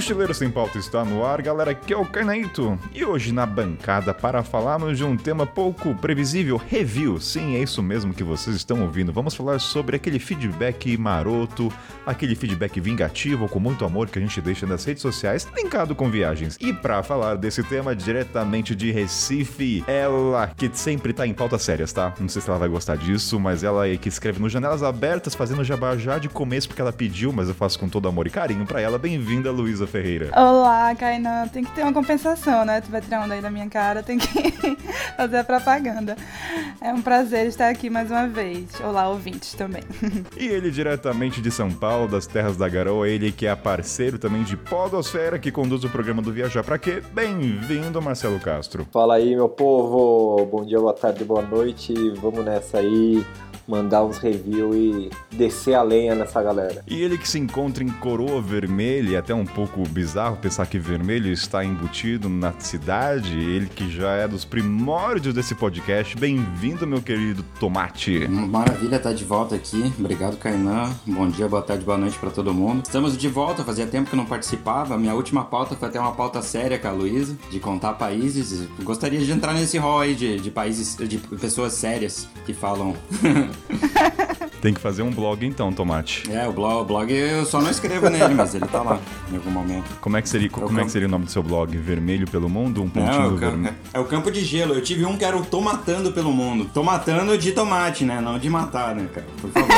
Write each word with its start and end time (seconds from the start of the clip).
Mochileiro 0.00 0.32
Sem 0.32 0.50
Pauta 0.50 0.78
está 0.78 1.04
no 1.04 1.22
ar, 1.22 1.42
galera, 1.42 1.74
que 1.74 1.92
é 1.92 1.96
o 1.96 2.06
Carnaito. 2.06 2.78
E 2.94 3.04
hoje 3.04 3.32
na 3.32 3.44
bancada 3.44 4.14
para 4.14 4.42
falarmos 4.42 4.96
de 4.96 5.04
um 5.04 5.14
tema 5.14 5.44
pouco 5.44 5.94
previsível, 5.94 6.56
review. 6.56 7.20
Sim, 7.20 7.56
é 7.56 7.58
isso 7.58 7.82
mesmo 7.82 8.14
que 8.14 8.24
vocês 8.24 8.56
estão 8.56 8.80
ouvindo. 8.80 9.12
Vamos 9.12 9.34
falar 9.34 9.58
sobre 9.58 9.96
aquele 9.96 10.18
feedback 10.18 10.96
maroto, 10.96 11.70
aquele 12.06 12.34
feedback 12.34 12.80
vingativo 12.80 13.46
com 13.46 13.60
muito 13.60 13.84
amor 13.84 14.08
que 14.08 14.18
a 14.18 14.22
gente 14.22 14.40
deixa 14.40 14.66
nas 14.66 14.86
redes 14.86 15.02
sociais, 15.02 15.46
linkado 15.54 15.94
com 15.94 16.10
viagens. 16.10 16.56
E 16.58 16.72
para 16.72 17.02
falar 17.02 17.36
desse 17.36 17.62
tema 17.62 17.94
diretamente 17.94 18.74
de 18.74 18.90
Recife, 18.90 19.84
ela 19.86 20.50
que 20.56 20.70
sempre 20.72 21.12
tá 21.12 21.26
em 21.26 21.34
pautas 21.34 21.60
sérias, 21.60 21.92
tá? 21.92 22.14
Não 22.18 22.28
sei 22.30 22.40
se 22.40 22.48
ela 22.48 22.58
vai 22.58 22.70
gostar 22.70 22.96
disso, 22.96 23.38
mas 23.38 23.62
ela 23.62 23.86
é 23.86 23.98
que 23.98 24.08
escreve 24.08 24.40
no 24.40 24.48
Janelas 24.48 24.82
Abertas, 24.82 25.34
fazendo 25.34 25.62
jabá 25.62 25.94
já 25.98 26.16
de 26.16 26.30
começo 26.30 26.68
porque 26.68 26.80
ela 26.80 26.90
pediu, 26.90 27.34
mas 27.34 27.48
eu 27.48 27.54
faço 27.54 27.78
com 27.78 27.86
todo 27.86 28.08
amor 28.08 28.26
e 28.26 28.30
carinho 28.30 28.64
para 28.64 28.80
ela. 28.80 28.98
Bem-vinda, 28.98 29.50
Luísa 29.50 29.89
Ferreira. 29.90 30.30
Olá, 30.34 30.94
Kainan. 30.94 31.48
Tem 31.48 31.64
que 31.64 31.72
ter 31.72 31.82
uma 31.82 31.92
compensação, 31.92 32.64
né? 32.64 32.80
Tu 32.80 32.90
vai 32.90 33.00
tirar 33.00 33.22
onda 33.24 33.34
aí 33.34 33.42
da 33.42 33.50
minha 33.50 33.68
cara, 33.68 34.02
tem 34.02 34.18
que 34.18 34.28
fazer 35.16 35.38
a 35.38 35.44
propaganda. 35.44 36.16
É 36.80 36.92
um 36.92 37.02
prazer 37.02 37.46
estar 37.46 37.68
aqui 37.68 37.90
mais 37.90 38.10
uma 38.10 38.26
vez. 38.26 38.66
Olá, 38.82 39.08
ouvintes 39.08 39.54
também. 39.54 39.82
E 40.36 40.46
ele 40.46 40.70
diretamente 40.70 41.40
de 41.42 41.50
São 41.50 41.70
Paulo, 41.70 42.08
das 42.08 42.26
terras 42.26 42.56
da 42.56 42.68
garoa, 42.68 43.08
ele 43.08 43.30
que 43.32 43.46
é 43.46 43.54
parceiro 43.54 44.18
também 44.18 44.42
de 44.42 44.56
Podosfera, 44.56 45.38
que 45.38 45.50
conduz 45.50 45.84
o 45.84 45.88
programa 45.90 46.22
do 46.22 46.32
Viajar 46.32 46.62
Pra 46.62 46.78
Quê. 46.78 47.02
Bem-vindo, 47.12 48.00
Marcelo 48.00 48.38
Castro. 48.40 48.86
Fala 48.92 49.16
aí, 49.16 49.34
meu 49.34 49.48
povo. 49.48 50.46
Bom 50.46 50.64
dia, 50.64 50.78
boa 50.78 50.94
tarde, 50.94 51.24
boa 51.24 51.42
noite. 51.42 51.92
Vamos 52.20 52.44
nessa 52.44 52.78
aí 52.78 53.24
mandar 53.70 54.04
uns 54.04 54.18
reviews 54.18 54.74
e 54.74 55.10
descer 55.30 55.74
a 55.74 55.82
lenha 55.82 56.14
nessa 56.14 56.42
galera. 56.42 56.82
E 56.86 57.00
ele 57.00 57.16
que 57.16 57.28
se 57.28 57.38
encontra 57.38 57.84
em 57.84 57.88
coroa 57.88 58.42
vermelha, 58.42 59.16
é 59.16 59.18
até 59.18 59.32
um 59.32 59.46
pouco 59.46 59.82
bizarro 59.88 60.36
pensar 60.36 60.66
que 60.66 60.78
vermelho 60.78 61.32
está 61.32 61.64
embutido 61.64 62.28
na 62.28 62.52
cidade, 62.58 63.38
ele 63.38 63.66
que 63.66 63.88
já 63.88 64.12
é 64.12 64.26
dos 64.26 64.44
primórdios 64.44 65.32
desse 65.32 65.54
podcast. 65.54 66.16
Bem-vindo, 66.16 66.86
meu 66.86 67.00
querido 67.00 67.44
Tomate. 67.60 68.26
Maravilha 68.28 68.96
estar 68.96 69.12
de 69.12 69.24
volta 69.24 69.54
aqui. 69.54 69.92
Obrigado, 69.98 70.36
Kainan. 70.36 70.90
Bom 71.06 71.28
dia, 71.28 71.48
boa 71.48 71.62
tarde, 71.62 71.84
boa 71.84 71.98
noite 71.98 72.18
para 72.18 72.30
todo 72.30 72.52
mundo. 72.52 72.82
Estamos 72.84 73.16
de 73.16 73.28
volta, 73.28 73.62
fazia 73.62 73.86
tempo 73.86 74.10
que 74.10 74.16
não 74.16 74.26
participava. 74.26 74.98
Minha 74.98 75.14
última 75.14 75.44
pauta 75.44 75.76
foi 75.76 75.88
até 75.88 76.00
uma 76.00 76.12
pauta 76.12 76.42
séria 76.42 76.78
com 76.78 76.88
a 76.88 76.92
Luísa, 76.92 77.36
de 77.50 77.60
contar 77.60 77.94
países. 77.94 78.68
Gostaria 78.82 79.20
de 79.20 79.30
entrar 79.30 79.54
nesse 79.54 79.78
rol 79.78 80.00
aí 80.00 80.14
de, 80.14 80.40
de 80.40 80.50
países, 80.50 80.96
de 80.96 81.18
pessoas 81.18 81.74
sérias 81.74 82.28
que 82.44 82.52
falam 82.52 82.94
Tem 84.60 84.74
que 84.74 84.80
fazer 84.80 85.02
um 85.02 85.10
blog 85.10 85.46
então, 85.46 85.72
Tomate. 85.72 86.30
É, 86.30 86.46
o 86.46 86.52
blog, 86.52 86.82
o 86.82 86.84
blog 86.84 87.10
eu 87.12 87.46
só 87.46 87.62
não 87.62 87.70
escrevo 87.70 88.10
nele, 88.10 88.34
mas 88.34 88.54
ele 88.54 88.66
tá 88.66 88.82
lá 88.82 88.98
em 89.32 89.36
algum 89.36 89.50
momento. 89.50 89.84
Como 90.02 90.18
é 90.18 90.22
que 90.22 90.28
seria, 90.28 90.50
como 90.50 90.78
é 90.78 90.84
que 90.84 90.90
seria 90.90 91.08
o 91.08 91.10
nome 91.10 91.24
do 91.24 91.30
seu 91.30 91.42
blog? 91.42 91.74
Vermelho 91.78 92.28
pelo 92.30 92.46
mundo? 92.48 92.82
Um 92.82 92.90
pontinho 92.90 93.12
Não, 93.12 93.24
é 93.24 93.28
do 93.30 93.36
o, 93.36 93.38
campo, 93.38 93.52
vermelho. 93.52 93.76
é 93.94 94.00
o 94.00 94.04
campo 94.04 94.30
de 94.30 94.44
gelo. 94.44 94.74
Eu 94.74 94.82
tive 94.82 95.06
um 95.06 95.16
que 95.16 95.24
era 95.24 95.34
o 95.36 95.42
Tô 95.44 95.62
Matando 95.62 96.12
pelo 96.12 96.30
Mundo. 96.32 96.68
Tô 96.74 96.82
matando 96.82 97.38
de 97.38 97.52
tomate, 97.52 98.04
né? 98.04 98.20
Não 98.20 98.38
de 98.38 98.50
matar, 98.50 98.94
né, 98.94 99.08
cara? 99.14 99.26
Por 99.40 99.50
favor. 99.50 99.70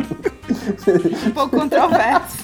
Um 1.26 1.30
pouco 1.30 1.56
controverso. 1.58 2.38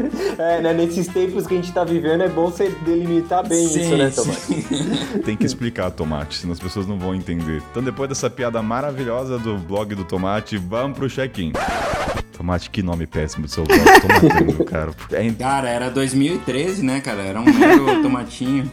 É, 0.38 0.60
né? 0.60 0.72
Nesses 0.72 1.06
tempos 1.06 1.46
que 1.46 1.54
a 1.54 1.56
gente 1.56 1.72
tá 1.72 1.84
vivendo, 1.84 2.22
é 2.22 2.28
bom 2.28 2.50
você 2.50 2.70
delimitar 2.84 3.46
bem 3.46 3.64
isso, 3.64 3.96
né, 3.96 4.10
Tomás? 4.10 4.48
Tem 5.24 5.36
que 5.36 5.44
explicar, 5.44 5.90
Tomate, 5.90 6.36
senão 6.36 6.52
as 6.52 6.58
pessoas 6.60 6.86
não 6.86 6.98
vão 6.98 7.14
entender. 7.14 7.62
Então, 7.70 7.82
depois 7.82 8.08
dessa 8.08 8.30
piada 8.30 8.62
maravilhosa 8.62 9.38
do 9.38 9.58
blog 9.58 9.94
do 9.94 10.04
Tomate, 10.04 10.56
vamos 10.56 10.96
pro 10.96 11.08
check-in. 11.08 11.52
Tomate, 12.32 12.70
que 12.70 12.82
nome 12.82 13.06
péssimo 13.06 13.44
do 13.44 13.50
seu 13.50 13.64
blog. 13.64 13.80
Tô 14.00 14.08
matando, 14.08 14.64
cara. 14.64 14.90
É, 15.12 15.30
Cara, 15.32 15.68
era 15.68 15.90
2013, 15.90 16.82
né, 16.82 17.00
cara? 17.00 17.22
Era 17.22 17.40
um 17.40 17.44
mero 17.44 18.02
tomatinho. 18.02 18.70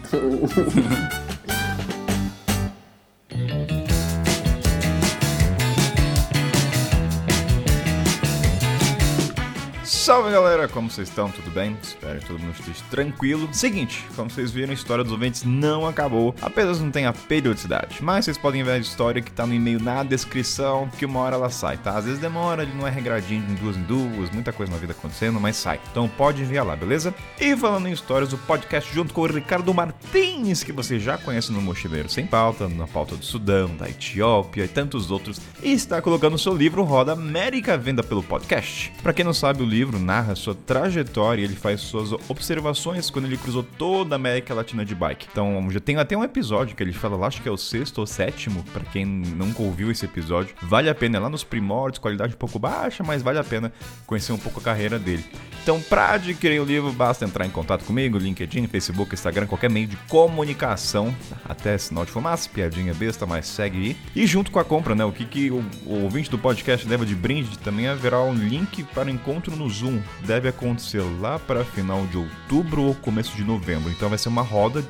Salve 10.07 10.31
galera, 10.31 10.69
como 10.69 10.89
vocês 10.89 11.09
estão? 11.09 11.29
Tudo 11.29 11.51
bem? 11.51 11.77
Espero 11.83 12.17
que 12.21 12.27
todo 12.27 12.39
mundo 12.39 12.55
esteja 12.57 12.81
tranquilo. 12.89 13.49
Seguinte, 13.51 14.05
como 14.15 14.29
vocês 14.29 14.51
viram, 14.51 14.71
a 14.71 14.73
história 14.73 15.03
dos 15.03 15.11
ouvintes 15.11 15.43
não 15.43 15.85
acabou, 15.85 16.33
apenas 16.41 16.79
não 16.79 16.89
tem 16.89 17.05
a 17.05 17.11
periodicidade. 17.11 18.01
Mas 18.01 18.23
vocês 18.23 18.37
podem 18.37 18.63
ver 18.63 18.71
a 18.71 18.77
história 18.77 19.21
que 19.21 19.29
tá 19.29 19.45
no 19.45 19.53
e-mail 19.53 19.81
na 19.81 20.03
descrição, 20.03 20.89
que 20.97 21.05
uma 21.05 21.19
hora 21.19 21.35
ela 21.35 21.49
sai, 21.49 21.75
tá? 21.75 21.97
Às 21.97 22.05
vezes 22.05 22.21
demora, 22.21 22.63
ele 22.63 22.71
não 22.73 22.87
é 22.87 22.89
regradinho 22.89 23.41
de 23.47 23.55
duas 23.55 23.75
em 23.75 23.81
duas, 23.81 24.29
muita 24.31 24.53
coisa 24.53 24.71
na 24.71 24.77
vida 24.77 24.93
acontecendo, 24.93 25.41
mas 25.41 25.57
sai. 25.57 25.77
Então 25.91 26.07
pode 26.07 26.41
enviar 26.41 26.65
lá, 26.65 26.73
beleza? 26.73 27.13
E 27.37 27.53
falando 27.57 27.89
em 27.89 27.91
histórias, 27.91 28.31
o 28.31 28.37
podcast 28.37 28.89
junto 28.95 29.13
com 29.13 29.23
o 29.23 29.27
Ricardo 29.27 29.73
Martins, 29.73 30.63
que 30.63 30.71
você 30.71 30.97
já 31.01 31.17
conhece 31.17 31.51
no 31.51 31.61
Mochileiro 31.61 32.07
Sem 32.07 32.25
Pauta, 32.25 32.69
na 32.69 32.87
pauta 32.87 33.17
do 33.17 33.25
Sudão, 33.25 33.75
da 33.75 33.89
Etiópia 33.89 34.63
e 34.63 34.69
tantos 34.69 35.11
outros, 35.11 35.41
está 35.61 36.01
colocando 36.01 36.35
o 36.35 36.39
seu 36.39 36.55
livro 36.55 36.81
Roda 36.83 37.11
América 37.11 37.77
venda 37.77 38.01
pelo 38.01 38.23
podcast. 38.23 38.93
Pra 39.03 39.11
quem 39.11 39.25
não 39.25 39.33
sabe, 39.33 39.61
o 39.61 39.65
livro 39.65 39.96
narra 39.99 40.35
sua 40.35 40.55
trajetória 40.55 41.41
e 41.41 41.45
ele 41.45 41.55
faz 41.55 41.81
suas 41.81 42.11
observações 42.29 43.09
quando 43.09 43.25
ele 43.25 43.37
cruzou 43.37 43.63
toda 43.63 44.15
a 44.15 44.17
América 44.17 44.53
Latina 44.53 44.85
de 44.85 44.95
bike. 44.95 45.27
Então, 45.31 45.69
já 45.69 45.79
tem 45.79 45.97
até 45.97 46.15
um 46.17 46.23
episódio 46.23 46.75
que 46.75 46.83
ele 46.83 46.93
fala 46.93 47.17
lá, 47.17 47.27
acho 47.27 47.41
que 47.41 47.49
é 47.49 47.51
o 47.51 47.57
sexto 47.57 47.99
ou 47.99 48.07
sétimo, 48.07 48.63
pra 48.73 48.83
quem 48.83 49.05
nunca 49.05 49.61
ouviu 49.61 49.91
esse 49.91 50.05
episódio. 50.05 50.55
Vale 50.61 50.89
a 50.89 50.95
pena, 50.95 51.17
é 51.17 51.19
lá 51.19 51.29
nos 51.29 51.43
primórdios, 51.43 51.99
qualidade 51.99 52.33
um 52.33 52.37
pouco 52.37 52.59
baixa, 52.59 53.03
mas 53.03 53.21
vale 53.21 53.39
a 53.39 53.43
pena 53.43 53.71
conhecer 54.05 54.31
um 54.31 54.37
pouco 54.37 54.59
a 54.59 54.63
carreira 54.63 54.97
dele. 54.99 55.23
Então, 55.63 55.81
pra 55.81 56.13
adquirir 56.13 56.61
o 56.61 56.65
livro, 56.65 56.91
basta 56.93 57.25
entrar 57.25 57.45
em 57.45 57.49
contato 57.49 57.83
comigo, 57.83 58.17
LinkedIn, 58.17 58.67
Facebook, 58.67 59.13
Instagram, 59.13 59.47
qualquer 59.47 59.69
meio 59.69 59.87
de 59.87 59.97
comunicação, 60.07 61.13
até 61.43 61.77
sinal 61.77 62.05
de 62.05 62.11
fumaça, 62.11 62.49
piadinha 62.49 62.93
besta, 62.93 63.25
mas 63.25 63.47
segue 63.47 63.77
aí. 63.77 63.97
E 64.15 64.25
junto 64.25 64.49
com 64.49 64.59
a 64.59 64.65
compra, 64.65 64.95
né, 64.95 65.03
o 65.03 65.11
que, 65.11 65.25
que 65.25 65.51
o, 65.51 65.63
o 65.85 66.03
ouvinte 66.03 66.29
do 66.29 66.37
podcast 66.37 66.87
leva 66.87 67.05
de 67.05 67.15
brinde 67.15 67.57
também 67.59 67.87
haverá 67.87 68.21
um 68.21 68.33
link 68.33 68.83
para 68.83 69.07
o 69.07 69.09
encontro 69.09 69.55
no 69.55 69.69
Zoom. 69.69 69.86
Deve 70.25 70.49
acontecer 70.49 71.01
lá 71.19 71.39
para 71.39 71.65
final 71.65 72.05
de 72.07 72.17
outubro 72.17 72.83
ou 72.83 72.95
começo 72.95 73.35
de 73.35 73.43
novembro. 73.43 73.91
Então 73.91 74.09
vai 74.09 74.17
ser 74.17 74.29
uma 74.29 74.41
roda 74.41 74.83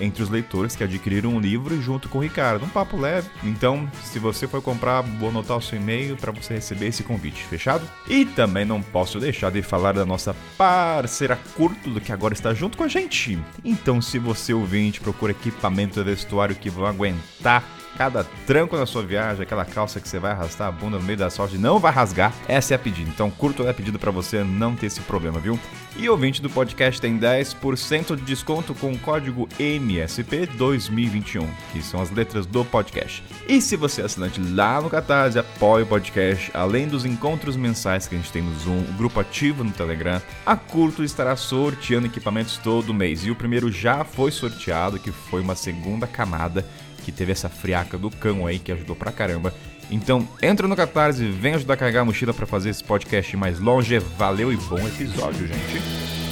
entre 0.00 0.22
os 0.22 0.28
leitores 0.28 0.74
que 0.74 0.84
adquiriram 0.84 1.36
o 1.36 1.40
livro 1.40 1.80
junto 1.80 2.08
com 2.08 2.18
o 2.18 2.20
Ricardo. 2.20 2.64
Um 2.64 2.68
papo 2.68 2.96
leve. 2.96 3.28
Então, 3.42 3.88
se 4.02 4.18
você 4.18 4.46
for 4.46 4.60
comprar, 4.62 5.02
vou 5.02 5.28
anotar 5.28 5.56
o 5.56 5.62
seu 5.62 5.78
e-mail 5.78 6.16
para 6.16 6.32
você 6.32 6.54
receber 6.54 6.88
esse 6.88 7.02
convite, 7.02 7.44
fechado? 7.44 7.88
E 8.08 8.24
também 8.24 8.64
não 8.64 8.82
posso 8.82 9.20
deixar 9.20 9.50
de 9.50 9.62
falar 9.62 9.92
da 9.92 10.04
nossa 10.04 10.34
parceira 10.56 11.38
Curto, 11.54 12.00
que 12.00 12.12
agora 12.12 12.34
está 12.34 12.52
junto 12.52 12.76
com 12.76 12.84
a 12.84 12.88
gente. 12.88 13.38
Então, 13.64 14.00
se 14.00 14.18
você 14.18 14.52
ouvinte 14.52 15.00
procura 15.00 15.32
equipamento 15.32 16.00
e 16.00 16.04
vestuário 16.04 16.56
que 16.56 16.70
vão 16.70 16.86
aguentar 16.86 17.62
cada 17.96 18.24
tranco 18.46 18.76
na 18.76 18.86
sua 18.86 19.02
viagem, 19.02 19.42
aquela 19.42 19.64
calça 19.64 20.00
que 20.00 20.08
você 20.08 20.18
vai 20.18 20.32
arrastar 20.32 20.68
a 20.68 20.72
bunda 20.72 20.98
no 20.98 21.04
meio 21.04 21.18
da 21.18 21.30
sorte 21.30 21.56
não 21.58 21.78
vai 21.78 21.92
rasgar, 21.92 22.32
essa 22.48 22.74
é 22.74 22.76
a 22.76 22.78
pedida. 22.78 23.08
Então, 23.08 23.30
curto 23.30 23.64
é 23.64 23.70
a 23.70 23.74
pedida 23.74 23.98
para 23.98 24.10
você 24.10 24.42
não 24.42 24.74
ter 24.74 24.86
esse 24.86 25.00
problema, 25.00 25.38
viu? 25.38 25.58
E 25.96 26.08
ouvinte 26.08 26.42
do 26.42 26.50
podcast 26.50 27.00
tem 27.00 27.16
10% 27.18 28.16
de 28.16 28.22
desconto 28.22 28.74
com 28.74 28.92
o 28.92 28.98
código 28.98 29.48
MSP2021, 29.60 31.46
que 31.72 31.82
são 31.82 32.00
as 32.02 32.10
letras 32.10 32.46
do 32.46 32.64
podcast. 32.64 33.22
E 33.48 33.60
se 33.60 33.76
você 33.76 34.02
é 34.02 34.04
assinante 34.04 34.40
lá 34.40 34.80
no 34.80 34.90
Catarse, 34.90 35.38
apoia 35.38 35.84
o 35.84 35.86
podcast, 35.86 36.50
além 36.52 36.88
dos 36.88 37.04
encontros 37.04 37.56
mensais 37.56 38.08
que 38.08 38.16
a 38.16 38.18
gente 38.18 38.32
tem 38.32 38.42
no 38.42 38.58
Zoom, 38.58 38.80
o 38.80 38.92
grupo 38.98 39.20
ativo 39.20 39.62
no 39.62 39.70
Telegram, 39.70 40.20
a 40.44 40.56
Curto 40.56 41.04
estará 41.04 41.36
sorteando 41.36 42.06
equipamentos 42.06 42.56
todo 42.58 42.92
mês. 42.92 43.24
E 43.24 43.30
o 43.30 43.36
primeiro 43.36 43.70
já 43.70 44.02
foi 44.02 44.32
sorteado, 44.32 44.98
que 44.98 45.12
foi 45.12 45.40
uma 45.40 45.54
segunda 45.54 46.06
camada 46.08 46.66
que 47.04 47.12
teve 47.12 47.32
essa 47.32 47.48
friaca 47.48 47.98
do 47.98 48.10
cão 48.10 48.46
aí 48.46 48.58
que 48.58 48.72
ajudou 48.72 48.96
pra 48.96 49.12
caramba. 49.12 49.52
Então, 49.90 50.26
entra 50.42 50.66
no 50.66 50.74
Catarse, 50.74 51.24
vem 51.26 51.54
ajudar 51.54 51.74
a 51.74 51.76
carregar 51.76 52.00
a 52.00 52.04
mochila 52.04 52.32
pra 52.32 52.46
fazer 52.46 52.70
esse 52.70 52.82
podcast 52.82 53.36
mais 53.36 53.60
longe. 53.60 53.98
Valeu 53.98 54.52
e 54.52 54.56
bom 54.56 54.78
episódio, 54.86 55.46
gente. 55.46 56.23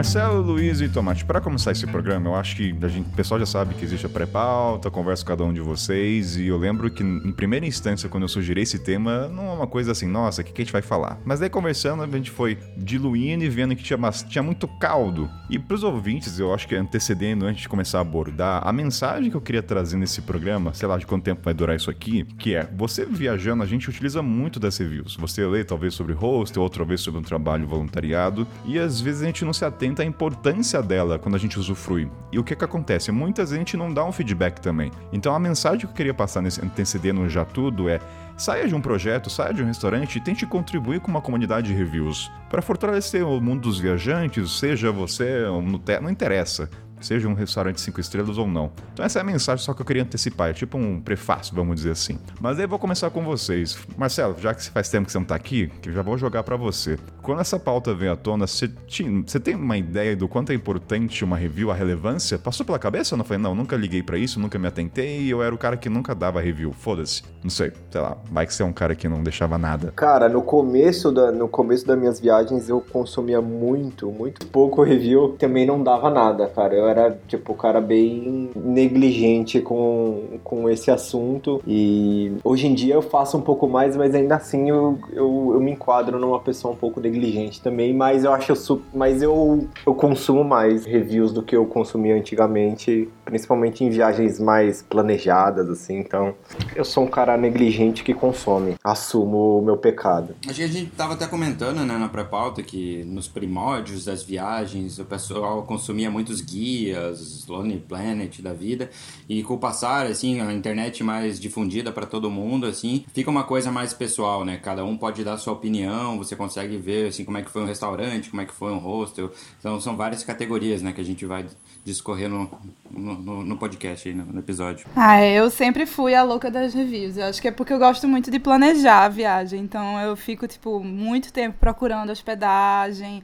Marcelo, 0.00 0.40
Luiz 0.40 0.80
e 0.80 0.88
Tomate, 0.88 1.26
para 1.26 1.42
começar 1.42 1.72
esse 1.72 1.86
programa, 1.86 2.30
eu 2.30 2.34
acho 2.34 2.56
que 2.56 2.74
a 2.80 2.88
gente, 2.88 3.06
o 3.06 3.12
pessoal 3.12 3.38
já 3.38 3.44
sabe 3.44 3.74
que 3.74 3.84
existe 3.84 4.06
a 4.06 4.08
pré-pauta, 4.08 4.90
converso 4.90 5.22
com 5.22 5.28
cada 5.28 5.44
um 5.44 5.52
de 5.52 5.60
vocês, 5.60 6.38
e 6.38 6.46
eu 6.46 6.56
lembro 6.56 6.90
que 6.90 7.02
em 7.02 7.30
primeira 7.32 7.66
instância, 7.66 8.08
quando 8.08 8.22
eu 8.22 8.28
sugeri 8.28 8.62
esse 8.62 8.78
tema, 8.78 9.28
não 9.28 9.46
é 9.46 9.52
uma 9.52 9.66
coisa 9.66 9.92
assim, 9.92 10.06
nossa, 10.06 10.40
o 10.40 10.44
que, 10.46 10.52
que 10.52 10.62
a 10.62 10.64
gente 10.64 10.72
vai 10.72 10.80
falar? 10.80 11.20
Mas 11.22 11.38
daí 11.38 11.50
conversando, 11.50 12.02
a 12.02 12.06
gente 12.06 12.30
foi 12.30 12.56
diluindo 12.78 13.44
e 13.44 13.50
vendo 13.50 13.76
que 13.76 13.82
tinha, 13.82 13.98
tinha 14.26 14.42
muito 14.42 14.66
caldo. 14.66 15.28
E 15.50 15.58
pros 15.58 15.82
ouvintes, 15.82 16.38
eu 16.38 16.54
acho 16.54 16.66
que 16.66 16.74
antecedendo, 16.74 17.44
antes 17.44 17.60
de 17.60 17.68
começar 17.68 17.98
a 17.98 18.00
abordar, 18.00 18.66
a 18.66 18.72
mensagem 18.72 19.30
que 19.30 19.36
eu 19.36 19.40
queria 19.42 19.62
trazer 19.62 19.98
nesse 19.98 20.22
programa, 20.22 20.72
sei 20.72 20.88
lá 20.88 20.96
de 20.96 21.04
quanto 21.04 21.24
tempo 21.24 21.42
vai 21.44 21.52
durar 21.52 21.76
isso 21.76 21.90
aqui, 21.90 22.24
que 22.38 22.54
é, 22.54 22.66
você 22.74 23.04
viajando, 23.04 23.62
a 23.62 23.66
gente 23.66 23.90
utiliza 23.90 24.22
muito 24.22 24.58
das 24.58 24.78
reviews. 24.78 25.14
Você 25.20 25.44
lê 25.44 25.62
talvez 25.62 25.92
sobre 25.92 26.14
hostel, 26.14 26.62
outra 26.62 26.86
vez 26.86 27.02
sobre 27.02 27.20
um 27.20 27.22
trabalho 27.22 27.66
voluntariado, 27.66 28.48
e 28.64 28.78
às 28.78 28.98
vezes 28.98 29.20
a 29.20 29.26
gente 29.26 29.44
não 29.44 29.52
se 29.52 29.62
atenta 29.62 29.89
à 29.98 30.04
importância 30.04 30.80
dela 30.80 31.18
quando 31.18 31.34
a 31.34 31.38
gente 31.38 31.58
usufrui. 31.58 32.08
E 32.30 32.38
o 32.38 32.44
que 32.44 32.54
que 32.54 32.64
acontece? 32.64 33.10
Muitas 33.10 33.50
vezes 33.50 33.56
a 33.56 33.58
gente 33.58 33.76
não 33.76 33.92
dá 33.92 34.04
um 34.04 34.12
feedback 34.12 34.60
também. 34.60 34.92
Então 35.12 35.34
a 35.34 35.38
mensagem 35.40 35.80
que 35.80 35.86
eu 35.86 35.92
queria 35.92 36.14
passar 36.14 36.40
nesse 36.40 36.64
antecedendo 36.64 37.28
já 37.28 37.44
tudo 37.44 37.88
é 37.88 37.98
Saia 38.40 38.66
de 38.66 38.74
um 38.74 38.80
projeto, 38.80 39.28
saia 39.28 39.52
de 39.52 39.62
um 39.62 39.66
restaurante 39.66 40.16
e 40.16 40.20
tente 40.20 40.46
contribuir 40.46 40.98
com 41.00 41.10
uma 41.10 41.20
comunidade 41.20 41.66
de 41.66 41.74
reviews. 41.74 42.32
Para 42.48 42.62
fortalecer 42.62 43.22
o 43.22 43.38
mundo 43.38 43.60
dos 43.60 43.78
viajantes, 43.78 44.58
seja 44.58 44.90
você 44.90 45.42
no 45.42 45.78
não 46.00 46.08
interessa 46.08 46.70
seja 47.00 47.28
um 47.28 47.34
restaurante 47.34 47.80
5 47.80 48.00
estrelas 48.00 48.38
ou 48.38 48.46
não. 48.46 48.70
Então 48.92 49.04
essa 49.04 49.18
é 49.18 49.22
a 49.22 49.24
mensagem 49.24 49.64
só 49.64 49.72
que 49.74 49.82
eu 49.82 49.86
queria 49.86 50.02
antecipar, 50.02 50.50
é 50.50 50.52
tipo 50.52 50.76
um 50.76 51.00
prefácio, 51.00 51.54
vamos 51.54 51.76
dizer 51.76 51.92
assim. 51.92 52.18
Mas 52.40 52.58
aí 52.58 52.64
eu 52.64 52.68
vou 52.68 52.78
começar 52.78 53.10
com 53.10 53.22
vocês. 53.22 53.78
Marcelo, 53.96 54.36
já 54.38 54.54
que 54.54 54.68
faz 54.70 54.88
tempo 54.88 55.06
que 55.06 55.12
você 55.12 55.18
não 55.18 55.24
tá 55.24 55.34
aqui, 55.34 55.68
que 55.80 55.92
já 55.92 56.02
vou 56.02 56.18
jogar 56.18 56.42
para 56.42 56.56
você. 56.56 56.98
Quando 57.22 57.40
essa 57.40 57.58
pauta 57.58 57.94
veio 57.94 58.12
à 58.12 58.16
tona, 58.16 58.46
você, 58.46 58.68
tinha, 58.86 59.22
você 59.26 59.38
tem 59.38 59.54
uma 59.54 59.76
ideia 59.76 60.16
do 60.16 60.28
quanto 60.28 60.52
é 60.52 60.54
importante 60.54 61.24
uma 61.24 61.36
review, 61.36 61.70
a 61.70 61.74
relevância? 61.74 62.38
Passou 62.38 62.64
pela 62.64 62.78
cabeça 62.78 63.14
ou 63.14 63.18
não? 63.18 63.24
Falei, 63.24 63.42
não, 63.42 63.54
nunca 63.54 63.76
liguei 63.76 64.02
para 64.02 64.18
isso, 64.18 64.40
nunca 64.40 64.58
me 64.58 64.66
atentei 64.66 65.30
eu 65.30 65.42
era 65.42 65.54
o 65.54 65.58
cara 65.58 65.76
que 65.76 65.88
nunca 65.88 66.14
dava 66.14 66.40
review. 66.40 66.72
Foda-se. 66.72 67.22
Não 67.42 67.50
sei, 67.50 67.72
sei 67.90 68.00
lá, 68.00 68.16
vai 68.30 68.46
que 68.46 68.54
você 68.54 68.62
é 68.62 68.66
um 68.66 68.72
cara 68.72 68.94
que 68.94 69.08
não 69.08 69.22
deixava 69.22 69.56
nada. 69.56 69.92
Cara, 69.96 70.28
no 70.28 70.42
começo, 70.42 71.10
da, 71.12 71.32
no 71.32 71.48
começo 71.48 71.86
das 71.86 71.98
minhas 71.98 72.20
viagens 72.20 72.68
eu 72.68 72.80
consumia 72.80 73.40
muito, 73.40 74.10
muito 74.10 74.46
pouco 74.46 74.82
review, 74.82 75.36
também 75.38 75.66
não 75.66 75.82
dava 75.82 76.10
nada, 76.10 76.46
cara. 76.48 76.74
Eu 76.74 76.88
era, 76.90 77.18
tipo, 77.28 77.54
cara 77.54 77.80
bem 77.80 78.50
negligente 78.54 79.60
com, 79.60 80.38
com 80.42 80.68
esse 80.68 80.90
assunto. 80.90 81.62
E 81.66 82.32
hoje 82.42 82.66
em 82.66 82.74
dia 82.74 82.94
eu 82.94 83.02
faço 83.02 83.36
um 83.36 83.40
pouco 83.40 83.68
mais, 83.68 83.96
mas 83.96 84.14
ainda 84.14 84.36
assim 84.36 84.70
eu, 84.70 84.98
eu, 85.12 85.50
eu 85.54 85.60
me 85.60 85.72
enquadro 85.72 86.18
numa 86.18 86.40
pessoa 86.40 86.74
um 86.74 86.76
pouco 86.76 87.00
negligente 87.00 87.62
também. 87.62 87.94
Mas 87.94 88.24
eu 88.24 88.32
acho. 88.32 88.82
Mas 88.92 89.22
eu, 89.22 89.66
eu 89.86 89.94
consumo 89.94 90.44
mais 90.44 90.84
reviews 90.84 91.32
do 91.32 91.42
que 91.42 91.56
eu 91.56 91.66
consumia 91.66 92.14
antigamente, 92.16 93.08
principalmente 93.30 93.84
em 93.84 93.90
viagens 93.90 94.40
mais 94.40 94.82
planejadas, 94.82 95.70
assim. 95.70 95.98
Então, 95.98 96.34
eu 96.74 96.84
sou 96.84 97.04
um 97.04 97.06
cara 97.06 97.36
negligente 97.36 98.02
que 98.02 98.12
consome. 98.12 98.74
Assumo 98.82 99.58
o 99.58 99.62
meu 99.62 99.76
pecado. 99.76 100.34
A 100.48 100.52
gente 100.52 100.86
tava 100.86 101.14
até 101.14 101.26
comentando, 101.26 101.78
né, 101.86 101.96
na 101.96 102.08
pré-pauta, 102.08 102.62
que 102.62 103.04
nos 103.04 103.28
primórdios 103.28 104.04
das 104.04 104.22
viagens 104.22 104.98
o 104.98 105.04
pessoal 105.04 105.62
consumia 105.62 106.10
muitos 106.10 106.40
guias 106.40 107.46
Lonely 107.46 107.78
Planet 107.78 108.40
da 108.40 108.52
vida. 108.52 108.90
E 109.28 109.42
com 109.44 109.54
o 109.54 109.58
passar, 109.58 110.06
assim, 110.06 110.40
a 110.40 110.52
internet 110.52 111.04
mais 111.04 111.38
difundida 111.38 111.92
para 111.92 112.06
todo 112.06 112.28
mundo, 112.28 112.66
assim, 112.66 113.04
fica 113.14 113.30
uma 113.30 113.44
coisa 113.44 113.70
mais 113.70 113.94
pessoal, 113.94 114.44
né? 114.44 114.58
Cada 114.60 114.84
um 114.84 114.96
pode 114.96 115.22
dar 115.22 115.38
sua 115.38 115.52
opinião, 115.52 116.18
você 116.18 116.34
consegue 116.34 116.76
ver, 116.76 117.08
assim, 117.08 117.24
como 117.24 117.38
é 117.38 117.42
que 117.42 117.50
foi 117.50 117.62
um 117.62 117.66
restaurante, 117.66 118.28
como 118.28 118.42
é 118.42 118.44
que 118.44 118.52
foi 118.52 118.72
um 118.72 118.78
hostel. 118.78 119.30
Então, 119.60 119.80
são 119.80 119.96
várias 119.96 120.24
categorias, 120.24 120.82
né, 120.82 120.92
que 120.92 121.00
a 121.00 121.04
gente 121.04 121.24
vai 121.24 121.46
discorrer 121.84 122.28
no, 122.28 122.50
no, 122.90 123.44
no 123.44 123.56
podcast 123.56 124.08
aí, 124.08 124.14
no, 124.14 124.38
episódio. 124.38 124.86
Ah, 124.94 125.24
eu 125.24 125.50
sempre 125.50 125.86
fui 125.86 126.14
a 126.14 126.22
louca 126.22 126.50
das 126.50 126.74
reviews. 126.74 127.16
Eu 127.16 127.24
acho 127.24 127.40
que 127.40 127.48
é 127.48 127.50
porque 127.50 127.72
eu 127.72 127.78
gosto 127.78 128.06
muito 128.06 128.30
de 128.30 128.38
planejar 128.38 129.04
a 129.04 129.08
viagem. 129.08 129.60
Então, 129.60 129.98
eu 130.00 130.16
fico, 130.16 130.46
tipo, 130.46 130.82
muito 130.82 131.32
tempo 131.32 131.56
procurando 131.58 132.10
hospedagem, 132.10 133.22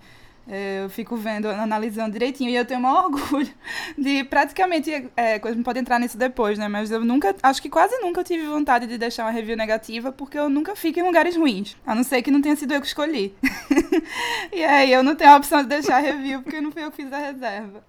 é, 0.49 0.85
eu 0.85 0.89
fico 0.89 1.17
vendo, 1.17 1.49
analisando 1.49 2.13
direitinho. 2.13 2.51
E 2.51 2.57
eu 2.57 2.65
tenho 2.65 2.79
o 2.79 2.83
maior 2.83 3.07
orgulho 3.11 3.53
de 3.99 4.25
praticamente. 4.25 5.11
É, 5.17 5.39
coisa 5.39 5.61
pode 5.63 5.79
entrar 5.79 5.99
nisso 5.99 6.17
depois, 6.17 6.59
né? 6.59 6.69
Mas 6.69 6.91
eu 6.91 7.05
nunca. 7.05 7.35
Acho 7.43 7.61
que 7.61 7.69
quase 7.69 7.99
nunca 7.99 8.23
tive 8.23 8.47
vontade 8.47 8.87
de 8.87 8.97
deixar 8.97 9.25
uma 9.25 9.33
review 9.33 9.57
negativa, 9.57 10.13
porque 10.13 10.39
eu 10.39 10.49
nunca 10.49 10.77
fico 10.77 11.01
em 11.01 11.03
lugares 11.03 11.37
ruins. 11.37 11.77
A 11.85 11.95
não 11.95 12.05
ser 12.05 12.23
que 12.23 12.31
não 12.31 12.41
tenha 12.41 12.55
sido 12.57 12.73
eu 12.75 12.81
que 12.81 12.87
escolhi. 12.87 13.35
e 14.53 14.65
aí 14.65 14.93
eu 14.93 15.03
não 15.03 15.17
tenho 15.17 15.33
a 15.33 15.37
opção 15.37 15.63
de 15.63 15.69
deixar 15.69 15.99
review, 15.99 16.43
porque 16.43 16.61
não 16.61 16.71
fui 16.71 16.85
eu 16.85 16.91
que 16.91 17.03
fiz 17.03 17.13
a 17.13 17.19
reserva. 17.19 17.85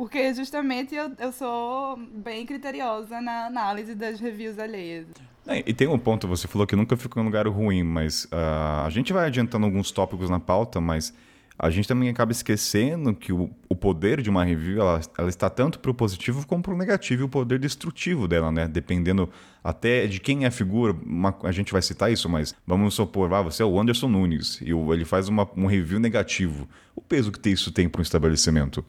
Porque 0.00 0.32
justamente 0.32 0.94
eu, 0.94 1.12
eu 1.18 1.30
sou 1.30 1.94
bem 1.98 2.46
criteriosa 2.46 3.20
na 3.20 3.44
análise 3.44 3.94
das 3.94 4.18
reviews 4.18 4.58
alheias. 4.58 5.06
É, 5.46 5.58
e 5.58 5.74
tem 5.74 5.86
um 5.88 5.98
ponto, 5.98 6.26
você 6.26 6.48
falou 6.48 6.66
que 6.66 6.74
nunca 6.74 6.96
ficou 6.96 7.20
em 7.20 7.22
um 7.22 7.28
lugar 7.28 7.46
ruim, 7.46 7.82
mas 7.82 8.24
uh, 8.24 8.86
a 8.86 8.88
gente 8.88 9.12
vai 9.12 9.26
adiantando 9.26 9.66
alguns 9.66 9.90
tópicos 9.90 10.30
na 10.30 10.40
pauta, 10.40 10.80
mas 10.80 11.12
a 11.58 11.68
gente 11.68 11.86
também 11.86 12.08
acaba 12.08 12.32
esquecendo 12.32 13.12
que 13.14 13.30
o, 13.30 13.50
o 13.68 13.76
poder 13.76 14.22
de 14.22 14.30
uma 14.30 14.42
review 14.42 14.80
ela, 14.80 15.02
ela 15.18 15.28
está 15.28 15.50
tanto 15.50 15.78
para 15.78 15.90
o 15.90 15.94
positivo 15.94 16.46
como 16.46 16.62
para 16.62 16.72
o 16.72 16.78
negativo 16.78 17.20
e 17.20 17.24
o 17.26 17.28
poder 17.28 17.58
destrutivo 17.58 18.26
dela, 18.26 18.50
né? 18.50 18.66
Dependendo 18.66 19.28
até 19.62 20.06
de 20.06 20.18
quem 20.18 20.44
é 20.44 20.46
a 20.46 20.50
figura. 20.50 20.94
Uma, 21.04 21.36
a 21.42 21.52
gente 21.52 21.72
vai 21.72 21.82
citar 21.82 22.10
isso, 22.10 22.26
mas 22.26 22.54
vamos 22.66 22.94
supor, 22.94 23.30
ah, 23.34 23.42
você 23.42 23.62
é 23.62 23.66
o 23.66 23.78
Anderson 23.78 24.08
Nunes 24.08 24.62
e 24.62 24.70
ele 24.70 25.04
faz 25.04 25.28
uma, 25.28 25.46
um 25.54 25.66
review 25.66 26.00
negativo. 26.00 26.66
O 26.96 27.02
peso 27.02 27.30
que 27.30 27.50
isso 27.50 27.70
tem 27.70 27.86
para 27.86 27.98
um 27.98 28.02
estabelecimento? 28.02 28.82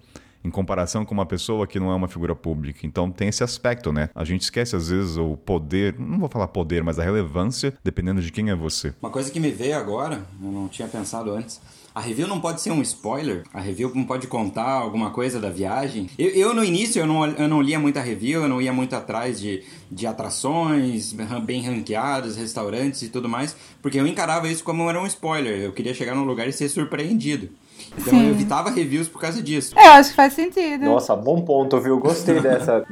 Em 0.43 0.49
comparação 0.49 1.05
com 1.05 1.13
uma 1.13 1.25
pessoa 1.25 1.67
que 1.67 1.79
não 1.79 1.91
é 1.91 1.95
uma 1.95 2.07
figura 2.07 2.35
pública. 2.35 2.85
Então 2.85 3.11
tem 3.11 3.27
esse 3.27 3.43
aspecto, 3.43 3.91
né? 3.91 4.09
A 4.15 4.23
gente 4.23 4.41
esquece 4.41 4.75
às 4.75 4.89
vezes 4.89 5.17
o 5.17 5.38
poder, 5.38 5.95
não 5.99 6.19
vou 6.19 6.29
falar 6.29 6.47
poder, 6.47 6.83
mas 6.83 6.99
a 6.99 7.03
relevância, 7.03 7.73
dependendo 7.83 8.21
de 8.21 8.31
quem 8.31 8.49
é 8.49 8.55
você. 8.55 8.93
Uma 9.01 9.11
coisa 9.11 9.31
que 9.31 9.39
me 9.39 9.51
veio 9.51 9.77
agora, 9.77 10.25
eu 10.41 10.51
não 10.51 10.67
tinha 10.67 10.88
pensado 10.88 11.31
antes, 11.31 11.59
a 11.93 11.99
review 11.99 12.25
não 12.25 12.39
pode 12.39 12.61
ser 12.61 12.71
um 12.71 12.81
spoiler? 12.81 13.43
A 13.53 13.59
review 13.59 13.91
não 13.93 14.05
pode 14.05 14.25
contar 14.27 14.63
alguma 14.63 15.11
coisa 15.11 15.41
da 15.41 15.49
viagem? 15.49 16.09
Eu, 16.17 16.29
eu 16.29 16.53
no 16.53 16.63
início, 16.63 17.01
eu 17.01 17.05
não, 17.05 17.25
eu 17.25 17.49
não 17.49 17.61
lia 17.61 17.77
muita 17.77 17.99
review, 17.99 18.44
eu 18.44 18.47
não 18.47 18.61
ia 18.61 18.71
muito 18.71 18.95
atrás 18.95 19.41
de, 19.41 19.61
de 19.91 20.07
atrações 20.07 21.13
bem 21.44 21.61
ranqueadas, 21.61 22.37
restaurantes 22.37 23.01
e 23.01 23.09
tudo 23.09 23.27
mais, 23.27 23.55
porque 23.81 23.99
eu 23.99 24.07
encarava 24.07 24.47
isso 24.47 24.63
como 24.63 24.89
era 24.89 25.01
um 25.01 25.05
spoiler. 25.05 25.59
Eu 25.59 25.73
queria 25.73 25.94
chegar 25.94 26.15
num 26.15 26.23
lugar 26.23 26.47
e 26.47 26.53
ser 26.53 26.69
surpreendido. 26.69 27.49
Então 27.98 28.19
Sim. 28.19 28.25
eu 28.25 28.31
evitava 28.31 28.69
reviews 28.69 29.07
por 29.07 29.19
causa 29.19 29.42
disso. 29.42 29.78
É, 29.78 29.88
eu 29.88 29.92
acho 29.92 30.10
que 30.12 30.16
faz 30.16 30.33
sentido. 30.33 30.86
Nossa, 30.86 31.16
bom 31.16 31.42
ponto, 31.42 31.80
viu? 31.80 32.00
Gostei 32.00 32.39
dessa. 32.42 32.83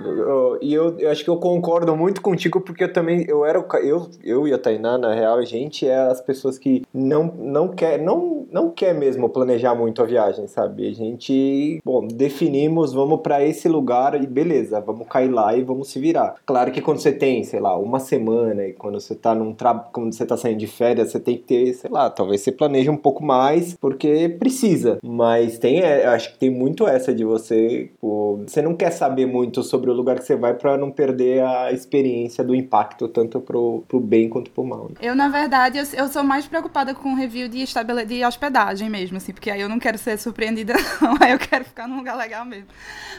E 0.62 0.74
eu, 0.74 0.98
eu, 1.00 1.10
acho 1.10 1.24
que 1.24 1.30
eu 1.30 1.38
concordo 1.38 1.96
muito 1.96 2.22
contigo, 2.22 2.62
porque 2.62 2.84
eu 2.84 2.94
também, 2.94 3.26
eu 3.28 3.46
era 3.46 3.64
eu, 3.84 4.10
eu 4.24 4.48
e 4.48 4.54
a 4.54 4.58
Tainá, 4.58 4.98
na 4.98 5.14
real, 5.14 5.38
a 5.38 5.46
gente 5.46 5.88
é 5.88 5.98
as 5.98 6.22
pessoas 6.22 6.58
que 6.58 6.84
não, 6.94 7.34
não 7.38 7.68
quer, 7.68 8.00
não, 8.00 8.46
não 8.52 8.70
quer 8.70 8.94
mesmo 8.94 9.30
planejar 9.30 9.76
muito 9.76 10.02
a 10.02 10.06
viagem, 10.06 10.48
sabe? 10.48 10.88
A 10.88 10.94
gente, 10.94 11.80
bom, 11.84 12.08
definimos, 12.08 12.94
vamos 12.94 13.22
para 13.22 13.44
esse 13.44 13.68
lugar 13.68 14.22
e 14.22 14.26
beleza, 14.26 14.80
vamos 14.82 15.08
cair 15.08 15.30
lá 15.30 15.56
e 15.56 15.64
vamos 15.64 15.90
se 15.90 16.00
virar. 16.00 16.36
Claro 16.46 16.72
que 16.72 16.82
quando 16.82 17.00
você 17.00 17.12
tem, 17.12 17.44
sei 17.44 17.60
lá, 17.60 17.78
uma 17.78 18.00
semana 18.00 18.66
e 18.66 18.74
quando 18.74 19.00
você 19.00 19.16
tá 19.16 19.34
num 19.36 19.54
trabalho, 19.54 19.90
quando 19.92 20.14
você 20.14 20.26
tá 20.26 20.36
saindo 20.36 20.60
de 20.60 20.68
férias, 20.68 21.12
você 21.12 21.20
tem 21.20 21.38
que 21.38 21.44
ter, 21.44 21.74
sei 21.74 21.90
lá, 21.90 22.10
talvez 22.10 22.42
você 22.42 22.52
planeje 22.52 22.90
um 22.90 22.98
pouco 22.98 23.24
mais, 23.24 23.76
porque 23.76 24.30
precisa 24.40 24.79
precisa. 24.80 25.00
Mas 25.04 25.58
tem, 25.58 25.82
é, 25.82 26.06
acho 26.08 26.32
que 26.32 26.40
tem 26.40 26.50
muito 26.50 26.88
essa 26.88 27.14
de 27.14 27.24
você, 27.24 27.92
pô, 28.00 28.44
você 28.48 28.62
não 28.62 28.76
quer 28.76 28.92
saber 28.92 29.26
muito 29.26 29.62
sobre 29.64 29.90
o 29.90 29.94
lugar 29.94 30.18
que 30.18 30.26
você 30.26 30.36
vai 30.36 30.54
para 30.54 30.78
não 30.78 30.92
perder 30.92 31.44
a 31.44 31.72
experiência 31.72 32.44
do 32.44 32.56
impacto, 32.56 33.08
tanto 33.08 33.40
pro, 33.40 33.84
pro 33.88 34.00
bem 34.00 34.30
quanto 34.30 34.52
pro 34.52 34.64
mal. 34.64 34.90
Né? 34.90 34.96
Eu, 35.02 35.16
na 35.16 35.28
verdade, 35.28 35.78
eu, 35.78 35.86
eu, 35.94 36.08
sou 36.08 36.24
mais 36.24 36.48
preocupada 36.48 36.94
com 36.94 37.14
review 37.14 37.48
de, 37.48 37.62
estabele... 37.62 38.06
de 38.06 38.24
hospedagem 38.24 38.90
mesmo, 38.90 39.18
assim, 39.18 39.34
porque 39.34 39.52
aí 39.52 39.62
eu 39.62 39.70
não 39.70 39.80
quero 39.80 39.98
ser 39.98 40.18
surpreendida, 40.18 40.74
não, 41.02 41.16
aí 41.20 41.32
eu 41.32 41.40
quero 41.40 41.66
ficar 41.66 41.88
num 41.88 41.98
lugar 41.98 42.16
legal 42.16 42.46
mesmo. 42.46 42.68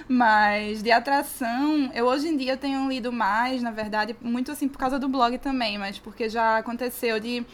Mas 0.08 0.82
de 0.82 0.90
atração, 0.90 1.90
eu 1.94 2.06
hoje 2.06 2.28
em 2.28 2.36
dia 2.36 2.56
tenho 2.56 2.88
lido 2.88 3.12
mais, 3.12 3.62
na 3.62 3.70
verdade, 3.70 4.16
muito 4.20 4.50
assim 4.50 4.68
por 4.68 4.78
causa 4.78 4.98
do 4.98 5.08
blog 5.08 5.38
também, 5.38 5.78
mas 5.78 5.98
porque 5.98 6.28
já 6.28 6.58
aconteceu 6.58 7.20
de 7.20 7.44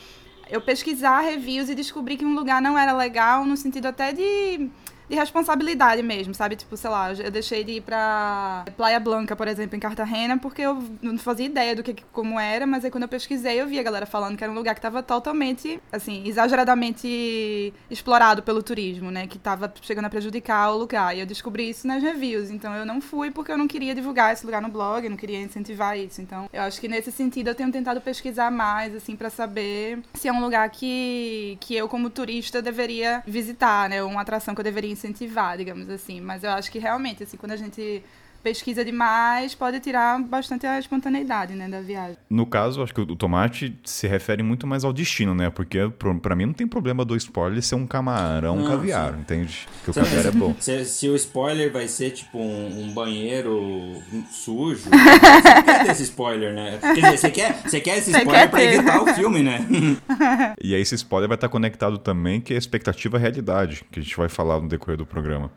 eu 0.49 0.61
pesquisar 0.61 1.21
reviews 1.21 1.69
e 1.69 1.75
descobri 1.75 2.17
que 2.17 2.25
um 2.25 2.35
lugar 2.35 2.63
não 2.63 2.79
era 2.79 2.93
legal 2.93 3.45
no 3.45 3.57
sentido 3.57 3.87
até 3.87 4.13
de 4.13 4.69
de 5.09 5.15
responsabilidade 5.15 6.03
mesmo, 6.03 6.35
sabe? 6.35 6.57
Tipo, 6.57 6.77
sei 6.77 6.91
lá, 6.91 7.13
eu 7.13 7.31
deixei 7.31 7.65
de 7.65 7.73
ir 7.73 7.81
pra 7.81 8.65
Playa 8.77 8.99
Blanca, 8.99 9.37
por 9.37 9.49
exemplo, 9.49 9.77
em 9.77 9.81
Cartagena, 9.81 10.39
porque 10.39 10.63
eu 10.63 10.83
não 11.03 11.17
fazia 11.19 11.47
ideia 11.47 11.75
do 11.75 11.83
que 11.83 11.97
como 12.13 12.39
era, 12.39 12.67
mas 12.67 12.85
aí 12.85 12.91
quando 12.91 13.05
eu 13.05 13.09
pesquisei, 13.09 13.61
eu 13.61 13.67
vi 13.67 13.79
a 13.79 13.83
galera 13.83 14.07
falando 14.07 14.37
que 14.37 14.45
era 14.45 14.53
um 14.53 14.57
lugar 14.57 14.75
que 14.75 14.81
tava 14.81 15.03
totalmente, 15.03 15.81
assim, 15.93 16.27
exageradamente 16.27 17.73
explorado 17.91 18.43
pelo 18.43 18.63
turismo, 18.63 19.11
né? 19.11 19.27
Que 19.27 19.39
tava 19.39 19.73
chegando 19.83 20.07
a 20.07 20.11
prejudicar 20.11 20.71
o 20.73 20.79
lugar. 20.79 21.17
E 21.17 21.21
eu 21.21 21.27
descobri 21.27 21.71
isso 21.71 21.87
nas 21.87 22.03
reviews, 22.03 22.51
então 22.51 22.75
eu 22.75 22.85
não 22.85 23.01
fui 23.01 23.31
porque 23.31 23.53
eu 23.53 23.59
não 23.59 23.69
queria 23.69 23.95
divulgar 23.95 24.33
esse 24.33 24.45
lugar 24.45 24.61
no 24.61 24.69
blog, 24.69 25.09
não 25.09 25.17
queria 25.17 25.41
incentivar 25.41 25.99
isso. 25.99 26.21
Então, 26.21 26.49
eu 26.53 26.63
acho 26.63 26.81
que 26.81 26.89
nesse 26.89 27.13
sentido 27.13 27.49
eu 27.49 27.55
tenho 27.55 27.71
tentado 27.71 28.01
pesquisar 28.01 28.51
mais, 28.51 28.95
assim, 28.95 29.15
para 29.15 29.31
saber 29.31 30.01
se 30.15 30.29
é 30.29 30.33
um 30.33 30.41
lugar 30.41 30.69
que, 30.71 31.57
que 31.61 31.75
eu, 31.75 31.89
como 31.89 32.11
turista, 32.11 32.61
deveria 32.61 33.23
visitar, 33.27 33.89
né? 33.89 34.03
Uma 34.03 34.23
atração 34.23 34.55
que 34.55 34.61
eu 34.61 34.65
deveria 34.65 34.96
incentivar, 34.97 35.57
digamos 35.57 35.89
assim. 35.89 36.21
Mas 36.21 36.43
eu 36.43 36.51
acho 36.51 36.71
que 36.71 36.79
realmente, 36.79 37.23
assim, 37.23 37.37
quando 37.37 37.53
a 37.53 37.57
gente 37.57 38.03
pesquisa 38.47 38.85
demais, 38.85 39.57
pode 39.57 39.81
tirar 39.81 40.23
bastante 40.23 40.65
a 40.69 40.79
espontaneidade, 40.79 41.53
né, 41.57 41.69
da 41.69 41.81
viagem. 41.81 42.17
No 42.31 42.47
caso, 42.47 42.81
acho 42.81 42.95
que 42.95 43.01
o 43.01 43.17
tomate 43.17 43.77
se 43.83 44.07
refere 44.07 44.41
muito 44.41 44.69
mais 44.69 44.85
ao 44.85 44.93
destino, 44.93 45.35
né? 45.35 45.51
Porque 45.51 45.81
para 46.23 46.37
mim 46.37 46.47
não 46.47 46.53
tem 46.53 46.65
problema 46.65 47.05
do 47.05 47.17
spoiler 47.17 47.61
ser 47.61 47.75
um 47.75 47.89
camarão 47.89 48.55
não, 48.55 48.69
caviar, 48.69 49.15
sim. 49.15 49.21
entende? 49.21 49.69
Que 49.83 49.91
o 49.91 49.95
caviar 49.95 50.27
é 50.27 50.31
bom. 50.31 50.55
Se, 50.61 50.85
se, 50.85 51.09
o 51.09 51.17
spoiler 51.17 51.73
vai 51.73 51.89
ser 51.89 52.13
tipo 52.13 52.39
um, 52.39 52.85
um 52.85 52.95
banheiro 52.95 54.01
sujo, 54.31 54.91
você 54.95 55.63
quer 55.65 55.85
ter 55.85 55.91
esse 55.91 56.05
spoiler, 56.05 56.55
né? 56.55 56.79
Quer 56.81 56.95
dizer, 56.95 57.17
você 57.17 57.31
quer, 57.33 57.63
você 57.65 57.81
quer 57.81 57.99
esse 57.99 58.13
spoiler 58.13 58.43
quer 58.43 58.49
pra 58.49 58.61
ter. 58.61 58.75
evitar 58.75 59.03
o 59.03 59.07
filme, 59.09 59.43
né? 59.43 59.67
e 60.63 60.73
aí 60.73 60.81
esse 60.81 60.95
spoiler 60.95 61.29
vai 61.29 61.37
estar 61.37 61.49
conectado 61.49 61.99
também 61.99 62.41
que 62.41 62.53
é 62.53 62.57
a 62.57 62.61
expectativa 62.61 63.19
realidade, 63.19 63.85
que 63.91 63.99
a 63.99 64.03
gente 64.05 64.17
vai 64.17 64.29
falar 64.29 64.61
no 64.61 64.69
decorrer 64.69 64.97
do 64.97 65.05
programa. 65.05 65.51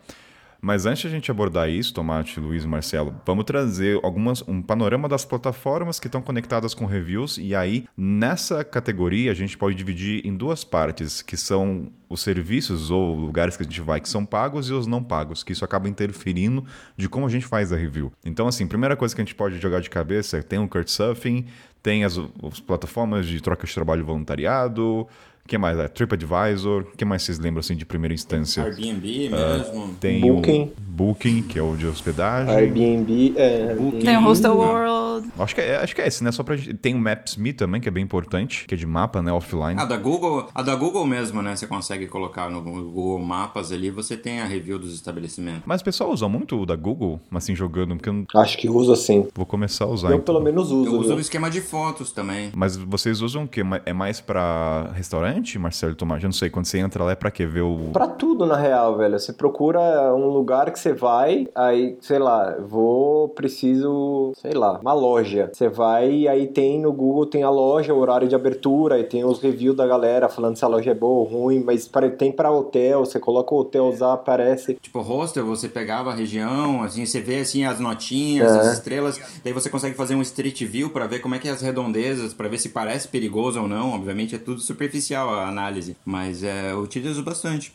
Mas 0.62 0.86
antes 0.86 1.01
de 1.01 1.08
a 1.08 1.12
gente 1.12 1.32
abordar 1.32 1.70
isso, 1.70 1.94
Tomate, 1.94 2.39
Luiz 2.39 2.63
e 2.63 2.68
Marcelo, 2.68 3.16
vamos 3.25 3.46
trazer 3.46 4.00
algumas, 4.04 4.42
um 4.48 4.62
panorama 4.62 5.08
das 5.08 5.24
plataformas 5.24 6.00
que 6.00 6.08
estão 6.08 6.22
conectadas 6.22 6.74
com 6.74 6.86
reviews. 6.86 7.38
E 7.38 7.56
aí, 7.56 7.86
nessa 7.96 8.63
categoria, 8.63 9.32
a 9.32 9.36
gente 9.36 9.58
pode 9.58 9.75
dividir 9.75 10.25
em 10.25 10.36
duas 10.36 10.63
partes, 10.63 11.22
que 11.22 11.38
são 11.38 11.92
os 12.10 12.22
serviços 12.22 12.89
ou 12.89 13.16
lugares 13.16 13.56
que 13.56 13.63
a 13.63 13.66
gente 13.66 13.82
vai 13.82 14.01
que 14.01 14.10
são 14.10 14.25
pagos 14.25 14.70
e 14.70 14.74
os 14.74 14.88
não 14.88 15.04
pagos, 15.04 15.44
que 15.44 15.54
isso 15.54 15.63
acaba 15.63 15.88
interferindo 15.88 16.66
de 16.98 17.08
como 17.08 17.25
a 17.25 17.30
gente 17.30 17.46
faz 17.46 17.72
a 17.72 17.78
review. 17.78 18.12
Então, 18.25 18.48
assim, 18.48 18.68
primeira 18.68 18.96
coisa 18.96 19.16
que 19.16 19.22
a 19.22 19.24
gente 19.24 19.36
pode 19.36 19.60
jogar 19.60 19.80
de 19.80 19.89
cabeça 19.89 20.38
é 20.38 20.42
tem 20.42 20.60
o 20.60 20.68
Couchsurfing, 20.68 21.46
tem 21.82 22.04
as, 22.04 22.18
as 22.18 22.60
plataformas 22.60 23.25
de 23.25 23.39
troca 23.42 23.66
de 23.66 23.74
trabalho 23.74 24.04
voluntariado, 24.04 25.08
que 25.50 25.58
mais? 25.58 25.77
É, 25.77 25.88
TripAdvisor. 25.88 26.84
O 26.94 26.98
que 26.98 27.03
mais 27.03 27.24
vocês 27.24 27.39
lembram 27.39 27.60
assim 27.60 27.75
de 27.75 27.86
primeira 27.86 28.13
instância? 28.13 28.63
Airbnb 28.63 29.29
mesmo. 29.29 29.86
Uh, 29.86 29.96
tem 30.00 30.22
Booking. 30.22 30.72
O 30.77 30.82
Booking, 30.82 31.41
que 31.41 31.58
é 31.58 31.62
o 31.62 31.75
de 31.75 31.88
hospedagem. 31.88 32.53
Airbnb. 32.53 33.34
É, 33.36 33.75
Booking. 33.75 34.00
Tem 34.00 34.18
o 34.18 34.22
Hostel 34.22 34.56
World. 34.56 35.29
Acho 35.38 35.56
que, 35.56 35.62
é, 35.62 35.77
acho 35.77 35.96
que 35.96 36.01
é 36.01 36.08
esse, 36.08 36.24
né? 36.24 36.32
Só 36.32 36.44
pra, 36.44 36.56
tem 36.82 36.96
o 36.96 37.00
Maps.me 37.00 37.51
também, 37.51 37.82
que 37.82 37.88
é 37.88 37.91
bem 37.91 38.03
importante, 38.03 38.65
que 38.65 38.75
é 38.75 38.77
de 38.77 38.86
mapa, 38.86 39.22
né? 39.22 39.32
Offline. 39.32 39.79
A 39.79 39.86
da 39.86 39.98
Google, 39.98 40.48
a 40.53 40.62
da 40.62 40.75
Google 40.75 41.06
mesmo, 41.06 41.41
né? 41.41 41.56
Você 41.56 41.68
consegue 41.68 42.08
colocar 42.08 42.50
no 42.50 42.62
Google 42.62 43.20
Mapas 43.20 43.72
ali, 43.72 43.89
você 43.89 44.15
tem 44.15 44.41
a 44.41 44.46
review 44.46 44.77
dos 44.77 44.94
estabelecimentos. 44.94 45.63
Mas 45.65 45.82
o 45.82 45.84
pessoal 45.84 46.12
usa 46.12 46.27
muito 46.29 46.62
o 46.62 46.65
da 46.65 46.75
Google, 46.75 47.20
assim, 47.32 47.56
jogando, 47.56 47.96
porque 47.96 48.10
eu 48.10 48.13
não... 48.13 48.25
Acho 48.36 48.58
que 48.58 48.70
usa 48.70 48.96
sim. 48.96 49.27
Vou 49.34 49.46
começar 49.46 49.86
a 49.86 49.88
usar. 49.88 50.10
Eu 50.10 50.15
então. 50.15 50.25
pelo 50.25 50.39
menos 50.39 50.72
uso. 50.72 50.89
Eu 50.89 51.00
uso 51.00 51.15
no 51.15 51.22
esquema 51.22 51.50
de 51.50 51.62
fotos 51.62 52.12
também. 52.12 52.51
Mas 52.56 52.75
vocês 52.75 53.22
usam 53.22 53.44
o 53.44 53.48
quê? 53.48 53.62
É 53.86 53.94
mais 53.94 54.22
pra 54.22 54.91
restaurante? 54.94 55.38
Marcelo 55.58 55.96
Tomás? 55.96 56.22
Eu 56.24 56.27
não 56.27 56.34
sei, 56.34 56.50
quando 56.50 56.65
você 56.65 56.79
entra 56.79 57.03
lá 57.03 57.12
é 57.12 57.15
pra 57.15 57.31
quê? 57.31 57.46
Ver 57.46 57.62
o... 57.62 57.89
Pra 57.93 58.08
tudo, 58.08 58.46
na 58.46 58.58
real, 58.58 58.98
velho. 58.98 59.17
Você 59.17 59.34
procura 59.34 59.79
um 60.13 60.27
lugar 60.27 60.72
que 60.72 60.79
você 60.79 60.93
vai, 60.93 61.48
aí, 61.55 61.98
sei 62.01 62.19
lá, 62.19 62.58
vou, 62.60 63.29
preciso, 63.29 64.34
sei 64.36 64.53
lá, 64.53 64.79
uma 64.79 64.93
loja. 64.93 65.50
Você 65.51 65.69
vai 65.69 66.12
e 66.12 66.27
aí 66.27 66.48
tem 66.48 66.79
no 66.79 66.91
Google, 66.91 67.25
tem 67.25 67.43
a 67.43 67.50
loja, 67.50 67.93
o 67.93 68.00
horário 68.00 68.27
de 68.27 68.36
abertura, 68.36 69.00
e 69.00 69.03
tem 69.03 69.24
os 69.24 69.39
reviews 69.39 69.75
da 69.75 69.88
galera 69.88 70.27
falando 70.29 70.58
se 70.58 70.65
a 70.65 70.67
loja 70.67 70.91
é 70.91 70.93
boa 70.93 71.19
ou 71.19 71.24
ruim, 71.24 71.63
mas 71.63 71.89
tem 72.17 72.31
pra 72.31 72.51
hotel, 72.51 73.05
você 73.05 73.19
coloca 73.19 73.53
o 73.53 73.60
hotel 73.60 73.86
usar, 73.86 74.13
aparece. 74.13 74.77
Tipo, 74.81 75.01
hostel, 75.01 75.46
você 75.46 75.67
pegava 75.67 76.12
a 76.12 76.15
região, 76.15 76.84
assim, 76.84 77.05
você 77.05 77.22
vê, 77.22 77.39
assim, 77.39 77.65
as 77.65 77.79
notinhas, 77.79 78.51
é. 78.51 78.60
as 78.60 78.74
estrelas, 78.74 79.19
daí 79.43 79.53
você 79.53 79.69
consegue 79.69 79.96
fazer 79.96 80.15
um 80.15 80.22
street 80.22 80.63
view 80.63 80.89
pra 80.89 81.08
ver 81.08 81.19
como 81.19 81.36
é 81.36 81.39
que 81.39 81.48
é 81.48 81.51
as 81.51 81.62
redondezas, 81.62 82.34
pra 82.34 82.48
ver 82.48 82.58
se 82.58 82.69
parece 82.69 83.08
perigoso 83.08 83.62
ou 83.62 83.67
não, 83.67 83.93
obviamente 83.93 84.36
é 84.36 84.38
tudo 84.38 84.60
superficial 84.62 85.19
a 85.28 85.48
análise, 85.48 85.98
mas 86.06 86.44
é, 86.44 86.72
eu 86.72 86.80
utilizo 86.80 87.24
bastante. 87.24 87.74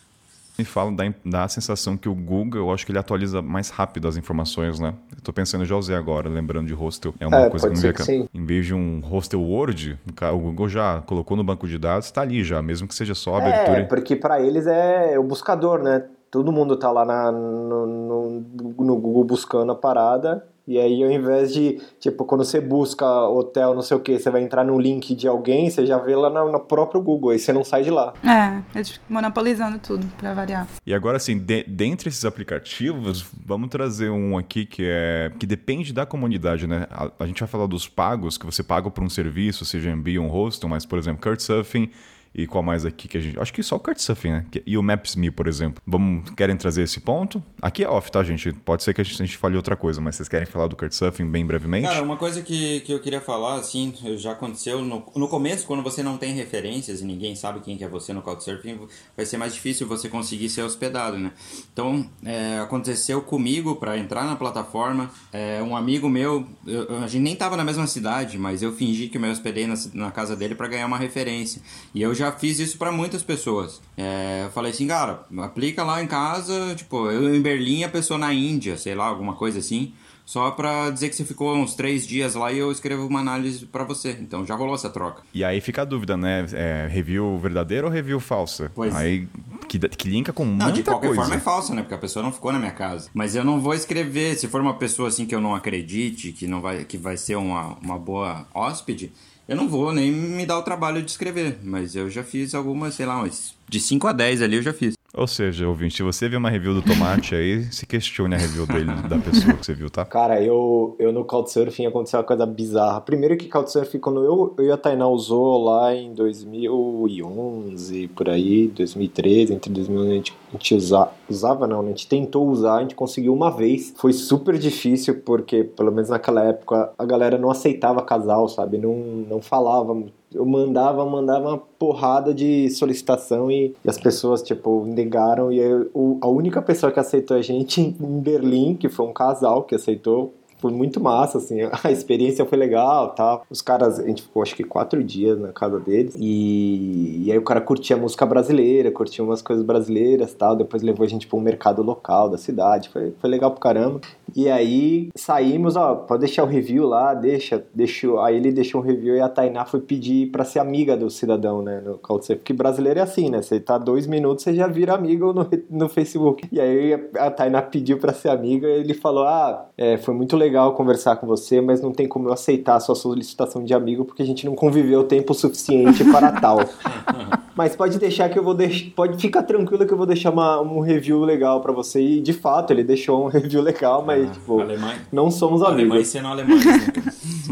Me 0.56 0.64
fala, 0.64 0.92
dá, 0.92 1.12
dá 1.24 1.44
a 1.44 1.48
sensação 1.48 1.96
que 1.96 2.08
o 2.08 2.14
Google, 2.14 2.60
eu 2.60 2.72
acho 2.72 2.86
que 2.86 2.92
ele 2.92 2.98
atualiza 2.98 3.42
mais 3.42 3.70
rápido 3.70 4.06
as 4.06 4.16
informações, 4.16 4.78
né? 4.78 4.94
Eu 5.10 5.20
tô 5.20 5.32
pensando, 5.32 5.64
já 5.64 5.74
usei 5.74 5.96
agora, 5.96 6.28
lembrando 6.28 6.68
de 6.68 6.72
hostel. 6.72 7.12
É 7.18 7.26
uma 7.26 7.46
é, 7.46 7.50
coisa 7.50 7.68
que, 7.68 7.92
que 7.92 8.02
sim. 8.04 8.28
em 8.32 8.44
vez 8.44 8.64
de 8.64 8.72
um 8.72 9.00
hostel 9.00 9.40
Word, 9.40 9.98
o 10.32 10.38
Google 10.38 10.68
já 10.68 11.02
colocou 11.06 11.36
no 11.36 11.42
banco 11.42 11.66
de 11.66 11.76
dados, 11.76 12.08
tá 12.12 12.20
ali 12.20 12.44
já, 12.44 12.62
mesmo 12.62 12.86
que 12.86 12.94
seja 12.94 13.16
só 13.16 13.34
a 13.34 13.38
abertura. 13.38 13.78
É, 13.80 13.84
porque 13.84 14.14
para 14.14 14.40
eles 14.40 14.64
é 14.68 15.18
o 15.18 15.24
buscador, 15.24 15.82
né? 15.82 16.04
Todo 16.30 16.52
mundo 16.52 16.76
tá 16.76 16.92
lá 16.92 17.04
na, 17.04 17.32
no, 17.32 17.86
no, 17.86 18.40
no 18.78 18.96
Google 18.96 19.24
buscando 19.24 19.72
a 19.72 19.74
parada 19.74 20.44
e 20.66 20.78
aí, 20.78 21.02
ao 21.02 21.10
invés 21.10 21.52
de, 21.52 21.80
tipo, 22.00 22.24
quando 22.24 22.44
você 22.44 22.60
busca 22.60 23.06
hotel, 23.28 23.74
não 23.74 23.82
sei 23.82 23.96
o 23.96 24.00
que, 24.00 24.18
você 24.18 24.30
vai 24.30 24.42
entrar 24.42 24.64
no 24.64 24.78
link 24.78 25.14
de 25.14 25.28
alguém, 25.28 25.68
você 25.68 25.84
já 25.84 25.98
vê 25.98 26.16
lá 26.16 26.30
no, 26.30 26.50
no 26.50 26.60
próprio 26.60 27.02
Google, 27.02 27.30
aí 27.30 27.38
você 27.38 27.52
não 27.52 27.62
sai 27.62 27.82
de 27.82 27.90
lá. 27.90 28.14
É, 28.24 28.62
eles 28.74 29.00
monopolizando 29.08 29.78
tudo, 29.78 30.06
pra 30.16 30.32
variar. 30.32 30.66
E 30.86 30.94
agora, 30.94 31.18
assim, 31.18 31.38
de, 31.38 31.64
dentre 31.64 32.08
esses 32.08 32.24
aplicativos, 32.24 33.24
vamos 33.44 33.68
trazer 33.68 34.10
um 34.10 34.38
aqui 34.38 34.64
que 34.64 34.84
é 34.86 35.32
que 35.38 35.46
depende 35.46 35.92
da 35.92 36.06
comunidade, 36.06 36.66
né? 36.66 36.86
A, 36.90 37.10
a 37.20 37.26
gente 37.26 37.40
vai 37.40 37.48
falar 37.48 37.66
dos 37.66 37.88
pagos, 37.88 38.38
que 38.38 38.46
você 38.46 38.62
paga 38.62 38.90
por 38.90 39.04
um 39.04 39.10
serviço, 39.10 39.64
seja 39.64 39.90
Airbnb 39.90 40.18
ou 40.18 40.26
um 40.26 40.28
hostel, 40.28 40.68
mas, 40.68 40.84
por 40.84 40.98
exemplo, 40.98 41.22
Couchsurfing 41.22 41.90
e 42.34 42.46
qual 42.46 42.64
mais 42.64 42.84
aqui 42.84 43.06
que 43.06 43.16
a 43.16 43.20
gente. 43.20 43.38
Acho 43.38 43.52
que 43.52 43.62
só 43.62 43.76
o 43.76 43.80
Couchsurfing, 43.80 44.30
né? 44.30 44.46
E 44.66 44.76
o 44.76 44.82
Maps.me, 44.82 45.30
por 45.30 45.46
exemplo. 45.46 45.80
Vamos, 45.86 46.30
querem 46.30 46.56
trazer 46.56 46.82
esse 46.82 47.00
ponto? 47.00 47.42
Aqui 47.62 47.84
é 47.84 47.88
off, 47.88 48.10
tá, 48.10 48.22
gente? 48.24 48.52
Pode 48.52 48.82
ser 48.82 48.92
que 48.92 49.00
a 49.00 49.04
gente, 49.04 49.22
a 49.22 49.26
gente 49.26 49.38
fale 49.38 49.56
outra 49.56 49.76
coisa, 49.76 50.00
mas 50.00 50.16
vocês 50.16 50.28
querem 50.28 50.46
falar 50.46 50.66
do 50.66 50.74
Couchsurfing 50.74 51.26
bem 51.26 51.46
brevemente? 51.46 51.86
Cara, 51.86 52.02
uma 52.02 52.16
coisa 52.16 52.42
que, 52.42 52.80
que 52.80 52.92
eu 52.92 53.00
queria 53.00 53.20
falar, 53.20 53.54
assim, 53.54 53.94
já 54.16 54.32
aconteceu 54.32 54.82
no, 54.82 55.04
no 55.14 55.28
começo, 55.28 55.66
quando 55.66 55.82
você 55.82 56.02
não 56.02 56.18
tem 56.18 56.34
referências 56.34 57.00
e 57.00 57.04
ninguém 57.04 57.36
sabe 57.36 57.60
quem 57.60 57.78
que 57.78 57.84
é 57.84 57.88
você 57.88 58.12
no 58.12 58.20
Couchsurfing, 58.20 58.80
vai 59.16 59.24
ser 59.24 59.36
mais 59.36 59.54
difícil 59.54 59.86
você 59.86 60.08
conseguir 60.08 60.48
ser 60.48 60.62
hospedado, 60.62 61.16
né? 61.16 61.30
Então, 61.72 62.04
é, 62.24 62.58
aconteceu 62.58 63.22
comigo 63.22 63.76
para 63.76 63.96
entrar 63.96 64.24
na 64.24 64.34
plataforma. 64.34 65.10
É, 65.32 65.62
um 65.62 65.76
amigo 65.76 66.08
meu, 66.08 66.44
eu, 66.66 66.96
a 66.96 67.06
gente 67.06 67.22
nem 67.22 67.36
tava 67.36 67.56
na 67.56 67.64
mesma 67.64 67.86
cidade, 67.86 68.36
mas 68.38 68.62
eu 68.62 68.72
fingi 68.72 69.08
que 69.08 69.16
eu 69.16 69.20
me 69.20 69.30
hospedei 69.30 69.66
na, 69.66 69.74
na 69.92 70.10
casa 70.10 70.34
dele 70.34 70.54
para 70.54 70.66
ganhar 70.66 70.86
uma 70.86 70.98
referência. 70.98 71.62
E 71.94 72.02
eu 72.02 72.14
já 72.14 72.23
já 72.24 72.32
fiz 72.32 72.58
isso 72.58 72.78
para 72.78 72.90
muitas 72.90 73.22
pessoas. 73.22 73.80
É, 73.96 74.42
eu 74.44 74.50
falei 74.50 74.72
assim, 74.72 74.86
cara, 74.86 75.24
aplica 75.38 75.82
lá 75.84 76.02
em 76.02 76.06
casa, 76.06 76.74
tipo, 76.74 77.10
eu 77.10 77.34
em 77.34 77.40
Berlim, 77.40 77.84
a 77.84 77.88
pessoa 77.88 78.18
na 78.18 78.32
Índia, 78.32 78.76
sei 78.76 78.94
lá, 78.94 79.06
alguma 79.06 79.34
coisa 79.34 79.58
assim. 79.58 79.92
Só 80.24 80.50
pra 80.50 80.88
dizer 80.88 81.10
que 81.10 81.16
você 81.16 81.24
ficou 81.24 81.54
uns 81.54 81.74
três 81.74 82.06
dias 82.06 82.34
lá 82.34 82.50
e 82.50 82.58
eu 82.58 82.72
escrevo 82.72 83.06
uma 83.06 83.20
análise 83.20 83.66
para 83.66 83.84
você. 83.84 84.16
Então 84.18 84.44
já 84.46 84.54
rolou 84.54 84.74
essa 84.74 84.88
troca. 84.88 85.22
E 85.34 85.44
aí 85.44 85.60
fica 85.60 85.82
a 85.82 85.84
dúvida, 85.84 86.16
né? 86.16 86.46
É, 86.54 86.88
review 86.90 87.38
verdadeiro 87.38 87.86
ou 87.86 87.92
review 87.92 88.18
falsa? 88.18 88.72
Pois. 88.74 88.94
Aí 88.94 89.28
que, 89.68 89.78
que 89.78 90.08
linka 90.08 90.32
com 90.32 90.46
muita 90.46 90.64
não, 90.64 90.72
de 90.72 90.82
qualquer 90.82 91.08
coisa. 91.08 91.22
forma 91.22 91.36
é 91.36 91.40
falsa, 91.40 91.74
né? 91.74 91.82
Porque 91.82 91.94
a 91.94 91.98
pessoa 91.98 92.22
não 92.22 92.32
ficou 92.32 92.52
na 92.52 92.58
minha 92.58 92.72
casa. 92.72 93.10
Mas 93.12 93.36
eu 93.36 93.44
não 93.44 93.60
vou 93.60 93.74
escrever. 93.74 94.34
Se 94.36 94.48
for 94.48 94.62
uma 94.62 94.78
pessoa 94.78 95.08
assim 95.08 95.26
que 95.26 95.34
eu 95.34 95.42
não 95.42 95.54
acredite, 95.54 96.32
que 96.32 96.46
não 96.46 96.62
vai, 96.62 96.84
que 96.84 96.96
vai 96.96 97.18
ser 97.18 97.36
uma, 97.36 97.76
uma 97.82 97.98
boa 97.98 98.46
hóspede, 98.54 99.12
eu 99.48 99.56
não 99.56 99.68
vou 99.68 99.92
nem 99.92 100.10
me 100.10 100.46
dar 100.46 100.58
o 100.58 100.62
trabalho 100.62 101.02
de 101.02 101.10
escrever, 101.10 101.58
mas 101.62 101.94
eu 101.94 102.08
já 102.08 102.22
fiz 102.22 102.54
algumas, 102.54 102.94
sei 102.94 103.06
lá, 103.06 103.18
umas 103.18 103.54
de 103.68 103.80
5 103.80 104.06
a 104.06 104.12
10 104.12 104.42
ali 104.42 104.56
eu 104.56 104.62
já 104.62 104.72
fiz. 104.72 104.94
Ou 105.16 105.28
seja, 105.28 105.68
ouvinte, 105.68 105.94
se 105.94 106.02
você 106.02 106.28
viu 106.28 106.40
uma 106.40 106.50
review 106.50 106.74
do 106.74 106.82
tomate 106.82 107.36
aí, 107.36 107.62
se 107.72 107.86
questione 107.86 108.34
a 108.34 108.38
review 108.38 108.66
dele, 108.66 108.90
da 109.08 109.16
pessoa 109.16 109.54
que 109.54 109.64
você 109.64 109.72
viu, 109.72 109.88
tá? 109.88 110.04
Cara, 110.04 110.42
eu, 110.42 110.96
eu 110.98 111.12
no 111.12 111.24
Couchsurfing 111.24 111.86
aconteceu 111.86 112.18
uma 112.18 112.26
coisa 112.26 112.44
bizarra. 112.44 113.00
Primeiro 113.00 113.36
que 113.36 113.48
Couchsurfing, 113.48 114.00
quando 114.00 114.24
eu, 114.24 114.52
eu 114.58 114.64
e 114.64 114.72
a 114.72 114.76
Tainá 114.76 115.06
usou 115.06 115.62
lá 115.62 115.94
em 115.94 116.12
2011, 116.14 118.08
por 118.08 118.28
aí, 118.28 118.66
2013, 118.74 119.54
entre 119.54 119.72
2011 119.72 120.10
a 120.10 120.14
gente, 120.14 120.36
a 120.48 120.52
gente 120.52 120.74
usa, 120.74 121.08
usava, 121.28 121.68
não, 121.68 121.80
a 121.80 121.86
gente 121.86 122.08
tentou 122.08 122.48
usar, 122.48 122.78
a 122.78 122.80
gente 122.80 122.96
conseguiu 122.96 123.32
uma 123.32 123.52
vez. 123.52 123.94
Foi 123.96 124.12
super 124.12 124.58
difícil, 124.58 125.20
porque 125.20 125.62
pelo 125.62 125.92
menos 125.92 126.10
naquela 126.10 126.42
época 126.42 126.92
a 126.98 127.04
galera 127.04 127.38
não 127.38 127.52
aceitava 127.52 128.02
casal, 128.02 128.48
sabe? 128.48 128.78
Não, 128.78 128.96
não 129.30 129.40
falava 129.40 129.94
eu 130.34 130.44
mandava, 130.44 131.04
mandava 131.06 131.48
uma 131.48 131.58
porrada 131.58 132.34
de 132.34 132.68
solicitação 132.70 133.50
e, 133.50 133.74
e 133.84 133.88
as 133.88 133.98
pessoas, 133.98 134.42
tipo, 134.42 134.84
negaram. 134.84 135.52
E 135.52 135.58
eu, 135.58 136.18
a 136.20 136.28
única 136.28 136.60
pessoa 136.60 136.90
que 136.90 136.98
aceitou 136.98 137.36
a 137.36 137.42
gente 137.42 137.80
em 138.00 138.20
Berlim, 138.20 138.74
que 138.74 138.88
foi 138.88 139.06
um 139.06 139.12
casal 139.12 139.62
que 139.62 139.74
aceitou, 139.74 140.34
foi 140.64 140.72
muito 140.72 140.98
massa, 140.98 141.36
assim, 141.36 141.58
a 141.84 141.90
experiência 141.90 142.46
foi 142.46 142.56
legal, 142.56 143.10
tá? 143.14 143.42
Os 143.50 143.60
caras, 143.60 144.00
a 144.00 144.06
gente 144.06 144.22
ficou 144.22 144.42
acho 144.42 144.56
que 144.56 144.64
quatro 144.64 145.04
dias 145.04 145.38
na 145.38 145.52
casa 145.52 145.78
deles 145.78 146.14
e, 146.18 147.24
e 147.26 147.30
aí 147.30 147.36
o 147.36 147.42
cara 147.42 147.60
curtia 147.60 147.98
música 147.98 148.24
brasileira, 148.24 148.90
curtia 148.90 149.22
umas 149.22 149.42
coisas 149.42 149.62
brasileiras 149.62 150.32
tal, 150.32 150.56
depois 150.56 150.82
levou 150.82 151.04
a 151.04 151.08
gente 151.08 151.26
para 151.26 151.38
um 151.38 151.42
mercado 151.42 151.82
local 151.82 152.30
da 152.30 152.38
cidade, 152.38 152.88
foi, 152.88 153.12
foi 153.20 153.28
legal 153.28 153.50
pro 153.50 153.60
caramba. 153.60 154.00
E 154.34 154.48
aí 154.48 155.10
saímos, 155.14 155.76
ó, 155.76 155.96
pode 155.96 156.20
deixar 156.20 156.44
o 156.44 156.46
review 156.46 156.86
lá, 156.86 157.12
deixa, 157.12 157.62
deixou, 157.74 158.18
aí 158.20 158.34
ele 158.34 158.50
deixou 158.50 158.80
um 158.80 158.84
review 158.84 159.16
e 159.16 159.20
a 159.20 159.28
Tainá 159.28 159.66
foi 159.66 159.80
pedir 159.80 160.30
para 160.30 160.46
ser 160.46 160.60
amiga 160.60 160.96
do 160.96 161.10
cidadão, 161.10 161.60
né, 161.60 161.82
no 161.84 161.98
Couchsurfing, 161.98 162.38
porque 162.38 162.54
brasileiro 162.54 163.00
é 163.00 163.02
assim, 163.02 163.28
né, 163.28 163.42
você 163.42 163.60
tá 163.60 163.76
dois 163.76 164.06
minutos, 164.06 164.44
você 164.44 164.54
já 164.54 164.66
vira 164.66 164.94
amigo 164.94 165.34
no, 165.34 165.46
no 165.68 165.88
Facebook. 165.90 166.48
E 166.50 166.58
aí 166.58 166.94
a 167.18 167.30
Tainá 167.30 167.60
pediu 167.60 167.98
para 167.98 168.14
ser 168.14 168.30
amiga 168.30 168.66
e 168.66 168.80
ele 168.80 168.94
falou, 168.94 169.24
ah, 169.24 169.66
é, 169.76 169.98
foi 169.98 170.14
muito 170.14 170.34
legal 170.36 170.53
legal 170.54 170.72
conversar 170.72 171.16
com 171.16 171.26
você, 171.26 171.60
mas 171.60 171.80
não 171.80 171.92
tem 171.92 172.06
como 172.06 172.28
eu 172.28 172.32
aceitar 172.32 172.76
a 172.76 172.80
sua 172.80 172.94
solicitação 172.94 173.64
de 173.64 173.74
amigo 173.74 174.04
porque 174.04 174.22
a 174.22 174.26
gente 174.26 174.46
não 174.46 174.54
conviveu 174.54 175.02
tempo 175.02 175.34
suficiente 175.34 176.04
para 176.04 176.30
tal. 176.30 176.60
Mas 177.56 177.76
pode 177.76 177.98
deixar 177.98 178.28
que 178.28 178.38
eu 178.38 178.42
vou 178.42 178.54
deixar. 178.54 178.90
Pode 178.96 179.20
ficar 179.20 179.42
tranquilo 179.44 179.86
que 179.86 179.92
eu 179.92 179.96
vou 179.96 180.06
deixar 180.06 180.30
uma, 180.30 180.60
um 180.60 180.80
review 180.80 181.20
legal 181.20 181.60
para 181.60 181.72
você. 181.72 182.00
E 182.00 182.20
de 182.20 182.32
fato, 182.32 182.72
ele 182.72 182.82
deixou 182.82 183.24
um 183.24 183.28
review 183.30 183.62
legal, 183.62 184.04
mas, 184.04 184.28
ah, 184.28 184.32
tipo, 184.32 184.60
Alemanha. 184.60 184.98
não 185.12 185.30
somos 185.30 185.62
amigos. 185.62 185.92
Alemães 185.92 186.08
sendo 186.08 186.28
alemães, 186.28 186.64
né? 186.64 186.92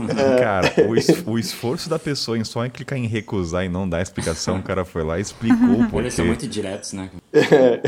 é. 0.37 0.41
Cara, 0.41 0.75
o, 0.89 0.97
es, 0.97 1.23
o, 1.25 1.39
esforço 1.39 1.89
da 1.89 1.99
pessoa 1.99 2.37
em 2.37 2.45
só 2.45 2.67
em 2.67 2.71
clicar 2.71 2.99
em 2.99 3.07
recusar 3.07 3.65
e 3.65 3.69
não 3.69 3.89
dar 3.89 4.03
explicação, 4.03 4.59
o 4.59 4.63
cara 4.63 4.85
foi 4.85 5.05
lá 5.05 5.19
e 5.19 5.23
explicou 5.23 5.77
porque. 5.85 5.99
Eles 5.99 6.15
são 6.15 6.27
muito 6.27 6.49
diretos, 6.49 6.93
né? 6.93 7.11
É. 7.33 7.81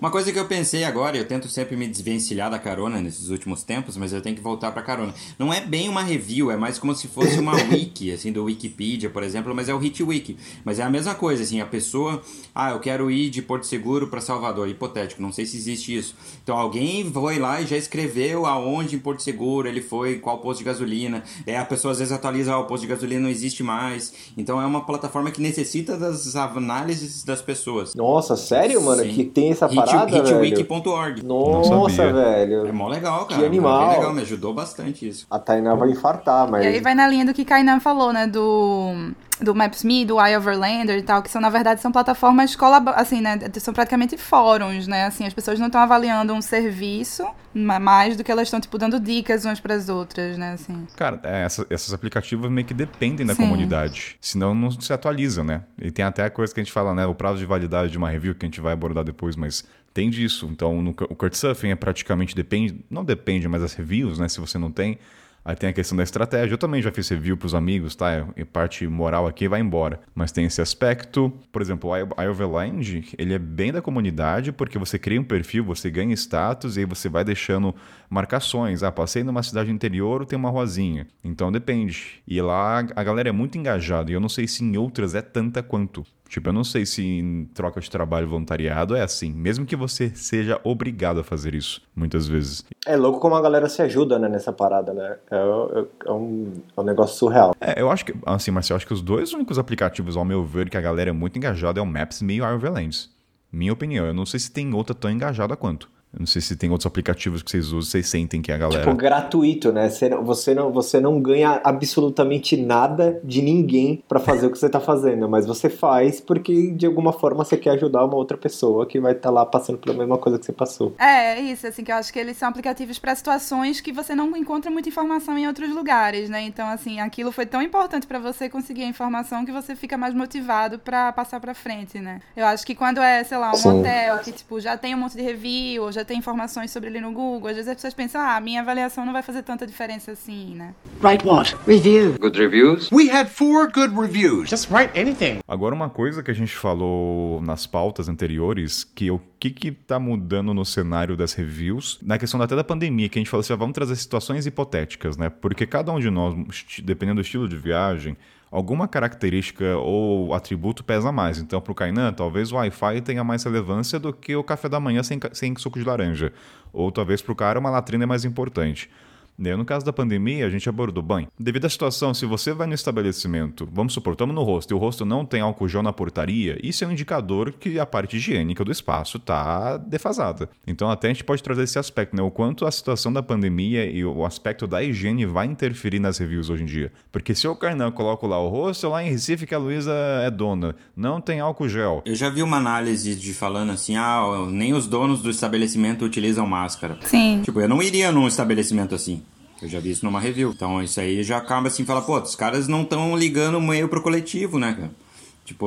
Uma 0.00 0.10
coisa 0.10 0.30
que 0.30 0.38
eu 0.38 0.46
pensei 0.46 0.84
agora, 0.84 1.16
eu 1.16 1.26
tento 1.26 1.48
sempre 1.48 1.76
me 1.76 1.88
desvencilhar 1.88 2.50
da 2.50 2.58
carona 2.58 3.00
nesses 3.00 3.30
últimos 3.30 3.62
tempos, 3.62 3.96
mas 3.96 4.12
eu 4.12 4.20
tenho 4.20 4.36
que 4.36 4.42
voltar 4.42 4.53
pra 4.56 4.82
carona. 4.82 5.14
Não 5.38 5.52
é 5.52 5.60
bem 5.60 5.88
uma 5.88 6.02
review, 6.02 6.50
é 6.50 6.56
mais 6.56 6.78
como 6.78 6.94
se 6.94 7.08
fosse 7.08 7.38
uma 7.38 7.52
wiki, 7.70 8.12
assim, 8.12 8.32
do 8.32 8.44
Wikipedia, 8.44 9.10
por 9.10 9.22
exemplo, 9.22 9.54
mas 9.54 9.68
é 9.68 9.74
o 9.74 9.78
Hit 9.78 10.02
Wiki. 10.02 10.36
Mas 10.64 10.78
é 10.78 10.82
a 10.82 10.90
mesma 10.90 11.14
coisa, 11.14 11.42
assim, 11.42 11.60
a 11.60 11.66
pessoa, 11.66 12.20
ah, 12.54 12.70
eu 12.70 12.80
quero 12.80 13.10
ir 13.10 13.30
de 13.30 13.42
Porto 13.42 13.66
Seguro 13.66 14.08
para 14.08 14.20
Salvador, 14.20 14.68
hipotético, 14.68 15.22
não 15.22 15.32
sei 15.32 15.46
se 15.46 15.56
existe 15.56 15.96
isso. 15.96 16.14
Então 16.42 16.56
alguém 16.56 17.10
foi 17.10 17.38
lá 17.38 17.60
e 17.60 17.66
já 17.66 17.76
escreveu 17.76 18.46
aonde 18.46 18.96
em 18.96 18.98
Porto 18.98 19.22
Seguro 19.22 19.68
ele 19.68 19.80
foi, 19.80 20.18
qual 20.18 20.38
posto 20.38 20.58
de 20.58 20.64
gasolina. 20.64 21.22
É, 21.46 21.58
a 21.58 21.64
pessoa 21.64 21.92
às 21.92 21.98
vezes 21.98 22.12
atualiza, 22.12 22.52
ah, 22.52 22.58
o 22.58 22.64
posto 22.64 22.82
de 22.82 22.88
gasolina 22.88 23.22
não 23.22 23.30
existe 23.30 23.62
mais. 23.62 24.12
Então 24.36 24.60
é 24.60 24.66
uma 24.66 24.84
plataforma 24.84 25.30
que 25.30 25.40
necessita 25.40 25.96
das 25.96 26.34
análises 26.36 27.24
das 27.24 27.40
pessoas. 27.40 27.94
Nossa, 27.94 28.36
sério, 28.36 28.82
mano? 28.82 29.02
Sim. 29.02 29.14
Que 29.14 29.24
tem 29.24 29.50
essa 29.50 29.68
parada, 29.68 30.16
Hit, 30.16 30.32
Hitwiki.org. 30.32 31.22
Nossa, 31.24 32.12
velho. 32.12 32.66
É 32.66 32.72
mó 32.72 32.88
legal, 32.88 33.26
cara. 33.26 33.40
Que 33.40 33.46
animal. 33.46 33.92
É 33.92 33.96
legal, 33.96 34.14
me 34.14 34.22
ajudou 34.34 34.54
bastante 34.54 35.08
isso. 35.08 35.26
A 35.30 35.38
Tainá 35.38 35.74
vai 35.74 35.90
infartar, 35.90 36.50
mas... 36.50 36.64
E 36.64 36.68
aí 36.68 36.80
vai 36.80 36.94
na 36.94 37.06
linha 37.06 37.24
do 37.24 37.32
que 37.32 37.44
Kainan 37.44 37.80
falou, 37.80 38.12
né? 38.12 38.26
Do 38.26 39.14
do 39.40 39.54
Maps.me, 39.54 40.04
do 40.04 40.24
iOverlander 40.24 40.98
e 40.98 41.02
tal, 41.02 41.22
que 41.22 41.30
são, 41.30 41.40
na 41.40 41.50
verdade, 41.50 41.80
são 41.80 41.90
plataformas, 41.90 42.56
assim, 42.94 43.20
né, 43.20 43.38
são 43.58 43.74
praticamente 43.74 44.16
fóruns, 44.16 44.86
né, 44.86 45.06
assim, 45.06 45.26
as 45.26 45.34
pessoas 45.34 45.58
não 45.58 45.66
estão 45.66 45.80
avaliando 45.80 46.32
um 46.32 46.40
serviço 46.40 47.26
mais 47.52 48.16
do 48.16 48.24
que 48.24 48.30
elas 48.30 48.46
estão, 48.46 48.60
tipo, 48.60 48.78
dando 48.78 48.98
dicas 49.00 49.44
umas 49.44 49.58
para 49.58 49.74
as 49.74 49.88
outras, 49.88 50.38
né, 50.38 50.52
assim. 50.52 50.86
Cara, 50.96 51.20
é, 51.22 51.44
essa, 51.44 51.66
esses 51.68 51.92
aplicativos 51.92 52.50
meio 52.50 52.66
que 52.66 52.74
dependem 52.74 53.26
da 53.26 53.34
Sim. 53.34 53.42
comunidade, 53.42 54.16
senão 54.20 54.54
não 54.54 54.70
se 54.70 54.92
atualizam, 54.92 55.44
né, 55.44 55.62
e 55.80 55.90
tem 55.90 56.04
até 56.04 56.24
a 56.24 56.30
coisa 56.30 56.54
que 56.54 56.60
a 56.60 56.62
gente 56.62 56.72
fala, 56.72 56.94
né, 56.94 57.04
o 57.06 57.14
prazo 57.14 57.38
de 57.38 57.46
validade 57.46 57.90
de 57.90 57.98
uma 57.98 58.08
review, 58.08 58.34
que 58.34 58.46
a 58.46 58.48
gente 58.48 58.60
vai 58.60 58.72
abordar 58.72 59.04
depois, 59.04 59.34
mas 59.34 59.64
tem 59.94 60.10
disso, 60.10 60.48
então 60.50 60.82
no, 60.82 60.90
o 60.90 61.14
Couchsurfing 61.14 61.68
é 61.68 61.76
praticamente, 61.76 62.34
depende, 62.34 62.84
não 62.90 63.04
depende, 63.04 63.48
mas 63.48 63.62
as 63.62 63.72
reviews, 63.72 64.18
né, 64.18 64.28
se 64.28 64.40
você 64.40 64.58
não 64.58 64.70
tem 64.70 64.98
Aí 65.44 65.54
tem 65.54 65.68
a 65.68 65.72
questão 65.74 65.94
da 65.94 66.02
estratégia. 66.02 66.54
Eu 66.54 66.58
também 66.58 66.80
já 66.80 66.90
fiz 66.90 67.06
review 67.10 67.36
para 67.36 67.46
os 67.46 67.54
amigos, 67.54 67.94
tá? 67.94 68.26
E 68.34 68.44
parte 68.46 68.86
moral 68.86 69.26
aqui 69.26 69.46
vai 69.46 69.60
embora. 69.60 70.00
Mas 70.14 70.32
tem 70.32 70.46
esse 70.46 70.62
aspecto. 70.62 71.30
Por 71.52 71.60
exemplo, 71.60 71.90
o 71.90 72.22
iOverland, 72.22 73.12
ele 73.18 73.34
é 73.34 73.38
bem 73.38 73.70
da 73.70 73.82
comunidade 73.82 74.52
porque 74.52 74.78
você 74.78 74.98
cria 74.98 75.20
um 75.20 75.24
perfil, 75.24 75.62
você 75.62 75.90
ganha 75.90 76.14
status 76.14 76.78
e 76.78 76.80
aí 76.80 76.86
você 76.86 77.10
vai 77.10 77.24
deixando 77.24 77.74
marcações. 78.08 78.82
Ah, 78.82 78.90
passei 78.90 79.22
numa 79.22 79.42
cidade 79.42 79.70
interior, 79.70 80.24
tem 80.24 80.38
uma 80.38 80.48
ruazinha. 80.48 81.06
Então 81.22 81.52
depende. 81.52 82.22
E 82.26 82.40
lá 82.40 82.78
a 82.78 83.04
galera 83.04 83.28
é 83.28 83.32
muito 83.32 83.58
engajada 83.58 84.10
e 84.10 84.14
eu 84.14 84.20
não 84.20 84.30
sei 84.30 84.48
se 84.48 84.64
em 84.64 84.78
outras 84.78 85.14
é 85.14 85.20
tanta 85.20 85.62
quanto. 85.62 86.06
Tipo, 86.34 86.48
eu 86.48 86.52
não 86.52 86.64
sei 86.64 86.84
se 86.84 87.00
em 87.00 87.44
troca 87.54 87.80
de 87.80 87.88
trabalho 87.88 88.26
voluntariado 88.26 88.96
é 88.96 89.02
assim, 89.02 89.32
mesmo 89.32 89.64
que 89.64 89.76
você 89.76 90.10
seja 90.16 90.60
obrigado 90.64 91.20
a 91.20 91.22
fazer 91.22 91.54
isso, 91.54 91.80
muitas 91.94 92.26
vezes. 92.26 92.64
É 92.84 92.96
louco 92.96 93.20
como 93.20 93.36
a 93.36 93.40
galera 93.40 93.68
se 93.68 93.80
ajuda, 93.80 94.18
né, 94.18 94.28
nessa 94.28 94.52
parada, 94.52 94.92
né? 94.92 95.16
É, 95.30 95.36
é, 95.36 96.08
é 96.08 96.12
um, 96.12 96.52
é 96.76 96.80
um 96.80 96.82
negócio 96.82 97.16
surreal. 97.16 97.54
É, 97.60 97.80
eu 97.80 97.88
acho 97.88 98.04
que, 98.04 98.12
assim, 98.26 98.50
Marcelo, 98.50 98.74
eu 98.74 98.78
acho 98.78 98.86
que 98.88 98.92
os 98.92 99.00
dois 99.00 99.32
únicos 99.32 99.60
aplicativos, 99.60 100.16
ao 100.16 100.24
meu 100.24 100.44
ver, 100.44 100.68
que 100.68 100.76
a 100.76 100.80
galera 100.80 101.10
é 101.10 101.12
muito 101.12 101.36
engajada 101.36 101.78
é 101.78 101.82
o 101.84 101.86
Maps.me 101.86 102.34
e 102.34 102.42
o 102.42 102.52
Overlands. 102.52 103.12
Minha 103.52 103.72
opinião, 103.72 104.04
eu 104.04 104.12
não 104.12 104.26
sei 104.26 104.40
se 104.40 104.50
tem 104.50 104.74
outra 104.74 104.92
tão 104.92 105.12
engajada 105.12 105.54
quanto. 105.54 105.88
Eu 106.14 106.20
não 106.20 106.26
sei 106.26 106.40
se 106.40 106.54
tem 106.56 106.70
outros 106.70 106.86
aplicativos 106.86 107.42
que 107.42 107.50
vocês 107.50 107.66
usam, 107.66 107.82
vocês 107.82 108.08
sentem 108.08 108.40
que 108.40 108.52
a 108.52 108.56
galera. 108.56 108.84
Tipo, 108.84 108.96
gratuito, 108.96 109.72
né? 109.72 109.88
Você 109.88 110.54
não, 110.54 110.72
você 110.72 111.00
não 111.00 111.20
ganha 111.20 111.60
absolutamente 111.64 112.56
nada 112.56 113.20
de 113.24 113.42
ninguém 113.42 114.02
para 114.08 114.20
fazer 114.20 114.46
o 114.46 114.50
que 114.50 114.58
você 114.58 114.68
tá 114.68 114.80
fazendo, 114.80 115.28
mas 115.28 115.44
você 115.44 115.68
faz 115.68 116.20
porque 116.20 116.70
de 116.70 116.86
alguma 116.86 117.12
forma 117.12 117.44
você 117.44 117.56
quer 117.56 117.70
ajudar 117.70 118.04
uma 118.04 118.14
outra 118.14 118.36
pessoa 118.36 118.86
que 118.86 119.00
vai 119.00 119.12
estar 119.12 119.28
tá 119.28 119.30
lá 119.30 119.44
passando 119.44 119.78
pela 119.78 119.96
mesma 119.96 120.16
coisa 120.16 120.38
que 120.38 120.46
você 120.46 120.52
passou. 120.52 120.94
É, 120.98 121.38
é, 121.38 121.40
isso, 121.40 121.66
assim, 121.66 121.82
que 121.82 121.90
eu 121.90 121.96
acho 121.96 122.12
que 122.12 122.18
eles 122.18 122.36
são 122.36 122.48
aplicativos 122.48 122.98
para 122.98 123.14
situações 123.14 123.80
que 123.80 123.92
você 123.92 124.14
não 124.14 124.36
encontra 124.36 124.70
muita 124.70 124.88
informação 124.88 125.36
em 125.36 125.46
outros 125.48 125.70
lugares, 125.74 126.30
né? 126.30 126.42
Então, 126.42 126.68
assim, 126.68 127.00
aquilo 127.00 127.32
foi 127.32 127.46
tão 127.46 127.60
importante 127.60 128.06
para 128.06 128.20
você 128.20 128.48
conseguir 128.48 128.84
a 128.84 128.88
informação 128.88 129.44
que 129.44 129.52
você 129.52 129.74
fica 129.74 129.98
mais 129.98 130.14
motivado 130.14 130.78
para 130.78 131.12
passar 131.12 131.40
para 131.40 131.54
frente, 131.54 131.98
né? 131.98 132.20
Eu 132.36 132.46
acho 132.46 132.64
que 132.64 132.74
quando 132.74 133.00
é, 133.00 133.24
sei 133.24 133.38
lá, 133.38 133.50
um 133.50 133.56
Sim. 133.56 133.80
hotel 133.80 134.18
que, 134.18 134.32
tipo, 134.32 134.60
já 134.60 134.76
tem 134.76 134.94
um 134.94 134.98
monte 134.98 135.16
de 135.16 135.22
review, 135.22 135.90
já 135.90 136.03
tem 136.04 136.18
informações 136.18 136.70
sobre 136.70 136.88
ele 136.88 137.00
no 137.00 137.12
Google, 137.12 137.48
às 137.48 137.56
vezes 137.56 137.68
as 137.68 137.76
pessoas 137.76 137.94
pensam, 137.94 138.20
ah, 138.20 138.40
minha 138.40 138.60
avaliação 138.60 139.04
não 139.04 139.12
vai 139.12 139.22
fazer 139.22 139.42
tanta 139.42 139.66
diferença 139.66 140.12
assim, 140.12 140.54
né? 140.54 140.74
Write 141.02 141.26
what? 141.26 141.56
Review. 141.66 142.16
Good 142.18 142.38
reviews? 142.38 142.90
We 142.92 143.10
had 143.10 143.28
four 143.28 143.70
good 143.70 143.94
reviews. 143.94 144.48
Just 144.48 144.70
write 144.70 144.98
anything. 144.98 145.40
Agora, 145.46 145.74
uma 145.74 145.90
coisa 145.90 146.22
que 146.22 146.30
a 146.30 146.34
gente 146.34 146.54
falou 146.54 147.40
nas 147.42 147.66
pautas 147.66 148.08
anteriores, 148.08 148.84
que 148.84 149.10
o 149.10 149.20
que 149.38 149.50
que 149.50 149.72
tá 149.72 149.98
mudando 149.98 150.54
no 150.54 150.64
cenário 150.64 151.16
das 151.16 151.34
reviews, 151.34 151.98
na 152.02 152.18
questão 152.18 152.40
até 152.40 152.56
da 152.56 152.64
pandemia, 152.64 153.08
que 153.08 153.18
a 153.18 153.20
gente 153.20 153.30
falou 153.30 153.42
assim, 153.42 153.52
ah, 153.52 153.56
vamos 153.56 153.74
trazer 153.74 153.96
situações 153.96 154.46
hipotéticas, 154.46 155.16
né? 155.16 155.28
Porque 155.28 155.66
cada 155.66 155.92
um 155.92 156.00
de 156.00 156.10
nós, 156.10 156.34
dependendo 156.82 157.20
do 157.20 157.24
estilo 157.24 157.48
de 157.48 157.56
viagem, 157.56 158.16
alguma 158.54 158.86
característica 158.86 159.76
ou 159.78 160.32
atributo 160.32 160.84
pesa 160.84 161.10
mais. 161.10 161.38
Então, 161.38 161.60
para 161.60 161.72
o 161.72 161.74
Kainan, 161.74 162.12
talvez 162.12 162.52
o 162.52 162.54
Wi-Fi 162.54 163.00
tenha 163.00 163.24
mais 163.24 163.42
relevância 163.42 163.98
do 163.98 164.12
que 164.12 164.36
o 164.36 164.44
café 164.44 164.68
da 164.68 164.78
manhã 164.78 165.02
sem, 165.02 165.18
sem 165.32 165.56
suco 165.56 165.76
de 165.76 165.84
laranja. 165.84 166.32
Ou 166.72 166.92
talvez 166.92 167.20
para 167.20 167.32
o 167.32 167.34
cara 167.34 167.58
uma 167.58 167.68
latrina 167.68 168.04
é 168.04 168.06
mais 168.06 168.24
importante. 168.24 168.88
Né, 169.36 169.56
no 169.56 169.64
caso 169.64 169.84
da 169.84 169.92
pandemia, 169.92 170.46
a 170.46 170.50
gente 170.50 170.68
abordou 170.68 171.02
bem. 171.02 171.26
Devido 171.38 171.64
à 171.64 171.68
situação, 171.68 172.14
se 172.14 172.24
você 172.24 172.52
vai 172.52 172.66
no 172.66 172.74
estabelecimento, 172.74 173.68
vamos 173.72 173.92
supor, 173.92 174.12
estamos 174.12 174.34
no 174.34 174.42
rosto 174.42 174.70
e 174.70 174.74
o 174.74 174.78
rosto 174.78 175.04
não 175.04 175.24
tem 175.24 175.40
álcool 175.40 175.68
gel 175.68 175.82
na 175.82 175.92
portaria, 175.92 176.58
isso 176.62 176.84
é 176.84 176.86
um 176.86 176.92
indicador 176.92 177.52
que 177.52 177.78
a 177.78 177.86
parte 177.86 178.16
higiênica 178.16 178.64
do 178.64 178.70
espaço 178.70 179.16
está 179.16 179.76
defasada. 179.76 180.48
Então, 180.66 180.88
até 180.90 181.08
a 181.08 181.12
gente 181.12 181.24
pode 181.24 181.42
trazer 181.42 181.64
esse 181.64 181.78
aspecto, 181.78 182.14
né? 182.14 182.22
O 182.22 182.30
quanto 182.30 182.64
a 182.64 182.70
situação 182.70 183.12
da 183.12 183.22
pandemia 183.22 183.84
e 183.84 184.04
o 184.04 184.24
aspecto 184.24 184.66
da 184.66 184.82
higiene 184.82 185.26
vai 185.26 185.46
interferir 185.46 185.98
nas 185.98 186.18
reviews 186.18 186.48
hoje 186.48 186.62
em 186.62 186.66
dia. 186.66 186.92
Porque 187.10 187.34
se 187.34 187.46
eu, 187.46 187.56
Carnão, 187.56 187.90
coloco 187.90 188.26
lá 188.26 188.40
o 188.40 188.48
rosto, 188.48 188.88
lá 188.88 189.02
em 189.02 189.10
Recife 189.10 189.46
que 189.46 189.54
a 189.54 189.58
Luísa 189.58 189.92
é 190.24 190.30
dona, 190.30 190.76
não 190.96 191.20
tem 191.20 191.40
álcool 191.40 191.68
gel. 191.68 192.02
Eu 192.04 192.14
já 192.14 192.30
vi 192.30 192.42
uma 192.42 192.58
análise 192.58 193.14
de 193.14 193.34
falando 193.34 193.72
assim, 193.72 193.96
ah, 193.96 194.46
nem 194.48 194.74
os 194.74 194.86
donos 194.86 195.20
do 195.22 195.30
estabelecimento 195.30 196.04
utilizam 196.04 196.46
máscara. 196.46 196.98
Sim. 197.02 197.42
Tipo, 197.42 197.60
eu 197.60 197.68
não 197.68 197.82
iria 197.82 198.12
num 198.12 198.28
estabelecimento 198.28 198.94
assim. 198.94 199.22
Eu 199.62 199.68
já 199.68 199.80
vi 199.80 199.90
isso 199.90 200.04
numa 200.04 200.20
review. 200.20 200.50
Então 200.50 200.82
isso 200.82 201.00
aí 201.00 201.22
já 201.22 201.38
acaba 201.38 201.68
assim, 201.68 201.84
fala, 201.84 202.02
pô, 202.02 202.18
os 202.20 202.34
caras 202.34 202.68
não 202.68 202.82
estão 202.82 203.16
ligando 203.16 203.60
meio 203.60 203.88
pro 203.88 204.02
coletivo, 204.02 204.58
né, 204.58 204.74
cara? 204.74 205.03
Tipo, 205.44 205.66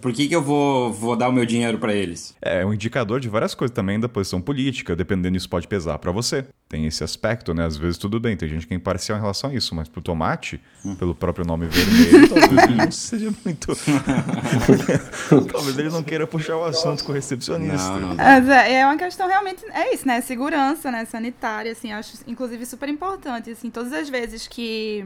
por 0.00 0.12
que, 0.12 0.28
que 0.28 0.34
eu 0.34 0.40
vou, 0.40 0.92
vou 0.92 1.16
dar 1.16 1.28
o 1.28 1.32
meu 1.32 1.44
dinheiro 1.44 1.76
para 1.76 1.92
eles? 1.92 2.36
É 2.40 2.64
um 2.64 2.72
indicador 2.72 3.18
de 3.18 3.28
várias 3.28 3.52
coisas 3.52 3.74
também 3.74 3.98
da 3.98 4.08
posição 4.08 4.40
política, 4.40 4.94
dependendo 4.94 5.36
isso 5.36 5.48
pode 5.48 5.66
pesar 5.66 5.98
para 5.98 6.12
você. 6.12 6.46
Tem 6.68 6.86
esse 6.86 7.02
aspecto, 7.02 7.52
né? 7.52 7.66
Às 7.66 7.76
vezes 7.76 7.98
tudo 7.98 8.20
bem, 8.20 8.36
tem 8.36 8.48
gente 8.48 8.64
que 8.64 8.72
é 8.72 8.76
imparcial 8.76 9.18
em 9.18 9.20
relação 9.20 9.50
a 9.50 9.54
isso, 9.54 9.74
mas 9.74 9.88
pro 9.88 10.00
tomate, 10.00 10.60
hum. 10.84 10.94
pelo 10.94 11.16
próprio 11.16 11.44
nome 11.44 11.66
vermelho, 11.66 12.28
talvez 12.30 12.62
ele 12.62 12.74
não 12.76 12.90
seja 12.92 13.34
muito. 13.44 13.72
talvez 15.50 15.78
ele 15.78 15.90
não 15.90 16.04
queira 16.04 16.24
puxar 16.24 16.56
o 16.56 16.64
assunto 16.64 17.02
com 17.02 17.10
o 17.10 17.14
recepcionista. 17.14 17.98
Não, 17.98 18.14
não. 18.14 18.24
É, 18.24 18.72
é 18.74 18.86
uma 18.86 18.96
questão 18.96 19.26
realmente, 19.26 19.64
é 19.72 19.92
isso, 19.92 20.06
né? 20.06 20.20
Segurança, 20.20 20.92
né? 20.92 21.04
Sanitária, 21.06 21.72
assim, 21.72 21.90
acho 21.90 22.18
inclusive 22.28 22.64
super 22.64 22.88
importante, 22.88 23.50
assim, 23.50 23.68
todas 23.68 23.92
as 23.92 24.08
vezes 24.08 24.46
que 24.46 25.04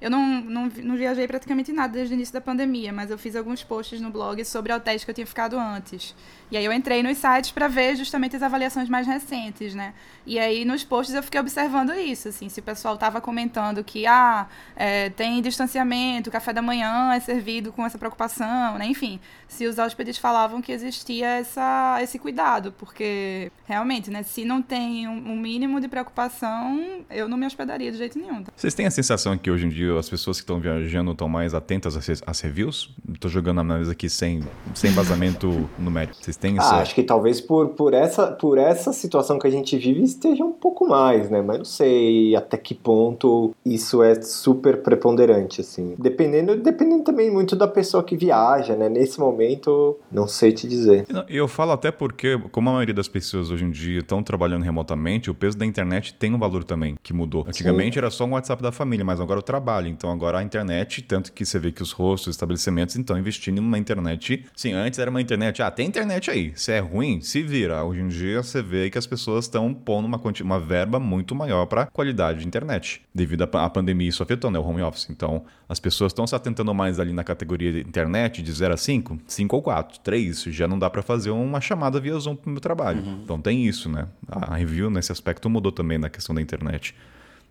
eu 0.00 0.10
não, 0.10 0.40
não, 0.40 0.70
não 0.82 0.96
viajei 0.96 1.26
praticamente 1.26 1.72
nada 1.72 1.92
desde 1.92 2.14
o 2.14 2.16
início 2.16 2.32
da 2.32 2.40
pandemia, 2.40 2.92
mas 2.92 3.10
eu 3.10 3.18
fiz 3.18 3.34
alguns 3.34 3.64
posts 3.64 4.00
no 4.00 4.10
blog 4.10 4.44
sobre 4.44 4.72
hotéis 4.72 5.04
que 5.04 5.10
eu 5.10 5.14
tinha 5.14 5.26
ficado 5.26 5.58
antes. 5.58 6.14
E 6.50 6.56
aí 6.56 6.64
eu 6.64 6.72
entrei 6.72 7.02
nos 7.02 7.18
sites 7.18 7.50
para 7.50 7.68
ver 7.68 7.96
justamente 7.96 8.36
as 8.36 8.42
avaliações 8.42 8.88
mais 8.88 9.06
recentes, 9.06 9.74
né? 9.74 9.92
E 10.24 10.38
aí 10.38 10.64
nos 10.64 10.84
posts 10.84 11.14
eu 11.14 11.22
fiquei 11.22 11.40
observando 11.40 11.92
isso, 11.92 12.28
assim, 12.28 12.48
se 12.48 12.60
o 12.60 12.62
pessoal 12.62 12.96
tava 12.96 13.20
comentando 13.20 13.82
que, 13.82 14.06
ah, 14.06 14.46
é, 14.76 15.10
tem 15.10 15.42
distanciamento, 15.42 16.30
café 16.30 16.52
da 16.52 16.62
manhã 16.62 17.12
é 17.12 17.20
servido 17.20 17.72
com 17.72 17.84
essa 17.84 17.98
preocupação, 17.98 18.78
né? 18.78 18.86
Enfim, 18.86 19.18
se 19.48 19.66
os 19.66 19.78
hóspedes 19.78 20.16
falavam 20.16 20.62
que 20.62 20.70
existia 20.70 21.26
essa, 21.26 21.98
esse 22.02 22.18
cuidado, 22.18 22.72
porque 22.78 23.50
realmente, 23.66 24.10
né, 24.10 24.22
se 24.22 24.44
não 24.44 24.62
tem 24.62 25.08
um, 25.08 25.32
um 25.32 25.36
mínimo 25.36 25.80
de 25.80 25.88
preocupação, 25.88 27.04
eu 27.10 27.28
não 27.28 27.36
me 27.36 27.46
hospedaria 27.46 27.90
de 27.90 27.98
jeito 27.98 28.18
nenhum. 28.18 28.42
Tá? 28.42 28.52
Vocês 28.54 28.74
têm 28.74 28.86
a 28.86 28.90
sensação 28.90 29.36
que 29.36 29.50
hoje 29.50 29.66
em 29.66 29.68
dia 29.68 29.87
as 29.96 30.08
pessoas 30.08 30.38
que 30.38 30.42
estão 30.42 30.60
viajando 30.60 31.12
estão 31.12 31.28
mais 31.28 31.54
atentas 31.54 31.96
às, 31.96 32.22
às 32.26 32.40
reviews? 32.40 32.94
Estou 33.12 33.30
jogando 33.30 33.58
a 33.58 33.60
análise 33.60 33.90
aqui 33.90 34.08
sem, 34.10 34.42
sem 34.74 34.90
vazamento 34.90 35.68
numérico. 35.78 36.16
Vocês 36.20 36.36
têm 36.36 36.56
isso? 36.56 36.66
Ah, 36.66 36.80
acho 36.80 36.94
que 36.94 37.02
talvez 37.02 37.40
por, 37.40 37.68
por, 37.70 37.94
essa, 37.94 38.26
por 38.32 38.58
essa 38.58 38.92
situação 38.92 39.38
que 39.38 39.46
a 39.46 39.50
gente 39.50 39.76
vive 39.78 40.02
esteja 40.02 40.44
um 40.44 40.52
pouco 40.52 40.86
mais 40.86 41.28
né? 41.30 41.42
Mas 41.42 41.58
não 41.58 41.64
sei 41.64 42.34
até 42.34 42.56
que 42.56 42.74
ponto 42.74 43.54
isso 43.64 44.02
é 44.02 44.20
super 44.20 44.82
preponderante, 44.82 45.60
assim. 45.60 45.94
Dependendo, 45.98 46.56
dependendo 46.56 47.04
também 47.04 47.30
muito 47.30 47.54
da 47.54 47.68
pessoa 47.68 48.02
que 48.02 48.16
viaja, 48.16 48.76
né? 48.76 48.88
Nesse 48.88 49.20
momento, 49.20 49.96
não 50.10 50.26
sei 50.26 50.52
te 50.52 50.66
dizer. 50.66 51.06
E 51.28 51.36
Eu 51.36 51.48
falo 51.48 51.72
até 51.72 51.90
porque, 51.90 52.38
como 52.50 52.70
a 52.70 52.72
maioria 52.74 52.94
das 52.94 53.08
pessoas 53.08 53.50
hoje 53.50 53.64
em 53.64 53.70
dia 53.70 54.00
estão 54.00 54.22
trabalhando 54.22 54.62
remotamente, 54.62 55.30
o 55.30 55.34
peso 55.34 55.56
da 55.56 55.64
internet 55.64 56.14
tem 56.14 56.34
um 56.34 56.38
valor 56.38 56.64
também, 56.64 56.96
que 57.02 57.12
mudou. 57.12 57.44
Antigamente 57.46 57.98
era 57.98 58.10
só 58.10 58.24
um 58.24 58.32
WhatsApp 58.32 58.62
da 58.62 58.72
família, 58.72 59.04
mas 59.04 59.20
agora 59.20 59.40
o 59.40 59.42
trabalho. 59.42 59.77
Então 59.86 60.10
agora 60.10 60.38
a 60.38 60.42
internet, 60.42 61.02
tanto 61.02 61.32
que 61.32 61.44
você 61.44 61.58
vê 61.58 61.70
que 61.70 61.82
os 61.82 61.92
rostos, 61.92 62.28
os 62.28 62.34
estabelecimentos 62.36 62.96
estão 62.96 63.18
investindo 63.18 63.60
numa 63.60 63.78
internet. 63.78 64.44
Sim, 64.56 64.72
antes 64.72 64.98
era 64.98 65.10
uma 65.10 65.20
internet, 65.20 65.62
ah, 65.62 65.70
tem 65.70 65.86
internet 65.86 66.30
aí. 66.30 66.52
Se 66.56 66.72
é 66.72 66.78
ruim, 66.80 67.20
se 67.20 67.42
vira. 67.42 67.84
Hoje 67.84 68.00
em 68.00 68.08
dia 68.08 68.42
você 68.42 68.62
vê 68.62 68.88
que 68.90 68.96
as 68.98 69.06
pessoas 69.06 69.44
estão 69.44 69.72
pondo 69.74 70.06
uma, 70.06 70.20
uma 70.42 70.58
verba 70.60 70.98
muito 70.98 71.34
maior 71.34 71.66
para 71.66 71.86
qualidade 71.86 72.40
de 72.40 72.46
internet. 72.46 73.02
Devido 73.14 73.42
à 73.42 73.46
pa- 73.46 73.64
à 73.64 73.70
pandemia, 73.70 74.08
isso 74.08 74.22
afetou, 74.22 74.50
né? 74.50 74.58
O 74.58 74.62
home 74.64 74.82
office. 74.82 75.08
Então 75.10 75.44
as 75.68 75.78
pessoas 75.78 76.10
estão 76.12 76.26
se 76.26 76.34
atentando 76.34 76.72
mais 76.74 76.98
ali 76.98 77.12
na 77.12 77.22
categoria 77.22 77.72
de 77.72 77.80
internet 77.80 78.42
de 78.42 78.50
0 78.52 78.72
a 78.74 78.76
5, 78.76 79.18
5 79.26 79.54
ou 79.56 79.62
4, 79.62 80.00
3. 80.00 80.42
Já 80.44 80.66
não 80.66 80.78
dá 80.78 80.88
para 80.88 81.02
fazer 81.02 81.30
uma 81.30 81.60
chamada 81.60 82.00
via 82.00 82.18
Zoom 82.18 82.34
pro 82.36 82.50
meu 82.50 82.60
trabalho. 82.60 83.02
Então 83.22 83.40
tem 83.40 83.66
isso, 83.66 83.88
né? 83.88 84.06
A 84.30 84.56
review 84.56 84.88
nesse 84.90 85.12
aspecto 85.12 85.48
mudou 85.50 85.70
também 85.72 85.98
na 85.98 86.08
questão 86.08 86.34
da 86.34 86.40
internet. 86.40 86.94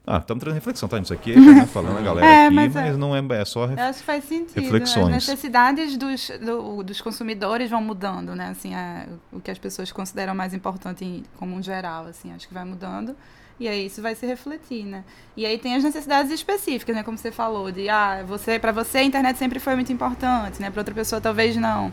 Ah, 0.09 0.19
estamos 0.19 0.41
trazendo 0.41 0.55
reflexão, 0.59 0.87
tá? 0.87 0.97
Isso 0.99 1.13
aqui 1.13 1.33
é 1.33 1.35
né, 1.39 1.65
falando 1.65 1.97
a 1.97 2.01
galera 2.01 2.25
É, 2.25 2.45
aqui, 2.45 2.55
mas 2.55 2.73
mas, 2.73 2.93
é. 2.93 2.97
não 2.97 3.13
é, 3.13 3.21
é 3.41 3.43
só 3.45 3.65
ref- 3.65 3.77
Eu 3.77 3.85
acho 3.85 3.99
que 3.99 4.05
faz 4.05 4.23
sentido. 4.23 4.61
Reflexões. 4.61 5.05
As 5.07 5.27
necessidades 5.27 5.97
dos, 5.97 6.31
do- 6.41 6.81
dos 6.81 7.01
consumidores 7.01 7.69
vão 7.69 7.81
mudando, 7.81 8.33
né? 8.33 8.49
Assim, 8.51 8.73
é, 8.73 9.05
o 9.33 9.41
que 9.41 9.51
as 9.51 9.59
pessoas 9.59 9.91
consideram 9.91 10.33
mais 10.33 10.53
importante 10.53 11.03
em- 11.03 11.23
como 11.37 11.53
um 11.55 11.61
geral, 11.61 12.05
assim, 12.05 12.33
acho 12.33 12.47
que 12.47 12.53
vai 12.53 12.63
mudando. 12.63 13.13
E 13.59 13.67
aí 13.67 13.87
isso 13.87 14.01
vai 14.01 14.15
se 14.15 14.25
refletir, 14.25 14.85
né? 14.85 15.03
E 15.35 15.45
aí 15.45 15.57
tem 15.57 15.75
as 15.75 15.83
necessidades 15.83 16.31
específicas, 16.31 16.95
né? 16.95 17.03
Como 17.03 17.17
você 17.17 17.31
falou, 17.31 17.69
de 17.69 17.89
ah, 17.89 18.23
você, 18.25 18.57
para 18.57 18.71
você 18.71 18.99
a 18.99 19.03
internet 19.03 19.37
sempre 19.37 19.59
foi 19.59 19.75
muito 19.75 19.91
importante, 19.91 20.61
né? 20.61 20.69
Para 20.71 20.79
outra 20.81 20.95
pessoa 20.95 21.19
talvez 21.19 21.57
não. 21.57 21.91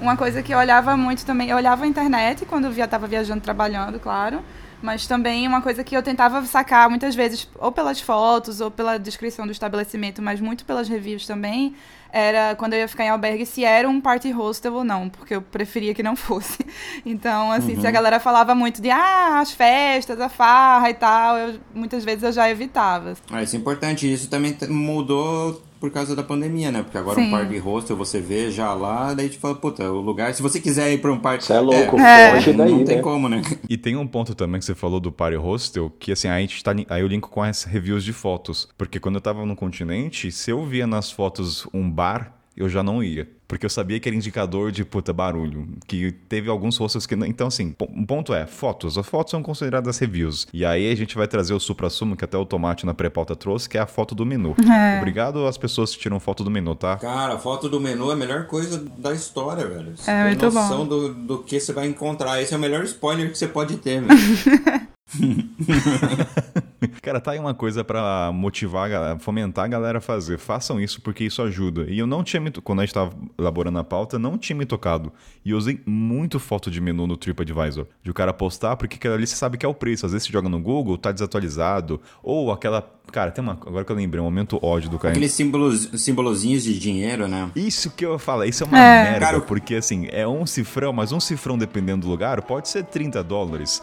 Uma 0.00 0.16
coisa 0.18 0.42
que 0.42 0.52
eu 0.52 0.58
olhava 0.58 0.96
muito 0.98 1.24
também, 1.24 1.48
eu 1.48 1.56
olhava 1.56 1.84
a 1.84 1.86
internet 1.86 2.44
quando 2.44 2.64
eu 2.66 2.70
via, 2.72 2.86
tava 2.86 3.06
viajando, 3.06 3.40
trabalhando, 3.40 3.98
claro. 4.00 4.42
Mas 4.84 5.06
também 5.06 5.48
uma 5.48 5.62
coisa 5.62 5.82
que 5.82 5.96
eu 5.96 6.02
tentava 6.02 6.44
sacar 6.44 6.90
muitas 6.90 7.14
vezes, 7.14 7.48
ou 7.58 7.72
pelas 7.72 8.02
fotos, 8.02 8.60
ou 8.60 8.70
pela 8.70 8.98
descrição 8.98 9.46
do 9.46 9.50
estabelecimento, 9.50 10.20
mas 10.20 10.42
muito 10.42 10.62
pelas 10.66 10.90
reviews 10.90 11.26
também, 11.26 11.74
era 12.12 12.54
quando 12.54 12.74
eu 12.74 12.80
ia 12.80 12.86
ficar 12.86 13.06
em 13.06 13.08
albergue, 13.08 13.46
se 13.46 13.64
era 13.64 13.88
um 13.88 13.98
party 13.98 14.30
hostel 14.30 14.74
ou 14.74 14.84
não, 14.84 15.08
porque 15.08 15.36
eu 15.36 15.40
preferia 15.40 15.94
que 15.94 16.02
não 16.02 16.14
fosse. 16.14 16.58
Então, 17.06 17.50
assim, 17.50 17.80
se 17.80 17.86
a 17.86 17.90
galera 17.90 18.20
falava 18.20 18.54
muito 18.54 18.82
de, 18.82 18.90
ah, 18.90 19.40
as 19.40 19.52
festas, 19.52 20.20
a 20.20 20.28
farra 20.28 20.90
e 20.90 20.94
tal, 20.94 21.38
eu, 21.38 21.58
muitas 21.74 22.04
vezes 22.04 22.22
eu 22.22 22.32
já 22.32 22.50
evitava. 22.50 23.14
Ah, 23.30 23.42
isso 23.42 23.56
é 23.56 23.58
importante. 23.58 24.12
Isso 24.12 24.28
também 24.28 24.54
mudou 24.68 25.62
por 25.84 25.90
causa 25.90 26.16
da 26.16 26.22
pandemia, 26.22 26.72
né? 26.72 26.82
Porque 26.82 26.96
agora 26.96 27.20
Sim. 27.20 27.26
um 27.26 27.30
party 27.30 27.58
hostel 27.58 27.94
você 27.94 28.18
vê 28.18 28.50
já 28.50 28.72
lá, 28.72 29.12
daí 29.12 29.28
te 29.28 29.36
fala, 29.36 29.54
puta, 29.54 29.84
o 29.92 30.00
lugar. 30.00 30.32
Se 30.32 30.40
você 30.40 30.58
quiser 30.58 30.90
ir 30.90 30.96
pra 30.96 31.12
um 31.12 31.18
party. 31.18 31.44
Você 31.44 31.52
é 31.52 31.60
louco, 31.60 32.00
É. 32.00 32.30
foge 32.30 32.54
daí, 32.54 32.70
não 32.70 32.84
tem 32.86 32.96
né? 32.96 33.02
como, 33.02 33.28
né? 33.28 33.42
E 33.68 33.76
tem 33.76 33.94
um 33.94 34.06
ponto 34.06 34.34
também 34.34 34.58
que 34.58 34.64
você 34.64 34.74
falou 34.74 34.98
do 34.98 35.12
Party 35.12 35.36
Hostel, 35.36 35.92
que 35.98 36.10
assim, 36.10 36.26
a 36.26 36.40
gente 36.40 36.64
tá, 36.64 36.74
aí 36.88 37.02
eu 37.02 37.06
linko 37.06 37.28
com 37.28 37.42
as 37.42 37.64
reviews 37.64 38.02
de 38.02 38.14
fotos. 38.14 38.66
Porque 38.78 38.98
quando 38.98 39.16
eu 39.16 39.20
tava 39.20 39.44
no 39.44 39.54
continente, 39.54 40.32
se 40.32 40.50
eu 40.50 40.64
via 40.64 40.86
nas 40.86 41.10
fotos 41.10 41.68
um 41.74 41.90
bar, 41.90 42.33
eu 42.56 42.68
já 42.68 42.82
não 42.82 43.02
ia. 43.02 43.28
Porque 43.46 43.66
eu 43.66 43.70
sabia 43.70 44.00
que 44.00 44.08
era 44.08 44.16
indicador 44.16 44.72
de 44.72 44.84
puta 44.84 45.12
barulho. 45.12 45.68
Que 45.86 46.10
teve 46.10 46.48
alguns 46.48 46.76
hostels 46.78 47.06
que. 47.06 47.14
não- 47.14 47.26
Então, 47.26 47.46
assim, 47.48 47.74
um 47.90 48.04
ponto 48.06 48.32
é: 48.34 48.46
fotos. 48.46 48.96
As 48.96 49.06
fotos 49.06 49.30
são 49.32 49.42
consideradas 49.42 49.98
reviews. 49.98 50.46
E 50.52 50.64
aí 50.64 50.90
a 50.90 50.94
gente 50.96 51.14
vai 51.14 51.28
trazer 51.28 51.52
o 51.52 51.60
supra-sumo 51.60 52.16
que 52.16 52.24
até 52.24 52.38
o 52.38 52.46
Tomate 52.46 52.86
na 52.86 52.94
pré-pauta 52.94 53.36
trouxe, 53.36 53.68
que 53.68 53.76
é 53.76 53.80
a 53.82 53.86
foto 53.86 54.14
do 54.14 54.24
menu. 54.24 54.56
Obrigado 54.98 55.46
às 55.46 55.58
pessoas 55.58 55.94
que 55.94 56.00
tiram 56.00 56.18
foto 56.18 56.42
do 56.42 56.50
menu, 56.50 56.74
tá? 56.74 56.96
Cara, 56.96 57.34
a 57.34 57.38
foto 57.38 57.68
do 57.68 57.78
menu 57.78 58.10
é 58.10 58.14
a 58.14 58.16
melhor 58.16 58.46
coisa 58.46 58.78
da 58.98 59.12
história, 59.12 59.66
velho. 59.66 59.92
Você 59.96 60.10
É 60.10 60.14
tem 60.22 60.24
muito 60.28 60.50
bom. 60.50 60.54
noção 60.60 60.86
do, 60.86 61.12
do 61.14 61.38
que 61.40 61.60
você 61.60 61.72
vai 61.72 61.86
encontrar. 61.86 62.40
Esse 62.40 62.54
é 62.54 62.56
o 62.56 62.60
melhor 62.60 62.82
spoiler 62.84 63.30
que 63.30 63.36
você 63.38 63.46
pode 63.46 63.76
ter, 63.76 64.00
velho. 64.02 64.88
Cara, 67.02 67.20
tá 67.20 67.32
aí 67.32 67.38
uma 67.38 67.54
coisa 67.54 67.82
pra 67.84 68.30
motivar, 68.32 68.86
a 68.86 68.88
galera, 68.88 69.18
fomentar 69.18 69.64
a 69.64 69.68
galera 69.68 69.98
a 69.98 70.00
fazer. 70.00 70.38
Façam 70.38 70.80
isso 70.80 71.00
porque 71.00 71.24
isso 71.24 71.42
ajuda. 71.42 71.86
E 71.88 71.98
eu 71.98 72.06
não 72.06 72.22
tinha 72.22 72.40
me. 72.40 72.50
to- 72.50 72.62
Quando 72.62 72.80
a 72.80 72.84
gente 72.84 72.94
tava 72.94 73.12
elaborando 73.38 73.78
a 73.78 73.84
pauta, 73.84 74.18
não 74.18 74.36
tinha 74.38 74.56
me 74.56 74.64
tocado. 74.66 75.12
E 75.44 75.50
eu 75.50 75.56
usei 75.58 75.80
muito 75.86 76.38
foto 76.38 76.70
de 76.70 76.80
menu 76.80 77.06
no 77.06 77.16
TripAdvisor. 77.16 77.86
De 78.02 78.10
o 78.10 78.14
cara 78.14 78.32
postar, 78.32 78.76
porque 78.76 78.96
aquilo 78.96 79.14
ali 79.14 79.26
você 79.26 79.36
sabe 79.36 79.56
que 79.58 79.64
é 79.66 79.68
o 79.68 79.74
preço. 79.74 80.06
Às 80.06 80.12
vezes 80.12 80.26
você 80.26 80.32
joga 80.32 80.48
no 80.48 80.58
Google, 80.60 80.96
tá 80.98 81.10
desatualizado. 81.12 82.00
Ou 82.22 82.52
aquela. 82.52 82.82
Cara, 83.12 83.30
tem 83.30 83.42
uma. 83.42 83.52
Agora 83.52 83.84
que 83.84 83.92
eu 83.92 83.96
lembrei, 83.96 84.20
um 84.20 84.24
momento 84.24 84.58
ódio 84.64 84.88
do 84.90 84.98
cara. 84.98 85.12
Aqueles 85.12 85.32
símbolos, 85.32 85.88
simbolozinhos 85.96 86.64
de 86.64 86.78
dinheiro, 86.78 87.28
né? 87.28 87.50
Isso 87.56 87.90
que 87.90 88.04
eu 88.04 88.18
falo, 88.18 88.44
isso 88.44 88.64
é 88.64 88.66
uma 88.66 88.78
É. 88.78 89.02
merda, 89.04 89.20
Cara, 89.26 89.40
porque 89.40 89.74
assim, 89.76 90.06
é 90.10 90.26
um 90.26 90.46
cifrão, 90.46 90.92
mas 90.92 91.12
um 91.12 91.20
cifrão, 91.20 91.56
dependendo 91.58 92.06
do 92.06 92.10
lugar, 92.10 92.40
pode 92.42 92.68
ser 92.68 92.84
30 92.84 93.22
dólares. 93.22 93.82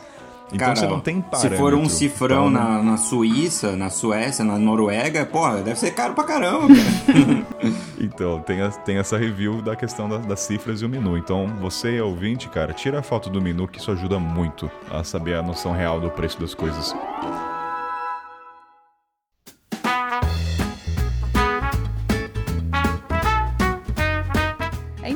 Então 0.53 0.67
Cara, 0.67 0.75
você 0.75 0.87
não 0.87 0.99
tem 0.99 1.15
se 1.17 1.21
parâmetro. 1.23 1.57
for 1.57 1.73
um 1.73 1.87
cifrão 1.87 2.49
Então, 2.49 2.61
na, 2.61 2.83
na 2.83 2.97
Suíça, 2.97 3.75
na 3.75 3.89
Suécia, 3.89 4.43
na 4.43 4.57
Noruega, 4.59 5.25
porra, 5.25 5.61
deve 5.61 5.79
ser 5.79 5.91
caro 5.91 6.13
pra 6.13 6.23
caramba, 6.23 6.67
cara. 6.67 7.45
Então, 8.03 8.39
tem, 8.39 8.61
a- 8.61 8.69
tem 8.69 8.97
essa 8.97 9.15
review 9.17 9.61
da 9.61 9.75
questão 9.75 10.09
da- 10.09 10.17
das 10.17 10.39
cifras 10.41 10.81
e 10.81 10.85
o 10.85 10.89
menu. 10.89 11.17
Então, 11.17 11.47
você, 11.61 12.01
ouvinte, 12.01 12.49
cara, 12.49 12.73
tira 12.73 12.99
a 12.99 13.03
foto 13.03 13.29
do 13.29 13.39
menu, 13.39 13.67
que 13.67 13.77
isso 13.79 13.91
ajuda 13.91 14.17
muito 14.19 14.69
a 14.89 15.03
saber 15.03 15.35
a 15.35 15.43
noção 15.43 15.71
real 15.71 15.99
do 16.01 16.09
preço 16.09 16.39
das 16.41 16.53
coisas. 16.55 16.95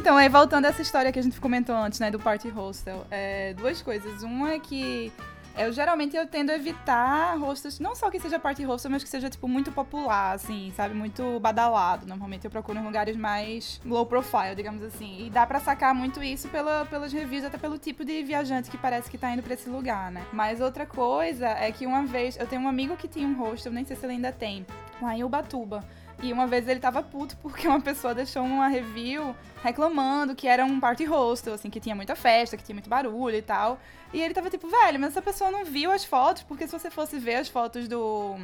Então, 0.06 0.18
aí 0.18 0.30
voltando 0.30 0.66
a 0.66 0.68
essa 0.68 0.84
história 0.84 1.12
que 1.12 1.18
a 1.18 1.22
gente 1.24 1.42
comentou 1.42 1.76
antes, 1.76 2.00
né, 2.00 2.12
do 2.12 2.20
party 2.20 2.48
hostel, 2.50 3.08
é, 3.10 3.56
duas 3.56 3.82
coisas. 3.82 4.22
Uma 4.22 4.52
é 4.52 4.60
que 4.60 5.12
eu 5.58 5.74
geralmente 5.74 6.16
eu 6.16 6.28
tendo 6.28 6.52
a 6.52 6.54
evitar 6.56 7.36
hostels, 7.40 7.80
não 7.80 7.96
só 7.96 8.12
que 8.12 8.20
seja 8.20 8.38
party 8.38 8.64
hostel, 8.64 8.92
mas 8.92 9.04
que 9.04 9.10
seja 9.10 9.32
tipo 9.32 9.48
muito 9.48 9.72
popular, 9.72 10.36
assim, 10.36 10.72
sabe, 10.76 10.94
muito 10.94 11.40
badalado. 11.40 12.06
Normalmente 12.06 12.46
eu 12.46 12.52
procuro 12.52 12.78
em 12.78 12.84
lugares 12.84 13.18
mais 13.18 13.82
low 13.84 14.06
profile, 14.06 14.54
digamos 14.56 14.84
assim. 14.84 15.26
E 15.26 15.30
dá 15.32 15.44
pra 15.48 15.60
sacar 15.60 15.96
muito 15.96 16.22
isso 16.22 16.50
pela, 16.50 16.86
pelas 16.86 17.12
reviews, 17.12 17.44
até 17.44 17.58
pelo 17.58 17.80
tipo 17.80 18.06
de 18.06 18.22
viajante 18.22 18.70
que 18.70 18.78
parece 18.78 19.10
que 19.10 19.18
tá 19.18 19.32
indo 19.32 19.42
pra 19.42 19.56
esse 19.56 19.68
lugar, 19.68 20.12
né? 20.12 20.24
Mas 20.32 20.62
outra 20.62 20.86
coisa 20.86 21.48
é 21.48 21.72
que 21.72 21.88
uma 21.88 22.06
vez 22.06 22.38
eu 22.38 22.46
tenho 22.46 22.62
um 22.62 22.68
amigo 22.68 22.96
que 22.96 23.08
tinha 23.08 23.28
um 23.28 23.34
hostel, 23.34 23.72
nem 23.72 23.84
sei 23.84 23.96
se 23.96 24.06
ele 24.06 24.14
ainda 24.14 24.32
tem, 24.32 24.68
lá 25.02 25.18
em 25.18 25.24
Ubatuba. 25.24 25.84
E 26.22 26.32
uma 26.32 26.48
vez 26.48 26.68
ele 26.68 26.80
tava 26.80 27.04
puto 27.04 27.36
porque 27.38 27.68
uma 27.68 27.82
pessoa 27.82 28.16
deixou 28.16 28.44
uma 28.44 28.68
review 28.68 29.36
reclamando 29.62 30.36
que 30.36 30.48
era 30.48 30.64
um 30.64 30.80
party 30.80 31.06
hostel, 31.06 31.54
assim, 31.54 31.70
que 31.70 31.80
tinha 31.80 31.96
muita 31.96 32.16
festa, 32.16 32.56
que 32.56 32.64
tinha 32.64 32.76
muito 32.76 32.90
barulho 32.90 33.36
e 33.36 33.42
tal. 33.42 33.80
E 34.14 34.22
ele 34.22 34.34
tava 34.34 34.50
tipo, 34.50 34.68
velho, 34.68 35.00
mas 35.00 35.10
essa 35.12 35.22
pessoa 35.22 35.52
não 35.52 35.66
viu 35.66 35.92
as 35.92 36.06
fotos, 36.06 36.44
porque 36.44 36.68
se 36.68 36.72
você 36.72 36.90
fosse 36.90 37.20
ver 37.20 37.36
as 37.36 37.50
fotos 37.50 37.88
do, 37.88 38.38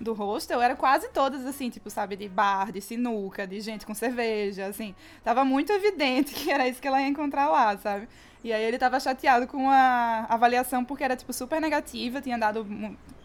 do 0.00 0.14
hostel, 0.14 0.62
eram 0.62 0.76
quase 0.76 1.08
todas, 1.08 1.44
assim, 1.44 1.68
tipo, 1.68 1.90
sabe, 1.90 2.16
de 2.16 2.28
bar, 2.28 2.72
de 2.72 2.80
sinuca, 2.80 3.46
de 3.46 3.60
gente 3.60 3.84
com 3.84 3.94
cerveja, 3.94 4.66
assim. 4.66 4.94
Tava 5.22 5.44
muito 5.44 5.72
evidente 5.72 6.32
que 6.34 6.50
era 6.50 6.66
isso 6.66 6.80
que 6.80 6.88
ela 6.88 7.02
ia 7.02 7.08
encontrar 7.08 7.48
lá, 7.48 7.76
sabe? 7.76 8.08
E 8.42 8.52
aí 8.52 8.64
ele 8.64 8.78
tava 8.78 8.98
chateado 8.98 9.46
com 9.46 9.68
a 9.68 10.24
avaliação 10.28 10.84
porque 10.84 11.04
era, 11.04 11.16
tipo, 11.16 11.32
super 11.32 11.60
negativa, 11.60 12.22
tinha 12.22 12.38
dado 12.38 12.64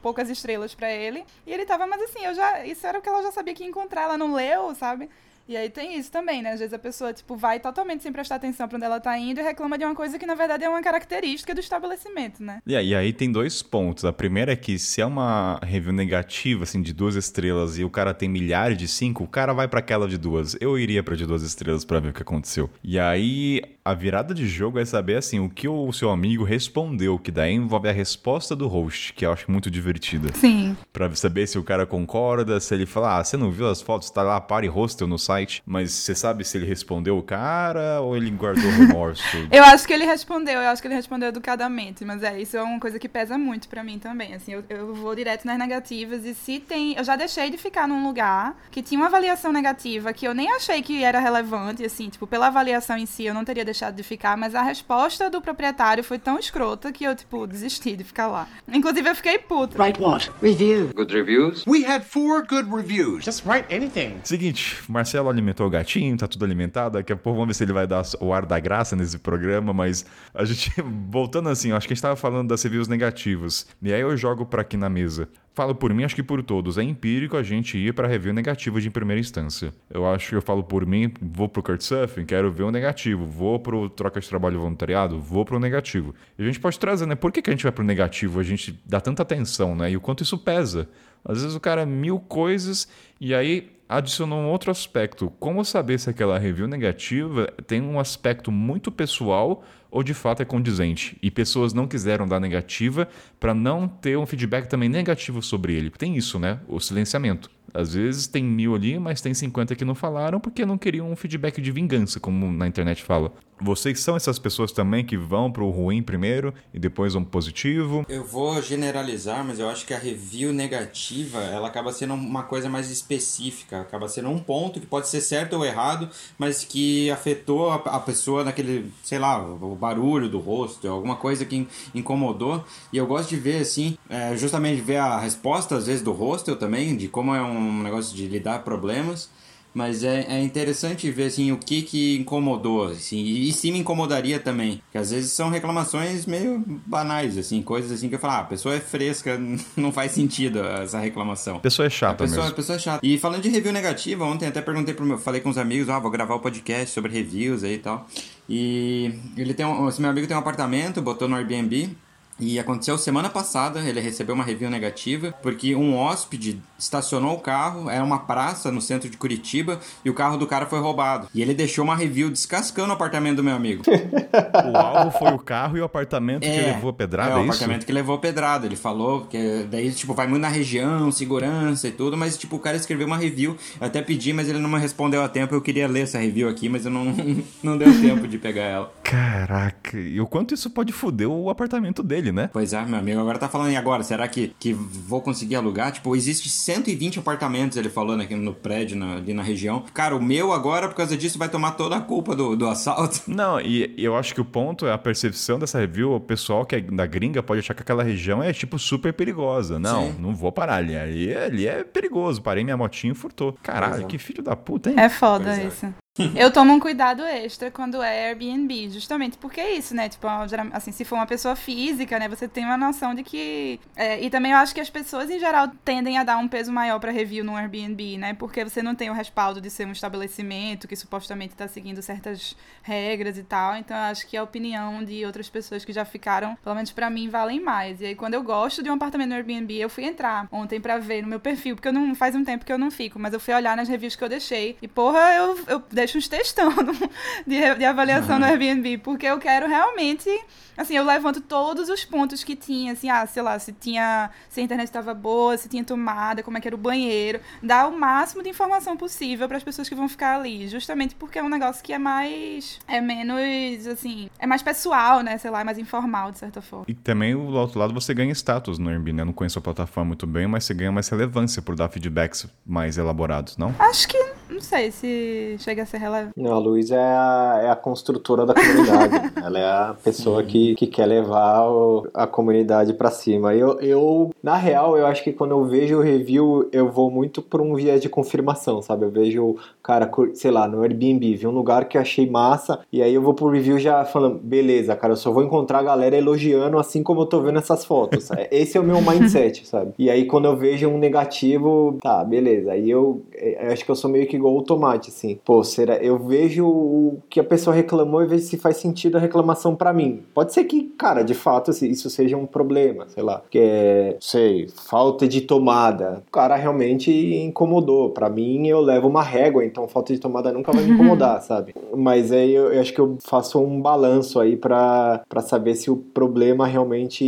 poucas 0.06 0.30
estrelas 0.30 0.76
pra 0.76 0.92
ele. 0.92 1.26
E 1.48 1.52
ele 1.52 1.66
tava, 1.66 1.88
mas 1.88 2.00
assim, 2.00 2.24
eu 2.24 2.36
já. 2.36 2.64
Isso 2.64 2.86
era 2.86 3.00
o 3.00 3.02
que 3.02 3.10
ela 3.10 3.24
já 3.24 3.32
sabia 3.32 3.56
que 3.56 3.64
ia 3.64 3.70
encontrar, 3.70 4.04
ela 4.04 4.20
não 4.20 4.36
leu, 4.36 4.76
sabe? 4.76 5.10
E 5.48 5.56
aí 5.56 5.70
tem 5.70 5.98
isso 5.98 6.12
também, 6.12 6.42
né? 6.42 6.54
Às 6.54 6.60
vezes 6.60 6.74
a 6.74 6.80
pessoa, 6.80 7.14
tipo, 7.14 7.36
vai 7.36 7.60
totalmente 7.60 8.02
sem 8.02 8.12
prestar 8.12 8.36
atenção 8.36 8.68
pra 8.68 8.78
onde 8.78 8.86
ela 8.86 9.00
tá 9.00 9.16
indo 9.18 9.40
e 9.40 9.44
reclama 9.44 9.78
de 9.78 9.86
uma 9.86 9.94
coisa 9.94 10.18
que, 10.18 10.26
na 10.26 10.34
verdade, 10.34 10.64
é 10.64 10.70
uma 10.70 10.82
característica 10.82 11.54
do 11.54 11.60
estabelecimento, 11.60 12.42
né? 12.42 12.62
E 12.66 12.76
aí, 12.76 12.90
e 12.90 12.96
aí 12.96 13.14
tem 13.14 13.32
dois 13.32 13.62
pontos. 13.62 14.06
A 14.06 14.14
primeira 14.14 14.54
é 14.54 14.56
que 14.56 14.80
se 14.80 15.02
é 15.02 15.06
uma 15.06 15.60
review 15.62 15.94
negativa, 15.94 16.64
assim, 16.64 16.82
de 16.82 16.94
duas 16.94 17.16
estrelas 17.16 17.78
e 17.78 17.84
o 17.84 17.90
cara 17.90 18.14
tem 18.14 18.28
milhares 18.28 18.78
de 18.78 18.88
cinco, 18.88 19.24
o 19.24 19.28
cara 19.28 19.54
vai 19.54 19.68
pra 19.68 19.80
aquela 19.80 20.08
de 20.08 20.18
duas. 20.18 20.58
Eu 20.60 20.80
iria 20.80 21.04
pra 21.04 21.16
de 21.16 21.28
duas 21.28 21.44
estrelas 21.44 21.86
pra 21.86 22.00
ver 22.00 22.10
o 22.10 22.14
que 22.14 22.24
aconteceu. 22.24 22.68
E 22.84 23.00
aí, 23.00 23.62
a 23.84 23.94
virada 23.94 24.34
de 24.34 24.48
jogo 24.48 24.80
é 24.80 24.86
saber, 24.86 25.18
assim, 25.18 25.40
o 25.40 25.50
que 25.50 25.68
o 25.68 25.94
seu 25.94 26.10
amigo 26.10 26.44
respondeu, 26.44 27.20
que 27.20 27.32
daí 27.32 27.54
envolve 27.54 27.88
a 27.88 27.92
resposta 27.92 28.56
do 28.56 28.68
host, 28.68 29.14
que 29.14 29.26
eu 29.26 29.32
acho 29.32 29.52
muito 29.52 29.70
divertida. 29.70 30.34
Sim. 30.34 30.76
Pra 30.92 31.14
saber 31.16 31.46
se 31.46 31.60
o 31.60 31.64
cara 31.64 31.86
concorda, 31.86 32.60
se 32.60 32.74
ele 32.74 32.88
fala, 32.88 33.20
ah, 33.20 33.24
você 33.24 33.38
não 33.38 33.52
viu 33.52 33.70
as 33.70 33.82
fotos, 33.82 34.10
tá 34.10 34.24
lá, 34.24 34.42
party 34.42 34.68
hostel 34.68 35.06
no 35.06 35.20
site 35.20 35.35
site. 35.36 35.62
Mas 35.66 35.92
você 35.92 36.16
sabe 36.16 36.44
se 36.44 36.58
ele 36.58 36.66
respondeu 36.66 37.18
o 37.18 37.24
cara 37.24 38.02
ou 38.02 38.16
ele 38.16 38.30
guardou 38.32 38.70
remorso? 38.72 39.24
eu 39.52 39.64
acho 39.64 39.86
que 39.86 39.94
ele 39.94 40.06
respondeu, 40.06 40.60
eu 40.60 40.70
acho 40.70 40.82
que 40.82 40.88
ele 40.88 40.96
respondeu 40.96 41.30
educadamente, 41.30 42.06
mas 42.06 42.24
é, 42.24 42.40
isso 42.40 42.56
é 42.56 42.64
uma 42.64 42.80
coisa 42.80 42.98
que 42.98 43.10
pesa 43.10 43.38
muito 43.38 43.68
para 43.68 43.84
mim 43.84 44.00
também. 44.00 44.34
Assim, 44.34 44.54
eu, 44.54 44.64
eu 44.70 44.94
vou 44.94 45.14
direto 45.16 45.46
nas 45.46 45.58
negativas 45.58 46.26
e 46.26 46.34
se 46.34 46.60
tem. 46.60 46.96
Eu 46.96 47.04
já 47.04 47.16
deixei 47.16 47.50
de 47.50 47.58
ficar 47.58 47.88
num 47.88 48.06
lugar 48.06 48.56
que 48.72 48.82
tinha 48.82 49.00
uma 49.00 49.08
avaliação 49.08 49.52
negativa 49.52 50.14
que 50.14 50.28
eu 50.28 50.34
nem 50.34 50.52
achei 50.52 50.82
que 50.82 51.04
era 51.04 51.20
relevante, 51.20 51.84
assim, 51.84 52.10
tipo, 52.10 52.26
pela 52.26 52.48
avaliação 52.48 52.98
em 52.98 53.06
si 53.06 53.26
eu 53.26 53.34
não 53.34 53.44
teria 53.44 53.66
deixado 53.66 53.96
de 53.96 54.04
ficar, 54.04 54.38
mas 54.38 54.56
a 54.56 54.62
resposta 54.62 55.30
do 55.30 55.42
proprietário 55.42 56.04
foi 56.04 56.18
tão 56.18 56.40
escrota 56.40 56.92
que 56.92 57.04
eu, 57.04 57.16
tipo, 57.16 57.46
desisti 57.46 57.96
de 57.96 58.04
ficar 58.04 58.28
lá. 58.28 58.48
Inclusive 58.72 59.10
eu 59.10 59.16
fiquei 59.16 59.38
puta. 59.38 59.82
Write 59.82 60.02
what? 60.02 60.32
Review. 60.42 60.92
Good 60.94 61.14
reviews? 61.14 61.66
We 61.68 61.86
had 61.86 62.04
four 62.04 62.46
good 62.46 62.70
reviews. 62.72 63.26
Just 63.26 63.46
write 63.46 63.66
anything. 63.74 64.20
Seguinte, 64.24 64.78
Marcelo 64.88 65.25
alimentou 65.30 65.68
o 65.68 65.70
gatinho, 65.70 66.18
tá 66.18 66.28
tudo 66.28 66.46
alimentado. 66.46 66.98
Daqui 66.98 67.14
a 67.14 67.16
pouco 67.16 67.40
vamos 67.40 67.48
ver 67.48 67.54
se 67.56 67.64
ele 67.64 67.74
vai 67.74 67.88
dar 67.88 68.04
o 68.20 68.34
ar 68.34 68.46
da 68.46 68.60
graça 68.60 68.96
nesse 68.96 69.18
programa, 69.18 69.74
mas 69.74 70.06
a 70.34 70.44
gente, 70.46 70.72
voltando 71.10 71.50
assim, 71.50 71.72
acho 71.72 71.88
que 71.88 71.94
a 71.94 71.96
gente 71.96 72.02
tava 72.02 72.16
falando 72.16 72.50
das 72.50 72.64
reviews 72.64 72.88
negativos. 72.88 73.68
E 73.82 73.94
aí 73.94 74.02
eu 74.02 74.16
jogo 74.18 74.46
para 74.46 74.62
aqui 74.62 74.78
na 74.78 74.90
mesa. 74.90 75.28
Falo 75.56 75.74
por 75.74 75.94
mim, 75.94 76.04
acho 76.04 76.14
que 76.14 76.22
por 76.22 76.44
todos. 76.44 76.78
É 76.78 76.84
empírico 76.84 77.38
a 77.38 77.42
gente 77.42 77.78
ir 77.78 77.94
para 77.94 78.10
review 78.10 78.34
negativo 78.34 78.82
de 78.82 78.90
primeira 78.90 79.22
instância. 79.22 79.74
Eu 79.90 80.06
acho 80.06 80.30
que 80.30 80.36
eu 80.36 80.42
falo 80.42 80.62
por 80.62 80.86
mim, 80.86 81.14
vou 81.22 81.48
pro 81.48 81.64
Kurtsurfing, 81.64 82.26
quero 82.26 82.52
ver 82.52 82.64
o 82.64 82.72
negativo. 82.72 83.26
Vou 83.26 83.58
pro 83.58 83.90
troca 83.90 84.20
de 84.20 84.28
trabalho 84.28 84.60
voluntariado, 84.60 85.18
vou 85.18 85.46
pro 85.46 85.58
negativo. 85.58 86.14
E 86.38 86.44
a 86.44 86.46
gente 86.46 86.60
pode 86.60 86.78
trazer, 86.78 87.06
né? 87.06 87.16
Por 87.16 87.32
que, 87.32 87.42
que 87.42 87.50
a 87.50 87.54
gente 87.54 87.64
vai 87.64 87.72
pro 87.72 87.86
negativo? 87.86 88.38
A 88.38 88.44
gente 88.44 88.78
dá 88.86 89.00
tanta 89.00 89.24
atenção, 89.24 89.76
né? 89.78 89.92
E 89.92 89.96
o 89.96 90.02
quanto 90.02 90.24
isso 90.24 90.38
pesa. 90.38 90.90
Às 91.24 91.42
vezes 91.42 91.56
o 91.56 91.60
cara 91.60 91.84
é 91.84 91.86
mil 91.86 92.20
coisas 92.20 92.88
e 93.20 93.34
aí 93.34 93.75
adicionou 93.88 94.40
um 94.40 94.50
outro 94.50 94.72
aspecto. 94.72 95.32
Como 95.40 95.64
saber 95.64 96.00
se 96.00 96.10
aquela 96.10 96.38
review 96.38 96.68
negativa 96.68 97.48
tem 97.68 97.82
um 97.82 98.00
aspecto 98.00 98.52
muito 98.52 98.92
pessoal 98.92 99.64
ou 99.90 100.04
de 100.04 100.14
fato 100.14 100.42
é 100.42 100.46
condizente. 100.46 101.18
E 101.22 101.32
pessoas 101.32 101.74
não 101.74 101.88
quiseram 101.88 102.28
dar 102.28 102.40
negativa 102.40 103.08
para 103.40 103.54
não 103.54 103.88
ter 103.88 104.18
um 104.18 104.26
feedback 104.26 104.68
também 104.68 104.90
negativo 104.90 105.42
sobre 105.42 105.74
ele. 105.74 105.90
Tem 105.90 106.18
isso, 106.18 106.38
né? 106.38 106.60
O 106.68 106.80
silenciamento. 106.80 107.50
Às 107.76 107.94
vezes 107.94 108.26
tem 108.26 108.42
mil 108.42 108.74
ali, 108.74 108.98
mas 108.98 109.20
tem 109.20 109.34
50 109.34 109.76
que 109.76 109.84
não 109.84 109.94
falaram 109.94 110.40
porque 110.40 110.66
não 110.66 110.78
queriam 110.78 111.12
um 111.12 111.16
feedback 111.16 111.62
de 111.62 111.72
vingança, 111.72 112.22
como 112.22 112.50
na 112.50 112.68
internet 112.68 113.04
fala. 113.04 113.34
Vocês 113.60 114.02
são 114.02 114.18
essas 114.18 114.38
pessoas 114.38 114.72
também 114.72 115.06
que 115.06 115.16
vão 115.16 115.50
pro 115.50 115.70
ruim 115.70 116.04
primeiro 116.04 116.54
e 116.74 116.80
depois 116.80 117.14
vão 117.14 117.24
pro 117.24 117.32
positivo? 117.32 118.06
Eu 118.10 118.26
vou 118.26 118.62
generalizar, 118.62 119.46
mas 119.46 119.60
eu 119.60 119.70
acho 119.70 119.86
que 119.86 119.94
a 119.94 119.98
review 119.98 120.52
negativa, 120.52 121.40
ela 121.40 121.70
acaba 121.70 121.94
sendo 121.94 122.14
uma 122.14 122.44
coisa 122.44 122.68
mais 122.70 122.92
específica, 122.92 123.82
acaba 123.82 124.10
sendo 124.10 124.30
um 124.30 124.40
ponto 124.40 124.80
que 124.80 124.86
pode 124.86 125.08
ser 125.08 125.22
certo 125.22 125.54
ou 125.54 125.66
errado, 125.66 126.10
mas 126.38 126.66
que 126.66 127.10
afetou 127.12 127.72
a, 127.72 127.76
a 127.76 128.00
pessoa 128.00 128.44
naquele, 128.44 128.92
sei 129.04 129.20
lá, 129.20 129.42
o 129.42 129.76
barulho 129.76 130.28
do 130.28 130.40
rosto, 130.40 130.88
alguma 130.90 131.16
coisa 131.16 131.46
que 131.46 131.66
incomodou. 131.94 132.64
E 132.92 132.98
eu 132.98 133.08
gosto 133.08 133.30
de 133.30 133.38
ver 133.38 133.62
assim, 133.62 133.98
é, 134.10 134.36
justamente 134.36 134.82
ver 134.82 134.98
a 134.98 135.18
resposta 135.18 135.78
às 135.78 135.88
vezes 135.88 136.02
do 136.02 136.12
hostel 136.12 136.58
também, 136.58 136.96
de 136.96 137.08
como 137.08 137.34
é 137.34 137.42
um 137.42 137.65
negócio 137.72 138.16
de 138.16 138.28
lidar 138.28 138.64
problemas. 138.64 139.30
Mas 139.76 140.06
é, 140.06 140.26
é 140.30 140.42
interessante 140.42 141.12
ver 141.12 141.26
assim, 141.26 141.52
o 141.52 141.58
que 141.58 141.82
que 141.82 142.16
incomodou, 142.16 142.88
assim, 142.88 143.18
e, 143.18 143.50
e 143.50 143.52
se 143.52 143.70
me 143.74 143.80
incomodaria 143.80 144.40
também. 144.40 144.82
Que 144.90 144.98
às 144.98 145.12
vezes 145.12 145.34
são 145.34 145.50
reclamações 145.50 146.26
meio 146.26 146.64
banais, 146.88 147.38
assim, 147.38 147.62
coisas 147.62 147.92
assim 147.92 148.08
que 148.08 148.16
eu 148.16 148.20
falo, 148.20 148.36
ah, 148.36 148.40
a 148.40 148.44
pessoa 148.46 148.74
é 148.74 148.80
fresca, 148.80 149.38
não 149.76 149.92
faz 149.92 150.14
sentido 150.14 150.60
essa 150.64 150.98
reclamação. 150.98 151.58
A 151.58 151.60
pessoa 151.60 151.88
é 151.88 151.90
chata 151.90 152.24
a 152.24 152.26
pessoa, 152.26 152.44
mesmo. 152.44 152.54
A 152.54 152.56
pessoa 152.56 152.76
é 152.78 152.80
chata. 152.80 153.06
E 153.06 153.18
falando 153.18 153.42
de 153.42 153.50
review 153.50 153.74
negativa, 153.74 154.24
ontem 154.24 154.48
até 154.48 154.62
perguntei 154.62 154.94
pro 154.94 155.06
meu, 155.06 155.18
falei 155.18 155.42
com 155.42 155.50
os 155.50 155.58
amigos, 155.58 155.90
ah, 155.90 156.00
vou 156.00 156.10
gravar 156.10 156.36
o 156.36 156.38
um 156.38 156.42
podcast 156.42 156.92
sobre 156.92 157.12
reviews 157.12 157.62
aí 157.66 157.74
e 157.74 157.80
tal. 157.80 158.08
E 158.48 159.14
ele 159.36 159.54
tem 159.54 159.66
um, 159.66 159.90
esse 159.90 160.00
meu 160.00 160.10
amigo 160.10 160.26
tem 160.26 160.38
um 160.38 160.40
apartamento, 160.40 161.02
botou 161.02 161.28
no 161.28 161.36
Airbnb, 161.36 161.90
e 162.40 162.60
aconteceu 162.60 162.98
semana 162.98 163.30
passada, 163.30 163.80
ele 163.80 164.00
recebeu 164.00 164.36
uma 164.36 164.44
review 164.44 164.70
negativa, 164.70 165.34
porque 165.42 165.76
um 165.76 165.96
hóspede 165.96 166.62
estacionou 166.78 167.36
o 167.36 167.40
carro, 167.40 167.90
era 167.90 168.04
uma 168.04 168.20
praça 168.20 168.72
no 168.72 168.82
centro 168.82 169.10
de 169.10 169.18
Curitiba, 169.18 169.80
e 170.04 170.10
o 170.10 170.14
carro 170.14 170.38
do 170.38 170.46
cara 170.46 170.66
foi 170.66 170.80
roubado. 170.80 171.28
E 171.34 171.42
ele 171.42 171.54
deixou 171.54 171.86
uma 171.86 171.96
review 171.96 172.30
descascando 172.30 172.90
o 172.90 172.94
apartamento 172.94 173.38
do 173.38 173.44
meu 173.44 173.56
amigo. 173.56 173.84
o 173.88 174.78
alvo 174.78 175.18
foi 175.18 175.32
o 175.32 175.40
carro 175.40 175.78
e 175.78 175.82
o 175.82 175.86
apartamento 175.86 176.44
é, 176.44 176.52
que 176.52 176.62
levou 176.74 176.90
a 176.90 176.94
pedrada, 176.94 177.30
é, 177.30 177.34
é 177.34 177.38
o 177.38 177.44
apartamento 177.44 177.86
que 177.86 177.92
levou 177.92 178.16
a 178.16 178.20
pedrada. 178.20 178.66
Ele 178.66 178.76
falou 178.76 179.26
que 179.26 179.66
daí, 179.70 179.92
tipo, 179.92 180.14
vai 180.14 180.28
muito 180.28 180.42
na 180.42 180.50
região, 180.50 181.12
segurança 181.12 181.88
e 181.88 181.92
tudo, 181.92 182.18
mas, 182.18 182.38
tipo, 182.38 182.58
o 182.58 182.60
cara 182.60 182.76
escreveu 182.76 183.08
uma 183.08 183.18
review, 183.18 183.56
eu 183.80 183.88
até 183.88 184.02
pedi, 184.02 184.34
mas 184.34 184.50
ele 184.50 184.60
não 184.60 184.70
me 184.70 184.80
respondeu 184.80 185.24
a 185.24 185.30
tempo, 185.30 185.56
eu 185.56 185.62
queria 185.62 185.88
ler 185.88 186.02
essa 186.02 186.20
review 186.20 186.50
aqui, 186.50 186.68
mas 186.68 186.86
eu 186.86 186.92
não, 186.92 187.06
não 187.64 187.78
deu 187.78 187.88
tempo 188.02 188.28
de 188.28 188.38
pegar 188.38 188.64
ela. 188.64 188.94
Caraca, 189.04 189.98
e 189.98 190.20
o 190.20 190.28
quanto 190.28 190.54
isso 190.54 190.70
pode 190.70 190.92
foder 190.92 191.30
o 191.30 191.50
apartamento 191.50 192.04
dele, 192.04 192.25
né? 192.32 192.50
Pois 192.52 192.74
é, 192.74 192.86
meu 192.86 193.00
amigo, 193.00 193.20
agora 193.20 193.38
tá 193.38 193.48
falando 193.48 193.72
e 193.72 193.76
agora, 193.76 194.04
será 194.04 194.28
que, 194.28 194.54
que 194.60 194.74
vou 194.74 195.22
conseguir 195.22 195.56
alugar? 195.56 195.92
Tipo, 195.92 196.16
existe 196.16 196.50
120 196.50 197.20
apartamentos, 197.20 197.78
ele 197.78 197.90
falando 197.90 198.22
aqui 198.22 198.36
no 198.36 198.54
prédio, 198.54 198.98
na, 198.98 199.16
ali 199.16 199.34
na 199.34 199.44
região. 199.44 199.84
Cara, 199.94 200.16
o 200.16 200.22
meu 200.22 200.52
agora, 200.52 200.88
por 200.88 200.96
causa 200.96 201.16
disso, 201.18 201.38
vai 201.38 201.50
tomar 201.50 201.72
toda 201.72 201.96
a 201.96 202.02
culpa 202.02 202.36
do, 202.36 202.56
do 202.56 202.68
assalto. 202.68 203.22
Não, 203.28 203.60
e 203.60 203.94
eu 203.98 204.16
acho 204.16 204.34
que 204.34 204.42
o 204.42 204.46
ponto 204.46 204.86
é 204.86 204.92
a 204.92 204.98
percepção 204.98 205.60
dessa 205.60 205.80
review, 205.80 206.14
o 206.14 206.20
pessoal 206.20 206.66
que 206.66 206.76
é 206.76 206.82
da 206.82 207.06
gringa 207.06 207.42
pode 207.44 207.60
achar 207.60 207.74
que 207.74 207.82
aquela 207.82 208.04
região 208.04 208.42
é, 208.42 208.54
tipo, 208.54 208.78
super 208.78 209.14
perigosa. 209.14 209.80
Não, 209.80 210.08
Sim. 210.08 210.16
não 210.20 210.36
vou 210.36 210.52
parar 210.52 210.76
ali. 210.76 210.96
Ali, 210.96 211.36
ali 211.36 211.68
é 211.68 211.84
perigoso. 211.84 212.42
Parei 212.42 212.64
minha 212.64 212.78
motinha 212.78 213.14
e 213.14 213.16
furtou. 213.16 213.58
Caralho, 213.62 214.04
é. 214.04 214.06
que 214.06 214.18
filho 214.18 214.44
da 214.44 214.56
puta, 214.56 214.90
hein? 214.90 215.00
É 215.00 215.10
foda 215.10 215.46
pois 215.46 215.60
é. 215.60 215.68
isso. 215.68 216.05
É. 216.18 216.26
Eu 216.46 216.52
tomo 216.52 216.74
um 216.74 216.80
cuidado 216.80 217.24
extra 217.24 217.70
quando 217.70 218.02
é 218.02 218.30
Airbnb, 218.30 218.90
justamente 218.90 219.38
porque 219.38 219.60
é 219.60 219.74
isso, 219.74 219.94
né? 219.96 220.08
Tipo, 220.08 220.28
assim, 220.72 220.92
se 220.92 221.04
for 221.04 221.16
uma 221.16 221.26
pessoa 221.26 221.56
física, 221.56 222.18
né, 222.20 222.30
você 222.30 222.48
tem 222.48 222.66
uma 222.66 222.78
noção 222.78 223.14
de 223.14 223.24
que. 223.24 223.80
É, 223.96 224.22
e 224.24 224.30
também 224.30 224.52
eu 224.52 224.58
acho 224.58 224.74
que 224.74 224.82
as 224.82 224.90
pessoas 224.90 225.30
em 225.30 225.40
geral 225.40 225.70
tendem 225.84 226.18
a 226.18 226.24
dar 226.24 226.38
um 226.38 226.48
peso 226.48 226.72
maior 226.72 227.00
para 227.00 227.12
review 227.12 227.44
no 227.44 227.56
Airbnb, 227.56 228.18
né? 228.18 228.34
Porque 228.34 228.64
você 228.64 228.82
não 228.82 228.96
tem 228.96 229.10
o 229.10 229.14
respaldo 229.14 229.60
de 229.60 229.70
ser 229.70 229.86
um 229.86 229.92
estabelecimento 229.92 230.88
que 230.88 230.96
supostamente 230.96 231.54
está 231.54 231.68
seguindo 231.68 232.02
certas 232.02 232.56
regras 232.82 233.38
e 233.38 233.44
tal. 233.44 233.76
Então 233.76 233.96
eu 233.96 234.04
acho 234.04 234.28
que 234.28 234.38
a 234.38 234.44
opinião 234.44 235.04
de 235.04 235.26
outras 235.26 235.50
pessoas 235.50 235.84
que 235.84 235.92
já 235.92 236.06
ficaram, 236.06 236.56
pelo 236.64 236.76
menos 236.76 236.92
para 236.92 237.10
mim, 237.10 237.30
valem 237.30 237.60
mais. 237.60 238.02
E 238.02 238.06
aí, 238.06 238.16
quando 238.16 238.36
eu 238.36 238.44
gosto 238.44 238.82
de 238.84 238.90
um 238.90 238.94
apartamento 238.94 239.30
no 239.30 239.36
Airbnb, 239.36 239.76
eu 239.76 239.90
fui 239.90 240.06
entrar 240.06 240.48
ontem 240.52 240.80
para 240.80 240.98
ver 240.98 241.22
no 241.22 241.28
meu 241.28 241.40
perfil, 241.40 241.76
porque 241.76 241.88
eu 241.88 241.94
não 241.94 242.16
faz 242.16 242.36
um 242.36 242.44
tempo 242.44 242.66
que 242.66 242.72
eu 242.72 242.78
não 242.78 242.92
fico, 242.92 243.20
mas 243.20 243.34
eu 243.34 243.40
fui 243.40 243.54
olhar 243.54 243.76
nas 243.76 243.90
reviews 243.90 244.16
que 244.16 244.24
eu 244.24 244.30
deixei. 244.30 244.78
E 244.82 244.88
porra, 244.88 245.20
eu, 245.34 245.60
eu 245.68 245.84
deixo 246.06 246.18
uns 246.18 246.28
textão 246.28 246.70
de, 247.46 247.76
de 247.76 247.86
avaliação 247.86 248.38
no 248.38 248.46
Airbnb, 248.46 249.00
porque 249.00 249.26
eu 249.26 249.40
quero 249.40 249.68
realmente 249.68 250.30
Assim, 250.78 250.96
eu 250.96 251.06
levanto 251.06 251.40
todos 251.40 251.88
os 251.90 252.04
pontos 252.04 252.44
que 252.44 252.56
tinha, 252.56 252.94
assim, 252.94 253.10
ah, 253.10 253.26
sei 253.26 253.42
lá, 253.42 253.58
se 253.58 253.72
tinha. 253.72 254.30
Se 254.50 254.60
a 254.60 254.64
internet 254.64 254.88
estava 254.88 255.14
boa, 255.14 255.58
se 255.58 255.70
tinha 255.70 255.84
tomada, 255.84 256.44
como 256.44 256.58
é 256.58 256.62
que 256.62 256.68
era 256.68 256.76
o 256.76 256.80
banheiro. 256.80 257.40
Dá 257.64 257.88
o 257.88 257.98
máximo 257.98 258.44
de 258.44 258.50
informação 258.50 258.98
possível 258.98 259.48
para 259.48 259.58
as 259.58 259.64
pessoas 259.64 259.88
que 259.88 259.96
vão 259.96 260.10
ficar 260.10 260.38
ali. 260.38 260.68
Justamente 260.68 261.16
porque 261.16 261.40
é 261.40 261.44
um 261.44 261.50
negócio 261.50 261.84
que 261.84 261.94
é 261.94 261.98
mais. 261.98 262.80
É 262.88 263.00
menos, 263.00 263.88
assim. 263.88 264.30
É 264.38 264.46
mais 264.46 264.62
pessoal, 264.62 265.22
né? 265.22 265.38
Sei 265.38 265.50
lá, 265.50 265.62
é 265.62 265.64
mais 265.64 265.78
informal, 265.78 266.32
de 266.32 266.40
certa 266.40 266.62
forma. 266.62 266.86
E 266.88 266.94
também, 266.94 267.34
do 267.34 267.56
outro 267.56 267.80
lado, 267.80 267.94
você 267.94 268.14
ganha 268.14 268.34
status 268.34 268.78
no 268.78 268.90
Airbnb, 268.90 269.14
né? 269.14 269.22
Eu 269.22 269.28
não 269.28 269.34
conheço 269.34 269.60
a 269.60 269.62
plataforma 269.62 270.10
muito 270.10 270.28
bem, 270.28 270.46
mas 270.46 270.66
você 270.66 270.74
ganha 270.74 270.92
mais 270.92 271.08
relevância 271.08 271.62
por 271.62 271.76
dar 271.76 271.88
feedbacks 271.88 272.48
mais 272.66 272.98
elaborados, 272.98 273.56
não? 273.56 273.74
Acho 273.80 274.10
que. 274.10 274.18
Não 274.50 274.62
sei 274.62 274.92
se 274.92 275.56
chega 275.60 275.84
a 275.84 275.86
ser 275.86 275.98
relevante. 275.98 276.34
Não, 276.36 276.54
a 276.54 276.60
Luísa 276.60 276.96
é 276.96 277.00
a, 277.00 277.60
é 277.64 277.70
a 277.70 277.76
construtora 277.76 278.46
da 278.46 278.54
comunidade. 278.54 279.34
Ela 279.44 279.60
é 279.60 279.66
a 279.66 279.96
pessoa 280.04 280.44
que 280.44 280.76
que, 280.76 280.88
quer 280.88 281.06
levar 281.06 281.68
o, 281.68 282.08
a 282.14 282.26
comunidade 282.26 282.94
para 282.94 283.12
cima. 283.12 283.54
Eu, 283.54 283.80
eu, 283.80 284.32
na 284.42 284.56
real, 284.56 284.98
eu 284.98 285.06
acho 285.06 285.24
que 285.24 285.34
quando 285.34 285.52
eu 285.52 285.64
vejo 285.66 285.98
o 285.98 286.02
review, 286.02 286.70
eu 286.72 286.90
vou 286.90 287.12
muito 287.12 287.42
por 287.42 287.62
um 287.62 287.76
viés 287.76 288.02
de 288.02 288.10
confirmação, 288.10 288.82
sabe? 288.82 289.06
Eu 289.06 289.12
vejo, 289.12 289.56
cara, 289.84 290.10
sei 290.34 290.52
lá, 290.52 290.68
no 290.68 290.82
Airbnb, 290.82 291.36
vi 291.36 291.48
um 291.48 291.52
lugar 291.52 291.86
que 291.86 291.98
eu 291.98 292.02
achei 292.02 292.30
massa, 292.30 292.80
e 292.92 293.02
aí 293.02 293.14
eu 293.14 293.22
vou 293.22 293.34
pro 293.34 293.50
review 293.50 293.78
já 293.80 294.06
falando, 294.06 294.40
beleza, 294.40 294.96
cara, 294.96 295.14
eu 295.14 295.18
só 295.18 295.32
vou 295.32 295.44
encontrar 295.44 295.80
a 295.80 295.84
galera 295.84 296.16
elogiando 296.16 296.78
assim 296.78 297.04
como 297.04 297.22
eu 297.22 297.26
tô 297.26 297.42
vendo 297.42 297.60
essas 297.60 297.86
fotos. 297.86 298.30
Esse 298.52 298.78
é 298.78 298.82
o 298.82 298.84
meu 298.84 299.02
mindset, 299.02 299.68
sabe? 299.68 299.94
E 299.98 300.10
aí 300.10 300.26
quando 300.26 300.46
eu 300.46 300.56
vejo 300.56 300.88
um 300.88 300.98
negativo, 300.98 301.98
tá, 302.02 302.24
beleza. 302.24 302.72
Aí 302.72 302.90
eu, 302.90 303.22
eu 303.34 303.72
acho 303.72 303.84
que 303.84 303.92
eu 303.92 303.96
sou 303.96 304.10
meio 304.10 304.28
que 304.28 304.35
igual 304.36 304.58
o 304.58 304.64
tomate, 304.64 305.10
assim. 305.10 305.40
Pô, 305.44 305.64
será? 305.64 305.96
Eu 305.98 306.18
vejo 306.18 306.68
o 306.68 307.22
que 307.30 307.40
a 307.40 307.44
pessoa 307.44 307.76
reclamou 307.76 308.22
e 308.22 308.28
vejo 308.28 308.46
se 308.46 308.58
faz 308.58 308.78
sentido 308.78 309.18
a 309.18 309.20
reclamação 309.20 309.76
para 309.76 309.94
mim. 309.94 310.24
Pode 310.34 310.54
ser 310.54 310.64
que, 310.66 310.84
cara, 310.98 311.24
de 311.24 311.34
fato 311.34 311.72
isso 311.72 312.10
seja 312.10 312.38
um 312.38 312.46
problema, 312.46 313.08
sei 313.10 313.24
lá, 313.24 313.42
que 313.50 313.60
é, 313.60 314.18
sei, 314.20 314.68
falta 314.68 315.28
de 315.28 315.42
tomada. 315.42 316.24
O 316.28 316.32
cara 316.32 316.56
realmente 316.56 317.12
incomodou. 317.12 318.10
Para 318.10 318.30
mim, 318.30 318.68
eu 318.68 318.82
levo 318.82 319.08
uma 319.08 319.24
régua, 319.24 319.66
então 319.66 319.88
falta 319.88 320.14
de 320.14 320.20
tomada 320.20 320.52
nunca 320.52 320.72
vai 320.72 320.84
me 320.84 320.92
incomodar, 320.96 321.42
sabe? 321.42 321.74
Mas 321.96 322.32
aí 322.32 322.54
eu, 322.54 322.72
eu, 322.72 322.82
acho 322.82 322.94
que 322.94 323.00
eu 323.00 323.18
faço 323.22 323.60
um 323.60 323.82
balanço 323.82 324.40
aí 324.40 324.56
para 324.56 325.24
saber 325.42 325.76
se 325.76 325.90
o 325.90 325.98
problema 325.98 326.66
realmente 326.68 327.24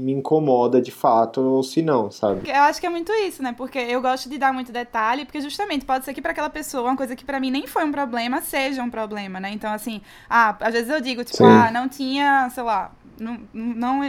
me 0.00 0.12
incomoda 0.12 0.80
de 0.80 0.90
fato 0.90 1.40
ou 1.40 1.62
se 1.62 1.82
não, 1.82 2.10
sabe? 2.10 2.48
Eu 2.48 2.62
acho 2.62 2.80
que 2.80 2.86
é 2.86 2.90
muito 2.90 3.12
isso, 3.12 3.42
né? 3.42 3.54
Porque 3.56 3.78
eu 3.78 4.00
gosto 4.00 4.28
de 4.28 4.38
dar 4.38 4.52
muito 4.52 4.72
detalhe, 4.72 5.24
porque 5.24 5.40
justamente 5.40 5.84
pode 5.84 6.04
ser 6.04 6.14
que 6.14 6.22
para 6.22 6.32
aquela 6.32 6.45
pessoa, 6.50 6.88
uma 6.90 6.96
coisa 6.96 7.14
que 7.16 7.24
para 7.24 7.40
mim 7.40 7.50
nem 7.50 7.66
foi 7.66 7.84
um 7.84 7.92
problema, 7.92 8.40
seja 8.40 8.82
um 8.82 8.90
problema, 8.90 9.40
né? 9.40 9.50
Então, 9.50 9.72
assim, 9.72 10.00
ah, 10.28 10.56
às 10.60 10.72
vezes 10.72 10.88
eu 10.90 11.00
digo, 11.00 11.24
tipo, 11.24 11.38
Sim. 11.38 11.44
ah, 11.44 11.70
não 11.70 11.88
tinha, 11.88 12.48
sei 12.50 12.62
lá, 12.62 12.90
não, 13.18 13.40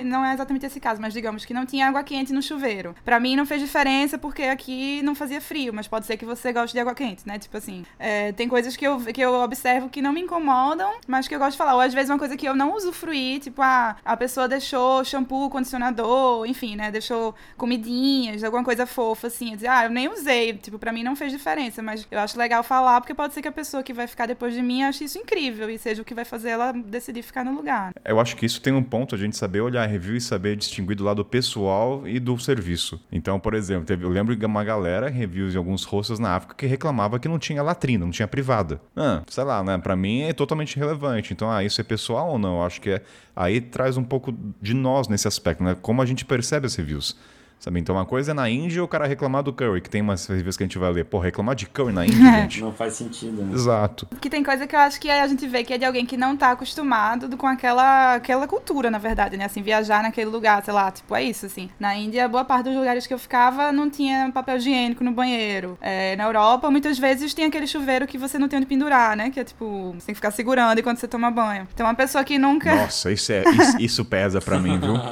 não, 0.03 0.25
é 0.25 0.33
exatamente 0.33 0.65
esse 0.65 0.79
caso, 0.79 1.01
mas 1.01 1.13
digamos 1.13 1.45
que 1.45 1.53
não 1.53 1.65
tinha 1.65 1.87
água 1.87 2.03
quente 2.03 2.33
no 2.33 2.41
chuveiro. 2.41 2.95
Pra 3.03 3.19
mim 3.19 3.35
não 3.35 3.45
fez 3.45 3.61
diferença 3.61 4.17
porque 4.17 4.43
aqui 4.43 5.01
não 5.03 5.15
fazia 5.15 5.41
frio, 5.41 5.73
mas 5.73 5.87
pode 5.87 6.05
ser 6.05 6.17
que 6.17 6.25
você 6.25 6.51
goste 6.51 6.73
de 6.73 6.79
água 6.79 6.93
quente, 6.93 7.27
né? 7.27 7.39
Tipo 7.39 7.57
assim, 7.57 7.85
é, 7.99 8.31
tem 8.31 8.47
coisas 8.47 8.75
que 8.75 8.85
eu, 8.85 8.99
que 8.99 9.21
eu 9.21 9.33
observo 9.33 9.89
que 9.89 10.01
não 10.01 10.13
me 10.13 10.21
incomodam, 10.21 10.93
mas 11.07 11.27
que 11.27 11.35
eu 11.35 11.39
gosto 11.39 11.51
de 11.51 11.57
falar. 11.57 11.75
Ou 11.75 11.81
às 11.81 11.93
vezes 11.93 12.09
uma 12.09 12.19
coisa 12.19 12.35
que 12.35 12.47
eu 12.47 12.55
não 12.55 12.75
usufruí, 12.75 13.39
tipo, 13.39 13.61
ah, 13.61 13.97
a 14.03 14.17
pessoa 14.17 14.47
deixou 14.47 15.03
shampoo, 15.03 15.49
condicionador, 15.49 16.45
enfim, 16.45 16.75
né? 16.75 16.91
Deixou 16.91 17.35
comidinhas, 17.55 18.43
alguma 18.43 18.63
coisa 18.63 18.85
fofa, 18.85 19.27
assim. 19.27 19.51
Eu 19.51 19.55
dizer, 19.55 19.67
ah, 19.67 19.85
eu 19.85 19.89
nem 19.89 20.09
usei, 20.09 20.53
tipo, 20.53 20.79
pra 20.79 20.91
mim 20.91 21.03
não 21.03 21.15
fez 21.15 21.31
diferença, 21.31 21.81
mas 21.81 22.07
eu 22.09 22.19
acho 22.19 22.37
legal 22.37 22.63
falar 22.63 23.01
porque 23.01 23.13
pode 23.13 23.33
ser 23.33 23.41
que 23.41 23.47
a 23.47 23.51
pessoa 23.51 23.83
que 23.83 23.93
vai 23.93 24.07
ficar 24.07 24.25
depois 24.25 24.53
de 24.53 24.61
mim 24.61 24.83
ache 24.83 25.03
isso 25.03 25.17
incrível 25.17 25.69
e 25.69 25.77
seja 25.77 26.01
o 26.01 26.05
que 26.05 26.13
vai 26.13 26.25
fazer 26.25 26.49
ela 26.49 26.71
decidir 26.71 27.21
ficar 27.21 27.43
no 27.43 27.53
lugar. 27.53 27.93
Eu 28.03 28.19
acho 28.19 28.35
que 28.35 28.45
isso 28.45 28.61
tem 28.61 28.73
um 28.73 28.83
ponto 28.83 28.96
a 29.15 29.17
gente 29.17 29.35
saber 29.37 29.61
olhar 29.61 29.83
a 29.83 29.85
review 29.85 30.15
e 30.15 30.21
saber 30.21 30.55
distinguir 30.55 30.95
do 30.95 31.03
lado 31.03 31.23
pessoal 31.25 32.07
e 32.07 32.19
do 32.19 32.37
serviço. 32.39 32.99
Então, 33.11 33.39
por 33.39 33.53
exemplo, 33.53 33.85
teve, 33.85 34.05
eu 34.05 34.09
lembro 34.09 34.35
de 34.35 34.45
uma 34.45 34.63
galera, 34.63 35.09
reviews 35.09 35.51
de 35.51 35.57
alguns 35.57 35.83
hostels 35.83 36.19
na 36.19 36.35
África, 36.35 36.55
que 36.55 36.65
reclamava 36.65 37.19
que 37.19 37.27
não 37.27 37.37
tinha 37.37 37.61
latrina, 37.61 38.05
não 38.05 38.11
tinha 38.11 38.27
privada. 38.27 38.81
Ah, 38.95 39.21
sei 39.27 39.43
lá, 39.43 39.63
né? 39.63 39.77
Pra 39.77 39.95
mim 39.95 40.21
é 40.21 40.33
totalmente 40.33 40.75
irrelevante. 40.75 41.33
Então, 41.33 41.51
ah, 41.51 41.63
isso 41.63 41.81
é 41.81 41.83
pessoal 41.83 42.31
ou 42.31 42.39
não? 42.39 42.57
Eu 42.57 42.63
acho 42.63 42.81
que 42.81 42.91
é. 42.91 43.01
Aí 43.35 43.61
traz 43.61 43.97
um 43.97 44.03
pouco 44.03 44.33
de 44.61 44.73
nós 44.73 45.07
nesse 45.07 45.27
aspecto, 45.27 45.63
né? 45.63 45.75
Como 45.81 46.01
a 46.01 46.05
gente 46.05 46.25
percebe 46.25 46.65
as 46.65 46.75
reviews. 46.75 47.15
Sabe? 47.59 47.79
Então, 47.79 47.95
uma 47.95 48.05
coisa 48.05 48.31
é 48.31 48.33
na 48.33 48.49
Índia 48.49 48.83
o 48.83 48.87
cara 48.87 49.07
reclamar 49.07 49.43
do 49.43 49.51
curry, 49.51 49.81
que 49.81 49.89
tem 49.89 50.01
umas 50.01 50.25
reviews 50.27 50.55
que 50.55 50.63
a 50.63 50.65
gente 50.67 50.77
vai 50.77 50.91
ler. 50.91 51.05
Pô, 51.05 51.19
reclamar 51.19 51.55
de 51.55 51.65
curry 51.65 51.91
na 51.91 52.05
Índia, 52.05 52.17
gente. 52.41 52.61
Não 52.61 52.71
faz 52.71 52.93
sentido, 52.93 53.43
né? 53.43 53.53
Exato. 53.53 54.07
Que 54.21 54.29
tem 54.29 54.43
coisa 54.43 54.67
que 54.67 54.75
eu 54.75 54.79
acho 54.79 54.99
que 54.99 55.09
a 55.09 55.27
gente 55.27 55.47
vê 55.47 55.63
que 55.63 55.73
é 55.73 55.77
de 55.77 55.85
alguém 55.85 56.05
que 56.05 56.15
não 56.15 56.37
tá 56.37 56.51
acostumado 56.51 57.35
com 57.35 57.47
aquela, 57.47 58.15
aquela 58.15 58.47
cultura, 58.47 58.91
na 58.91 58.97
verdade, 58.97 59.37
né? 59.37 59.45
Assim, 59.45 59.61
viajar 59.61 60.03
naquele 60.03 60.29
lugar, 60.29 60.63
sei 60.63 60.73
lá, 60.73 60.91
tipo, 60.91 61.15
é 61.15 61.23
isso, 61.23 61.45
assim. 61.45 61.69
Na 61.79 61.95
Índia, 61.95 62.27
boa 62.27 62.45
parte 62.45 62.65
dos 62.65 62.75
lugares 62.75 63.07
que 63.07 63.13
eu 63.13 63.19
ficava 63.19 63.71
não 63.71 63.89
tinha 63.89 64.29
papel 64.31 64.57
higiênico 64.57 65.03
no 65.03 65.11
banheiro. 65.11 65.77
É, 65.81 66.15
na 66.15 66.25
Europa, 66.25 66.69
muitas 66.69 66.99
vezes 66.99 67.33
tem 67.33 67.45
aquele 67.45 67.67
chuveiro 67.67 68.05
que 68.05 68.17
você 68.17 68.37
não 68.37 68.47
tem 68.47 68.57
onde 68.57 68.67
pendurar, 68.67 69.15
né? 69.15 69.29
Que 69.29 69.39
é 69.39 69.43
tipo, 69.43 69.93
você 69.93 70.05
tem 70.07 70.13
que 70.13 70.15
ficar 70.15 70.31
segurando 70.31 70.79
enquanto 70.79 70.99
você 70.99 71.07
toma 71.07 71.31
banho. 71.31 71.67
Então, 71.73 71.85
uma 71.85 71.95
pessoa 71.95 72.23
que 72.23 72.37
nunca. 72.37 72.73
Nossa, 72.75 73.11
isso, 73.11 73.31
é, 73.31 73.43
isso, 73.49 73.81
isso 73.81 74.05
pesa 74.05 74.39
pra 74.39 74.59
mim, 74.59 74.79
viu? 74.79 74.93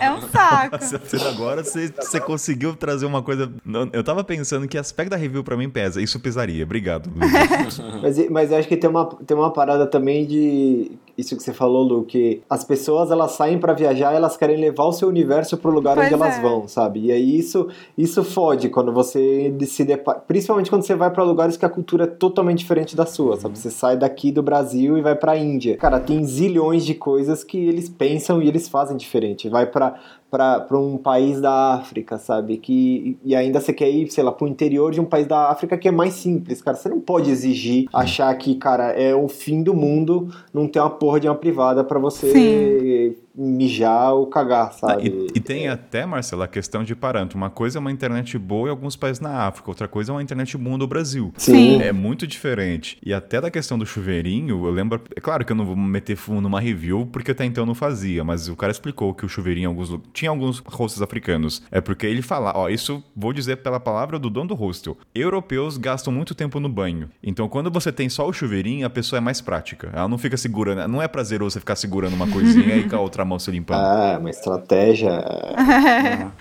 É 0.00 0.10
um 0.10 0.20
saco. 0.22 0.49
Você- 0.80 1.16
Agora 1.28 1.62
você, 1.64 1.92
você 2.00 2.20
conseguiu 2.20 2.74
trazer 2.74 3.06
uma 3.06 3.22
coisa. 3.22 3.50
não, 3.64 3.88
Eu 3.92 4.02
tava 4.04 4.22
pensando 4.24 4.66
que 4.68 4.76
aspecto 4.78 5.10
da 5.10 5.16
review 5.16 5.42
pra 5.44 5.56
mim 5.56 5.68
pesa. 5.70 6.00
Isso 6.00 6.18
pesaria. 6.20 6.64
Obrigado, 6.64 7.10
Luiz. 7.14 7.78
Mas, 8.02 8.30
mas 8.30 8.50
eu 8.52 8.58
acho 8.58 8.68
que 8.68 8.76
tem 8.76 8.88
uma, 8.88 9.06
tem 9.26 9.36
uma 9.36 9.52
parada 9.52 9.86
também 9.86 10.26
de. 10.26 10.92
Isso 11.18 11.36
que 11.36 11.42
você 11.42 11.52
falou, 11.52 11.82
Lu, 11.82 12.04
que 12.04 12.40
as 12.48 12.64
pessoas 12.64 13.10
elas 13.10 13.32
saem 13.32 13.58
pra 13.58 13.74
viajar 13.74 14.14
elas 14.14 14.38
querem 14.38 14.56
levar 14.56 14.84
o 14.84 14.92
seu 14.92 15.06
universo 15.06 15.58
pro 15.58 15.70
lugar 15.70 15.94
Pois 15.94 16.06
onde 16.06 16.14
elas 16.14 16.38
é. 16.38 16.40
vão, 16.40 16.66
sabe? 16.66 17.00
E 17.06 17.12
aí 17.12 17.38
isso, 17.38 17.68
isso 17.98 18.24
fode 18.24 18.70
quando 18.70 18.90
você 18.90 19.52
se 19.66 19.84
depara. 19.84 20.18
Principalmente 20.20 20.70
quando 20.70 20.82
você 20.82 20.94
vai 20.94 21.10
pra 21.10 21.22
lugares 21.22 21.58
que 21.58 21.64
a 21.66 21.68
cultura 21.68 22.04
é 22.04 22.06
totalmente 22.06 22.58
diferente 22.60 22.96
da 22.96 23.04
sua, 23.04 23.36
sabe? 23.38 23.58
Você 23.58 23.70
sai 23.70 23.98
daqui 23.98 24.32
do 24.32 24.42
Brasil 24.42 24.96
e 24.96 25.02
vai 25.02 25.14
pra 25.14 25.36
Índia. 25.36 25.76
Cara, 25.76 26.00
tem 26.00 26.24
zilhões 26.24 26.86
de 26.86 26.94
coisas 26.94 27.44
que 27.44 27.58
eles 27.58 27.88
pensam 27.90 28.40
e 28.42 28.48
eles 28.48 28.66
fazem 28.68 28.96
diferente. 28.96 29.46
Vai 29.48 29.66
pra 29.66 29.96
para 30.30 30.78
um 30.78 30.96
país 30.96 31.40
da 31.40 31.74
África, 31.74 32.16
sabe? 32.16 32.56
Que, 32.56 33.18
e 33.24 33.34
ainda 33.34 33.60
você 33.60 33.72
quer 33.72 33.90
ir, 33.90 34.10
sei 34.10 34.22
lá, 34.22 34.30
pro 34.30 34.46
interior 34.46 34.92
de 34.92 35.00
um 35.00 35.04
país 35.04 35.26
da 35.26 35.50
África 35.50 35.76
que 35.76 35.88
é 35.88 35.90
mais 35.90 36.14
simples, 36.14 36.62
cara. 36.62 36.76
Você 36.76 36.88
não 36.88 37.00
pode 37.00 37.30
exigir, 37.30 37.88
achar 37.92 38.32
que, 38.36 38.54
cara, 38.54 38.90
é 38.92 39.14
o 39.14 39.28
fim 39.28 39.62
do 39.62 39.74
mundo 39.74 40.28
não 40.54 40.68
ter 40.68 40.80
uma 40.80 40.90
porra 40.90 41.18
de 41.18 41.28
uma 41.28 41.34
privada 41.34 41.82
pra 41.82 41.98
você 41.98 43.16
mijar 43.44 44.12
ou 44.14 44.26
cagar, 44.26 44.66
Ah, 44.68 44.70
sabe? 44.72 45.08
e, 45.34 45.38
e 45.38 45.40
tem 45.40 45.68
até, 45.68 46.04
Marcela, 46.04 46.44
a 46.44 46.48
questão 46.48 46.84
de 46.84 46.94
parâmetro. 46.94 47.36
Uma 47.38 47.48
coisa 47.50 47.78
é 47.78 47.80
uma 47.80 47.90
internet 47.90 48.36
boa 48.38 48.68
em 48.68 48.70
alguns 48.70 48.96
países 48.96 49.20
na 49.20 49.46
África, 49.46 49.70
outra 49.70 49.88
coisa 49.88 50.12
é 50.12 50.14
uma 50.14 50.22
internet 50.22 50.56
boa 50.58 50.76
no 50.76 50.86
Brasil. 50.86 51.32
Sim. 51.36 51.80
É 51.80 51.92
muito 51.92 52.26
diferente. 52.26 52.98
E 53.04 53.12
até 53.14 53.40
da 53.40 53.50
questão 53.50 53.78
do 53.78 53.86
chuveirinho, 53.86 54.66
eu 54.66 54.70
lembro. 54.70 55.00
É 55.16 55.20
claro 55.20 55.44
que 55.44 55.52
eu 55.52 55.56
não 55.56 55.64
vou 55.64 55.76
meter 55.76 56.16
fundo 56.16 56.40
numa 56.42 56.60
review, 56.60 57.06
porque 57.10 57.30
até 57.30 57.44
então 57.44 57.62
eu 57.62 57.66
não 57.66 57.74
fazia, 57.74 58.22
mas 58.22 58.48
o 58.48 58.56
cara 58.56 58.70
explicou 58.70 59.14
que 59.14 59.24
o 59.24 59.28
chuveirinho 59.28 59.64
em 59.64 59.68
alguns. 59.68 59.90
Tinha 60.12 60.30
alguns 60.30 60.58
hostels 60.58 61.02
africanos. 61.02 61.62
É 61.70 61.80
porque 61.80 62.06
ele 62.06 62.22
fala, 62.22 62.52
ó, 62.54 62.68
isso 62.68 63.02
vou 63.16 63.32
dizer 63.32 63.56
pela 63.58 63.80
palavra 63.80 64.18
do 64.18 64.28
dono 64.28 64.48
do 64.48 64.54
hostel. 64.54 64.96
Europeus 65.14 65.76
gastam 65.76 66.12
muito 66.12 66.34
tempo 66.34 66.60
no 66.60 66.68
banho. 66.68 67.08
Então 67.22 67.48
quando 67.48 67.70
você 67.70 67.90
tem 67.92 68.08
só 68.08 68.28
o 68.28 68.32
chuveirinho, 68.32 68.86
a 68.86 68.90
pessoa 68.90 69.18
é 69.18 69.20
mais 69.20 69.40
prática. 69.40 69.90
Ela 69.92 70.08
não 70.08 70.18
fica 70.18 70.36
segurando. 70.36 70.86
Não 70.90 71.00
é 71.02 71.08
prazeroso 71.08 71.54
você 71.54 71.60
ficar 71.60 71.76
segurando 71.76 72.14
uma 72.14 72.26
coisinha 72.28 72.76
e 72.78 72.88
com 72.88 72.96
a 72.96 73.00
outra 73.00 73.24
mão 73.30 73.38
se 73.38 73.50
limpando. 73.50 73.78
Ah, 73.78 74.18
uma 74.18 74.30
estratégia. 74.30 75.24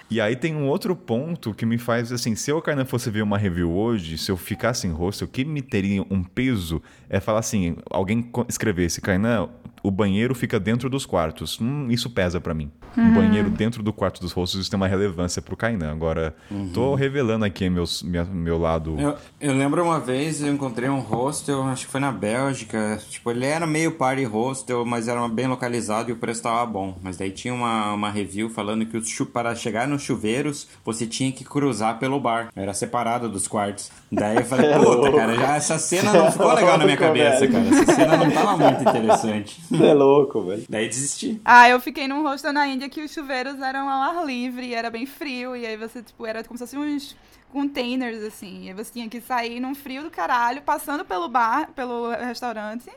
E 0.10 0.20
aí 0.20 0.36
tem 0.36 0.56
um 0.56 0.68
outro 0.68 0.96
ponto 0.96 1.54
que 1.54 1.66
me 1.66 1.78
faz 1.78 2.12
assim, 2.12 2.36
se 2.36 2.52
eu, 2.52 2.62
Kainan, 2.62 2.86
fosse 2.86 3.10
ver 3.10 3.22
uma 3.22 3.38
review 3.38 3.72
hoje, 3.72 4.18
se 4.18 4.32
eu 4.32 4.38
ficasse 4.38 4.88
em 4.88 4.92
hostel, 4.92 5.28
o 5.28 5.32
que 5.32 5.46
me 5.46 5.62
teria 5.62 6.02
um 6.10 6.24
peso 6.24 6.82
é 7.08 7.20
falar 7.20 7.40
assim, 7.40 7.78
alguém 7.90 8.30
escrevesse, 8.48 9.00
Kainan, 9.02 9.50
o 9.84 9.92
banheiro 9.92 10.34
fica 10.34 10.60
dentro 10.60 10.90
dos 10.90 11.06
quartos. 11.06 11.60
Hum, 11.62 11.88
isso 11.90 12.10
pesa 12.10 12.40
pra 12.42 12.54
mim. 12.54 12.72
Um 12.98 13.14
banheiro 13.14 13.50
dentro 13.50 13.84
do 13.84 13.94
quarto 13.94 14.20
dos 14.20 14.32
hostels, 14.32 14.62
isso 14.64 14.72
tem 14.72 14.76
uma 14.78 14.88
relevância 14.88 15.42
pro 15.42 15.56
Kainan. 15.56 15.92
Agora, 15.92 16.36
tô 16.74 16.96
revelando 16.96 17.46
aqui 17.46 17.70
meus, 17.70 18.02
minha- 18.02 18.26
meu 18.26 18.58
lado... 18.58 18.96
Eu, 19.00 19.16
eu 19.40 19.54
lembro 19.54 19.84
uma 19.84 20.00
vez 20.00 20.42
eu 20.42 20.52
encontrei 20.52 20.90
um 20.90 21.00
hostel, 21.00 21.64
acho 21.64 21.86
que 21.86 21.92
foi 21.92 22.02
na 22.02 22.12
Bélgica. 22.12 23.00
Tipo, 23.10 23.32
ele 23.32 23.46
era 23.46 23.68
meio 23.68 23.92
party 23.92 24.24
hostel, 24.24 24.86
mas 24.86 25.08
era 25.08 25.28
bem 25.28 25.48
localizado 25.48 26.10
e 26.10 26.14
o 26.14 26.16
preço 26.16 26.42
tava 26.44 26.66
bom. 26.66 26.98
Mas 27.02 27.16
daí 27.18 27.32
tinha 27.32 27.54
uma, 27.54 27.94
uma 27.94 28.10
review 28.10 28.50
falando 28.50 28.86
que 28.86 28.98
os 28.98 29.20
para 29.34 29.54
chegar 29.54 29.88
nos 29.88 30.02
chuveiros 30.02 30.68
você 30.86 31.06
tinha 31.06 31.32
que 31.32 31.44
cruzar 31.44 32.00
pelo 32.00 32.20
bar. 32.20 32.48
Era 32.56 32.74
separado 32.74 33.28
dos 33.30 33.48
quartos. 33.48 33.92
Daí 34.12 34.38
eu 34.38 34.46
falei, 34.46 34.72
puta, 34.80 35.12
cara, 35.12 35.36
já 35.36 35.56
essa 35.56 35.78
cena 35.78 36.14
não 36.14 36.32
ficou 36.32 36.54
legal 36.54 36.78
na 36.78 36.86
minha 36.86 36.98
cabeça, 36.98 37.48
cara. 37.48 37.66
Essa 37.68 37.94
cena 37.96 38.18
não 38.18 38.32
tava 38.32 38.58
muito 38.58 38.82
interessante. 38.82 39.62
É 39.72 39.94
louco, 39.94 40.42
velho. 40.42 40.66
Daí 40.70 40.88
desisti. 40.88 41.40
Ah, 41.44 41.70
eu 41.70 41.80
fiquei 41.80 42.08
num 42.08 42.24
hostel 42.24 42.54
na 42.54 42.68
Índia 42.68 42.90
que 42.90 43.02
os 43.02 43.12
chuveiros 43.12 43.60
eram 43.62 43.90
ao 43.90 44.02
ar 44.02 44.26
livre, 44.26 44.68
e 44.68 44.74
era 44.74 44.90
bem 44.90 45.06
frio, 45.06 45.56
e 45.56 45.66
aí 45.66 45.78
você, 45.78 46.02
tipo, 46.02 46.26
era 46.26 46.44
como 46.44 46.58
se 46.58 46.66
fossem 46.66 46.80
uns 46.80 47.16
containers, 47.52 48.24
assim. 48.24 48.66
E 48.66 48.70
aí 48.70 48.74
você 48.74 48.94
tinha 48.94 49.10
que 49.10 49.22
sair 49.22 49.60
num 49.60 49.76
frio 49.76 50.04
do 50.04 50.12
caralho, 50.12 50.62
passando 50.62 51.04
pelo 51.06 51.28
bar, 51.28 51.72
pelo 51.76 52.10
restaurante, 52.12 52.90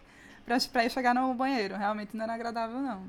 pra, 0.44 0.56
pra 0.72 0.84
ir 0.84 0.90
chegar 0.90 1.14
no 1.14 1.32
banheiro. 1.34 1.76
Realmente 1.76 2.16
não 2.16 2.24
era 2.24 2.34
agradável, 2.34 2.80
não. 2.80 3.02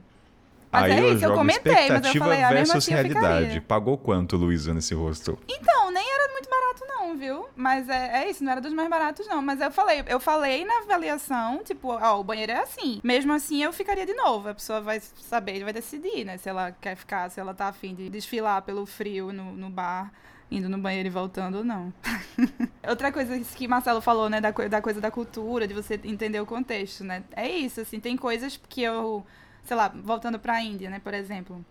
Mas 0.74 0.92
aí 0.92 0.92
é 0.92 1.00
eu 1.00 1.16
isso, 1.16 1.26
eu 1.26 1.34
comentei, 1.34 1.90
mas 1.90 2.06
eu 2.06 2.16
falei, 2.16 2.44
ah, 2.44 2.50
versus 2.50 2.76
assim 2.76 2.92
realidade. 2.92 3.40
ficaria. 3.44 3.62
Pagou 3.62 3.96
quanto, 3.96 4.36
Luísa, 4.36 4.74
nesse 4.74 4.96
hostel? 4.96 5.38
Então, 5.48 5.92
nem 5.92 6.04
era 6.04 6.32
muito 6.32 6.50
barato 6.50 6.86
não, 6.88 7.16
viu? 7.16 7.48
Mas 7.56 7.88
é, 7.88 8.24
é 8.24 8.30
isso, 8.30 8.44
não 8.44 8.52
era 8.52 8.60
dos 8.60 8.74
mais 8.74 8.90
baratos 8.90 9.28
não. 9.28 9.42
Mas 9.42 9.62
eu 9.62 9.70
falei, 9.72 10.04
eu 10.08 10.20
falei 10.20 10.66
na 10.66 10.80
avaliação, 10.80 11.62
tipo, 11.64 11.90
ó, 11.90 12.20
o 12.20 12.24
banheiro 12.24 12.52
é 12.52 12.62
assim. 12.62 13.00
Mesmo 13.04 13.32
assim, 13.34 13.64
eu 13.64 13.72
ficaria 13.72 14.06
de 14.06 14.14
novo. 14.14 14.50
A 14.50 14.56
pessoa 14.56 14.82
vai 14.82 15.00
saber, 15.00 15.64
vai 15.64 15.74
decidir, 15.74 16.26
né? 16.26 16.38
Se 16.38 16.50
ela 16.50 16.72
quer 16.72 16.96
ficar, 16.96 17.30
se 17.30 17.40
ela 17.40 17.54
tá 17.54 17.68
afim 17.68 17.94
de 17.94 18.10
desfilar 18.10 18.64
pelo 18.64 18.86
frio 18.86 19.32
no, 19.32 19.54
no 19.54 19.70
bar, 19.70 20.12
indo 20.50 20.70
no 20.70 20.78
banheiro 20.78 21.08
e 21.08 21.12
voltando 21.12 21.60
ou 21.60 21.64
não. 21.64 21.94
Outra 22.88 23.12
coisa 23.12 23.40
que 23.40 23.68
Marcelo 23.68 24.02
falou, 24.02 24.30
né, 24.30 24.40
da, 24.42 24.52
da 24.52 24.82
coisa 24.82 25.00
da 25.02 25.10
cultura, 25.12 25.68
de 25.68 25.74
você 25.74 26.00
entender 26.04 26.40
o 26.40 26.46
contexto, 26.46 27.04
né? 27.04 27.24
É 27.36 27.48
isso, 27.50 27.82
assim, 27.82 28.00
tem 28.00 28.16
coisas 28.18 28.60
que 28.70 28.82
eu, 28.82 29.26
sei 29.64 29.78
lá, 29.78 29.88
voltando 29.88 30.40
pra 30.40 30.62
Índia, 30.62 30.90
né, 30.90 31.00
por 31.00 31.14
exemplo 31.14 31.64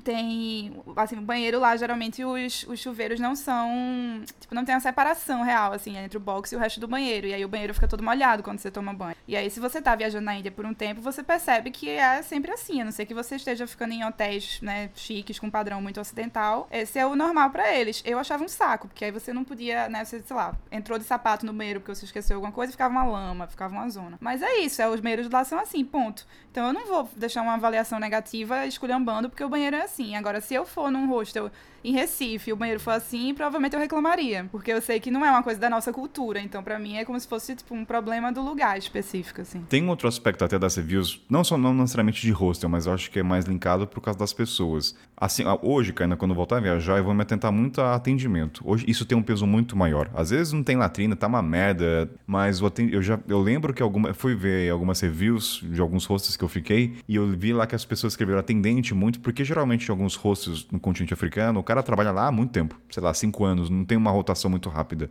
tem 0.00 0.80
assim 0.96 1.18
o 1.18 1.20
banheiro 1.20 1.60
lá 1.60 1.76
geralmente 1.76 2.24
os, 2.24 2.64
os 2.64 2.80
chuveiros 2.80 3.20
não 3.20 3.36
são 3.36 4.22
tipo 4.40 4.54
não 4.54 4.64
tem 4.64 4.74
uma 4.74 4.80
separação 4.80 5.42
real 5.42 5.72
assim 5.72 5.96
entre 5.96 6.16
o 6.16 6.20
box 6.20 6.52
e 6.52 6.56
o 6.56 6.58
resto 6.58 6.80
do 6.80 6.88
banheiro 6.88 7.26
e 7.26 7.34
aí 7.34 7.44
o 7.44 7.48
banheiro 7.48 7.74
fica 7.74 7.86
todo 7.86 8.02
molhado 8.02 8.42
quando 8.42 8.58
você 8.58 8.70
toma 8.70 8.92
banho. 8.92 9.16
E 9.26 9.36
aí 9.36 9.50
se 9.50 9.60
você 9.60 9.80
tá 9.82 9.94
viajando 9.94 10.24
na 10.24 10.34
Índia 10.34 10.50
por 10.50 10.64
um 10.64 10.74
tempo 10.74 11.00
você 11.00 11.22
percebe 11.22 11.70
que 11.70 11.88
é 11.88 12.22
sempre 12.22 12.50
assim 12.50 12.80
a 12.80 12.84
não 12.84 12.92
ser 12.92 13.06
que 13.06 13.14
você 13.14 13.36
esteja 13.36 13.66
ficando 13.66 13.92
em 13.92 14.04
hotéis 14.04 14.60
né 14.60 14.90
chiques 14.94 15.38
com 15.38 15.50
padrão 15.50 15.80
muito 15.82 16.00
ocidental 16.00 16.68
esse 16.70 16.98
é 16.98 17.06
o 17.06 17.14
normal 17.14 17.50
pra 17.50 17.74
eles. 17.74 18.02
Eu 18.04 18.18
achava 18.18 18.42
um 18.42 18.48
saco 18.48 18.88
porque 18.88 19.04
aí 19.04 19.10
você 19.10 19.32
não 19.32 19.44
podia 19.44 19.88
né 19.88 20.04
você 20.04 20.20
sei 20.20 20.36
lá 20.36 20.56
entrou 20.70 20.98
de 20.98 21.04
sapato 21.04 21.44
no 21.44 21.52
banheiro 21.52 21.80
porque 21.80 21.94
você 21.94 22.04
esqueceu 22.04 22.36
alguma 22.36 22.52
coisa 22.52 22.72
ficava 22.72 22.92
uma 22.92 23.04
lama 23.04 23.46
ficava 23.46 23.74
uma 23.74 23.88
zona. 23.88 24.16
Mas 24.20 24.42
é 24.42 24.58
isso 24.58 24.80
é 24.80 24.88
os 24.88 25.00
banheiros 25.00 25.28
lá 25.30 25.44
são 25.44 25.58
assim 25.58 25.84
ponto 25.84 26.26
então 26.52 26.66
eu 26.66 26.72
não 26.74 26.86
vou 26.86 27.08
deixar 27.16 27.40
uma 27.40 27.54
avaliação 27.54 27.98
negativa 27.98 28.66
esculhambando 28.66 29.30
porque 29.30 29.42
o 29.42 29.48
banheiro 29.48 29.74
é 29.74 29.84
assim. 29.84 30.14
Agora, 30.14 30.38
se 30.38 30.52
eu 30.52 30.66
for 30.66 30.90
num 30.90 31.08
hostel 31.08 31.50
em 31.84 31.92
Recife 31.92 32.52
o 32.52 32.56
banheiro 32.56 32.80
for 32.80 32.92
assim, 32.92 33.34
provavelmente 33.34 33.74
eu 33.74 33.80
reclamaria. 33.80 34.46
Porque 34.50 34.72
eu 34.72 34.80
sei 34.80 35.00
que 35.00 35.10
não 35.10 35.24
é 35.24 35.30
uma 35.30 35.42
coisa 35.42 35.60
da 35.60 35.70
nossa 35.70 35.92
cultura. 35.92 36.40
Então, 36.40 36.62
pra 36.62 36.78
mim, 36.78 36.96
é 36.96 37.04
como 37.04 37.18
se 37.18 37.26
fosse, 37.26 37.54
tipo, 37.56 37.74
um 37.74 37.84
problema 37.84 38.32
do 38.32 38.42
lugar 38.42 38.78
específico, 38.78 39.40
assim. 39.40 39.62
Tem 39.68 39.82
um 39.82 39.88
outro 39.88 40.08
aspecto 40.08 40.44
até 40.44 40.58
das 40.58 40.76
reviews, 40.76 41.20
não 41.28 41.42
só 41.44 41.56
não 41.56 41.74
necessariamente 41.74 42.20
de 42.22 42.30
hostel, 42.30 42.68
mas 42.68 42.86
eu 42.86 42.92
acho 42.92 43.10
que 43.10 43.18
é 43.18 43.22
mais 43.22 43.44
linkado 43.44 43.86
por 43.86 44.00
causa 44.00 44.18
das 44.18 44.32
pessoas. 44.32 44.94
Assim, 45.16 45.44
hoje, 45.62 45.92
Kaina, 45.92 46.16
quando 46.16 46.32
eu 46.32 46.36
voltar 46.36 46.56
a 46.56 46.60
viajar, 46.60 46.98
eu 46.98 47.04
vou 47.04 47.14
me 47.14 47.22
atentar 47.22 47.52
muito 47.52 47.80
a 47.80 47.94
atendimento. 47.94 48.62
Hoje, 48.64 48.84
isso 48.88 49.04
tem 49.04 49.16
um 49.16 49.22
peso 49.22 49.46
muito 49.46 49.76
maior. 49.76 50.10
Às 50.14 50.30
vezes 50.30 50.52
não 50.52 50.62
tem 50.62 50.76
latrina, 50.76 51.14
tá 51.14 51.26
uma 51.26 51.42
merda, 51.42 52.10
mas 52.26 52.60
eu 52.90 53.02
já 53.02 53.18
eu 53.28 53.40
lembro 53.40 53.72
que 53.72 53.82
alguma, 53.82 54.12
fui 54.14 54.34
ver 54.34 54.70
algumas 54.70 55.00
reviews 55.00 55.60
de 55.62 55.80
alguns 55.80 56.04
hostels 56.04 56.36
que 56.36 56.44
eu 56.44 56.48
fiquei 56.48 56.94
e 57.08 57.16
eu 57.16 57.28
vi 57.28 57.52
lá 57.52 57.66
que 57.66 57.74
as 57.74 57.84
pessoas 57.84 58.12
escreveram 58.12 58.40
atendente 58.40 58.94
muito, 58.94 59.20
porque 59.20 59.44
geralmente 59.44 59.88
em 59.88 59.90
alguns 59.90 60.14
hostels 60.16 60.66
no 60.70 60.80
continente 60.80 61.14
africano, 61.14 61.60
o 61.60 61.62
cara 61.72 61.82
trabalha 61.82 62.10
lá 62.12 62.26
há 62.28 62.32
muito 62.32 62.50
tempo, 62.50 62.78
sei 62.90 63.02
lá, 63.02 63.12
cinco 63.14 63.44
anos, 63.44 63.70
não 63.70 63.84
tem 63.84 63.96
uma 63.96 64.10
rotação 64.10 64.50
muito 64.50 64.68
rápida. 64.68 65.10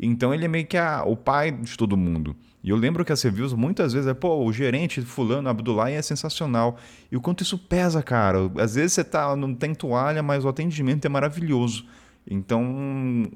Então 0.00 0.32
ele 0.32 0.44
é 0.44 0.48
meio 0.48 0.64
que 0.66 0.76
a- 0.76 1.02
o 1.04 1.16
pai 1.16 1.50
de 1.50 1.76
todo 1.76 1.96
mundo. 1.96 2.36
E 2.62 2.70
eu 2.70 2.76
lembro 2.76 3.04
que 3.04 3.12
as 3.12 3.20
reviews 3.22 3.52
muitas 3.52 3.92
vezes 3.92 4.08
é, 4.08 4.14
pô, 4.14 4.44
o 4.44 4.52
gerente 4.52 5.00
fulano, 5.02 5.48
Abdullah, 5.48 5.90
é 5.90 6.00
sensacional. 6.00 6.76
E 7.10 7.16
o 7.16 7.20
quanto 7.20 7.42
isso 7.42 7.58
pesa, 7.58 8.00
cara. 8.02 8.38
Às 8.58 8.74
vezes 8.76 8.92
você 8.92 9.02
tá, 9.04 9.34
não 9.34 9.54
tem 9.54 9.74
toalha, 9.74 10.22
mas 10.22 10.44
o 10.44 10.48
atendimento 10.48 11.04
é 11.04 11.08
maravilhoso. 11.08 11.84
Então, 12.30 12.62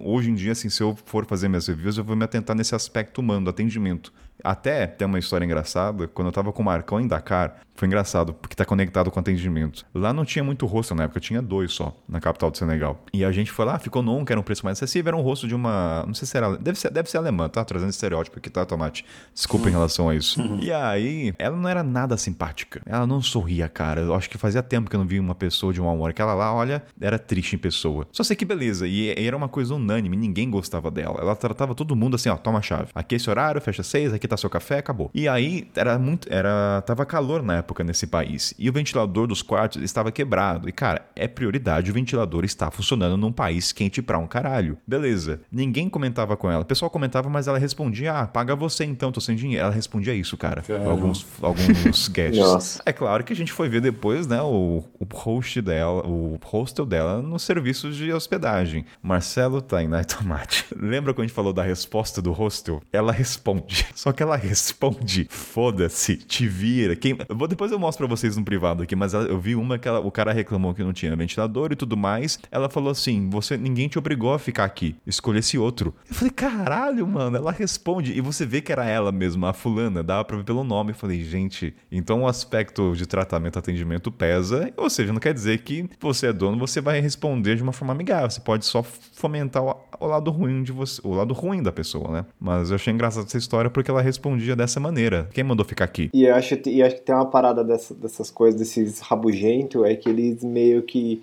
hoje 0.00 0.30
em 0.30 0.34
dia, 0.34 0.52
assim, 0.52 0.68
se 0.68 0.82
eu 0.82 0.94
for 1.06 1.24
fazer 1.26 1.48
minhas 1.48 1.66
reviews, 1.66 1.96
eu 1.96 2.04
vou 2.04 2.14
me 2.14 2.24
atentar 2.24 2.54
nesse 2.54 2.74
aspecto 2.74 3.20
humano 3.20 3.44
do 3.44 3.50
atendimento. 3.50 4.12
Até 4.43 4.87
tem 4.87 5.07
uma 5.07 5.18
história 5.18 5.45
engraçada, 5.45 6.09
quando 6.09 6.28
eu 6.28 6.33
tava 6.33 6.53
com 6.53 6.62
o 6.62 6.64
Marcão 6.64 7.01
em 7.01 7.07
Dakar, 7.07 7.61
foi 7.74 7.87
engraçado, 7.87 8.35
porque 8.35 8.55
tá 8.55 8.64
conectado 8.64 9.11
com 9.11 9.18
atendimento. 9.18 9.85
Lá 9.95 10.12
não 10.12 10.24
tinha 10.24 10.45
muito 10.45 10.66
rosto 10.66 10.95
na 10.95 11.05
época, 11.05 11.20
tinha 11.20 11.41
dois 11.41 11.72
só, 11.72 11.97
na 12.09 12.20
capital 12.20 12.51
do 12.51 12.59
Senegal. 12.59 13.03
E 13.12 13.24
a 13.24 13.33
gente 13.33 13.51
foi 13.51 13.64
lá, 13.64 13.78
ficou 13.78 14.03
num, 14.03 14.24
que 14.24 14.33
era 14.33 14.39
um 14.39 14.43
preço 14.43 14.64
mais 14.64 14.78
acessível, 14.78 15.11
era 15.11 15.16
um 15.16 15.22
rosto 15.22 15.49
de 15.49 15.55
uma. 15.55 16.05
Não 16.07 16.14
sei 16.14 16.26
se 16.26 16.37
era. 16.37 16.57
Deve 16.57 16.78
ser, 16.78 16.91
deve 16.91 17.11
ser 17.11 17.18
alemã, 17.18 17.49
tá? 17.49 17.64
Trazendo 17.64 17.91
estereótipo 17.91 18.39
aqui, 18.39 18.51
tá, 18.51 18.64
Tomate? 18.64 19.05
Desculpa 19.35 19.68
em 19.68 19.72
relação 19.72 20.09
a 20.09 20.14
isso. 20.14 20.41
E 20.62 20.70
aí, 20.70 21.35
ela 21.39 21.57
não 21.57 21.68
era 21.68 21.83
nada 21.83 22.16
simpática. 22.16 22.83
Ela 22.87 23.07
não 23.07 23.20
sorria, 23.20 23.68
cara. 23.68 24.03
Eu 24.03 24.14
acho 24.14 24.30
que 24.30 24.39
fazia 24.39 24.62
tempo 24.62 24.89
que 24.89 24.95
eu 24.95 25.01
não 25.01 25.07
vi 25.07 25.18
uma 25.18 25.35
pessoa 25.35 25.72
de 25.72 25.80
um 25.80 25.91
amor. 25.91 26.11
Aquela 26.11 26.35
lá, 26.35 26.55
olha, 26.55 26.85
era 27.01 27.18
triste 27.18 27.57
em 27.57 27.59
pessoa. 27.59 28.07
Só 28.12 28.22
sei 28.22 28.37
que 28.37 28.45
beleza. 28.45 28.87
E 28.87 29.12
era 29.18 29.37
uma 29.37 29.49
coisa 29.49 29.74
unânime, 29.74 30.16
ninguém 30.16 30.49
gostava 30.49 30.89
dela. 30.89 31.18
Ela 31.20 31.35
tratava 31.35 31.74
todo 31.74 31.97
mundo 31.97 32.14
assim, 32.14 32.28
ó, 32.28 32.37
toma 32.37 32.61
a 32.61 32.62
chave. 32.62 32.91
Aqui 32.95 33.14
é 33.14 33.16
esse 33.16 33.28
horário, 33.28 33.61
fecha 33.61 33.83
seis, 33.83 34.12
aqui 34.12 34.28
tá 34.33 34.37
seu 34.37 34.51
café, 34.51 34.78
acabou. 34.78 35.11
E 35.14 35.28
aí, 35.28 35.68
era 35.74 35.99
muito. 35.99 36.33
Era. 36.33 36.83
Tava 36.83 37.05
calor 37.05 37.43
na 37.43 37.59
época 37.59 37.85
nesse 37.85 38.07
país. 38.07 38.55
E 38.59 38.68
o 38.68 38.72
ventilador 38.72 39.26
dos 39.26 39.43
quartos 39.43 39.83
estava 39.83 40.11
quebrado. 40.11 40.68
E, 40.68 40.72
cara, 40.72 41.07
é 41.14 41.28
prioridade 41.28 41.91
o 41.91 41.95
ventilador 41.95 42.45
estar 42.45 42.70
funcionando 42.70 43.16
num 43.16 43.33
país 43.33 43.72
quente 43.72 44.03
pra 44.03 44.18
um 44.18 44.26
caralho. 44.26 44.78
Beleza. 44.87 45.41
Ninguém 45.51 45.89
comentava 45.89 46.37
com 46.37 46.51
ela. 46.51 46.62
O 46.62 46.66
pessoal 46.66 46.91
comentava, 46.91 47.28
mas 47.28 47.49
ela 47.49 47.59
respondia: 47.59 48.12
Ah, 48.12 48.26
paga 48.26 48.57
você 48.57 48.85
então, 48.85 49.12
tô 49.12 49.20
sem 49.20 49.37
dinheiro. 49.37 49.64
Ela 49.64 49.74
respondia 49.74 50.14
isso, 50.14 50.37
cara. 50.37 50.62
Alguns, 50.87 51.26
alguns 51.41 52.09
guests. 52.09 52.80
É 52.85 52.93
claro 52.93 53.24
que 53.24 53.33
a 53.33 53.37
gente 53.37 53.53
foi 53.53 53.68
ver 53.68 53.80
depois, 53.80 54.26
né, 54.26 54.41
o, 54.43 54.85
o 54.99 55.07
host 55.12 55.61
dela, 55.61 56.07
o 56.07 56.39
hostel 56.45 56.87
dela 56.87 57.22
nos 57.22 57.43
serviços 57.43 57.97
de 57.97 58.12
hospedagem. 58.12 58.85
Marcelo 59.03 59.61
Tainá 59.61 60.01
e 60.01 60.05
Tomate. 60.05 60.66
Lembra 60.76 61.12
quando 61.12 61.24
a 61.24 61.26
gente 61.26 61.35
falou 61.35 61.53
da 61.53 61.62
resposta 61.62 62.20
do 62.20 62.33
hostel? 62.33 62.80
Ela 62.93 63.12
responde. 63.12 63.87
Só 63.95 64.11
que 64.12 64.22
ela 64.22 64.36
responde: 64.36 65.26
foda-se, 65.30 66.16
te 66.16 66.46
vira. 66.46 66.96
Quem... 66.96 67.16
Eu 67.28 67.36
vou, 67.36 67.46
depois 67.48 67.70
eu 67.72 67.78
mostro 67.78 68.06
pra 68.06 68.16
vocês 68.16 68.36
no 68.36 68.44
privado 68.44 68.82
aqui, 68.82 68.94
mas 68.96 69.14
eu 69.14 69.38
vi 69.38 69.54
uma 69.54 69.78
que 69.78 69.88
ela- 69.88 70.00
o 70.00 70.10
cara 70.10 70.32
reclamou 70.32 70.74
que 70.74 70.82
não 70.82 70.92
tinha 70.92 71.14
ventilador 71.16 71.72
e 71.72 71.76
tudo 71.76 71.96
mais. 71.96 72.38
Ela 72.50 72.68
falou 72.68 72.90
assim: 72.90 73.28
você, 73.30 73.56
ninguém 73.56 73.88
te 73.88 73.98
obrigou 73.98 74.32
a 74.34 74.38
ficar 74.38 74.64
aqui. 74.64 74.96
Escolha 75.06 75.38
esse 75.38 75.56
outro. 75.58 75.94
Eu 76.08 76.14
falei, 76.14 76.30
caralho, 76.32 77.06
mano. 77.06 77.36
Ela 77.36 77.52
responde. 77.52 78.12
E 78.16 78.20
você 78.20 78.44
vê 78.46 78.60
que 78.60 78.72
era 78.72 78.84
ela 78.84 79.12
mesma, 79.12 79.50
a 79.50 79.52
fulana, 79.52 80.02
dava 80.02 80.24
pra 80.24 80.36
ver 80.36 80.44
pelo 80.44 80.64
nome. 80.64 80.90
Eu 80.92 80.96
falei, 80.96 81.22
gente, 81.22 81.74
então 81.90 82.22
o 82.22 82.26
aspecto 82.26 82.94
de 82.94 83.06
tratamento, 83.06 83.58
atendimento 83.58 84.10
pesa. 84.10 84.72
Ou 84.76 84.90
seja, 84.90 85.12
não 85.12 85.20
quer 85.20 85.32
dizer 85.34 85.58
que 85.58 85.88
você 86.00 86.26
é 86.28 86.32
dono, 86.32 86.58
você 86.58 86.80
vai 86.80 87.00
responder 87.00 87.56
de 87.56 87.62
uma 87.62 87.72
forma 87.72 87.92
amigável. 87.92 88.30
Você 88.30 88.40
pode 88.40 88.64
só 88.66 88.82
fomentar 88.82 89.62
o, 89.62 89.74
o 90.00 90.06
lado 90.06 90.30
ruim 90.30 90.62
de 90.62 90.72
você, 90.72 91.00
o 91.04 91.14
lado 91.14 91.32
ruim 91.34 91.62
da 91.62 91.72
pessoa, 91.72 92.10
né? 92.10 92.24
Mas 92.40 92.70
eu 92.70 92.76
achei 92.76 92.92
engraçada 92.92 93.26
essa 93.26 93.38
história 93.38 93.70
porque 93.70 93.90
ela 93.90 94.01
respondia 94.03 94.55
dessa 94.55 94.78
maneira. 94.78 95.28
Quem 95.32 95.42
mandou 95.44 95.64
ficar 95.64 95.84
aqui? 95.84 96.11
E 96.12 96.24
eu 96.24 96.34
acho, 96.34 96.59
e 96.66 96.82
acho 96.82 96.96
que 96.96 97.03
tem 97.03 97.14
uma 97.14 97.26
parada 97.26 97.64
dessa- 97.64 97.94
dessas 97.94 98.30
coisas, 98.30 98.59
desses 98.61 99.00
rabugento, 99.00 99.84
é 99.84 99.94
que 99.94 100.09
eles 100.09 100.42
meio 100.44 100.82
que. 100.82 101.22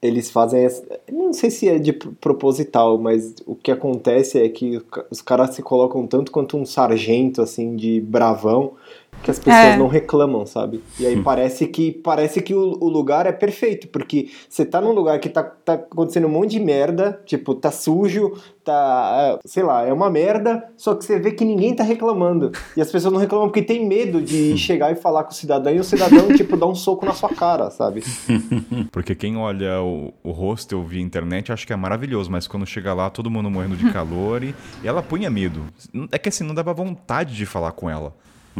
Eles 0.00 0.30
fazem. 0.30 0.68
Não 1.12 1.32
sei 1.32 1.50
se 1.50 1.68
é 1.68 1.76
de 1.76 1.92
pr- 1.92 2.10
proposital, 2.20 2.96
mas 2.98 3.34
o 3.44 3.56
que 3.56 3.70
acontece 3.72 4.40
é 4.40 4.48
que 4.48 4.80
os 5.10 5.20
caras 5.20 5.56
se 5.56 5.62
colocam 5.62 6.06
tanto 6.06 6.30
quanto 6.30 6.56
um 6.56 6.64
sargento, 6.64 7.42
assim, 7.42 7.74
de 7.74 8.00
bravão, 8.00 8.74
que 9.22 9.30
as 9.30 9.38
pessoas 9.38 9.74
É. 9.74 9.76
não 9.76 9.88
reclamam, 9.88 10.46
sabe? 10.46 10.82
E 10.98 11.06
aí 11.06 11.20
parece 11.22 11.66
que 11.66 11.92
parece 11.92 12.40
que 12.40 12.54
o, 12.54 12.78
o 12.80 12.88
lugar 12.88 13.26
é 13.26 13.32
perfeito, 13.32 13.88
porque 13.88 14.28
você 14.48 14.64
tá 14.64 14.80
num 14.80 14.92
lugar 14.92 15.18
que 15.18 15.28
tá, 15.28 15.42
tá 15.42 15.74
acontecendo 15.74 16.26
um 16.26 16.30
monte 16.30 16.52
de 16.52 16.60
merda, 16.60 17.20
tipo, 17.26 17.54
tá 17.54 17.70
sujo, 17.70 18.32
tá. 18.64 19.38
é, 19.42 19.48
sei 19.48 19.62
lá, 19.62 19.84
é 19.86 19.92
uma 19.92 20.08
merda, 20.10 20.64
só 20.76 20.94
que 20.94 21.04
você 21.04 21.18
vê 21.18 21.32
que 21.32 21.44
ninguém 21.44 21.74
tá 21.74 21.82
reclamando. 21.82 22.52
E 22.76 22.80
as 22.80 22.90
pessoas 22.90 23.12
não 23.12 23.20
reclamam 23.20 23.48
porque 23.48 23.62
tem 23.62 23.86
medo 23.86 24.20
de 24.22 24.56
chegar 24.56 24.92
e 24.92 24.96
falar 24.96 25.24
com 25.24 25.30
o 25.30 25.34
cidadão 25.34 25.72
e 25.74 25.80
o 25.80 25.84
cidadão, 25.84 26.28
tipo, 26.36 26.56
dá 26.56 26.66
um 26.66 26.74
soco 26.74 27.04
na 27.04 27.12
sua 27.12 27.30
cara, 27.30 27.70
sabe? 27.70 28.02
Porque 28.92 29.14
quem 29.14 29.36
olha 29.36 29.80
o, 29.82 30.12
o 30.22 30.30
hostel 30.30 30.82
via 30.84 31.00
internet 31.02 31.52
acha 31.52 31.66
que 31.66 31.72
é 31.72 31.76
maravilhoso, 31.76 32.30
mas 32.30 32.46
quando 32.46 32.66
chega 32.66 32.94
lá, 32.94 33.10
todo 33.10 33.30
mundo 33.30 33.50
morrendo 33.50 33.76
de 33.76 33.90
calor 33.92 34.42
e, 34.42 34.54
e 34.82 34.88
ela 34.88 35.02
punha 35.02 35.30
medo. 35.30 35.62
É 36.10 36.18
que 36.18 36.28
assim, 36.28 36.44
não 36.44 36.54
dava 36.54 36.72
vontade 36.72 37.34
de 37.34 37.44
falar 37.46 37.72
com 37.72 37.88
ela. 37.90 38.14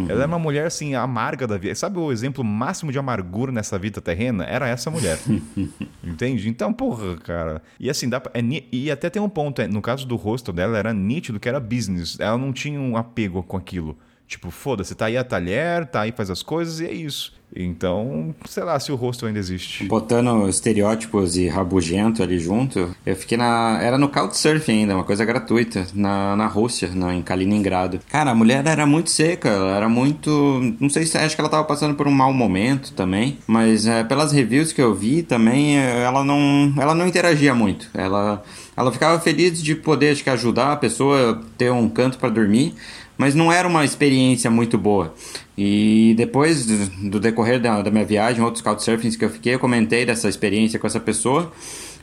Ela 0.08 0.22
é 0.22 0.26
uma 0.26 0.38
mulher 0.38 0.66
assim, 0.66 0.94
amarga 0.94 1.46
da 1.46 1.56
vida. 1.56 1.74
Sabe 1.74 1.98
o 1.98 2.12
exemplo 2.12 2.44
máximo 2.44 2.92
de 2.92 2.98
amargura 2.98 3.50
nessa 3.50 3.78
vida 3.78 4.00
terrena? 4.00 4.44
Era 4.44 4.68
essa 4.68 4.90
mulher. 4.90 5.18
Entende? 6.04 6.48
Então, 6.48 6.72
porra, 6.72 7.16
cara. 7.16 7.62
E 7.80 7.90
assim, 7.90 8.08
dá 8.08 8.20
pra, 8.20 8.32
é 8.34 8.42
e 8.70 8.90
até 8.90 9.10
tem 9.10 9.20
um 9.20 9.28
ponto. 9.28 9.60
é, 9.60 9.66
no 9.66 9.82
caso 9.82 10.06
do 10.06 10.16
hostel 10.16 10.54
dela, 10.54 10.78
era 10.78 10.92
nítido 10.92 11.40
que 11.40 11.48
era 11.48 11.58
business. 11.58 12.18
Ela 12.20 12.38
não 12.38 12.52
tinha 12.52 12.80
um 12.80 12.96
apego 12.96 13.42
com 13.42 13.56
aquilo. 13.56 13.96
Tipo, 14.28 14.50
foda-se, 14.50 14.94
tá 14.94 15.06
aí 15.06 15.16
a 15.16 15.24
talher, 15.24 15.86
tá 15.86 16.02
aí 16.02 16.12
faz 16.12 16.28
as 16.28 16.42
coisas 16.42 16.80
e 16.80 16.86
é 16.86 16.92
isso. 16.92 17.32
Então, 17.56 18.34
sei 18.46 18.62
lá 18.62 18.78
se 18.78 18.92
o 18.92 18.94
hostel 18.94 19.28
ainda 19.28 19.40
existe. 19.40 19.84
Botando 19.84 20.46
estereótipos 20.48 21.34
e 21.36 21.48
rabugento 21.48 22.22
ali 22.22 22.38
junto, 22.38 22.94
eu 23.06 23.16
fiquei 23.16 23.38
na. 23.38 23.78
Era 23.82 23.96
no 23.96 24.08
Couchsurfing 24.08 24.80
ainda, 24.80 24.94
uma 24.94 25.04
coisa 25.04 25.24
gratuita, 25.24 25.86
na, 25.94 26.36
na 26.36 26.46
Rússia, 26.46 26.90
na, 26.94 27.14
em 27.14 27.22
Kaliningrado. 27.22 28.00
Cara, 28.10 28.32
a 28.32 28.34
mulher 28.34 28.66
era 28.66 28.84
muito 28.86 29.10
seca, 29.10 29.48
ela 29.48 29.76
era 29.76 29.88
muito. 29.88 30.30
Não 30.78 30.90
sei 30.90 31.06
se 31.06 31.16
acho 31.16 31.34
que 31.34 31.40
ela 31.40 31.50
tava 31.50 31.64
passando 31.64 31.94
por 31.94 32.06
um 32.06 32.12
mau 32.12 32.32
momento 32.32 32.92
também, 32.92 33.38
mas 33.46 33.86
é, 33.86 34.04
pelas 34.04 34.30
reviews 34.30 34.72
que 34.72 34.82
eu 34.82 34.94
vi 34.94 35.22
também, 35.22 35.78
é, 35.78 36.02
ela 36.02 36.22
não, 36.22 36.74
ela 36.78 36.94
não 36.94 37.06
interagia 37.06 37.54
muito. 37.54 37.88
Ela, 37.94 38.42
ela 38.76 38.92
ficava 38.92 39.18
feliz 39.18 39.62
de 39.62 39.74
poder 39.74 40.12
acho 40.12 40.22
que, 40.22 40.30
ajudar 40.30 40.72
a 40.72 40.76
pessoa 40.76 41.30
a 41.30 41.56
ter 41.56 41.72
um 41.72 41.88
canto 41.88 42.18
para 42.18 42.28
dormir, 42.28 42.74
mas 43.18 43.34
não 43.34 43.52
era 43.52 43.66
uma 43.66 43.84
experiência 43.84 44.48
muito 44.48 44.78
boa. 44.78 45.12
E 45.56 46.14
depois 46.16 46.64
do, 46.64 47.18
decorrer 47.18 47.60
da, 47.60 47.82
da 47.82 47.90
minha 47.90 48.04
viagem, 48.04 48.40
outros 48.40 48.62
couchsurfings 48.62 49.16
que 49.16 49.24
eu 49.24 49.30
fiquei, 49.30 49.54
eu 49.54 49.58
comentei 49.58 50.06
dessa 50.06 50.28
experiência 50.28 50.78
com 50.78 50.86
essa 50.86 51.00
pessoa. 51.00 51.52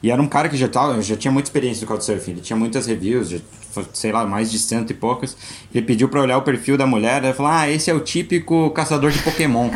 E 0.02 0.12
era 0.12 0.22
um 0.22 0.28
cara 0.28 0.50
que 0.50 0.58
já, 0.58 0.68
tava, 0.68 1.02
já 1.02 1.16
tinha 1.16 1.32
muita 1.32 1.48
experiência 1.48 1.82
no 1.82 1.88
Couchsurfing, 1.88 2.32
ele 2.32 2.42
tinha 2.42 2.58
muitas 2.58 2.86
reviews, 2.86 3.30
já, 3.30 3.38
sei 3.94 4.12
lá, 4.12 4.26
mais 4.26 4.52
de 4.52 4.60
cento 4.60 4.92
e 4.92 4.94
poucas. 4.94 5.36
Ele 5.74 5.86
pediu 5.86 6.08
pra 6.08 6.22
olhar 6.22 6.38
o 6.38 6.42
perfil 6.42 6.78
da 6.78 6.86
mulher, 6.86 7.24
ele 7.24 7.34
falou, 7.34 7.52
ah, 7.52 7.70
esse 7.70 7.90
é 7.90 7.94
o 7.94 8.00
típico 8.00 8.70
caçador 8.72 9.12
de 9.12 9.20
Pokémon. 9.20 9.70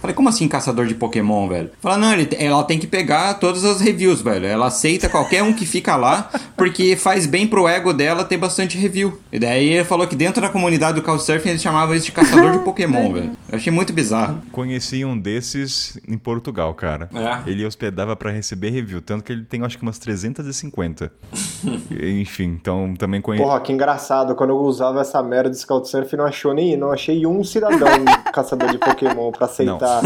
Falei, 0.00 0.14
como 0.14 0.28
assim 0.28 0.46
caçador 0.46 0.86
de 0.86 0.94
Pokémon, 0.94 1.48
velho? 1.48 1.70
Falei, 1.80 1.98
não, 1.98 2.12
ele, 2.12 2.28
ela 2.38 2.62
tem 2.64 2.78
que 2.78 2.86
pegar 2.86 3.34
todas 3.34 3.64
as 3.64 3.80
reviews, 3.80 4.20
velho. 4.20 4.46
Ela 4.46 4.66
aceita 4.66 5.08
qualquer 5.08 5.42
um 5.42 5.52
que 5.52 5.64
fica 5.64 5.96
lá, 5.96 6.30
porque 6.56 6.96
faz 6.96 7.26
bem 7.26 7.46
pro 7.46 7.66
ego 7.66 7.92
dela 7.92 8.24
ter 8.24 8.36
bastante 8.36 8.76
review. 8.76 9.18
E 9.32 9.38
daí 9.38 9.70
ele 9.70 9.84
falou 9.84 10.06
que 10.06 10.14
dentro 10.14 10.40
da 10.42 10.48
comunidade 10.48 11.00
do 11.00 11.02
Couchsurfing 11.02 11.50
eles 11.50 11.62
chamavam 11.62 11.94
isso 11.94 12.06
de 12.06 12.12
caçador 12.12 12.52
de 12.52 12.58
Pokémon, 12.58 13.12
velho. 13.12 13.32
Eu 13.48 13.56
achei 13.56 13.72
muito 13.72 13.92
bizarro. 13.92 14.42
Conheci 14.52 15.04
um 15.04 15.18
desses 15.18 15.98
em 16.06 16.18
Portugal, 16.18 16.72
cara. 16.74 17.08
É. 17.14 17.50
Ele 17.50 17.64
hospedava 17.64 18.14
pra 18.14 18.30
receber 18.30 18.70
review, 18.70 19.00
tanto 19.00 19.24
que 19.24 19.32
ele 19.32 19.44
tem 19.44 19.62
acho 19.66 19.76
que 19.76 19.82
umas 19.82 19.98
350. 19.98 21.12
Enfim, 22.20 22.44
então 22.60 22.94
também 22.96 23.20
conheci. 23.20 23.44
Porra, 23.44 23.60
que 23.60 23.72
engraçado. 23.72 24.34
Quando 24.34 24.50
eu 24.50 24.56
usava 24.58 25.00
essa 25.00 25.22
merda 25.22 25.50
de 25.50 25.66
Couchsurfing, 25.66 26.16
não 26.16 26.24
achou 26.26 26.54
nem, 26.54 26.76
não 26.76 26.92
achei 26.92 27.26
um 27.26 27.42
cidadão 27.44 27.88
caçador 28.32 28.70
de 28.70 28.78
Pokémon 28.78 29.30
pra 29.32 29.46
aceitar 29.46 30.02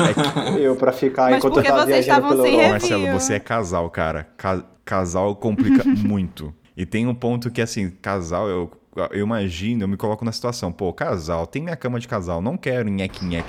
eu 0.59 0.75
pra 0.77 0.93
ficar 0.93 1.31
Mas 1.31 1.37
enquanto 1.39 1.59
eu 1.59 1.63
tava 1.65 1.87
viajando 1.87 2.43
sem 2.43 2.53
Europa. 2.55 2.69
Marcelo, 2.71 3.07
você 3.13 3.35
é 3.35 3.39
casal, 3.41 3.89
cara. 3.91 4.27
Ca- 4.37 4.65
casal 4.85 5.37
complica 5.37 5.85
muito. 5.87 6.53
E 6.77 6.87
tem 6.87 7.07
um 7.07 7.15
ponto 7.15 7.51
que, 7.51 7.61
assim, 7.61 7.91
casal, 7.91 8.49
eu, 8.49 8.71
eu 9.11 9.25
imagino, 9.25 9.85
eu 9.85 9.89
me 9.89 9.97
coloco 9.97 10.25
na 10.25 10.33
situação, 10.33 10.73
pô, 10.73 10.93
casal, 10.93 11.47
tem 11.47 11.63
minha 11.63 11.77
cama 11.77 12.01
de 12.01 12.09
casal, 12.09 12.41
não 12.41 12.57
quero 12.57 12.89
nheque-nheque. 12.89 13.49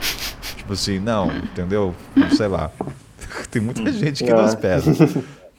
Tipo 0.57 0.73
assim, 0.73 0.99
não, 0.99 1.31
entendeu? 1.37 1.95
Sei 2.35 2.47
lá. 2.47 2.69
Tem 3.49 3.61
muita 3.61 3.89
gente 3.91 4.23
que 4.23 4.29
Ah. 4.31 4.41
nos 4.41 4.55
pesa. 4.55 4.91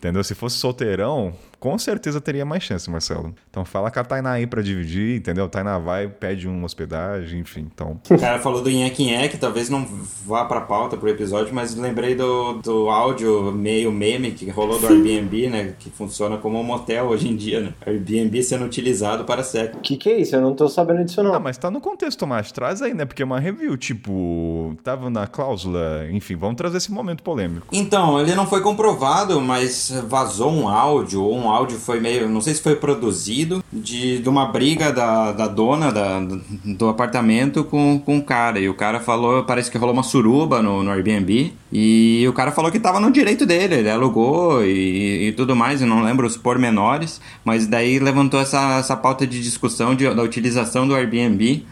Entendeu? 0.03 0.25
Se 0.25 0.35
fosse 0.35 0.57
solteirão, 0.57 1.33
com 1.63 1.79
certeza 1.79 2.21
teria 2.21 2.45
mais 2.45 2.65
chance, 2.65 2.91
Marcelo. 2.91 3.33
Então 3.49 3.65
fala 3.65 3.89
com 3.89 4.01
a 4.01 4.03
Tainá 4.03 4.33
aí 4.33 4.49
pra 4.49 4.61
dividir, 4.61 5.17
entendeu? 5.19 5.49
Tainá 5.49 5.79
vai, 5.79 6.09
pede 6.09 6.49
uma 6.49 6.65
hospedagem, 6.67 7.39
enfim. 7.39 7.69
Então, 7.73 8.01
O 8.11 8.19
cara 8.19 8.41
falou 8.41 8.61
do 8.61 8.69
Nheque 8.69 9.05
Nheque, 9.05 9.37
talvez 9.39 9.71
não 9.71 9.87
vá 10.27 10.45
pra 10.45 10.63
pauta 10.63 10.97
pro 10.97 11.09
episódio, 11.09 11.55
mas 11.55 11.77
lembrei 11.77 12.17
do, 12.17 12.55
do 12.55 12.91
áudio 12.91 13.53
meio 13.53 13.93
meme 13.93 14.33
que 14.33 14.51
rolou 14.51 14.77
do 14.81 14.89
Airbnb, 14.89 15.49
né? 15.49 15.75
Que 15.79 15.89
funciona 15.89 16.37
como 16.37 16.59
um 16.59 16.65
motel 16.65 17.07
hoje 17.07 17.29
em 17.29 17.37
dia, 17.37 17.61
né? 17.61 17.75
Airbnb 17.87 18.43
sendo 18.43 18.65
utilizado 18.65 19.25
para 19.25 19.45
sexo. 19.45 19.79
que 19.79 19.97
que 19.97 20.11
é 20.11 20.19
isso? 20.19 20.35
Eu 20.35 20.41
não 20.41 20.57
tô 20.57 20.69
sabendo 20.69 21.05
disso, 21.05 21.23
não. 21.23 21.33
Ah, 21.33 21.39
mas 21.39 21.57
tá 21.57 21.71
no 21.71 21.81
contexto, 21.81 22.19
Tomás. 22.19 22.51
Traz 22.51 22.83
aí, 22.83 22.93
né? 22.93 23.05
Porque 23.05 23.23
é 23.23 23.25
uma 23.25 23.39
review, 23.39 23.77
tipo, 23.77 24.75
tava 24.83 25.09
na 25.09 25.29
cláusula. 25.29 26.09
Enfim, 26.11 26.35
vamos 26.35 26.57
trazer 26.57 26.79
esse 26.79 26.91
momento 26.91 27.23
polêmico. 27.23 27.69
Então, 27.71 28.21
ele 28.21 28.35
não 28.35 28.49
foi 28.49 28.63
comprovado, 28.63 29.41
mas 29.41 29.93
vazou 30.09 30.51
um 30.51 30.69
áudio, 30.69 31.23
ou 31.23 31.37
um 31.37 31.52
áudio 31.53 31.79
foi 31.79 32.01
meio, 32.01 32.29
não 32.29 32.41
sei 32.41 32.55
se 32.55 32.63
foi 32.63 32.77
produzido, 32.77 33.63
de, 33.73 34.19
de 34.19 34.29
uma 34.29 34.47
briga 34.47 34.93
da, 34.93 35.33
da 35.33 35.47
dona 35.47 35.93
da, 35.93 36.21
do 36.65 36.89
apartamento 36.89 37.65
com, 37.65 37.99
com 37.99 38.19
o 38.19 38.23
cara. 38.23 38.59
E 38.61 38.69
o 38.69 38.75
cara 38.75 39.01
falou, 39.01 39.45
parece 39.45 39.71
que 39.71 39.79
rolou 39.79 39.95
uma 39.95 40.03
suruba 40.03 40.63
no, 40.63 40.83
no 40.83 40.91
Airbnb. 40.91 41.53
E 41.73 42.25
o 42.29 42.33
cara 42.33 42.53
falou 42.53 42.71
que 42.71 42.79
tava 42.79 43.01
no 43.01 43.11
direito 43.11 43.47
dele, 43.47 43.77
ele 43.77 43.91
alugou 43.91 44.65
e, 44.65 45.29
e 45.29 45.33
tudo 45.33 45.57
mais, 45.57 45.81
eu 45.81 45.87
não 45.87 46.03
lembro 46.03 46.27
os 46.27 46.37
pormenores, 46.37 47.21
mas 47.45 47.67
daí 47.67 47.99
levantou 47.99 48.41
essa, 48.41 48.79
essa 48.79 48.97
pauta 48.97 49.27
de 49.27 49.41
discussão 49.41 49.95
de, 49.95 50.13
da 50.15 50.23
utilização 50.23 50.87
do 50.87 50.95
Airbnb 50.95 51.65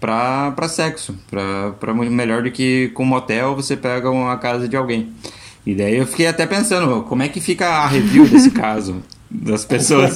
pra 0.00 0.68
sexo. 0.68 1.16
Muito 1.94 2.12
melhor 2.12 2.42
do 2.42 2.50
que 2.50 2.88
com 2.94 3.04
motel 3.04 3.54
você 3.54 3.76
pega 3.76 4.10
uma 4.10 4.36
casa 4.36 4.68
de 4.68 4.76
alguém. 4.76 5.12
E 5.66 5.74
daí 5.74 5.96
eu 5.96 6.06
fiquei 6.06 6.26
até 6.26 6.46
pensando, 6.46 7.02
como 7.04 7.22
é 7.22 7.28
que 7.28 7.40
fica 7.40 7.66
a 7.66 7.86
review 7.86 8.26
desse 8.28 8.50
caso? 8.52 9.02
Das 9.30 9.64
pessoas. 9.64 10.14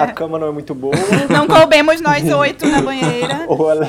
A 0.00 0.12
cama 0.12 0.38
não 0.38 0.48
é 0.48 0.52
muito 0.52 0.74
boa, 0.74 0.94
Não 1.30 1.46
coubemos 1.46 2.00
nós 2.00 2.22
oito 2.30 2.66
na 2.68 2.82
banheira. 2.82 3.44
ou 3.48 3.70
ela, 3.70 3.86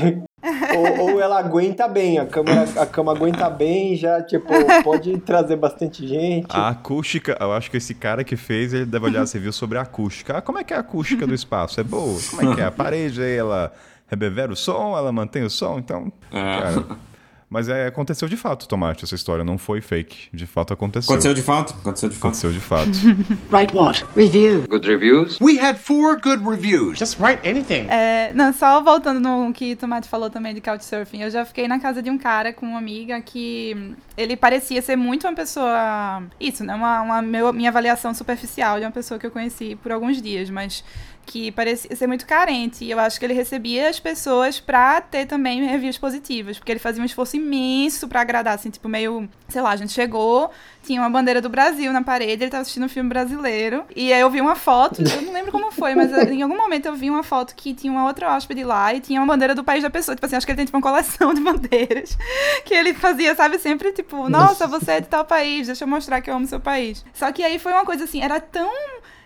ou, 0.77 1.11
ou 1.11 1.21
ela 1.21 1.39
aguenta 1.39 1.87
bem, 1.89 2.17
a 2.17 2.25
cama, 2.25 2.51
a 2.77 2.85
cama 2.85 3.11
aguenta 3.11 3.49
bem, 3.49 3.97
já, 3.97 4.21
tipo, 4.21 4.47
pode 4.81 5.17
trazer 5.19 5.57
bastante 5.57 6.07
gente. 6.07 6.47
A 6.49 6.69
acústica, 6.69 7.37
eu 7.39 7.51
acho 7.51 7.69
que 7.69 7.77
esse 7.77 7.93
cara 7.93 8.23
que 8.23 8.37
fez, 8.37 8.73
ele 8.73 8.85
deve 8.85 9.05
olhar 9.05 9.23
esse 9.23 9.33
review 9.33 9.51
sobre 9.51 9.77
a 9.77 9.81
acústica. 9.81 10.37
Ah, 10.37 10.41
como 10.41 10.57
é 10.57 10.63
que 10.63 10.73
é 10.73 10.77
a 10.77 10.79
acústica 10.79 11.27
do 11.27 11.33
espaço? 11.33 11.81
É 11.81 11.83
boa? 11.83 12.17
Como 12.29 12.53
é 12.53 12.55
que 12.55 12.61
é? 12.61 12.65
A 12.65 12.71
parede, 12.71 13.21
ela 13.21 13.73
rebevera 14.07 14.53
o 14.53 14.55
som, 14.55 14.97
ela 14.97 15.11
mantém 15.11 15.43
o 15.43 15.49
som, 15.49 15.77
então. 15.77 16.11
É. 16.31 16.61
Cara. 16.61 17.08
Mas 17.49 17.67
é, 17.67 17.87
aconteceu 17.87 18.27
de 18.29 18.37
fato, 18.37 18.67
Tomate, 18.67 19.03
essa 19.03 19.15
história. 19.15 19.43
Não 19.43 19.57
foi 19.57 19.81
fake. 19.81 20.29
De 20.31 20.45
fato 20.45 20.71
aconteceu. 20.71 21.11
Aconteceu 21.11 21.33
de 21.33 21.41
fato? 21.41 21.73
Aconteceu 21.79 22.07
de 22.09 22.15
fato. 22.15 22.27
Aconteceu 22.27 22.51
de 22.51 22.59
fato. 22.59 22.91
Write 23.51 23.75
what? 23.75 24.05
Review. 24.15 24.65
Good 24.69 24.87
reviews? 24.87 25.39
We 25.41 25.57
had 25.59 25.77
four 25.77 26.19
good 26.21 26.43
reviews. 26.47 26.99
Just 26.99 27.19
write 27.19 27.39
anything. 27.47 27.87
É, 27.89 28.31
não, 28.35 28.53
só 28.53 28.81
voltando 28.83 29.19
no 29.19 29.51
que 29.51 29.73
o 29.73 29.75
Tomate 29.75 30.07
falou 30.07 30.29
também 30.29 30.53
de 30.53 30.61
Couchsurfing. 30.61 31.23
Eu 31.23 31.31
já 31.31 31.43
fiquei 31.43 31.67
na 31.67 31.79
casa 31.79 32.03
de 32.03 32.09
um 32.11 32.17
cara 32.19 32.53
com 32.53 32.67
uma 32.67 32.77
amiga 32.77 33.19
que 33.21 33.95
ele 34.15 34.37
parecia 34.37 34.81
ser 34.81 34.95
muito 34.95 35.25
uma 35.27 35.33
pessoa. 35.33 36.21
Isso, 36.39 36.63
né? 36.63 36.75
Uma, 36.75 37.01
uma 37.01 37.21
meu- 37.21 37.51
minha 37.51 37.69
avaliação 37.69 38.13
superficial 38.13 38.77
de 38.79 38.85
uma 38.85 38.91
pessoa 38.91 39.19
que 39.19 39.25
eu 39.25 39.31
conheci 39.31 39.75
por 39.81 39.91
alguns 39.91 40.21
dias, 40.21 40.49
mas 40.51 40.83
que 41.29 41.51
parecia 41.51 41.95
ser 41.95 42.07
muito 42.07 42.25
carente. 42.25 42.83
E 42.83 42.89
eu 42.89 42.99
acho 42.99 43.19
que 43.19 43.25
ele 43.25 43.35
recebia 43.35 43.87
as 43.87 43.99
pessoas 43.99 44.59
pra 44.59 44.99
ter 44.99 45.27
também 45.27 45.63
reviews 45.63 45.97
positivas, 45.97 46.57
porque 46.57 46.71
ele 46.71 46.79
fazia 46.79 47.01
um 47.01 47.05
esforço 47.05 47.37
imenso 47.37 48.07
pra 48.07 48.21
agradar, 48.21 48.55
assim, 48.55 48.71
tipo, 48.71 48.89
meio. 48.89 49.29
Sei 49.47 49.61
lá, 49.61 49.69
a 49.69 49.75
gente 49.75 49.93
chegou, 49.93 50.49
tinha 50.83 50.99
uma 50.99 51.09
bandeira 51.09 51.39
do 51.39 51.47
Brasil 51.47 51.93
na 51.93 52.01
parede, 52.01 52.43
ele 52.43 52.49
tava 52.49 52.61
assistindo 52.61 52.85
um 52.85 52.89
filme 52.89 53.09
brasileiro. 53.09 53.85
E 53.95 54.11
aí 54.11 54.19
eu 54.19 54.29
vi 54.29 54.41
uma 54.41 54.55
foto, 54.55 55.03
eu 55.03 55.21
não 55.21 55.31
lembro 55.31 55.51
como 55.51 55.71
foi, 55.71 55.93
mas 55.93 56.11
em 56.29 56.41
algum 56.41 56.57
momento 56.57 56.87
eu 56.87 56.95
vi 56.95 57.09
uma 57.09 57.21
foto 57.21 57.53
que 57.55 57.75
tinha 57.75 57.93
uma 57.93 58.05
outra 58.05 58.35
hóspede 58.35 58.63
lá 58.63 58.91
e 58.93 58.99
tinha 58.99 59.19
uma 59.19 59.27
bandeira 59.27 59.53
do 59.53 59.63
país 59.63 59.83
da 59.83 59.89
pessoa. 59.89 60.15
Tipo 60.15 60.25
assim, 60.25 60.35
acho 60.35 60.47
que 60.47 60.51
ele 60.51 60.57
tem 60.57 60.65
tipo 60.65 60.77
uma 60.77 60.83
coleção 60.83 61.33
de 61.33 61.41
bandeiras. 61.41 62.17
Que 62.65 62.73
ele 62.73 62.93
fazia, 62.93 63.35
sabe, 63.35 63.57
sempre 63.57 63.91
tipo, 63.91 64.29
nossa, 64.29 64.67
você 64.67 64.93
é 64.93 65.01
de 65.01 65.07
tal 65.07 65.25
país, 65.25 65.67
deixa 65.67 65.83
eu 65.83 65.87
mostrar 65.87 66.21
que 66.21 66.29
eu 66.29 66.35
amo 66.35 66.45
seu 66.47 66.59
país. 66.59 67.05
Só 67.13 67.31
que 67.31 67.43
aí 67.43 67.57
foi 67.57 67.71
uma 67.71 67.85
coisa 67.85 68.03
assim, 68.03 68.21
era 68.21 68.39
tão. 68.39 68.71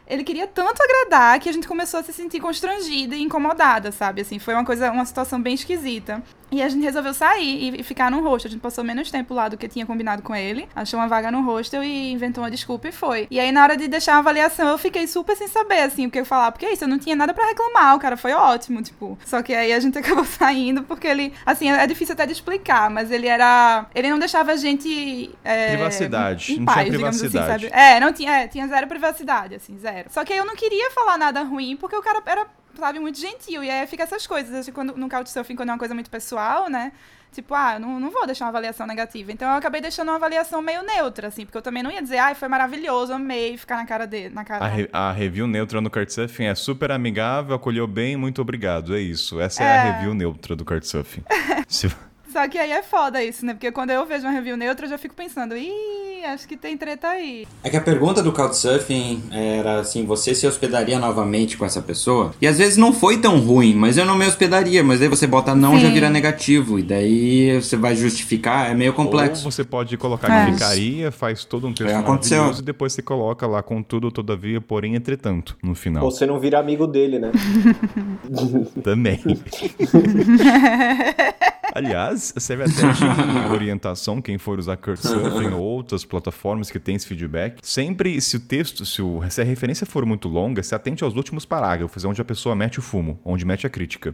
Ele 0.08 0.24
queria 0.24 0.48
tanto 0.48 0.82
agradar 0.84 1.40
que 1.40 1.48
a 1.48 1.52
gente 1.52 1.68
começou 1.68 2.00
a 2.00 2.04
se 2.04 2.12
sentir 2.12 2.40
constrangida 2.40 3.16
e 3.16 3.22
incomodada, 3.22 3.92
sabe? 3.92 4.22
Assim, 4.22 4.38
foi 4.38 4.54
uma 4.54 4.66
coisa, 4.66 4.92
uma 4.92 5.06
situação 5.06 5.42
bem 5.42 5.54
esquisita. 5.54 6.22
E 6.54 6.62
a 6.62 6.70
gente 6.70 6.84
resolveu 6.84 7.14
sair 7.14 7.80
e, 7.80 7.84
ficar 7.84 8.12
no 8.12 8.22
hostel. 8.22 8.50
A 8.50 8.52
gente 8.52 8.62
passou 8.62 8.84
menos 8.84 9.10
tempo 9.10 9.34
lá 9.34 9.48
do 9.48 9.58
que 9.58 9.68
tinha 9.68 9.86
combinado 9.86 10.22
com 10.22 10.36
ele. 10.36 10.68
Achou 10.76 11.00
uma 11.00 11.08
vaga 11.08 11.32
no 11.32 11.42
hostel 11.42 11.84
e 11.84 12.12
inventou 12.12 12.44
uma 12.44 12.52
desculpa 12.52 12.88
e 12.88 12.92
foi. 12.92 13.28
E 13.32 13.40
aí, 13.40 13.52
na 13.52 13.64
hora 13.64 13.76
de 13.76 13.88
deixar 13.88 14.16
a 14.16 14.18
avaliação, 14.20 14.68
eu 14.70 14.78
fiquei 14.78 15.08
super 15.08 15.36
sem 15.36 15.48
saber, 15.48 15.80
assim, 15.82 16.06
o 16.06 16.12
que 16.12 16.20
eu 16.20 16.26
falar. 16.26 16.52
Porque 16.52 16.66
é 16.66 16.74
isso, 16.74 16.84
eu 16.84 16.88
não 16.88 17.00
tinha 17.00 17.16
nada 17.16 17.34
pra 17.34 17.46
reclamar. 17.48 17.96
O 17.96 18.00
cara 18.00 18.16
foi 18.16 18.34
ótimo, 18.34 18.82
tipo. 18.82 19.18
Só 19.26 19.42
que 19.42 19.54
aí 19.54 19.74
a 19.74 19.80
gente 19.80 19.98
acabou 20.00 20.26
saindo 20.26 20.84
porque 20.84 21.08
ele. 21.08 21.34
Assim, 21.46 21.72
é 21.72 21.88
difícil 21.88 22.14
até 22.14 22.26
de 22.26 22.34
explicar, 22.34 22.90
mas 22.90 23.10
ele 23.12 23.28
era. 23.28 23.86
Ele 23.96 24.10
não 24.10 24.20
deixava 24.20 24.52
a 24.52 24.56
gente. 24.56 25.32
é, 25.44 25.72
Privacidade. 25.72 26.54
Em 26.54 26.58
Não 26.58 26.66
paz, 26.66 26.78
tinha 26.80 26.92
digamos 26.92 27.16
assim, 27.16 27.30
privacidade. 27.30 27.64
sabe? 27.70 27.82
É, 27.82 28.00
não 28.00 28.14
tinha, 28.14 28.32
é, 28.44 28.48
tinha 28.48 28.68
zero 28.68 28.88
privacidade, 28.88 29.56
assim, 29.56 29.78
zero. 29.78 30.10
Só 30.12 30.24
que 30.24 30.34
aí 30.34 30.40
eu 30.40 30.46
não 30.46 30.56
queria 30.56 30.92
falar 30.92 31.18
nada 31.18 31.42
ruim, 31.44 31.76
porque 31.78 31.96
o 31.96 32.02
cara 32.02 32.22
era, 32.26 32.46
sabe, 32.78 33.00
muito 33.00 33.20
gentil. 33.20 33.64
E 33.64 33.70
aí 33.70 33.86
fica 33.88 34.04
essas 34.04 34.26
coisas, 34.28 34.54
assim, 34.54 34.72
quando, 34.72 34.96
no 34.96 35.10
Couchsurfing, 35.10 35.56
quando 35.56 35.70
é 35.70 35.72
uma 35.74 35.80
coisa 35.80 35.94
muito 35.94 36.10
pessoal, 36.10 36.70
né? 36.70 36.92
Tipo, 37.32 37.56
ah, 37.56 37.74
eu 37.76 37.80
não, 37.80 38.00
não 38.00 38.12
vou 38.12 38.28
deixar 38.28 38.46
uma 38.46 38.50
avaliação 38.50 38.86
negativa. 38.86 39.32
Então 39.32 39.50
eu 39.50 39.56
acabei 39.56 39.82
deixando 39.82 40.10
uma 40.10 40.18
avaliação 40.18 40.62
meio 40.62 40.84
neutra, 40.84 41.30
assim, 41.30 41.46
porque 41.46 41.58
eu 41.58 41.64
também 41.64 41.82
não 41.82 41.90
ia 41.90 42.00
dizer, 42.02 42.20
ai, 42.20 42.36
foi 42.36 42.48
maravilhoso, 42.48 43.12
amei 43.12 43.58
ficar 43.58 43.78
na 43.78 43.86
cara 43.88 44.06
dele, 44.06 44.34
na 44.36 44.44
cara. 44.46 44.64
A, 44.64 44.68
re- 44.68 44.90
a 44.94 45.12
review 45.12 45.48
neutra 45.48 45.82
no 45.82 45.90
Couchsurfing 45.90 46.44
é 46.46 46.54
super 46.54 46.92
amigável, 46.92 47.56
acolheu 47.56 47.88
bem, 47.88 48.16
muito 48.16 48.40
obrigado. 48.40 48.96
É 48.96 49.00
isso. 49.00 49.42
Essa 49.42 49.64
é, 49.64 49.68
a 49.68 49.86
É. 49.86 49.92
review 49.94 50.14
neutra 50.14 50.56
do 50.56 50.64
Couchsurfing. 50.64 51.24
Se- 51.68 51.90
Só 52.34 52.48
que 52.48 52.58
aí 52.58 52.72
é 52.72 52.82
foda 52.82 53.24
isso, 53.24 53.46
né? 53.46 53.54
Porque 53.54 53.72
quando 53.72 53.92
eu 53.92 54.04
vejo 54.08 54.24
uma 54.26 54.32
review 54.32 54.58
neutra, 54.58 54.88
eu 54.88 54.90
já 54.90 54.98
fico 54.98 55.14
pensando, 55.14 55.56
ih, 55.56 56.26
acho 56.26 56.48
que 56.48 56.58
tem 56.58 56.76
treta 56.76 57.08
aí. 57.08 57.46
É 57.64 57.70
que 57.70 57.78
a 57.78 57.82
pergunta 57.82 58.24
do 58.24 58.32
Couchsurfing 58.32 59.22
era 59.32 59.82
assim, 59.82 60.04
você 60.04 60.34
se 60.34 60.48
hospedaria 60.48 60.98
novamente 60.98 61.56
com 61.58 61.64
essa 61.66 61.80
pessoa? 61.80 62.34
E 62.42 62.48
às 62.48 62.58
vezes 62.58 62.76
não 62.76 62.92
foi 62.92 63.20
tão 63.20 63.38
ruim, 63.40 63.76
mas 63.76 64.00
eu 64.00 64.06
não 64.06 64.18
me 64.18 64.26
hospedaria, 64.26 64.84
mas 64.84 65.00
aí 65.00 65.08
você 65.08 65.28
bota 65.28 65.54
não 65.54 65.78
já 65.80 65.88
Sim. 65.90 65.94
vira 65.94 66.10
negativo, 66.10 66.80
e 66.80 66.84
daí 66.84 67.62
você 67.62 67.78
vai 67.78 67.96
justificar, 67.96 68.72
é 68.72 68.74
meio 68.74 68.90
Ou 68.92 68.96
complexo. 68.98 69.44
você 69.44 69.64
pode 69.64 69.96
colocar 69.98 70.34
É. 70.34 70.46
que 70.48 70.54
ficaria, 70.54 71.12
faz 71.12 71.46
todo 71.46 71.68
um 71.68 71.74
texto 71.74 71.92
É, 71.92 71.96
aconteceu. 71.96 72.52
e 72.58 72.62
depois 72.64 72.94
você 72.94 73.04
coloca 73.04 73.46
lá 73.46 73.62
com 73.62 73.84
tudo, 73.84 74.10
todavia, 74.12 74.60
porém, 74.60 74.96
entretanto, 74.96 75.56
no 75.62 75.76
final. 75.76 76.04
Ou 76.04 76.10
você 76.10 76.26
não 76.26 76.40
vira 76.40 76.58
amigo 76.60 76.88
dele, 76.88 77.20
né? 77.20 77.32
Também. 78.84 79.20
Aliás, 81.76 82.34
serve 82.38 82.64
até 82.64 82.74
de 82.92 83.52
orientação 83.52 84.22
quem 84.22 84.38
for 84.38 84.60
usar 84.60 84.78
Couchsurfing 84.78 85.54
ou 85.54 85.62
outras 85.62 86.06
plataformas 86.06 86.70
que 86.70 86.80
tem 86.80 86.96
esse 86.96 87.08
feedback. 87.08 87.58
Sempre, 87.64 88.22
se 88.22 88.38
o 88.38 88.40
texto, 88.40 88.86
se, 88.86 89.02
o- 89.02 89.22
se 89.30 89.42
a 89.42 89.44
referência 89.44 89.86
for 89.86 90.06
muito 90.06 90.28
longa, 90.28 90.62
se 90.62 90.76
atente 90.76 91.04
aos 91.04 91.16
últimos 91.16 91.46
parágrafos, 91.46 92.06
onde 92.06 92.22
a 92.22 92.26
pessoa 92.26 92.56
mete 92.56 92.80
o 92.80 92.82
fumo, 92.82 93.20
onde 93.26 93.44
mete 93.46 93.66
a 93.66 93.70
crítica. 93.70 94.14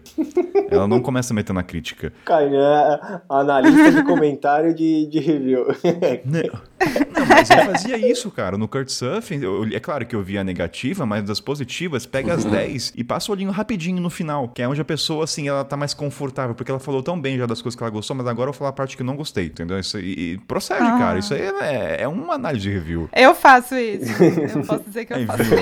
Ela 0.72 0.88
não 0.88 1.02
começa 1.02 1.34
metendo 1.34 1.60
a 1.60 1.64
crítica. 1.64 2.14
Kainan, 2.26 3.00
analista 3.30 3.92
de 3.92 4.04
comentário 4.04 4.74
de, 4.74 5.08
de 5.08 5.20
review. 5.20 5.66
Não, 7.14 7.26
mas 7.26 7.50
eu 7.50 7.58
fazia 7.66 7.98
isso, 7.98 8.32
cara. 8.32 8.58
No 8.58 8.68
Couchsurfing, 8.68 9.42
eu- 9.42 9.66
é 9.74 9.80
claro 9.80 10.06
que 10.06 10.16
eu 10.16 10.24
via 10.24 10.42
a 10.42 10.44
negativa, 10.44 11.06
mas 11.06 11.24
das 11.24 11.40
positivas, 11.40 12.06
pega 12.06 12.34
as 12.34 12.46
10 12.46 12.94
e 12.96 13.04
passa 13.04 13.32
o 13.32 13.36
olhinho 13.36 13.52
rapidinho 13.52 14.02
no 14.02 14.10
final, 14.10 14.48
que 14.50 14.62
é 14.62 14.68
onde 14.68 14.80
a 14.80 14.86
pessoa, 14.86 15.24
assim, 15.26 15.48
ela 15.48 15.64
tá 15.64 15.76
mais 15.76 15.94
confortável, 15.94 16.56
porque 16.56 16.72
ela 16.72 16.80
falou 16.80 17.04
tão 17.04 17.20
bem 17.20 17.38
já 17.38 17.46
das 17.46 17.62
coisas 17.62 17.76
que 17.78 17.84
ela 17.84 17.92
gostou, 17.92 18.16
mas 18.16 18.26
agora 18.28 18.50
eu 18.50 18.54
vou 18.54 18.58
falar 18.58 18.70
a 18.70 18.74
parte 18.74 18.96
que 18.96 19.04
não 19.04 19.16
gostei, 19.16 19.46
entendeu? 19.48 19.78
Isso, 19.80 20.00
e, 20.00 20.34
e 20.34 20.38
procede, 20.40 20.84
Ah. 20.84 20.98
cara. 20.98 21.20
Isso 21.20 21.34
aí 21.34 21.42
é, 21.62 22.04
é 22.04 22.08
uma 22.08 22.36
análise 22.36 22.64
de 22.64 22.72
review. 22.72 23.10
Eu 23.16 23.36
faço 23.36 23.76
isso. 23.76 24.12
Eu 24.60 24.66
posso 24.66 24.84
dizer 24.86 25.06
que 25.06 25.14
eu 25.14 25.18
Aí, 25.18 25.26
faço 25.26 25.42
isso. 25.44 25.56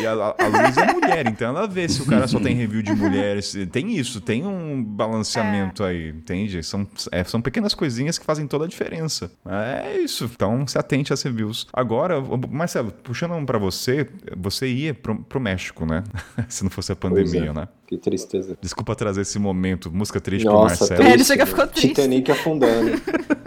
E 0.00 0.06
a, 0.06 0.12
a 0.12 0.46
Luísa 0.46 0.80
é 0.82 0.92
mulher, 0.92 1.26
então 1.26 1.48
ela 1.56 1.66
vê 1.68 1.88
se 1.88 2.00
o 2.02 2.06
cara 2.06 2.26
só 2.26 2.40
tem 2.40 2.54
review 2.54 2.82
de 2.82 2.92
mulheres. 2.94 3.54
Tem 3.70 3.92
isso, 3.96 4.20
tem 4.20 4.46
um 4.46 4.82
balanceamento 4.82 5.84
aí, 5.84 6.08
entende? 6.10 6.62
São, 6.62 6.86
é, 7.10 7.22
são 7.24 7.40
pequenas 7.42 7.74
coisinhas 7.74 8.18
que 8.18 8.24
fazem 8.24 8.46
toda 8.46 8.64
a 8.64 8.68
diferença. 8.68 9.30
É 9.46 9.98
isso. 9.98 10.21
Então 10.24 10.66
se 10.66 10.78
atente 10.78 11.12
às 11.12 11.22
reviews. 11.22 11.66
Agora, 11.72 12.20
Marcelo, 12.50 12.92
puxando 12.92 13.32
um 13.32 13.44
pra 13.44 13.58
você, 13.58 14.08
você 14.36 14.66
ia 14.68 14.94
pro, 14.94 15.16
pro 15.22 15.40
México, 15.40 15.86
né? 15.86 16.04
se 16.48 16.62
não 16.62 16.70
fosse 16.70 16.92
a 16.92 16.96
pandemia, 16.96 17.50
é. 17.50 17.52
né? 17.52 17.68
Que 17.92 17.98
tristeza. 17.98 18.56
Desculpa 18.60 18.94
trazer 18.94 19.20
esse 19.20 19.38
momento, 19.38 19.90
música 19.92 20.18
triste 20.20 20.44
pro 20.44 20.54
Nossa, 20.54 20.80
Marcelo. 20.80 21.02
É, 21.02 21.12
ele 21.12 21.24
chega, 21.24 21.44
ficou 21.44 21.66
triste. 21.66 21.88
Titanic 21.88 22.30
afundando. 22.30 22.92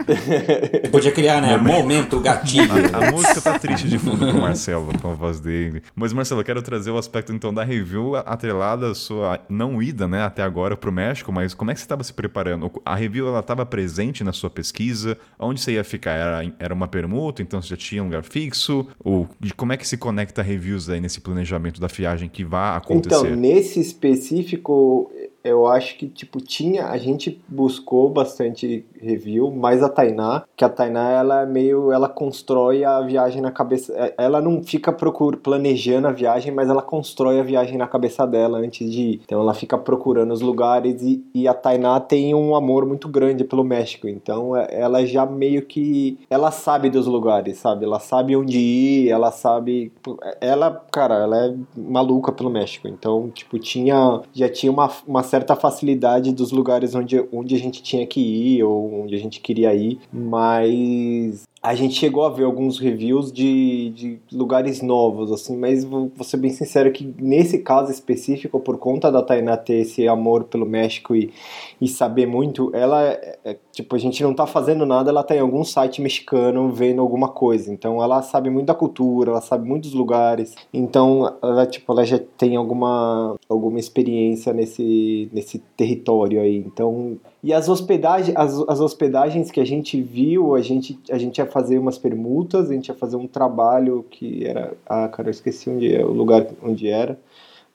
Podia 0.92 1.10
criar, 1.10 1.40
né? 1.42 1.56
Momento 1.56 2.20
gatilho. 2.20 2.70
A, 2.92 3.08
a 3.08 3.10
música 3.10 3.40
tá 3.40 3.58
triste 3.58 3.88
de 3.88 3.98
fundo 3.98 4.18
pro 4.18 4.40
Marcelo, 4.40 4.96
com 5.00 5.10
a 5.10 5.14
voz 5.14 5.40
dele. 5.40 5.82
Mas, 5.96 6.12
Marcelo, 6.12 6.42
eu 6.42 6.44
quero 6.44 6.62
trazer 6.62 6.92
o 6.92 6.98
aspecto, 6.98 7.32
então, 7.32 7.52
da 7.52 7.64
review 7.64 8.14
atrelada 8.14 8.92
à 8.92 8.94
sua 8.94 9.40
não 9.48 9.82
ida, 9.82 10.06
né, 10.06 10.22
até 10.22 10.42
agora 10.42 10.76
pro 10.76 10.92
México, 10.92 11.32
mas 11.32 11.52
como 11.54 11.72
é 11.72 11.74
que 11.74 11.80
você 11.80 11.84
estava 11.84 12.04
se 12.04 12.12
preparando? 12.12 12.70
A 12.84 12.94
review, 12.94 13.26
ela 13.26 13.40
estava 13.40 13.66
presente 13.66 14.22
na 14.22 14.32
sua 14.32 14.48
pesquisa? 14.48 15.18
Onde 15.38 15.60
você 15.60 15.72
ia 15.72 15.82
ficar? 15.82 16.12
Era, 16.12 16.52
era 16.60 16.74
uma 16.74 16.86
permuta, 16.86 17.42
então 17.42 17.60
você 17.60 17.70
já 17.70 17.76
tinha 17.76 18.00
um 18.00 18.06
lugar 18.06 18.22
fixo? 18.22 18.86
Ou 19.02 19.28
de 19.40 19.52
como 19.52 19.72
é 19.72 19.76
que 19.76 19.86
se 19.86 19.96
conecta 19.96 20.40
reviews 20.40 20.88
aí 20.88 21.00
nesse 21.00 21.20
planejamento 21.20 21.80
da 21.80 21.88
viagem 21.88 22.28
que 22.28 22.44
vai 22.44 22.76
acontecer? 22.76 23.26
Então, 23.26 23.36
nesse 23.36 23.80
específico, 23.80 24.35
específico 24.40 25.10
eu 25.50 25.66
acho 25.66 25.96
que, 25.98 26.06
tipo, 26.08 26.40
tinha. 26.40 26.86
A 26.86 26.98
gente 26.98 27.40
buscou 27.48 28.08
bastante 28.10 28.84
review, 29.00 29.50
mas 29.50 29.82
a 29.82 29.88
Tainá, 29.88 30.44
que 30.56 30.64
a 30.64 30.68
Tainá, 30.68 31.10
ela 31.10 31.42
é 31.42 31.46
meio. 31.46 31.92
Ela 31.92 32.08
constrói 32.08 32.84
a 32.84 33.00
viagem 33.00 33.40
na 33.42 33.50
cabeça. 33.50 33.92
é, 33.96 34.14
Ela 34.18 34.40
não 34.40 34.62
fica 34.62 34.92
procur, 34.92 35.36
planejando 35.36 36.08
a 36.08 36.12
viagem, 36.12 36.52
mas 36.52 36.68
ela 36.68 36.82
constrói 36.82 37.38
a 37.40 37.42
viagem 37.42 37.76
na 37.76 37.86
cabeça 37.86 38.26
dela 38.26 38.58
antes 38.58 38.90
de 38.90 39.00
ir. 39.02 39.20
Então 39.24 39.40
ela 39.40 39.54
fica 39.54 39.76
procurando 39.78 40.32
os 40.32 40.40
lugares 40.40 41.02
e, 41.02 41.24
e 41.34 41.46
a 41.46 41.54
Tainá 41.54 42.00
tem 42.00 42.34
um 42.34 42.54
amor 42.56 42.86
muito 42.86 43.08
grande 43.08 43.44
pelo 43.44 43.62
México. 43.64 44.08
Então 44.08 44.56
é- 44.56 44.68
ela 44.70 45.04
já 45.06 45.24
meio 45.26 45.62
que. 45.62 46.18
Ela 46.30 46.50
sabe 46.50 46.90
dos 46.90 47.06
lugares, 47.06 47.58
sabe? 47.58 47.84
Ela 47.84 47.98
sabe 48.00 48.36
onde 48.36 48.58
ir, 48.58 49.08
ela 49.10 49.30
sabe. 49.30 49.92
Ela, 50.40 50.70
cara, 50.90 51.14
ela 51.16 51.46
é 51.46 51.54
maluca 51.76 52.32
pelo 52.32 52.50
México. 52.50 52.88
Então, 52.88 53.30
tipo, 53.30 53.58
tinha. 53.58 54.20
Já 54.32 54.48
tinha 54.48 54.70
uma, 54.72 54.90
uma 55.06 55.22
certa 55.22 55.35
facilidade 55.56 56.32
dos 56.32 56.52
lugares 56.52 56.94
onde, 56.94 57.22
onde 57.32 57.54
a 57.54 57.58
gente 57.58 57.82
tinha 57.82 58.06
que 58.06 58.20
ir 58.20 58.62
ou 58.62 59.02
onde 59.02 59.14
a 59.14 59.18
gente 59.18 59.40
queria 59.40 59.74
ir, 59.74 59.98
mas 60.12 61.44
a 61.62 61.74
gente 61.74 61.94
chegou 61.94 62.24
a 62.24 62.30
ver 62.30 62.44
alguns 62.44 62.78
reviews 62.78 63.32
de, 63.32 63.90
de 63.90 64.18
lugares 64.30 64.80
novos, 64.80 65.32
assim, 65.32 65.56
mas 65.56 65.82
vou 65.82 66.12
ser 66.22 66.36
bem 66.36 66.50
sincero 66.50 66.92
que 66.92 67.12
nesse 67.18 67.58
caso 67.58 67.90
específico, 67.90 68.60
por 68.60 68.78
conta 68.78 69.10
da 69.10 69.20
Tainá 69.20 69.56
ter 69.56 69.80
esse 69.80 70.06
amor 70.06 70.44
pelo 70.44 70.64
México 70.64 71.16
e, 71.16 71.32
e 71.80 71.86
saber 71.88 72.26
muito, 72.26 72.70
ela, 72.74 73.02
é- 73.02 73.38
é, 73.44 73.56
tipo, 73.72 73.94
a 73.94 73.98
gente 73.98 74.22
não 74.22 74.34
tá 74.34 74.46
fazendo 74.46 74.86
nada, 74.86 75.10
ela 75.10 75.22
tá 75.22 75.36
em 75.36 75.40
algum 75.40 75.62
site 75.64 76.00
mexicano 76.00 76.70
vendo 76.70 77.00
alguma 77.00 77.28
coisa, 77.28 77.72
então 77.72 78.02
ela 78.02 78.22
sabe 78.22 78.48
muito 78.50 78.66
da 78.66 78.74
cultura, 78.74 79.30
ela 79.30 79.40
sabe 79.40 79.68
muitos 79.68 79.92
lugares, 79.92 80.54
então 80.72 81.34
ela, 81.42 81.66
tipo, 81.66 81.92
ela 81.92 82.04
já 82.04 82.18
tem 82.38 82.56
alguma, 82.56 83.36
alguma 83.48 83.78
experiência 83.78 84.52
nesse, 84.52 85.28
nesse 85.32 85.58
território 85.76 86.40
aí, 86.40 86.56
então 86.58 87.18
e 87.46 87.52
as 87.52 87.68
hospedagens, 87.68 88.36
as, 88.36 88.58
as 88.68 88.80
hospedagens 88.80 89.52
que 89.52 89.60
a 89.60 89.64
gente 89.64 90.00
viu, 90.02 90.56
a 90.56 90.60
gente, 90.60 90.98
a 91.08 91.16
gente 91.16 91.38
ia 91.38 91.46
fazer 91.46 91.78
umas 91.78 91.96
permutas, 91.96 92.68
a 92.68 92.74
gente 92.74 92.88
ia 92.88 92.94
fazer 92.94 93.14
um 93.14 93.28
trabalho 93.28 94.04
que 94.10 94.44
era. 94.44 94.72
Ah, 94.84 95.06
cara, 95.06 95.28
eu 95.28 95.30
esqueci 95.30 95.70
onde 95.70 95.94
é, 95.94 96.04
o 96.04 96.10
lugar 96.10 96.44
onde 96.60 96.88
era. 96.88 97.16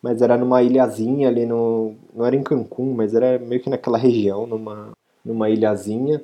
Mas 0.01 0.21
era 0.21 0.37
numa 0.37 0.63
ilhazinha 0.63 1.27
ali 1.29 1.45
no. 1.45 1.95
Não 2.13 2.25
era 2.25 2.35
em 2.35 2.43
Cancún, 2.43 2.93
mas 2.95 3.13
era 3.13 3.37
meio 3.39 3.61
que 3.61 3.69
naquela 3.69 3.97
região, 3.97 4.47
numa, 4.47 4.91
numa 5.23 5.49
ilhazinha. 5.49 6.23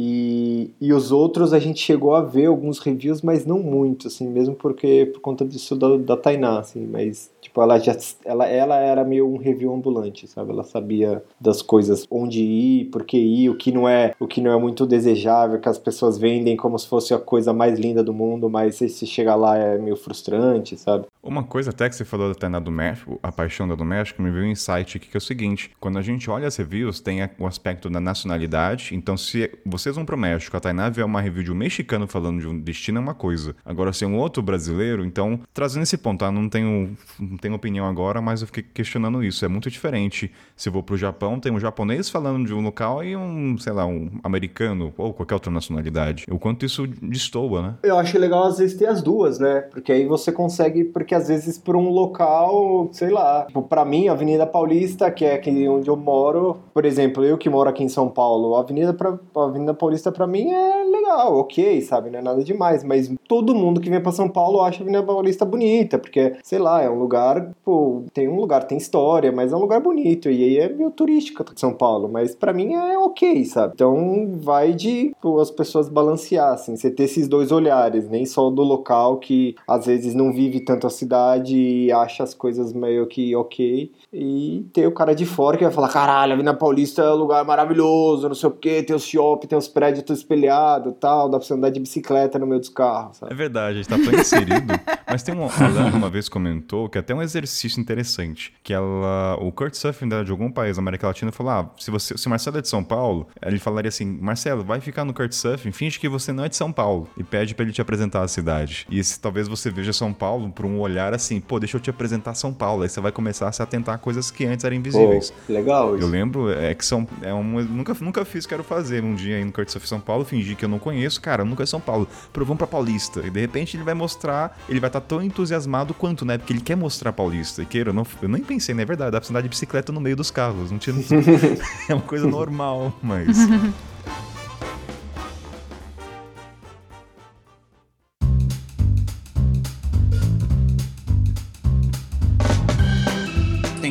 E, 0.00 0.70
e 0.80 0.92
os 0.92 1.10
outros 1.10 1.52
a 1.52 1.58
gente 1.58 1.80
chegou 1.80 2.14
a 2.14 2.22
ver 2.22 2.46
alguns 2.46 2.78
reviews, 2.78 3.20
mas 3.20 3.44
não 3.44 3.58
muito, 3.58 4.06
assim, 4.06 4.28
mesmo 4.28 4.54
porque 4.54 5.06
por 5.12 5.18
conta 5.18 5.44
disso 5.44 5.74
da, 5.74 5.96
da 5.96 6.16
Tainá, 6.16 6.60
assim, 6.60 6.86
mas 6.86 7.32
tipo, 7.40 7.60
ela 7.60 7.80
já 7.80 7.96
ela, 8.24 8.46
ela 8.46 8.76
era 8.76 9.02
meio 9.02 9.28
um 9.28 9.38
review 9.38 9.74
ambulante, 9.74 10.28
sabe? 10.28 10.52
Ela 10.52 10.62
sabia 10.62 11.20
das 11.40 11.62
coisas, 11.62 12.06
onde 12.08 12.40
ir, 12.40 12.84
por 12.92 13.04
que 13.04 13.18
ir, 13.18 13.50
o 13.50 13.56
que 13.56 13.72
não 13.72 13.88
é, 13.88 14.14
o 14.20 14.28
que 14.28 14.40
não 14.40 14.52
é 14.52 14.56
muito 14.56 14.86
desejável, 14.86 15.58
que 15.58 15.68
as 15.68 15.78
pessoas 15.78 16.16
vendem 16.16 16.56
como 16.56 16.78
se 16.78 16.86
fosse 16.86 17.12
a 17.12 17.18
coisa 17.18 17.52
mais 17.52 17.76
linda 17.76 18.00
do 18.00 18.14
mundo, 18.14 18.48
mas 18.48 18.76
se 18.76 18.88
você 18.88 19.04
chegar 19.04 19.34
lá 19.34 19.58
é 19.58 19.78
meio 19.78 19.96
frustrante, 19.96 20.76
sabe? 20.76 21.06
Uma 21.20 21.42
coisa 21.42 21.70
até 21.70 21.88
que 21.88 21.96
você 21.96 22.04
falou 22.04 22.28
da 22.28 22.34
Tainá 22.36 22.60
do 22.60 22.70
México, 22.70 23.18
a 23.20 23.32
paixão 23.32 23.66
da 23.66 23.74
do 23.74 23.84
México, 23.84 24.22
me 24.22 24.30
veio 24.30 24.44
um 24.44 24.50
insight 24.50 24.96
aqui 24.96 25.08
que 25.08 25.16
é 25.16 25.18
o 25.18 25.20
seguinte: 25.20 25.72
quando 25.80 25.98
a 25.98 26.02
gente 26.02 26.30
olha 26.30 26.46
as 26.46 26.56
reviews, 26.56 27.00
tem 27.00 27.18
o 27.38 27.46
aspecto 27.46 27.90
da 27.90 28.00
nacionalidade. 28.00 28.94
Então, 28.94 29.16
se 29.16 29.50
vocês 29.88 29.96
vão 29.96 30.04
pro 30.04 30.18
México, 30.18 30.54
a 30.56 30.60
Tainá 30.60 30.90
vê 30.90 31.02
uma 31.02 31.20
review 31.20 31.42
de 31.42 31.52
um 31.52 31.54
mexicano 31.54 32.06
falando 32.06 32.40
de 32.40 32.46
um 32.46 32.60
destino 32.60 32.98
é 32.98 33.00
uma 33.00 33.14
coisa. 33.14 33.56
Agora, 33.64 33.92
se 33.92 34.04
é 34.04 34.06
um 34.06 34.18
outro 34.18 34.42
brasileiro, 34.42 35.04
então, 35.04 35.40
trazendo 35.54 35.82
esse 35.82 35.96
ponto, 35.96 36.20
tá? 36.20 36.30
Não 36.30 36.48
tenho, 36.48 36.96
não 37.18 37.36
tenho 37.38 37.54
opinião 37.54 37.86
agora, 37.86 38.20
mas 38.20 38.42
eu 38.42 38.46
fiquei 38.46 38.62
questionando 38.62 39.24
isso. 39.24 39.44
É 39.44 39.48
muito 39.48 39.70
diferente. 39.70 40.30
Se 40.54 40.68
eu 40.68 40.72
vou 40.72 40.82
pro 40.82 40.96
Japão, 40.96 41.40
tem 41.40 41.50
um 41.50 41.58
japonês 41.58 42.10
falando 42.10 42.46
de 42.46 42.52
um 42.52 42.60
local 42.60 43.02
e 43.02 43.16
um, 43.16 43.56
sei 43.56 43.72
lá, 43.72 43.86
um 43.86 44.10
americano 44.22 44.92
ou 44.98 45.14
qualquer 45.14 45.34
outra 45.34 45.50
nacionalidade. 45.50 46.26
O 46.30 46.38
quanto 46.38 46.66
isso 46.66 46.86
destoa, 46.86 47.62
né? 47.62 47.74
Eu 47.82 47.98
acho 47.98 48.18
legal 48.18 48.44
às 48.44 48.58
vezes 48.58 48.76
ter 48.76 48.86
as 48.86 49.00
duas, 49.00 49.38
né? 49.38 49.62
Porque 49.70 49.90
aí 49.90 50.06
você 50.06 50.30
consegue, 50.30 50.84
porque 50.84 51.14
às 51.14 51.28
vezes 51.28 51.56
por 51.56 51.76
um 51.76 51.88
local, 51.88 52.90
sei 52.92 53.08
lá, 53.08 53.44
tipo, 53.46 53.62
pra 53.62 53.84
mim, 53.84 54.08
a 54.08 54.12
Avenida 54.12 54.46
Paulista, 54.46 55.10
que 55.10 55.24
é 55.24 55.34
aqui 55.34 55.66
onde 55.68 55.88
eu 55.88 55.96
moro, 55.96 56.58
por 56.74 56.84
exemplo, 56.84 57.24
eu 57.24 57.38
que 57.38 57.48
moro 57.48 57.70
aqui 57.70 57.82
em 57.82 57.88
São 57.88 58.08
Paulo, 58.08 58.54
a 58.54 58.60
Avenida, 58.60 58.92
pra, 58.92 59.18
a 59.36 59.44
Avenida 59.44 59.67
Paulista 59.74 60.12
pra 60.12 60.26
mim 60.26 60.50
é 60.50 60.84
legal, 60.84 61.36
ok, 61.38 61.80
sabe? 61.82 62.10
Não 62.10 62.18
é 62.18 62.22
nada 62.22 62.42
demais, 62.42 62.84
mas 62.84 63.10
todo 63.26 63.54
mundo 63.54 63.80
que 63.80 63.90
vem 63.90 64.00
pra 64.00 64.12
São 64.12 64.28
Paulo 64.28 64.60
acha 64.60 64.80
a 64.80 64.82
Avenida 64.82 65.02
Paulista 65.02 65.44
bonita, 65.44 65.98
porque, 65.98 66.36
sei 66.42 66.58
lá, 66.58 66.82
é 66.82 66.90
um 66.90 66.98
lugar, 66.98 67.50
pô, 67.64 68.02
tem 68.12 68.28
um 68.28 68.36
lugar, 68.36 68.64
tem 68.64 68.78
história, 68.78 69.32
mas 69.32 69.52
é 69.52 69.56
um 69.56 69.60
lugar 69.60 69.80
bonito, 69.80 70.30
e 70.30 70.44
aí 70.44 70.58
é 70.58 70.68
meio 70.68 70.90
turístico 70.90 71.44
São 71.56 71.72
Paulo, 71.72 72.08
mas 72.08 72.34
pra 72.34 72.52
mim 72.52 72.74
é 72.74 72.98
ok, 72.98 73.44
sabe? 73.44 73.72
Então 73.74 74.28
vai 74.40 74.72
de 74.72 75.14
pô, 75.20 75.40
as 75.40 75.50
pessoas 75.50 75.88
balancear, 75.88 76.52
assim, 76.52 76.76
você 76.76 76.90
ter 76.90 77.04
esses 77.04 77.28
dois 77.28 77.52
olhares, 77.52 78.08
nem 78.08 78.24
só 78.24 78.50
do 78.50 78.62
local 78.62 79.18
que 79.18 79.54
às 79.66 79.86
vezes 79.86 80.14
não 80.14 80.32
vive 80.32 80.60
tanto 80.60 80.86
a 80.86 80.90
cidade 80.90 81.56
e 81.56 81.92
acha 81.92 82.22
as 82.22 82.34
coisas 82.34 82.72
meio 82.72 83.06
que 83.06 83.34
ok, 83.34 83.90
e 84.12 84.66
ter 84.72 84.86
o 84.86 84.92
cara 84.92 85.14
de 85.14 85.26
fora 85.26 85.56
que 85.56 85.64
vai 85.64 85.72
falar, 85.72 85.88
caralho, 85.88 86.32
a 86.32 86.34
Avenida 86.34 86.54
Paulista 86.54 87.02
é 87.02 87.12
um 87.12 87.16
lugar 87.16 87.44
maravilhoso, 87.44 88.28
não 88.28 88.34
sei 88.34 88.48
o 88.48 88.52
que, 88.52 88.82
tem 88.82 88.96
os 88.96 89.06
shopping, 89.06 89.46
tem 89.46 89.57
os 89.58 89.68
prédios 89.68 90.04
tudo 90.04 90.16
espelhado 90.16 90.92
tal, 90.92 91.28
dá 91.28 91.38
pra 91.38 91.46
você 91.46 91.54
andar 91.54 91.70
de 91.70 91.80
bicicleta 91.80 92.38
no 92.38 92.46
meio 92.46 92.60
dos 92.60 92.68
carros, 92.68 93.16
É 93.18 93.20
sabe? 93.20 93.34
verdade, 93.34 93.78
a 93.78 93.82
gente 93.82 93.88
tá 93.88 93.96
tão 93.98 94.18
inserido. 94.20 94.72
Mas 95.10 95.22
tem 95.22 95.34
um. 95.34 95.44
A 95.46 95.68
Lana 95.68 95.96
uma 95.96 96.10
vez 96.10 96.28
comentou 96.28 96.88
que 96.88 96.98
até 96.98 97.14
um 97.14 97.22
exercício 97.22 97.80
interessante. 97.80 98.52
Que 98.62 98.72
ela. 98.74 99.36
O 99.40 99.50
Kurt 99.50 99.74
Suffin 99.74 100.08
dela 100.08 100.24
de 100.24 100.30
algum 100.30 100.50
país 100.50 100.76
da 100.76 100.82
América 100.82 101.06
Latina 101.06 101.32
falou: 101.32 101.52
ah, 101.52 101.70
se, 101.78 101.90
você, 101.90 102.16
se 102.16 102.26
o 102.26 102.30
Marcelo 102.30 102.58
é 102.58 102.60
de 102.60 102.68
São 102.68 102.84
Paulo, 102.84 103.26
ele 103.42 103.58
falaria 103.58 103.88
assim: 103.88 104.04
Marcelo, 104.04 104.62
vai 104.62 104.80
ficar 104.80 105.04
no 105.04 105.14
Kurt 105.14 105.32
Suffin, 105.32 105.72
finge 105.72 105.98
que 105.98 106.08
você 106.08 106.32
não 106.32 106.44
é 106.44 106.48
de 106.48 106.56
São 106.56 106.70
Paulo. 106.70 107.08
E 107.16 107.24
pede 107.24 107.54
pra 107.54 107.64
ele 107.64 107.72
te 107.72 107.80
apresentar 107.80 108.22
a 108.22 108.28
cidade. 108.28 108.86
E 108.90 109.02
se 109.02 109.18
talvez 109.18 109.48
você 109.48 109.70
veja 109.70 109.92
São 109.92 110.12
Paulo 110.12 110.50
por 110.50 110.66
um 110.66 110.78
olhar 110.80 111.14
assim, 111.14 111.40
pô, 111.40 111.58
deixa 111.58 111.76
eu 111.78 111.80
te 111.80 111.88
apresentar 111.90 112.34
São 112.34 112.52
Paulo. 112.52 112.82
Aí 112.82 112.88
você 112.88 113.00
vai 113.00 113.10
começar 113.12 113.48
a 113.48 113.52
se 113.52 113.62
atentar 113.62 113.94
a 113.94 113.98
coisas 113.98 114.30
que 114.30 114.44
antes 114.44 114.64
eram 114.64 114.76
Pô, 114.76 114.80
invisíveis. 114.80 115.32
legal 115.48 115.90
Eu 115.92 115.98
isso. 116.00 116.06
lembro, 116.08 116.50
é 116.52 116.74
que 116.74 116.84
são. 116.84 117.06
É 117.22 117.32
um, 117.32 117.58
eu 117.60 117.64
nunca, 117.64 117.94
nunca 118.00 118.24
fiz, 118.26 118.44
quero 118.46 118.62
fazer. 118.62 119.02
Um 119.02 119.14
dia 119.14 119.36
aí 119.36 119.47
no 119.48 119.52
Kurt 119.52 119.68
Surf 119.68 119.88
São 119.88 120.00
Paulo, 120.00 120.24
fingir 120.24 120.56
que 120.56 120.64
eu 120.64 120.68
não 120.68 120.78
conheço. 120.78 121.20
Cara, 121.20 121.42
eu 121.42 121.46
nunca 121.46 121.62
é 121.62 121.66
São 121.66 121.80
Paulo. 121.80 122.08
Provamos 122.32 122.58
pra 122.58 122.66
Paulista. 122.66 123.20
E 123.26 123.30
de 123.30 123.40
repente 123.40 123.76
ele 123.76 123.84
vai 123.84 123.94
mostrar. 123.94 124.56
Ele 124.68 124.80
vai 124.80 124.88
estar 124.88 125.00
tão 125.00 125.22
entusiasmado 125.22 125.92
quanto, 125.92 126.24
né? 126.24 126.38
Porque 126.38 126.52
ele 126.52 126.60
quer 126.60 126.76
mostrar 126.76 127.12
Paulista. 127.12 127.62
E 127.62 127.66
queira, 127.66 127.90
eu, 127.90 127.94
não, 127.94 128.06
eu 128.22 128.28
nem 128.28 128.42
pensei, 128.42 128.74
na 128.74 128.82
é 128.82 128.84
verdade. 128.84 129.12
Dá 129.12 129.20
pra 129.20 129.30
andar 129.30 129.40
de 129.40 129.48
bicicleta 129.48 129.92
no 129.92 130.00
meio 130.00 130.16
dos 130.16 130.30
carros. 130.30 130.70
Não 130.70 130.78
tinha. 130.78 130.96
é 131.88 131.94
uma 131.94 132.02
coisa 132.02 132.26
normal, 132.26 132.92
mas. 133.02 133.38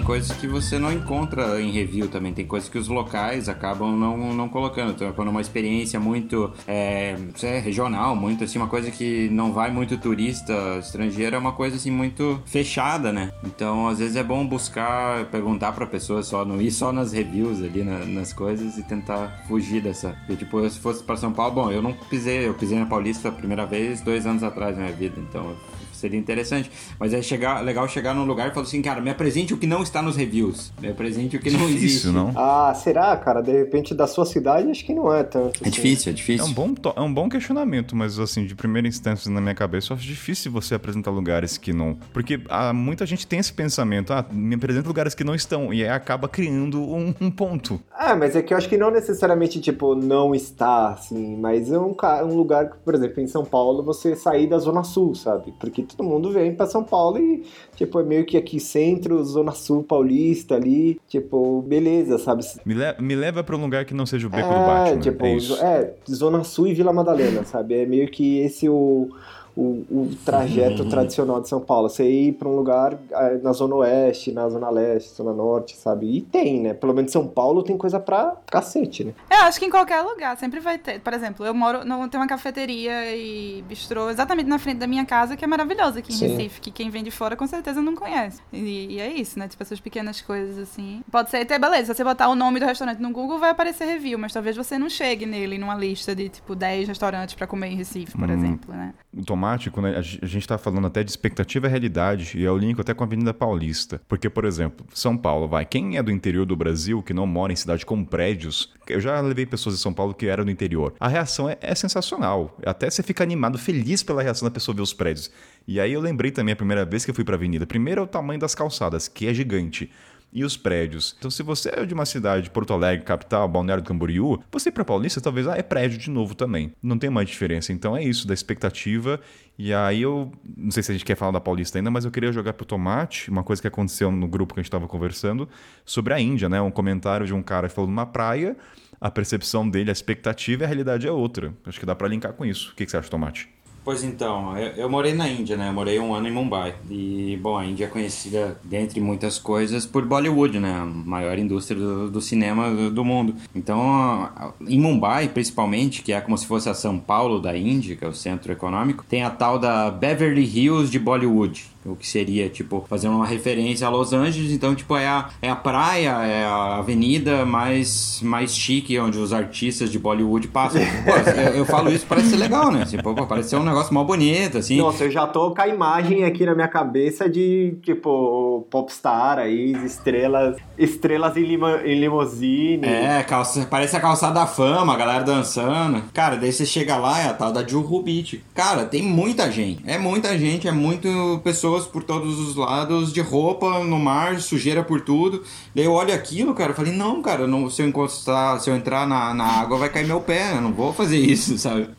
coisas 0.07 0.31
que 0.37 0.47
você 0.47 0.79
não 0.79 0.89
encontra 0.89 1.61
em 1.61 1.69
review 1.69 2.07
também. 2.07 2.33
Tem 2.33 2.47
coisas 2.47 2.69
que 2.69 2.77
os 2.77 2.87
locais 2.87 3.49
acabam 3.49 3.91
não, 3.97 4.33
não 4.33 4.47
colocando. 4.47 4.91
Então, 4.91 5.11
quando 5.11 5.27
uma 5.27 5.41
experiência 5.41 5.99
muito 5.99 6.49
é, 6.65 7.17
regional, 7.61 8.15
muito 8.15 8.45
assim, 8.45 8.57
uma 8.57 8.69
coisa 8.69 8.89
que 8.89 9.27
não 9.29 9.51
vai 9.51 9.69
muito 9.69 9.97
turista 9.97 10.53
estrangeiro, 10.79 11.35
é 11.35 11.39
uma 11.39 11.51
coisa 11.51 11.75
assim 11.75 11.91
muito 11.91 12.41
fechada, 12.45 13.11
né? 13.11 13.33
Então, 13.43 13.89
às 13.89 13.99
vezes 13.99 14.15
é 14.15 14.23
bom 14.23 14.47
buscar, 14.47 15.25
perguntar 15.25 15.73
pra 15.73 15.85
pessoa 15.85 16.23
só, 16.23 16.45
não 16.45 16.61
ir 16.61 16.71
só 16.71 16.93
nas 16.93 17.11
reviews 17.11 17.61
ali, 17.61 17.83
na- 17.83 18.05
nas 18.05 18.31
coisas 18.31 18.77
e 18.77 18.83
tentar 18.83 19.43
fugir 19.45 19.81
dessa. 19.81 20.11
Porque, 20.25 20.37
tipo, 20.45 20.69
se 20.69 20.79
fosse 20.79 21.03
pra 21.03 21.17
São 21.17 21.33
Paulo, 21.33 21.53
bom, 21.53 21.69
eu 21.71 21.81
não 21.81 21.91
pisei, 21.91 22.47
eu 22.47 22.53
pisei 22.53 22.79
na 22.79 22.85
Paulista 22.85 23.27
a 23.27 23.31
primeira 23.33 23.65
vez 23.65 23.99
dois 23.99 24.25
anos 24.25 24.41
atrás 24.41 24.77
na 24.77 24.83
minha 24.83 24.95
vida. 24.95 25.15
Então, 25.19 25.53
seria 25.97 26.19
interessante. 26.19 26.69
Mas 26.99 27.13
é 27.13 27.21
chegar, 27.21 27.61
legal 27.63 27.87
chegar 27.87 28.13
num 28.13 28.23
lugar 28.25 28.49
e 28.49 28.53
falar 28.53 28.65
assim, 28.65 28.81
cara, 28.81 29.01
me 29.01 29.09
apresente 29.09 29.53
o 29.53 29.57
que 29.57 29.67
não 29.67 29.83
está 29.83 30.01
nos 30.01 30.15
reviews. 30.15 30.71
Me 30.81 30.89
apresente 30.89 31.35
o 31.37 31.39
que 31.39 31.49
não 31.49 31.59
Difícil, 31.67 31.85
existe. 31.87 32.07
não? 32.07 32.31
Ah, 32.35 32.73
será, 32.73 33.15
cara? 33.17 33.41
De 33.41 33.51
repente, 33.51 33.93
da 33.93 34.07
sua 34.07 34.25
cidade, 34.25 34.69
acho 34.69 34.85
que 34.85 34.93
não 34.93 35.13
é 35.13 35.23
tanto. 35.23 35.57
É 35.63 35.67
assim. 35.67 35.69
difícil, 35.69 36.09
é 36.09 36.13
É 36.13 36.15
difícil. 36.15 36.45
um, 36.45 36.53
bom, 36.53 36.73
é 36.95 37.01
um 37.01 37.13
bom 37.13 37.29
questionamento, 37.29 37.95
mas 37.95 38.19
assim, 38.19 38.45
de 38.45 38.55
primeira 38.55 38.87
instância 38.87 39.29
na 39.31 39.41
minha 39.41 39.55
cabeça, 39.55 39.91
eu 39.93 39.97
acho 39.97 40.05
difícil 40.05 40.51
você 40.51 40.75
apresentar 40.75 41.11
lugares 41.11 41.57
que 41.57 41.73
não. 41.73 41.97
Porque 42.13 42.39
ah, 42.49 42.73
muita 42.73 43.05
gente 43.05 43.25
tem 43.27 43.39
esse 43.39 43.51
pensamento, 43.53 44.13
ah, 44.13 44.25
me 44.31 44.55
apresenta 44.55 44.87
lugares 44.87 45.13
que 45.15 45.23
não 45.23 45.35
estão, 45.35 45.73
e 45.73 45.83
aí 45.83 45.89
acaba 45.89 46.27
criando 46.27 46.81
um, 46.81 47.13
um 47.19 47.31
ponto. 47.31 47.79
Ah, 47.91 48.15
mas 48.15 48.35
é 48.35 48.41
que 48.41 48.53
eu 48.53 48.57
acho 48.57 48.69
que 48.69 48.77
não 48.77 48.91
necessariamente, 48.91 49.59
tipo, 49.59 49.95
não 49.95 50.33
está, 50.35 50.89
assim, 50.93 51.35
mas 51.37 51.71
é 51.71 51.79
um, 51.79 51.95
um 52.23 52.35
lugar 52.35 52.69
que, 52.69 52.77
por 52.77 52.93
exemplo, 52.95 53.21
em 53.21 53.27
São 53.27 53.43
Paulo, 53.43 53.83
você 53.83 54.15
sair 54.15 54.47
da 54.47 54.57
Zona 54.59 54.83
Sul, 54.83 55.15
sabe? 55.15 55.53
Porque 55.59 55.81
todo 55.87 56.05
mundo 56.07 56.31
vem 56.31 56.53
pra 56.53 56.65
São 56.67 56.83
Paulo 56.83 57.17
e, 57.17 57.43
tipo, 57.75 57.99
é 57.99 58.03
meio 58.03 58.25
que 58.25 58.37
aqui 58.37 58.59
centro, 58.59 59.23
Zona 59.23 59.51
Sul 59.53 59.83
paulista 59.83 60.55
ali, 60.55 60.99
tipo, 61.07 61.61
beleza, 61.63 62.17
sabe? 62.17 62.43
Me, 62.65 62.73
le- 62.73 62.95
me 62.99 63.15
leva 63.15 63.43
pra 63.43 63.55
um 63.55 63.61
lugar 63.61 63.85
que 63.85 63.93
não 63.93 64.05
seja 64.05 64.27
o 64.27 64.29
beco 64.29 64.47
é, 64.47 64.53
do 64.53 64.65
Batman. 64.65 64.99
tipo, 64.99 65.25
é 65.25 65.67
é, 65.81 65.93
Zona 66.09 66.43
Sul 66.43 66.67
e 66.67 66.73
Vila 66.73 66.91
Madalena, 66.93 67.43
sabe? 67.43 67.75
É 67.75 67.85
meio 67.85 68.09
que 68.09 68.39
esse 68.39 68.67
o, 68.69 69.09
o, 69.57 69.85
o 69.89 70.09
trajeto 70.23 70.87
tradicional 70.87 71.41
de 71.41 71.49
São 71.49 71.59
Paulo. 71.59 71.89
Você 71.89 72.07
ir 72.09 72.33
pra 72.33 72.47
um 72.47 72.55
lugar 72.55 72.97
ah, 73.11 73.31
na 73.41 73.51
Zona 73.53 73.75
Oeste, 73.75 74.31
na 74.31 74.47
Zona 74.49 74.69
Leste, 74.69 75.15
Zona 75.15 75.33
Norte, 75.33 75.75
sabe? 75.75 76.05
E 76.17 76.21
tem, 76.21 76.61
né? 76.61 76.73
Pelo 76.73 76.93
menos 76.93 77.11
São 77.11 77.27
Paulo 77.27 77.63
tem 77.63 77.77
coisa 77.77 77.99
pra 77.99 78.35
cacete, 78.45 79.03
né? 79.03 79.13
Eu 79.31 79.39
acho 79.45 79.59
que 79.59 79.65
em 79.65 79.69
qualquer 79.69 80.01
lugar 80.01 80.37
sempre 80.37 80.59
vai 80.59 80.77
ter. 80.77 80.99
Por 81.01 81.13
exemplo, 81.13 81.45
eu 81.45 81.53
moro, 81.53 81.83
no, 81.83 82.07
tem 82.07 82.19
uma 82.19 82.27
cafeteria 82.27 83.15
e 83.15 83.63
bistrô 83.67 84.09
exatamente 84.09 84.47
na 84.47 84.59
frente 84.59 84.77
da 84.77 84.87
minha 84.87 85.05
casa, 85.05 85.35
que 85.35 85.43
é 85.43 85.47
maravilhosa 85.47 85.99
aqui 85.99 86.11
em 86.13 86.15
Sim. 86.15 86.27
Recife, 86.27 86.61
que 86.61 86.71
quem 86.71 86.89
vem 86.89 87.03
de 87.03 87.11
fora 87.11 87.35
com 87.35 87.47
certeza 87.47 87.81
não 87.81 87.95
conhece. 87.95 88.41
E, 88.53 88.95
e 88.95 88.99
é 88.99 89.11
isso, 89.11 89.39
né? 89.39 89.47
Tipo, 89.47 89.63
essas 89.63 89.79
pequenas 89.79 90.21
coisas 90.21 90.57
assim. 90.59 91.01
Pode 91.11 91.29
ser 91.29 91.37
até 91.37 91.57
beleza, 91.57 91.93
se 91.93 91.97
você 91.97 92.03
botar 92.03 92.29
o 92.29 92.35
nome 92.35 92.59
do 92.59 92.65
restaurante 92.65 92.99
no 92.99 93.11
Google, 93.11 93.39
vai 93.39 93.49
aparecer 93.49 93.85
review, 93.85 94.19
mas 94.19 94.31
talvez 94.33 94.55
você 94.55 94.77
não 94.77 94.89
chegue 94.89 95.25
nele 95.25 95.57
numa 95.57 95.75
lista 95.75 96.15
de 96.15 96.29
tipo 96.29 96.55
10 96.55 96.87
restaurantes 96.87 97.35
pra 97.35 97.47
comer 97.47 97.67
em 97.67 97.75
Recife, 97.75 98.11
por 98.17 98.29
Hum. 98.29 98.33
exemplo, 98.33 98.73
né? 98.73 98.93
O 99.17 99.23
tomate, 99.25 99.71
quando 99.71 99.87
a 99.87 100.01
ge- 100.01 100.19
a 100.21 100.25
gente 100.27 100.47
tá 100.47 100.57
falando 100.57 100.85
até 100.85 101.03
de 101.03 101.09
expectativa 101.09 101.65
e 101.65 101.69
realidade, 101.69 102.37
e 102.37 102.43
eu 102.43 102.55
linko 102.57 102.81
até 102.81 102.93
com 102.93 103.03
a 103.03 103.07
Avenida 103.07 103.33
Paulista. 103.33 103.99
Porque, 104.07 104.29
por 104.29 104.45
exemplo, 104.45 104.85
São 104.93 105.17
Paulo, 105.17 105.47
vai. 105.47 105.65
Quem 105.65 105.97
é 105.97 106.03
do 106.03 106.11
interior 106.11 106.45
do 106.45 106.55
Brasil, 106.55 107.01
que 107.01 107.13
não 107.13 107.25
mora 107.25 107.51
em 107.51 107.55
cidade 107.55 107.85
com 107.85 108.05
prédios, 108.05 108.71
eu 108.87 109.01
já 109.01 109.19
levei 109.19 109.45
pessoas 109.45 109.75
de 109.75 109.81
São 109.81 109.91
Paulo 109.93 110.13
que 110.13 110.27
eram 110.27 110.45
do 110.45 110.51
interior. 110.51 110.93
A 110.99 111.07
reação 111.07 111.49
é, 111.49 111.57
é 111.61 111.73
sensacional. 111.73 112.55
Até 112.65 112.89
você 112.89 113.01
fica 113.01 113.23
animado, 113.23 113.57
feliz 113.57 114.03
pela 114.03 114.21
reação 114.21 114.47
da 114.47 114.51
pessoa 114.53 114.75
ver 114.75 114.81
os 114.81 114.93
prédios. 114.93 115.31
E 115.67 115.79
aí 115.79 115.91
eu 115.91 115.99
lembrei 115.99 116.29
também 116.31 116.53
a 116.53 116.55
primeira 116.55 116.85
vez 116.85 117.03
que 117.03 117.09
eu 117.11 117.15
fui 117.15 117.23
pra 117.23 117.35
avenida. 117.35 117.65
Primeiro 117.65 118.01
é 118.01 118.03
o 118.03 118.07
tamanho 118.07 118.39
das 118.39 118.53
calçadas, 118.53 119.07
que 119.07 119.27
é 119.27 119.33
gigante. 119.33 119.89
E 120.31 120.43
os 120.43 120.57
prédios. 120.57 121.15
Então, 121.17 121.31
se 121.31 121.41
você 121.41 121.69
é 121.69 121.85
de 121.85 121.93
uma 121.93 122.05
cidade, 122.05 122.49
Porto 122.49 122.73
Alegre, 122.73 123.05
capital, 123.05 123.47
Balneário 123.47 123.83
do 123.83 123.87
Camboriú, 123.87 124.39
você 124.51 124.69
pra 124.69 124.83
Paulista, 124.83 125.21
talvez, 125.21 125.47
ah, 125.47 125.55
é 125.55 125.63
prédio 125.63 125.97
de 125.97 126.09
novo 126.09 126.35
também. 126.35 126.73
Não 126.83 126.97
tem 126.97 127.09
mais 127.09 127.29
diferença. 127.29 127.71
Então, 127.71 127.95
é 127.95 128.03
isso, 128.03 128.27
da 128.27 128.33
expectativa. 128.33 129.19
E 129.57 129.73
aí, 129.73 130.01
eu 130.01 130.31
não 130.55 130.69
sei 130.69 130.83
se 130.83 130.91
a 130.91 130.93
gente 130.93 131.05
quer 131.05 131.15
falar 131.15 131.31
da 131.31 131.39
Paulista 131.39 131.79
ainda, 131.79 131.89
mas 131.89 132.05
eu 132.05 132.11
queria 132.11 132.31
jogar 132.31 132.53
pro 132.53 132.65
Tomate, 132.65 133.31
uma 133.31 133.43
coisa 133.43 133.61
que 133.61 133.67
aconteceu 133.67 134.11
no 134.11 134.27
grupo 134.27 134.53
que 134.53 134.59
a 134.59 134.63
gente 134.63 134.71
tava 134.71 134.87
conversando, 134.87 135.47
sobre 135.85 136.13
a 136.13 136.19
Índia, 136.19 136.49
né? 136.49 136.61
Um 136.61 136.71
comentário 136.71 137.25
de 137.25 137.33
um 137.33 137.41
cara 137.41 137.69
falou 137.69 137.89
numa 137.89 138.05
praia, 138.05 138.55
a 138.99 139.09
percepção 139.09 139.67
dele, 139.67 139.89
a 139.89 139.93
expectativa 139.93 140.63
e 140.63 140.65
a 140.65 140.67
realidade 140.67 141.07
é 141.07 141.11
outra. 141.11 141.53
Acho 141.65 141.79
que 141.79 141.85
dá 141.85 141.95
pra 141.95 142.07
linkar 142.07 142.33
com 142.33 142.45
isso. 142.45 142.71
O 142.73 142.75
que, 142.75 142.85
que 142.85 142.91
você 142.91 142.97
acha, 142.97 143.09
Tomate? 143.09 143.56
Pois 143.87 144.03
então, 144.03 144.57
eu, 144.57 144.67
eu 144.71 144.89
morei 144.89 145.13
na 145.13 145.29
Índia, 145.29 145.55
né? 145.55 145.69
Eu 145.69 145.73
morei 145.73 145.97
um 145.97 146.13
ano 146.13 146.27
em 146.27 146.31
Mumbai. 146.31 146.75
E, 146.89 147.39
bom, 147.41 147.57
a 147.57 147.65
Índia 147.65 147.85
é 147.85 147.87
conhecida, 147.87 148.59
dentre 148.61 148.99
muitas 148.99 149.39
coisas, 149.39 149.85
por 149.85 150.03
Bollywood, 150.03 150.59
né? 150.59 150.73
A 150.73 150.83
maior 150.83 151.39
indústria 151.39 151.79
do, 151.79 152.11
do 152.11 152.19
cinema 152.19 152.69
do, 152.69 152.91
do 152.91 153.05
mundo. 153.05 153.33
Então, 153.55 154.29
em 154.67 154.77
Mumbai, 154.77 155.29
principalmente, 155.29 156.03
que 156.03 156.11
é 156.11 156.19
como 156.19 156.37
se 156.37 156.45
fosse 156.45 156.67
a 156.67 156.73
São 156.73 156.99
Paulo 156.99 157.39
da 157.39 157.55
Índia, 157.55 157.95
que 157.95 158.03
é 158.03 158.07
o 158.09 158.13
centro 158.13 158.51
econômico, 158.51 159.05
tem 159.07 159.23
a 159.23 159.29
tal 159.29 159.57
da 159.57 159.89
Beverly 159.89 160.43
Hills 160.43 160.91
de 160.91 160.99
Bollywood. 160.99 161.65
O 161.87 161.95
que 161.95 162.07
seria, 162.07 162.49
tipo, 162.49 162.85
fazer 162.89 163.07
uma 163.07 163.25
referência 163.25 163.87
a 163.87 163.89
Los 163.89 164.13
Angeles. 164.13 164.51
Então, 164.51 164.75
tipo, 164.75 164.95
é 164.95 165.07
a, 165.07 165.29
é 165.41 165.49
a 165.49 165.55
praia, 165.55 166.09
é 166.25 166.43
a 166.43 166.77
avenida 166.77 167.45
mais, 167.45 168.19
mais 168.21 168.55
chique, 168.55 168.99
onde 168.99 169.17
os 169.17 169.33
artistas 169.33 169.91
de 169.91 169.97
Bollywood 169.97 170.47
passam. 170.47 170.81
Pô, 171.05 171.11
eu, 171.31 171.53
eu 171.59 171.65
falo 171.65 171.91
isso, 171.91 172.05
parece 172.07 172.29
ser 172.29 172.37
legal, 172.37 172.71
né? 172.71 172.83
Assim, 172.83 172.97
pô, 172.97 173.13
parece 173.25 173.49
ser 173.49 173.55
um 173.55 173.63
negócio 173.63 173.93
mal 173.93 174.05
bonito, 174.05 174.57
assim. 174.57 174.77
Nossa, 174.77 175.05
eu 175.05 175.11
já 175.11 175.25
tô 175.25 175.53
com 175.53 175.61
a 175.61 175.67
imagem 175.67 176.23
aqui 176.23 176.45
na 176.45 176.53
minha 176.53 176.67
cabeça 176.67 177.29
de, 177.29 177.77
tipo, 177.81 178.67
popstar 178.69 179.39
aí, 179.39 179.71
estrelas, 179.85 180.57
estrelas 180.77 181.37
em, 181.37 181.43
lima, 181.43 181.81
em 181.85 181.99
limousine. 181.99 182.85
É, 182.85 183.23
calça, 183.23 183.67
parece 183.69 183.95
a 183.95 183.99
calçada 183.99 184.33
da 184.33 184.47
fama, 184.47 184.93
a 184.93 184.97
galera 184.97 185.23
dançando. 185.23 186.03
Cara, 186.13 186.35
daí 186.35 186.51
você 186.51 186.65
chega 186.65 186.97
lá, 186.97 187.19
é 187.19 187.27
a 187.27 187.33
tal 187.33 187.51
da 187.51 187.65
Juhu 187.65 188.01
Beach. 188.01 188.43
Cara, 188.53 188.85
tem 188.85 189.01
muita 189.01 189.51
gente. 189.51 189.83
É 189.85 189.97
muita 189.97 190.37
gente, 190.37 190.67
é 190.67 190.71
muito 190.71 191.39
pessoas 191.77 191.85
por 191.85 192.03
todos 192.03 192.39
os 192.39 192.55
lados, 192.55 193.13
de 193.13 193.21
roupa 193.21 193.83
no 193.83 193.99
mar, 193.99 194.39
sujeira 194.39 194.83
por 194.83 195.01
tudo. 195.01 195.43
Daí 195.75 195.85
eu 195.85 195.93
olho 195.93 196.13
aquilo, 196.13 196.53
cara, 196.53 196.71
eu 196.71 196.75
falei, 196.75 196.91
não, 196.91 197.21
cara, 197.21 197.47
não, 197.47 197.69
se 197.69 197.81
eu 197.81 197.87
encostar, 197.87 198.59
se 198.59 198.69
eu 198.69 198.75
entrar 198.75 199.07
na, 199.07 199.33
na 199.33 199.45
água, 199.45 199.77
vai 199.77 199.89
cair 199.89 200.07
meu 200.07 200.19
pé, 200.19 200.53
eu 200.55 200.61
não 200.61 200.73
vou 200.73 200.91
fazer 200.93 201.17
isso, 201.17 201.57
sabe? 201.59 201.89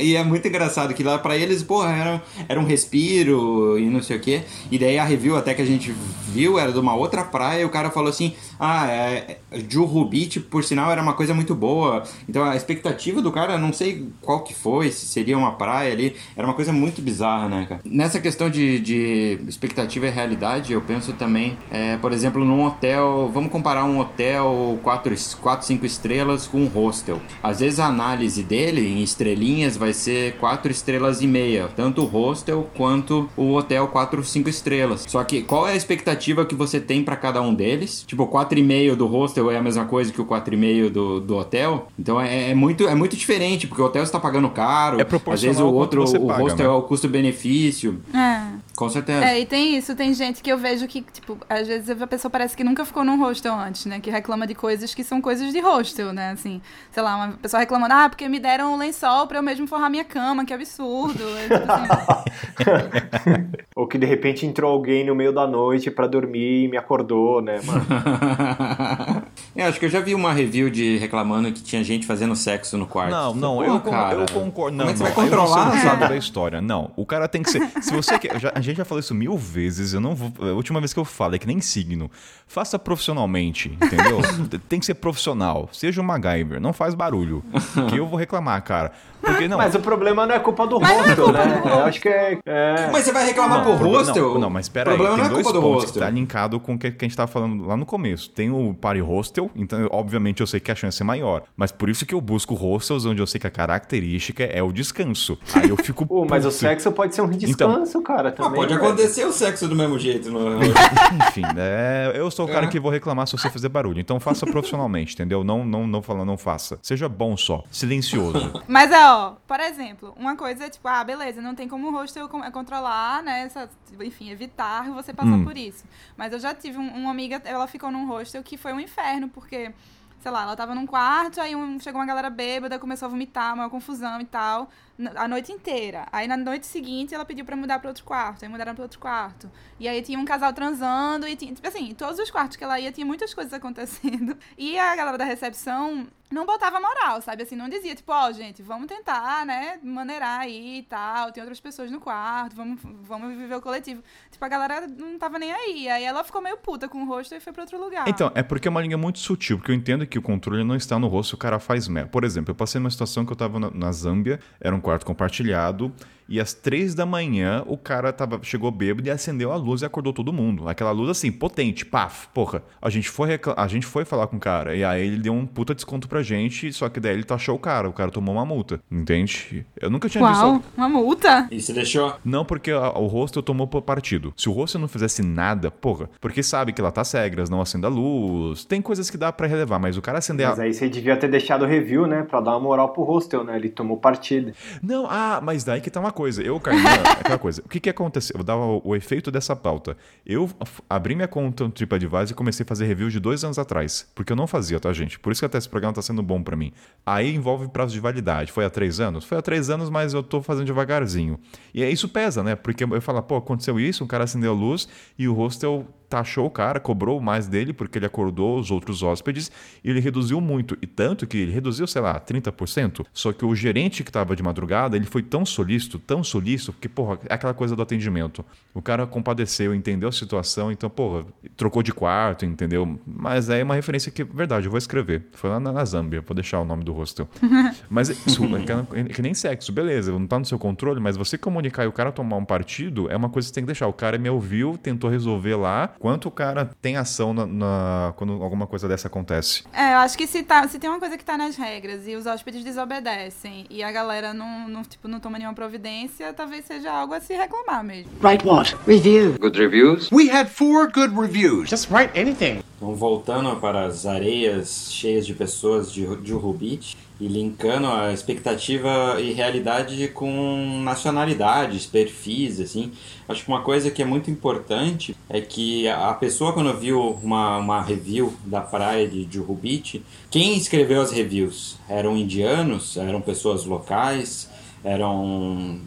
e 0.00 0.16
é 0.16 0.24
muito 0.24 0.46
engraçado 0.46 0.92
que 0.94 1.02
lá 1.02 1.18
pra 1.18 1.36
eles, 1.36 1.62
porra, 1.62 1.90
era, 1.90 2.22
era 2.48 2.60
um 2.60 2.64
respiro 2.64 3.78
e 3.78 3.88
não 3.88 4.02
sei 4.02 4.16
o 4.16 4.20
quê. 4.20 4.42
E 4.70 4.78
daí 4.78 4.98
a 4.98 5.04
review 5.04 5.36
até 5.36 5.54
que 5.54 5.62
a 5.62 5.66
gente 5.66 5.94
viu 6.28 6.58
era 6.58 6.72
de 6.72 6.78
uma 6.78 6.94
outra 6.94 7.24
praia 7.24 7.62
e 7.62 7.64
o 7.64 7.68
cara 7.68 7.90
falou 7.90 8.10
assim: 8.10 8.34
ah, 8.58 8.86
é, 8.88 9.38
Juhu 9.68 10.04
Beach, 10.04 10.40
por 10.40 10.64
sinal, 10.64 10.90
era 10.90 11.00
uma 11.00 11.14
coisa 11.14 11.32
muito 11.32 11.54
boa. 11.54 12.02
Então 12.28 12.44
a 12.44 12.56
expectativa 12.56 13.22
do 13.22 13.32
cara, 13.32 13.58
não 13.58 13.72
sei 13.72 14.08
qual 14.20 14.42
que 14.42 14.54
foi, 14.54 14.90
se 14.90 15.06
seria 15.06 15.38
uma 15.38 15.52
praia 15.52 15.92
ali, 15.92 16.16
era 16.36 16.46
uma 16.46 16.54
coisa 16.54 16.72
muito 16.72 17.00
bizarra, 17.00 17.48
né, 17.48 17.66
cara? 17.68 17.80
Nessa 17.84 18.20
questão 18.20 18.50
de, 18.50 18.65
de 18.78 19.38
expectativa 19.48 20.06
e 20.06 20.10
realidade, 20.10 20.72
eu 20.72 20.80
penso 20.80 21.12
também, 21.12 21.56
é, 21.70 21.96
por 21.96 22.12
exemplo, 22.12 22.44
num 22.44 22.64
hotel, 22.64 23.30
vamos 23.32 23.50
comparar 23.50 23.84
um 23.84 23.98
hotel 23.98 24.78
4, 24.82 25.14
4 25.40 25.66
5 25.66 25.86
estrelas 25.86 26.46
com 26.46 26.58
um 26.58 26.66
hostel. 26.66 27.20
Às 27.42 27.60
vezes 27.60 27.80
a 27.80 27.86
análise 27.86 28.42
dele 28.42 28.86
em 28.86 29.02
estrelinhas 29.02 29.76
vai 29.76 29.92
ser 29.92 30.36
4 30.36 30.70
estrelas 30.70 31.20
e 31.22 31.26
meia, 31.26 31.68
tanto 31.74 32.02
o 32.02 32.06
hostel 32.06 32.68
quanto 32.76 33.28
o 33.36 33.54
hotel 33.54 33.88
4, 33.88 34.22
5 34.22 34.48
estrelas. 34.48 35.04
Só 35.08 35.22
que 35.24 35.42
qual 35.42 35.66
é 35.68 35.72
a 35.72 35.76
expectativa 35.76 36.44
que 36.44 36.54
você 36.54 36.80
tem 36.80 37.02
pra 37.02 37.16
cada 37.16 37.40
um 37.40 37.54
deles? 37.54 38.04
Tipo, 38.06 38.26
4,5 38.26 38.94
do 38.94 39.06
hostel 39.06 39.50
é 39.50 39.56
a 39.56 39.62
mesma 39.62 39.84
coisa 39.84 40.12
que 40.12 40.20
o 40.20 40.26
4,5 40.26 40.90
do, 40.90 41.20
do 41.20 41.36
hotel. 41.36 41.88
Então 41.98 42.20
é, 42.20 42.50
é 42.50 42.54
muito, 42.54 42.86
é 42.86 42.94
muito 42.94 43.16
diferente, 43.16 43.66
porque 43.66 43.82
o 43.82 43.84
hotel 43.84 44.02
está 44.02 44.18
pagando 44.18 44.48
caro. 44.50 44.98
É 45.00 45.32
Às 45.32 45.42
vezes 45.42 45.60
o 45.60 45.66
outro, 45.66 46.04
o 46.04 46.26
paga, 46.26 46.42
hostel 46.42 46.68
né? 46.68 46.74
é 46.74 46.76
o 46.76 46.82
custo-benefício. 46.82 48.00
É. 48.14 48.55
Com 48.76 48.88
certeza. 48.88 49.24
É, 49.24 49.40
e 49.40 49.46
tem 49.46 49.76
isso, 49.76 49.94
tem 49.94 50.12
gente 50.14 50.42
que 50.42 50.50
eu 50.50 50.58
vejo 50.58 50.86
que, 50.86 51.02
tipo, 51.02 51.38
às 51.48 51.66
vezes 51.66 51.90
a 52.00 52.06
pessoa 52.06 52.30
parece 52.30 52.56
que 52.56 52.64
nunca 52.64 52.84
ficou 52.84 53.04
num 53.04 53.18
hostel 53.18 53.54
antes, 53.54 53.86
né? 53.86 54.00
Que 54.00 54.10
reclama 54.10 54.46
de 54.46 54.54
coisas 54.54 54.94
que 54.94 55.04
são 55.04 55.20
coisas 55.20 55.52
de 55.52 55.60
hostel, 55.60 56.12
né? 56.12 56.30
Assim, 56.30 56.60
sei 56.90 57.02
lá, 57.02 57.16
uma 57.16 57.32
pessoa 57.34 57.60
reclamando, 57.60 57.94
ah, 57.94 58.08
porque 58.08 58.28
me 58.28 58.38
deram 58.38 58.74
um 58.74 58.76
lençol 58.76 59.26
pra 59.26 59.38
eu 59.38 59.42
mesmo 59.42 59.66
forrar 59.66 59.90
minha 59.90 60.04
cama, 60.04 60.44
que 60.44 60.52
absurdo. 60.52 61.22
É, 61.38 61.58
tipo 61.58 61.72
assim, 61.72 63.50
Ou 63.76 63.86
que 63.86 63.98
de 63.98 64.06
repente 64.06 64.46
entrou 64.46 64.72
alguém 64.72 65.04
no 65.04 65.14
meio 65.14 65.32
da 65.32 65.46
noite 65.46 65.90
pra 65.90 66.06
dormir 66.06 66.64
e 66.64 66.68
me 66.68 66.76
acordou, 66.76 67.42
né, 67.42 67.60
mano? 67.64 67.86
eu 69.56 69.66
acho 69.66 69.78
que 69.78 69.86
eu 69.86 69.90
já 69.90 70.00
vi 70.00 70.14
uma 70.14 70.32
review 70.32 70.68
de 70.70 70.96
reclamando 70.98 71.50
que 71.52 71.62
tinha 71.62 71.82
gente 71.82 72.06
fazendo 72.06 72.34
sexo 72.36 72.76
no 72.78 72.86
quarto. 72.86 73.10
Não, 73.10 73.34
não, 73.34 73.56
Pô, 73.56 73.64
eu, 73.64 73.80
cara, 73.80 74.14
eu 74.20 74.26
concordo. 74.32 74.76
Não, 74.76 74.84
Como 74.86 74.90
é 74.90 74.92
que 74.92 74.98
você 74.98 75.04
não, 75.04 75.12
vai 75.14 75.24
aí 75.24 75.30
você 75.30 75.36
controlar? 75.36 75.74
não 75.74 75.82
sabe 75.82 76.08
da 76.08 76.16
história. 76.16 76.60
Não, 76.60 76.90
o 76.96 77.06
cara 77.06 77.26
tem 77.28 77.42
que 77.42 77.50
ser. 77.50 77.62
Se 77.82 77.92
você 77.94 78.18
quer. 78.18 78.38
já- 78.40 78.52
a 78.54 78.60
gente 78.60 78.76
já 78.76 78.84
falou 78.84 79.00
isso 79.00 79.14
mil 79.14 79.36
vezes, 79.36 79.92
eu 79.94 80.00
não 80.00 80.14
vou. 80.14 80.32
A 80.48 80.52
última 80.52 80.80
vez 80.80 80.92
que 80.92 80.98
eu 81.00 81.04
falo 81.04 81.34
é 81.34 81.38
que 81.38 81.46
nem 81.46 81.60
signo. 81.60 82.10
Faça 82.46 82.78
profissionalmente, 82.78 83.76
entendeu? 83.80 84.20
tem 84.68 84.78
que 84.80 84.86
ser 84.86 84.94
profissional. 84.94 85.68
Seja 85.72 86.00
um 86.00 86.04
MacGyver, 86.04 86.60
não 86.60 86.72
faz 86.72 86.94
barulho. 86.94 87.42
Que 87.88 87.96
eu 87.98 88.06
vou 88.06 88.18
reclamar, 88.18 88.62
cara. 88.62 88.92
Porque 89.20 89.48
não. 89.48 89.58
Mas 89.58 89.74
o 89.74 89.80
problema 89.80 90.26
não 90.26 90.34
é 90.34 90.38
culpa 90.38 90.66
do 90.66 90.76
é 90.82 90.86
hostel, 90.86 91.24
culpa 91.24 91.32
né? 91.44 91.60
do 91.62 91.68
Eu 91.68 91.84
acho 91.84 92.00
que 92.00 92.08
é. 92.08 92.38
é... 92.46 92.90
Mas 92.92 93.04
você 93.04 93.12
vai 93.12 93.24
reclamar 93.26 93.64
Não, 93.64 93.76
pro 93.78 93.88
hostel? 93.88 94.34
Não, 94.34 94.40
não, 94.42 94.50
mas 94.50 94.68
O 94.68 94.70
pera 94.70 94.90
aí, 94.90 94.96
problema 94.96 95.16
tem 95.22 95.24
não 95.32 95.40
é 95.40 95.42
culpa 95.42 95.58
do 95.60 95.66
hostel. 95.66 96.02
tá 96.02 96.10
linkado 96.10 96.60
com 96.60 96.74
o 96.74 96.78
que, 96.78 96.90
que 96.92 97.04
a 97.04 97.08
gente 97.08 97.16
tava 97.16 97.26
falando 97.30 97.66
lá 97.66 97.76
no 97.76 97.84
começo. 97.86 98.30
Tem 98.30 98.50
o 98.50 98.74
party 98.74 99.00
hostel 99.00 99.45
então 99.54 99.80
eu- 99.80 99.88
obviamente 99.92 100.40
eu 100.40 100.46
sei 100.46 100.60
que 100.60 100.70
a 100.70 100.74
chance 100.74 101.00
é 101.00 101.04
maior. 101.04 101.42
Mas 101.56 101.70
por 101.72 101.88
isso 101.88 102.04
que 102.06 102.14
eu 102.14 102.20
busco 102.20 102.54
hostels 102.54 103.04
onde 103.04 103.20
eu 103.20 103.26
sei 103.26 103.40
que 103.40 103.46
a 103.46 103.50
característica 103.50 104.42
é 104.44 104.62
o 104.62 104.72
descanso. 104.72 105.38
Aí 105.54 105.68
eu 105.68 105.76
fico. 105.76 106.04
Pô, 106.06 106.24
mas 106.28 106.44
o 106.44 106.50
sexo 106.50 106.90
pode 106.92 107.14
ser 107.14 107.22
um 107.22 107.28
descanso, 107.30 108.00
cara, 108.02 108.30
Ah, 108.30 108.32
também. 108.32 108.54
pode 108.60 108.74
velho. 108.74 108.86
acontecer 108.86 109.24
o 109.24 109.32
sexo 109.32 109.68
do 109.68 109.74
mesmo 109.76 109.98
jeito. 109.98 110.30
No... 110.30 110.58
Enfim, 111.28 111.42
né? 111.54 112.12
Eu 112.14 112.30
sou 112.30 112.46
o 112.46 112.48
cara 112.50 112.66
que 112.68 112.78
vou 112.80 112.90
reclamar 112.90 113.26
se 113.26 113.36
você 113.36 113.50
fizer 113.50 113.68
barulho. 113.68 114.00
Então 114.00 114.18
faça 114.20 114.46
profissionalmente, 114.46 115.14
entendeu? 115.14 115.42
Não, 115.44 115.64
não, 115.64 115.86
não 115.86 116.02
falando, 116.02 116.26
não 116.26 116.38
faça. 116.38 116.78
Seja 116.82 117.08
bom 117.08 117.36
só. 117.36 117.62
Silencioso. 117.70 118.62
Mas 118.66 118.90
é, 118.90 119.04
ó, 119.10 119.32
por 119.46 119.60
exemplo, 119.60 120.12
uma 120.16 120.36
coisa 120.36 120.64
é 120.64 120.70
tipo, 120.70 120.86
ah, 120.88 121.02
beleza, 121.04 121.40
não 121.42 121.54
tem 121.54 121.68
como 121.68 121.88
o 121.88 121.92
hostel 121.92 122.28
con- 122.28 122.42
controlar, 122.50 123.22
né? 123.22 123.42
essa- 123.42 123.68
enfim, 124.02 124.30
evitar 124.30 124.90
você 124.90 125.12
passar 125.12 125.30
Hum. 125.30 125.44
por 125.44 125.56
isso. 125.56 125.84
Mas 126.16 126.32
eu 126.32 126.40
já 126.40 126.54
tive 126.54 126.78
um- 126.78 126.88
uma 126.94 127.10
amiga, 127.10 127.40
ela 127.44 127.66
ficou 127.66 127.90
num 127.90 128.06
hostel 128.06 128.42
que 128.42 128.56
foi 128.56 128.72
um 128.72 128.80
inferno, 128.80 129.28
porque, 129.40 129.70
sei 130.18 130.30
lá, 130.30 130.42
ela 130.42 130.56
tava 130.56 130.74
num 130.74 130.86
quarto, 130.86 131.40
aí 131.40 131.54
um- 131.54 131.78
chegou 131.78 132.00
uma 132.00 132.06
galera 132.06 132.30
bêbada, 132.30 132.78
começou 132.78 133.06
a 133.06 133.10
vomitar, 133.10 133.52
uma 133.54 133.68
confusão 133.68 134.18
e 134.20 134.24
tal, 134.24 134.68
a 135.14 135.28
noite 135.28 135.52
inteira. 135.52 136.06
Aí 136.10 136.26
na 136.26 136.36
noite 136.36 136.66
seguinte 136.66 137.14
ela 137.14 137.24
pediu 137.24 137.44
pra 137.44 137.56
mudar 137.56 137.78
pra 137.78 137.88
outro 137.88 138.04
quarto, 138.04 138.44
aí 138.44 138.48
mudaram 138.48 138.74
pra 138.74 138.82
outro 138.84 138.98
quarto. 138.98 139.50
E 139.78 139.86
aí 139.86 140.02
tinha 140.02 140.18
um 140.18 140.24
casal 140.24 140.52
transando, 140.52 141.26
e 141.28 141.36
tinha, 141.36 141.52
tipo 141.52 141.66
assim, 141.66 141.94
todos 141.94 142.18
os 142.18 142.30
quartos 142.30 142.56
que 142.56 142.64
ela 142.64 142.80
ia 142.80 142.90
tinha 142.92 143.06
muitas 143.06 143.34
coisas 143.34 143.52
acontecendo. 143.52 144.36
E 144.58 144.78
a 144.78 144.96
galera 144.96 145.18
da 145.18 145.24
recepção 145.24 146.06
não 146.30 146.44
botava 146.44 146.80
moral, 146.80 147.20
sabe? 147.20 147.42
Assim, 147.42 147.54
não 147.54 147.68
dizia, 147.68 147.94
tipo, 147.94 148.10
ó, 148.12 148.32
gente, 148.32 148.62
vamos 148.62 148.86
tentar, 148.86 149.46
né, 149.46 149.78
maneirar 149.82 150.40
aí 150.40 150.78
e 150.78 150.82
tal, 150.82 151.30
tem 151.30 151.42
outras 151.42 151.60
pessoas 151.60 151.90
no 151.90 152.00
quarto, 152.00 152.56
vamos, 152.56 152.80
vamos 153.02 153.36
viver 153.36 153.54
o 153.54 153.60
coletivo. 153.60 154.02
Tipo, 154.30 154.44
a 154.44 154.48
galera 154.48 154.86
não 154.86 155.18
tava 155.18 155.38
nem 155.38 155.52
aí. 155.52 155.88
Aí 155.88 156.04
ela 156.04 156.24
ficou 156.24 156.40
meio 156.40 156.56
puta 156.56 156.88
com 156.88 157.02
o 157.02 157.06
rosto 157.06 157.34
e 157.34 157.40
foi 157.40 157.52
pra 157.52 157.62
outro 157.62 157.78
lugar. 157.78 158.08
Então, 158.08 158.32
é 158.34 158.42
porque 158.42 158.66
é 158.66 158.70
uma 158.70 158.80
linha 158.80 158.98
muito 158.98 159.18
sutil, 159.18 159.58
porque 159.58 159.70
eu 159.70 159.76
entendo 159.76 160.06
que 160.06 160.18
o 160.18 160.22
controle 160.22 160.64
não 160.64 160.74
está 160.74 160.98
no 160.98 161.06
rosto, 161.06 161.34
o 161.34 161.38
cara 161.38 161.58
faz 161.58 161.86
merda. 161.86 162.10
Por 162.10 162.24
exemplo, 162.24 162.50
eu 162.50 162.54
passei 162.54 162.80
numa 162.80 162.90
situação 162.90 163.24
que 163.24 163.32
eu 163.32 163.36
tava 163.36 163.60
na, 163.60 163.70
na 163.70 163.92
Zâmbia, 163.92 164.40
era 164.60 164.74
um 164.74 164.80
quarto 164.86 165.04
compartilhado, 165.04 165.92
e 166.28 166.40
às 166.40 166.52
três 166.52 166.94
da 166.94 167.06
manhã 167.06 167.62
o 167.66 167.76
cara 167.76 168.12
tava, 168.12 168.38
chegou 168.42 168.70
bêbado 168.70 169.06
e 169.08 169.10
acendeu 169.10 169.52
a 169.52 169.56
luz 169.56 169.82
e 169.82 169.84
acordou 169.84 170.12
todo 170.12 170.32
mundo. 170.32 170.68
Aquela 170.68 170.90
luz 170.90 171.08
assim, 171.10 171.30
potente, 171.30 171.84
paf, 171.84 172.28
porra. 172.34 172.62
A 172.80 172.90
gente 172.90 173.08
foi, 173.08 173.38
a 173.56 173.66
gente 173.66 173.86
foi 173.86 174.04
falar 174.04 174.26
com 174.26 174.36
o 174.36 174.40
cara, 174.40 174.74
e 174.76 174.84
aí 174.84 175.06
ele 175.06 175.18
deu 175.18 175.32
um 175.32 175.46
puta 175.46 175.74
desconto 175.74 176.08
pra 176.08 176.22
gente, 176.22 176.72
só 176.72 176.88
que 176.88 177.00
daí 177.00 177.12
ele 177.14 177.24
taxou 177.24 177.54
o 177.56 177.58
cara, 177.58 177.88
o 177.88 177.92
cara 177.92 178.10
tomou 178.10 178.34
uma 178.34 178.44
multa, 178.44 178.80
entende? 178.90 179.64
Eu 179.80 179.90
nunca 179.90 180.08
tinha 180.08 180.22
Uau, 180.22 180.54
visto... 180.54 180.64
uma 180.76 180.88
multa? 180.88 181.48
E 181.50 181.60
se 181.60 181.72
deixou? 181.72 182.14
Não 182.24 182.44
porque 182.44 182.70
a- 182.70 182.90
o 182.98 183.06
hostel 183.06 183.42
tomou 183.42 183.66
por 183.66 183.82
partido. 183.82 184.32
Se 184.36 184.48
o 184.48 184.52
hostel 184.52 184.80
não 184.80 184.88
fizesse 184.88 185.22
nada, 185.22 185.70
porra, 185.70 186.10
porque 186.20 186.42
sabe 186.42 186.72
que 186.72 186.82
lá 186.82 186.90
tá 186.90 187.02
regras, 187.14 187.48
não 187.48 187.60
acenda 187.60 187.86
a 187.86 187.90
luz, 187.90 188.64
tem 188.64 188.82
coisas 188.82 189.08
que 189.10 189.16
dá 189.16 189.32
pra 189.32 189.46
relevar, 189.46 189.78
mas 189.78 189.96
o 189.96 190.02
cara 190.02 190.18
acender 190.18 190.48
Mas 190.48 190.58
a... 190.58 190.64
aí 190.64 190.74
você 190.74 190.88
devia 190.88 191.16
ter 191.16 191.28
deixado 191.28 191.62
o 191.62 191.66
review, 191.68 192.06
né? 192.06 192.22
Pra 192.22 192.40
dar 192.40 192.52
uma 192.52 192.60
moral 192.60 192.88
pro 192.92 193.02
hostel, 193.04 193.44
né? 193.44 193.56
Ele 193.56 193.68
tomou 193.68 193.96
partida. 193.96 194.52
Não, 194.82 195.06
ah, 195.08 195.40
mas 195.42 195.64
daí 195.64 195.80
que 195.80 195.90
tá 195.90 196.00
uma 196.00 196.12
coisa. 196.16 196.42
Eu, 196.42 196.58
Kainan, 196.58 196.88
é 196.88 197.10
aquela 197.20 197.38
coisa. 197.38 197.62
O 197.64 197.68
que 197.68 197.78
que 197.78 197.90
aconteceu? 197.90 198.34
Eu 198.34 198.38
vou 198.38 198.44
dar 198.44 198.56
o, 198.56 198.80
o 198.82 198.96
efeito 198.96 199.30
dessa 199.30 199.54
pauta. 199.54 199.96
Eu 200.24 200.50
abri 200.88 201.14
minha 201.14 201.28
conta 201.28 201.64
no 201.64 201.70
TripAdvisor 201.70 202.30
e 202.30 202.34
comecei 202.34 202.64
a 202.64 202.66
fazer 202.66 202.86
review 202.86 203.10
de 203.10 203.20
dois 203.20 203.44
anos 203.44 203.58
atrás. 203.58 204.10
Porque 204.14 204.32
eu 204.32 204.36
não 204.36 204.46
fazia, 204.46 204.80
tá, 204.80 204.92
gente? 204.92 205.18
Por 205.18 205.30
isso 205.30 205.42
que 205.42 205.46
até 205.46 205.58
esse 205.58 205.68
programa 205.68 205.92
tá 205.92 206.02
sendo 206.02 206.22
bom 206.22 206.42
pra 206.42 206.56
mim. 206.56 206.72
Aí 207.04 207.34
envolve 207.34 207.68
prazo 207.68 207.92
de 207.92 208.00
validade. 208.00 208.50
Foi 208.50 208.64
há 208.64 208.70
três 208.70 208.98
anos? 208.98 209.24
Foi 209.24 209.36
há 209.36 209.42
três 209.42 209.68
anos, 209.68 209.90
mas 209.90 210.14
eu 210.14 210.22
tô 210.22 210.40
fazendo 210.40 210.66
devagarzinho. 210.66 211.38
E 211.74 211.84
aí 211.84 211.92
isso 211.92 212.08
pesa, 212.08 212.42
né? 212.42 212.56
Porque 212.56 212.82
eu 212.82 213.02
falo, 213.02 213.22
pô, 213.22 213.36
aconteceu 213.36 213.78
isso, 213.78 214.02
um 214.02 214.06
cara 214.06 214.24
acendeu 214.24 214.52
a 214.52 214.54
luz 214.54 214.88
e 215.18 215.28
o 215.28 215.34
hostel 215.34 215.86
taxou 216.08 216.46
o 216.46 216.50
cara, 216.50 216.80
cobrou 216.80 217.20
mais 217.20 217.48
dele 217.48 217.72
porque 217.72 217.98
ele 217.98 218.06
acordou 218.06 218.58
os 218.58 218.70
outros 218.70 219.02
hóspedes 219.02 219.50
e 219.82 219.90
ele 219.90 220.00
reduziu 220.00 220.40
muito. 220.40 220.76
E 220.80 220.86
tanto 220.86 221.26
que 221.26 221.36
ele 221.36 221.52
reduziu, 221.52 221.86
sei 221.86 222.02
lá, 222.02 222.20
30%. 222.20 223.04
Só 223.12 223.32
que 223.32 223.44
o 223.44 223.54
gerente 223.54 224.02
que 224.02 224.10
estava 224.10 224.34
de 224.36 224.42
madrugada, 224.42 224.96
ele 224.96 225.06
foi 225.06 225.22
tão 225.22 225.44
solícito, 225.44 225.98
tão 225.98 226.22
solícito, 226.22 226.72
porque, 226.72 226.88
porra, 226.88 227.18
é 227.28 227.34
aquela 227.34 227.54
coisa 227.54 227.74
do 227.74 227.82
atendimento. 227.82 228.44
O 228.74 228.82
cara 228.82 229.06
compadeceu, 229.06 229.74
entendeu 229.74 230.08
a 230.08 230.12
situação, 230.12 230.70
então, 230.70 230.88
porra, 230.88 231.24
trocou 231.56 231.82
de 231.82 231.92
quarto, 231.92 232.44
entendeu? 232.44 232.98
Mas 233.06 233.50
aí 233.50 233.60
é 233.60 233.64
uma 233.64 233.74
referência 233.74 234.10
que, 234.10 234.22
verdade, 234.24 234.66
eu 234.66 234.70
vou 234.70 234.78
escrever. 234.78 235.26
Foi 235.32 235.50
lá 235.50 235.58
na, 235.58 235.72
na 235.72 235.84
Zâmbia, 235.84 236.20
vou 236.20 236.34
deixar 236.34 236.60
o 236.60 236.64
nome 236.64 236.84
do 236.84 236.92
hostel. 236.92 237.28
Mas 237.88 238.08
isso 238.08 238.44
é 238.44 238.62
que, 238.62 238.72
é 238.72 239.04
que 239.04 239.22
nem 239.22 239.34
sexo, 239.34 239.72
beleza, 239.72 240.12
não 240.12 240.26
tá 240.26 240.38
no 240.38 240.44
seu 240.44 240.58
controle, 240.58 241.00
mas 241.00 241.16
você 241.16 241.38
comunicar 241.38 241.84
e 241.84 241.86
o 241.86 241.92
cara 241.92 242.10
tomar 242.10 242.36
um 242.36 242.44
partido 242.44 243.10
é 243.10 243.16
uma 243.16 243.28
coisa 243.28 243.46
que 243.46 243.50
você 243.50 243.54
tem 243.54 243.64
que 243.64 243.66
deixar. 243.66 243.86
O 243.86 243.92
cara 243.92 244.18
me 244.18 244.28
ouviu, 244.28 244.78
tentou 244.78 245.10
resolver 245.10 245.56
lá. 245.56 245.94
Quanto 245.98 246.28
o 246.28 246.30
cara 246.30 246.70
tem 246.80 246.96
ação 246.96 247.32
na, 247.32 247.46
na- 247.46 248.12
quando 248.16 248.32
alguma 248.42 248.66
coisa 248.66 248.86
dessa 248.86 249.08
acontece? 249.08 249.64
É, 249.72 249.94
eu 249.94 249.98
acho 249.98 250.16
que 250.16 250.26
se, 250.26 250.42
tá, 250.42 250.66
se 250.68 250.78
tem 250.78 250.88
uma 250.90 250.98
coisa 251.00 251.16
que 251.16 251.24
tá 251.24 251.36
nas 251.36 251.56
regras 251.56 252.06
e 252.06 252.14
os 252.14 252.26
hóspedes 252.26 252.62
desobedecem 252.62 253.66
e 253.70 253.82
a 253.82 253.90
galera 253.90 254.32
não, 254.34 254.68
não, 254.68 254.82
tipo, 254.82 255.08
não 255.08 255.20
toma 255.20 255.38
nenhuma 255.38 255.54
providência, 255.54 256.32
talvez 256.32 256.64
seja 256.64 256.90
algo 256.92 257.14
a 257.14 257.20
se 257.20 257.34
reclamar 257.34 257.82
mesmo. 257.82 258.10
Write 258.22 258.46
what? 258.46 258.76
Review. 258.86 259.36
Good 259.38 259.58
reviews? 259.58 260.10
We 260.12 260.30
had 260.30 260.48
four 260.48 260.90
good 260.90 261.14
reviews. 261.18 261.68
Just 261.70 261.90
write 261.90 262.18
anything. 262.18 262.62
Então, 262.76 262.94
voltando 262.94 263.56
para 263.56 263.86
as 263.86 264.04
areias 264.04 264.92
cheias 264.92 265.26
de 265.26 265.34
pessoas 265.34 265.90
de, 265.90 266.04
de 266.16 266.34
Beach 266.56 266.96
e 267.18 267.26
linkando 267.26 267.86
a 267.86 268.12
expectativa 268.12 269.20
e 269.20 269.32
realidade 269.32 270.08
com 270.08 270.80
nacionalidades, 270.82 271.86
perfis, 271.86 272.60
assim. 272.60 272.92
Acho 273.28 273.44
que 273.44 273.48
uma 273.48 273.62
coisa 273.62 273.90
que 273.90 274.02
é 274.02 274.04
muito 274.04 274.30
importante 274.30 275.16
é 275.28 275.40
que 275.40 275.88
a 275.88 276.12
pessoa, 276.12 276.52
quando 276.52 276.76
viu 276.78 277.18
uma, 277.22 277.56
uma 277.58 277.80
review 277.80 278.34
da 278.44 278.60
praia 278.60 279.08
de 279.08 279.26
Beach, 279.54 280.02
quem 280.30 280.56
escreveu 280.56 281.00
as 281.00 281.10
reviews? 281.10 281.76
Eram 281.88 282.16
indianos? 282.16 282.96
Eram 282.96 283.20
pessoas 283.20 283.64
locais? 283.64 284.50
Eram 284.84 285.80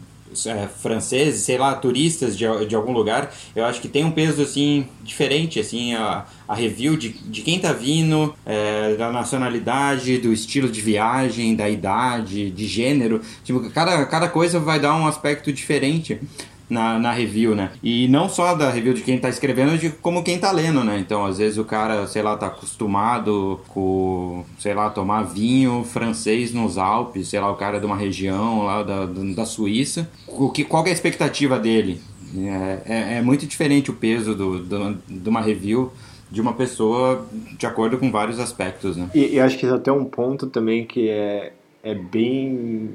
é, 0.46 0.68
franceses, 0.68 1.42
sei 1.42 1.58
lá, 1.58 1.74
turistas 1.74 2.36
de, 2.36 2.44
de 2.66 2.74
algum 2.74 2.92
lugar, 2.92 3.32
eu 3.54 3.64
acho 3.64 3.80
que 3.80 3.88
tem 3.88 4.04
um 4.04 4.10
peso 4.10 4.42
assim 4.42 4.86
diferente, 5.02 5.58
assim, 5.58 5.94
a, 5.94 6.24
a 6.46 6.54
review 6.54 6.96
de, 6.96 7.10
de 7.10 7.42
quem 7.42 7.58
tá 7.58 7.72
vindo, 7.72 8.34
é, 8.46 8.94
da 8.94 9.10
nacionalidade, 9.10 10.18
do 10.18 10.32
estilo 10.32 10.68
de 10.68 10.80
viagem, 10.80 11.54
da 11.54 11.68
idade, 11.68 12.50
de 12.50 12.66
gênero, 12.66 13.20
tipo, 13.44 13.68
cada, 13.70 14.04
cada 14.06 14.28
coisa 14.28 14.58
vai 14.58 14.78
dar 14.78 14.94
um 14.94 15.06
aspecto 15.06 15.52
diferente. 15.52 16.20
Na, 16.70 16.98
na 16.98 17.10
review, 17.10 17.54
né? 17.54 17.72
E 17.82 18.06
não 18.06 18.28
só 18.28 18.54
da 18.54 18.70
review 18.70 18.94
de 18.94 19.02
quem 19.02 19.18
tá 19.18 19.28
escrevendo, 19.28 19.76
de 19.76 19.90
como 19.90 20.22
quem 20.22 20.38
tá 20.38 20.52
lendo, 20.52 20.84
né? 20.84 21.00
Então, 21.00 21.26
às 21.26 21.38
vezes 21.38 21.58
o 21.58 21.64
cara, 21.64 22.06
sei 22.06 22.22
lá, 22.22 22.36
tá 22.36 22.46
acostumado 22.46 23.60
com, 23.68 24.44
sei 24.56 24.72
lá, 24.72 24.88
tomar 24.88 25.24
vinho 25.24 25.82
francês 25.82 26.54
nos 26.54 26.78
Alpes, 26.78 27.26
sei 27.26 27.40
lá, 27.40 27.50
o 27.50 27.56
cara 27.56 27.78
é 27.78 27.80
de 27.80 27.86
uma 27.86 27.96
região 27.96 28.64
lá 28.64 28.84
da, 28.84 29.06
da 29.06 29.44
Suíça. 29.44 30.08
O 30.28 30.48
que, 30.48 30.62
qual 30.62 30.84
que 30.84 30.90
é 30.90 30.92
a 30.92 30.94
expectativa 30.94 31.58
dele? 31.58 32.00
É, 32.36 32.78
é, 32.86 33.18
é 33.18 33.22
muito 33.22 33.44
diferente 33.44 33.90
o 33.90 33.94
peso 33.94 34.34
do, 34.34 34.60
do, 34.60 34.98
de 35.08 35.28
uma 35.28 35.40
review 35.40 35.90
de 36.30 36.40
uma 36.40 36.52
pessoa 36.52 37.26
de 37.58 37.66
acordo 37.66 37.98
com 37.98 38.10
vários 38.10 38.38
aspectos, 38.38 38.96
né? 38.96 39.10
E, 39.14 39.34
e 39.34 39.40
acho 39.40 39.58
que 39.58 39.66
isso 39.66 39.74
até 39.74 39.90
um 39.90 40.04
ponto 40.04 40.46
também 40.46 40.86
que 40.86 41.08
é, 41.08 41.52
é 41.82 41.94
bem 41.94 42.90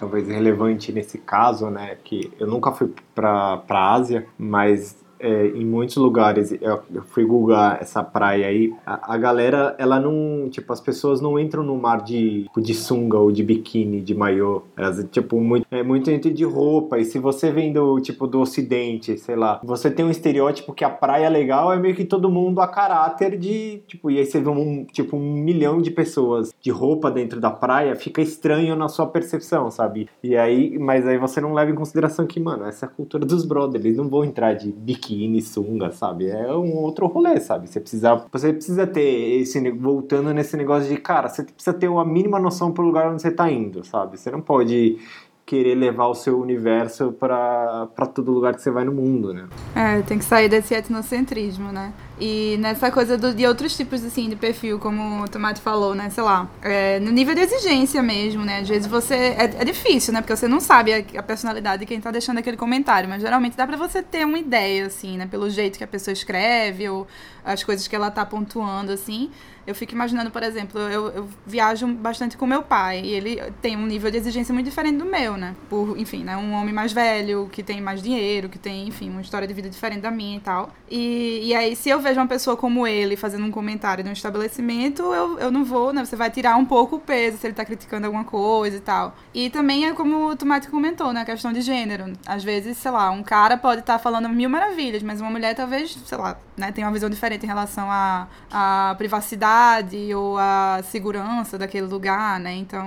talvez 0.00 0.26
relevante 0.26 0.90
nesse 0.90 1.18
caso, 1.18 1.68
né? 1.68 1.96
Que 2.02 2.32
eu 2.40 2.46
nunca 2.46 2.72
fui 2.72 2.90
para 3.14 3.58
para 3.58 3.92
Ásia, 3.92 4.26
mas 4.38 4.96
é, 5.20 5.48
em 5.48 5.64
muitos 5.64 5.96
lugares 5.96 6.50
eu, 6.60 6.80
eu 6.92 7.02
fui 7.02 7.24
googar 7.24 7.78
essa 7.80 8.02
praia 8.02 8.46
aí. 8.46 8.72
A, 8.86 9.14
a, 9.14 9.18
galera, 9.18 9.76
ela 9.78 10.00
não, 10.00 10.48
tipo, 10.48 10.72
as 10.72 10.80
pessoas 10.80 11.20
não 11.20 11.38
entram 11.38 11.62
no 11.62 11.76
mar 11.76 12.02
de 12.02 12.44
tipo, 12.44 12.60
de 12.60 12.74
sunga 12.74 13.18
ou 13.18 13.30
de 13.30 13.44
biquíni, 13.44 14.00
de 14.00 14.14
maiô. 14.14 14.62
Elas, 14.76 15.06
tipo, 15.10 15.38
muito, 15.40 15.66
é 15.70 15.82
muito 15.82 16.10
entre 16.10 16.32
de 16.32 16.44
roupa. 16.44 16.98
E 16.98 17.04
se 17.04 17.18
você 17.18 17.52
vem 17.52 17.72
do 17.72 18.00
tipo 18.00 18.26
do 18.26 18.40
Ocidente, 18.40 19.18
sei 19.18 19.36
lá, 19.36 19.60
você 19.62 19.90
tem 19.90 20.04
um 20.04 20.10
estereótipo 20.10 20.72
que 20.72 20.84
a 20.84 20.90
praia 20.90 21.28
legal 21.28 21.72
é 21.72 21.78
meio 21.78 21.94
que 21.94 22.04
todo 22.04 22.30
mundo 22.30 22.60
a 22.60 22.66
caráter 22.66 23.38
de 23.38 23.82
tipo. 23.86 24.10
E 24.10 24.18
aí 24.18 24.24
você 24.24 24.40
vê 24.40 24.48
um 24.48 24.84
tipo 24.84 25.16
um 25.16 25.34
milhão 25.34 25.82
de 25.82 25.90
pessoas 25.90 26.54
de 26.60 26.70
roupa 26.70 27.10
dentro 27.10 27.38
da 27.38 27.50
praia, 27.50 27.94
fica 27.94 28.22
estranho 28.22 28.74
na 28.74 28.88
sua 28.88 29.06
percepção, 29.06 29.70
sabe? 29.70 30.08
E 30.22 30.36
aí, 30.36 30.78
mas 30.78 31.06
aí 31.06 31.18
você 31.18 31.40
não 31.40 31.52
leva 31.52 31.70
em 31.70 31.74
consideração 31.74 32.26
que, 32.26 32.40
mano, 32.40 32.64
essa 32.64 32.86
é 32.86 32.88
a 32.88 32.90
cultura 32.90 33.26
dos 33.26 33.44
brothers, 33.44 33.84
eles 33.84 33.98
não 33.98 34.08
vão 34.08 34.24
entrar 34.24 34.54
de 34.54 34.72
biquíni 34.72 35.09
biquíni, 35.10 35.42
sunga, 35.42 35.90
sabe? 35.90 36.28
É 36.28 36.54
um 36.54 36.76
outro 36.76 37.06
rolê, 37.06 37.40
sabe? 37.40 37.68
Você 37.68 37.80
precisa, 37.80 38.24
você 38.30 38.52
precisa 38.52 38.86
ter 38.86 39.40
esse 39.40 39.70
voltando 39.72 40.32
nesse 40.32 40.56
negócio 40.56 40.88
de, 40.88 40.96
cara, 40.96 41.28
você 41.28 41.42
precisa 41.42 41.76
ter 41.76 41.88
uma 41.88 42.04
mínima 42.04 42.38
noção 42.38 42.72
pro 42.72 42.84
lugar 42.84 43.10
onde 43.10 43.22
você 43.22 43.30
tá 43.30 43.50
indo, 43.50 43.84
sabe? 43.84 44.18
Você 44.18 44.30
não 44.30 44.40
pode 44.40 44.98
querer 45.44 45.74
levar 45.74 46.06
o 46.06 46.14
seu 46.14 46.40
universo 46.40 47.12
para 47.12 47.88
todo 48.14 48.30
lugar 48.30 48.54
que 48.54 48.62
você 48.62 48.70
vai 48.70 48.84
no 48.84 48.92
mundo, 48.92 49.34
né? 49.34 49.48
É, 49.74 50.00
tem 50.02 50.16
que 50.16 50.24
sair 50.24 50.48
desse 50.48 50.74
etnocentrismo, 50.74 51.72
né? 51.72 51.92
E 52.20 52.58
nessa 52.58 52.90
coisa 52.90 53.16
do, 53.16 53.34
de 53.34 53.46
outros 53.46 53.74
tipos 53.74 54.04
assim, 54.04 54.28
de 54.28 54.36
perfil, 54.36 54.78
como 54.78 55.22
o 55.22 55.28
Tomate 55.28 55.60
falou, 55.60 55.94
né? 55.94 56.10
Sei 56.10 56.22
lá, 56.22 56.48
é, 56.60 57.00
no 57.00 57.10
nível 57.10 57.34
de 57.34 57.40
exigência 57.40 58.02
mesmo, 58.02 58.44
né? 58.44 58.58
Às 58.58 58.68
vezes 58.68 58.86
você. 58.86 59.14
É, 59.14 59.44
é 59.58 59.64
difícil, 59.64 60.12
né? 60.12 60.20
Porque 60.20 60.36
você 60.36 60.46
não 60.46 60.60
sabe 60.60 60.92
a, 60.92 61.18
a, 61.18 61.22
personalidade 61.22 61.80
de 61.80 61.86
quem 61.86 62.00
tá 62.00 62.10
deixando 62.10 62.38
aquele 62.38 62.58
comentário, 62.58 63.08
mas 63.08 63.22
geralmente 63.22 63.56
dá 63.56 63.66
pra 63.66 63.76
você 63.76 64.02
ter 64.02 64.26
uma 64.26 64.38
ideia, 64.38 64.86
assim, 64.86 65.16
né? 65.16 65.26
Pelo 65.26 65.48
jeito 65.48 65.78
que 65.78 65.84
a 65.84 65.88
pessoa 65.88 66.12
escreve 66.12 66.88
ou 66.90 67.06
as 67.42 67.64
coisas 67.64 67.88
que 67.88 67.96
ela 67.96 68.10
tá 68.10 68.24
pontuando, 68.26 68.92
assim. 68.92 69.30
Eu 69.66 69.74
fico 69.74 69.92
imaginando, 69.92 70.30
por 70.30 70.42
exemplo, 70.42 70.80
eu, 70.80 71.08
eu, 71.10 71.28
viajo 71.46 71.86
bastante 71.86 72.36
com 72.36 72.46
meu 72.46 72.62
pai 72.62 73.02
e 73.04 73.10
ele 73.12 73.40
tem 73.60 73.76
um 73.76 73.86
nível 73.86 74.10
de 74.10 74.16
exigência 74.16 74.52
muito 74.52 74.66
diferente 74.66 74.96
do 74.98 75.04
meu, 75.04 75.36
né? 75.36 75.54
Por, 75.68 75.98
enfim, 75.98 76.24
né? 76.24 76.36
Um 76.36 76.52
homem 76.54 76.74
mais 76.74 76.92
velho, 76.92 77.48
que 77.52 77.62
tem 77.62 77.80
mais 77.80 78.02
dinheiro, 78.02 78.48
que 78.48 78.58
tem, 78.58 78.88
enfim, 78.88 79.10
uma 79.10 79.20
história 79.20 79.46
de 79.46 79.52
vida 79.52 79.68
diferente 79.68 80.00
da 80.00 80.10
minha 80.10 80.38
e 80.38 80.40
tal. 80.40 80.70
E, 80.90 81.40
e 81.44 81.54
aí, 81.54 81.76
se 81.76 81.88
eu 81.88 82.00
vejo 82.10 82.20
uma 82.20 82.26
pessoa 82.26 82.56
como 82.56 82.86
ele 82.86 83.16
fazendo 83.16 83.44
um 83.44 83.50
comentário 83.50 84.04
um 84.06 84.12
estabelecimento, 84.12 85.02
eu, 85.02 85.38
eu 85.38 85.50
não 85.50 85.64
vou, 85.64 85.92
né? 85.92 86.04
Você 86.04 86.16
vai 86.16 86.30
tirar 86.30 86.56
um 86.56 86.64
pouco 86.64 86.96
o 86.96 87.00
peso 87.00 87.38
se 87.38 87.46
ele 87.46 87.54
tá 87.54 87.64
criticando 87.64 88.06
alguma 88.06 88.24
coisa 88.24 88.76
e 88.76 88.80
tal. 88.80 89.14
E 89.32 89.50
também 89.50 89.86
é 89.86 89.92
como 89.92 90.30
o 90.30 90.36
Tomate 90.36 90.68
comentou, 90.68 91.12
né? 91.12 91.20
A 91.20 91.24
questão 91.24 91.52
de 91.52 91.60
gênero. 91.60 92.12
Às 92.26 92.42
vezes, 92.42 92.76
sei 92.76 92.90
lá, 92.90 93.10
um 93.10 93.22
cara 93.22 93.56
pode 93.56 93.80
estar 93.80 93.94
tá 93.94 93.98
falando 93.98 94.28
mil 94.28 94.50
maravilhas, 94.50 95.02
mas 95.02 95.20
uma 95.20 95.30
mulher 95.30 95.54
talvez, 95.54 95.96
sei 96.04 96.18
lá, 96.18 96.36
né? 96.56 96.72
Tem 96.72 96.84
uma 96.84 96.92
visão 96.92 97.08
diferente 97.08 97.44
em 97.44 97.46
relação 97.46 97.88
à, 97.90 98.26
à 98.50 98.94
privacidade 98.96 100.12
ou 100.14 100.36
a 100.38 100.80
segurança 100.84 101.56
daquele 101.56 101.86
lugar, 101.86 102.40
né? 102.40 102.54
Então 102.54 102.84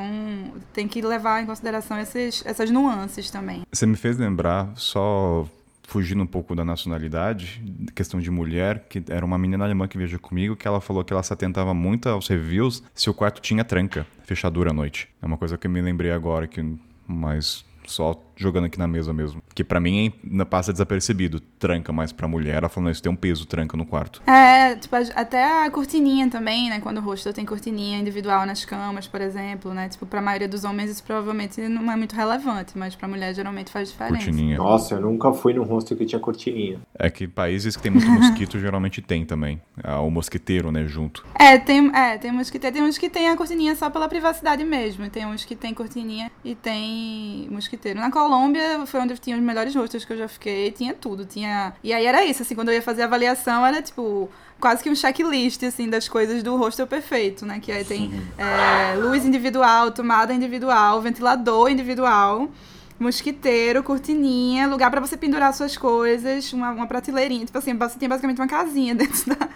tem 0.74 0.88
que 0.88 1.02
levar 1.02 1.42
em 1.42 1.46
consideração 1.46 1.98
esses, 2.00 2.44
essas 2.46 2.70
nuances 2.70 3.30
também. 3.30 3.64
Você 3.72 3.86
me 3.86 3.96
fez 3.96 4.18
lembrar, 4.18 4.70
só 4.76 5.46
fugindo 5.88 6.24
um 6.24 6.28
pouco 6.28 6.56
da 6.56 6.66
nacionalidade, 6.66 7.62
questão 7.94 8.20
de 8.20 8.32
mulher, 8.32 8.86
que 8.90 9.04
era 9.10 9.26
uma 9.26 9.38
menina 9.38 9.64
alemã 9.64 9.88
que 9.88 9.98
viajou 9.98 10.20
comigo, 10.20 10.56
que 10.56 10.68
ela 10.68 10.82
falou 10.82 11.04
que 11.04 11.14
ela 11.14 11.24
se 11.24 11.34
atentava 11.34 11.74
muito 11.74 12.10
aos 12.10 12.28
reviews 12.28 12.84
se 12.94 13.10
o 13.10 13.14
quarto 13.14 13.42
tinha 13.42 13.64
tranca, 13.64 14.06
fechadura 14.24 14.72
à 14.72 14.74
noite. 14.74 15.10
É 15.22 15.26
uma 15.26 15.38
coisa 15.38 15.58
que 15.58 15.68
eu 15.68 15.72
me 15.72 15.82
lembrei 15.82 16.12
agora, 16.12 16.48
que 16.48 16.64
mais 17.08 17.66
só 17.88 18.20
jogando 18.36 18.66
aqui 18.66 18.80
na 18.80 18.88
mesa 18.88 19.14
mesmo. 19.14 19.42
Que 19.54 19.64
para 19.64 19.80
mim 19.80 20.14
ainda 20.24 20.46
passa 20.46 20.72
desapercebido. 20.72 21.40
Tranca 21.40 21.92
mais 21.94 22.12
pra 22.12 22.28
mulher. 22.28 22.56
Ela 22.56 22.70
falando 22.70 22.92
isso 22.92 23.02
tem 23.02 23.12
um 23.12 23.16
peso, 23.16 23.46
tranca 23.46 23.78
no 23.78 23.86
quarto. 23.86 24.22
É, 24.28 24.76
tipo, 24.76 24.96
até 24.96 25.66
a 25.66 25.70
cortininha 25.72 26.30
também, 26.30 26.70
né? 26.70 26.80
Quando 26.80 26.98
o 26.98 27.02
rosto 27.02 27.32
tem 27.34 27.46
cortininha 27.46 28.00
individual 28.00 28.46
nas 28.46 28.66
camas, 28.66 29.08
por 29.08 29.22
exemplo, 29.22 29.74
né? 29.74 29.90
Tipo, 29.90 30.06
pra 30.06 30.22
maioria 30.22 30.48
dos 30.48 30.64
homens 30.64 30.90
isso 30.90 31.04
provavelmente 31.04 31.62
não 31.62 31.92
é 31.92 31.96
muito 31.96 32.16
relevante, 32.16 32.78
mas 32.78 32.96
pra 32.96 33.08
mulher 33.08 33.34
geralmente 33.34 33.72
faz 33.72 33.90
diferença. 33.90 34.26
Cortininha. 34.26 34.58
Nossa, 34.58 34.96
eu 34.96 35.02
nunca 35.02 35.32
fui 35.34 35.54
num 35.54 35.64
rosto 35.64 35.96
que 35.96 36.06
tinha 36.06 36.20
cortininha. 36.20 36.80
É 36.98 37.10
que 37.10 37.28
países 37.28 37.76
que 37.76 37.84
tem 37.84 37.92
muito 37.92 38.10
mosquito 38.10 38.58
geralmente 38.60 39.02
tem 39.02 39.26
também. 39.26 39.62
Ah, 39.84 40.02
o 40.02 40.10
mosquiteiro, 40.10 40.72
né, 40.72 40.86
junto. 40.86 41.26
É, 41.36 41.58
tem, 41.58 41.96
é, 41.96 42.18
tem 42.18 42.32
mosquiteiro. 42.32 42.76
Tem 42.76 42.84
uns 42.84 42.98
que 42.98 43.10
tem 43.10 43.30
a 43.30 43.38
cortininha 43.38 43.76
só 43.76 43.90
pela 43.90 44.08
privacidade 44.08 44.64
mesmo. 44.64 45.10
Tem 45.10 45.26
uns 45.26 45.46
que 45.46 45.56
tem 45.56 45.74
cortininha 45.74 46.32
e 46.44 46.56
tem 46.56 47.48
mosquiteiro. 47.50 47.73
Na 47.96 48.12
Colômbia 48.12 48.86
foi 48.86 49.00
onde 49.00 49.18
tinha 49.18 49.36
os 49.36 49.44
melhores 49.44 49.76
rostos 49.76 50.06
que 50.06 50.14
eu 50.14 50.18
já 50.18 50.28
fiquei. 50.28 50.72
Tinha 50.72 50.94
tudo. 50.94 51.26
Tinha. 51.26 51.74
E 51.84 51.94
aí 51.94 52.06
era 52.06 52.24
isso, 52.26 52.42
assim, 52.42 52.56
quando 52.56 52.70
eu 52.70 52.76
ia 52.76 52.82
fazer 52.82 53.04
a 53.04 53.06
avaliação, 53.06 53.66
era 53.66 53.82
tipo 53.82 54.30
quase 54.60 54.82
que 54.82 54.90
um 54.90 54.96
checklist, 54.96 55.62
assim, 55.64 55.90
das 55.90 56.08
coisas 56.08 56.42
do 56.42 56.56
hostel 56.56 56.88
perfeito, 56.88 57.46
né? 57.46 57.60
Que 57.60 57.70
aí 57.70 57.84
tem 57.84 58.12
é, 58.38 58.96
luz 58.96 59.26
individual, 59.26 59.92
tomada 59.92 60.34
individual, 60.34 61.02
ventilador 61.02 61.70
individual, 61.70 62.50
mosquiteiro, 62.98 63.84
cortininha, 63.84 64.66
lugar 64.68 64.90
para 64.90 65.02
você 65.02 65.18
pendurar 65.18 65.54
suas 65.54 65.76
coisas, 65.76 66.54
uma, 66.54 66.72
uma 66.72 66.88
prateleirinha. 66.88 67.46
Tipo 67.46 67.58
assim, 67.58 67.76
você 67.76 68.00
tem 68.00 68.08
basicamente 68.08 68.40
uma 68.40 68.48
casinha 68.48 68.96
dentro 68.96 69.36
da, 69.36 69.50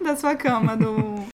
da 0.00 0.16
sua 0.16 0.36
cama 0.36 0.76
do, 0.76 1.24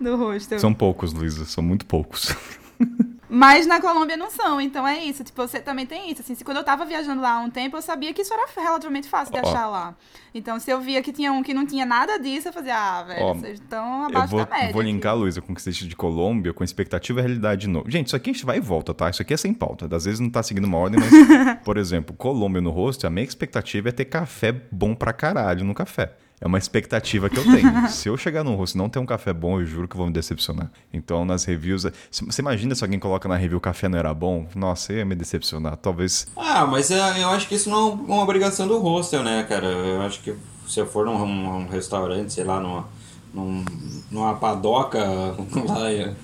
do 0.00 0.16
hostel. 0.16 0.60
São 0.60 0.72
poucos, 0.72 1.12
Luísa, 1.12 1.44
são 1.46 1.64
muito 1.64 1.84
poucos. 1.86 2.34
Mas 3.30 3.64
na 3.64 3.80
Colômbia 3.80 4.16
não 4.16 4.28
são, 4.28 4.60
então 4.60 4.86
é 4.86 4.98
isso. 5.04 5.22
Tipo, 5.22 5.46
você 5.46 5.60
também 5.60 5.86
tem 5.86 6.10
isso. 6.10 6.20
Assim, 6.20 6.34
se 6.34 6.44
quando 6.44 6.56
eu 6.56 6.64
tava 6.64 6.84
viajando 6.84 7.22
lá 7.22 7.34
há 7.34 7.38
um 7.38 7.48
tempo, 7.48 7.76
eu 7.76 7.82
sabia 7.82 8.12
que 8.12 8.22
isso 8.22 8.34
era 8.34 8.46
relativamente 8.56 9.08
fácil 9.08 9.32
de 9.32 9.40
oh. 9.40 9.48
achar 9.48 9.68
lá. 9.68 9.94
Então, 10.34 10.58
se 10.58 10.68
eu 10.70 10.80
via 10.80 11.00
que 11.00 11.12
tinha 11.12 11.32
um 11.32 11.42
que 11.42 11.54
não 11.54 11.64
tinha 11.64 11.86
nada 11.86 12.18
disso, 12.18 12.48
eu 12.48 12.52
fazia, 12.52 12.76
ah, 12.76 13.02
velho, 13.04 13.26
oh, 13.26 13.34
vocês 13.34 13.60
estão 13.60 14.04
abaixo 14.04 14.28
vou, 14.28 14.44
da 14.44 14.50
média. 14.50 14.72
vou 14.72 14.82
linkar, 14.82 15.16
Luísa, 15.16 15.40
com 15.40 15.52
o 15.52 15.54
que 15.54 15.62
você 15.62 15.70
de 15.70 15.94
Colômbia, 15.94 16.52
com 16.52 16.64
expectativa 16.64 17.20
e 17.20 17.22
realidade 17.22 17.62
de 17.62 17.68
novo. 17.68 17.88
Gente, 17.88 18.08
isso 18.08 18.16
aqui 18.16 18.30
a 18.30 18.32
gente 18.32 18.44
vai 18.44 18.56
e 18.56 18.60
volta, 18.60 18.92
tá? 18.92 19.08
Isso 19.08 19.22
aqui 19.22 19.32
é 19.32 19.36
sem 19.36 19.54
pauta. 19.54 19.88
Às 19.94 20.04
vezes 20.04 20.18
não 20.18 20.28
tá 20.28 20.42
seguindo 20.42 20.64
uma 20.64 20.78
ordem, 20.78 20.98
mas, 21.00 21.10
por 21.64 21.76
exemplo, 21.76 22.14
Colômbia 22.16 22.60
no 22.60 22.70
rosto, 22.70 23.06
a 23.06 23.10
minha 23.10 23.24
expectativa 23.24 23.90
é 23.90 23.92
ter 23.92 24.06
café 24.06 24.52
bom 24.72 24.94
pra 24.94 25.12
caralho 25.12 25.64
no 25.64 25.74
café. 25.74 26.14
É 26.40 26.46
uma 26.46 26.56
expectativa 26.56 27.28
que 27.28 27.38
eu 27.38 27.44
tenho. 27.44 27.88
Se 27.90 28.08
eu 28.08 28.16
chegar 28.16 28.42
no 28.42 28.54
rosto 28.54 28.74
e 28.74 28.78
não 28.78 28.88
ter 28.88 28.98
um 28.98 29.04
café 29.04 29.32
bom, 29.32 29.60
eu 29.60 29.66
juro 29.66 29.86
que 29.86 29.96
vou 29.96 30.06
me 30.06 30.12
decepcionar. 30.12 30.70
Então, 30.92 31.24
nas 31.24 31.44
reviews. 31.44 31.86
Você 32.10 32.40
imagina 32.40 32.74
se 32.74 32.82
alguém 32.82 32.98
coloca 32.98 33.28
na 33.28 33.36
review 33.36 33.58
o 33.58 33.60
café 33.60 33.88
não 33.88 33.98
era 33.98 34.14
bom? 34.14 34.46
Nossa, 34.54 34.92
ia 34.92 35.04
me 35.04 35.14
decepcionar. 35.14 35.76
Talvez. 35.76 36.26
Ah, 36.34 36.66
mas 36.66 36.90
é, 36.90 37.22
eu 37.22 37.28
acho 37.28 37.46
que 37.46 37.54
isso 37.54 37.68
não 37.68 37.90
é 37.90 37.92
uma 37.92 38.22
obrigação 38.22 38.66
do 38.66 38.78
hostel, 38.78 39.22
né, 39.22 39.44
cara? 39.46 39.66
Eu 39.66 40.00
acho 40.00 40.20
que 40.22 40.34
se 40.66 40.80
eu 40.80 40.86
for 40.86 41.04
num, 41.04 41.26
num 41.26 41.68
restaurante, 41.68 42.32
sei 42.32 42.44
lá, 42.44 42.58
numa 42.58 42.88
num, 43.32 43.64
numa 44.10 44.34
padoca 44.34 44.98
lá 45.68 46.14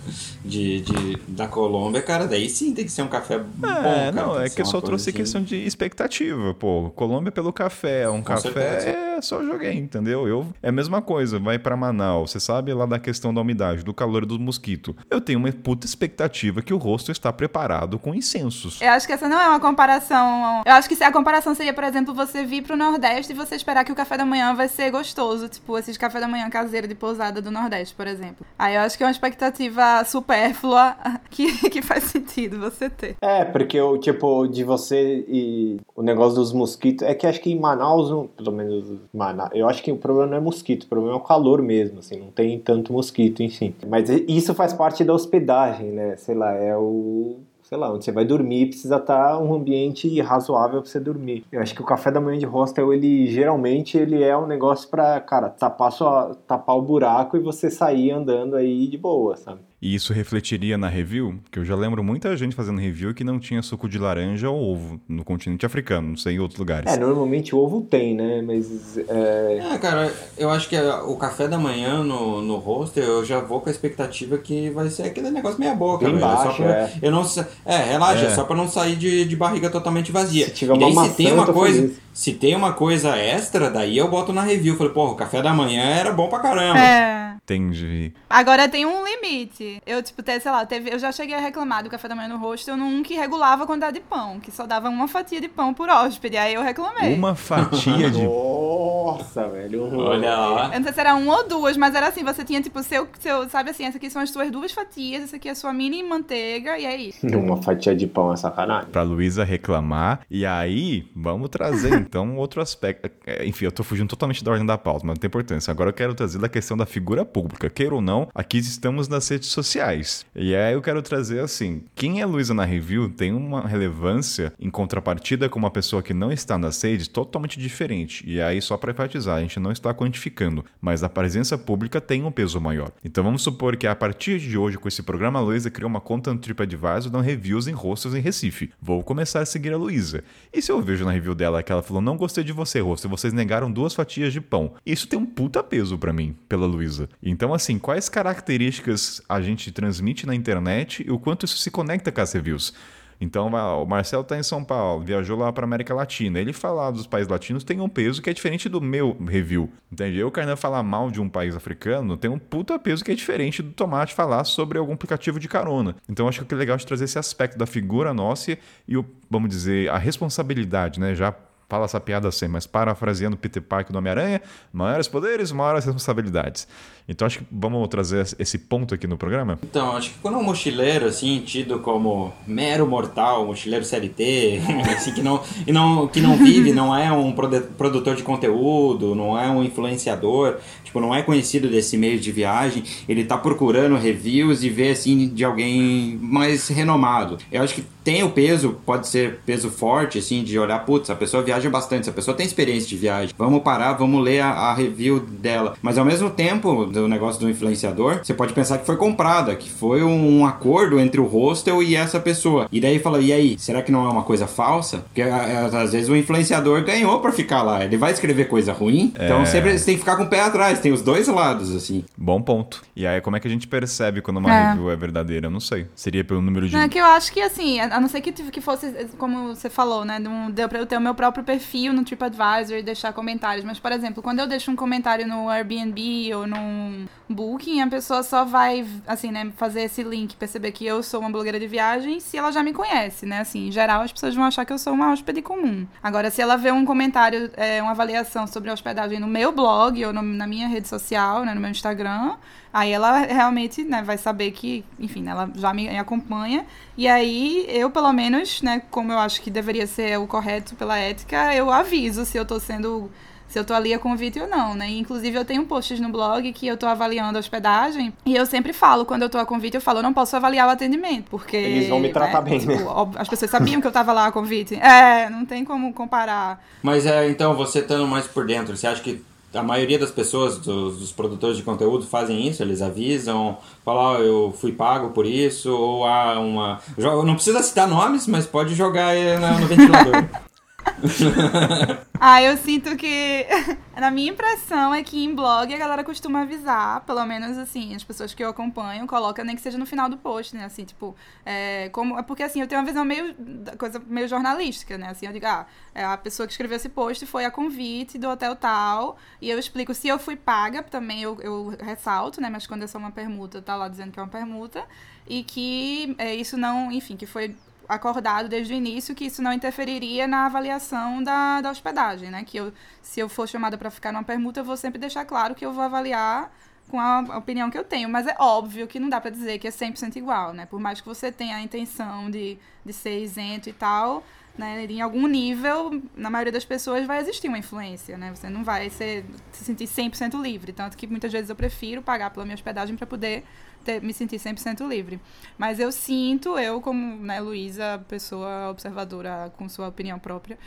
de, 0.44 0.80
de, 0.80 1.16
da 1.28 1.46
Colômbia, 1.46 2.02
cara, 2.02 2.26
daí 2.26 2.48
sim 2.48 2.74
tem 2.74 2.84
que 2.84 2.90
ser 2.90 3.02
um 3.02 3.08
café 3.08 3.38
bom. 3.38 3.68
É, 3.68 4.12
cara, 4.12 4.12
não, 4.12 4.40
é 4.40 4.48
que 4.48 4.60
eu 4.60 4.66
só 4.66 4.80
trouxe 4.80 5.10
assim. 5.10 5.18
questão 5.18 5.42
de 5.42 5.56
expectativa, 5.56 6.54
pô. 6.54 6.90
Colômbia 6.96 7.30
pelo 7.30 7.52
café, 7.52 8.08
um 8.08 8.18
Com 8.18 8.24
café 8.24 8.52
certeza. 8.52 9.05
É 9.16 9.22
só 9.22 9.42
joguei, 9.42 9.72
entendeu? 9.72 10.28
Eu, 10.28 10.46
é 10.62 10.68
a 10.68 10.72
mesma 10.72 11.00
coisa, 11.00 11.38
vai 11.38 11.58
para 11.58 11.76
Manaus, 11.76 12.30
você 12.30 12.40
sabe 12.40 12.72
lá 12.72 12.86
da 12.86 12.98
questão 12.98 13.32
da 13.32 13.40
umidade, 13.40 13.84
do 13.84 13.94
calor 13.94 14.26
do 14.26 14.38
mosquito. 14.38 14.94
Eu 15.10 15.20
tenho 15.20 15.38
uma 15.38 15.50
puta 15.52 15.86
expectativa 15.86 16.62
que 16.62 16.74
o 16.74 16.76
rosto 16.76 17.10
está 17.10 17.32
preparado 17.32 17.98
com 17.98 18.14
incensos. 18.14 18.80
Eu 18.80 18.90
acho 18.90 19.06
que 19.06 19.12
essa 19.12 19.28
não 19.28 19.40
é 19.40 19.48
uma 19.48 19.60
comparação. 19.60 20.62
Eu 20.64 20.72
acho 20.72 20.88
que 20.88 21.02
a 21.02 21.12
comparação 21.12 21.54
seria, 21.54 21.72
por 21.72 21.84
exemplo, 21.84 22.14
você 22.14 22.44
vir 22.44 22.62
pro 22.62 22.76
Nordeste 22.76 23.32
e 23.32 23.36
você 23.36 23.54
esperar 23.54 23.84
que 23.84 23.92
o 23.92 23.94
café 23.94 24.16
da 24.16 24.24
manhã 24.24 24.54
vai 24.54 24.68
ser 24.68 24.90
gostoso, 24.90 25.48
tipo 25.48 25.76
esses 25.78 25.96
café 25.96 26.20
da 26.20 26.28
manhã 26.28 26.48
caseiro 26.50 26.86
de 26.86 26.94
pousada 26.94 27.40
do 27.40 27.50
Nordeste, 27.50 27.94
por 27.94 28.06
exemplo. 28.06 28.46
Aí 28.58 28.74
eu 28.74 28.82
acho 28.82 28.96
que 28.96 29.02
é 29.02 29.06
uma 29.06 29.12
expectativa 29.12 30.04
supérflua 30.04 30.96
que, 31.30 31.70
que 31.70 31.82
faz 31.82 32.04
sentido 32.04 32.58
você 32.58 32.90
ter. 32.90 33.16
É, 33.20 33.44
porque 33.44 33.80
o 33.80 33.98
tipo 33.98 34.46
de 34.46 34.64
você 34.64 35.24
e 35.28 35.80
o 35.94 36.02
negócio 36.02 36.36
dos 36.36 36.52
mosquitos 36.52 37.06
é 37.06 37.14
que 37.14 37.26
acho 37.26 37.40
que 37.40 37.50
em 37.50 37.58
Manaus, 37.58 38.28
pelo 38.36 38.52
menos 38.52 39.00
Manaus, 39.16 39.50
eu 39.54 39.68
acho 39.68 39.82
que 39.82 39.90
o 39.90 39.96
problema 39.96 40.30
não 40.30 40.36
é 40.36 40.40
mosquito, 40.40 40.84
o 40.84 40.88
problema 40.88 41.14
é 41.14 41.16
o 41.16 41.22
calor 41.22 41.62
mesmo, 41.62 42.00
assim, 42.00 42.18
não 42.20 42.30
tem 42.30 42.58
tanto 42.58 42.92
mosquito, 42.92 43.42
enfim. 43.42 43.74
Mas 43.88 44.08
isso 44.28 44.54
faz 44.54 44.72
parte 44.72 45.02
da 45.02 45.12
hospedagem, 45.12 45.90
né? 45.90 46.16
Sei 46.16 46.34
lá, 46.34 46.52
é 46.52 46.76
o 46.76 47.36
sei 47.66 47.76
lá, 47.76 47.92
onde 47.92 48.04
você 48.04 48.12
vai 48.12 48.24
dormir, 48.24 48.66
precisa 48.66 48.96
estar 48.96 49.30
tá 49.30 49.38
um 49.40 49.52
ambiente 49.52 50.20
razoável 50.20 50.80
para 50.80 50.88
você 50.88 51.00
dormir. 51.00 51.44
Eu 51.50 51.60
acho 51.60 51.74
que 51.74 51.82
o 51.82 51.84
café 51.84 52.12
da 52.12 52.20
manhã 52.20 52.38
de 52.38 52.46
hostel, 52.46 52.92
ele 52.94 53.26
geralmente 53.26 53.98
ele 53.98 54.22
é 54.22 54.36
um 54.36 54.46
negócio 54.46 54.88
para, 54.88 55.20
cara, 55.20 55.48
tapar, 55.48 55.90
sua, 55.90 56.36
tapar 56.46 56.76
o 56.76 56.82
buraco 56.82 57.36
e 57.36 57.40
você 57.40 57.68
sair 57.68 58.12
andando 58.12 58.54
aí 58.54 58.86
de 58.86 58.96
boa, 58.96 59.36
sabe? 59.36 59.60
E 59.80 59.94
isso 59.94 60.12
refletiria 60.12 60.78
na 60.78 60.88
review? 60.88 61.38
Que 61.50 61.58
eu 61.58 61.64
já 61.64 61.76
lembro 61.76 62.02
muita 62.02 62.36
gente 62.36 62.56
fazendo 62.56 62.80
review 62.80 63.12
que 63.12 63.22
não 63.22 63.38
tinha 63.38 63.62
suco 63.62 63.88
de 63.88 63.98
laranja 63.98 64.48
ou 64.48 64.72
ovo 64.72 65.00
no 65.06 65.22
continente 65.22 65.66
africano, 65.66 66.08
não 66.08 66.16
sei 66.16 66.36
em 66.36 66.38
outros 66.38 66.58
lugares. 66.58 66.90
É, 66.90 66.96
normalmente 66.96 67.54
o 67.54 67.58
ovo 67.58 67.82
tem, 67.82 68.14
né? 68.14 68.42
Mas. 68.42 68.96
É... 68.96 69.60
é, 69.72 69.78
cara, 69.78 70.12
eu 70.38 70.50
acho 70.50 70.68
que 70.68 70.76
o 70.78 71.16
café 71.16 71.46
da 71.46 71.58
manhã 71.58 72.02
no, 72.02 72.40
no 72.40 72.56
hostel 72.56 73.04
eu 73.04 73.24
já 73.24 73.40
vou 73.40 73.60
com 73.60 73.68
a 73.68 73.72
expectativa 73.72 74.38
que 74.38 74.70
vai 74.70 74.88
ser 74.88 75.04
aquele 75.04 75.30
negócio 75.30 75.60
meia 75.60 75.74
boca, 75.74 76.06
Bem 76.06 76.18
baixo, 76.18 76.62
pra, 76.62 76.72
é. 76.72 76.92
Eu 77.02 77.10
não, 77.10 77.24
é, 77.64 77.76
relaxa, 77.76 78.26
é. 78.26 78.34
só 78.34 78.44
pra 78.44 78.56
não 78.56 78.68
sair 78.68 78.96
de, 78.96 79.26
de 79.26 79.36
barriga 79.36 79.68
totalmente 79.68 80.10
vazia. 80.10 80.46
Se 80.46 80.52
tiver 80.52 80.76
e 80.76 80.78
daí, 80.78 80.92
uma 80.92 81.08
se 81.08 81.14
tem 81.14 81.32
uma 81.32 81.52
coisa. 81.52 81.80
Feliz. 81.82 82.06
Se 82.14 82.32
tem 82.32 82.56
uma 82.56 82.72
coisa 82.72 83.14
extra, 83.14 83.70
daí 83.70 83.98
eu 83.98 84.08
boto 84.08 84.32
na 84.32 84.40
review. 84.40 84.74
Falei, 84.76 84.92
porra, 84.92 85.12
o 85.12 85.16
café 85.16 85.42
da 85.42 85.52
manhã 85.52 85.82
era 85.82 86.12
bom 86.12 86.28
pra 86.28 86.38
caramba. 86.38 86.80
É. 86.80 87.26
Entendi. 87.46 88.12
Agora 88.28 88.68
tem 88.68 88.84
um 88.84 89.04
limite. 89.04 89.65
Eu, 89.86 90.02
tipo, 90.02 90.20
até, 90.20 90.38
sei 90.38 90.50
lá, 90.50 90.64
teve, 90.66 90.92
eu 90.92 90.98
já 90.98 91.12
cheguei 91.12 91.34
a 91.34 91.40
reclamar 91.40 91.82
do 91.82 91.90
café 91.90 92.08
da 92.08 92.14
manhã 92.14 92.28
no 92.28 92.38
hostel 92.38 92.76
num 92.76 93.02
que 93.02 93.14
regulava 93.14 93.64
a 93.64 93.66
quantidade 93.66 93.98
de 93.98 94.04
pão, 94.04 94.40
que 94.40 94.50
só 94.50 94.66
dava 94.66 94.88
uma 94.88 95.08
fatia 95.08 95.40
de 95.40 95.48
pão 95.48 95.72
por 95.72 95.88
hóspede. 95.88 96.36
Aí 96.36 96.54
eu 96.54 96.62
reclamei. 96.62 97.14
Uma 97.14 97.34
fatia 97.34 98.10
de. 98.10 98.22
Nossa, 98.22 99.48
velho. 99.48 99.96
Olha 99.98 100.36
lá. 100.36 100.64
Eu 100.72 100.80
não 100.80 100.84
sei 100.84 100.92
se 100.92 101.00
era 101.00 101.14
uma 101.14 101.36
ou 101.36 101.48
duas, 101.48 101.76
mas 101.76 101.94
era 101.94 102.08
assim: 102.08 102.24
você 102.24 102.44
tinha, 102.44 102.60
tipo, 102.60 102.82
seu, 102.82 103.08
seu. 103.20 103.48
Sabe 103.48 103.70
assim, 103.70 103.84
essa 103.84 103.98
aqui 103.98 104.10
são 104.10 104.22
as 104.22 104.30
suas 104.30 104.50
duas 104.50 104.72
fatias, 104.72 105.24
essa 105.24 105.36
aqui 105.36 105.48
é 105.48 105.52
a 105.52 105.54
sua 105.54 105.72
mini 105.72 106.02
manteiga, 106.02 106.78
e 106.78 106.84
é 106.84 106.96
isso. 106.96 107.26
Uma 107.26 107.62
fatia 107.62 107.94
de 107.94 108.06
pão 108.06 108.32
é 108.32 108.36
sacanagem. 108.36 108.90
Pra 108.90 109.02
Luísa 109.02 109.44
reclamar. 109.44 110.20
E 110.30 110.44
aí, 110.44 111.08
vamos 111.14 111.48
trazer 111.48 111.92
então 111.94 112.36
outro 112.36 112.60
aspecto. 112.60 113.10
É, 113.26 113.46
enfim, 113.46 113.64
eu 113.64 113.72
tô 113.72 113.82
fugindo 113.82 114.08
totalmente 114.08 114.42
da 114.42 114.50
ordem 114.50 114.66
da 114.66 114.78
pauta, 114.78 115.06
mas 115.06 115.14
não 115.14 115.20
tem 115.20 115.28
importância. 115.28 115.70
Agora 115.70 115.90
eu 115.90 115.94
quero 115.94 116.14
trazer 116.14 116.38
da 116.38 116.48
questão 116.48 116.76
da 116.76 116.86
figura 116.86 117.24
pública. 117.24 117.70
Queira 117.70 117.94
ou 117.94 118.00
não, 118.00 118.28
aqui 118.34 118.58
estamos 118.58 119.08
nas 119.08 119.28
redes 119.28 119.48
sociais. 119.56 120.24
E 120.34 120.54
aí 120.54 120.74
eu 120.74 120.82
quero 120.82 121.02
trazer 121.02 121.40
assim: 121.40 121.82
quem 121.94 122.20
é 122.20 122.26
Luísa 122.26 122.54
na 122.54 122.64
review 122.64 123.08
tem 123.08 123.32
uma 123.32 123.66
relevância 123.66 124.52
em 124.60 124.70
contrapartida 124.70 125.48
com 125.48 125.58
uma 125.58 125.70
pessoa 125.70 126.02
que 126.02 126.14
não 126.14 126.30
está 126.30 126.56
na 126.56 126.70
sede 126.70 127.08
totalmente 127.08 127.58
diferente. 127.58 128.22
E 128.26 128.40
aí, 128.40 128.60
só 128.60 128.76
para 128.76 128.92
enfatizar, 128.92 129.38
a 129.38 129.40
gente 129.40 129.58
não 129.58 129.72
está 129.72 129.92
quantificando, 129.94 130.64
mas 130.80 131.02
a 131.02 131.08
presença 131.08 131.56
pública 131.56 132.00
tem 132.00 132.22
um 132.22 132.30
peso 132.30 132.60
maior. 132.60 132.92
Então 133.04 133.24
vamos 133.24 133.42
supor 133.42 133.76
que 133.76 133.86
a 133.86 133.96
partir 133.96 134.38
de 134.38 134.56
hoje, 134.56 134.78
com 134.78 134.88
esse 134.88 135.02
programa, 135.02 135.38
a 135.38 135.42
Luísa 135.42 135.70
criou 135.70 135.88
uma 135.88 136.00
conta 136.00 136.32
no 136.32 136.38
TripAdvisor 136.38 137.10
dando 137.10 137.24
reviews 137.24 137.66
em 137.66 137.72
rostos 137.72 138.14
em 138.14 138.20
Recife. 138.20 138.70
Vou 138.80 139.02
começar 139.02 139.40
a 139.40 139.46
seguir 139.46 139.72
a 139.72 139.76
Luísa. 139.76 140.22
E 140.52 140.60
se 140.60 140.70
eu 140.70 140.80
vejo 140.82 141.04
na 141.04 141.10
review 141.10 141.34
dela 141.34 141.62
que 141.62 141.72
ela 141.72 141.82
falou: 141.82 142.02
não 142.02 142.16
gostei 142.16 142.44
de 142.44 142.52
você, 142.52 142.80
rosto, 142.80 143.08
vocês 143.08 143.32
negaram 143.32 143.70
duas 143.72 143.94
fatias 143.94 144.32
de 144.32 144.40
pão. 144.40 144.74
Isso 144.84 145.08
tem 145.08 145.18
um 145.18 145.26
puta 145.26 145.62
peso 145.62 145.96
para 145.96 146.12
mim, 146.12 146.36
pela 146.48 146.66
Luísa. 146.66 147.08
Então, 147.22 147.54
assim, 147.54 147.78
quais 147.78 148.08
características 148.08 149.22
a 149.28 149.40
gente 149.46 149.72
transmite 149.72 150.26
na 150.26 150.34
internet 150.34 151.04
e 151.06 151.10
o 151.10 151.18
quanto 151.18 151.44
isso 151.46 151.56
se 151.58 151.70
conecta 151.70 152.12
com 152.12 152.20
as 152.20 152.32
reviews? 152.32 152.74
Então, 153.20 153.48
o 153.48 153.86
Marcelo 153.86 154.22
está 154.22 154.38
em 154.38 154.42
São 154.42 154.62
Paulo, 154.62 155.02
viajou 155.02 155.38
lá 155.38 155.52
para 155.52 155.64
América 155.64 155.94
Latina. 155.94 156.38
Ele 156.38 156.52
falar 156.52 156.90
dos 156.90 157.06
países 157.06 157.30
latinos 157.30 157.64
tem 157.64 157.80
um 157.80 157.88
peso 157.88 158.20
que 158.20 158.28
é 158.28 158.32
diferente 158.32 158.68
do 158.68 158.80
meu 158.80 159.16
review. 159.26 159.70
Entende? 159.90 160.18
Eu, 160.18 160.30
Carnan, 160.30 160.56
falar 160.56 160.82
mal 160.82 161.10
de 161.10 161.20
um 161.20 161.28
país 161.28 161.56
africano 161.56 162.16
tem 162.16 162.30
um 162.30 162.38
puta 162.38 162.78
peso 162.78 163.04
que 163.04 163.10
é 163.10 163.14
diferente 163.14 163.62
do 163.62 163.72
Tomate 163.72 164.14
falar 164.14 164.44
sobre 164.44 164.78
algum 164.78 164.92
aplicativo 164.92 165.40
de 165.40 165.48
carona. 165.48 165.96
Então, 166.08 166.28
acho 166.28 166.44
que 166.44 166.54
é 166.54 166.56
legal 166.56 166.76
de 166.76 166.86
trazer 166.86 167.04
esse 167.04 167.18
aspecto 167.18 167.56
da 167.56 167.66
figura 167.66 168.12
nossa 168.12 168.58
e 168.86 168.96
o, 168.96 169.04
vamos 169.30 169.48
dizer, 169.48 169.88
a 169.88 169.96
responsabilidade, 169.96 171.00
né? 171.00 171.14
Já 171.14 171.34
fala 171.68 171.84
essa 171.84 172.00
piada 172.00 172.28
assim, 172.28 172.48
mas 172.48 172.66
parafraseando 172.66 173.36
Peter 173.36 173.62
Parker 173.62 173.92
do 173.92 173.98
Homem-Aranha, 173.98 174.40
maiores 174.72 175.08
poderes, 175.08 175.50
maiores 175.50 175.84
responsabilidades. 175.84 176.66
Então 177.08 177.26
acho 177.26 177.38
que 177.38 177.46
vamos 177.50 177.86
trazer 177.88 178.26
esse 178.38 178.58
ponto 178.58 178.94
aqui 178.94 179.06
no 179.06 179.16
programa. 179.16 179.58
Então, 179.62 179.96
acho 179.96 180.10
que 180.10 180.18
quando 180.18 180.38
um 180.38 180.42
mochileiro, 180.42 181.06
assim, 181.06 181.40
tido 181.40 181.78
como 181.78 182.32
mero 182.46 182.86
mortal, 182.86 183.46
mochileiro 183.46 183.84
CLT, 183.84 184.60
assim, 184.96 185.12
que 185.12 185.22
não, 185.22 185.40
e 185.66 185.72
não, 185.72 186.08
que 186.08 186.20
não 186.20 186.36
vive, 186.36 186.72
não 186.72 186.96
é 186.96 187.12
um 187.12 187.32
produtor 187.32 188.16
de 188.16 188.22
conteúdo, 188.22 189.14
não 189.14 189.38
é 189.38 189.48
um 189.48 189.62
influenciador, 189.62 190.56
tipo, 190.82 191.00
não 191.00 191.14
é 191.14 191.22
conhecido 191.22 191.68
desse 191.68 191.96
meio 191.96 192.18
de 192.18 192.32
viagem, 192.32 192.82
ele 193.08 193.24
tá 193.24 193.38
procurando 193.38 193.96
reviews 193.96 194.64
e 194.64 194.68
vê, 194.68 194.90
assim, 194.90 195.28
de 195.28 195.44
alguém 195.44 196.18
mais 196.20 196.66
renomado. 196.68 197.38
Eu 197.52 197.62
acho 197.62 197.74
que 197.74 197.84
tem 198.06 198.22
o 198.22 198.30
peso, 198.30 198.78
pode 198.86 199.08
ser 199.08 199.40
peso 199.44 199.68
forte, 199.68 200.18
assim, 200.18 200.44
de 200.44 200.56
olhar, 200.56 200.78
putz, 200.84 201.10
a 201.10 201.16
pessoa 201.16 201.42
viaja 201.42 201.68
bastante, 201.68 202.08
a 202.08 202.12
pessoa 202.12 202.36
tem 202.36 202.46
experiência 202.46 202.88
de 202.88 202.96
viagem, 202.96 203.34
vamos 203.36 203.60
parar, 203.64 203.94
vamos 203.94 204.22
ler 204.22 204.38
a, 204.38 204.50
a 204.50 204.74
review 204.74 205.18
dela. 205.18 205.74
Mas 205.82 205.98
ao 205.98 206.04
mesmo 206.04 206.30
tempo, 206.30 206.86
do 206.86 207.08
negócio 207.08 207.40
do 207.40 207.50
influenciador, 207.50 208.20
você 208.22 208.32
pode 208.32 208.52
pensar 208.52 208.78
que 208.78 208.86
foi 208.86 208.96
comprada, 208.96 209.56
que 209.56 209.68
foi 209.68 210.04
um 210.04 210.46
acordo 210.46 211.00
entre 211.00 211.20
o 211.20 211.26
hostel 211.26 211.82
e 211.82 211.96
essa 211.96 212.20
pessoa. 212.20 212.68
E 212.70 212.80
daí 212.80 213.00
fala, 213.00 213.20
e 213.20 213.32
aí, 213.32 213.56
será 213.58 213.82
que 213.82 213.90
não 213.90 214.06
é 214.06 214.08
uma 214.08 214.22
coisa 214.22 214.46
falsa? 214.46 214.98
Porque 214.98 215.22
às 215.22 215.90
vezes 215.90 216.08
o 216.08 216.14
influenciador 216.14 216.84
ganhou 216.84 217.18
para 217.18 217.32
ficar 217.32 217.64
lá, 217.64 217.84
ele 217.84 217.96
vai 217.96 218.12
escrever 218.12 218.44
coisa 218.44 218.72
ruim, 218.72 219.10
então 219.16 219.24
é... 219.24 219.26
então 219.26 219.46
sempre 219.46 219.76
você 219.76 219.84
tem 219.84 219.94
que 219.94 220.00
ficar 220.02 220.14
com 220.14 220.22
o 220.22 220.28
pé 220.28 220.42
atrás, 220.42 220.78
tem 220.78 220.92
os 220.92 221.02
dois 221.02 221.26
lados, 221.26 221.74
assim. 221.74 222.04
Bom 222.16 222.40
ponto. 222.40 222.84
E 222.94 223.04
aí, 223.04 223.20
como 223.20 223.34
é 223.34 223.40
que 223.40 223.48
a 223.48 223.50
gente 223.50 223.66
percebe 223.66 224.22
quando 224.22 224.36
uma 224.36 224.54
é. 224.54 224.68
review 224.68 224.92
é 224.92 224.94
verdadeira? 224.94 225.48
Eu 225.48 225.50
não 225.50 225.58
sei. 225.58 225.88
Seria 225.96 226.22
pelo 226.22 226.40
número 226.40 226.68
de. 226.68 226.72
Não, 226.72 226.82
é 226.82 226.88
que 226.88 226.98
eu 226.98 227.04
acho 227.04 227.32
que 227.32 227.40
assim, 227.40 227.80
a 227.96 228.00
não 228.00 228.08
ser 228.08 228.20
que, 228.20 228.30
que 228.30 228.60
fosse, 228.60 229.08
como 229.16 229.54
você 229.54 229.70
falou, 229.70 230.04
né? 230.04 230.20
Deu 230.52 230.68
pra 230.68 230.78
eu 230.78 230.84
ter 230.84 230.98
o 230.98 231.00
meu 231.00 231.14
próprio 231.14 231.42
perfil 231.42 231.94
no 231.94 232.04
TripAdvisor 232.04 232.76
e 232.76 232.82
deixar 232.82 233.10
comentários. 233.14 233.64
Mas, 233.64 233.78
por 233.78 233.90
exemplo, 233.90 234.22
quando 234.22 234.40
eu 234.40 234.46
deixo 234.46 234.70
um 234.70 234.76
comentário 234.76 235.26
no 235.26 235.48
Airbnb 235.48 236.34
ou 236.34 236.46
num 236.46 237.06
Booking, 237.26 237.80
a 237.80 237.86
pessoa 237.86 238.22
só 238.22 238.44
vai, 238.44 238.86
assim, 239.06 239.30
né, 239.30 239.50
fazer 239.56 239.80
esse 239.80 240.02
link, 240.02 240.36
perceber 240.36 240.72
que 240.72 240.84
eu 240.84 241.02
sou 241.02 241.20
uma 241.20 241.30
blogueira 241.30 241.58
de 241.58 241.66
viagem 241.66 242.20
se 242.20 242.36
ela 242.36 242.52
já 242.52 242.62
me 242.62 242.74
conhece, 242.74 243.24
né? 243.24 243.40
Assim, 243.40 243.68
em 243.68 243.72
geral, 243.72 244.02
as 244.02 244.12
pessoas 244.12 244.34
vão 244.34 244.44
achar 244.44 244.66
que 244.66 244.74
eu 244.74 244.78
sou 244.78 244.92
uma 244.92 245.10
hóspede 245.10 245.40
comum. 245.40 245.86
Agora, 246.02 246.30
se 246.30 246.42
ela 246.42 246.56
vê 246.56 246.70
um 246.70 246.84
comentário, 246.84 247.50
é, 247.56 247.80
uma 247.80 247.92
avaliação 247.92 248.46
sobre 248.46 248.70
hospedagem 248.70 249.18
no 249.18 249.26
meu 249.26 249.52
blog 249.52 250.04
ou 250.04 250.12
no, 250.12 250.20
na 250.20 250.46
minha 250.46 250.68
rede 250.68 250.86
social, 250.86 251.46
né, 251.46 251.54
no 251.54 251.62
meu 251.62 251.70
Instagram, 251.70 252.36
aí 252.76 252.92
ela 252.92 253.20
realmente, 253.20 253.82
né, 253.82 254.02
vai 254.02 254.18
saber 254.18 254.50
que, 254.50 254.84
enfim, 255.00 255.22
né, 255.22 255.30
ela 255.30 255.50
já 255.54 255.72
me 255.72 255.88
acompanha. 255.98 256.66
E 256.94 257.08
aí, 257.08 257.64
eu, 257.70 257.88
pelo 257.88 258.12
menos, 258.12 258.60
né, 258.60 258.82
como 258.90 259.12
eu 259.12 259.18
acho 259.18 259.40
que 259.40 259.50
deveria 259.50 259.86
ser 259.86 260.18
o 260.18 260.26
correto 260.26 260.74
pela 260.74 260.98
ética, 260.98 261.54
eu 261.54 261.70
aviso 261.70 262.26
se 262.26 262.36
eu 262.36 262.44
tô 262.44 262.60
sendo 262.60 263.10
se 263.48 263.58
eu 263.58 263.64
tô 263.64 263.72
ali 263.72 263.94
a 263.94 263.98
convite 263.98 264.40
ou 264.40 264.48
não, 264.48 264.74
né? 264.74 264.90
Inclusive 264.90 265.38
eu 265.38 265.44
tenho 265.44 265.64
posts 265.64 266.00
no 266.00 266.08
blog 266.08 266.52
que 266.52 266.66
eu 266.66 266.76
tô 266.76 266.84
avaliando 266.84 267.38
a 267.38 267.40
hospedagem 267.40 268.12
e 268.26 268.34
eu 268.34 268.44
sempre 268.44 268.72
falo, 268.72 269.06
quando 269.06 269.22
eu 269.22 269.30
tô 269.30 269.38
a 269.38 269.46
convite, 269.46 269.76
eu 269.76 269.80
falo, 269.80 270.00
eu 270.00 270.02
não 270.02 270.12
posso 270.12 270.34
avaliar 270.34 270.66
o 270.66 270.70
atendimento, 270.70 271.26
porque... 271.30 271.56
Eles 271.56 271.88
vão 271.88 272.00
me 272.00 272.12
tratar 272.12 272.42
né, 272.42 272.50
bem, 272.50 272.58
tipo, 272.58 272.72
né? 272.72 272.84
As 273.14 273.28
pessoas 273.28 273.48
sabiam 273.50 273.80
que 273.80 273.86
eu 273.86 273.92
tava 273.92 274.12
lá 274.12 274.26
a 274.26 274.32
convite. 274.32 274.74
É, 274.86 275.30
não 275.30 275.46
tem 275.46 275.64
como 275.64 275.92
comparar. 275.92 276.62
Mas 276.82 277.06
é, 277.06 277.30
então, 277.30 277.54
você 277.54 277.78
estando 277.78 278.06
mais 278.06 278.26
por 278.26 278.46
dentro, 278.46 278.76
você 278.76 278.86
acha 278.88 279.00
que 279.00 279.22
a 279.54 279.62
maioria 279.62 279.98
das 279.98 280.10
pessoas, 280.10 280.58
dos, 280.58 280.98
dos, 280.98 281.12
produtores 281.12 281.56
de 281.56 281.62
conteúdo, 281.62 282.06
fazem 282.06 282.46
isso, 282.46 282.62
eles 282.62 282.82
avisam, 282.82 283.58
falam, 283.84 284.20
oh, 284.20 284.22
eu 284.22 284.54
fui 284.58 284.72
pago 284.72 285.10
por 285.10 285.26
isso, 285.26 285.70
ou 285.70 286.04
há 286.04 286.38
uma. 286.38 286.80
Não 286.96 287.34
precisa 287.34 287.62
citar 287.62 287.88
nomes, 287.88 288.26
mas 288.26 288.46
pode 288.46 288.74
jogar 288.74 289.14
no 289.60 289.66
ventilador. 289.66 290.28
ah, 292.20 292.42
eu 292.42 292.56
sinto 292.56 292.96
que. 292.96 293.46
Na 293.96 294.10
minha 294.10 294.30
impressão 294.30 294.94
é 294.94 295.02
que 295.02 295.24
em 295.24 295.34
blog 295.34 295.72
a 295.72 295.78
galera 295.78 296.04
costuma 296.04 296.42
avisar, 296.42 297.00
pelo 297.06 297.24
menos 297.24 297.56
assim, 297.56 297.94
as 297.94 298.04
pessoas 298.04 298.34
que 298.34 298.44
eu 298.44 298.50
acompanho, 298.50 299.06
coloca 299.06 299.42
nem 299.42 299.56
que 299.56 299.62
seja 299.62 299.78
no 299.78 299.86
final 299.86 300.08
do 300.08 300.18
post, 300.18 300.54
né? 300.54 300.64
Assim, 300.66 300.84
tipo, 300.84 301.16
é, 301.44 301.88
como, 301.90 302.18
é 302.18 302.22
porque 302.22 302.42
assim, 302.42 302.60
eu 302.60 302.66
tenho 302.66 302.80
uma 302.80 302.86
visão 302.86 303.04
meio. 303.04 303.34
coisa 303.78 304.00
meio 304.06 304.28
jornalística, 304.28 304.98
né? 304.98 305.08
Assim, 305.08 305.26
eu 305.26 305.32
digo, 305.32 305.46
ah, 305.46 305.66
é 305.94 306.04
a 306.04 306.16
pessoa 306.16 306.46
que 306.46 306.52
escreveu 306.52 306.76
esse 306.76 306.88
post 306.88 307.24
foi 307.26 307.44
a 307.44 307.50
convite 307.50 308.18
do 308.18 308.28
hotel 308.28 308.54
tal, 308.54 309.16
e 309.40 309.48
eu 309.50 309.58
explico 309.58 309.94
se 309.94 310.08
eu 310.08 310.18
fui 310.18 310.36
paga, 310.36 310.82
também 310.82 311.22
eu, 311.22 311.38
eu 311.40 311.76
ressalto, 311.80 312.40
né? 312.40 312.50
Mas 312.50 312.66
quando 312.66 312.82
é 312.82 312.86
só 312.86 312.98
uma 312.98 313.10
permuta, 313.10 313.62
tá 313.62 313.76
lá 313.76 313.88
dizendo 313.88 314.12
que 314.12 314.18
é 314.18 314.22
uma 314.22 314.28
permuta, 314.28 314.84
e 315.26 315.42
que 315.42 316.14
é, 316.18 316.34
isso 316.34 316.56
não, 316.56 316.92
enfim, 316.92 317.16
que 317.16 317.26
foi 317.26 317.56
acordado 317.88 318.48
desde 318.48 318.72
o 318.72 318.76
início 318.76 319.14
que 319.14 319.26
isso 319.26 319.42
não 319.42 319.52
interferiria 319.52 320.26
na 320.26 320.46
avaliação 320.46 321.22
da, 321.22 321.60
da 321.60 321.70
hospedagem, 321.70 322.30
né? 322.30 322.44
Que 322.44 322.58
eu, 322.58 322.72
se 323.02 323.20
eu 323.20 323.28
for 323.28 323.48
chamada 323.48 323.78
para 323.78 323.90
ficar 323.90 324.12
numa 324.12 324.24
permuta, 324.24 324.60
eu 324.60 324.64
vou 324.64 324.76
sempre 324.76 324.98
deixar 324.98 325.24
claro 325.24 325.54
que 325.54 325.64
eu 325.64 325.72
vou 325.72 325.82
avaliar 325.82 326.50
com 326.88 327.00
a 327.00 327.20
opinião 327.36 327.70
que 327.70 327.78
eu 327.78 327.84
tenho. 327.84 328.08
Mas 328.08 328.26
é 328.26 328.36
óbvio 328.38 328.86
que 328.86 328.98
não 329.00 329.08
dá 329.08 329.20
para 329.20 329.30
dizer 329.30 329.58
que 329.58 329.66
é 329.66 329.70
100% 329.70 330.16
igual, 330.16 330.52
né? 330.52 330.66
Por 330.66 330.80
mais 330.80 331.00
que 331.00 331.06
você 331.06 331.30
tenha 331.32 331.56
a 331.56 331.60
intenção 331.60 332.30
de, 332.30 332.58
de 332.84 332.92
ser 332.92 333.20
isento 333.20 333.68
e 333.68 333.72
tal, 333.72 334.24
né? 334.56 334.84
Em 334.84 335.00
algum 335.00 335.26
nível, 335.26 336.02
na 336.16 336.30
maioria 336.30 336.52
das 336.52 336.64
pessoas 336.64 337.06
vai 337.06 337.20
existir 337.20 337.48
uma 337.48 337.58
influência, 337.58 338.16
né? 338.16 338.34
Você 338.34 338.48
não 338.48 338.64
vai 338.64 338.88
ser, 338.90 339.24
se 339.52 339.64
sentir 339.64 339.86
100% 339.86 340.40
livre. 340.40 340.72
Tanto 340.72 340.96
que 340.96 341.06
muitas 341.06 341.32
vezes 341.32 341.50
eu 341.50 341.56
prefiro 341.56 342.02
pagar 342.02 342.30
pela 342.30 342.44
minha 342.44 342.54
hospedagem 342.54 342.96
para 342.96 343.06
poder 343.06 343.44
ter, 343.86 344.02
me 344.02 344.12
sentir 344.12 344.36
100% 344.36 344.86
livre. 344.86 345.20
Mas 345.56 345.78
eu 345.78 345.92
sinto, 345.92 346.58
eu 346.58 346.80
como 346.80 347.16
né, 347.22 347.40
Luísa, 347.40 348.04
pessoa 348.08 348.68
observadora 348.70 349.52
com 349.56 349.68
sua 349.68 349.86
opinião 349.88 350.18
própria, 350.18 350.58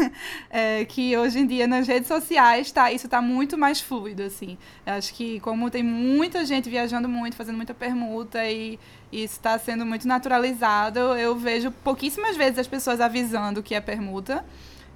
é, 0.50 0.84
que 0.86 1.16
hoje 1.16 1.40
em 1.40 1.46
dia 1.46 1.66
nas 1.66 1.86
redes 1.86 2.08
sociais 2.08 2.72
tá, 2.72 2.90
isso 2.90 3.06
está 3.06 3.20
muito 3.20 3.58
mais 3.58 3.80
fluido, 3.80 4.22
assim. 4.22 4.56
Eu 4.86 4.94
acho 4.94 5.12
que 5.14 5.38
como 5.40 5.70
tem 5.70 5.82
muita 5.82 6.44
gente 6.46 6.70
viajando 6.70 7.08
muito, 7.08 7.36
fazendo 7.36 7.56
muita 7.56 7.74
permuta 7.74 8.44
e, 8.48 8.78
e 9.12 9.22
isso 9.22 9.34
está 9.34 9.58
sendo 9.58 9.84
muito 9.84 10.08
naturalizado, 10.08 10.98
eu 10.98 11.36
vejo 11.36 11.70
pouquíssimas 11.70 12.36
vezes 12.36 12.58
as 12.58 12.66
pessoas 12.66 13.00
avisando 13.00 13.62
que 13.62 13.74
é 13.74 13.80
permuta. 13.80 14.44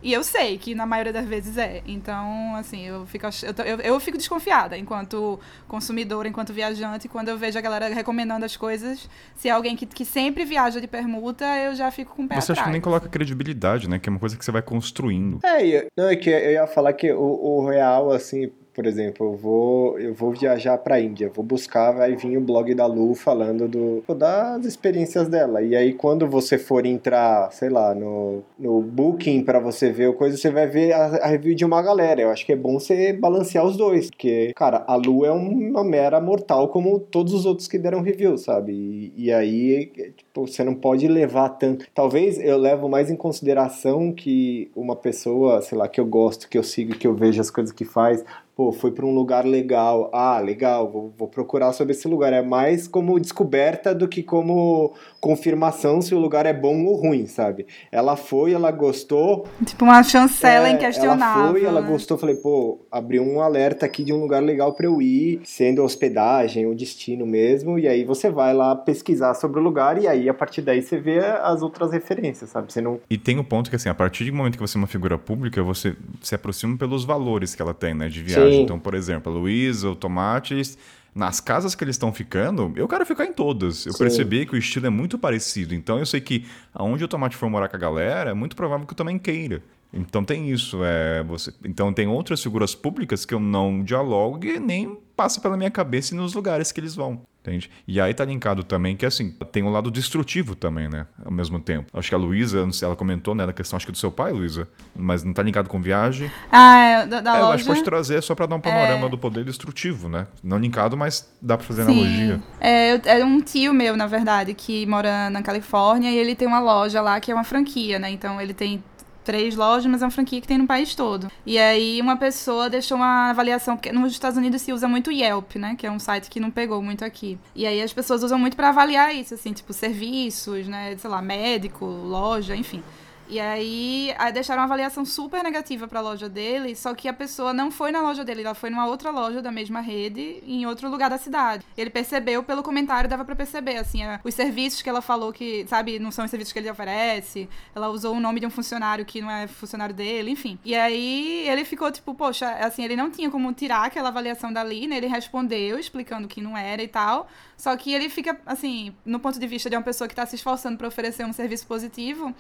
E 0.03 0.13
eu 0.13 0.23
sei 0.23 0.59
que 0.59 0.75
na 0.75 0.87
maioria 0.87 1.13
das 1.13 1.27
vezes 1.27 1.57
é. 1.57 1.83
Então, 1.87 2.55
assim, 2.55 2.87
eu 2.87 3.07
fico, 3.07 3.27
eu, 3.27 3.65
eu, 3.65 3.81
eu, 3.81 4.01
fico 4.01 4.17
desconfiada 4.17 4.77
enquanto 4.77 5.41
consumidora, 5.67 6.29
enquanto 6.29 6.53
viajante, 6.53 7.09
quando 7.09 7.29
eu 7.29 7.39
vejo 7.39 7.59
a 7.59 7.61
galera 7.61 7.89
recomendando 7.89 8.45
as 8.45 8.57
coisas. 8.57 9.09
Se 9.35 9.49
é 9.49 9.53
alguém 9.53 9.75
que, 9.75 9.87
que 9.87 10.05
sempre 10.05 10.45
viaja 10.45 10.81
de 10.81 10.87
permuta, 10.87 11.45
eu 11.59 11.75
já 11.75 11.91
fico 11.91 12.15
com 12.15 12.25
o 12.25 12.29
pé 12.29 12.37
Você 12.37 12.53
atrás. 12.53 12.59
acha 12.59 12.65
que 12.67 12.73
nem 12.73 12.81
coloca 12.81 13.09
credibilidade, 13.09 13.89
né? 13.89 13.99
Que 13.99 14.09
é 14.09 14.11
uma 14.11 14.21
coisa 14.21 14.37
que 14.37 14.45
você 14.45 14.53
vai 14.53 14.63
construindo. 14.63 15.41
É, 15.45 15.87
não, 15.97 16.09
é 16.09 16.17
que 16.17 16.31
eu 16.31 16.53
ia 16.53 16.67
falar 16.67 16.93
que 16.93 17.11
o, 17.13 17.21
o 17.21 17.67
real, 17.67 18.13
assim, 18.13 18.51
por 18.77 18.85
exemplo, 18.85 19.29
eu 19.29 19.33
vou, 19.35 19.99
eu 19.99 20.13
vou 20.13 20.33
viajar 20.33 20.77
para 20.77 20.97
a 20.97 21.01
Índia, 21.01 21.33
vou 21.35 21.43
buscar, 21.43 21.93
vai 21.93 22.15
vir 22.15 22.37
o 22.37 22.43
blog 22.43 22.75
da 22.75 22.85
Lu 22.85 23.15
falando 23.15 23.67
do, 23.67 24.05
das 24.15 24.67
experiências 24.67 25.29
dela. 25.29 25.63
E 25.63 25.75
aí, 25.75 25.95
quando 25.95 26.29
você 26.29 26.59
for 26.59 26.85
entrar, 26.85 27.51
sei 27.53 27.71
lá, 27.71 27.95
no, 27.95 28.43
no 28.59 28.83
Booking 28.83 29.43
para 29.43 29.59
você 29.59 29.91
ver 29.91 30.11
o 30.11 30.13
coisa, 30.13 30.37
você 30.37 30.51
vai 30.51 30.67
ver 30.67 30.93
a, 30.93 31.07
a, 31.07 31.27
review 31.27 31.55
de 31.55 31.65
uma 31.65 31.81
galera. 31.81 32.21
Eu 32.21 32.29
acho 32.29 32.45
que 32.45 32.53
é 32.53 32.57
bom 32.57 32.79
você 32.79 33.15
balancear 33.15 33.65
os 33.65 33.79
dois, 33.79 34.11
porque, 34.11 34.53
cara, 34.55 34.85
a 34.87 34.95
Lu 34.95 35.25
é 35.25 35.33
uma 35.33 35.83
mera 35.83 36.21
mortal 36.21 36.69
como 36.69 37.01
todos 37.01 37.33
os 37.33 37.47
outros 37.47 37.67
que 37.67 37.79
deram 37.79 38.03
review, 38.03 38.37
sabe? 38.37 38.75
E, 38.75 39.13
e 39.17 39.33
aí, 39.33 39.87
tipo, 40.15 40.47
você 40.47 40.63
não 40.63 40.75
pode 40.75 41.09
levar 41.09 41.49
tanto. 41.49 41.87
Talvez 41.95 42.39
eu 42.39 42.59
levo 42.59 42.91
mais 42.91 43.11
em 43.11 43.17
consideração 43.17 44.13
que 44.13 44.71
uma 44.77 44.95
pessoa, 44.95 45.63
sei 45.63 45.79
lá, 45.79 45.89
que 45.89 45.99
eu 45.99 46.05
gosto, 46.05 46.47
que 46.47 46.59
eu 46.59 46.63
sigo, 46.63 46.95
que 46.95 47.07
eu 47.07 47.15
vejo 47.15 47.41
as 47.41 47.51
coisas 47.51 47.73
que 47.73 47.87
faz, 47.87 48.23
pô, 48.57 48.73
foi 48.73 48.91
pra 48.91 49.05
um 49.07 49.15
lugar 49.15 49.45
legal. 49.45 50.11
Ah, 50.13 50.41
legal, 50.41 50.91
vou, 50.91 51.13
vou 51.17 51.29
procurar 51.29 51.73
sobre 51.75 51.93
esse 51.93 52.09
lugar. 52.09 52.33
É 52.33 52.43
mais 52.43 52.89
como 52.89 53.21
descoberta 53.21 53.95
do 53.95 54.09
que 54.09 54.23
como 54.23 54.95
confirmação 55.21 56.01
se 56.01 56.15
o 56.15 56.19
lugar 56.19 56.47
é 56.47 56.53
bom 56.53 56.85
ou 56.85 56.97
ruim, 56.97 57.27
sabe? 57.27 57.67
Ela 57.91 58.17
foi, 58.17 58.53
ela 58.53 58.71
gostou. 58.71 59.47
Tipo 59.65 59.85
uma 59.85 60.03
chancela 60.03 60.69
É, 60.69 60.73
inquestionável. 60.73 61.43
Ela 61.43 61.51
foi, 61.53 61.65
ela 61.65 61.81
né? 61.83 61.89
gostou, 61.89 62.17
falei, 62.19 62.37
pô, 62.37 62.79
abriu 62.91 63.23
um 63.23 63.41
alerta 63.41 63.87
aqui 63.87 64.05
de 64.05 64.13
um 64.13 64.21
lugar 64.21 64.43
legal 64.43 64.73
pra 64.75 64.87
eu 64.87 65.01
ir, 65.03 65.41
sendo 65.45 65.83
hospedagem, 65.83 66.67
o 66.67 66.75
destino 66.75 67.27
mesmo, 67.27 67.79
e 67.79 67.89
aí 67.89 68.05
você 68.05 68.31
vai 68.31 68.55
lá 68.55 68.75
pesquisar 68.77 69.35
sobre 69.35 69.61
o 69.61 69.63
lugar 69.63 70.01
e 70.01 70.07
aí 70.07 70.29
a 70.29 70.35
partir 70.35 70.63
daí 70.63 70.83
você 70.83 70.99
vê 70.99 71.19
as 71.19 71.63
outras 71.63 71.91
referências, 71.93 72.51
sabe? 72.51 72.73
Você 72.73 72.81
não 72.81 73.01
E 73.11 73.19
tem 73.19 73.39
o 73.39 73.45
ponto 73.45 73.71
que, 73.71 73.77
assim, 73.77 73.89
a 73.89 73.95
partir 73.95 74.25
do 74.31 74.35
momento 74.37 74.55
que 74.55 74.61
você 74.61 74.77
é 74.77 74.81
uma 74.81 74.87
figura 74.87 75.19
pública, 75.19 75.63
você 75.63 75.95
se 76.23 76.35
aproxima 76.35 76.77
pelos 76.77 77.05
valores 77.05 77.55
que 77.55 77.63
ela 77.63 77.75
tem, 77.75 77.95
né, 77.95 78.09
de 78.09 78.23
viagem. 78.23 78.53
Sim. 78.59 78.63
Então, 78.63 78.79
por 78.79 78.95
exemplo, 78.95 79.33
a 79.33 79.37
Luísa, 79.37 79.89
o 79.91 79.97
Tomates, 79.97 80.77
nas 81.17 81.41
casas 81.41 81.75
que 81.75 81.83
eles 81.83 81.95
estão 81.95 82.13
ficando, 82.13 82.73
eu 82.77 82.87
quero 82.87 83.07
ficar 83.07 83.25
em 83.25 83.33
todas. 83.33 83.87
Eu 83.87 83.93
Sim. 83.93 83.99
percebi 83.99 84.45
que 84.45 84.55
o 84.55 84.59
estilo 84.59 84.87
é 84.87 84.91
muito 84.91 85.19
parecido. 85.19 85.75
Então, 85.75 85.99
eu 85.99 86.05
sei 86.05 86.21
que 86.21 86.45
aonde 86.75 87.03
o 87.03 87.09
Tomate 87.09 87.37
for 87.37 87.49
morar 87.49 87.69
com 87.69 87.77
a 87.77 87.79
galera, 87.79 88.31
é 88.31 88.35
muito 88.35 88.55
provável 88.55 88.87
que 88.87 88.93
eu 88.93 88.97
também 88.97 89.19
queira. 89.19 89.63
Então 89.93 90.23
tem 90.23 90.51
isso, 90.51 90.81
é 90.85 91.23
você. 91.23 91.53
Então 91.65 91.93
tem 91.93 92.07
outras 92.07 92.43
figuras 92.43 92.75
públicas 92.75 93.25
que 93.25 93.33
eu 93.33 93.41
não 93.41 93.83
dialogo 93.83 94.45
e 94.45 94.59
nem 94.61 94.99
passa 95.17 95.41
pela 95.41 95.57
minha 95.57 95.71
cabeça 95.71 96.15
nos 96.15 96.35
lugares 96.35 96.71
que 96.71 96.81
eles 96.81 96.95
vão. 96.95 97.23
Entende? 97.47 97.71
E 97.87 98.01
aí 98.01 98.13
tá 98.13 98.25
linkado 98.25 98.65
também 98.65 98.97
que, 98.97 99.07
assim, 99.07 99.31
tem 99.53 99.63
um 99.63 99.71
lado 99.71 99.89
destrutivo 99.89 100.57
também, 100.57 100.89
né? 100.89 101.07
Ao 101.25 101.31
mesmo 101.31 101.61
tempo. 101.61 101.97
Acho 101.97 102.09
que 102.09 102.15
a 102.15 102.19
Luísa, 102.19 102.65
não 102.67 102.73
sei, 102.73 102.87
ela 102.87 102.97
comentou, 102.97 103.37
né, 103.37 103.47
da 103.47 103.53
questão, 103.53 103.77
acho 103.77 103.87
que 103.87 103.93
do 103.93 103.99
seu 103.99 104.11
pai, 104.11 104.33
Luísa, 104.33 104.69
mas 104.97 105.23
não 105.23 105.33
tá 105.33 105.43
linkado 105.45 105.69
com 105.69 105.81
viagem. 105.81 106.29
Ah, 106.51 106.77
é, 106.79 107.07
da, 107.07 107.21
da 107.21 107.37
É, 107.37 107.39
eu 107.39 107.43
loja. 107.45 107.55
acho 107.55 107.65
que 107.65 107.71
pode 107.71 107.85
trazer 107.85 108.21
só 108.21 108.35
pra 108.35 108.47
dar 108.47 108.57
um 108.57 108.61
panorama 108.61 109.09
do 109.09 109.17
poder 109.17 109.45
destrutivo, 109.45 110.09
né? 110.09 110.27
Não 110.43 110.59
linkado, 110.59 110.97
mas 110.97 111.33
dá 111.41 111.57
pra 111.57 111.65
fazer 111.65 111.83
analogia. 111.83 112.41
É, 112.61 112.95
eu- 112.97 113.01
é 113.05 113.25
um 113.25 113.41
tio 113.41 113.73
meu, 113.73 113.97
na 113.97 114.09
verdade, 114.09 114.53
que 114.53 114.85
mora 114.87 115.31
na 115.31 115.41
Califórnia 115.41 116.11
e 116.11 116.17
ele 116.17 116.35
tem 116.35 116.49
uma 116.49 116.59
loja 116.59 117.01
lá 117.01 117.21
que 117.21 117.31
é 117.31 117.35
uma 117.35 117.45
franquia, 117.45 117.99
né? 118.01 118.11
Então 118.11 118.41
ele 118.41 118.55
tem 118.55 118.83
três 119.27 119.57
lojas, 119.57 119.91
mas 119.91 120.01
é 120.01 120.05
uma 120.05 120.11
franquia 120.11 120.41
que 120.41 120.47
tem 120.47 120.57
no 120.57 120.69
país 120.69 120.95
todo. 120.95 121.31
E 121.45 121.59
aí 121.59 122.01
uma 122.01 122.17
pessoa 122.17 122.71
deixou 122.71 122.97
uma 122.97 123.31
avaliação, 123.31 123.77
porque 123.77 123.91
nos 123.91 124.13
Estados 124.13 124.39
Unidos 124.39 124.63
se 124.63 124.73
usa 124.73 124.87
muito 124.87 125.11
Yelp, 125.11 125.57
né? 125.57 125.75
Que 125.77 125.87
é 125.87 125.91
um 125.91 125.99
site 125.99 126.31
que 126.31 126.39
não 126.39 126.51
pegou 126.51 126.81
muito 126.81 127.05
aqui. 127.05 127.37
E 127.55 127.67
aí 127.67 127.83
as 127.83 127.93
pessoas 127.93 128.23
usam 128.23 128.39
muito 128.39 128.57
pra 128.57 128.69
avaliar 128.69 129.13
isso, 129.13 129.35
assim, 129.35 129.53
tipo 129.53 129.73
serviços, 129.73 130.69
né? 130.69 130.97
Sei 130.97 131.11
lá, 131.11 131.21
médico, 131.21 131.85
loja, 131.85 132.55
enfim. 132.55 132.83
E 133.29 133.41
aí, 133.41 134.15
aí 134.19 134.33
deixaram 134.33 134.61
uma 134.61 134.67
avaliação 134.67 135.05
super 135.05 135.43
negativa 135.43 135.89
pra 135.89 136.01
loja 136.01 136.29
dele, 136.29 136.77
só 136.77 136.95
que 136.95 137.09
a 137.09 137.13
pessoa 137.13 137.53
não 137.53 137.71
foi 137.73 137.91
na 137.91 138.01
loja 138.01 138.25
dele, 138.25 138.43
ela 138.43 138.55
foi 138.55 138.71
numa 138.71 138.87
outra 138.87 139.11
loja 139.11 139.43
da 139.43 139.51
mesma 139.51 139.81
rede, 139.81 140.43
em 140.47 140.65
outro 140.65 140.89
lugar 140.89 141.11
da 141.11 141.19
cidade. 141.19 141.65
Ele 141.77 141.91
percebeu 141.91 142.43
pelo 142.45 142.63
comentário, 142.63 143.11
dava 143.11 143.25
pra 143.25 143.35
perceber, 143.35 143.79
assim, 143.79 144.05
a- 144.05 144.21
os 144.23 144.33
serviços 144.33 144.81
que 144.81 144.89
ela 144.89 145.03
falou 145.03 145.33
que, 145.33 145.67
sabe, 145.69 145.99
não 145.99 146.13
são 146.13 146.25
os 146.25 146.31
serviços 146.31 146.53
que 146.53 146.59
ele 146.61 146.71
oferece. 146.71 147.49
Ela 147.75 147.89
usou 147.89 148.15
o 148.15 148.21
nome 148.21 148.39
de 148.39 148.47
um 148.47 148.51
funcionário 148.51 149.05
que 149.05 149.21
não 149.21 149.31
é 149.31 149.47
funcionário 149.49 149.95
dele, 149.95 150.31
enfim. 150.31 150.57
E 150.65 150.75
aí 150.75 151.49
ele 151.49 151.65
ficou 151.65 151.91
tipo, 151.91 152.15
poxa, 152.15 152.49
assim, 152.61 152.85
ele 152.85 152.95
não 152.95 153.11
tinha 153.11 153.29
como 153.29 153.53
tirar 153.53 153.87
aquela 153.87 154.09
avaliação 154.09 154.53
dali, 154.53 154.87
né? 154.87 154.99
Ele 154.99 155.09
respondeu 155.09 155.79
explicando 155.79 156.29
que 156.29 156.41
não 156.41 156.57
era 156.57 156.81
e 156.83 156.89
tal. 156.89 157.29
Só 157.57 157.75
que 157.77 157.93
ele 157.93 158.09
fica, 158.09 158.39
assim, 158.47 158.95
no 159.05 159.19
ponto 159.19 159.39
de 159.41 159.47
vista 159.47 159.69
de 159.69 159.75
uma 159.77 159.83
pessoa 159.83 160.07
que 160.07 160.15
tá 160.15 160.25
se 160.27 160.37
esforçando 160.37 160.77
pra 160.79 160.87
oferecer 160.87 161.25
um 161.25 161.33
serviço 161.33 161.67
positivo, 161.67 162.35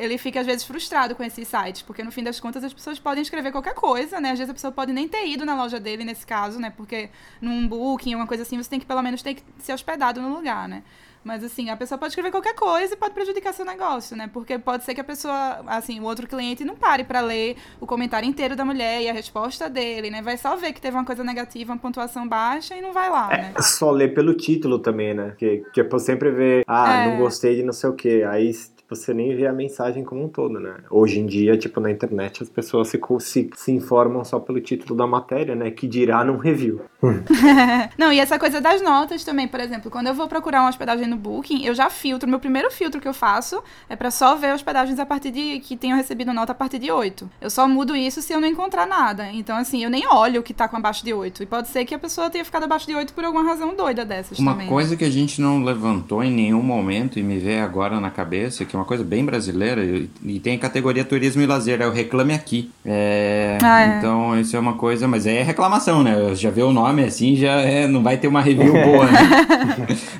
ele 0.00 0.18
fica 0.18 0.40
às 0.40 0.46
vezes 0.46 0.64
frustrado 0.64 1.14
com 1.14 1.22
esses 1.22 1.46
sites, 1.46 1.82
porque 1.82 2.02
no 2.02 2.10
fim 2.10 2.22
das 2.24 2.40
contas 2.40 2.64
as 2.64 2.72
pessoas 2.72 2.98
podem 2.98 3.22
escrever 3.22 3.52
qualquer 3.52 3.74
coisa, 3.74 4.20
né? 4.20 4.32
Às 4.32 4.38
vezes 4.38 4.50
a 4.50 4.54
pessoa 4.54 4.72
pode 4.72 4.92
nem 4.92 5.06
ter 5.06 5.26
ido 5.26 5.44
na 5.44 5.54
loja 5.54 5.78
dele 5.78 6.04
nesse 6.04 6.26
caso, 6.26 6.58
né? 6.58 6.72
Porque 6.76 7.10
num 7.40 7.66
booking, 7.68 8.14
uma 8.14 8.26
coisa 8.26 8.42
assim, 8.42 8.56
você 8.56 8.70
tem 8.70 8.80
que 8.80 8.86
pelo 8.86 9.02
menos 9.02 9.22
ter 9.22 9.34
que 9.34 9.42
ser 9.58 9.72
hospedado 9.72 10.20
no 10.20 10.34
lugar, 10.34 10.68
né? 10.68 10.82
Mas 11.22 11.44
assim, 11.44 11.68
a 11.68 11.76
pessoa 11.76 11.98
pode 11.98 12.12
escrever 12.12 12.30
qualquer 12.30 12.54
coisa 12.54 12.94
e 12.94 12.96
pode 12.96 13.12
prejudicar 13.12 13.52
seu 13.52 13.66
negócio, 13.66 14.16
né? 14.16 14.30
Porque 14.32 14.58
pode 14.58 14.84
ser 14.84 14.94
que 14.94 15.02
a 15.02 15.04
pessoa, 15.04 15.62
assim, 15.66 16.00
o 16.00 16.04
outro 16.04 16.26
cliente 16.26 16.64
não 16.64 16.74
pare 16.74 17.04
pra 17.04 17.20
ler 17.20 17.58
o 17.78 17.86
comentário 17.86 18.26
inteiro 18.26 18.56
da 18.56 18.64
mulher 18.64 19.02
e 19.02 19.08
a 19.10 19.12
resposta 19.12 19.68
dele, 19.68 20.08
né? 20.08 20.22
Vai 20.22 20.38
só 20.38 20.56
ver 20.56 20.72
que 20.72 20.80
teve 20.80 20.96
uma 20.96 21.04
coisa 21.04 21.22
negativa, 21.22 21.74
uma 21.74 21.78
pontuação 21.78 22.26
baixa 22.26 22.74
e 22.74 22.80
não 22.80 22.94
vai 22.94 23.10
lá, 23.10 23.28
né? 23.28 23.52
só 23.60 23.90
ler 23.90 24.14
pelo 24.14 24.32
título 24.32 24.78
também, 24.78 25.12
né? 25.12 25.34
Que 25.36 25.62
tipo, 25.74 25.98
sempre 25.98 26.30
vê, 26.30 26.64
ah, 26.66 27.02
É. 27.02 27.06
não 27.10 27.18
gostei 27.18 27.54
de 27.54 27.62
não 27.64 27.74
sei 27.74 27.90
o 27.90 27.92
que. 27.92 28.22
Aí 28.22 28.50
você 28.90 29.14
nem 29.14 29.34
vê 29.36 29.46
a 29.46 29.52
mensagem 29.52 30.04
como 30.04 30.24
um 30.24 30.28
todo, 30.28 30.58
né? 30.58 30.74
Hoje 30.90 31.20
em 31.20 31.26
dia, 31.26 31.56
tipo, 31.56 31.80
na 31.80 31.90
internet, 31.90 32.42
as 32.42 32.48
pessoas 32.48 32.88
se, 32.88 33.00
se, 33.20 33.50
se 33.54 33.72
informam 33.72 34.24
só 34.24 34.40
pelo 34.40 34.60
título 34.60 34.96
da 34.96 35.06
matéria, 35.06 35.54
né? 35.54 35.70
Que 35.70 35.86
dirá 35.86 36.24
num 36.24 36.36
review. 36.36 36.80
Não, 37.96 38.12
e 38.12 38.18
essa 38.18 38.38
coisa 38.38 38.60
das 38.60 38.82
notas 38.82 39.24
também, 39.24 39.46
por 39.46 39.60
exemplo, 39.60 39.90
quando 39.90 40.08
eu 40.08 40.14
vou 40.14 40.26
procurar 40.28 40.60
uma 40.60 40.68
hospedagem 40.68 41.06
no 41.06 41.16
Booking, 41.16 41.64
eu 41.64 41.74
já 41.74 41.88
filtro. 41.88 42.28
Meu 42.28 42.40
primeiro 42.40 42.70
filtro 42.70 43.00
que 43.00 43.08
eu 43.08 43.14
faço 43.14 43.62
é 43.88 43.94
pra 43.94 44.10
só 44.10 44.34
ver 44.34 44.52
hospedagens 44.52 44.98
a 44.98 45.06
partir 45.06 45.30
de 45.30 45.60
que 45.60 45.76
tenham 45.76 45.96
recebido 45.96 46.32
nota 46.32 46.52
a 46.52 46.54
partir 46.54 46.78
de 46.78 46.90
8. 46.90 47.30
Eu 47.40 47.50
só 47.50 47.68
mudo 47.68 47.94
isso 47.94 48.20
se 48.20 48.32
eu 48.32 48.40
não 48.40 48.48
encontrar 48.48 48.86
nada. 48.86 49.30
Então, 49.32 49.56
assim, 49.56 49.84
eu 49.84 49.90
nem 49.90 50.06
olho 50.08 50.40
o 50.40 50.42
que 50.42 50.52
tá 50.52 50.66
com 50.68 50.76
abaixo 50.76 51.04
de 51.04 51.14
8. 51.14 51.42
E 51.42 51.46
pode 51.46 51.68
ser 51.68 51.84
que 51.84 51.94
a 51.94 51.98
pessoa 51.98 52.28
tenha 52.28 52.44
ficado 52.44 52.64
abaixo 52.64 52.86
de 52.86 52.94
8 52.94 53.14
por 53.14 53.24
alguma 53.24 53.44
razão 53.44 53.74
doida 53.74 54.04
dessas 54.04 54.38
Uma 54.38 54.52
também. 54.52 54.68
coisa 54.68 54.96
que 54.96 55.04
a 55.04 55.10
gente 55.10 55.40
não 55.40 55.62
levantou 55.62 56.22
em 56.22 56.30
nenhum 56.30 56.62
momento 56.62 57.18
e 57.18 57.22
me 57.22 57.38
veio 57.38 57.62
agora 57.62 58.00
na 58.00 58.10
cabeça, 58.10 58.64
que 58.64 58.74
é 58.74 58.78
uma 58.80 58.86
coisa 58.86 59.04
bem 59.04 59.24
brasileira, 59.24 59.84
e, 59.84 60.08
e 60.24 60.40
tem 60.40 60.56
a 60.56 60.58
categoria 60.58 61.04
turismo 61.04 61.42
e 61.42 61.46
lazer, 61.46 61.80
é 61.80 61.86
o 61.86 61.92
Reclame 61.92 62.34
Aqui. 62.34 62.70
É, 62.84 63.58
Ah, 63.62 63.82
é. 63.82 63.98
Então, 63.98 64.38
isso 64.40 64.56
é 64.56 64.58
uma 64.60 64.74
coisa, 64.74 65.06
mas 65.06 65.26
é 65.26 65.42
reclamação, 65.42 66.02
né? 66.02 66.34
Já 66.34 66.50
vê 66.50 66.62
o 66.62 66.72
nome 66.72 67.04
assim, 67.04 67.36
já 67.36 67.60
é, 67.60 67.86
não 67.86 68.02
vai 68.02 68.16
ter 68.16 68.28
uma 68.28 68.40
review 68.40 68.72
boa, 68.84 69.04
né? 69.06 69.20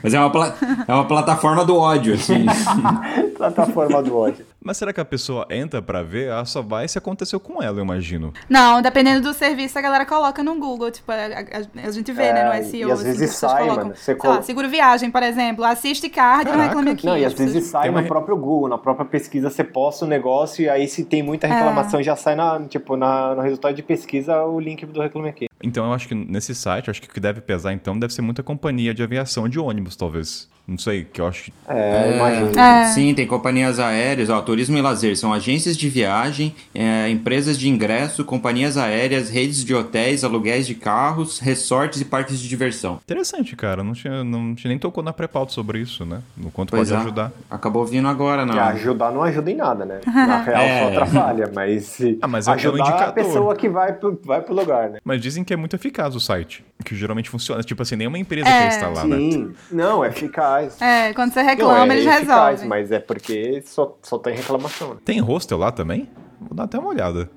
mas 0.03 0.15
é 0.15 0.21
uma, 0.21 0.55
é 0.87 0.95
uma 0.95 1.05
plataforma 1.05 1.65
do 1.65 1.77
ódio, 1.77 2.15
assim. 2.15 2.45
Plataforma 3.37 4.03
do 4.03 4.17
ódio. 4.17 4.45
Mas 4.63 4.77
será 4.77 4.93
que 4.93 5.01
a 5.01 5.05
pessoa 5.05 5.47
entra 5.51 5.81
pra 5.81 6.03
ver? 6.03 6.29
Ela 6.29 6.45
só 6.45 6.61
vai 6.61 6.87
se 6.87 6.99
aconteceu 6.99 7.41
com 7.41 7.63
ela, 7.63 7.79
eu 7.79 7.83
imagino. 7.85 8.33
Não, 8.49 8.83
dependendo 8.83 9.23
do 9.23 9.33
serviço, 9.33 9.79
a 9.79 9.81
galera 9.83 10.05
coloca 10.05 10.43
no 10.43 10.55
Google. 10.59 10.91
Tipo, 10.91 11.11
a, 11.13 11.15
a- 11.15 11.87
a 11.87 11.91
gente 11.91 12.13
vê, 12.13 12.25
É, 12.25 12.33
né, 12.35 12.45
no 12.45 12.55
e 12.55 12.65
SEO. 12.65 12.93
às 12.93 13.01
assim, 13.01 13.05
vezes 13.05 13.19
que 13.19 13.25
as 13.25 13.31
pessoas 13.33 13.53
sai, 13.53 13.63
colocam, 13.63 13.85
mano. 13.85 13.97
Você 13.97 14.03
sei 14.05 14.15
colo- 14.17 14.35
lá, 14.35 14.43
seguro 14.43 14.69
viagem, 14.69 15.11
por 15.11 15.23
exemplo. 15.23 15.65
Assiste 15.65 16.09
card 16.11 16.43
e 16.43 16.45
não 16.53 16.53
Caraca. 16.59 16.69
reclame 16.69 16.91
aqui. 16.91 17.07
Não, 17.07 17.17
e 17.17 17.25
às 17.25 17.33
vezes 17.33 17.65
sai 17.69 17.83
Tem 17.83 17.91
uma 17.91 18.03
no 18.03 18.09
próprio 18.09 18.37
Google, 18.37 18.69
na 18.69 18.79
própria 18.79 19.07
pesquisa 19.07 19.49
você 19.49 19.65
posta 19.65 20.05
o 20.05 20.09
negócio 20.09 20.63
e 20.63 20.69
aí 20.69 20.87
se 20.87 21.05
tem 21.05 21.23
muita 21.23 21.47
É. 21.47 21.51
reclamação 21.51 22.03
já 22.03 22.15
sai 22.15 22.35
na, 22.35 22.61
tipo, 22.69 22.97
na, 22.97 23.35
no 23.35 23.41
resultado 23.43 23.75
de 23.75 23.83
pesquisa 23.83 24.43
o 24.45 24.61
link 24.61 24.85
do 24.85 25.01
Reclame 25.01 25.31
Aqui. 25.31 25.50
Então 25.63 25.87
eu 25.87 25.93
acho 25.93 26.09
que 26.09 26.15
nesse 26.15 26.55
site, 26.55 26.91
acho 26.91 27.01
que 27.03 27.09
o 27.09 27.13
que 27.13 27.21
deve 27.21 27.41
pesar 27.41 27.73
então 27.73 27.99
deve 27.99 28.13
ser 28.13 28.23
muita 28.23 28.43
companhia 28.43 28.95
de 28.95 29.03
aviação 29.03 29.49
de 29.49 29.59
ônibus, 29.59 29.97
talvez. 29.97 30.49
Não 30.69 30.79
sei, 30.79 31.05
que 31.05 31.21
eu 31.21 31.27
acho. 31.27 31.51
É, 31.69 32.15
imagino. 32.17 32.57
É. 32.61 32.87
Sim, 32.93 33.13
tem 33.13 33.27
companhias 33.27 33.81
aéreas, 33.81 34.31
ó, 34.31 34.41
turismo 34.41 34.79
e 34.79 34.81
lazer, 34.83 35.17
são 35.17 35.33
agências 35.33 35.77
de 35.77 35.89
viagem, 35.89 36.55
é, 36.73 37.09
empresas 37.09 37.59
de 37.59 37.69
ingresso, 37.69 38.25
companhias 38.25 38.77
aéreas, 38.77 39.31
redes 39.31 39.65
de 39.65 39.75
hotéis, 39.75 40.23
aluguéis 40.23 40.69
de 40.69 40.77
carros, 40.77 41.41
resorts 41.41 42.01
e 42.01 42.05
parques 42.05 42.39
de 42.39 42.49
diversão. 42.49 43.01
Interessante, 43.03 43.57
cara. 43.57 43.83
Não 43.83 43.95
tinha, 43.95 44.23
não 44.23 44.55
tinha 44.55 44.69
nem 44.69 44.79
tocou 44.79 45.03
na 45.03 45.13
pré-pauta 45.13 45.51
sobre 45.53 45.81
isso, 45.81 46.05
né? 46.07 46.21
No 46.37 46.53
quanto 46.53 46.71
Pois 46.71 46.89
pode 46.89 47.01
é. 47.01 47.03
ajudar. 47.05 47.33
Acabou 47.51 47.85
vindo 47.85 48.07
agora, 48.07 48.47
Que 48.47 48.53
não. 48.55 48.63
ajudar 48.63 49.11
não 49.11 49.23
ajuda 49.25 49.51
em 49.51 49.57
nada, 49.57 49.85
né? 49.85 50.01
Na 50.07 50.41
real 50.43 50.61
É. 50.63 50.81
só 50.83 50.89
atrapalha, 51.03 51.51
mas, 51.53 51.85
se 51.87 52.17
Ah, 52.23 52.29
mas 52.29 52.47
é 52.47 52.51
um 52.51 52.55
ajudar 52.55 52.85
a 52.85 52.89
indicador. 52.91 53.15
pessoa 53.15 53.57
que 53.57 53.69
vai 53.69 53.93
pro, 53.95 54.21
vai 54.25 54.41
pro 54.41 54.55
lugar, 54.55 54.89
né? 54.91 54.99
Mas 55.03 55.21
dizem 55.21 55.43
que 55.43 55.50
é 55.53 55.57
muito 55.57 55.75
eficaz 55.77 56.15
o 56.15 56.21
site. 56.21 56.65
Que 56.85 56.95
geralmente 56.97 57.29
funciona. 57.31 57.63
Tipo 57.63 57.83
assim, 57.83 57.97
nenhuma 57.97 58.19
empresa 58.19 58.49
É. 58.49 58.63
quer 58.63 58.69
instalar, 58.69 59.07
né? 59.07 59.17
Sim, 59.17 59.53
não, 59.71 60.05
é 60.05 60.09
eficaz. 60.09 60.81
É, 60.81 61.13
quando 61.13 61.33
você 61.33 61.43
Não, 61.43 61.49
reclama, 61.51 61.93
é 61.93 61.97
eles 61.97 62.07
eficaz, 62.07 62.29
resolvem. 62.29 62.69
mas 62.69 62.93
é 62.93 62.99
porque 63.01 63.63
só, 63.67 63.97
só 64.03 64.19
tem 64.19 64.35
reclamação. 64.35 64.91
Né? 64.95 65.01
Tem 65.05 65.19
hostel 65.21 65.59
lá 65.59 65.71
também? 65.71 66.09
Vou 66.41 66.55
dar 66.55 66.65
até 66.65 66.79
uma 66.79 66.89
olhada. 66.89 67.31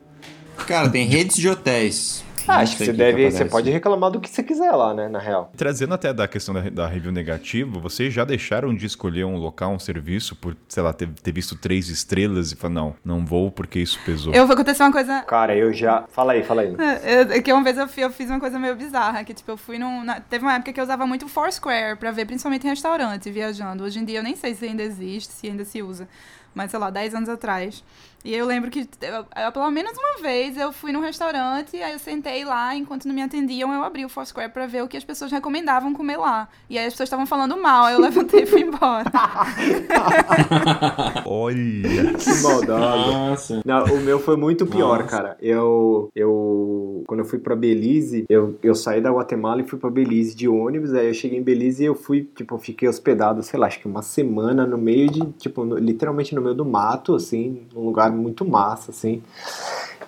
Cara, 0.67 0.89
tem 0.89 1.05
redes 1.07 1.35
de 1.37 1.49
hotéis. 1.49 2.23
Ah, 2.47 2.57
acho 2.59 2.77
que 2.77 2.85
você 2.85 2.93
deve. 2.93 3.11
aparece. 3.25 3.37
Você 3.37 3.45
pode 3.45 3.69
reclamar 3.69 4.11
do 4.11 4.19
que 4.19 4.29
você 4.29 4.43
quiser 4.43 4.71
lá, 4.71 4.93
né? 4.93 5.07
Na 5.07 5.19
real. 5.19 5.51
Trazendo 5.55 5.93
até 5.93 6.13
da 6.13 6.27
questão 6.27 6.53
da, 6.53 6.61
da 6.69 6.87
review 6.87 7.11
negativa, 7.11 7.79
vocês 7.79 8.13
já 8.13 8.23
deixaram 8.25 8.73
de 8.75 8.85
escolher 8.85 9.23
um 9.25 9.37
local, 9.37 9.71
um 9.71 9.79
serviço, 9.79 10.35
por, 10.35 10.55
sei 10.67 10.83
lá, 10.83 10.93
ter, 10.93 11.07
ter 11.09 11.31
visto 11.31 11.55
três 11.55 11.89
estrelas 11.89 12.51
e 12.51 12.55
falar, 12.55 12.73
não, 12.73 12.95
não 13.03 13.25
vou 13.25 13.51
porque 13.51 13.79
isso 13.79 13.99
pesou. 14.05 14.33
Eu 14.33 14.45
vou 14.45 14.53
acontecer 14.53 14.83
uma 14.83 14.91
coisa. 14.91 15.21
Cara, 15.23 15.55
eu 15.55 15.71
já. 15.73 16.05
Fala 16.11 16.33
aí, 16.33 16.43
fala 16.43 16.61
aí. 16.63 16.75
É, 17.03 17.37
eu- 17.37 17.43
que 17.43 17.51
uma 17.53 17.63
vez 17.63 17.77
eu, 17.77 17.87
fui- 17.87 18.03
eu 18.03 18.09
fiz 18.11 18.29
uma 18.29 18.39
coisa 18.39 18.57
meio 18.59 18.75
bizarra, 18.75 19.23
que 19.23 19.33
tipo, 19.33 19.49
eu 19.51 19.57
fui 19.57 19.77
num. 19.77 20.03
na- 20.03 20.19
teve 20.19 20.43
uma 20.45 20.53
época 20.55 20.73
que 20.73 20.79
eu 20.79 20.83
usava 20.83 21.05
muito 21.05 21.27
Foursquare 21.27 21.97
pra 21.97 22.11
ver, 22.11 22.25
principalmente 22.25 22.65
em 22.65 22.69
restaurante, 22.69 23.29
viajando. 23.31 23.83
Hoje 23.83 23.99
em 23.99 24.05
dia 24.05 24.19
eu 24.19 24.23
nem 24.23 24.35
sei 24.35 24.53
se 24.55 24.65
ainda 24.65 24.83
existe, 24.83 25.31
se 25.33 25.47
ainda 25.47 25.63
se 25.65 25.81
usa. 25.81 26.07
Mas, 26.55 26.69
sei 26.69 26.79
lá, 26.79 26.89
10 26.91 27.15
anos 27.15 27.29
atrás. 27.29 27.83
E 28.25 28.33
eu 28.33 28.45
lembro 28.45 28.71
que, 28.71 28.87
eu- 29.01 29.25
eu- 29.45 29.51
pelo 29.51 29.69
menos 29.69 29.91
uma 29.97 30.21
vez, 30.21 30.55
eu 30.57 30.71
fui 30.71 30.91
num 30.93 31.01
restaurante, 31.01 31.75
aí 31.81 31.91
eu 31.93 31.99
sentei 31.99 32.45
lá, 32.45 32.73
enquanto 32.75 33.05
não 33.05 33.13
me 33.13 33.21
atendiam, 33.21 33.73
eu 33.73 33.83
abri 33.83 34.05
o 34.05 34.09
Foursquare 34.09 34.49
pra 34.49 34.65
ver 34.65 34.81
o 34.81 34.87
que 34.87 34.95
as 34.95 35.03
pessoas 35.03 35.29
recomendavam 35.31 35.93
comer 35.93 36.17
lá. 36.17 36.47
E 36.69 36.77
aí 36.77 36.85
as 36.85 36.93
pessoas 36.93 37.07
estavam 37.07 37.25
falando 37.25 37.57
mal, 37.61 37.85
aí 37.85 37.93
eu 37.95 37.99
levantei 37.99 38.43
e 38.43 38.45
fui 38.45 38.61
embora. 38.61 39.11
Olha! 41.25 42.13
Que 42.17 42.41
maldade. 42.41 43.11
Nossa. 43.11 43.61
Não, 43.65 43.83
o 43.85 44.01
meu 44.01 44.19
foi 44.19 44.37
muito 44.37 44.65
pior, 44.65 44.99
Nossa. 44.99 45.09
cara. 45.09 45.37
Eu, 45.41 46.09
eu 46.15 47.03
quando 47.07 47.19
eu 47.19 47.25
fui 47.25 47.39
pra 47.39 47.55
Belize, 47.55 48.25
eu, 48.29 48.57
eu 48.63 48.75
saí 48.75 49.01
da 49.01 49.11
Guatemala 49.11 49.61
e 49.61 49.67
fui 49.67 49.77
pra 49.77 49.89
Belize 49.89 50.35
de 50.35 50.47
ônibus, 50.47 50.93
aí 50.93 51.07
eu 51.07 51.13
cheguei 51.13 51.37
em 51.39 51.43
Belize 51.43 51.83
e 51.83 51.87
eu 51.87 51.95
fui, 51.95 52.27
tipo, 52.35 52.57
fiquei 52.57 52.87
hospedado, 52.87 53.43
sei 53.43 53.59
lá, 53.59 53.67
acho 53.67 53.79
que 53.79 53.87
uma 53.87 54.01
semana 54.01 54.65
no 54.65 54.77
meio 54.77 55.09
de, 55.09 55.21
tipo, 55.33 55.65
no, 55.65 55.77
literalmente 55.77 56.33
no 56.33 56.41
meio 56.41 56.55
do 56.55 56.65
mato, 56.65 57.15
assim, 57.15 57.63
num 57.73 57.85
lugar 57.85 58.11
muito 58.13 58.45
massa, 58.45 58.91
assim. 58.91 59.21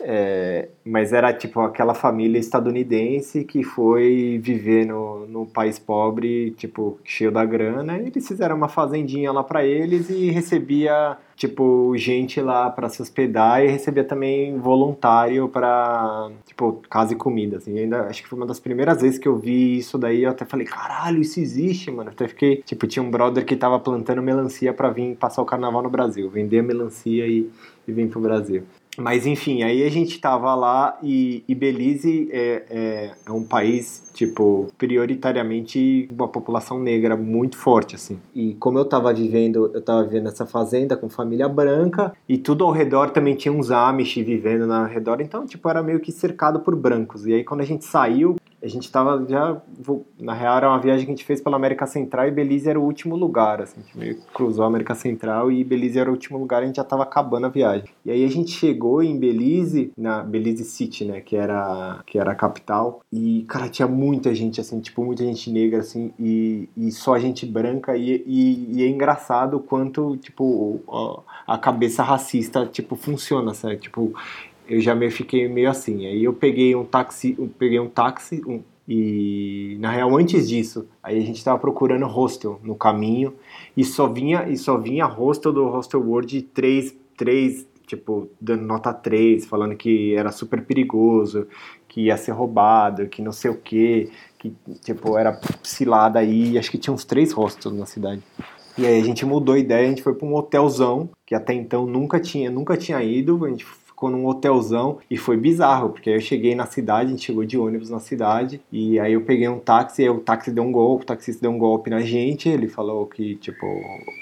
É, 0.01 0.69
mas 0.83 1.13
era 1.13 1.33
tipo 1.33 1.59
aquela 1.61 1.93
família 1.93 2.39
estadunidense 2.39 3.43
que 3.43 3.63
foi 3.63 4.39
viver 4.41 4.85
no, 4.85 5.25
no 5.27 5.45
país 5.45 5.79
pobre, 5.79 6.51
tipo, 6.51 6.99
cheio 7.03 7.31
da 7.31 7.43
grana, 7.43 7.97
eles 7.97 8.27
fizeram 8.27 8.55
uma 8.55 8.67
fazendinha 8.67 9.31
lá 9.31 9.43
para 9.43 9.65
eles 9.65 10.09
e 10.09 10.29
recebia, 10.29 11.17
tipo, 11.35 11.93
gente 11.97 12.39
lá 12.41 12.69
para 12.69 12.89
se 12.89 13.01
hospedar 13.01 13.63
e 13.63 13.67
recebia 13.67 14.03
também 14.03 14.57
voluntário 14.57 15.49
para, 15.49 16.29
tipo, 16.45 16.81
casa 16.89 17.13
e 17.13 17.15
comida, 17.15 17.57
assim. 17.57 17.77
ainda 17.77 18.03
acho 18.07 18.23
que 18.23 18.29
foi 18.29 18.37
uma 18.37 18.45
das 18.45 18.59
primeiras 18.59 19.01
vezes 19.01 19.19
que 19.19 19.27
eu 19.27 19.37
vi 19.37 19.77
isso 19.77 19.97
daí, 19.97 20.23
eu 20.23 20.31
até 20.31 20.45
falei, 20.45 20.65
caralho, 20.65 21.21
isso 21.21 21.39
existe, 21.39 21.91
mano. 21.91 22.09
Até 22.09 22.27
fiquei, 22.27 22.57
tipo, 22.57 22.87
tinha 22.87 23.03
um 23.03 23.09
brother 23.11 23.45
que 23.45 23.55
tava 23.55 23.79
plantando 23.79 24.21
melancia 24.21 24.73
para 24.73 24.89
vir 24.89 25.15
passar 25.15 25.41
o 25.41 25.45
carnaval 25.45 25.81
no 25.81 25.89
Brasil, 25.89 26.29
vender 26.29 26.61
melancia 26.61 27.27
e, 27.27 27.49
e 27.87 27.91
vir 27.91 28.07
pro 28.09 28.19
Brasil. 28.21 28.63
Mas 28.97 29.25
enfim, 29.25 29.63
aí 29.63 29.83
a 29.83 29.89
gente 29.89 30.19
tava 30.19 30.53
lá 30.55 30.97
e, 31.03 31.43
e 31.47 31.55
Belize 31.55 32.29
é, 32.31 32.63
é, 32.69 33.11
é, 33.27 33.31
um 33.31 33.43
país, 33.43 34.09
tipo, 34.13 34.67
prioritariamente 34.77 36.07
uma 36.11 36.27
população 36.27 36.79
negra 36.79 37.15
muito 37.15 37.57
forte, 37.57 37.95
assim. 37.95 38.19
E 38.33 38.53
como 38.55 38.77
eu 38.77 38.85
tava 38.85 39.13
vivendo, 39.13 39.71
eu 39.73 39.81
tava 39.81 40.03
vivendo 40.03 40.25
nessa 40.25 40.45
fazenda 40.45 40.95
com 40.95 41.09
família 41.09 41.49
branca 41.49 42.13
e 42.27 42.37
tudo 42.37 42.63
ao 42.63 42.71
redor 42.71 43.09
também 43.09 43.35
tinha 43.35 43.51
uns 43.51 43.71
Amish 43.71 44.15
vivendo 44.15 44.71
ao 44.71 44.85
redor, 44.85 45.21
então, 45.21 45.45
tipo, 45.45 45.69
era 45.69 45.83
meio 45.83 45.99
que 45.99 46.11
cercado 46.11 46.59
por 46.59 46.75
brancos. 46.75 47.25
E 47.25 47.33
aí 47.33 47.43
quando 47.43 47.61
a 47.61 47.65
gente 47.65 47.85
saiu, 47.85 48.35
a 48.65 48.69
gente 48.69 48.85
estava 48.85 49.23
já 49.29 49.61
na 50.19 50.33
real 50.33 50.57
era 50.57 50.69
uma 50.69 50.79
viagem 50.79 51.05
que 51.05 51.11
a 51.11 51.15
gente 51.15 51.23
fez 51.23 51.39
pela 51.39 51.55
América 51.55 51.85
Central 51.85 52.27
e 52.27 52.31
Belize 52.31 52.67
era 52.67 52.79
o 52.79 52.83
último 52.83 53.15
lugar 53.15 53.61
assim, 53.61 53.79
a 53.79 53.83
gente 53.83 53.97
meio 53.97 54.17
cruzou 54.33 54.65
a 54.65 54.67
América 54.67 54.95
Central 54.95 55.51
e 55.51 55.63
Belize 55.63 55.99
era 55.99 56.09
o 56.09 56.13
último 56.13 56.39
lugar 56.39 56.63
a 56.63 56.65
gente 56.65 56.77
já 56.77 56.81
estava 56.81 57.03
acabando 57.03 57.45
a 57.45 57.49
viagem. 57.49 57.89
E 58.03 58.09
aí 58.09 58.25
a 58.25 58.27
gente 58.27 58.51
chegou 58.51 59.03
em 59.03 59.17
Belize 59.19 59.91
na 59.95 60.23
Belize 60.23 60.63
City 60.63 61.05
né 61.05 61.21
que 61.21 61.35
era 61.35 62.01
que 62.07 62.17
era 62.17 62.31
a 62.31 62.35
capital 62.35 63.01
e 63.11 63.45
cara 63.47 63.69
tinha 63.69 63.87
muita 63.87 64.33
gente 64.33 64.59
assim 64.59 64.79
tipo 64.79 65.03
muita 65.03 65.23
gente 65.23 65.51
negra 65.51 65.81
assim 65.81 66.11
e, 66.19 66.67
e 66.75 66.91
só 66.91 67.19
gente 67.19 67.45
branca 67.45 67.95
e, 67.95 68.23
e, 68.25 68.77
e 68.77 68.83
é 68.83 68.87
engraçado 68.87 69.57
o 69.57 69.59
quanto 69.59 70.17
tipo 70.17 70.81
a 71.45 71.57
cabeça 71.57 72.01
racista 72.01 72.65
tipo 72.65 72.95
funciona 72.95 73.53
sabe? 73.53 73.77
Tipo 73.77 74.13
eu 74.67 74.81
já 74.81 74.95
me 74.95 75.09
fiquei 75.09 75.47
meio 75.47 75.69
assim. 75.69 76.05
Aí 76.05 76.23
eu 76.23 76.33
peguei 76.33 76.75
um 76.75 76.85
táxi, 76.85 77.35
eu 77.37 77.49
peguei 77.57 77.79
um 77.79 77.89
táxi 77.89 78.41
um, 78.45 78.61
e 78.87 79.77
na 79.79 79.91
real 79.91 80.15
antes 80.15 80.47
disso, 80.47 80.87
aí 81.01 81.17
a 81.17 81.25
gente 81.25 81.37
estava 81.37 81.57
procurando 81.57 82.05
hostel 82.05 82.59
no 82.63 82.75
caminho 82.75 83.33
e 83.75 83.83
só 83.83 84.07
vinha 84.07 84.47
e 84.47 84.55
só 84.57 84.77
vinha 84.77 85.05
hostel 85.05 85.51
do 85.51 85.65
Hostel 85.65 86.01
World 86.01 86.41
3 86.41 86.95
3 87.17 87.67
tipo 87.87 88.29
dando 88.39 88.63
nota 88.63 88.93
3, 88.93 89.45
falando 89.45 89.75
que 89.75 90.15
era 90.15 90.31
super 90.31 90.63
perigoso, 90.63 91.47
que 91.87 92.01
ia 92.01 92.17
ser 92.17 92.31
roubado, 92.31 93.07
que 93.07 93.21
não 93.21 93.31
sei 93.31 93.51
o 93.51 93.57
que, 93.57 94.11
que 94.37 94.53
tipo 94.83 95.17
era 95.17 95.39
cilada 95.63 96.19
aí, 96.19 96.57
acho 96.57 96.71
que 96.71 96.77
tinha 96.77 96.93
uns 96.93 97.05
três 97.05 97.31
hostels 97.31 97.75
na 97.75 97.85
cidade. 97.85 98.21
E 98.77 98.85
aí 98.85 98.99
a 98.99 99.03
gente 99.03 99.25
mudou 99.25 99.55
a 99.55 99.59
ideia, 99.59 99.85
a 99.85 99.89
gente 99.89 100.03
foi 100.03 100.13
para 100.13 100.27
um 100.27 100.35
hotelzão 100.35 101.09
que 101.25 101.33
até 101.33 101.53
então 101.53 101.85
nunca 101.85 102.19
tinha, 102.19 102.51
nunca 102.51 102.75
tinha 102.75 103.01
ido, 103.01 103.45
a 103.45 103.49
gente 103.49 103.65
ficou 103.95 104.11
num 104.11 104.27
hotelzão 104.27 104.97
e 105.09 105.15
foi 105.15 105.37
bizarro, 105.37 105.89
porque 105.89 106.09
aí 106.09 106.17
eu 106.17 106.21
cheguei 106.21 106.53
na 106.53 106.65
cidade, 106.65 107.07
a 107.07 107.11
gente 107.11 107.25
chegou 107.25 107.45
de 107.45 107.57
ônibus 107.57 107.89
na 107.89 107.99
cidade, 107.99 108.61
e 108.69 108.99
aí 108.99 109.13
eu 109.13 109.21
peguei 109.21 109.47
um 109.47 109.57
táxi, 109.57 110.03
e 110.03 110.09
o 110.09 110.19
táxi 110.19 110.51
deu 110.51 110.63
um 110.63 110.71
golpe, 110.71 111.03
o 111.03 111.07
taxista 111.07 111.41
deu 111.41 111.51
um 111.51 111.57
golpe 111.57 111.89
na 111.89 112.01
gente, 112.01 112.49
ele 112.49 112.67
falou 112.67 113.05
que, 113.07 113.35
tipo, 113.35 113.65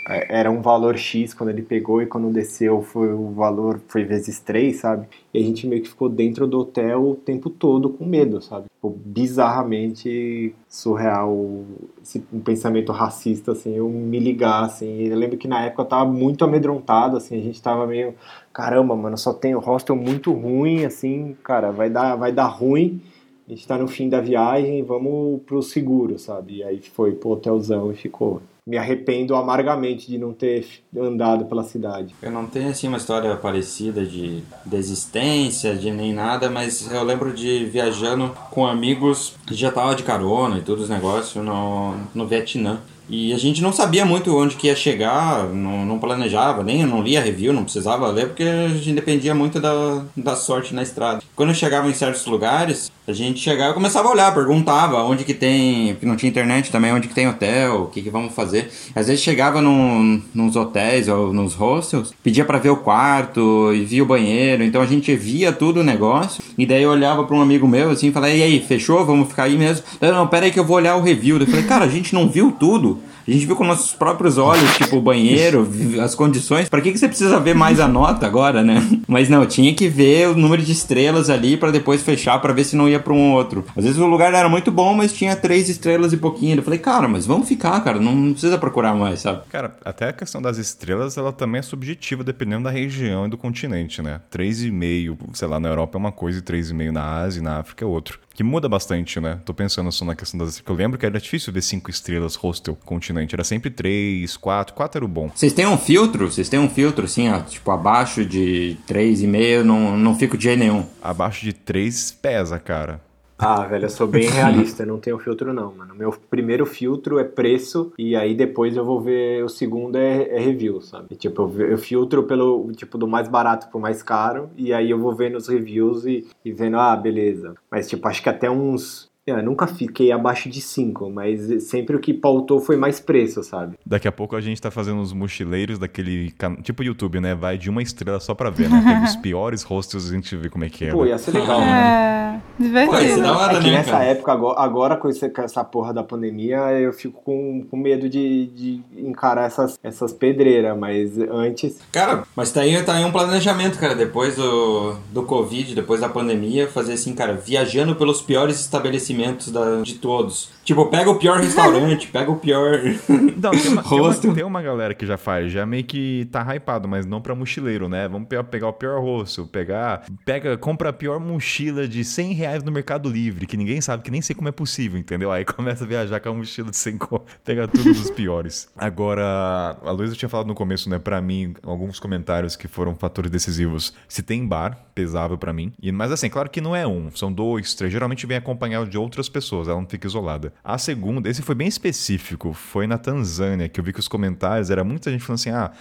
é, 0.08 0.40
era 0.40 0.52
um 0.52 0.62
valor 0.62 0.96
X 0.96 1.34
quando 1.34 1.50
ele 1.50 1.64
pegou 1.64 2.02
e 2.02 2.06
quando 2.06 2.32
desceu 2.32 2.84
foi 2.84 3.12
o 3.12 3.32
valor, 3.32 3.82
foi 3.88 4.04
vezes 4.04 4.40
3, 4.40 4.76
sabe? 4.76 5.08
E 5.34 5.40
a 5.40 5.42
gente 5.42 5.66
meio 5.66 5.82
que 5.82 5.90
ficou 5.90 6.08
dentro 6.08 6.46
do 6.46 6.60
hotel 6.60 7.10
o 7.10 7.16
tempo 7.16 7.50
todo 7.50 7.90
com 7.90 8.06
medo, 8.06 8.42
sabe? 8.42 8.68
Tipo, 8.70 8.90
bizarramente 9.04 10.54
surreal, 10.68 11.64
esse, 12.02 12.24
um 12.32 12.40
pensamento 12.40 12.92
racista, 12.92 13.54
assim, 13.54 13.76
eu 13.76 13.90
me 13.90 14.20
ligar, 14.20 14.66
assim. 14.66 15.04
Eu 15.04 15.18
lembro 15.18 15.38
que 15.38 15.48
na 15.48 15.62
época 15.66 15.84
eu 15.84 15.86
tava 15.88 16.06
muito 16.06 16.44
amedrontado, 16.44 17.18
assim, 17.18 17.40
a 17.40 17.42
gente 17.42 17.62
tava 17.62 17.88
meio, 17.88 18.14
caramba, 18.54 18.96
mano, 18.96 19.18
só 19.18 19.34
tem 19.34 19.56
o 19.56 19.60
hostel 19.60 19.96
muito 19.96 20.32
ruim, 20.32 20.86
assim, 20.86 21.36
cara, 21.44 21.72
vai 21.72 21.90
dar, 21.90 22.16
vai 22.16 22.32
dar 22.32 22.46
ruim. 22.46 23.02
A 23.48 23.52
gente 23.52 23.68
tá 23.68 23.78
no 23.78 23.88
fim 23.88 24.08
da 24.08 24.22
viagem, 24.22 24.84
vamos 24.84 25.42
pro 25.42 25.62
seguro, 25.62 26.18
sabe? 26.18 26.58
E 26.58 26.64
aí 26.64 26.82
foi 26.82 27.14
pro 27.14 27.32
hotelzão 27.32 27.92
e 27.92 27.96
ficou 27.96 28.42
me 28.66 28.78
arrependo 28.78 29.36
amargamente 29.36 30.08
de 30.08 30.18
não 30.18 30.32
ter 30.32 30.66
andado 30.98 31.46
pela 31.46 31.64
cidade. 31.64 32.16
Eu 32.22 32.32
não 32.32 32.46
tenho 32.46 32.70
assim 32.70 32.88
uma 32.88 32.98
história 32.98 33.36
parecida 33.36 34.06
de 34.06 34.42
desistência, 34.66 35.76
de 35.76 35.92
nem 35.92 36.14
nada, 36.14 36.50
mas 36.50 36.90
eu 36.90 37.04
lembro 37.04 37.34
de 37.34 37.66
viajando 37.66 38.32
com 38.50 38.66
amigos 38.66 39.36
que 39.46 39.54
já 39.54 39.70
tava 39.70 39.96
de 39.96 40.04
carona 40.04 40.60
e 40.60 40.62
todos 40.62 40.84
os 40.84 40.90
negócios 40.90 41.44
no, 41.44 41.96
no 42.16 42.26
Vietnã. 42.26 42.80
E 43.10 43.34
a 43.34 43.38
gente 43.38 43.62
não 43.62 43.74
sabia 43.74 44.06
muito 44.06 44.36
onde 44.36 44.56
que 44.56 44.68
ia 44.68 44.76
chegar, 44.76 45.48
não, 45.50 45.86
não 45.86 46.00
planejava, 46.00 46.64
nem 46.64 46.86
não 46.86 47.02
lia 47.02 47.22
review, 47.22 47.52
não 47.52 47.64
precisava 47.64 48.08
ler, 48.08 48.28
porque 48.28 48.44
a 48.44 48.70
gente 48.70 48.94
dependia 48.94 49.36
muito 49.36 49.60
da, 49.60 50.04
da 50.16 50.36
sorte 50.36 50.74
na 50.74 50.84
estrada. 50.84 51.22
Quando 51.36 51.50
eu 51.50 51.56
chegava 51.56 51.90
em 51.90 51.94
certos 51.94 52.26
lugares, 52.26 52.92
a 53.06 53.12
gente 53.12 53.40
chegava 53.40 53.72
e 53.72 53.74
começava 53.74 54.08
a 54.08 54.12
olhar, 54.12 54.34
perguntava 54.34 55.04
onde 55.04 55.24
que 55.24 55.34
tem, 55.34 55.94
porque 55.94 56.06
não 56.06 56.16
tinha 56.16 56.30
internet 56.30 56.72
também, 56.72 56.94
onde 56.94 57.08
que 57.08 57.14
tem 57.14 57.28
hotel, 57.28 57.84
o 57.84 57.88
que 57.88 58.02
que 58.02 58.10
vamos 58.10 58.34
fazer. 58.34 58.72
Às 58.96 59.08
vezes 59.08 59.22
chegava 59.22 59.62
num, 59.62 60.22
nos 60.34 60.56
hotéis 60.56 61.08
ou 61.08 61.34
nos 61.34 61.54
hostels, 61.54 62.14
pedia 62.24 62.46
para 62.46 62.58
ver 62.58 62.70
o 62.70 62.78
quarto 62.78 63.74
e 63.74 63.84
via 63.84 64.04
o 64.04 64.06
banheiro, 64.06 64.64
então 64.64 64.82
a 64.82 64.86
gente 64.86 65.14
via 65.16 65.52
tudo 65.52 65.82
o 65.82 65.84
negócio, 65.84 66.42
e 66.58 66.66
daí 66.66 66.84
eu 66.84 66.92
olhava 66.92 67.26
para 67.26 67.36
um 67.36 67.42
amigo 67.42 67.68
meu 67.68 67.92
assim 67.92 68.12
falava, 68.12 68.34
e 68.34 68.44
aí, 68.44 68.60
fechou? 68.60 69.06
Vamos 69.06 69.28
ficar 69.28 69.44
aí 69.44 69.58
mesmo? 69.58 69.86
Não, 70.00 70.14
não, 70.14 70.28
pera 70.28 70.46
aí 70.46 70.52
que 70.52 70.60
eu 70.60 70.66
vou 70.66 70.78
olhar 70.78 70.96
o 70.96 71.02
review. 71.02 71.38
Eu 71.38 71.48
falei, 71.48 71.64
cara, 71.64 71.86
a 71.86 71.90
gente 71.90 72.14
não 72.14 72.30
viu 72.30 72.52
tudo. 72.52 73.00
A 73.26 73.32
gente 73.32 73.46
viu 73.46 73.56
com 73.56 73.64
nossos 73.64 73.94
próprios 73.94 74.38
olhos, 74.38 74.76
tipo, 74.76 74.98
o 74.98 75.02
banheiro, 75.02 75.68
as 76.02 76.14
condições. 76.14 76.68
Para 76.68 76.82
que, 76.82 76.92
que 76.92 76.98
você 76.98 77.08
precisa 77.08 77.40
ver 77.40 77.56
mais 77.56 77.80
a 77.80 77.88
nota 77.88 78.26
agora, 78.26 78.62
né? 78.62 78.86
Mas 79.08 79.30
não, 79.30 79.46
tinha 79.46 79.74
que 79.74 79.88
ver 79.88 80.30
o 80.30 80.36
número 80.36 80.62
de 80.62 80.72
estrelas 80.72 81.30
ali 81.30 81.56
para 81.56 81.72
depois 81.72 82.02
fechar 82.02 82.40
para 82.40 82.52
ver 82.52 82.66
se 82.66 82.76
não 82.76 82.90
ia 82.90 83.00
para 83.00 83.14
um 83.14 83.32
outro. 83.32 83.66
Às 83.78 83.86
vezes 83.86 84.00
o 84.00 84.06
lugar 84.06 84.34
era 84.34 84.50
muito 84.50 84.72
bom, 84.72 84.94
mas 84.94 85.14
tinha 85.14 85.36
três 85.36 85.70
estrelas 85.70 86.12
e 86.12 86.18
pouquinho. 86.18 86.58
Eu 86.58 86.64
falei, 86.64 86.80
cara, 86.80 87.08
mas 87.08 87.26
vamos 87.26 87.48
ficar, 87.48 87.80
cara, 87.82 88.00
não 88.00 88.32
precisa 88.32 88.58
procurar 88.58 88.94
mais, 88.94 89.22
sabe? 89.22 89.42
Cara, 89.50 89.76
até 89.86 90.10
a 90.10 90.14
questão 90.14 90.42
das 90.42 90.58
estrelas, 90.58 91.18
ela 91.18 91.32
também 91.32 91.60
é 91.60 91.62
subjetiva 91.62 92.24
dependendo 92.24 92.66
da 92.66 92.72
região 92.72 93.26
e 93.26 93.30
do 93.30 93.38
continente, 93.38 94.02
né? 94.02 94.20
3,5, 94.32 95.18
sei 95.34 95.48
lá, 95.48 95.60
na 95.60 95.70
Europa 95.70 95.98
é 95.98 96.00
uma 96.00 96.12
coisa 96.12 96.40
e 96.40 96.42
3,5 96.42 96.92
na 96.92 97.20
Ásia 97.22 97.40
e 97.40 97.44
na 97.44 97.60
África 97.60 97.86
é 97.86 97.88
outro 97.88 98.20
que 98.34 98.44
muda 98.44 98.68
bastante, 98.68 99.20
né? 99.20 99.40
Tô 99.46 99.54
pensando 99.54 99.92
só 99.92 100.04
na 100.04 100.16
questão 100.16 100.40
das. 100.40 100.62
Eu 100.66 100.76
lembro 100.76 100.98
que 100.98 101.06
era 101.06 101.20
difícil 101.20 101.54
ver 101.54 101.62
cinco 101.62 101.90
estrelas 101.90 102.36
hostel 102.36 102.78
continente. 102.84 103.36
Era 103.36 103.44
sempre 103.44 103.70
três, 103.70 104.36
quatro. 104.36 104.74
Quatro 104.74 105.00
era 105.00 105.06
o 105.06 105.08
bom. 105.08 105.30
Vocês 105.34 105.54
têm 105.54 105.68
um 105.68 105.78
filtro? 105.78 106.32
Vocês 106.32 106.50
têm 106.50 106.60
um 106.60 106.70
filtro, 106.70 107.06
assim, 107.06 107.30
ó, 107.30 107.40
tipo, 107.40 107.70
abaixo 107.72 108.26
de 108.26 108.78
três 108.88 109.22
e 109.22 109.28
meio, 109.28 109.64
não, 109.64 109.98
não 109.98 110.18
fico 110.18 110.38
de 110.38 110.46
jeito 110.46 110.60
nenhum. 110.60 110.86
Abaixo 111.02 111.44
de 111.46 111.54
três 111.54 112.12
pesa, 112.12 112.60
cara. 112.60 113.00
Ah, 113.46 113.66
velho, 113.66 113.84
eu 113.84 113.90
sou 113.90 114.08
bem 114.08 114.24
realista, 114.32 114.86
não 114.86 114.98
tenho 114.98 115.20
filtro 115.20 115.54
não, 115.54 115.76
mano. 115.76 115.94
Meu 115.94 116.14
primeiro 116.30 116.66
filtro 116.66 117.20
é 117.20 117.26
preço 117.26 117.92
e 118.00 118.16
aí 118.16 118.34
depois 118.34 118.78
eu 118.78 118.86
vou 118.86 119.02
ver 119.02 119.44
o 119.44 119.50
segundo 119.50 119.98
é, 119.98 120.30
é 120.30 120.40
review, 120.40 120.80
sabe? 120.80 121.14
Tipo, 121.18 121.52
eu, 121.58 121.72
eu, 121.72 121.78
filtro 121.78 122.24
pelo, 122.24 122.72
tipo, 122.72 122.98
do 122.98 123.06
mais 123.06 123.28
barato 123.28 123.68
pro 123.68 123.82
mais 123.82 124.02
caro 124.02 124.50
e 124.56 124.72
aí 124.72 124.90
eu 124.90 124.98
vou 124.98 125.14
vendo 125.14 125.36
os 125.36 125.50
reviews 125.50 126.06
e, 126.06 126.26
e 126.46 126.54
vendo, 126.54 126.78
ah, 126.78 126.96
beleza. 126.96 127.54
Mas, 127.70 127.90
tipo, 127.90 128.08
acho 128.08 128.24
que 128.24 128.30
até 128.30 128.50
uns 128.50 129.12
eu 129.26 129.42
nunca 129.42 129.66
fiquei 129.68 130.12
abaixo 130.12 130.50
de 130.50 130.60
5, 130.60 131.10
mas 131.10 131.64
sempre 131.64 131.96
o 131.96 132.00
que 132.00 132.14
pautou 132.14 132.60
foi 132.60 132.76
mais 132.76 133.00
preço, 133.00 133.42
sabe? 133.42 133.78
Daqui 133.86 134.08
a 134.08 134.12
pouco 134.12 134.36
a 134.36 134.42
gente 134.42 134.62
tá 134.62 134.70
fazendo 134.70 134.98
uns 135.00 135.14
mochileiros 135.14 135.80
daquele. 135.80 136.34
Tipo 136.62 136.84
YouTube, 136.84 137.22
né? 137.22 137.34
Vai 137.34 137.58
de 137.58 137.70
uma 137.70 137.82
estrela 137.82 138.20
só 138.20 138.36
pra 138.36 138.50
ver, 138.50 138.70
né? 138.70 138.82
Pega 138.86 139.06
os 139.06 139.16
piores 139.24 139.64
hostels 139.64 140.10
a 140.10 140.14
gente 140.14 140.36
vê 140.36 140.50
como 140.50 140.66
é 140.66 140.70
que 140.70 140.86
é. 140.86 140.92
Pô, 140.92 141.04
né? 141.06 141.12
ia 141.12 141.18
ser 141.18 141.32
legal, 141.32 141.62
né? 141.62 142.42
É, 142.60 142.64
divertido. 142.64 143.22
Pô, 143.24 143.30
hora, 143.30 143.58
É 143.58 143.62
que 143.62 143.68
né, 143.68 143.78
nessa 143.78 143.92
cara? 143.92 144.04
época, 144.06 144.32
agora, 144.34 144.60
agora 144.60 144.98
com, 144.98 145.08
esse- 145.08 145.30
com 145.30 145.42
essa 145.42 145.64
porra 145.64 145.94
da 145.94 146.04
pandemia, 146.04 146.58
eu 146.74 146.92
fico 146.92 147.22
com, 147.24 147.66
com 147.70 147.78
medo 147.78 148.10
de, 148.10 148.48
de 148.48 148.82
encarar 148.98 149.46
essas, 149.46 149.80
essas 149.82 150.12
pedreiras, 150.12 150.78
mas 150.78 151.18
antes. 151.18 151.80
Cara, 151.94 152.24
mas 152.36 152.52
tá 152.52 152.60
aí, 152.62 152.82
tá 152.84 152.96
aí 152.96 153.06
um 153.06 153.12
planejamento, 153.12 153.80
cara, 153.80 153.96
depois 153.96 154.36
do, 154.36 154.96
do 155.14 155.24
Covid, 155.24 155.74
depois 155.74 156.02
da 156.02 156.10
pandemia, 156.10 156.68
fazer 156.68 156.94
assim, 156.94 157.14
cara, 157.16 157.34
viajando 157.34 157.96
pelos 157.96 158.22
piores 158.22 158.60
estabelecimentos 158.60 159.13
da, 159.52 159.82
de 159.82 159.96
todos. 159.96 160.50
Tipo, 160.64 160.86
pega 160.86 161.10
o 161.10 161.16
pior 161.20 161.40
restaurante, 161.40 162.08
pega 162.08 162.32
o 162.32 162.38
pior. 162.38 162.80
Não, 163.36 163.52
tem 163.52 163.52
uma, 163.52 163.60
tem, 163.62 163.72
uma, 163.72 163.82
Rosto. 163.82 164.34
tem 164.34 164.44
uma 164.46 164.62
galera 164.62 164.94
que 164.94 165.06
já 165.06 165.18
faz, 165.18 165.52
já 165.52 165.66
meio 165.66 165.84
que 165.84 166.28
tá 166.32 166.42
hypado, 166.56 166.88
mas 166.88 167.06
não 167.06 167.20
pra 167.22 167.36
mochileiro, 167.36 167.90
né? 167.90 168.08
Vamos 168.08 168.28
pe- 168.30 168.42
pegar 168.44 168.70
o 168.70 168.74
pior 168.74 169.02
rosto, 169.02 169.46
pegar. 169.46 170.06
Pega, 170.26 170.58
compra 170.58 170.90
a 170.90 170.94
pior 170.94 171.20
mochila 171.20 171.86
de 171.88 172.04
100 172.06 172.34
reais 172.34 172.64
no 172.64 172.72
Mercado 172.72 173.10
Livre, 173.10 173.46
que 173.46 173.58
ninguém 173.58 173.82
sabe, 173.82 174.04
que 174.04 174.10
nem 174.12 174.22
sei 174.22 174.34
como 174.36 174.48
é 174.48 174.52
possível, 174.54 174.98
entendeu? 174.98 175.32
Aí 175.32 175.44
começa 175.44 175.84
a 175.84 175.88
viajar 175.88 176.20
com 176.22 176.30
a 176.30 176.34
mochila 176.34 176.70
de 176.72 176.78
100 176.78 176.98
co- 176.98 177.26
pega 177.44 177.68
tudo 177.68 177.84
dos 177.94 178.10
piores. 178.12 178.70
Agora, 178.78 179.78
a 179.84 179.92
Luísa 179.92 180.16
tinha 180.16 180.30
falado 180.30 180.48
no 180.48 180.56
começo, 180.56 180.90
né, 180.90 180.98
pra 181.00 181.20
mim, 181.22 181.54
alguns 181.64 182.00
comentários 182.00 182.56
que 182.56 182.68
foram 182.70 182.96
fatores 182.96 183.30
decisivos. 183.30 183.94
Se 184.08 184.24
tem 184.24 184.48
bar, 184.48 184.78
pesava 184.96 185.38
pra 185.38 185.52
mim. 185.52 185.74
E, 185.82 185.92
mas 185.92 186.12
assim, 186.12 186.30
claro 186.30 186.50
que 186.50 186.62
não 186.62 186.74
é 186.76 186.88
um, 186.88 187.10
são 187.14 187.32
dois, 187.34 187.74
três. 187.74 187.92
Geralmente 187.92 188.26
vem 188.26 188.38
acompanhado 188.38 188.90
de 188.90 188.98
outras 188.98 189.28
pessoas, 189.28 189.68
ela 189.68 189.80
não 189.82 189.88
fica 189.88 190.08
isolada. 190.08 190.53
A 190.64 190.78
segunda, 190.78 191.30
esse 191.30 191.42
foi 191.42 191.56
bem 191.56 191.68
específico, 191.68 192.54
foi 192.54 192.88
na 192.88 192.98
Tanzânia, 192.98 193.70
que 193.70 193.80
eu 193.80 193.84
vi 193.84 193.94
que 193.94 194.00
os 194.00 194.08
comentários, 194.08 194.70
era 194.70 194.84
muita 194.84 195.12
gente 195.12 195.24
falando 195.24 195.40
assim, 195.40 195.50
ah, 195.50 195.72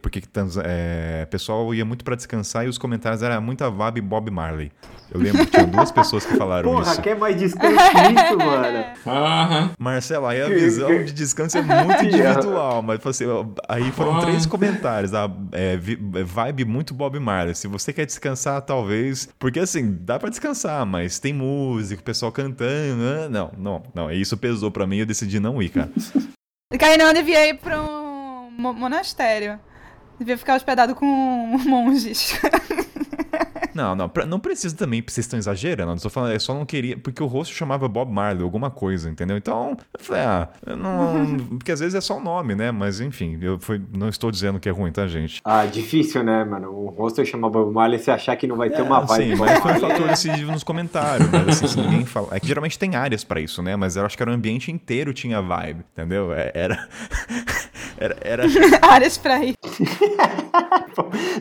porque 0.00 0.22
é, 0.64 1.22
o 1.24 1.30
pessoal 1.30 1.74
ia 1.74 1.84
muito 1.84 2.04
pra 2.04 2.14
descansar 2.16 2.64
e 2.64 2.68
os 2.68 2.78
comentários 2.78 3.22
era 3.22 3.40
muita 3.40 3.70
vibe 3.70 4.00
Bob 4.00 4.30
Marley. 4.30 4.70
Eu 5.10 5.20
lembro 5.20 5.44
que 5.46 5.52
tinha 5.52 5.66
duas 5.66 5.92
pessoas 5.92 6.26
que 6.26 6.36
falaram 6.36 6.68
Porra, 6.70 6.92
isso. 6.92 7.02
quer 7.02 7.16
mais 7.16 7.36
descanso 7.36 7.76
que 7.76 8.22
isso, 8.22 8.36
mano? 8.38 8.84
Aham. 9.06 9.70
Marcelo, 9.78 10.26
aí 10.26 10.42
a 10.42 10.48
visão 10.48 10.88
de 11.04 11.12
descanso 11.12 11.58
é 11.58 11.62
muito 11.62 12.04
individual, 12.04 12.82
mas 12.82 13.04
assim, 13.06 13.26
ó, 13.26 13.44
aí 13.68 13.90
foram 13.92 14.16
Ah. 14.16 14.20
três 14.22 14.46
comentários. 14.46 15.14
A 15.14 15.30
é, 15.52 15.74
é, 15.74 16.24
vibe 16.24 16.64
muito 16.64 16.92
Bob 16.92 17.18
Marley. 17.20 17.54
Se 17.54 17.68
você 17.68 17.92
quer 17.92 18.04
descansar, 18.06 18.60
talvez. 18.62 19.28
Porque 19.38 19.60
assim, 19.60 19.96
dá 20.00 20.18
pra 20.18 20.28
descansar, 20.28 20.84
mas 20.84 21.18
tem 21.20 21.32
música, 21.32 22.00
o 22.00 22.04
pessoal 22.04 22.32
cantando. 22.32 22.66
né? 22.96 23.28
Não, 23.30 23.52
não, 23.56 23.82
não. 23.94 24.10
Isso 24.10 24.36
pesou 24.36 24.70
pra 24.70 24.86
mim 24.86 24.96
e 24.96 25.00
eu 25.00 25.06
decidi 25.06 25.38
não 25.38 25.62
ir, 25.62 25.68
cara. 25.68 25.90
Kainan 26.78 27.14
devia 27.14 27.48
ir 27.48 27.54
pra 27.58 27.80
um 27.80 28.05
monastério. 28.56 29.60
Devia 30.18 30.38
ficar 30.38 30.56
hospedado 30.56 30.94
com 30.94 31.06
monges. 31.66 32.38
Não, 33.76 33.94
não, 33.94 34.08
pra- 34.08 34.24
não 34.24 34.40
precisa 34.40 34.74
também, 34.74 35.02
vocês 35.06 35.26
estão 35.26 35.38
exagerando. 35.38 35.92
Eu, 35.92 36.00
tô 36.00 36.08
falando, 36.08 36.32
eu 36.32 36.40
só 36.40 36.54
não 36.54 36.64
queria, 36.64 36.96
porque 36.96 37.22
o 37.22 37.26
rosto 37.26 37.54
chamava 37.54 37.86
Bob 37.88 38.10
Marley, 38.10 38.42
alguma 38.42 38.70
coisa, 38.70 39.10
entendeu? 39.10 39.36
Então, 39.36 39.76
eu 39.98 40.02
falei, 40.02 40.22
ah, 40.22 40.48
eu 40.66 40.76
não. 40.76 41.36
Porque 41.58 41.70
às 41.72 41.80
vezes 41.80 41.94
é 41.94 42.00
só 42.00 42.16
o 42.16 42.20
nome, 42.20 42.54
né? 42.54 42.70
Mas 42.72 43.00
enfim, 43.00 43.38
eu 43.42 43.58
fui, 43.58 43.80
não 43.92 44.08
estou 44.08 44.30
dizendo 44.30 44.58
que 44.58 44.68
é 44.68 44.72
ruim, 44.72 44.90
tá, 44.90 45.06
gente? 45.06 45.40
Ah, 45.44 45.66
difícil, 45.66 46.22
né, 46.24 46.42
mano? 46.44 46.70
O 46.70 46.88
rosto 46.88 47.24
chama 47.26 47.50
Bob 47.50 47.72
Marley 47.72 47.98
você 47.98 48.10
achar 48.10 48.34
que 48.36 48.46
não 48.46 48.56
vai 48.56 48.70
ter 48.70 48.80
uma 48.82 49.00
vibe. 49.00 49.30
Sim, 49.32 49.36
mas 49.36 49.58
foi 49.60 49.72
um 49.72 49.80
fator 49.80 50.08
decisivo 50.08 50.52
nos 50.52 50.64
comentários, 50.64 51.28
mas 51.30 51.48
assim, 51.48 51.66
se 51.66 51.78
ninguém 51.80 52.04
fala. 52.06 52.28
É 52.30 52.40
que 52.40 52.46
geralmente 52.46 52.78
tem 52.78 52.94
áreas 52.96 53.24
pra 53.24 53.40
isso, 53.40 53.62
né? 53.62 53.76
Mas 53.76 53.96
eu 53.96 54.06
acho 54.06 54.16
que 54.16 54.22
era 54.22 54.30
o 54.30 54.34
ambiente 54.34 54.70
inteiro 54.72 55.12
tinha 55.12 55.42
vibe, 55.42 55.84
entendeu? 55.92 56.32
É- 56.32 56.50
Era. 56.54 56.88
Era. 57.98 58.14
era 58.20 58.44
Áreas 58.86 59.16
pra 59.16 59.42
ir. 59.42 59.54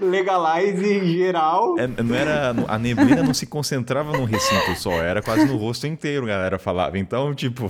Legalize 0.01 1.05
geral. 1.05 1.77
é- 1.77 1.87
não 1.87 2.15
era. 2.15 2.24
A 2.67 2.77
neblina 2.77 3.23
não 3.23 3.33
se 3.33 3.45
concentrava 3.45 4.11
no 4.17 4.25
recinto 4.25 4.75
só, 4.77 4.91
era 4.91 5.21
quase 5.21 5.45
no 5.45 5.57
rosto 5.57 5.87
inteiro, 5.87 6.25
a 6.25 6.29
galera 6.29 6.59
falava. 6.59 6.97
Então, 6.97 7.33
tipo, 7.33 7.69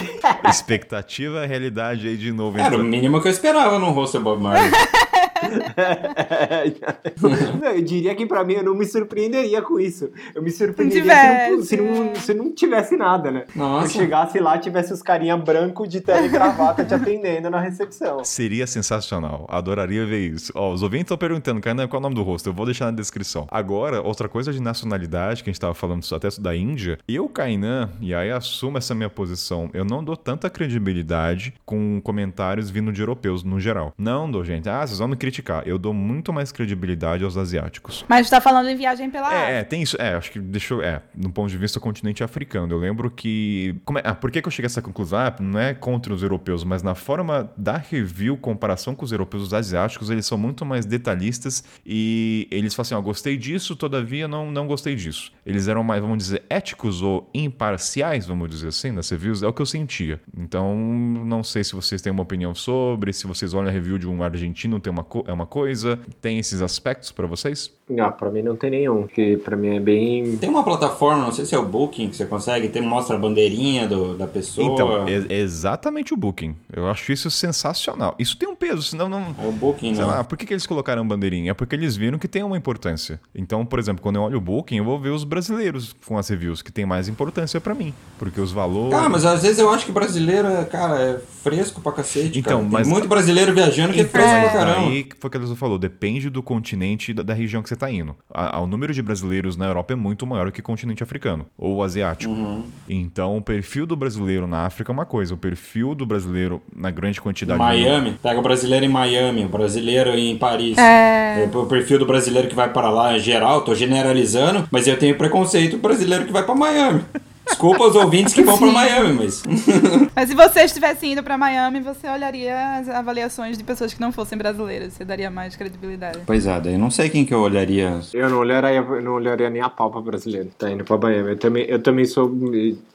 expectativa, 0.48 1.46
realidade 1.46 2.08
aí 2.08 2.16
de 2.16 2.32
novo. 2.32 2.58
Era 2.58 2.64
o 2.64 2.74
entrando. 2.74 2.88
mínimo 2.88 3.20
que 3.20 3.28
eu 3.28 3.32
esperava 3.32 3.78
num 3.78 3.90
rosto 3.90 4.20
Bob 4.20 4.42
Marley. 4.42 4.70
não, 7.60 7.68
eu 7.68 7.82
diria 7.82 8.14
que 8.14 8.26
pra 8.26 8.44
mim 8.44 8.54
eu 8.54 8.64
não 8.64 8.74
me 8.74 8.84
surpreenderia 8.84 9.62
com 9.62 9.78
isso. 9.78 10.10
Eu 10.34 10.42
me 10.42 10.50
surpreenderia 10.50 11.12
se, 11.14 11.50
não, 11.50 11.62
se, 11.62 11.76
não, 11.76 12.14
se 12.14 12.34
não 12.34 12.52
tivesse 12.52 12.96
nada, 12.96 13.30
né? 13.30 13.44
Nossa. 13.54 13.88
Se 13.88 13.98
eu 13.98 14.02
chegasse 14.02 14.38
lá, 14.38 14.58
tivesse 14.58 14.92
os 14.92 15.02
carinha 15.02 15.36
branco 15.36 15.86
de 15.86 16.00
tele 16.00 16.26
e 16.26 16.28
gravata 16.28 16.84
te 16.84 16.94
atendendo 16.94 17.50
na 17.50 17.60
recepção. 17.60 18.24
Seria 18.24 18.66
sensacional. 18.66 19.46
Adoraria 19.48 20.04
ver 20.06 20.28
isso. 20.28 20.52
Ó, 20.54 20.72
os 20.72 20.82
ouvintes 20.82 21.04
estão 21.04 21.18
perguntando, 21.18 21.60
Kainan, 21.60 21.88
qual 21.88 21.98
é 21.98 22.00
o 22.00 22.02
nome 22.02 22.14
do 22.14 22.22
rosto? 22.22 22.48
Eu 22.48 22.54
vou 22.54 22.64
deixar 22.64 22.86
na 22.86 22.92
descrição. 22.92 23.46
Agora, 23.50 24.02
outra 24.02 24.28
coisa 24.28 24.52
de 24.52 24.60
nacionalidade, 24.60 25.42
que 25.42 25.50
a 25.50 25.52
gente 25.52 25.60
tava 25.60 25.74
falando 25.74 26.04
até 26.14 26.28
da 26.40 26.54
Índia, 26.54 26.98
eu, 27.08 27.28
Kainan, 27.28 27.90
e 28.00 28.14
aí 28.14 28.30
assumo 28.30 28.78
essa 28.78 28.94
minha 28.94 29.10
posição, 29.10 29.68
eu 29.72 29.84
não 29.84 30.02
dou 30.02 30.16
tanta 30.16 30.48
credibilidade 30.48 31.54
com 31.64 32.00
comentários 32.02 32.70
vindo 32.70 32.92
de 32.92 33.00
europeus 33.00 33.42
no 33.42 33.58
geral. 33.58 33.92
Não 33.98 34.30
dou, 34.30 34.44
gente. 34.44 34.68
Ah, 34.68 34.86
vocês 34.86 34.98
vão 34.98 35.08
me 35.08 35.16
criticar. 35.16 35.29
Eu 35.66 35.78
dou 35.78 35.92
muito 35.94 36.32
mais 36.32 36.50
credibilidade 36.52 37.24
aos 37.24 37.36
asiáticos. 37.36 38.04
Mas 38.08 38.28
tá 38.28 38.40
falando 38.40 38.68
em 38.68 38.76
viagem 38.76 39.10
pela. 39.10 39.32
É, 39.34 39.60
é, 39.60 39.64
tem 39.64 39.82
isso. 39.82 39.96
É, 40.00 40.14
acho 40.14 40.30
que 40.32 40.38
deixa 40.38 40.74
eu. 40.74 40.82
É, 40.82 41.02
no 41.14 41.30
ponto 41.30 41.50
de 41.50 41.56
vista 41.58 41.78
do 41.78 41.82
continente 41.82 42.22
africano. 42.24 42.72
Eu 42.74 42.78
lembro 42.78 43.10
que. 43.10 43.76
É, 43.96 44.08
ah, 44.10 44.14
por 44.14 44.30
que, 44.30 44.40
que 44.42 44.48
eu 44.48 44.52
cheguei 44.52 44.66
a 44.66 44.70
essa 44.70 44.82
conclusão? 44.82 45.18
Ah, 45.18 45.34
não 45.40 45.58
é 45.58 45.74
contra 45.74 46.12
os 46.12 46.22
europeus, 46.22 46.64
mas 46.64 46.82
na 46.82 46.94
forma 46.94 47.50
da 47.56 47.76
review, 47.76 48.36
comparação 48.36 48.94
com 48.94 49.04
os 49.04 49.12
europeus, 49.12 49.42
os 49.44 49.54
asiáticos, 49.54 50.10
eles 50.10 50.26
são 50.26 50.36
muito 50.38 50.64
mais 50.64 50.84
detalhistas 50.86 51.62
e 51.84 52.46
eles 52.50 52.74
falam 52.74 52.82
assim: 52.82 52.94
ó, 52.94 53.00
gostei 53.00 53.36
disso, 53.36 53.74
todavia 53.76 54.26
não, 54.28 54.50
não 54.50 54.66
gostei 54.66 54.94
disso. 54.94 55.32
Eles 55.44 55.68
eram 55.68 55.82
mais, 55.82 56.00
vamos 56.00 56.18
dizer, 56.18 56.42
éticos 56.48 57.02
ou 57.02 57.28
imparciais, 57.34 58.26
vamos 58.26 58.48
dizer 58.50 58.68
assim, 58.68 58.90
nas 58.90 59.08
reviews, 59.10 59.42
é 59.42 59.46
o 59.46 59.52
que 59.52 59.60
eu 59.62 59.66
sentia. 59.66 60.20
Então, 60.36 60.76
não 60.76 61.42
sei 61.42 61.64
se 61.64 61.74
vocês 61.74 62.00
têm 62.00 62.12
uma 62.12 62.22
opinião 62.22 62.54
sobre, 62.54 63.12
se 63.12 63.26
vocês 63.26 63.52
olham 63.54 63.68
a 63.68 63.72
review 63.72 63.98
de 63.98 64.06
um 64.08 64.22
argentino, 64.22 64.78
tem 64.80 64.92
uma, 64.92 65.04
co- 65.04 65.19
é 65.26 65.32
uma 65.32 65.46
coisa, 65.46 65.98
tem 66.20 66.38
esses 66.38 66.62
aspectos 66.62 67.12
pra 67.12 67.26
vocês? 67.26 67.70
Ah, 67.98 68.10
pra 68.10 68.30
mim 68.30 68.42
não 68.42 68.56
tem 68.56 68.70
nenhum, 68.70 69.02
porque 69.02 69.40
pra 69.44 69.56
mim 69.56 69.76
é 69.76 69.80
bem. 69.80 70.36
Tem 70.36 70.48
uma 70.48 70.62
plataforma, 70.62 71.24
não 71.24 71.32
sei 71.32 71.44
se 71.44 71.54
é 71.54 71.58
o 71.58 71.64
Booking, 71.64 72.08
que 72.10 72.16
você 72.16 72.26
consegue, 72.26 72.68
tem, 72.68 72.82
mostra 72.82 73.16
a 73.16 73.18
bandeirinha 73.18 73.88
do, 73.88 74.16
da 74.16 74.26
pessoa. 74.26 74.66
Então, 74.72 75.08
é, 75.08 75.34
exatamente 75.34 76.14
o 76.14 76.16
Booking. 76.16 76.54
Eu 76.72 76.88
acho 76.88 77.12
isso 77.12 77.30
sensacional. 77.30 78.14
Isso 78.18 78.36
tem 78.36 78.48
um 78.48 78.54
peso, 78.54 78.82
senão 78.82 79.08
não. 79.08 79.34
É 79.42 79.46
o 79.46 79.52
Booking, 79.52 79.94
Sei 79.94 80.04
né? 80.04 80.10
lá, 80.10 80.24
por 80.24 80.36
que, 80.38 80.46
que 80.46 80.52
eles 80.52 80.66
colocaram 80.66 81.06
bandeirinha? 81.06 81.50
É 81.50 81.54
porque 81.54 81.74
eles 81.74 81.96
viram 81.96 82.18
que 82.18 82.28
tem 82.28 82.42
uma 82.42 82.56
importância. 82.56 83.20
Então, 83.34 83.64
por 83.64 83.78
exemplo, 83.78 84.02
quando 84.02 84.16
eu 84.16 84.22
olho 84.22 84.38
o 84.38 84.40
Booking, 84.40 84.76
eu 84.76 84.84
vou 84.84 84.98
ver 84.98 85.10
os 85.10 85.24
brasileiros 85.24 85.94
com 86.06 86.16
as 86.18 86.28
reviews, 86.28 86.62
que 86.62 86.72
tem 86.72 86.86
mais 86.86 87.08
importância 87.08 87.60
pra 87.60 87.74
mim. 87.74 87.92
Porque 88.18 88.40
os 88.40 88.52
valores. 88.52 88.94
Ah, 88.94 89.08
mas 89.08 89.24
às 89.24 89.42
vezes 89.42 89.58
eu 89.58 89.70
acho 89.70 89.86
que 89.86 89.92
brasileiro, 89.92 90.48
é, 90.48 90.64
cara, 90.64 91.00
é 91.00 91.18
fresco 91.42 91.80
pra 91.80 91.92
cacete. 91.92 92.38
Então, 92.38 92.58
cara. 92.58 92.62
Tem 92.62 92.70
mas- 92.70 92.88
muito 92.88 93.08
brasileiro 93.08 93.52
viajando 93.52 93.92
que 93.92 94.00
é 94.00 94.04
fresco 94.04 94.30
pra 94.30 94.50
caramba. 94.50 94.88
aí 94.88 95.08
foi 95.18 95.28
o 95.28 95.30
que 95.30 95.38
a 95.38 95.56
falou, 95.56 95.78
depende 95.78 96.28
do 96.30 96.42
continente 96.42 97.10
e 97.10 97.14
da, 97.14 97.22
da 97.22 97.34
região 97.34 97.62
que 97.62 97.68
você 97.68 97.76
tá 97.80 97.90
indo. 97.90 98.14
A- 98.32 98.56
a- 98.56 98.60
o 98.60 98.66
número 98.66 98.92
de 98.94 99.02
brasileiros 99.02 99.56
na 99.56 99.66
Europa 99.66 99.92
é 99.92 99.96
muito 99.96 100.26
maior 100.26 100.50
que 100.52 100.60
o 100.60 100.62
continente 100.62 101.02
africano, 101.02 101.46
ou 101.58 101.82
asiático. 101.82 102.32
Uhum. 102.32 102.64
Então, 102.88 103.36
o 103.36 103.42
perfil 103.42 103.86
do 103.86 103.96
brasileiro 103.96 104.46
na 104.46 104.66
África 104.66 104.90
é 104.90 104.94
uma 104.94 105.06
coisa, 105.06 105.34
o 105.34 105.36
perfil 105.36 105.94
do 105.94 106.06
brasileiro 106.06 106.62
na 106.74 106.90
grande 106.90 107.20
quantidade 107.20 107.58
Miami, 107.58 108.16
pega 108.22 108.38
o 108.38 108.42
brasileiro 108.42 108.84
em 108.84 108.88
Miami, 108.88 109.44
o 109.44 109.48
brasileiro 109.48 110.10
em 110.10 110.36
Paris. 110.36 110.76
É. 110.78 111.44
É, 111.44 111.56
O 111.56 111.66
perfil 111.66 111.98
do 111.98 112.06
brasileiro 112.06 112.48
que 112.48 112.54
vai 112.54 112.72
para 112.72 112.90
lá 112.90 113.14
é 113.14 113.18
geral, 113.18 113.62
tô 113.62 113.74
generalizando, 113.74 114.66
mas 114.70 114.86
eu 114.86 114.98
tenho 114.98 115.16
preconceito 115.16 115.72
do 115.76 115.78
brasileiro 115.82 116.24
que 116.26 116.32
vai 116.32 116.42
pra 116.42 116.54
Miami. 116.54 117.02
Desculpa 117.50 117.84
os 117.84 117.96
ouvintes 117.96 118.32
que 118.32 118.42
vão 118.42 118.56
Sim. 118.56 118.72
Miami, 118.72 119.12
mas. 119.12 119.42
Mas 120.14 120.28
se 120.28 120.34
você 120.34 120.60
estivesse 120.62 121.06
indo 121.06 121.22
pra 121.22 121.36
Miami, 121.36 121.80
você 121.80 122.08
olharia 122.08 122.78
as 122.78 122.88
avaliações 122.88 123.56
de 123.56 123.64
pessoas 123.64 123.92
que 123.92 124.00
não 124.00 124.12
fossem 124.12 124.36
brasileiras. 124.36 124.92
Você 124.92 125.04
daria 125.04 125.30
mais 125.30 125.56
credibilidade. 125.56 126.20
Pois 126.26 126.46
é, 126.46 126.60
daí 126.60 126.76
não 126.76 126.90
sei 126.90 127.08
quem 127.08 127.24
que 127.24 127.32
eu 127.32 127.40
olharia. 127.40 128.00
Eu 128.12 128.28
não 128.28 128.38
olharia, 128.38 128.78
eu 128.78 129.02
não 129.02 129.12
olharia 129.12 129.50
nem 129.50 129.62
a 129.62 129.68
pau 129.68 129.90
pra 129.90 130.00
brasileiro. 130.00 130.50
Tá 130.58 130.70
indo 130.70 130.84
pra 130.84 130.96
Miami. 130.96 131.30
Eu 131.30 131.38
também, 131.38 131.64
eu 131.64 131.82
também 131.82 132.04
sou. 132.04 132.30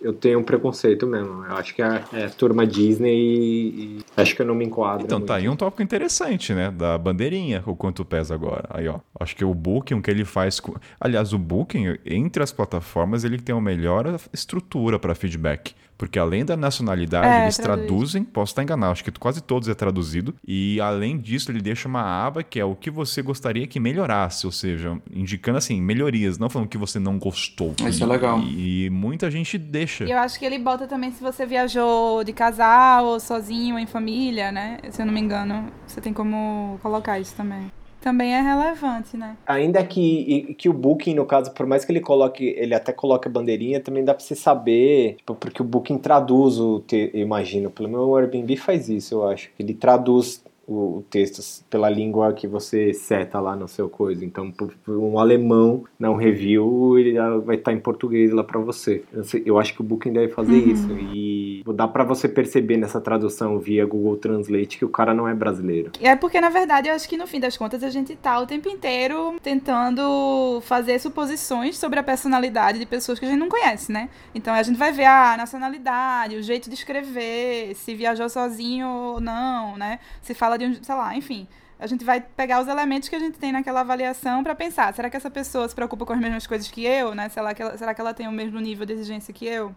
Eu 0.01 0.13
tenho 0.13 0.39
um 0.39 0.43
preconceito 0.43 1.07
mesmo. 1.07 1.45
Eu 1.45 1.55
acho 1.57 1.73
que 1.73 1.81
é, 1.81 2.03
é 2.13 2.27
turma 2.27 2.65
Disney 2.65 3.15
e, 3.15 3.97
e 3.97 3.99
acho 4.17 4.35
que 4.35 4.41
eu 4.41 4.45
não 4.45 4.55
me 4.55 4.65
enquadro. 4.65 5.05
Então, 5.05 5.19
muito. 5.19 5.27
tá 5.27 5.35
aí 5.35 5.49
um 5.49 5.55
tópico 5.55 5.81
interessante, 5.81 6.53
né? 6.53 6.71
Da 6.71 6.97
bandeirinha, 6.97 7.63
o 7.65 7.75
quanto 7.75 8.03
pesa 8.05 8.33
agora. 8.33 8.65
Aí, 8.69 8.87
ó. 8.87 8.99
Acho 9.19 9.35
que 9.35 9.45
o 9.45 9.53
Booking, 9.53 9.95
o 9.95 10.01
que 10.01 10.11
ele 10.11 10.25
faz. 10.25 10.59
Com... 10.59 10.75
Aliás, 10.99 11.33
o 11.33 11.37
Booking, 11.37 11.97
entre 12.05 12.43
as 12.43 12.51
plataformas, 12.51 13.23
ele 13.23 13.39
tem 13.39 13.55
a 13.55 13.61
melhor 13.61 14.19
estrutura 14.49 14.99
para 14.99 15.15
feedback. 15.15 15.73
Porque 15.97 16.19
além 16.19 16.43
da 16.43 16.57
nacionalidade, 16.57 17.39
É, 17.39 17.43
eles 17.43 17.55
traduz. 17.55 17.85
traduzem, 17.87 18.23
posso 18.25 18.51
estar 18.51 18.61
enganado, 18.61 18.91
acho 18.91 19.03
que 19.03 19.11
quase 19.11 19.41
todos 19.41 19.69
é 19.69 19.73
traduzido. 19.73 20.35
E 20.45 20.77
além 20.81 21.17
disso, 21.17 21.49
ele 21.51 21.61
deixa 21.61 21.87
uma 21.87 22.01
aba 22.01 22.43
que 22.43 22.59
é 22.59 22.65
o 22.65 22.75
que 22.75 22.91
você 22.91 23.21
gostaria 23.21 23.65
que 23.65 23.79
melhorasse, 23.79 24.45
ou 24.45 24.51
seja, 24.51 24.97
indicando 25.09 25.57
assim, 25.57 25.81
melhorias, 25.81 26.37
não 26.37 26.49
falando 26.49 26.67
que 26.67 26.77
você 26.77 26.99
não 26.99 27.17
gostou. 27.17 27.73
Isso 27.87 28.01
E- 28.01 28.03
é 28.03 28.05
legal. 28.05 28.41
E 28.41 28.89
muita 28.89 29.31
gente 29.31 29.57
deixa. 29.57 30.03
E 30.03 30.11
eu 30.11 30.17
acho 30.19 30.37
que 30.37 30.43
ele 30.45 30.59
bota 30.59 30.85
também 30.85 31.13
se 31.13 31.23
você 31.23 31.45
viajou 31.45 32.25
de 32.25 32.33
casal, 32.33 33.05
ou 33.05 33.19
sozinho, 33.21 33.75
ou 33.75 33.79
em 33.79 33.87
família, 33.87 34.51
né? 34.51 34.79
Se 34.91 35.01
eu 35.01 35.05
não 35.05 35.13
me 35.13 35.21
engano, 35.21 35.71
você 35.87 36.01
tem 36.01 36.11
como 36.11 36.77
colocar 36.83 37.17
isso 37.21 37.33
também. 37.37 37.71
Também 38.05 38.35
é 38.35 38.39
relevante, 38.39 39.17
né? 39.17 39.35
Ainda 39.47 39.83
que, 39.83 40.53
que 40.59 40.69
o 40.69 40.73
Booking, 40.73 41.15
no 41.15 41.25
caso, 41.25 41.51
por 41.55 41.65
mais 41.65 41.83
que 41.83 41.91
ele 41.91 41.99
coloque, 41.99 42.53
ele 42.55 42.75
até 42.75 42.93
coloque 42.93 43.27
a 43.27 43.31
bandeirinha, 43.31 43.79
também 43.79 44.05
dá 44.05 44.13
pra 44.13 44.23
você 44.23 44.35
saber, 44.35 45.15
tipo, 45.15 45.33
porque 45.33 45.59
o 45.59 45.65
Booking 45.65 45.97
traduz 45.97 46.59
o 46.59 46.81
te, 46.81 47.09
imagino, 47.15 47.71
pelo 47.71 47.89
menos 47.89 48.05
o 48.05 48.15
Airbnb 48.15 48.57
faz 48.57 48.89
isso, 48.89 49.15
eu 49.15 49.27
acho. 49.27 49.49
Ele 49.57 49.73
traduz 49.73 50.45
o, 50.67 50.97
o 50.97 51.05
texto 51.09 51.41
pela 51.69 51.89
língua 51.89 52.33
que 52.33 52.47
você 52.47 52.93
seta 52.93 53.39
lá 53.39 53.55
no 53.55 53.67
seu 53.67 53.89
coisa. 53.89 54.25
Então, 54.25 54.53
um 54.87 55.19
alemão 55.19 55.83
não 55.99 56.15
review, 56.15 56.97
ele 56.97 57.17
vai 57.43 57.55
estar 57.55 57.73
em 57.73 57.79
português 57.79 58.31
lá 58.31 58.43
para 58.43 58.59
você. 58.59 59.03
Eu, 59.11 59.23
sei, 59.23 59.43
eu, 59.45 59.59
acho 59.59 59.73
que 59.73 59.81
o 59.81 59.83
Booking 59.83 60.13
deve 60.13 60.33
fazer 60.33 60.53
uhum. 60.53 60.71
isso. 60.71 60.91
E 61.13 61.63
dá 61.73 61.87
para 61.87 62.03
você 62.03 62.27
perceber 62.27 62.77
nessa 62.77 63.01
tradução 63.01 63.59
via 63.59 63.85
Google 63.85 64.17
Translate 64.17 64.77
que 64.77 64.85
o 64.85 64.89
cara 64.89 65.13
não 65.13 65.27
é 65.27 65.33
brasileiro. 65.33 65.91
É 66.01 66.15
porque, 66.15 66.39
na 66.39 66.49
verdade, 66.49 66.89
eu 66.89 66.95
acho 66.95 67.07
que 67.07 67.17
no 67.17 67.27
fim 67.27 67.39
das 67.39 67.57
contas 67.57 67.83
a 67.83 67.89
gente 67.89 68.15
tá 68.15 68.39
o 68.39 68.45
tempo 68.45 68.69
inteiro 68.69 69.35
tentando 69.41 70.61
fazer 70.61 70.99
suposições 70.99 71.77
sobre 71.77 71.99
a 71.99 72.03
personalidade 72.03 72.79
de 72.79 72.85
pessoas 72.85 73.19
que 73.19 73.25
a 73.25 73.29
gente 73.29 73.39
não 73.39 73.49
conhece, 73.49 73.91
né? 73.91 74.09
Então 74.33 74.53
a 74.53 74.63
gente 74.63 74.77
vai 74.77 74.91
ver 74.91 75.05
a 75.05 75.35
nacionalidade, 75.37 76.35
o 76.35 76.43
jeito 76.43 76.69
de 76.69 76.75
escrever, 76.75 77.75
se 77.75 77.93
viajou 77.93 78.29
sozinho 78.29 78.87
ou 78.87 79.21
não, 79.21 79.77
né? 79.77 79.99
Se 80.21 80.33
fala 80.33 80.54
de 80.57 80.65
um, 80.65 80.83
sei 80.83 80.95
lá, 80.95 81.15
enfim. 81.15 81.47
A 81.77 81.87
gente 81.87 82.05
vai 82.05 82.21
pegar 82.21 82.61
os 82.61 82.67
elementos 82.67 83.09
que 83.09 83.15
a 83.15 83.19
gente 83.19 83.37
tem 83.37 83.51
naquela 83.51 83.81
avaliação 83.81 84.43
para 84.43 84.55
pensar, 84.55 84.93
será 84.93 85.09
que 85.09 85.17
essa 85.17 85.29
pessoa 85.29 85.67
se 85.67 85.75
preocupa 85.75 86.05
com 86.05 86.13
as 86.13 86.19
mesmas 86.19 86.47
coisas 86.47 86.69
que 86.69 86.85
eu, 86.85 87.13
né? 87.13 87.27
Será 87.29 87.53
que 87.53 87.61
ela, 87.61 87.77
será 87.77 87.93
que 87.93 87.99
ela 87.99 88.13
tem 88.13 88.27
o 88.27 88.31
mesmo 88.31 88.59
nível 88.59 88.85
de 88.85 88.93
exigência 88.93 89.33
que 89.33 89.45
eu? 89.45 89.75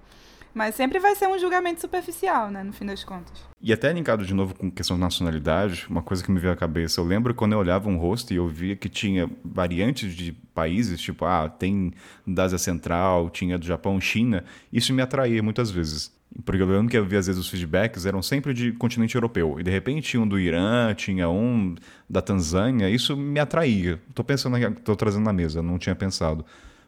Mas 0.55 0.75
sempre 0.75 0.99
vai 0.99 1.15
ser 1.15 1.27
um 1.29 1.39
julgamento 1.39 1.81
superficial, 1.81 2.51
né, 2.51 2.63
no 2.63 2.73
fim 2.73 2.87
das 2.87 3.05
contas. 3.05 3.49
E 3.61 3.73
até 3.73 3.93
linkado 3.93 4.25
de 4.25 4.35
novo 4.35 4.55
com 4.55 4.71
questão 4.71 4.97
de 4.97 5.01
nacionalidade, 5.01 5.87
uma 5.89 6.03
coisa 6.03 6.23
que 6.23 6.31
me 6.31 6.39
veio 6.39 6.53
à 6.53 6.57
cabeça, 6.57 7.01
eu 7.01 7.05
lembro 7.05 7.35
quando 7.35 7.53
eu 7.53 7.59
olhava 7.59 7.89
um 7.89 7.97
rosto 7.97 8.33
e 8.33 8.37
eu 8.37 8.49
via 8.49 8.77
que 8.77 8.89
tinha 8.89 9.31
variantes 9.45 10.15
de 10.15 10.33
países, 10.33 11.01
tipo, 11.01 11.25
ah, 11.25 11.49
tem 11.49 11.93
da 12.27 12.45
Ásia 12.45 12.59
Central, 12.59 13.31
tinha 13.31 13.59
do 13.59 13.67
Japão, 13.67 14.01
China, 14.01 14.45
isso 14.73 14.93
me 14.93 15.03
atraía 15.03 15.43
muitas 15.43 15.71
vezes. 15.71 16.17
Porque 16.45 16.63
eu 16.63 16.67
lembro 16.67 16.89
que 16.89 16.97
eu 16.97 17.05
via, 17.05 17.19
às 17.19 17.27
vezes 17.27 17.41
os 17.41 17.49
feedbacks 17.49 18.07
eram 18.07 18.23
sempre 18.23 18.53
de 18.53 18.73
continente 18.73 19.15
europeu. 19.15 19.59
E 19.59 19.63
de 19.63 19.71
repente 19.71 20.11
tinha 20.11 20.23
um 20.23 20.29
do 20.29 20.39
Irã, 20.39 20.95
tinha 20.95 21.29
um 21.29 21.75
da 22.09 22.21
Tanzânia, 22.21 22.89
isso 22.89 23.17
me 23.17 23.41
atraía. 23.41 24.01
Estou 24.09 24.25
pensando, 24.25 24.57
estou 24.57 24.95
trazendo 24.95 25.25
na 25.25 25.33
mesa, 25.33 25.63
não 25.63 25.79
tinha 25.79 25.95
pensado. 25.97 26.45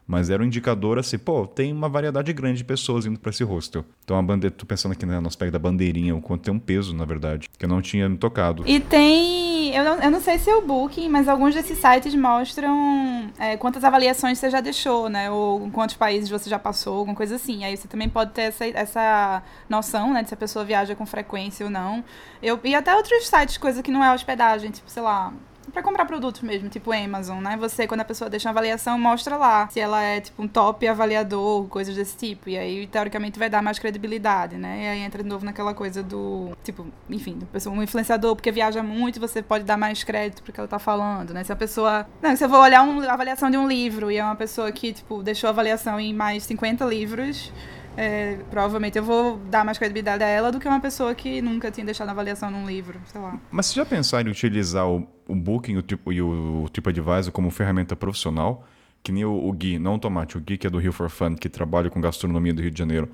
Mas 0.07 0.29
era 0.29 0.43
um 0.43 0.45
indicador 0.45 0.99
assim, 0.99 1.17
pô, 1.17 1.47
tem 1.47 1.71
uma 1.71 1.87
variedade 1.87 2.33
grande 2.33 2.57
de 2.57 2.63
pessoas 2.63 3.05
indo 3.05 3.19
para 3.19 3.29
esse 3.29 3.43
hostel. 3.43 3.85
Então 4.03 4.17
a 4.17 4.21
bandeira, 4.21 4.53
tô 4.53 4.65
pensando 4.65 4.91
aqui 4.91 5.05
né, 5.05 5.19
no 5.19 5.27
aspecto 5.27 5.53
da 5.53 5.59
bandeirinha, 5.59 6.15
o 6.15 6.21
quanto 6.21 6.43
tem 6.43 6.53
um 6.53 6.59
peso, 6.59 6.93
na 6.93 7.05
verdade, 7.05 7.49
que 7.57 7.63
eu 7.63 7.69
não 7.69 7.81
tinha 7.81 8.09
me 8.09 8.17
tocado. 8.17 8.63
E 8.65 8.79
tem, 8.79 9.73
eu 9.75 9.83
não, 9.83 9.99
eu 10.01 10.11
não 10.11 10.19
sei 10.19 10.37
se 10.37 10.49
é 10.49 10.55
o 10.55 10.61
Booking, 10.61 11.07
mas 11.07 11.29
alguns 11.29 11.53
desses 11.53 11.77
sites 11.77 12.13
mostram 12.13 13.31
é, 13.39 13.55
quantas 13.57 13.83
avaliações 13.83 14.37
você 14.37 14.49
já 14.49 14.59
deixou, 14.59 15.07
né? 15.07 15.31
Ou 15.31 15.69
quantos 15.71 15.95
países 15.95 16.29
você 16.29 16.49
já 16.49 16.59
passou, 16.59 16.97
alguma 16.97 17.15
coisa 17.15 17.35
assim. 17.35 17.63
Aí 17.63 17.77
você 17.77 17.87
também 17.87 18.09
pode 18.09 18.31
ter 18.31 18.43
essa, 18.43 18.65
essa 18.65 19.43
noção, 19.69 20.13
né, 20.13 20.23
de 20.23 20.29
se 20.29 20.33
a 20.33 20.37
pessoa 20.37 20.65
viaja 20.65 20.95
com 20.95 21.05
frequência 21.05 21.65
ou 21.65 21.71
não. 21.71 22.03
Eu, 22.41 22.59
e 22.63 22.75
até 22.75 22.95
outros 22.95 23.27
sites, 23.27 23.57
coisa 23.57 23.81
que 23.81 23.91
não 23.91 24.03
é 24.03 24.13
hospedagem, 24.13 24.71
tipo, 24.71 24.89
sei 24.89 25.03
lá, 25.03 25.31
para 25.71 25.83
comprar 25.83 26.05
produtos 26.05 26.41
mesmo, 26.41 26.69
tipo 26.69 26.91
Amazon, 26.91 27.41
né? 27.41 27.57
Você, 27.57 27.87
quando 27.87 28.01
a 28.01 28.05
pessoa 28.05 28.29
deixa 28.29 28.47
uma 28.47 28.51
avaliação, 28.51 28.97
mostra 28.97 29.37
lá 29.37 29.67
se 29.69 29.79
ela 29.79 30.01
é, 30.01 30.21
tipo, 30.21 30.41
um 30.41 30.47
top 30.47 30.87
avaliador, 30.87 31.65
coisas 31.67 31.95
desse 31.95 32.17
tipo. 32.17 32.49
E 32.49 32.57
aí, 32.57 32.87
teoricamente, 32.87 33.37
vai 33.37 33.49
dar 33.49 33.61
mais 33.61 33.79
credibilidade, 33.79 34.57
né? 34.57 34.83
E 34.83 34.87
aí 34.87 34.99
entra 34.99 35.21
de 35.21 35.29
novo 35.29 35.45
naquela 35.45 35.73
coisa 35.73 36.01
do, 36.01 36.55
tipo, 36.63 36.87
enfim, 37.09 37.37
do 37.37 37.45
pessoa, 37.45 37.75
um 37.75 37.83
influenciador 37.83 38.35
porque 38.35 38.51
viaja 38.51 38.81
muito, 38.81 39.19
você 39.19 39.41
pode 39.41 39.63
dar 39.63 39.77
mais 39.77 40.03
crédito 40.03 40.43
porque 40.43 40.59
ela 40.59 40.67
tá 40.67 40.79
falando, 40.79 41.33
né? 41.33 41.43
Se 41.43 41.51
a 41.51 41.55
pessoa. 41.55 42.07
Não, 42.21 42.35
se 42.35 42.43
eu 42.43 42.49
vou 42.49 42.59
olhar 42.59 42.81
uma 42.83 43.05
avaliação 43.11 43.49
de 43.49 43.57
um 43.57 43.67
livro 43.67 44.11
e 44.11 44.17
é 44.17 44.23
uma 44.23 44.35
pessoa 44.35 44.71
que, 44.71 44.93
tipo, 44.93 45.21
deixou 45.21 45.49
avaliação 45.49 45.99
em 45.99 46.13
mais 46.13 46.43
50 46.43 46.85
livros 46.85 47.51
é, 47.97 48.37
provavelmente 48.49 48.97
eu 48.97 49.03
vou 49.03 49.37
dar 49.49 49.65
mais 49.65 49.77
credibilidade 49.77 50.23
a 50.23 50.27
ela 50.27 50.51
do 50.51 50.59
que 50.59 50.67
uma 50.67 50.79
pessoa 50.79 51.13
que 51.13 51.41
nunca 51.41 51.69
tinha 51.69 51.85
deixado 51.85 52.09
avaliação 52.09 52.49
num 52.49 52.65
livro, 52.65 52.99
sei 53.05 53.19
lá. 53.19 53.39
Mas 53.51 53.67
você 53.67 53.75
já 53.75 53.85
pensaram 53.85 54.29
em 54.29 54.31
utilizar 54.31 54.87
o, 54.87 55.07
o 55.27 55.35
Booking 55.35 55.77
o 55.77 55.81
tipo, 55.81 56.13
e 56.13 56.21
o, 56.21 56.63
o 56.63 56.69
TripAdvisor 56.69 57.31
como 57.31 57.49
ferramenta 57.51 57.95
profissional? 57.95 58.65
Que 59.03 59.11
nem 59.11 59.25
o, 59.25 59.33
o 59.33 59.51
Gui, 59.51 59.77
não 59.77 59.95
o 59.95 59.99
Tomate, 59.99 60.37
o 60.37 60.41
Gui 60.41 60.57
que 60.57 60.67
é 60.67 60.69
do 60.69 60.77
Rio 60.77 60.93
for 60.93 61.09
Fun, 61.09 61.35
que 61.35 61.49
trabalha 61.49 61.89
com 61.89 61.99
gastronomia 61.99 62.53
do 62.53 62.61
Rio 62.61 62.71
de 62.71 62.79
Janeiro. 62.79 63.09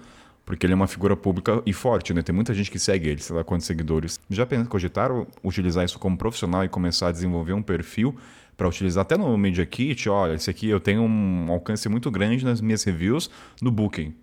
Porque 0.45 0.65
ele 0.65 0.73
é 0.73 0.75
uma 0.75 0.87
figura 0.87 1.15
pública 1.15 1.61
e 1.65 1.73
forte, 1.73 2.13
né? 2.13 2.21
Tem 2.21 2.33
muita 2.33 2.53
gente 2.53 2.71
que 2.71 2.79
segue 2.79 3.09
ele, 3.09 3.21
sei 3.21 3.35
lá 3.35 3.43
quantos 3.43 3.67
seguidores. 3.67 4.17
Já 4.29 4.47
cogitaram 4.69 5.27
utilizar 5.43 5.83
isso 5.83 5.99
como 5.99 6.17
profissional 6.17 6.63
e 6.63 6.69
começar 6.69 7.09
a 7.09 7.11
desenvolver 7.11 7.51
um 7.51 7.61
perfil 7.61 8.15
para 8.55 8.65
utilizar 8.65 9.01
até 9.01 9.17
no 9.17 9.37
Media 9.37 9.65
Kit? 9.65 10.07
Olha, 10.07 10.35
esse 10.35 10.49
aqui 10.49 10.69
eu 10.69 10.79
tenho 10.79 11.01
um 11.01 11.51
alcance 11.51 11.89
muito 11.89 12.09
grande 12.09 12.45
nas 12.45 12.61
minhas 12.61 12.83
reviews 12.83 13.29
no 13.61 13.69
Booking 13.69 14.15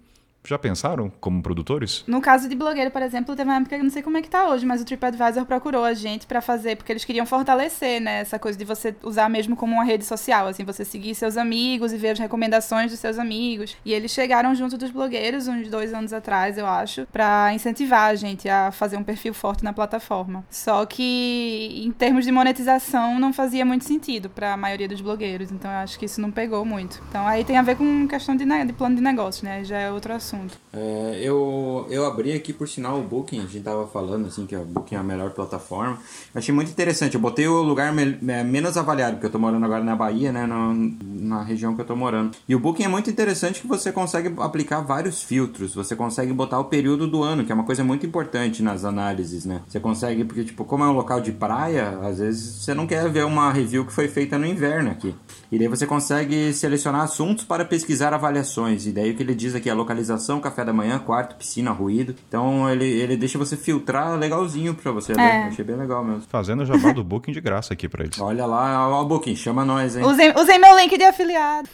já 0.47 0.59
pensaram 0.59 1.11
como 1.21 1.43
produtores? 1.43 2.05
No 2.07 2.21
caso 2.21 2.49
de 2.49 2.55
blogueiro, 2.55 2.91
por 2.91 3.01
exemplo, 3.01 3.35
teve 3.35 3.49
uma 3.49 3.57
época 3.57 3.77
que 3.77 3.81
eu 3.81 3.85
não 3.85 3.91
sei 3.91 4.03
como 4.03 4.19
é 4.19 4.23
que 4.23 4.29
tá 4.29 4.49
hoje, 4.49 4.67
mas 4.67 4.83
o 4.83 4.85
TripAdvisor 4.85 5.47
procurou 5.47 5.85
a 5.85 5.95
gente 5.95 6.27
para 6.27 6.41
fazer, 6.41 6.77
porque 6.77 6.93
eles 6.93 7.05
queriam 7.05 7.25
fortalecer, 7.25 8.01
né, 8.01 8.21
essa 8.21 8.39
coisa 8.39 8.59
de 8.59 8.65
você 8.65 8.95
usar 9.03 9.29
mesmo 9.31 9.57
como 9.57 9.73
uma 9.73 9.85
rede 9.85 10.05
social, 10.05 10.47
assim, 10.47 10.65
você 10.65 10.85
seguir 10.85 11.15
seus 11.15 11.37
amigos 11.37 11.93
e 11.93 11.97
ver 11.97 12.11
as 12.11 12.19
recomendações 12.19 12.91
dos 12.91 13.01
seus 13.01 13.19
amigos. 13.19 13.77
E 13.85 13.93
eles 13.93 14.11
chegaram 14.11 14.55
junto 14.55 14.77
dos 14.77 14.91
blogueiros 14.91 15.49
uns 15.49 15.69
dois 15.69 15.95
anos 15.95 16.13
atrás, 16.13 16.59
eu 16.59 16.67
acho, 16.67 17.07
para 17.11 17.53
incentivar 17.55 18.11
a 18.11 18.15
gente 18.15 18.49
a 18.49 18.71
fazer 18.71 18.99
um 18.99 19.05
perfil 19.05 19.33
forte 19.33 19.65
na 19.65 19.73
plataforma. 19.73 20.45
Só 20.51 20.85
que 20.85 21.83
em 21.85 21.91
termos 21.93 22.25
de 22.25 22.31
monetização 22.31 23.19
não 23.19 23.33
fazia 23.33 23.65
muito 23.65 23.85
sentido 23.85 24.29
para 24.29 24.53
a 24.53 24.57
maioria 24.57 24.89
dos 24.89 25.01
blogueiros, 25.01 25.51
então 25.51 25.71
eu 25.71 25.79
acho 25.79 25.99
que 25.99 26.05
isso 26.05 26.21
não 26.21 26.31
pegou 26.31 26.65
muito. 26.67 27.03
Então 27.09 27.27
aí 27.27 27.45
tem 27.45 27.57
a 27.57 27.63
ver 27.63 27.77
com 27.77 28.07
questão 28.07 28.37
de, 28.37 28.45
de 28.45 28.73
plano 28.75 28.97
de 28.97 29.03
negócio, 29.03 29.45
né? 29.45 29.65
Já 29.65 29.79
é 29.79 29.91
outro 29.91 30.13
assunto 30.13 30.34
assunto. 30.35 30.59
É, 30.73 31.21
eu, 31.23 31.87
eu 31.91 32.05
abri 32.05 32.33
aqui, 32.33 32.53
por 32.53 32.69
sinal, 32.69 32.99
o 32.99 33.03
Booking, 33.03 33.39
a 33.39 33.43
gente 33.43 33.61
tava 33.61 33.87
falando 33.87 34.27
assim 34.27 34.47
que 34.47 34.57
o 34.57 34.65
Booking 34.65 34.97
é 34.97 34.99
a 34.99 35.03
melhor 35.03 35.31
plataforma. 35.31 35.99
Achei 36.35 36.55
muito 36.55 36.71
interessante, 36.71 37.15
eu 37.15 37.21
botei 37.21 37.47
o 37.47 37.63
lugar 37.63 37.93
me, 37.93 38.17
menos 38.45 38.77
avaliado, 38.77 39.15
porque 39.15 39.27
eu 39.27 39.31
tô 39.31 39.39
morando 39.39 39.65
agora 39.65 39.83
na 39.83 39.95
Bahia, 39.97 40.33
né, 40.33 40.47
no, 40.47 40.75
na 41.01 41.43
região 41.43 41.75
que 41.75 41.81
eu 41.81 41.87
tô 41.87 41.97
morando. 41.97 42.37
E 42.49 42.55
o 42.55 42.59
Booking 42.59 42.85
é 42.85 42.89
muito 42.89 43.09
interessante 43.11 43.61
que 43.61 43.67
você 43.67 43.93
consegue 43.93 44.35
aplicar 44.39 44.81
vários 44.81 45.23
filtros, 45.23 45.75
você 45.75 45.95
consegue 45.95 46.33
botar 46.33 46.59
o 46.59 46.65
período 46.65 47.07
do 47.07 47.23
ano, 47.23 47.45
que 47.45 47.53
é 47.53 47.55
uma 47.55 47.65
coisa 47.65 47.85
muito 47.85 48.05
importante 48.05 48.63
nas 48.63 48.85
análises, 48.85 49.45
né? 49.45 49.63
Você 49.69 49.81
consegue, 49.81 50.25
porque 50.25 50.45
tipo, 50.45 50.65
como 50.65 50.85
é 50.85 50.89
um 50.89 50.93
local 50.93 51.21
de 51.21 51.33
praia, 51.33 51.99
às 52.03 52.19
vezes 52.19 52.65
você 52.65 52.75
não 52.75 52.87
quer 52.87 53.09
ver 53.09 53.25
uma 53.25 53.53
review 53.53 53.85
que 53.85 53.93
foi 53.93 54.09
feita 54.09 54.39
no 54.39 54.47
inverno 54.47 54.91
aqui. 54.91 55.15
E 55.55 55.59
daí 55.59 55.69
você 55.69 55.87
consegue 55.87 56.53
selecionar 56.53 57.03
assuntos 57.03 57.45
para 57.45 57.65
pesquisar 57.65 58.13
avaliações. 58.13 58.89
E 58.89 58.93
daí 58.93 59.13
o 59.13 59.15
que 59.15 59.23
ele 59.23 59.37
diz 59.37 59.55
aqui 59.55 59.69
é 59.69 59.73
a 59.73 59.75
localização, 59.77 60.41
café 60.41 60.65
da 60.65 60.73
manhã, 60.73 60.99
quarto, 60.99 61.37
piscina, 61.37 61.71
ruído. 61.71 62.13
Então 62.27 62.69
ele, 62.69 62.85
ele 62.85 63.17
deixa 63.17 63.39
você 63.39 63.57
filtrar 63.57 64.19
legalzinho 64.19 64.75
para 64.75 64.91
você 64.91 65.13
é. 65.13 65.45
Achei 65.45 65.65
bem 65.65 65.77
legal 65.77 66.05
mesmo. 66.05 66.23
Fazendo 66.23 66.67
jabá 66.67 66.91
do 66.91 67.05
Booking 67.05 67.31
de 67.31 67.41
graça 67.41 67.73
aqui 67.73 67.89
para 67.89 68.03
eles. 68.03 68.21
Olha 68.21 68.47
lá, 68.47 68.89
ó, 68.89 69.01
o 69.01 69.05
Booking, 69.05 69.37
chama 69.37 69.65
nós, 69.65 69.97
hein? 69.97 70.05
Usei, 70.05 70.33
usei 70.37 70.59
meu 70.59 70.77
link 70.77 70.99
de 70.99 71.05
afiliado. 71.05 71.69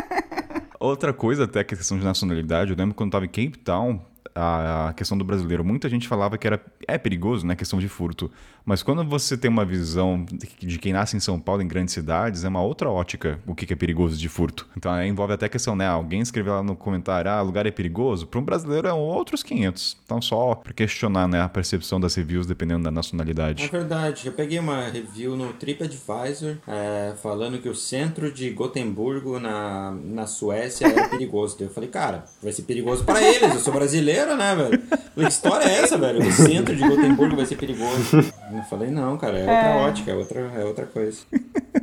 Outra 0.80 1.12
coisa, 1.12 1.44
até 1.44 1.62
que 1.62 1.74
a 1.74 1.76
questão 1.76 1.98
de 1.98 2.04
nacionalidade, 2.06 2.70
eu 2.70 2.76
lembro 2.78 2.94
quando 2.94 3.08
eu 3.08 3.12
tava 3.12 3.26
em 3.26 3.28
Cape 3.28 3.58
Town, 3.58 4.00
a, 4.34 4.92
questão 4.96 5.16
do 5.16 5.24
brasileiro. 5.24 5.64
Muita 5.64 5.88
gente 5.88 6.08
falava 6.08 6.38
que 6.38 6.46
era 6.46 6.60
é 6.86 6.98
perigoso, 6.98 7.46
né, 7.46 7.54
questão 7.54 7.78
de 7.78 7.88
furto. 7.88 8.30
Mas 8.64 8.82
quando 8.82 9.04
você 9.04 9.36
tem 9.36 9.50
uma 9.50 9.64
visão 9.64 10.24
de 10.60 10.78
quem 10.78 10.92
nasce 10.92 11.16
em 11.16 11.20
São 11.20 11.38
Paulo, 11.40 11.62
em 11.62 11.68
grandes 11.68 11.94
cidades, 11.94 12.44
é 12.44 12.48
uma 12.48 12.62
outra 12.62 12.88
ótica 12.90 13.40
o 13.46 13.54
que 13.54 13.72
é 13.72 13.76
perigoso 13.76 14.16
de 14.16 14.28
furto. 14.28 14.68
Então 14.76 14.92
aí 14.92 15.08
envolve 15.08 15.32
até 15.32 15.46
a 15.46 15.48
questão, 15.48 15.74
né? 15.74 15.86
Alguém 15.86 16.20
escreveu 16.20 16.54
lá 16.54 16.62
no 16.62 16.76
comentário, 16.76 17.30
ah, 17.30 17.40
lugar 17.40 17.66
é 17.66 17.70
perigoso. 17.70 18.26
Para 18.26 18.40
um 18.40 18.44
brasileiro 18.44 18.86
é 18.86 18.92
outros 18.92 19.42
500. 19.42 19.96
Então 20.04 20.22
só 20.22 20.54
para 20.54 20.72
questionar, 20.72 21.26
né, 21.26 21.40
a 21.40 21.48
percepção 21.48 22.00
das 22.00 22.14
reviews 22.14 22.46
dependendo 22.46 22.84
da 22.84 22.90
nacionalidade. 22.90 23.64
É 23.64 23.68
verdade. 23.68 24.26
Eu 24.26 24.32
peguei 24.32 24.58
uma 24.58 24.88
review 24.88 25.36
no 25.36 25.52
TripAdvisor 25.54 26.56
é, 26.66 27.14
falando 27.22 27.58
que 27.58 27.68
o 27.68 27.74
centro 27.74 28.32
de 28.32 28.50
Gotemburgo 28.50 29.40
na, 29.40 29.90
na 29.90 30.26
Suécia 30.26 30.86
é 30.86 31.08
perigoso. 31.08 31.56
eu 31.60 31.70
falei, 31.70 31.88
cara, 31.88 32.24
vai 32.42 32.52
ser 32.52 32.62
perigoso 32.62 33.04
para 33.04 33.20
eles. 33.22 33.54
Eu 33.54 33.60
sou 33.60 33.72
brasileiro, 33.72 34.21
né, 34.26 34.54
velho? 34.54 34.82
Que 35.14 35.22
história 35.24 35.64
é 35.64 35.82
essa, 35.82 35.98
velho? 35.98 36.20
O 36.20 36.32
centro 36.32 36.74
de 36.74 36.86
Gotemburgo 36.86 37.36
vai 37.36 37.46
ser 37.46 37.56
perigoso. 37.56 38.16
Eu 38.16 38.62
falei, 38.68 38.90
não, 38.90 39.16
cara, 39.16 39.38
é, 39.38 39.44
é. 39.44 39.50
outra 39.50 39.76
ótica, 39.88 40.10
é 40.10 40.14
outra, 40.14 40.40
é 40.40 40.64
outra 40.64 40.86
coisa. 40.86 41.20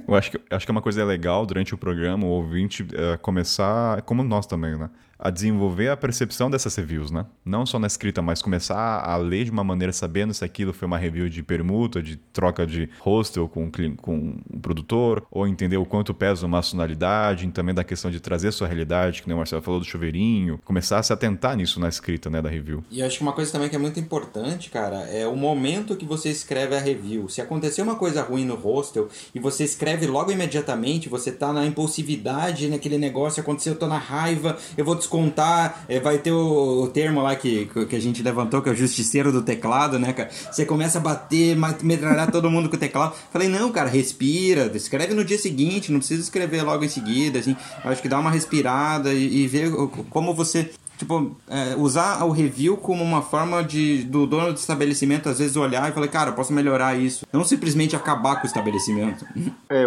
Eu 0.07 0.16
acho 0.16 0.32
que, 0.32 0.41
acho 0.49 0.66
que 0.66 0.72
é 0.72 0.74
uma 0.74 0.82
coisa 0.82 1.03
legal 1.06 1.45
durante 1.45 1.74
o 1.74 1.78
programa 1.78 2.26
o 2.26 2.30
ouvinte 2.30 2.86
é, 2.94 3.18
começar, 3.18 4.02
como 4.03 4.24
nós 4.24 4.45
também, 4.45 4.78
né? 4.78 4.90
A 5.20 5.30
desenvolver 5.30 5.90
a 5.90 5.98
percepção 5.98 6.50
dessas 6.50 6.74
reviews, 6.76 7.12
né? 7.12 7.26
Não 7.44 7.66
só 7.66 7.78
na 7.78 7.88
escrita, 7.88 8.22
mas 8.22 8.41
começar 8.41 9.02
a 9.02 9.18
ler 9.18 9.44
de 9.44 9.52
uma 9.52 9.64
maneira 9.64 9.91
sabendo 9.91 10.34
se 10.34 10.46
aquilo 10.46 10.72
foi 10.72 10.86
uma 10.86 10.98
review 10.98 11.28
de 11.28 11.44
permuta, 11.44 12.02
de 12.02 12.16
troca 12.16 12.66
de 12.66 12.90
hostel 13.00 13.50
com, 13.50 13.70
com 13.98 14.38
o 14.50 14.60
produtor, 14.60 15.26
ou 15.30 15.46
entender 15.46 15.78
o 15.78 15.86
quanto 15.86 16.14
pesa 16.14 16.46
uma 16.46 16.58
nacionalidade, 16.58 17.50
também 17.52 17.76
da 17.76 17.84
questão 17.84 18.10
de 18.10 18.20
trazer 18.20 18.52
sua 18.52 18.68
realidade, 18.68 19.22
que 19.22 19.28
nem 19.28 19.36
o 19.36 19.38
Marcelo 19.38 19.62
falou 19.62 19.80
do 19.80 19.86
chuveirinho, 19.86 20.60
começar 20.64 21.00
a 21.00 21.04
se 21.04 21.12
atentar 21.12 21.58
nisso 21.58 21.80
na 21.80 21.90
escrita, 21.90 22.30
né, 22.30 22.41
da 22.41 22.50
review. 22.50 22.84
E 22.90 23.02
acho 23.02 23.18
que 23.18 23.24
uma 23.24 23.34
coisa 23.34 23.52
também 23.52 23.70
que 23.70 23.76
é 23.76 23.80
muito 23.80 24.00
importante, 24.00 24.70
cara, 24.70 25.02
é 25.10 25.28
o 25.28 25.36
momento 25.36 25.96
que 25.96 26.06
você 26.06 26.30
escreve 26.30 26.76
a 26.76 26.80
review. 26.80 27.28
Se 27.28 27.41
acontecer 27.41 27.82
uma 27.82 27.96
coisa 27.96 28.22
ruim 28.22 28.46
no 28.46 28.56
hostel 28.56 29.10
e 29.34 29.40
você 29.40 29.64
escreve 29.64 30.08
logo 30.08 30.32
imediatamente, 30.32 31.10
você 31.10 31.32
tá 31.32 31.52
na 31.52 31.66
impulsividade, 31.66 32.70
naquele 32.70 32.98
negócio, 32.98 33.41
aconteceu, 33.41 33.74
eu 33.74 33.80
tô 33.80 33.88
na 33.88 33.98
raiva, 33.98 34.58
eu 34.78 34.86
vou 34.86 34.96
descontar, 35.10 35.84
é, 35.90 35.99
vai 35.99 36.19
ter 36.19 36.31
o, 36.31 36.84
o 36.84 36.88
termo 36.88 37.22
lá 37.22 37.36
que, 37.36 37.65
que 37.90 37.95
a 37.95 37.99
gente 37.99 38.22
levantou, 38.22 38.61
que 38.61 38.69
é 38.69 38.72
o 38.72 38.76
justiceiro 38.76 39.31
do 39.31 39.41
teclado, 39.41 39.98
né, 39.98 40.14
cara? 40.14 40.30
Você 40.30 40.65
começa 40.65 40.99
a 40.99 41.02
bater, 41.02 41.57
metralhar 41.81 42.31
todo 42.31 42.49
mundo 42.49 42.69
com 42.69 42.76
o 42.76 42.80
teclado. 42.80 43.15
Falei, 43.31 43.49
não, 43.49 43.72
cara, 43.72 43.90
respira, 43.90 44.72
escreve 44.76 45.14
no 45.14 45.26
dia 45.26 45.38
seguinte, 45.38 45.91
não 45.91 45.99
precisa 45.99 46.22
escrever 46.22 46.61
logo 46.61 46.86
em 46.86 46.90
seguida, 46.90 47.40
assim. 47.40 47.56
Acho 47.84 48.02
que 48.02 48.07
dá 48.07 48.19
uma 48.19 48.30
respirada 48.30 49.11
e, 49.11 49.44
e 49.44 49.48
ver 49.48 49.72
como 50.10 50.34
você 50.34 50.69
tipo, 50.99 51.38
é, 51.49 51.76
usar 51.77 52.26
o 52.26 52.31
review 52.31 52.76
como 52.76 53.01
uma 53.01 53.21
forma 53.21 53.63
de 53.63 54.03
do 54.03 54.27
dono 54.27 54.51
do 54.51 54.57
estabelecimento 54.57 55.30
às 55.30 55.39
vezes 55.39 55.55
olhar 55.55 55.89
e 55.89 55.93
falar, 55.93 56.09
cara, 56.09 56.31
posso 56.34 56.51
melhorar 56.51 56.99
isso. 56.99 57.26
Não 57.31 57.45
simplesmente 57.45 57.95
acabar 57.95 58.35
com 58.35 58.43
o 58.43 58.45
estabelecimento. 58.45 59.26
É, 59.71 59.85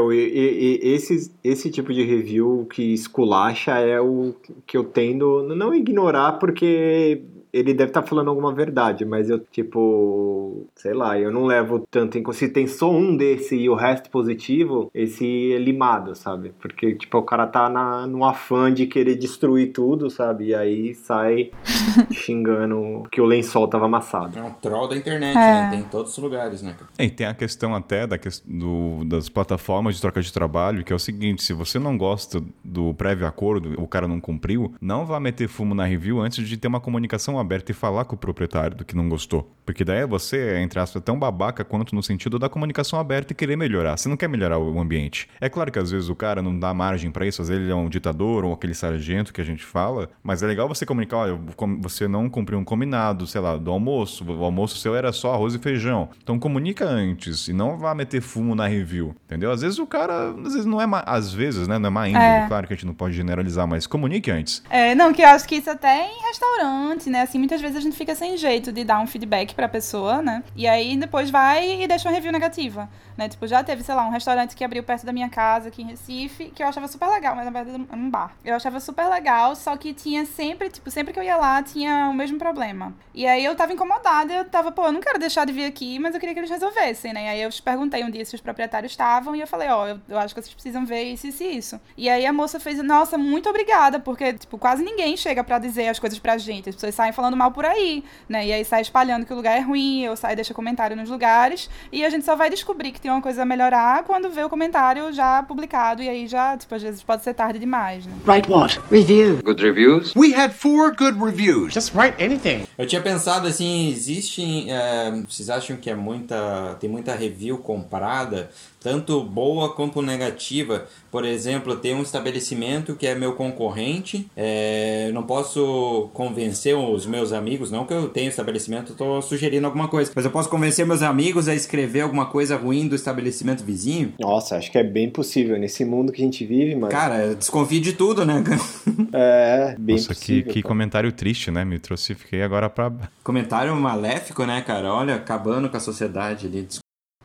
esse, 0.80 1.32
esse 1.42 1.68
tipo 1.68 1.92
de 1.92 2.04
review 2.04 2.68
que 2.72 2.94
esculacha 2.94 3.72
é 3.72 4.00
o 4.00 4.32
que 4.64 4.76
eu 4.76 4.84
tendo 4.84 5.42
não 5.56 5.74
ignorar, 5.74 6.34
porque 6.34 7.20
ele 7.52 7.74
deve 7.74 7.90
estar 7.90 8.02
tá 8.02 8.08
falando 8.08 8.28
alguma 8.28 8.52
verdade, 8.52 9.04
mas 9.04 9.28
eu, 9.28 9.38
tipo, 9.38 10.66
sei 10.74 10.94
lá, 10.94 11.18
eu 11.18 11.30
não 11.30 11.44
levo 11.44 11.86
tanto 11.90 12.18
em 12.18 12.32
Se 12.32 12.48
tem 12.48 12.66
só 12.66 12.90
um 12.90 13.16
desse 13.16 13.56
e 13.56 13.68
o 13.68 13.74
resto 13.74 14.08
positivo, 14.10 14.90
esse 14.94 15.52
é 15.52 15.58
limado, 15.58 16.14
sabe? 16.14 16.52
Porque, 16.60 16.94
tipo, 16.94 17.18
o 17.18 17.22
cara 17.22 17.46
tá 17.46 17.68
na, 17.68 18.06
no 18.06 18.24
afã 18.24 18.72
de 18.72 18.86
querer 18.86 19.16
destruir 19.16 19.72
tudo, 19.72 20.08
sabe? 20.08 20.46
E 20.46 20.54
aí 20.54 20.94
sai 20.94 21.50
xingando 22.10 23.02
que 23.10 23.20
o 23.20 23.24
lençol 23.24 23.68
tava 23.68 23.84
amassado. 23.84 24.38
É 24.38 24.42
um 24.42 24.52
troll 24.52 24.88
da 24.88 24.96
internet, 24.96 25.34
né? 25.34 25.42
é. 25.42 25.62
né? 25.62 25.70
Tem 25.70 25.80
em 25.80 25.84
todos 25.84 26.12
os 26.12 26.18
lugares, 26.18 26.62
né? 26.62 26.74
E 26.98 27.10
tem 27.10 27.26
a 27.26 27.34
questão 27.34 27.74
até 27.74 28.06
da, 28.06 28.16
do, 28.46 29.04
das 29.04 29.28
plataformas 29.28 29.96
de 29.96 30.00
troca 30.00 30.22
de 30.22 30.32
trabalho, 30.32 30.84
que 30.84 30.92
é 30.92 30.96
o 30.96 30.98
seguinte: 30.98 31.42
se 31.42 31.52
você 31.52 31.78
não 31.78 31.98
gosta 31.98 32.42
do 32.64 32.94
prévio 32.94 33.26
acordo, 33.26 33.74
o 33.80 33.86
cara 33.86 34.08
não 34.08 34.20
cumpriu, 34.20 34.74
não 34.80 35.04
vá 35.04 35.20
meter 35.20 35.48
fumo 35.48 35.74
na 35.74 35.84
review 35.84 36.20
antes 36.20 36.46
de 36.48 36.56
ter 36.56 36.68
uma 36.68 36.80
comunicação 36.80 37.38
aberta 37.42 37.72
e 37.72 37.74
falar 37.74 38.04
com 38.04 38.14
o 38.14 38.18
proprietário 38.18 38.76
do 38.76 38.84
que 38.84 38.96
não 38.96 39.08
gostou. 39.08 39.52
Porque 39.64 39.84
daí 39.84 40.04
você, 40.06 40.58
entre 40.58 40.80
aspas, 40.80 41.02
tão 41.02 41.18
babaca 41.18 41.64
quanto 41.64 41.94
no 41.94 42.02
sentido 42.02 42.38
da 42.38 42.48
comunicação 42.48 42.98
aberta 42.98 43.32
e 43.32 43.36
querer 43.36 43.56
melhorar. 43.56 43.96
Você 43.96 44.08
não 44.08 44.16
quer 44.16 44.28
melhorar 44.28 44.58
o 44.58 44.80
ambiente. 44.80 45.28
É 45.40 45.48
claro 45.48 45.70
que 45.70 45.78
às 45.78 45.90
vezes 45.90 46.08
o 46.08 46.14
cara 46.14 46.42
não 46.42 46.58
dá 46.58 46.74
margem 46.74 47.10
para 47.10 47.26
isso, 47.26 47.42
às 47.42 47.48
vezes 47.48 47.62
ele 47.62 47.72
é 47.72 47.74
um 47.74 47.88
ditador 47.88 48.44
ou 48.44 48.52
aquele 48.52 48.74
sargento 48.74 49.32
que 49.32 49.40
a 49.40 49.44
gente 49.44 49.64
fala, 49.64 50.10
mas 50.22 50.42
é 50.42 50.46
legal 50.46 50.68
você 50.68 50.84
comunicar, 50.84 51.18
olha, 51.18 51.38
você 51.80 52.08
não 52.08 52.28
cumpriu 52.28 52.58
um 52.58 52.64
combinado, 52.64 53.26
sei 53.26 53.40
lá, 53.40 53.56
do 53.56 53.70
almoço. 53.70 54.24
O 54.24 54.44
almoço 54.44 54.78
seu 54.78 54.96
era 54.96 55.12
só 55.12 55.34
arroz 55.34 55.54
e 55.54 55.58
feijão. 55.58 56.08
Então 56.22 56.38
comunica 56.38 56.84
antes 56.84 57.48
e 57.48 57.52
não 57.52 57.76
vá 57.76 57.94
meter 57.94 58.20
fumo 58.20 58.54
na 58.54 58.66
review, 58.66 59.14
entendeu? 59.26 59.50
Às 59.50 59.62
vezes 59.62 59.78
o 59.78 59.86
cara, 59.86 60.30
às 60.30 60.54
vezes 60.54 60.64
não 60.64 60.80
é, 60.80 60.86
má, 60.86 61.02
às 61.06 61.32
vezes, 61.32 61.68
né, 61.68 61.78
não 61.78 61.88
é 61.88 61.90
má 61.90 62.08
índole, 62.08 62.24
é. 62.24 62.46
claro 62.48 62.66
que 62.66 62.72
a 62.72 62.76
gente 62.76 62.86
não 62.86 62.94
pode 62.94 63.14
generalizar, 63.14 63.66
mas 63.66 63.86
comunique 63.86 64.30
antes. 64.30 64.62
É, 64.68 64.94
não, 64.94 65.12
que 65.12 65.22
eu 65.22 65.28
acho 65.28 65.46
que 65.46 65.56
isso 65.56 65.70
até 65.70 66.08
em 66.08 66.22
restaurante, 66.26 67.08
né, 67.08 67.22
assim, 67.32 67.38
muitas 67.38 67.62
vezes 67.62 67.76
a 67.78 67.80
gente 67.80 67.96
fica 67.96 68.14
sem 68.14 68.36
jeito 68.36 68.70
de 68.70 68.84
dar 68.84 69.00
um 69.00 69.06
feedback 69.06 69.54
pra 69.54 69.66
pessoa, 69.66 70.20
né? 70.20 70.44
E 70.54 70.68
aí 70.68 70.96
depois 70.96 71.30
vai 71.30 71.82
e 71.82 71.88
deixa 71.88 72.06
uma 72.06 72.14
review 72.14 72.30
negativa, 72.30 72.90
né? 73.16 73.28
Tipo, 73.28 73.46
já 73.46 73.64
teve, 73.64 73.82
sei 73.82 73.94
lá, 73.94 74.06
um 74.06 74.10
restaurante 74.10 74.54
que 74.54 74.62
abriu 74.62 74.82
perto 74.82 75.06
da 75.06 75.12
minha 75.12 75.30
casa 75.30 75.68
aqui 75.68 75.82
em 75.82 75.86
Recife, 75.86 76.52
que 76.54 76.62
eu 76.62 76.66
achava 76.66 76.86
super 76.88 77.08
legal, 77.08 77.34
mas 77.34 77.46
na 77.46 77.50
verdade 77.50 77.86
era 77.88 77.98
um 77.98 78.10
bar. 78.10 78.36
Eu 78.44 78.54
achava 78.54 78.78
super 78.80 79.08
legal, 79.08 79.56
só 79.56 79.76
que 79.76 79.94
tinha 79.94 80.26
sempre, 80.26 80.68
tipo, 80.68 80.90
sempre 80.90 81.12
que 81.14 81.18
eu 81.18 81.22
ia 81.22 81.36
lá, 81.36 81.62
tinha 81.62 82.08
o 82.10 82.14
mesmo 82.14 82.38
problema. 82.38 82.94
E 83.14 83.26
aí 83.26 83.42
eu 83.42 83.54
tava 83.56 83.72
incomodada, 83.72 84.32
eu 84.32 84.44
tava, 84.44 84.70
pô, 84.70 84.86
eu 84.86 84.92
não 84.92 85.00
quero 85.00 85.18
deixar 85.18 85.46
de 85.46 85.52
vir 85.52 85.64
aqui, 85.64 85.98
mas 85.98 86.14
eu 86.14 86.20
queria 86.20 86.34
que 86.34 86.40
eles 86.40 86.50
resolvessem, 86.50 87.14
né? 87.14 87.24
E 87.24 87.28
aí 87.28 87.42
eu 87.42 87.50
perguntei 87.64 88.04
um 88.04 88.10
dia 88.10 88.24
se 88.26 88.34
os 88.34 88.40
proprietários 88.42 88.92
estavam 88.92 89.34
e 89.34 89.40
eu 89.40 89.46
falei, 89.46 89.68
ó, 89.68 89.84
oh, 89.84 89.86
eu, 89.86 90.00
eu 90.08 90.18
acho 90.18 90.34
que 90.34 90.42
vocês 90.42 90.52
precisam 90.52 90.84
ver 90.84 91.04
isso, 91.04 91.26
isso 91.26 91.42
e 91.42 91.56
isso. 91.56 91.80
E 91.96 92.10
aí 92.10 92.26
a 92.26 92.32
moça 92.32 92.60
fez, 92.60 92.82
nossa, 92.82 93.16
muito 93.16 93.48
obrigada, 93.48 93.98
porque, 93.98 94.34
tipo, 94.34 94.58
quase 94.58 94.84
ninguém 94.84 95.16
chega 95.16 95.42
para 95.42 95.58
dizer 95.58 95.88
as 95.88 95.98
coisas 95.98 96.18
pra 96.18 96.36
gente. 96.36 96.68
As 96.68 96.74
pessoas 96.74 96.94
saem 96.94 97.12
falando 97.12 97.21
mal 97.36 97.50
por 97.50 97.64
aí 97.64 98.02
né? 98.28 98.46
E 98.46 98.52
aí 98.52 98.64
sai 98.64 98.82
espalhando 98.82 99.26
que 99.26 99.32
o 99.32 99.36
lugar 99.36 99.56
é 99.56 99.60
ruim, 99.60 100.08
ou 100.08 100.16
sai 100.16 100.34
deixa 100.34 100.54
comentário 100.54 100.96
nos 100.96 101.10
lugares, 101.10 101.68
e 101.92 102.04
a 102.04 102.10
gente 102.10 102.24
só 102.24 102.36
vai 102.36 102.50
descobrir 102.50 102.92
que 102.92 103.00
tem 103.00 103.10
uma 103.10 103.22
coisa 103.22 103.42
a 103.42 103.44
melhorar 103.44 104.04
quando 104.04 104.30
vê 104.30 104.42
o 104.42 104.48
comentário 104.48 105.12
já 105.12 105.42
publicado, 105.42 106.02
e 106.02 106.08
aí 106.08 106.26
já, 106.26 106.56
tipo, 106.56 106.74
às 106.74 106.82
vezes 106.82 107.02
pode 107.02 107.22
ser 107.22 107.34
tarde 107.34 107.58
demais, 107.58 108.06
né? 108.06 108.12
Write 108.26 108.50
what? 108.50 108.80
Review. 108.90 109.40
Good 109.42 109.62
reviews? 109.62 110.14
We 110.16 110.34
had 110.34 110.52
four 110.52 110.94
good 110.96 111.18
reviews. 111.18 111.72
Just 111.72 111.94
write 111.94 112.22
anything. 112.22 112.66
Eu 112.76 112.86
tinha 112.86 113.00
pensado 113.00 113.46
assim, 113.46 113.90
existe, 113.90 114.70
é, 114.70 115.10
vocês 115.28 115.50
acham 115.50 115.76
que 115.76 115.90
é 115.90 115.94
muita, 115.94 116.76
tem 116.80 116.88
muita 116.88 117.14
review 117.14 117.58
comprada, 117.58 118.50
tanto 118.82 119.22
boa 119.22 119.72
quanto 119.74 120.02
negativa. 120.02 120.86
Por 121.10 121.24
exemplo, 121.24 121.76
tem 121.76 121.94
um 121.94 122.02
estabelecimento 122.02 122.94
que 122.94 123.06
é 123.06 123.14
meu 123.14 123.34
concorrente, 123.34 124.28
é, 124.36 125.10
não 125.12 125.22
posso 125.22 126.10
convencer 126.12 126.76
os 126.76 127.06
meus 127.06 127.32
amigos, 127.32 127.70
não 127.70 127.86
que 127.86 127.92
eu 127.92 128.08
tenho 128.08 128.28
estabelecimento, 128.28 128.92
estou 128.92 129.20
sugerindo 129.22 129.66
alguma 129.66 129.88
coisa, 129.88 130.10
mas 130.14 130.24
eu 130.24 130.30
posso 130.30 130.48
convencer 130.48 130.86
meus 130.86 131.02
amigos 131.02 131.48
a 131.48 131.54
escrever 131.54 132.00
alguma 132.00 132.26
coisa 132.26 132.56
ruim 132.56 132.88
do 132.88 132.94
estabelecimento 132.94 133.62
vizinho? 133.62 134.14
Nossa, 134.18 134.56
acho 134.56 134.70
que 134.70 134.78
é 134.78 134.84
bem 134.84 135.10
possível 135.10 135.58
nesse 135.58 135.84
mundo 135.84 136.12
que 136.12 136.20
a 136.20 136.24
gente 136.24 136.44
vive, 136.44 136.74
mano. 136.74 136.90
Cara, 136.90 137.34
desconfie 137.34 137.80
de 137.80 137.92
tudo, 137.92 138.24
né? 138.24 138.42
é, 139.12 139.76
bem 139.78 139.96
Nossa, 139.96 140.08
possível. 140.08 140.44
Que, 140.44 140.54
que 140.54 140.62
comentário 140.62 141.12
triste, 141.12 141.50
né? 141.50 141.64
Me 141.64 141.78
trouxe, 141.78 142.14
fiquei 142.14 142.42
agora 142.42 142.68
pra. 142.68 142.92
Comentário 143.22 143.74
maléfico, 143.76 144.44
né, 144.44 144.62
cara? 144.62 144.92
Olha, 144.92 145.16
acabando 145.16 145.68
com 145.68 145.76
a 145.76 145.80
sociedade 145.80 146.46
ali. 146.46 146.66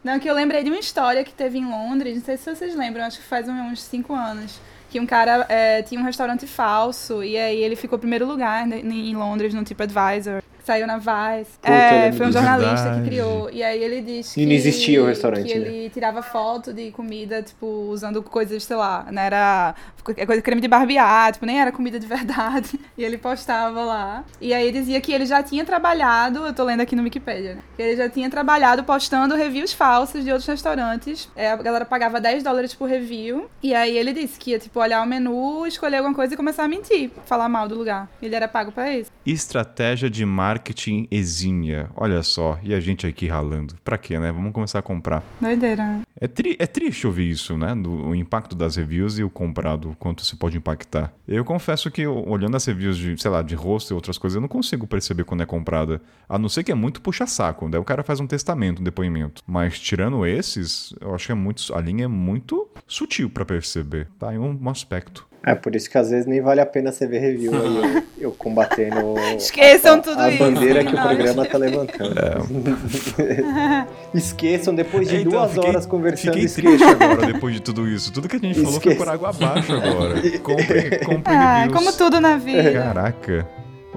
Não, 0.08 0.20
que 0.20 0.30
eu 0.30 0.34
lembrei 0.34 0.64
de 0.64 0.70
uma 0.70 0.80
história 0.80 1.22
que 1.22 1.34
teve 1.34 1.58
em 1.58 1.66
Londres, 1.66 2.16
não 2.16 2.24
sei 2.24 2.38
se 2.38 2.56
vocês 2.56 2.74
lembram, 2.74 3.04
acho 3.04 3.18
que 3.18 3.26
faz 3.26 3.46
uns 3.50 3.82
5 3.84 4.16
anos. 4.16 4.58
Que 4.90 5.02
um 5.02 5.06
cara 5.06 5.46
é, 5.50 5.82
tinha 5.82 6.00
um 6.00 6.04
restaurante 6.06 6.48
falso 6.48 7.22
e 7.22 7.38
aí 7.38 7.62
ele 7.62 7.76
ficou 7.76 8.00
primeiro 8.00 8.26
lugar 8.26 8.66
em 8.72 9.14
Londres 9.14 9.54
no 9.54 9.66
TripAdvisor 9.66 10.42
saiu 10.68 10.86
na 10.86 10.98
Vice. 10.98 11.52
Puta, 11.62 11.72
é, 11.72 12.12
foi 12.12 12.28
um 12.28 12.32
jornalista 12.32 12.76
verdade. 12.76 13.02
que 13.02 13.08
criou. 13.08 13.50
E 13.50 13.64
aí 13.64 13.82
ele 13.82 14.02
disse 14.02 14.36
que. 14.36 14.42
E 14.42 14.46
não 14.46 14.52
existia 14.52 15.02
o 15.02 15.06
restaurante. 15.08 15.48
Que 15.48 15.58
né? 15.58 15.68
ele 15.68 15.90
tirava 15.90 16.22
foto 16.22 16.74
de 16.74 16.92
comida, 16.92 17.42
tipo, 17.42 17.66
usando 17.66 18.22
coisas, 18.22 18.64
sei 18.64 18.76
lá, 18.76 19.06
né? 19.10 19.28
Era 19.28 19.76
coisa 20.04 20.42
creme 20.42 20.62
de 20.62 20.68
barbear, 20.68 21.32
tipo, 21.32 21.46
nem 21.46 21.60
era 21.60 21.72
comida 21.72 22.00
de 22.00 22.06
verdade. 22.06 22.78
E 22.98 23.04
ele 23.04 23.18
postava 23.18 23.84
lá. 23.84 24.24
E 24.42 24.54
aí 24.56 24.72
dizia 24.72 25.00
que 25.00 25.14
ele 25.14 25.26
já 25.28 25.44
tinha 25.44 25.64
trabalhado, 25.64 26.40
eu 26.48 26.54
tô 26.54 26.64
lendo 26.64 26.82
aqui 26.82 26.96
no 26.96 27.04
Wikipedia, 27.04 27.56
né? 27.56 27.62
que 27.76 27.82
ele 27.82 27.96
já 27.96 28.10
tinha 28.10 28.28
trabalhado 28.28 28.84
postando 28.84 29.36
reviews 29.36 29.72
falsos 29.72 30.24
de 30.24 30.32
outros 30.32 30.48
restaurantes. 30.48 31.30
É, 31.36 31.52
a 31.52 31.56
galera 31.58 31.86
pagava 31.86 32.20
10 32.20 32.42
dólares 32.44 32.74
por 32.74 32.90
review. 32.90 33.48
E 33.62 33.76
aí 33.76 33.96
ele 33.96 34.14
disse 34.14 34.40
que 34.40 34.52
ia, 34.52 34.58
tipo, 34.58 34.80
olhar 34.80 35.04
o 35.04 35.06
menu, 35.06 35.68
escolher 35.68 35.98
alguma 35.98 36.16
coisa 36.16 36.34
e 36.34 36.38
começar 36.38 36.64
a 36.64 36.68
mentir, 36.68 37.12
falar 37.26 37.48
mal 37.48 37.68
do 37.68 37.76
lugar. 37.76 38.10
Ele 38.20 38.36
era 38.36 38.48
pago 38.48 38.72
para 38.72 38.92
isso. 38.92 39.12
Estratégia 39.24 40.10
de 40.10 40.26
marketing 40.26 40.57
marketing 40.58 41.08
exímia. 41.12 41.90
Olha 41.96 42.24
só, 42.24 42.60
e 42.64 42.74
a 42.74 42.80
gente 42.80 43.06
aqui 43.06 43.28
ralando. 43.28 43.76
Pra 43.84 43.98
quê, 43.98 44.20
né? 44.20 44.32
Vamos 44.32 44.52
começar 44.52 44.80
a 44.80 44.82
comprar. 44.82 45.24
Doideira. 45.40 45.86
Né? 45.86 46.02
É, 46.20 46.28
tri 46.28 46.56
é 46.58 46.66
triste 46.66 47.06
ouvir 47.06 47.30
isso, 47.30 47.56
né? 47.56 47.76
Do, 47.76 48.08
o 48.08 48.16
impacto 48.16 48.56
das 48.56 48.76
reviews 48.76 49.20
e 49.20 49.24
o 49.24 49.30
comprado, 49.30 49.96
quanto 50.00 50.26
se 50.26 50.36
pode 50.36 50.58
impactar. 50.58 51.14
Eu 51.28 51.46
confesso 51.46 51.92
que, 51.92 52.08
olhando 52.08 52.58
as 52.58 52.66
reviews 52.66 52.98
de, 52.98 53.22
sei 53.22 53.30
lá, 53.30 53.44
de 53.44 53.54
rosto 53.54 53.92
e 53.92 53.94
outras 53.94 54.18
coisas, 54.18 54.36
eu 54.36 54.42
não 54.42 54.48
consigo 54.48 54.88
perceber 54.88 55.24
quando 55.26 55.44
é 55.44 55.46
comprada. 55.46 56.02
A 56.28 56.40
não 56.40 56.50
ser 56.50 56.64
que 56.64 56.72
é 56.72 56.76
muito 56.76 57.02
puxa-saco. 57.02 57.70
Daí 57.70 57.80
o 57.80 57.86
cara 57.86 58.04
faz 58.04 58.20
um 58.20 58.26
testamento, 58.26 58.80
um 58.80 58.84
depoimento. 58.84 59.44
Mas 59.46 59.80
tirando 59.80 60.26
esses, 60.26 60.94
eu 61.00 61.14
acho 61.14 61.28
que 61.28 61.32
é 61.32 61.36
muito. 61.36 61.76
A 61.76 61.80
linha 61.80 62.06
é 62.06 62.08
muito 62.08 62.68
sutil 62.88 63.30
para 63.30 63.46
perceber. 63.46 64.08
Tá 64.18 64.34
em 64.34 64.40
um, 64.40 64.58
um 64.60 64.70
aspecto. 64.70 65.28
É 65.44 65.56
por 65.56 65.76
isso 65.76 65.90
que 65.90 65.98
às 65.98 66.10
vezes 66.10 66.26
nem 66.26 66.42
vale 66.42 66.60
a 66.60 66.66
pena 66.66 66.92
você 66.92 67.08
ver 67.08 67.20
review 67.20 67.54
aí, 67.54 67.78
eu, 67.78 68.04
eu 68.20 68.32
combatendo 68.32 69.16
Esqueçam 69.38 69.96
a, 69.96 70.00
tudo 70.00 70.20
a 70.20 70.30
isso. 70.30 70.40
bandeira 70.40 70.84
que 70.84 70.94
o 70.94 71.02
programa 71.02 71.46
tá 71.46 71.58
levantando. 71.58 72.16
É. 72.20 73.88
esqueçam, 74.14 74.76
depois 74.76 75.08
de 75.08 75.16
é, 75.16 75.20
então, 75.22 75.32
duas 75.32 75.54
fiquei, 75.54 75.70
horas 75.70 75.86
conversando. 75.86 76.34
Fiquei 76.34 76.50
triste 76.50 76.84
agora 76.84 77.28
depois 77.28 77.56
de 77.56 77.62
tudo 77.62 77.88
isso. 77.88 78.12
Tudo 78.12 78.28
que 78.28 78.36
a 78.36 78.40
gente 78.40 78.62
falou 78.62 78.82
foi 78.82 78.96
por 78.96 79.08
água 79.08 79.30
abaixo 79.30 79.74
agora. 79.74 80.16
Compre, 80.44 81.00
compre 81.00 81.34
ah, 81.34 81.60
reviews. 81.60 81.78
Como 81.78 81.94
tudo 81.94 82.20
na 82.20 82.38
vida. 82.38 82.74
Caraca. 82.74 83.48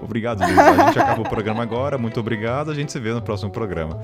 Obrigado, 0.03 0.41
Luiz. 0.43 0.59
A 0.59 0.87
gente 0.87 0.99
acaba 0.99 1.21
o 1.21 1.29
programa 1.29 1.63
agora. 1.63 1.99
Muito 1.99 2.21
obrigado. 2.21 2.71
A 2.71 2.75
gente 2.75 2.93
se 2.93 3.01
vê 3.01 3.13
no 3.13 3.21
próximo 3.21 3.51
programa. 3.51 4.01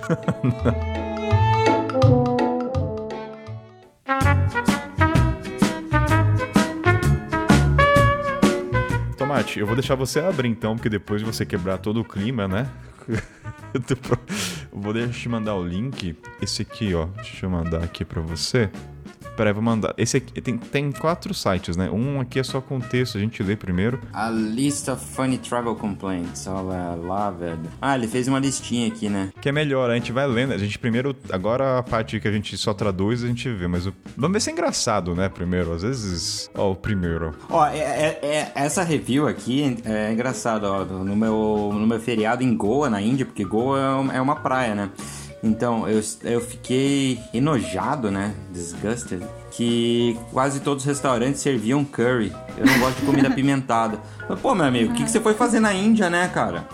Tomate, 9.36 9.60
eu 9.60 9.66
vou 9.66 9.76
deixar 9.76 9.94
você 9.94 10.18
abrir 10.18 10.48
então, 10.48 10.76
porque 10.76 10.88
depois 10.88 11.20
de 11.20 11.26
você 11.26 11.44
quebrar 11.44 11.76
todo 11.76 12.00
o 12.00 12.04
clima, 12.04 12.48
né? 12.48 12.70
eu 14.72 14.80
vou 14.80 14.94
deixar 14.94 15.12
te 15.12 15.28
mandar 15.28 15.54
o 15.56 15.62
link. 15.62 16.16
Esse 16.40 16.62
aqui, 16.62 16.94
ó. 16.94 17.04
Deixa 17.16 17.44
eu 17.44 17.50
mandar 17.50 17.84
aqui 17.84 18.02
pra 18.02 18.22
você. 18.22 18.70
Peraí, 19.36 19.52
vou 19.52 19.62
mandar. 19.62 19.94
Esse 19.98 20.16
aqui 20.16 20.40
tem, 20.40 20.56
tem 20.56 20.90
quatro 20.90 21.34
sites, 21.34 21.76
né? 21.76 21.90
Um 21.90 22.20
aqui 22.20 22.38
é 22.38 22.42
só 22.42 22.60
com 22.60 22.80
texto, 22.80 23.18
a 23.18 23.20
gente 23.20 23.42
lê 23.42 23.54
primeiro. 23.56 24.00
A 24.12 24.30
lista 24.30 24.96
Funny 24.96 25.38
Travel 25.38 25.74
Complaints. 25.76 26.46
Olha 26.46 26.94
lá, 26.94 27.30
velho. 27.30 27.60
Ah, 27.80 27.94
ele 27.96 28.08
fez 28.08 28.28
uma 28.28 28.38
listinha 28.38 28.88
aqui, 28.88 29.08
né? 29.08 29.30
Que 29.40 29.48
é 29.48 29.52
melhor, 29.52 29.90
a 29.90 29.94
gente 29.94 30.10
vai 30.12 30.26
lendo. 30.26 30.52
A 30.52 30.58
gente 30.58 30.78
primeiro. 30.78 31.14
Agora 31.30 31.78
a 31.78 31.82
parte 31.82 32.18
que 32.18 32.26
a 32.26 32.32
gente 32.32 32.56
só 32.56 32.72
traduz, 32.72 33.22
a 33.22 33.26
gente 33.26 33.48
vê. 33.52 33.66
Mas 33.68 33.86
o... 33.86 33.92
vamos 34.16 34.32
ver 34.34 34.40
se 34.40 34.50
é 34.50 34.52
engraçado, 34.52 35.14
né? 35.14 35.28
Primeiro. 35.28 35.72
Às 35.72 35.82
vezes. 35.82 36.50
Ó, 36.54 36.72
o 36.72 36.76
primeiro. 36.76 37.34
Ó, 37.50 37.66
é, 37.66 37.78
é- 37.78 38.18
é- 38.22 38.52
essa 38.54 38.82
review 38.82 39.28
aqui 39.28 39.76
é 39.84 40.12
engraçado, 40.12 40.64
ó. 40.64 40.84
No 40.84 41.14
meu, 41.14 41.70
no 41.72 41.86
meu 41.86 42.00
feriado 42.00 42.42
em 42.42 42.56
Goa, 42.56 42.88
na 42.88 43.00
Índia, 43.00 43.26
porque 43.26 43.44
Goa 43.44 43.78
é 44.12 44.16
é 44.16 44.20
uma 44.20 44.36
praia, 44.36 44.74
né? 44.74 44.90
Então, 45.46 45.88
eu, 45.88 46.02
eu 46.24 46.40
fiquei 46.40 47.20
enojado, 47.32 48.10
né? 48.10 48.34
Disgusted. 48.52 49.22
Que 49.50 50.18
quase 50.32 50.60
todos 50.60 50.82
os 50.82 50.86
restaurantes 50.86 51.40
serviam 51.40 51.84
curry. 51.84 52.32
Eu 52.58 52.66
não 52.66 52.78
gosto 52.80 53.00
de 53.00 53.06
comida 53.06 53.28
apimentada. 53.28 53.98
Mas, 54.28 54.40
pô, 54.40 54.54
meu 54.54 54.66
amigo, 54.66 54.92
o 54.92 54.94
que, 54.94 55.04
que 55.04 55.10
você 55.10 55.20
foi 55.20 55.34
fazer 55.34 55.60
na 55.60 55.72
Índia, 55.72 56.10
né, 56.10 56.28
cara? 56.28 56.66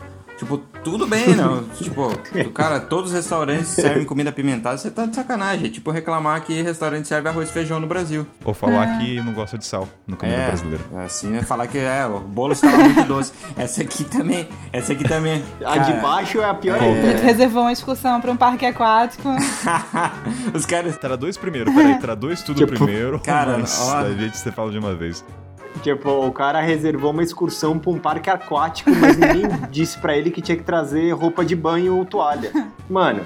Tipo, 0.42 0.58
tudo 0.82 1.06
bem, 1.06 1.36
não. 1.36 1.62
tipo, 1.78 2.10
cara, 2.52 2.80
todos 2.80 3.10
os 3.10 3.16
restaurantes 3.16 3.68
servem 3.68 4.04
comida 4.04 4.30
apimentada, 4.30 4.76
você 4.76 4.90
tá 4.90 5.06
de 5.06 5.14
sacanagem. 5.14 5.66
É 5.66 5.70
tipo 5.70 5.88
reclamar 5.92 6.42
que 6.42 6.60
restaurante 6.62 7.06
serve 7.06 7.28
arroz 7.28 7.48
e 7.48 7.52
feijão 7.52 7.78
no 7.78 7.86
Brasil. 7.86 8.26
Ou 8.44 8.52
falar 8.52 8.98
que 8.98 9.20
não 9.22 9.32
gosta 9.32 9.56
de 9.56 9.64
sal 9.64 9.88
no 10.04 10.16
comida 10.16 10.36
É, 10.36 10.46
brasileira. 10.48 10.82
assim, 11.04 11.36
é 11.36 11.42
falar 11.42 11.68
que 11.68 11.78
é, 11.78 12.04
o 12.06 12.18
bolo 12.18 12.54
estava 12.54 12.76
muito 12.76 13.04
doce. 13.04 13.32
Essa 13.56 13.82
aqui 13.82 14.02
também, 14.02 14.48
essa 14.72 14.92
aqui 14.94 15.04
também. 15.04 15.44
A 15.64 15.78
de 15.78 15.92
baixo 16.00 16.40
é 16.40 16.50
a 16.50 16.54
pior 16.54 16.76
A 16.80 16.82
ainda. 16.84 17.12
gente 17.12 17.22
reservou 17.22 17.62
uma 17.62 17.72
excursão 17.72 18.20
pra 18.20 18.32
um 18.32 18.36
parque 18.36 18.66
aquático. 18.66 19.28
Os 20.52 20.66
caras. 20.66 20.96
Traduz 20.96 21.36
primeiro, 21.36 21.72
peraí, 21.72 21.98
traduz 22.02 22.42
tudo 22.42 22.56
Tipo, 22.58 22.72
primeiro. 22.74 23.20
cara, 23.20 23.58
mas 23.58 23.78
ó. 23.80 23.98
a 23.98 24.10
gente 24.12 24.36
você 24.36 24.50
fala 24.50 24.70
de 24.72 24.78
uma 24.78 24.94
vez. 24.94 25.24
Tipo, 25.82 26.26
o 26.26 26.32
cara 26.32 26.60
reservou 26.60 27.10
uma 27.10 27.22
excursão 27.22 27.78
pra 27.78 27.90
um 27.90 27.98
parque 27.98 28.30
aquático, 28.30 28.90
mas 28.90 29.16
ninguém 29.16 29.44
disse 29.70 29.98
pra 29.98 30.16
ele 30.16 30.30
que 30.30 30.40
tinha 30.40 30.56
que 30.56 30.62
trazer 30.62 31.10
roupa 31.12 31.44
de 31.44 31.56
banho 31.56 31.96
ou 31.96 32.04
toalha. 32.04 32.52
Mano, 32.88 33.22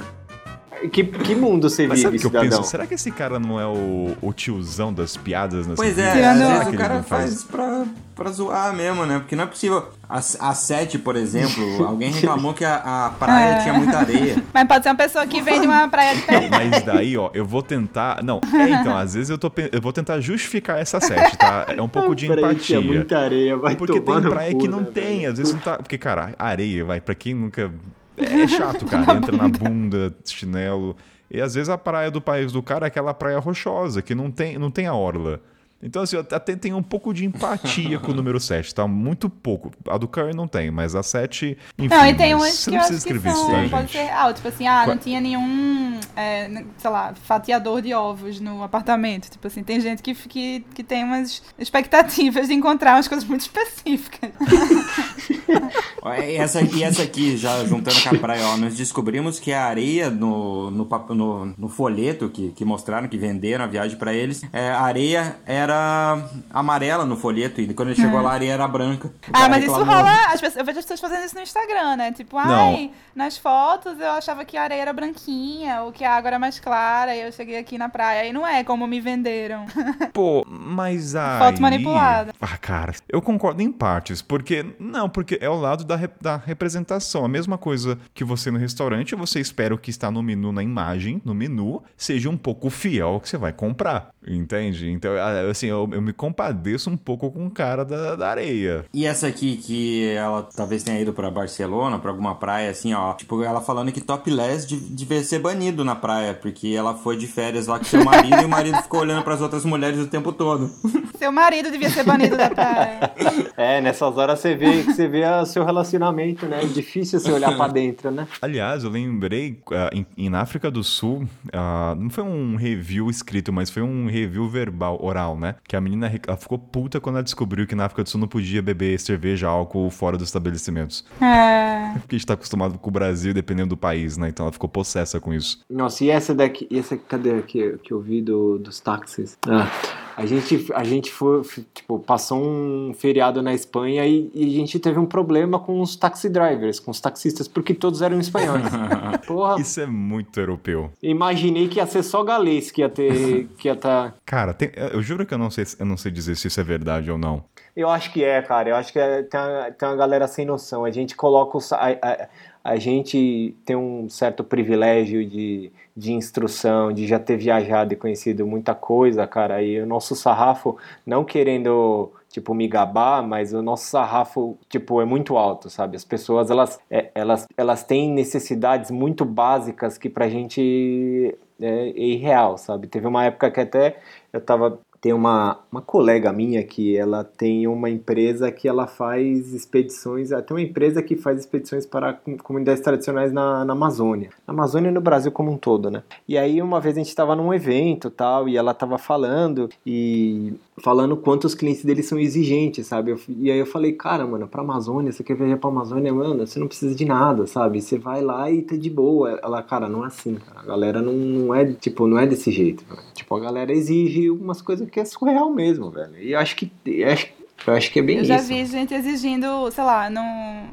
que, 0.90 1.05
que 1.05 1.35
mundo 1.35 1.69
você 1.69 1.86
Mas 1.86 2.01
sabe 2.01 2.19
vive, 2.19 2.27
o 2.27 2.31
que 2.31 2.36
eu 2.36 2.40
cidadão? 2.40 2.59
penso? 2.61 2.70
Será 2.70 2.86
que 2.86 2.94
esse 2.94 3.11
cara 3.11 3.39
não 3.39 3.61
é 3.61 3.66
o, 3.66 4.16
o 4.20 4.32
tiozão 4.32 4.93
das 4.93 5.16
piadas 5.16 5.66
nessa 5.66 5.77
Pois 5.82 5.98
é, 5.98 6.15
vida? 6.15 6.31
às 6.31 6.39
vezes 6.39 6.66
o 6.66 6.69
ele 6.69 6.77
cara 6.77 7.03
faz 7.03 7.44
pra, 7.44 7.85
pra 8.15 8.31
zoar 8.31 8.74
mesmo, 8.74 9.05
né? 9.07 9.19
Porque 9.19 9.35
não 9.36 9.44
é 9.44 9.47
possível. 9.47 9.89
A, 10.09 10.19
a 10.19 10.55
sete, 10.55 10.98
por 10.98 11.16
exemplo, 11.16 11.65
alguém 11.85 12.12
reclamou 12.12 12.55
que 12.55 12.65
a, 12.65 13.07
a 13.07 13.11
praia 13.19 13.55
É. 13.57 13.62
tinha 13.62 13.74
muita 13.74 13.98
areia. 13.98 14.43
Mas 14.55 14.69
pode 14.69 14.82
ser 14.85 14.90
uma 14.90 14.94
pessoa 14.97 15.27
que 15.27 15.40
vem 15.43 15.61
de 15.61 15.66
uma 15.66 15.89
praia 15.89 16.15
de 16.15 16.23
pé. 16.23 16.48
Mas 16.48 16.82
daí, 16.85 17.16
ó, 17.16 17.31
eu 17.35 17.44
vou 17.44 17.62
tentar. 17.62 18.23
Não, 18.23 18.40
é, 18.55 18.70
então, 18.70 18.97
às 18.97 19.15
vezes 19.15 19.31
eu, 19.31 19.39
tô, 19.39 19.51
eu 19.73 19.81
vou 19.81 19.93
tentar 19.93 20.20
justificar 20.20 20.78
essa 20.78 21.01
sete, 21.01 21.36
tá? 21.36 21.66
É 21.77 21.82
um 21.82 21.89
pouco 21.89 22.15
de 22.15 22.27
Praia 22.27 22.40
empatia. 22.40 22.59
tinha 22.61 22.81
muita 22.81 23.19
areia, 23.19 23.57
vai 23.57 23.74
Porque 23.77 24.01
tem 24.01 24.20
praia 24.23 24.53
cu, 24.53 24.59
que 24.59 24.69
não 24.69 24.81
né, 24.81 24.89
tem, 24.94 25.19
velho? 25.20 25.32
às 25.32 25.39
vezes 25.39 25.53
não 25.55 25.61
tá. 25.61 25.77
Porque, 25.78 25.98
cara, 25.98 26.35
areia, 26.39 26.85
vai, 26.85 27.01
pra 27.01 27.15
quem 27.15 27.35
nunca. 27.35 27.70
É 28.16 28.47
chato, 28.48 28.84
cara. 28.86 29.14
Entra 29.14 29.36
na 29.36 29.48
bunda, 29.48 30.14
chinelo. 30.24 30.97
E 31.30 31.40
às 31.40 31.55
vezes 31.55 31.68
a 31.68 31.76
praia 31.76 32.10
do 32.10 32.20
país 32.20 32.52
do 32.52 32.62
cara 32.62 32.86
é 32.86 32.88
aquela 32.88 33.12
praia 33.12 33.38
rochosa, 33.38 34.01
que 34.01 34.14
não 34.14 34.30
tem, 34.30 34.59
não 34.59 34.70
tem 34.70 34.86
a 34.86 34.94
orla. 34.94 35.40
Então, 35.82 36.02
assim, 36.02 36.16
eu 36.16 36.22
até 36.30 36.56
tenho 36.56 36.74
um 36.78 36.82
pouco 36.82 37.12
de 37.12 37.26
empatia 37.26 37.98
com 37.98 38.10
o 38.10 38.14
número 38.14 38.40
7, 38.40 38.74
tá? 38.74 38.88
Muito 38.88 39.28
pouco. 39.28 39.70
A 39.88 39.98
do 39.98 40.09
Curry 40.09 40.34
não 40.34 40.48
tem, 40.48 40.70
mas 40.70 40.94
a 40.94 41.02
7, 41.02 41.56
enfim. 41.78 41.94
Não, 41.94 42.06
e 42.06 42.14
tem 42.14 42.32
mas 42.34 42.43
umas 42.43 42.64
que 42.64 42.70
não 42.70 42.76
eu 42.78 42.86
precisa 42.86 42.97
acho 42.97 43.06
que 43.06 43.12
escrever 43.12 43.28
isso, 43.30 43.47
são, 43.47 43.62
tá, 43.64 43.68
pode 43.76 43.93
gente? 43.93 44.06
ser 44.06 44.10
alto, 44.12 44.36
tipo 44.36 44.48
assim, 44.48 44.66
ah, 44.66 44.78
não 44.86 44.94
Qua- 44.94 44.97
tinha 44.97 45.20
nenhum, 45.20 46.01
é, 46.16 46.64
sei 46.78 46.90
lá, 46.90 47.12
fatiador 47.14 47.82
de 47.82 47.93
ovos 47.93 48.40
no 48.40 48.62
apartamento. 48.62 49.28
Tipo 49.30 49.47
assim, 49.48 49.62
tem 49.62 49.78
gente 49.78 50.02
que, 50.02 50.14
que, 50.14 50.64
que 50.74 50.82
tem 50.82 51.05
umas 51.05 51.43
expectativas 51.59 52.48
de 52.48 52.55
encontrar 52.55 52.94
umas 52.97 53.06
coisas 53.06 53.28
muito 53.28 53.43
específicas. 53.43 54.30
E 56.15 56.37
essa, 56.37 56.62
e 56.62 56.83
essa 56.83 57.03
aqui, 57.03 57.37
já 57.37 57.65
juntando 57.65 58.01
com 58.01 58.15
a 58.15 58.19
praia, 58.19 58.47
ó, 58.47 58.57
nós 58.57 58.77
descobrimos 58.77 59.39
que 59.39 59.53
a 59.53 59.65
areia 59.65 60.11
no, 60.11 60.70
no, 60.70 60.89
no, 61.11 61.55
no 61.59 61.69
folheto 61.69 62.28
que, 62.28 62.51
que 62.51 62.65
mostraram, 62.65 63.09
que 63.09 63.16
venderam 63.19 63.65
a 63.65 63.69
viagem 63.69 63.97
pra 63.99 64.12
eles, 64.15 64.43
é, 64.53 64.69
a 64.70 64.83
areia 64.83 65.37
era 65.47 66.19
amarela 66.51 67.05
no 67.05 67.16
folheto, 67.16 67.61
e 67.61 67.73
quando 67.74 67.89
ele 67.89 68.01
chegou 68.01 68.20
lá, 68.20 68.31
a 68.31 68.35
areia 68.35 68.53
era 68.53 68.69
branca. 68.69 69.11
Ah, 69.33 69.49
mas 69.49 69.65
isso 69.65 69.73
reclamou. 69.73 69.95
rola. 69.95 70.27
As 70.27 70.41
pessoas, 70.41 70.57
eu 70.57 70.65
vejo 70.65 70.78
as 70.78 70.85
pessoas 70.85 71.01
fazendo 71.01 71.27
isso 71.27 71.35
no 71.35 71.43
Instagram, 71.43 71.97
né? 71.97 72.12
Tipo, 72.12 72.37
ai, 72.39 72.91
nas 73.16 73.36
fotos 73.38 73.98
eu 73.98 74.10
achava 74.10 74.44
que 74.44 74.56
a 74.56 74.62
areia 74.62 74.82
era 74.82 74.93
branquinha, 74.93 75.82
ou 75.82 75.90
que 75.93 76.05
a 76.05 76.14
água 76.14 76.28
era 76.28 76.38
mais 76.38 76.60
clara, 76.60 77.16
e 77.16 77.22
eu 77.22 77.32
cheguei 77.32 77.56
aqui 77.59 77.78
na 77.78 77.88
praia. 77.88 78.28
E 78.28 78.32
não 78.32 78.47
é 78.47 78.62
como 78.62 78.86
me 78.86 79.01
venderam. 79.01 79.64
Pô, 80.12 80.44
mas 80.47 81.16
aí... 81.16 81.38
Foto 81.38 81.62
manipulada. 81.62 82.32
Ah, 82.40 82.56
cara, 82.59 82.93
eu 83.09 83.20
concordo 83.22 83.62
em 83.62 83.72
partes, 83.72 84.20
porque... 84.22 84.64
Não, 84.78 85.09
porque 85.09 85.38
é 85.40 85.48
o 85.48 85.55
lado 85.59 85.84
da, 85.84 85.97
re- 85.97 86.10
da 86.20 86.36
representação. 86.36 87.24
A 87.24 87.28
mesma 87.28 87.56
coisa 87.56 87.98
que 88.12 88.22
você 88.24 88.51
no 88.51 88.59
restaurante, 88.59 89.14
você 89.14 89.40
espera 89.40 89.74
o 89.74 89.78
que 89.78 89.90
está 89.90 90.10
no 90.10 90.22
menu, 90.22 90.52
na 90.52 90.62
imagem, 90.62 91.20
no 91.24 91.34
menu, 91.34 91.82
seja 91.97 92.28
um 92.28 92.36
pouco 92.36 92.68
fiel 92.70 93.09
ao 93.09 93.20
que 93.20 93.28
você 93.28 93.38
vai 93.38 93.52
comprar, 93.52 94.10
entende? 94.26 94.90
Então, 94.90 95.12
ah, 95.16 95.51
assim, 95.51 95.66
eu, 95.68 95.88
eu 95.93 96.02
me 96.02 96.12
compadeço 96.12 96.90
um 96.90 96.97
pouco 96.97 97.30
com 97.30 97.47
o 97.47 97.51
cara 97.51 97.84
da, 97.84 98.14
da 98.16 98.28
areia. 98.28 98.84
E 98.93 99.06
essa 99.06 99.26
aqui, 99.26 99.56
que 99.56 100.06
ela 100.09 100.43
talvez 100.55 100.82
tenha 100.82 101.01
ido 101.01 101.12
pra 101.12 101.30
Barcelona, 101.30 101.98
pra 101.98 102.10
alguma 102.10 102.34
praia, 102.34 102.70
assim, 102.70 102.93
ó. 102.93 103.06
Tipo, 103.15 103.43
ela 103.43 103.61
falando 103.61 103.93
que 103.93 104.01
topless 104.01 104.66
de- 104.66 104.78
devia 104.78 105.23
ser 105.23 105.39
banido 105.39 105.85
na 105.85 105.95
praia, 105.95 106.35
porque 106.35 106.69
ela 106.69 106.95
foi 106.95 107.16
de 107.16 107.27
férias 107.27 107.66
lá 107.66 107.78
com 107.78 107.85
seu 107.85 108.05
marido 108.05 108.37
e 108.41 108.45
o 108.45 108.49
marido 108.49 108.77
ficou 108.83 109.01
olhando 109.01 109.23
pras 109.23 109.41
outras 109.41 109.65
mulheres 109.65 109.99
o 109.99 110.07
tempo 110.07 110.33
todo. 110.33 110.70
Seu 111.16 111.33
marido 111.33 111.70
devia 111.70 111.89
ser 111.89 112.05
banido 112.05 112.37
da 112.37 112.51
praia. 112.51 113.12
É, 113.57 113.81
nessas 113.81 114.16
horas 114.19 114.39
você 114.39 114.55
vê 114.55 114.83
que 114.83 114.93
você 114.93 115.09
vê 115.09 115.24
o 115.24 115.47
seu 115.47 115.65
relacionamento, 115.65 116.45
né? 116.47 116.62
É 116.62 116.66
difícil 116.66 117.19
você 117.19 117.33
olhar 117.33 117.57
pra 117.57 117.69
dentro, 117.69 118.11
né? 118.11 118.28
Aliás, 118.43 118.85
eu 118.85 118.91
lembrei, 118.91 119.59
ah, 119.73 119.91
em, 120.16 120.35
África 120.35 120.70
do 120.70 120.85
Sul, 120.85 121.27
ah, 121.53 121.95
não 121.97 122.11
foi 122.11 122.23
um 122.23 122.57
review 122.57 123.09
escrito, 123.09 123.53
mas 123.53 123.70
foi 123.70 123.83
um 123.83 124.07
review 124.09 124.47
verbal, 124.49 124.99
oral, 125.03 125.39
né? 125.39 125.55
Que 125.66 125.74
a 125.74 125.81
menina 125.81 126.11
ficou 126.39 126.59
puta 126.59 127.01
quando 127.01 127.16
ela 127.16 127.23
descobriu 127.24 127.66
que 127.66 127.74
na 127.74 127.87
África 127.87 128.03
do 128.03 128.11
Sul 128.11 128.20
não 128.20 128.28
podia 128.28 128.61
beber 128.61 128.99
cerveja, 129.01 129.49
álcool 129.49 129.91
fora 129.91 130.19
dos 130.19 130.28
estabelecimentos. 130.28 131.05
É. 131.20 131.95
Porque 132.01 132.16
a 132.16 132.19
gente 132.19 132.27
tá 132.27 132.35
acostumado 132.35 132.78
com 132.78 132.91
o 132.91 132.93
Brasil, 132.98 133.32
dependendo 133.35 133.70
do 133.70 133.77
país, 133.77 134.16
né? 134.16 134.28
Então 134.28 134.44
ela 134.47 134.52
ficou 134.52 134.68
possessa 134.68 135.20
com 135.20 135.32
isso. 135.35 135.60
Nossa, 135.68 136.02
e 136.05 136.10
essa 136.10 136.35
daqui, 136.35 136.66
e 136.70 136.78
essa 136.78 136.97
cadê 136.97 137.43
que, 137.43 137.78
que 137.82 137.93
eu 137.93 138.01
vi 138.01 138.23
do, 138.23 138.59
dos 138.59 138.81
táxis? 138.81 139.36
Ah, 139.47 139.70
a 140.16 140.24
gente, 140.24 140.66
a 140.74 140.82
gente 140.82 141.12
foi, 141.12 141.43
tipo, 141.74 141.98
passou 141.98 142.43
um 142.43 142.94
feriado 142.98 143.43
na 143.43 143.52
Espanha 143.52 144.06
e, 144.06 144.31
e 144.35 144.47
a 144.55 144.59
gente 144.59 144.78
teve 144.78 144.98
um 144.98 145.05
problema 145.05 145.59
com 145.59 145.81
os 145.81 145.94
taxi 145.94 146.28
drivers, 146.31 146.81
com 146.81 146.90
os 146.90 147.01
taxistas, 147.01 147.47
porque 147.47 147.74
todos 147.74 148.01
eram 148.01 148.18
espanhóis. 148.18 148.62
Porra, 149.27 149.60
Isso 149.60 149.78
é 149.81 149.86
muito 149.86 150.40
europeu. 150.40 150.90
imaginei 151.02 151.68
que 151.68 151.78
ia 151.78 151.86
ser 151.86 152.02
só 152.02 152.23
galês 152.24 152.70
que 152.70 152.81
ia 152.81 152.89
ter, 152.89 153.47
que 153.59 153.68
ia 153.68 153.77
tá... 153.77 154.14
Cara, 154.24 154.55
tem- 154.55 154.73
eu 154.74 155.02
juro 155.02 155.27
que 155.27 155.35
eu 155.35 155.39
não, 155.39 155.51
sei, 155.51 155.64
eu 155.78 155.85
não 155.86 155.97
sei 155.98 156.10
dizer 156.10 156.35
se 156.36 156.48
isso 156.48 156.59
é 156.60 156.64
verdade 156.64 157.10
ou 157.10 157.18
não. 157.18 157.44
Eu 157.77 157.90
acho 157.90 158.10
que 158.10 158.24
é, 158.24 158.40
cara. 158.40 158.70
Eu 158.70 158.77
acho 158.77 158.90
que 158.90 158.98
é- 158.98 159.23
tem, 159.23 159.39
uma, 159.39 159.70
tem 159.70 159.86
uma 159.89 159.97
galera 159.97 160.27
sem 160.27 160.47
noção. 160.47 160.82
A 160.86 160.90
gente 160.90 161.14
coloca 161.14 161.59
o, 161.59 161.60
sa- 161.60 161.77
a, 161.77 161.90
a, 161.90 162.28
a 162.66 162.76
gente 162.76 163.55
tem 163.64 163.76
um 163.76 164.09
certo 164.09 164.43
privilégio 164.43 165.24
de, 165.24 165.70
de 165.97 166.12
instrução, 166.12 166.93
de 166.93 167.06
já 167.06 167.16
ter 167.16 167.36
viajado 167.36 167.94
e 167.94 167.97
conhecido 167.97 168.44
muita 168.44 168.74
coisa, 168.74 169.24
cara. 169.24 169.62
E 169.62 169.80
o 169.80 169.86
nosso 169.86 170.16
sarrafo, 170.16 170.76
não 171.06 171.24
querendo 171.24 172.10
tipo 172.28 172.52
me 172.52 172.66
gabar, 172.66 173.22
mas 173.22 173.52
o 173.52 173.62
nosso 173.62 173.84
sarrafo 173.84 174.59
tipo 174.68 175.01
é 175.01 175.05
muito 175.05 175.36
alto, 175.36 175.70
sabe? 175.70 175.97
As 175.97 176.05
pessoas 176.05 176.51
elas 176.51 176.78
é, 176.90 177.10
elas 177.14 177.47
elas 177.56 177.84
têm 177.84 178.10
necessidades 178.10 178.90
muito 178.90 179.24
básicas 179.24 179.97
que 179.97 180.10
pra 180.10 180.28
gente 180.28 181.38
é, 181.60 181.88
é 181.88 181.98
irreal, 181.98 182.59
sabe? 182.59 182.88
Teve 182.88 183.06
uma 183.06 183.24
época 183.24 183.51
que 183.51 183.60
até 183.60 183.98
eu 184.32 184.40
tava 184.40 184.80
tem 185.07 185.12
uma, 185.12 185.61
uma 185.70 185.81
colega 185.81 186.33
minha 186.33 186.65
que 186.65 186.97
ela 186.97 187.23
tem 187.23 187.69
uma 187.69 187.89
empresa 187.89 188.51
que 188.51 188.66
ela 188.66 188.89
faz 188.89 189.55
expedições, 189.55 190.31
tem 190.31 190.45
uma 190.51 190.61
empresa 190.61 191.01
que 191.01 191.15
faz 191.15 191.39
expedições 191.39 191.87
para 191.87 192.15
com- 192.15 192.37
comunidades 192.37 192.83
tradicionais 192.83 193.33
na, 193.33 193.65
na 193.65 193.73
Amazônia. 193.73 194.31
Na 194.45 194.53
Amazônia 194.53 194.89
e 194.89 194.93
no 194.93 195.01
Brasil 195.01 195.31
como 195.31 195.53
um 195.53 195.57
todo, 195.57 195.93
né? 195.93 196.03
E 196.27 196.37
aí 196.37 196.61
uma 196.61 196.81
vez 196.81 196.97
a 196.97 196.99
gente 196.99 197.09
estava 197.09 197.37
num 197.37 197.55
evento 197.55 198.11
tal, 198.11 198.49
e 198.49 198.57
ela 198.57 198.73
estava 198.73 198.99
falando 198.99 199.69
e 199.87 200.55
falando 200.78 201.16
quanto 201.16 201.44
os 201.47 201.55
clientes 201.55 201.85
deles 201.85 202.07
são 202.07 202.19
exigentes, 202.19 202.86
sabe? 202.86 203.11
Eu- 203.12 203.20
e 203.28 203.51
aí 203.51 203.59
eu 203.59 203.66
falei, 203.66 203.93
cara, 203.93 204.27
mano, 204.27 204.47
pra 204.47 204.61
Amazônia, 204.62 205.11
você 205.11 205.24
quer 205.24 205.35
viajar 205.36 205.57
pra 205.57 205.70
Amazônia, 205.70 206.12
mano, 206.12 206.47
você 206.47 206.59
não 206.59 206.66
precisa 206.69 206.94
de 206.94 207.05
nada, 207.05 207.47
sabe? 207.47 207.81
Você 207.81 207.98
vai 207.98 208.20
lá 208.23 208.51
e 208.51 208.62
tá 208.62 208.77
de 208.77 208.90
boa. 208.90 209.39
Ela, 209.43 209.62
cara, 209.62 209.89
não 209.89 210.05
é 210.05 210.09
assim, 210.09 210.35
cara. 210.35 210.61
A 210.61 210.65
galera 210.66 211.01
não, 211.01 211.12
não 211.15 211.55
é, 211.55 211.65
tipo, 211.73 212.07
não 212.07 212.19
é 212.19 212.27
desse 212.27 212.51
jeito, 212.53 212.85
velho. 212.89 213.01
Tipo, 213.15 213.35
a 213.36 213.40
galera 213.40 213.73
exige 213.73 214.31
umas 214.31 214.61
coisas 214.61 214.89
que 214.90 215.01
é 215.01 215.05
surreal 215.05 215.51
mesmo, 215.51 215.90
velho. 215.90 216.19
E 216.20 216.35
acho 216.35 216.55
que, 216.57 216.70
acho, 217.05 217.28
Eu 217.66 217.74
acho 217.74 217.91
que 217.93 217.99
é 217.99 218.03
bem 218.03 218.19
Eu 218.19 218.24
já 218.24 218.37
isso. 218.37 218.47
vi 218.49 218.65
gente 218.66 218.95
exigindo, 218.95 219.70
sei 219.73 219.83
lá, 219.83 220.09
no, 220.11 220.23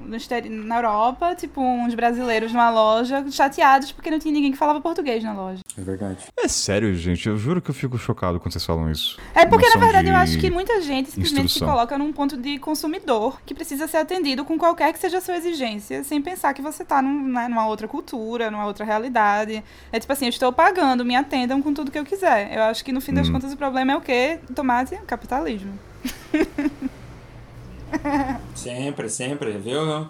no 0.08 0.16
exteri- 0.16 0.50
na 0.50 0.76
Europa, 0.78 1.34
tipo, 1.36 1.60
uns 1.62 1.94
brasileiros 1.96 2.52
numa 2.54 2.70
loja 2.70 3.24
chateados 3.32 3.92
porque 3.92 4.12
não 4.12 4.20
tinha 4.20 4.32
ninguém 4.34 4.52
que 4.52 4.58
falava 4.58 4.80
português 4.82 5.24
na 5.24 5.34
loja. 5.34 5.62
É 5.78 5.82
verdade. 5.82 6.18
É 6.38 6.48
sério, 6.48 6.94
gente. 6.96 7.28
Eu 7.28 7.36
juro 7.38 7.62
que 7.62 7.72
eu 7.72 7.74
fico 7.74 7.98
chocado 7.98 8.40
quando 8.40 8.52
vocês 8.54 8.66
falam 8.66 8.92
isso. 8.92 9.18
É 9.34 9.46
porque, 9.46 9.68
na 9.70 9.78
verdade, 9.78 10.10
eu 10.10 10.16
acho 10.16 10.38
que 10.38 10.52
muita 10.52 10.82
gente 10.82 11.10
simplesmente 11.10 11.40
se 11.42 11.46
instrução. 11.58 11.68
coloca 11.74 11.98
num 11.98 12.14
ponto 12.14 12.38
de 12.38 12.60
consumidor 12.60 13.42
que 13.44 13.56
precisa 13.56 13.88
ser 13.88 13.98
atendido 13.98 14.46
com 14.46 14.58
qualquer 14.58 14.94
que 14.94 15.00
seja 15.00 15.18
a 15.18 15.22
sua 15.22 15.36
exigência, 15.38 16.04
sem 16.04 16.22
pensar 16.22 16.54
que 16.54 16.62
você 16.62 16.84
tá 16.86 17.02
num, 17.02 17.24
né, 17.28 17.48
numa 17.48 17.66
outra 17.66 17.88
cultura, 17.88 18.52
numa 18.52 18.66
outra 18.68 18.86
realidade. 18.86 19.64
É 19.92 20.00
tipo 20.00 20.14
assim, 20.14 20.26
eu 20.26 20.30
estou 20.30 20.52
pagando, 20.54 21.04
me 21.04 21.16
atendam 21.16 21.60
com 21.62 21.74
tudo 21.74 21.90
que 21.90 21.98
eu 21.98 22.06
quiser. 22.06 22.56
Eu 22.56 22.64
acho 22.64 22.84
que 22.86 22.92
no 22.92 23.02
fim 23.02 23.14
das 23.14 23.28
Hum. 23.30 23.34
contas 23.34 23.52
o 23.54 23.58
problema 23.58 23.94
é 23.94 23.96
o 23.96 24.02
quê? 24.02 24.38
Tomate, 24.54 24.96
capitalismo. 25.08 25.72
Sempre, 28.56 29.10
sempre, 29.10 29.58
viu? 29.58 30.10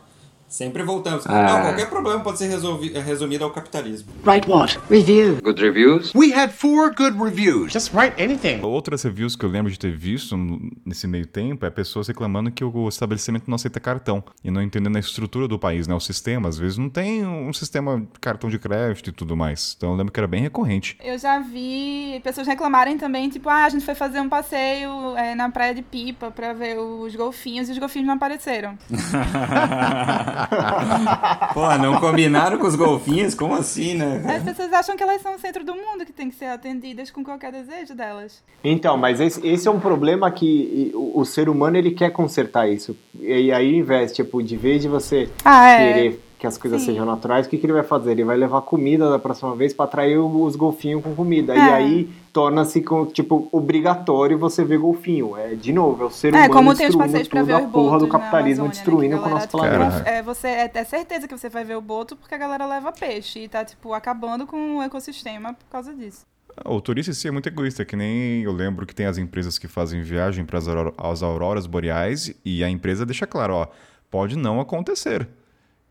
Sempre 0.53 0.84
voltamos. 0.84 1.25
Ah. 1.25 1.47
Não, 1.47 1.61
qualquer 1.63 1.89
problema 1.89 2.19
pode 2.19 2.38
ser 2.38 2.45
resolvi- 2.47 2.93
resumido 2.93 3.43
ao 3.43 3.49
capitalismo. 3.49 4.07
Write 4.23 4.47
what? 4.47 4.80
Review. 4.88 5.39
Good 5.41 5.59
reviews? 5.59 6.13
We 6.13 6.31
had 6.31 6.51
four 6.51 6.93
good 6.95 7.17
reviews. 7.19 7.73
Just 7.73 7.91
write 7.91 8.21
anything. 8.21 8.61
Outras 8.61 9.01
reviews 9.01 9.35
que 9.35 9.43
eu 9.43 9.49
lembro 9.49 9.71
de 9.71 9.80
ter 9.80 9.91
visto 9.97 10.38
nesse 10.85 11.07
meio 11.07 11.25
tempo 11.25 11.65
é 11.65 11.71
pessoas 11.71 12.07
reclamando 12.07 12.51
que 12.51 12.63
o 12.63 12.88
estabelecimento 12.88 13.45
não 13.47 13.55
aceita 13.55 13.80
cartão 13.80 14.23
e 14.43 14.51
não 14.51 14.61
entendendo 14.61 14.95
a 14.95 14.99
estrutura 14.99 15.47
do 15.47 15.57
país, 15.57 15.88
né? 15.88 15.95
O 15.95 15.99
sistema, 15.99 16.47
às 16.49 16.59
vezes, 16.59 16.77
não 16.77 16.88
tem 16.88 17.25
um 17.25 17.51
sistema 17.51 17.99
de 18.01 18.19
cartão 18.21 18.47
de 18.47 18.59
crédito 18.59 19.09
e 19.09 19.11
tudo 19.13 19.35
mais. 19.35 19.73
Então 19.75 19.89
eu 19.89 19.95
lembro 19.95 20.13
que 20.13 20.19
era 20.19 20.27
bem 20.27 20.41
recorrente. 20.43 20.95
Eu 21.03 21.17
já 21.17 21.39
vi 21.39 22.21
pessoas 22.23 22.45
reclamarem 22.45 22.95
também, 22.99 23.27
tipo, 23.27 23.49
ah, 23.49 23.65
a 23.65 23.69
gente 23.69 23.84
foi 23.84 23.95
fazer 23.95 24.19
um 24.19 24.30
passeio 24.30 25.17
é, 25.17 25.34
na 25.34 25.49
praia 25.49 25.73
de 25.73 25.81
Pipa 25.81 26.30
pra 26.30 26.53
ver 26.53 26.77
os 26.77 27.15
golfinhos 27.15 27.69
e 27.69 27.71
os 27.71 27.80
golfinhos 27.80 28.05
não 28.05 28.13
apareceram. 28.13 28.77
Pô, 31.53 31.76
não 31.78 31.99
combinaram 31.99 32.57
com 32.57 32.68
os 32.68 32.76
golfinhos? 32.76 33.34
Como 33.36 33.53
assim, 33.56 33.95
né? 33.95 34.24
As 34.38 34.44
pessoas 34.44 34.72
acham 34.74 34.95
que 34.95 35.03
elas 35.03 35.22
são 35.22 35.36
o 35.36 35.40
centro 35.40 35.64
do 35.64 35.74
mundo, 35.74 36.06
que 36.06 36.14
tem 36.14 36.30
que 36.30 36.36
ser 36.36 36.45
atendidas 36.45 37.11
com 37.11 37.24
qualquer 37.24 37.52
desejo 37.52 37.94
delas. 37.95 38.41
Então, 38.64 38.98
mas 38.98 39.20
esse, 39.20 39.45
esse 39.45 39.68
é 39.68 39.72
um 39.72 39.80
problema 39.80 40.30
que 40.32 40.91
o, 40.94 41.20
o 41.22 41.26
ser 41.26 41.49
humano 41.49 41.78
ele 41.78 41.91
quer 41.91 42.11
consertar 42.11 42.68
isso. 42.70 42.95
E 43.20 43.52
aí, 43.52 43.76
invés, 43.76 44.11
tipo, 44.11 44.41
de 44.41 44.56
vez 44.57 44.82
de 44.82 44.88
você 44.88 45.30
Ah, 45.44 45.68
é. 45.70 45.78
querer 45.94 46.24
que 46.40 46.48
as 46.48 46.57
coisas 46.57 46.82
Sim. 46.82 46.88
sejam 46.88 47.06
naturais, 47.06 47.45
o 47.45 47.49
que, 47.49 47.57
que 47.57 47.65
ele 47.65 47.72
vai 47.74 47.84
fazer? 47.84 48.11
Ele 48.11 48.26
vai 48.26 48.36
levar 48.36 48.61
comida 48.61 49.10
da 49.10 49.18
próxima 49.18 49.56
vez 49.56 49.74
para 49.74 49.86
atrair 49.86 50.18
o- 50.18 50.44
os 50.44 50.56
golfinhos 50.57 51.02
com 51.02 51.15
comida. 51.15 51.56
E 51.56 51.60
É. 51.60 51.74
aí 51.74 52.10
torna-se, 52.34 52.81
com, 52.81 53.05
tipo, 53.05 53.47
obrigatório 53.51 54.38
você 54.39 54.65
ver 54.65 54.80
golfinho. 54.80 55.38
É, 55.38 55.53
de 55.53 55.72
novo, 55.72 56.03
é 56.03 56.07
o 56.07 56.10
ser 56.10 56.34
É, 56.34 56.38
humano 56.38 56.53
como 56.53 56.76
tem 56.76 56.88
os 56.88 56.95
destruindo 56.95 57.11
passeios 57.11 57.27
pra 57.27 57.39
tudo 57.41 57.47
ver 57.47 57.53
a 57.53 57.60
os 57.60 57.72
porra 57.72 57.99
do 57.99 58.07
capitalismo 58.07 58.65
Amazônia, 58.65 58.72
destruindo 58.72 59.15
né, 59.15 59.22
com 59.22 59.30
o 59.30 59.31
nosso 59.31 59.47
planeta. 59.49 59.97
tipo, 59.97 60.10
é, 60.10 60.22
você 60.23 60.47
é, 60.47 60.72
é 60.73 60.84
certeza 60.84 61.27
que 61.27 61.38
você 61.38 61.47
vai 61.47 61.64
ver 61.64 61.77
o 61.77 61.81
boto 61.81 62.15
porque 62.15 62.34
a 62.34 62.38
galera 62.38 62.65
leva 62.65 62.91
peixe 62.91 63.43
e 63.43 63.47
tá, 63.47 63.64
tipo, 63.64 63.93
acabando 63.93 64.47
com 64.47 64.77
o 64.77 64.81
ecossistema 64.81 65.53
por 65.53 65.68
causa 65.69 65.93
disso. 65.93 66.26
O 66.65 66.81
turista 66.81 67.11
em 67.11 67.14
si 67.14 67.27
é 67.27 67.31
muito 67.31 67.47
egoísta, 67.47 67.85
que 67.85 67.95
nem 67.95 68.41
eu 68.41 68.51
lembro 68.51 68.85
que 68.85 68.93
tem 68.93 69.05
as 69.05 69.18
empresas 69.18 69.57
que 69.57 69.68
fazem 69.68 70.01
viagem 70.01 70.43
para 70.43 70.60
as 70.97 71.23
auroras 71.23 71.65
boreais 71.68 72.34
e 72.43 72.64
a 72.64 72.69
empresa 72.69 73.05
deixa 73.05 73.26
claro, 73.26 73.53
ó, 73.55 73.68
pode 74.10 74.38
não 74.38 74.60
acontecer. 74.60 75.27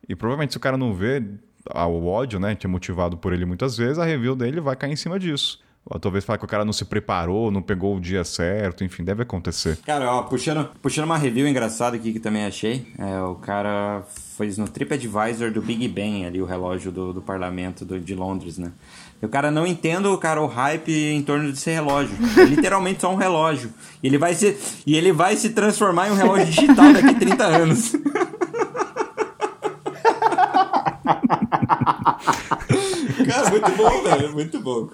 E 0.09 0.15
provavelmente 0.15 0.53
se 0.53 0.57
o 0.57 0.61
cara 0.61 0.77
não 0.77 0.93
vê 0.93 1.23
ah, 1.71 1.87
o 1.87 2.07
ódio, 2.07 2.39
né, 2.41 2.55
que 2.55 2.67
é 2.67 2.71
motivado 2.71 3.17
por 3.17 3.33
ele 3.33 3.45
muitas 3.45 3.77
vezes, 3.77 3.99
a 3.99 4.05
review 4.05 4.35
dele 4.35 4.61
vai 4.61 4.77
cair 4.77 4.93
em 4.93 4.97
cima 4.97 5.19
disso. 5.19 5.61
Ou 5.85 5.99
talvez 5.99 6.25
falar 6.25 6.39
que 6.39 6.45
o 6.45 6.49
cara 6.49 6.65
não 6.65 6.73
se 6.73 6.85
preparou, 6.85 7.51
não 7.51 7.61
pegou 7.61 7.97
o 7.97 8.01
dia 8.01 8.23
certo, 8.23 8.85
enfim, 8.85 9.03
deve 9.03 9.23
acontecer. 9.25 9.77
Cara, 9.85 10.11
ó, 10.15 10.23
puxando, 10.23 10.69
puxando 10.81 11.07
uma 11.07 11.19
review 11.19 11.47
engraçada 11.49 11.97
aqui 11.97 12.13
que 12.13 12.21
também 12.21 12.45
achei, 12.45 12.87
é, 12.97 13.21
o 13.23 13.35
cara 13.35 14.05
fez 14.39 14.57
no 14.57 14.69
TripAdvisor 14.69 15.51
do 15.51 15.61
Big 15.61 15.89
Ben, 15.89 16.25
ali, 16.25 16.41
o 16.41 16.45
relógio 16.47 16.93
do, 16.93 17.13
do 17.13 17.21
parlamento 17.21 17.85
do- 17.85 17.99
de 17.99 18.15
Londres, 18.15 18.59
né? 18.59 18.71
E 19.21 19.27
o 19.27 19.29
cara 19.29 19.51
não 19.51 19.67
entende, 19.67 20.07
o 20.07 20.17
cara, 20.19 20.41
o 20.41 20.47
hype 20.47 20.93
em 20.93 21.23
torno 21.23 21.51
desse 21.51 21.71
relógio. 21.71 22.17
É 22.39 22.45
literalmente 22.45 23.01
só 23.01 23.13
um 23.13 23.17
relógio. 23.17 23.71
E 24.03 24.07
ele 24.07 24.19
vai 24.19 24.35
se, 24.35 24.57
e 24.87 24.97
ele 24.97 25.13
vai 25.13 25.37
se 25.37 25.51
transformar 25.51 26.09
em 26.09 26.13
um 26.13 26.17
relógio 26.17 26.47
digital 26.47 26.93
daqui 26.93 27.09
a 27.09 27.15
30 27.15 27.45
anos. 27.45 27.93
cara, 33.27 33.51
muito 33.51 33.71
bom, 33.77 34.03
velho, 34.03 34.33
muito 34.33 34.61
bom. 34.61 34.89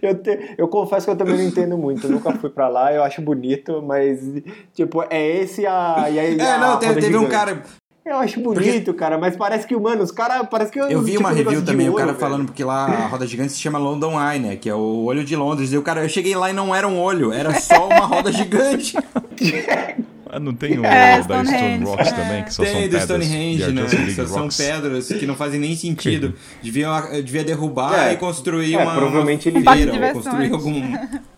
Eu, 0.00 0.14
te- 0.16 0.54
eu 0.58 0.68
confesso 0.68 1.06
que 1.06 1.12
eu 1.12 1.16
também 1.16 1.36
não 1.36 1.44
entendo 1.44 1.76
muito. 1.76 2.06
Eu 2.06 2.10
nunca 2.12 2.32
fui 2.34 2.50
pra 2.50 2.68
lá, 2.68 2.92
eu 2.92 3.02
acho 3.02 3.20
bonito, 3.22 3.82
mas, 3.82 4.20
tipo, 4.74 5.04
é 5.10 5.36
esse 5.38 5.66
a. 5.66 6.06
E 6.10 6.18
aí, 6.18 6.38
É, 6.38 6.52
a 6.52 6.58
não, 6.58 6.78
teve, 6.78 7.00
teve 7.00 7.16
um 7.16 7.28
cara, 7.28 7.62
Eu 8.04 8.16
acho 8.16 8.40
bonito, 8.40 8.92
cara, 8.94 9.16
mas 9.18 9.36
parece 9.36 9.66
que, 9.66 9.76
mano, 9.76 10.02
os 10.02 10.10
caras. 10.10 10.46
Parece 10.50 10.72
que. 10.72 10.78
Eu 10.80 11.00
vi 11.02 11.12
tipo, 11.12 11.20
uma 11.22 11.30
um 11.30 11.34
review 11.34 11.64
também, 11.64 11.88
o 11.88 11.94
cara 11.94 12.08
velho. 12.08 12.18
falando 12.18 12.46
porque 12.46 12.64
lá 12.64 12.86
a 12.86 13.06
roda 13.06 13.26
gigante 13.26 13.52
se 13.52 13.60
chama 13.60 13.78
London 13.78 14.12
Eye, 14.20 14.38
né? 14.40 14.56
Que 14.56 14.68
é 14.68 14.74
o 14.74 15.04
olho 15.04 15.24
de 15.24 15.36
Londres. 15.36 15.72
E 15.72 15.78
o 15.78 15.82
cara, 15.82 16.02
eu 16.02 16.08
cheguei 16.08 16.34
lá 16.34 16.50
e 16.50 16.52
não 16.52 16.74
era 16.74 16.86
um 16.88 16.98
olho, 17.00 17.32
era 17.32 17.52
só 17.60 17.86
uma 17.88 18.06
roda 18.06 18.32
gigante. 18.32 18.96
Ah, 20.34 20.40
não 20.40 20.54
tem 20.54 20.78
o 20.78 20.84
É, 20.86 21.18
da 21.18 21.22
Stone 21.24 21.46
Stonehenge, 21.46 21.84
Rocks 21.84 22.06
é. 22.08 22.10
também, 22.12 22.42
que 22.44 22.54
só 22.54 22.62
Tem 22.62 22.72
são 22.72 22.80
do 22.80 22.84
pedras. 22.88 23.02
Stonehenge, 23.04 23.58
They 23.58 23.64
are 23.66 23.74
né? 23.74 23.82
big 23.84 24.12
Só 24.14 24.26
são 24.26 24.48
pedras 24.48 25.08
que 25.08 25.26
não 25.26 25.34
fazem 25.34 25.60
nem 25.60 25.76
sentido. 25.76 26.32
Devia, 26.62 27.00
devia 27.22 27.44
derrubar 27.44 28.08
É. 28.08 28.12
e 28.14 28.16
construir 28.16 28.74
É, 28.74 28.78
uma, 28.82 28.94
provavelmente 28.94 29.50
uma 29.50 29.58
ele- 29.76 29.90
feira, 29.92 30.06
ou 30.08 30.12
construir 30.14 30.52
algum, 30.52 30.82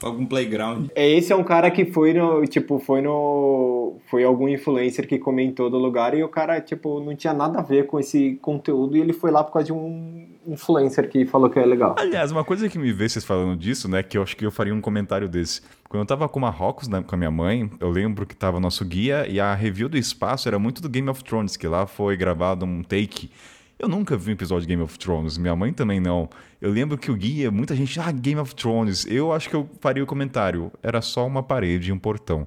algum 0.00 0.24
playground. 0.24 0.86
É, 0.94 1.10
Esse 1.10 1.32
é 1.32 1.36
um 1.36 1.42
cara 1.42 1.72
que 1.72 1.84
foi 1.86 2.14
no. 2.14 2.46
Tipo, 2.46 2.78
foi 2.78 3.02
no. 3.02 3.96
Foi 4.08 4.22
algum 4.22 4.48
influencer 4.48 5.08
que 5.08 5.18
comentou 5.18 5.68
do 5.68 5.76
lugar 5.78 6.16
e 6.16 6.22
o 6.22 6.28
cara, 6.28 6.60
tipo, 6.60 7.00
não 7.00 7.16
tinha 7.16 7.34
nada 7.34 7.58
a 7.58 7.62
ver 7.62 7.86
com 7.86 7.98
esse 7.98 8.38
conteúdo 8.40 8.96
e 8.96 9.00
ele 9.00 9.12
foi 9.12 9.32
lá 9.32 9.42
por 9.42 9.52
causa 9.54 9.66
de 9.66 9.72
um 9.72 10.26
influencer 10.46 11.08
que 11.08 11.24
falou 11.26 11.48
que 11.50 11.58
é 11.58 11.64
legal. 11.64 11.94
Aliás, 11.98 12.30
uma 12.30 12.44
coisa 12.44 12.68
que 12.68 12.78
me 12.78 12.92
vê 12.92 13.08
vocês 13.08 13.24
falando 13.24 13.56
disso, 13.56 13.88
né, 13.88 14.02
que 14.02 14.18
eu 14.18 14.22
acho 14.22 14.36
que 14.36 14.44
eu 14.44 14.50
faria 14.50 14.74
um 14.74 14.80
comentário 14.80 15.28
desse. 15.28 15.60
Quando 15.88 16.02
eu 16.02 16.06
tava 16.06 16.28
com 16.28 16.40
Marrocos 16.40 16.88
né, 16.88 17.02
com 17.06 17.14
a 17.14 17.18
minha 17.18 17.30
mãe, 17.30 17.70
eu 17.80 17.90
lembro 17.90 18.26
que 18.26 18.34
tava 18.34 18.58
nosso 18.58 18.84
guia 18.84 19.26
e 19.28 19.38
a 19.38 19.54
review 19.54 19.88
do 19.88 19.96
espaço 19.96 20.48
era 20.48 20.58
muito 20.58 20.82
do 20.82 20.88
Game 20.88 21.08
of 21.08 21.22
Thrones, 21.22 21.56
que 21.56 21.66
lá 21.66 21.86
foi 21.86 22.16
gravado 22.16 22.64
um 22.64 22.82
take. 22.82 23.30
Eu 23.78 23.88
nunca 23.88 24.16
vi 24.16 24.30
um 24.30 24.34
episódio 24.34 24.62
de 24.62 24.68
Game 24.68 24.82
of 24.82 24.98
Thrones, 24.98 25.36
minha 25.36 25.54
mãe 25.54 25.72
também 25.72 26.00
não. 26.00 26.28
Eu 26.60 26.70
lembro 26.70 26.96
que 26.96 27.10
o 27.10 27.14
guia, 27.14 27.50
muita 27.50 27.74
gente, 27.74 27.98
ah, 28.00 28.10
Game 28.10 28.40
of 28.40 28.54
Thrones. 28.54 29.04
Eu 29.06 29.32
acho 29.32 29.50
que 29.50 29.56
eu 29.56 29.68
faria 29.80 30.02
o 30.02 30.06
comentário, 30.06 30.72
era 30.82 31.02
só 31.02 31.26
uma 31.26 31.42
parede 31.42 31.90
e 31.90 31.92
um 31.92 31.98
portão. 31.98 32.46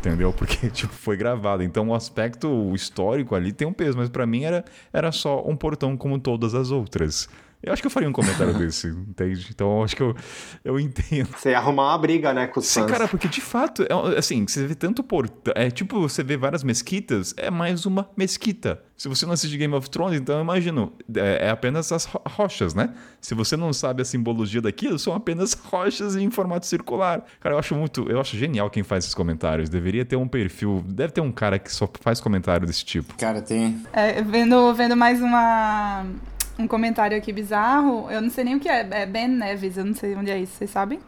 Entendeu? 0.00 0.32
Porque, 0.32 0.68
tipo, 0.72 0.92
foi 0.92 1.16
gravado. 1.16 1.62
Então, 1.62 1.88
o 1.88 1.94
aspecto 1.94 2.74
histórico 2.74 3.34
ali 3.34 3.52
tem 3.52 3.68
um 3.68 3.72
peso, 3.72 3.98
mas 3.98 4.08
pra 4.08 4.26
mim 4.26 4.44
era, 4.44 4.64
era 4.92 5.12
só 5.12 5.46
um 5.46 5.54
portão 5.54 5.96
como 5.96 6.18
todas 6.18 6.54
as 6.54 6.70
outras. 6.70 7.28
Eu 7.62 7.72
acho 7.72 7.82
que 7.82 7.86
eu 7.86 7.90
faria 7.90 8.08
um 8.08 8.12
comentário 8.12 8.54
desse, 8.58 8.88
entende? 8.88 9.48
Então, 9.50 9.78
eu 9.78 9.84
acho 9.84 9.94
que 9.96 10.02
eu, 10.02 10.14
eu 10.64 10.80
entendo. 10.80 11.28
Você 11.36 11.50
ia 11.50 11.58
arrumar 11.58 11.90
uma 11.92 11.98
briga, 11.98 12.32
né, 12.32 12.46
com 12.46 12.60
os 12.60 12.66
Sim, 12.66 12.80
fãs. 12.80 12.90
cara, 12.90 13.08
porque 13.08 13.28
de 13.28 13.40
fato, 13.40 13.82
é, 13.82 14.18
assim, 14.18 14.46
você 14.46 14.66
vê 14.66 14.74
tanto 14.74 15.02
portão. 15.02 15.52
É 15.56 15.70
tipo, 15.70 16.00
você 16.00 16.22
vê 16.22 16.36
várias 16.36 16.62
mesquitas, 16.62 17.34
é 17.36 17.50
mais 17.50 17.84
uma 17.86 18.08
mesquita. 18.16 18.82
Se 18.96 19.08
você 19.08 19.24
não 19.24 19.32
assiste 19.32 19.56
Game 19.56 19.74
of 19.74 19.88
Thrones, 19.88 20.20
então 20.20 20.36
eu 20.36 20.42
imagino, 20.42 20.92
é, 21.14 21.46
é 21.46 21.50
apenas 21.50 21.90
as 21.90 22.04
ro- 22.04 22.20
rochas, 22.26 22.74
né? 22.74 22.92
Se 23.20 23.34
você 23.34 23.56
não 23.56 23.72
sabe 23.72 24.02
a 24.02 24.04
simbologia 24.04 24.60
daquilo, 24.60 24.98
são 24.98 25.14
apenas 25.14 25.54
rochas 25.64 26.16
em 26.16 26.30
formato 26.30 26.66
circular. 26.66 27.24
Cara, 27.40 27.54
eu 27.54 27.58
acho 27.58 27.74
muito, 27.74 28.06
eu 28.10 28.20
acho 28.20 28.36
genial 28.36 28.68
quem 28.70 28.82
faz 28.82 29.04
esses 29.04 29.14
comentários. 29.14 29.68
Deveria 29.70 30.04
ter 30.04 30.16
um 30.16 30.28
perfil, 30.28 30.84
deve 30.86 31.12
ter 31.14 31.20
um 31.22 31.32
cara 31.32 31.58
que 31.58 31.72
só 31.72 31.88
faz 32.00 32.20
comentário 32.20 32.66
desse 32.66 32.84
tipo. 32.84 33.14
Cara, 33.16 33.40
tem. 33.40 33.82
É, 33.92 34.20
vendo, 34.22 34.74
vendo 34.74 34.94
mais 34.96 35.20
uma, 35.22 36.04
um 36.60 36.68
comentário 36.68 37.16
aqui 37.16 37.32
bizarro, 37.32 38.10
eu 38.10 38.20
não 38.20 38.30
sei 38.30 38.44
nem 38.44 38.56
o 38.56 38.60
que 38.60 38.68
é, 38.68 38.86
é 38.90 39.06
Ben 39.06 39.28
Neves, 39.28 39.76
eu 39.76 39.84
não 39.84 39.94
sei 39.94 40.14
onde 40.14 40.30
é 40.30 40.38
isso, 40.38 40.54
vocês 40.54 40.70
sabem? 40.70 41.00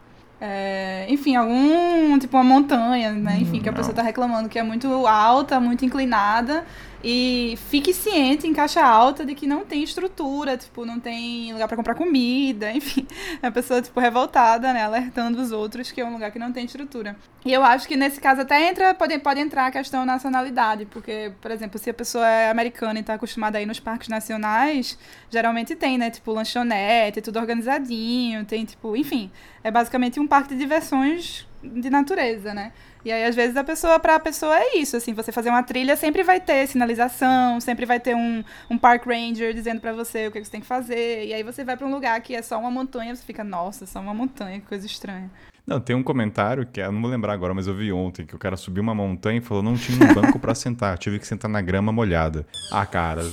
É, 0.45 1.05
enfim, 1.07 1.37
algum, 1.37 2.19
tipo 2.19 2.35
uma 2.35 2.43
montanha, 2.43 3.13
né? 3.13 3.37
Enfim, 3.39 3.61
que 3.61 3.69
a 3.69 3.71
não. 3.71 3.77
pessoa 3.77 3.95
tá 3.95 4.01
reclamando 4.01 4.49
que 4.49 4.59
é 4.59 4.63
muito 4.63 5.07
alta, 5.07 5.57
muito 5.57 5.85
inclinada. 5.85 6.65
E 7.03 7.57
fique 7.69 7.93
ciente 7.93 8.47
em 8.47 8.53
caixa 8.53 8.81
alta 8.81 9.25
de 9.25 9.35
que 9.35 9.45
não 9.45 9.65
tem 9.65 9.83
estrutura, 9.83 10.55
tipo, 10.55 10.85
não 10.85 11.01
tem 11.01 11.51
lugar 11.51 11.67
pra 11.67 11.75
comprar 11.75 11.95
comida, 11.95 12.71
enfim. 12.73 13.05
A 13.41 13.51
pessoa, 13.51 13.81
tipo, 13.81 13.99
revoltada, 13.99 14.71
né? 14.71 14.83
Alertando 14.83 15.41
os 15.41 15.51
outros 15.51 15.91
que 15.91 15.99
é 15.99 16.05
um 16.05 16.13
lugar 16.13 16.31
que 16.31 16.39
não 16.39 16.53
tem 16.53 16.63
estrutura. 16.63 17.17
E 17.45 17.51
eu 17.51 17.61
acho 17.61 17.89
que 17.89 17.97
nesse 17.97 18.21
caso 18.21 18.41
até 18.41 18.69
entra, 18.69 18.93
pode, 18.93 19.19
pode 19.19 19.41
entrar 19.41 19.65
a 19.65 19.71
questão 19.71 20.05
nacionalidade, 20.05 20.85
porque, 20.85 21.33
por 21.41 21.51
exemplo, 21.51 21.77
se 21.77 21.89
a 21.89 21.93
pessoa 21.93 22.25
é 22.25 22.49
americana 22.49 22.99
e 22.99 23.03
tá 23.03 23.15
acostumada 23.15 23.57
a 23.57 23.61
ir 23.61 23.65
nos 23.65 23.81
parques 23.81 24.07
nacionais, 24.07 24.97
geralmente 25.29 25.75
tem, 25.75 25.97
né? 25.97 26.09
Tipo, 26.09 26.31
lanchonete, 26.31 27.21
tudo 27.21 27.37
organizadinho, 27.37 28.45
tem, 28.45 28.63
tipo, 28.63 28.95
enfim. 28.95 29.29
É 29.61 29.69
basicamente 29.69 30.21
um 30.21 30.27
parque 30.27 30.53
de 30.53 30.59
diversões 30.59 31.45
de 31.61 31.89
natureza, 31.89 32.53
né? 32.53 32.71
E 33.05 33.11
aí, 33.11 33.25
às 33.25 33.35
vezes, 33.35 33.57
a 33.57 33.63
pessoa, 33.63 33.99
pra 33.99 34.17
pessoa 34.19 34.57
é 34.57 34.77
isso, 34.77 34.95
assim, 34.95 35.13
você 35.13 35.31
fazer 35.31 35.49
uma 35.49 35.61
trilha 35.63 35.95
sempre 35.97 36.23
vai 36.23 36.39
ter 36.39 36.65
sinalização, 36.67 37.59
sempre 37.59 37.85
vai 37.85 37.99
ter 37.99 38.15
um, 38.15 38.43
um 38.69 38.77
park 38.77 39.05
ranger 39.05 39.53
dizendo 39.53 39.81
pra 39.81 39.91
você 39.91 40.27
o 40.27 40.31
que 40.31 40.43
você 40.43 40.49
tem 40.51 40.61
que 40.61 40.67
fazer. 40.67 41.25
E 41.25 41.33
aí 41.33 41.43
você 41.43 41.63
vai 41.65 41.75
pra 41.75 41.85
um 41.85 41.91
lugar 41.91 42.19
que 42.21 42.33
é 42.35 42.41
só 42.41 42.57
uma 42.57 42.71
montanha, 42.71 43.13
você 43.15 43.23
fica, 43.23 43.43
nossa, 43.43 43.85
só 43.85 43.99
uma 43.99 44.13
montanha, 44.13 44.59
que 44.61 44.67
coisa 44.67 44.85
estranha. 44.85 45.29
Não, 45.65 45.79
tem 45.79 45.95
um 45.95 46.03
comentário 46.03 46.65
que 46.65 46.81
eu 46.81 46.91
não 46.91 47.01
vou 47.01 47.09
lembrar 47.09 47.31
agora, 47.33 47.53
mas 47.53 47.67
eu 47.67 47.73
vi 47.75 47.91
ontem, 47.91 48.25
que 48.25 48.35
o 48.35 48.39
cara 48.39 48.57
subiu 48.57 48.83
uma 48.83 48.93
montanha 48.93 49.37
e 49.37 49.41
falou 49.41 49.63
não 49.63 49.75
tinha 49.75 49.97
um 50.09 50.13
banco 50.13 50.37
pra 50.37 50.53
sentar, 50.53 50.97
tive 50.97 51.19
que 51.19 51.27
sentar 51.27 51.49
na 51.49 51.61
grama 51.61 51.89
molhada. 51.91 52.45
Ah, 52.71 52.85
cara. 52.85 53.21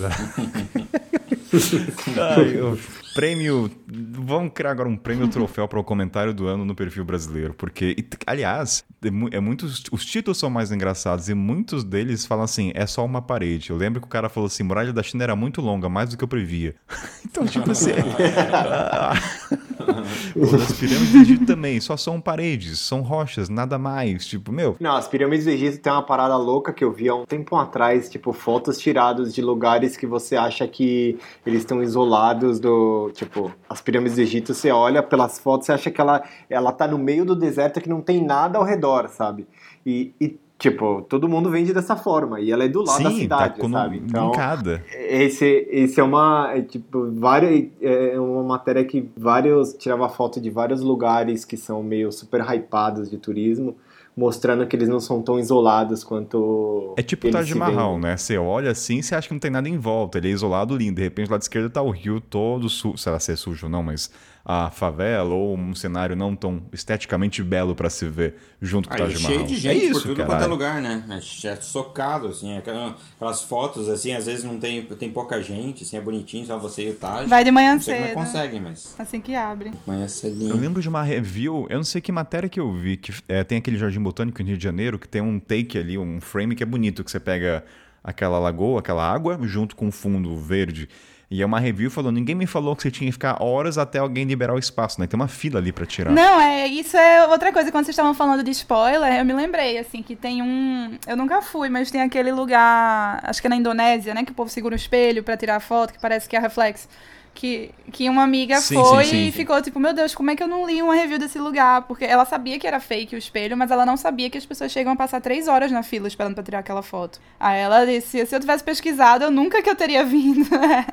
Ai, 2.36 2.56
eu- 2.56 2.78
prêmio. 3.15 3.70
Vamos 3.87 4.53
criar 4.53 4.70
agora 4.70 4.89
um 4.89 4.97
prêmio 4.97 5.28
troféu 5.28 5.66
para 5.69 5.78
o 5.78 5.85
comentário 5.85 6.32
do 6.35 6.47
ano 6.47 6.65
no 6.65 6.74
perfil 6.74 7.05
brasileiro. 7.05 7.55
Porque, 7.55 7.97
aliás, 8.27 8.85
é, 9.05 9.37
é 9.37 9.41
muitos, 9.41 9.85
os 9.91 10.05
títulos 10.05 10.39
são 10.39 10.51
mais 10.51 10.70
engraçados 10.73 11.28
e 11.28 11.35
muitos 11.35 11.85
deles 11.85 12.27
falam 12.27 12.45
assim: 12.45 12.73
é 12.74 12.87
só 12.87 13.05
uma 13.05 13.23
parede. 13.23 13.70
Eu 13.70 13.77
lembro 13.77 14.01
que 14.01 14.07
o 14.07 14.11
cara 14.11 14.28
falou 14.28 14.47
assim: 14.47 14.62
muralha 14.62 14.93
da 14.93 15.03
China 15.03 15.24
era 15.24 15.37
muito 15.37 15.61
longa, 15.61 15.89
mais 15.89 16.11
do 16.11 16.16
que 16.16 16.24
eu 16.24 16.28
previa. 16.28 16.74
então, 17.24 17.47
tipo 17.47 17.70
assim. 17.70 17.91
das 20.58 20.72
pirâmides 20.72 21.12
do 21.12 21.18
Egito 21.18 21.46
também, 21.46 21.80
só 21.80 21.96
são 21.96 22.20
paredes, 22.20 22.78
são 22.78 23.00
rochas, 23.00 23.48
nada 23.48 23.78
mais. 23.78 24.26
Tipo, 24.26 24.52
meu, 24.52 24.76
Não, 24.80 24.96
as 24.96 25.08
pirâmides 25.08 25.44
do 25.44 25.50
Egito 25.50 25.78
tem 25.78 25.92
uma 25.92 26.02
parada 26.02 26.36
louca 26.36 26.72
que 26.72 26.84
eu 26.84 26.92
vi 26.92 27.08
há 27.08 27.14
um 27.14 27.24
tempo 27.24 27.56
atrás, 27.56 28.08
tipo, 28.08 28.32
fotos 28.32 28.78
tiradas 28.78 29.34
de 29.34 29.42
lugares 29.42 29.96
que 29.96 30.06
você 30.06 30.36
acha 30.36 30.66
que 30.66 31.18
eles 31.44 31.60
estão 31.60 31.82
isolados 31.82 32.60
do. 32.60 33.10
Tipo, 33.14 33.52
as 33.68 33.80
pirâmides 33.80 34.16
do 34.16 34.22
Egito, 34.22 34.54
você 34.54 34.70
olha 34.70 35.02
pelas 35.02 35.38
fotos, 35.38 35.66
você 35.66 35.72
acha 35.72 35.90
que 35.90 36.00
ela, 36.00 36.22
ela 36.48 36.72
tá 36.72 36.86
no 36.86 36.98
meio 36.98 37.24
do 37.24 37.34
deserto 37.34 37.80
que 37.80 37.88
não 37.88 38.00
tem 38.00 38.24
nada 38.24 38.58
ao 38.58 38.64
redor, 38.64 39.08
sabe? 39.08 39.46
E, 39.84 40.12
e, 40.20 40.38
tipo, 40.61 41.01
todo 41.09 41.27
mundo 41.27 41.51
vende 41.51 41.73
dessa 41.73 41.97
forma. 41.97 42.39
E 42.39 42.53
ela 42.53 42.65
é 42.65 42.69
do 42.69 42.82
lado 42.82 43.03
da 43.03 43.11
sim, 43.11 43.20
cidade, 43.20 43.59
tá 43.59 43.69
sabe? 43.69 43.97
Então, 43.97 44.27
linkada. 44.27 44.85
esse, 44.93 45.66
esse 45.70 45.99
é 45.99 46.05
uma, 46.05 46.53
é, 46.55 46.61
tipo, 46.61 47.11
várias, 47.12 47.69
é 47.81 48.20
uma 48.20 48.45
matéria 48.45 48.85
que 48.85 49.11
vários, 49.16 49.73
tirava 49.73 50.09
foto 50.09 50.39
de 50.39 50.51
vários 50.51 50.82
lugares 50.82 51.47
que 51.47 51.57
são 51.57 51.82
meio 51.82 52.12
super 52.12 52.43
hypados 52.43 53.09
de 53.09 53.16
turismo, 53.16 53.74
mostrando 54.15 54.66
que 54.66 54.77
eles 54.77 54.89
não 54.89 55.01
são 55.01 55.23
tão 55.23 55.39
isolados 55.39 56.05
quanto 56.05 56.93
É 56.99 57.03
tipo 57.03 57.28
o 57.28 57.31
Taj 57.31 57.55
Mahal, 57.55 57.99
né? 57.99 58.19
Você 58.19 58.37
olha 58.37 58.70
assim, 58.70 59.01
você 59.01 59.15
acha 59.15 59.28
que 59.28 59.35
não 59.35 59.41
tem 59.41 59.51
nada 59.51 59.66
em 59.66 59.78
volta. 59.78 60.19
Ele 60.19 60.28
é 60.28 60.31
isolado, 60.31 60.77
lindo. 60.77 60.97
De 60.97 61.03
repente, 61.03 61.31
lá 61.31 61.39
da 61.39 61.43
esquerda 61.43 61.70
tá 61.70 61.81
o 61.81 61.91
rio 61.91 62.20
todo 62.20 62.69
sujo. 62.69 62.99
Sei 62.99 63.11
lá 63.11 63.19
se 63.19 63.32
é 63.32 63.37
sujo 63.37 63.65
ou 63.65 63.70
não, 63.70 63.82
mas 63.82 64.11
a 64.44 64.70
favela 64.70 65.34
ou 65.34 65.54
um 65.56 65.74
cenário 65.74 66.16
não 66.16 66.34
tão 66.34 66.62
esteticamente 66.72 67.42
belo 67.42 67.74
pra 67.74 67.90
se 67.90 68.06
ver 68.06 68.36
junto 68.60 68.88
com 68.88 68.94
o 68.94 68.96
é 68.96 69.00
Taj 69.00 69.22
Mahal. 69.22 69.36
cheio 69.36 69.46
de 69.46 69.56
gente 69.56 69.80
é 69.82 69.84
isso, 69.84 70.00
por 70.00 70.08
tudo 70.08 70.24
quanto 70.24 70.42
é 70.42 70.46
lugar, 70.46 70.80
né? 70.80 71.04
É 71.10 71.46
é 71.48 71.56
socado, 71.56 72.28
assim. 72.28 72.56
aquela- 72.56 72.96
Aquelas 73.16 73.42
fotos, 73.42 73.88
assim, 73.88 74.12
às 74.12 74.26
vezes 74.26 74.42
não 74.44 74.58
tem, 74.58 74.82
tem 74.82 75.10
pouca 75.10 75.42
gente, 75.42 75.84
assim, 75.84 75.96
é 75.96 76.00
bonitinho, 76.00 76.46
só 76.46 76.58
você 76.58 76.88
e 76.88 76.90
o 76.90 76.94
Taj. 76.94 77.28
Vai 77.28 77.44
de 77.44 77.50
manhã 77.50 77.74
Não 77.74 77.80
sei 77.82 77.94
é 77.94 77.98
cedo. 77.98 78.08
que 78.08 78.14
conseguem, 78.14 78.60
mas 78.60 78.94
Assim 78.98 79.20
que 79.20 79.34
abre. 79.34 79.72
amanhã 79.86 80.04
Eu 80.04 80.08
cedinho. 80.08 80.56
lembro 80.56 80.80
de 80.80 80.88
uma 80.88 81.02
review, 81.02 81.66
eu 81.68 81.76
não 81.76 81.84
sei 81.84 82.00
que 82.00 82.10
matéria 82.10 82.48
que 82.48 82.58
eu 82.58 82.72
vi, 82.72 82.96
que 82.96 83.12
é, 83.28 83.44
tem 83.44 83.58
aquele 83.58 83.76
Jardim 83.76 84.00
Botânico 84.02 84.40
em 84.40 84.46
Rio 84.46 84.56
de 84.56 84.64
Janeiro, 84.64 84.98
que 84.98 85.06
tem 85.06 85.20
um 85.20 85.38
take 85.38 85.78
ali, 85.78 85.98
um 85.98 86.20
frame 86.20 86.54
que 86.54 86.62
é 86.62 86.66
bonito, 86.66 87.04
que 87.04 87.10
você 87.10 87.20
pega 87.20 87.62
aquela 88.02 88.38
lagoa, 88.38 88.80
aquela 88.80 89.06
água, 89.06 89.38
junto 89.42 89.76
com 89.76 89.88
o 89.88 89.92
fundo 89.92 90.34
verde. 90.36 90.88
E 91.31 91.43
é 91.43 91.47
uma 91.47 91.61
review 91.61 91.89
falando, 91.93 92.16
ninguém 92.16 92.35
me 92.35 92.44
falou 92.44 92.74
que 92.74 92.82
você 92.82 92.90
tinha 92.90 93.07
que 93.07 93.12
ficar 93.12 93.40
horas 93.40 93.78
até 93.78 94.01
alguém 94.01 94.24
liberar 94.24 94.52
o 94.52 94.59
espaço, 94.59 95.01
né? 95.01 95.07
Tem 95.07 95.16
uma 95.19 95.28
fila 95.28 95.61
ali 95.61 95.70
pra 95.70 95.86
tirar. 95.86 96.11
Não, 96.11 96.40
é, 96.40 96.66
isso 96.66 96.97
é 96.97 97.24
outra 97.28 97.52
coisa. 97.52 97.70
Quando 97.70 97.85
vocês 97.85 97.94
estavam 97.94 98.12
falando 98.15 98.43
de 98.43 98.51
spoiler, 98.51 99.15
eu 99.16 99.24
me 99.24 99.32
lembrei, 99.32 99.78
assim, 99.78 100.02
que 100.02 100.16
tem 100.16 100.43
um. 100.43 100.98
Eu 101.07 101.16
nunca 101.16 101.40
fui, 101.40 101.69
mas 101.69 101.89
tem 101.89 102.02
aquele 102.02 102.32
lugar, 102.32 103.20
acho 103.23 103.40
que 103.40 103.47
é 103.47 103.51
na 103.51 103.55
Indonésia, 103.55 104.12
né? 104.12 104.24
Que 104.24 104.32
o 104.32 104.35
povo 104.35 104.51
segura 104.51 104.74
o 104.74 104.77
espelho 104.77 105.23
pra 105.23 105.36
tirar 105.36 105.61
foto, 105.61 105.93
que 105.93 106.01
parece 106.01 106.28
que 106.28 106.35
é 106.35 106.40
reflexo. 106.40 106.89
Que, 107.32 107.70
que 107.93 108.09
uma 108.11 108.23
amiga 108.23 108.57
Sim, 108.61 108.74
foi 108.74 109.05
sim, 109.05 109.11
sim, 109.11 109.16
e 109.28 109.32
sim. 109.32 109.39
ficou 109.39 109.62
tipo, 109.62 109.81
meu 109.81 109.94
Deus, 109.94 110.15
como 110.15 110.31
é 110.31 110.36
que 110.36 110.43
eu 110.43 110.48
não 110.48 110.66
li 110.66 110.82
uma 110.82 110.94
review 110.94 111.19
desse 111.19 111.39
lugar? 111.39 111.82
Porque 111.82 112.05
ela 112.05 112.24
sabia 112.27 112.59
que 112.59 112.66
era 112.66 112.78
fake 112.81 113.15
o 113.15 113.19
espelho, 113.19 113.57
mas 113.57 113.70
ela 113.70 113.86
não 113.86 113.97
sabia 113.97 114.28
que 114.28 114.36
as 114.36 114.44
pessoas 114.44 114.70
chegam 114.70 114.93
a 114.93 114.97
passar 114.97 115.20
três 115.23 115.48
horas 115.48 115.70
na 115.73 115.82
fila 115.82 116.07
esperando 116.09 116.35
pra 116.35 116.43
tirar 116.43 116.59
aquela 116.59 116.82
foto. 116.82 117.19
Aí 117.39 117.59
ela 117.61 117.86
disse, 117.86 118.27
se 118.27 118.35
eu 118.36 118.40
tivesse 118.40 118.62
pesquisado, 118.62 119.24
eu 119.24 119.31
nunca 119.31 119.62
que 119.62 119.70
eu 119.70 119.77
teria 119.77 120.05
vindo. 120.07 120.44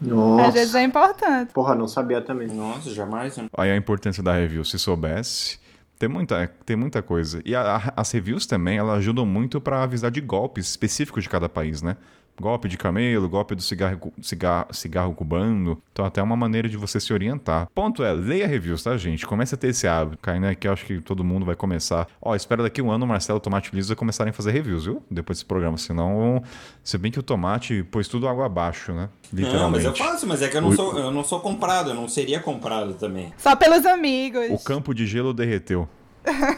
Nossa. 0.01 0.47
Às 0.47 0.53
vezes 0.53 0.76
é 0.76 0.84
importante. 0.84 1.51
Porra, 1.53 1.76
não 1.76 1.88
sabia 1.88 2.22
também. 2.22 2.47
Nossa, 2.47 2.91
jamais. 2.93 3.35
né? 3.35 3.47
Aí 3.57 3.72
a 3.72 3.76
importância 3.76 4.23
da 4.23 4.34
review, 4.34 4.64
se 4.64 4.77
soubesse. 4.80 5.59
Tem 5.99 6.07
muita, 6.07 6.47
tem 6.65 6.76
muita 6.77 7.01
coisa. 7.01 7.41
E 7.43 7.55
a- 7.55 7.76
a- 7.77 7.93
as 7.97 8.11
reviews 8.11 8.45
também, 8.45 8.77
elas 8.77 8.99
ajudam 8.99 9.26
muito 9.26 9.59
pra 9.59 9.81
avisar 9.84 10.11
de 10.11 10.22
golpes 10.22 10.69
específicos 10.69 11.23
de 11.23 11.30
cada 11.30 11.49
país, 11.49 11.81
né? 11.81 11.97
Golpe 12.39 12.68
de 12.68 12.77
camelo, 12.77 13.27
golpe 13.27 13.55
do 13.55 13.61
cigarro, 13.61 14.14
cigarro, 14.22 14.68
cigarro 14.72 15.14
cubano. 15.14 15.81
Então, 15.91 16.05
até 16.05 16.22
uma 16.22 16.35
maneira 16.35 16.69
de 16.69 16.77
você 16.77 16.99
se 16.99 17.11
orientar. 17.11 17.68
Ponto 17.73 18.03
é, 18.03 18.14
leia 18.14 18.45
reviews, 18.47 18.84
tá, 18.84 18.95
gente? 18.95 19.26
Comece 19.26 19.55
a 19.55 19.57
ter 19.57 19.69
esse 19.69 19.88
hábito. 19.88 20.19
Kainé, 20.22 20.53
que 20.53 20.68
eu 20.68 20.72
acho 20.73 20.85
que 20.85 20.99
todo 21.01 21.23
mundo 21.23 21.45
vai 21.45 21.55
começar. 21.55 22.07
Ó, 22.22 22.35
espera 22.35 22.61
daqui 22.61 22.81
um 22.81 22.91
ano 22.91 23.05
o 23.05 23.07
Marcelo 23.07 23.39
Tomate 23.39 23.76
Liso 23.76 23.88
vai 23.88 23.95
começarem 23.95 24.30
a 24.30 24.34
fazer 24.34 24.51
reviews, 24.51 24.85
viu? 24.85 25.01
Depois 25.09 25.38
desse 25.39 25.45
programa. 25.45 25.77
Senão, 25.77 26.43
se 26.84 26.97
bem 26.97 27.11
que 27.11 27.19
o 27.19 27.23
Tomate 27.23 27.84
pôs 27.84 28.07
tudo 28.07 28.27
água 28.27 28.45
abaixo, 28.45 28.91
né? 28.93 29.09
Não, 29.09 29.09
mas 29.31 29.39
Literalmente. 29.45 29.85
eu 29.85 29.95
faço, 29.95 30.27
mas 30.27 30.41
é 30.41 30.47
que 30.47 30.55
eu 30.57 30.61
não, 30.61 30.69
O- 30.69 30.76
sou, 30.76 30.97
eu 30.97 31.11
não 31.11 31.23
sou 31.23 31.39
comprado, 31.39 31.89
eu 31.89 31.95
não 31.95 32.07
seria 32.07 32.39
comprado 32.39 32.93
também. 32.93 33.34
Só 33.38 33.55
pelos 33.55 33.85
amigos. 33.85 34.45
O 34.51 34.59
campo 34.64 34.93
de 34.93 35.05
gelo 35.07 35.34
derreteu. 35.34 35.89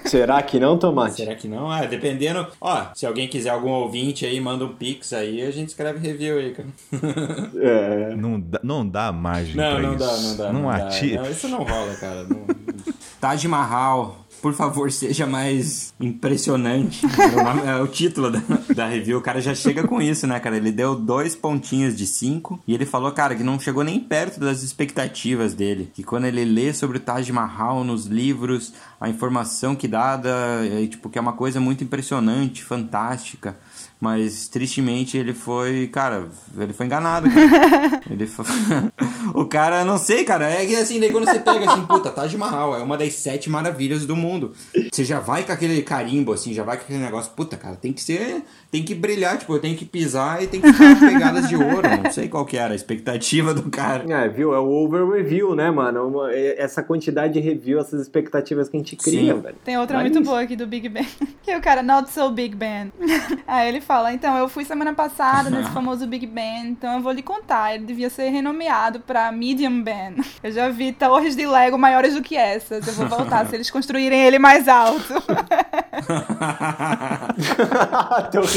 Será 0.06 0.42
que 0.42 0.60
não, 0.60 0.78
Tomate? 0.78 1.16
Será 1.18 1.36
que 1.36 1.48
não? 1.48 1.70
Ah, 1.70 1.86
dependendo. 1.86 2.48
Ó, 2.60 2.86
se 2.96 3.06
alguém 3.06 3.28
quiser 3.28 3.50
algum 3.50 3.70
ouvinte 3.72 4.26
aí, 4.26 4.40
manda 4.40 4.66
um 4.66 4.76
pix 4.76 5.14
aí, 5.14 5.42
a 5.42 5.52
gente 5.52 5.70
escreve 5.70 6.00
review 6.00 6.38
aí, 6.38 6.52
cara. 6.54 6.70
É. 7.62 8.16
Não 8.16 8.40
dá, 8.40 8.60
não 8.64 8.88
dá 8.88 9.12
margem 9.12 9.56
Não, 9.56 9.72
pra 9.74 9.82
não 9.82 9.96
isso. 9.96 10.00
dá, 10.06 10.18
não 10.18 10.38
dá. 10.38 10.54
Não, 10.54 10.62
dá. 10.64 10.76
atira. 10.88 11.22
Não, 11.22 11.32
isso 11.32 11.48
não 11.48 11.64
rola, 11.64 11.96
cara. 11.96 12.24
Não... 12.24 12.46
Taj 13.20 13.48
Mahal, 13.48 14.18
por 14.42 14.54
favor, 14.54 14.92
seja 14.92 15.26
mais 15.28 15.94
impressionante. 16.00 17.06
É 17.06 17.26
o 17.40 17.44
nome- 17.44 17.62
É 17.66 17.76
o 17.82 17.88
título 17.88 18.32
da, 18.32 18.42
da 18.74 18.88
review. 18.88 19.18
O 19.18 19.22
cara 19.22 19.42
já 19.42 19.54
chega 19.54 19.88
com 19.88 20.02
isso, 20.02 20.26
né, 20.28 20.40
cara? 20.40 20.58
Ele 20.58 20.72
deu 20.72 20.96
dois 20.96 21.36
pontinhos 21.36 21.96
de 21.96 22.06
cinco 22.08 22.60
e 22.68 22.74
ele 22.74 22.86
falou, 22.86 23.12
cara, 23.12 23.36
que 23.36 23.44
não 23.44 23.60
chegou 23.60 23.84
nem 23.84 24.00
perto 24.00 24.40
das 24.40 24.64
expectativas 24.64 25.54
dele. 25.54 25.92
Que 25.94 26.04
quando 26.04 26.26
ele 26.26 26.44
lê 26.46 26.74
sobre 26.74 26.98
o 26.98 27.00
Taj 27.00 27.32
Mahal 27.32 27.84
nos 27.84 28.06
livros, 28.06 28.74
a 29.00 29.10
informação 29.10 29.76
que 29.76 29.88
dada, 29.88 30.30
é, 30.66 30.86
tipo, 30.88 31.10
que 31.10 31.18
é 31.18 31.22
uma 31.22 31.34
coisa 31.34 31.60
muito 31.60 31.84
impressionante, 31.84 32.64
fantástica. 32.64 33.58
Mas 34.00 34.48
tristemente 34.48 35.18
ele 35.18 35.34
foi, 35.34 35.88
cara, 35.88 36.30
ele 36.58 36.72
foi 36.72 36.86
enganado. 36.86 37.30
Cara. 37.30 38.02
Ele 38.10 38.26
foi... 38.26 38.46
o 39.36 39.46
cara, 39.46 39.84
não 39.84 39.98
sei, 39.98 40.24
cara, 40.24 40.50
é 40.50 40.66
que 40.66 40.76
assim, 40.76 41.00
daí 41.00 41.12
quando 41.12 41.26
você 41.26 41.40
pega 41.40 41.70
assim, 41.70 41.86
puta, 41.86 42.10
Taj 42.10 42.36
Mahal 42.38 42.76
é 42.76 42.82
uma 42.82 42.98
das 42.98 43.14
sete 43.14 43.50
maravilhas 43.50 44.06
do 44.06 44.16
mundo. 44.16 44.54
Você 44.92 45.04
já 45.04 45.20
vai 45.20 45.44
com 45.44 45.52
aquele 45.52 45.82
carimbo, 45.82 46.32
assim, 46.32 46.54
já 46.54 46.64
vai 46.64 46.78
com 46.78 46.84
aquele 46.84 47.00
negócio, 47.00 47.32
puta, 47.36 47.58
cara, 47.58 47.76
tem 47.76 47.94
que 47.94 48.02
ser, 48.02 48.44
tem 48.72 48.84
que 48.84 48.94
brilhar, 48.94 49.38
tipo, 49.38 49.54
eu 49.54 49.60
tenho 49.60 49.76
que 49.76 49.86
pisar 49.86 50.44
e 50.44 50.48
tem 50.48 50.62
que 50.62 50.72
ficar 50.72 51.00
pegadas 51.00 51.50
de 51.50 51.56
ouro. 51.56 51.82
Não 52.04 52.12
sei 52.12 52.28
qual 52.28 52.46
que 52.46 52.56
era 52.58 52.74
a 52.74 52.76
expectativa 52.76 53.54
do 53.54 53.64
cara. 53.70 54.04
É, 54.12 54.28
viu? 54.28 54.54
É 54.54 54.60
o 54.60 54.68
over 54.70 55.08
review, 55.10 55.56
né, 55.56 55.72
mano? 55.72 56.08
Uma- 56.08 56.32
é- 56.32 56.62
essa 56.62 56.84
quantidade 56.84 57.34
de 57.34 57.40
review, 57.40 57.80
essas 57.80 58.02
expectativas 58.02 58.70
que 58.70 58.78
a 58.78 58.80
gente 58.80 58.96
cria, 58.96 59.34
Sim. 59.34 59.42
velho. 59.42 59.56
Tem 59.64 59.78
outra 59.78 59.98
Vai 59.98 60.10
muito 60.10 60.22
boa 60.24 60.42
aqui 60.42 60.56
do 60.56 60.68
Big 60.68 60.88
Ben. 60.88 61.08
Que 61.42 61.56
o 61.56 61.62
cara, 61.62 61.82
not 61.82 62.12
so 62.12 62.30
Big 62.30 62.56
Ben. 62.56 62.92
Aí 63.48 63.68
ele 63.70 63.82
fala, 63.82 64.14
então, 64.14 64.38
eu 64.38 64.48
fui 64.48 64.64
semana 64.66 64.94
passada 64.94 65.50
nesse 65.50 65.72
famoso 65.72 66.06
Big 66.06 66.28
Ben, 66.28 66.68
então 66.68 66.96
eu 66.98 67.02
vou 67.02 67.12
lhe 67.12 67.24
contar. 67.24 67.74
Ele 67.74 67.86
devia 67.86 68.10
ser 68.10 68.30
renomeado 68.30 69.00
pra 69.00 69.32
Medium 69.32 69.82
Ben. 69.82 70.16
Eu 70.44 70.52
já 70.52 70.70
vi 70.70 70.92
torres 70.92 71.36
de 71.36 71.46
Lego 71.48 71.78
maiores 71.78 72.14
do 72.14 72.22
que 72.22 72.36
essas. 72.36 72.88
Eu 72.88 72.94
vou 72.94 73.08
voltar 73.08 73.48
se 73.48 73.56
eles 73.56 73.70
construírem 73.72 74.22
ele 74.22 74.38
mais 74.38 74.68
alto. 74.68 75.14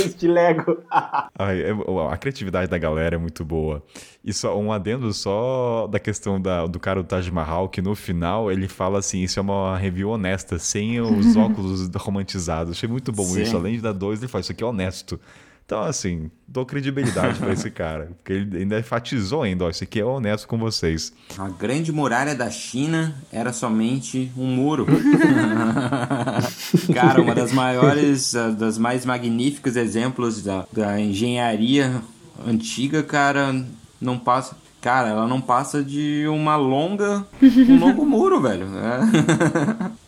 Torres 0.02 0.14
de 0.16 0.28
Lego. 0.28 0.78
Ai, 1.38 1.62
é- 1.62 1.72
a 2.10 2.16
criatividade 2.16 2.70
da 2.70 2.78
galera 2.78 3.16
é 3.16 3.18
muito 3.18 3.44
boa. 3.44 3.82
E 4.24 4.32
só 4.32 4.58
um 4.58 4.72
adendo 4.72 5.12
só 5.12 5.86
da 5.90 5.98
questão 5.98 6.40
da- 6.40 6.66
do 6.66 6.78
cara 6.78 7.02
do 7.02 7.06
Taj 7.06 7.30
Mahal, 7.30 7.68
que 7.68 7.82
no 7.82 7.94
final 7.94 8.50
ele 8.50 8.68
fala 8.68 8.98
assim: 8.98 9.22
isso 9.22 9.38
é 9.38 9.42
uma 9.42 9.76
review 9.76 10.10
honesta, 10.10 10.58
sem 10.58 11.00
os 11.00 11.34
óculos 11.36 11.88
romantizados. 11.96 12.72
Achei 12.76 12.88
muito 12.88 13.10
bom 13.12 13.24
Sim. 13.24 13.42
isso. 13.42 13.56
Além 13.56 13.74
de 13.76 13.80
dar 13.82 13.92
dois, 13.92 14.20
ele 14.20 14.28
fala: 14.28 14.40
isso 14.42 14.52
aqui 14.52 14.62
é 14.62 14.66
honesto. 14.66 15.18
Então, 15.72 15.84
assim, 15.84 16.30
dou 16.46 16.66
credibilidade 16.66 17.38
pra 17.38 17.50
esse 17.50 17.68
cara. 17.72 18.10
Porque 18.18 18.34
ele 18.34 18.58
ainda 18.58 18.78
enfatizou 18.78 19.40
ainda, 19.40 19.64
ó, 19.64 19.70
isso 19.70 19.82
aqui 19.82 20.00
é 20.00 20.04
honesto 20.04 20.46
com 20.46 20.58
vocês. 20.58 21.14
A 21.38 21.48
grande 21.48 21.90
muralha 21.90 22.34
da 22.34 22.50
China 22.50 23.14
era 23.32 23.54
somente 23.54 24.30
um 24.36 24.48
muro. 24.48 24.84
Cara, 26.92 27.22
uma 27.22 27.34
das 27.34 27.52
maiores, 27.52 28.34
das 28.58 28.76
mais 28.76 29.06
magníficos 29.06 29.74
exemplos 29.74 30.42
da, 30.42 30.66
da 30.70 31.00
engenharia 31.00 32.02
antiga, 32.46 33.02
cara, 33.02 33.64
não 33.98 34.18
passa. 34.18 34.54
Cara, 34.82 35.08
ela 35.08 35.26
não 35.26 35.40
passa 35.40 35.82
de 35.82 36.26
uma 36.28 36.54
longa. 36.56 37.24
um 37.40 37.78
longo 37.78 38.04
muro, 38.04 38.42
velho. 38.42 38.66
É. 38.76 39.90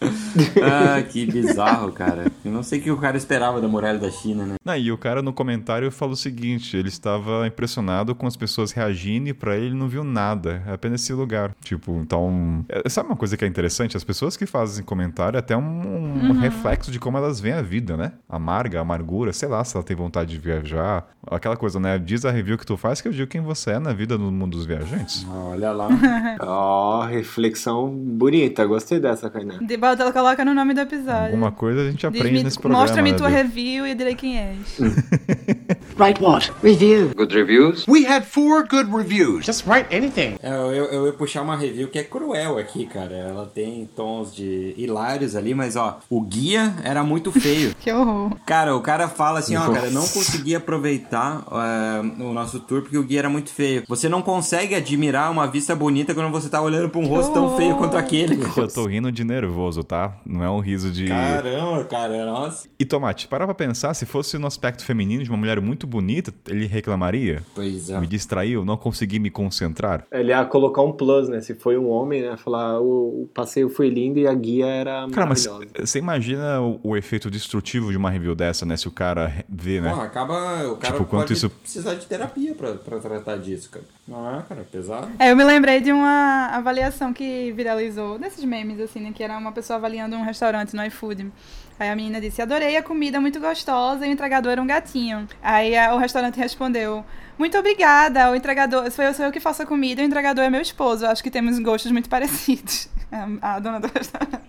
ah, 0.63 1.03
que 1.03 1.27
bizarro, 1.27 1.93
cara. 1.93 2.31
Eu 2.45 2.51
não 2.53 2.63
sei 2.63 2.79
o 2.79 2.83
que 2.83 2.91
o 2.91 2.97
cara 2.97 3.17
esperava 3.17 3.61
da 3.61 3.69
muralha 3.69 3.99
da 3.99 4.11
China, 4.11 4.45
né? 4.47 4.55
Não, 4.65 4.77
e 4.77 4.91
o 4.93 4.99
cara 4.99 5.23
no 5.23 5.33
comentário 5.33 5.91
falou 5.91 6.15
o 6.15 6.17
seguinte: 6.17 6.77
ele 6.77 6.89
estava 6.89 7.47
impressionado 7.47 8.15
com 8.15 8.27
as 8.27 8.37
pessoas 8.37 8.73
reagindo 8.73 9.29
e 9.29 9.35
pra 9.35 9.57
ele 9.57 9.75
não 9.75 9.89
viu 9.89 10.05
nada, 10.05 10.63
é 10.67 10.73
apenas 10.73 11.03
esse 11.03 11.13
lugar. 11.13 11.53
Tipo, 11.63 11.99
então. 12.01 12.65
é- 12.69 12.89
Sabe 12.89 13.09
uma 13.09 13.17
coisa 13.17 13.37
que 13.37 13.45
é 13.45 13.49
interessante? 13.49 13.97
As 13.97 14.05
pessoas 14.05 14.37
que 14.37 14.47
fazem 14.47 14.85
comentário 14.85 15.37
é 15.37 15.41
até 15.41 15.57
um, 15.57 16.31
um 16.31 16.33
reflexo 16.33 16.91
de 16.91 16.99
como 17.01 17.17
elas 17.17 17.41
veem 17.41 17.55
a 17.57 17.63
vida, 17.63 17.97
né? 17.97 18.13
Amarga, 18.29 18.81
amargura, 18.81 19.33
sei 19.33 19.49
lá, 19.49 19.65
se 19.65 19.77
ela 19.77 19.85
tem 19.85 19.97
vontade 19.97 20.31
de 20.31 20.39
viajar. 20.39 21.07
Aquela 21.31 21.57
coisa, 21.57 21.81
né? 21.81 21.99
Diz 21.99 22.25
a 22.25 22.31
review 22.31 22.59
que 22.59 22.67
tu 22.67 22.77
faz 22.77 23.01
que 23.01 23.09
eu 23.09 23.13
digo 23.13 23.27
quem 23.29 23.41
você 23.41 23.73
é 23.73 23.79
na 23.79 23.93
vida 23.93 24.17
do 24.19 24.31
mundo 24.31 24.53
dos 24.57 24.67
viajantes. 24.67 25.27
Olha 25.31 25.73
lá. 25.73 25.89
Ó, 26.41 27.03
reflexão 27.05 27.89
bonita. 27.91 28.65
Gostei 28.67 29.01
dessa, 29.01 29.29
Kainan. 29.31 29.59
De 29.65 29.77
volta, 29.77 30.03
ela 30.03 30.13
coloca 30.25 30.43
no 30.43 30.55
nome 30.55 30.73
do 30.73 30.81
episódio. 30.81 31.27
Alguma 31.27 31.53
coisa 31.53 31.83
a 31.83 31.91
gente 31.91 32.07
aprende 32.07 32.43
nesse 32.43 32.59
programa. 32.59 32.83
Mostra-me 32.83 33.13
né, 33.13 33.19
tua 33.19 33.29
review 33.29 33.87
e 33.87 33.91
eu 33.91 33.95
direi 33.95 34.15
quem 34.15 34.39
és. 34.39 34.79
Write 35.97 36.21
what? 36.23 36.51
Review. 36.63 37.13
Good 37.15 37.33
reviews? 37.35 37.87
We 37.87 38.05
had 38.05 38.25
four 38.25 38.67
good 38.67 38.93
reviews. 38.93 39.47
Just 39.47 39.67
write 39.67 39.95
anything. 39.95 40.37
É, 40.43 40.49
Eu, 40.55 40.73
eu, 40.73 40.85
eu 40.87 41.07
ia 41.07 41.13
puxar 41.13 41.43
uma 41.43 41.57
review 41.57 41.89
que 41.89 41.99
é 41.99 42.05
cruel 42.05 42.59
aqui, 42.59 42.87
cara. 42.87 43.15
Ela 43.15 43.47
tem 43.47 43.89
tons 43.95 44.35
de 44.35 44.75
hilários 44.77 45.37
ali, 45.37 45.55
mas 45.55 45.77
ó, 45.77 46.01
o 46.11 46.21
guia 46.21 46.75
era 46.83 47.03
muito 47.05 47.31
feio. 47.33 47.75
Que 47.85 47.93
horror. 47.93 48.33
Cara, 48.47 48.75
o 48.75 48.81
cara 48.81 49.09
fala 49.09 49.41
assim, 49.41 49.57
ó, 49.57 49.71
cara, 49.71 49.87
eu 49.89 49.93
não 49.93 50.07
consegui 50.09 50.55
aproveitar 50.55 51.45
é, 51.53 52.01
o 52.23 52.33
nosso 52.33 52.59
tour 52.61 52.81
porque 52.83 52.97
o 52.97 53.03
guia 53.03 53.19
era 53.21 53.29
muito 53.29 53.51
feio. 53.51 53.85
Você 53.89 54.09
não 54.09 54.23
consegue 54.23 54.75
admirar 54.75 55.31
uma 55.31 55.47
vista 55.47 55.75
bonita 55.77 56.15
quando 56.15 56.31
você 56.31 56.49
tá 56.49 56.63
olhando 56.63 56.89
pra 56.89 57.01
um 57.01 57.07
rosto 57.07 57.33
tão 57.35 57.57
feio 57.57 57.77
quanto 57.77 57.97
aquele. 57.97 58.39
Eu 58.57 58.69
tô 58.69 58.87
rindo 58.87 59.13
de 59.13 59.23
nervoso, 59.23 59.85
tá? 59.85 60.17
Não 60.25 60.43
é 60.43 60.49
um 60.51 60.61
riso 60.61 60.91
de. 60.91 61.07
Caramba, 61.09 61.85
cara, 61.85 62.25
nossa. 62.25 62.67
E 62.79 62.85
Tomate, 62.85 63.29
para 63.29 63.45
pra 63.45 63.55
pensar, 63.55 63.93
se 63.95 64.07
fosse 64.07 64.39
no 64.39 64.47
aspecto 64.47 64.85
feminino 64.85 65.23
de 65.23 65.29
uma 65.31 65.37
mulher 65.37 65.61
muito 65.61 65.84
bonita, 65.87 66.33
ele 66.49 66.67
reclamaria? 66.67 67.43
Pois 67.55 67.91
é. 67.91 67.99
Me 68.01 68.07
distraiu, 68.07 68.65
não 68.65 68.77
consegui 68.77 69.19
me 69.19 69.31
concentrar. 69.31 70.07
Ele 70.13 70.31
ia 70.31 70.45
colocar 70.45 70.83
um 70.83 70.93
plus, 70.93 71.29
né? 71.29 71.41
Se 71.41 71.55
foi 71.55 71.77
um 71.79 71.89
homem, 71.89 72.23
né? 72.23 72.37
Falar 72.37 72.81
o, 72.81 73.23
o 73.25 73.31
passeio 73.35 73.69
foi 73.69 73.89
lindo 73.89 74.19
e 74.19 74.27
a 74.27 74.35
guia 74.35 74.67
era 74.67 75.07
Cara, 75.13 75.27
mas 75.27 75.47
maravilhosa. 75.47 75.87
você 75.87 75.99
imagina 75.99 76.61
o, 76.61 76.81
o 76.83 76.97
efeito 76.97 77.31
destrutivo 77.31 77.91
de 77.91 77.97
uma 77.97 78.11
review 78.11 78.35
dessa, 78.35 78.65
né? 78.67 78.77
Se 78.77 78.89
o 78.89 78.91
cara 78.91 79.45
vê, 79.49 79.81
né? 79.81 79.91
Porra, 79.91 80.05
acaba. 80.05 80.69
O 80.69 80.77
cara 80.77 80.95
Tipo, 80.95 81.05
quanto 81.07 81.33
isso- 81.33 81.51
precisar 81.51 81.95
de 81.95 82.07
terapia 82.07 82.55
pra, 82.55 82.73
pra 82.73 82.99
tratar 82.99 83.37
disso, 83.39 83.71
cara. 83.71 83.85
Não 84.07 84.39
é, 84.39 84.43
cara? 84.43 84.61
É 84.61 84.65
pesado. 84.65 85.09
É, 85.19 85.31
eu 85.31 85.37
me 85.37 85.45
lembrei 85.45 85.81
de 85.81 85.91
uma 85.93 86.49
avaliação 86.53 87.13
que 87.13 87.53
viralizou, 87.53 88.19
desses 88.19 88.45
memes, 88.45 88.79
assim, 88.81 89.01
né? 89.01 89.13
Que 89.15 89.23
era 89.23 89.37
uma 89.39 89.53
pessoa 89.53 89.77
avaliando 89.79 90.15
um 90.17 90.23
restaurante 90.23 90.75
no 90.75 90.85
iFood. 90.85 91.31
Aí 91.79 91.89
a 91.89 91.97
menina 91.97 92.21
disse, 92.21 92.41
adorei 92.41 92.77
a 92.77 92.83
comida, 92.83 93.21
muito 93.21 93.41
gostosa, 93.41 94.07
e 94.07 94.09
o 94.11 94.13
entregador 94.13 94.53
era 94.53 94.63
um 94.63 94.67
gatinho. 94.67 95.29
Aí 95.43 95.77
a- 95.77 95.95
o 95.95 95.99
restaurante 95.99 96.37
respondeu, 96.39 97.05
muito 97.39 97.59
obrigada, 97.59 98.31
o 98.31 98.35
entregador, 98.35 98.91
sou 98.91 99.05
eu, 99.05 99.15
sou 99.15 99.27
eu 99.27 99.33
que 99.33 99.41
faço 99.41 99.63
a 99.63 99.67
comida, 99.67 100.03
o 100.03 100.05
entregador 100.05 100.45
é 100.45 100.51
meu 100.51 100.61
esposo, 100.61 101.07
acho 101.07 101.23
que 101.23 101.31
temos 101.31 101.59
gostos 101.59 101.91
muito 101.91 102.09
parecidos. 102.09 102.89
A, 103.11 103.55
a 103.55 103.59
dona 103.59 103.81
do 103.81 103.89
restaurante. 103.89 104.45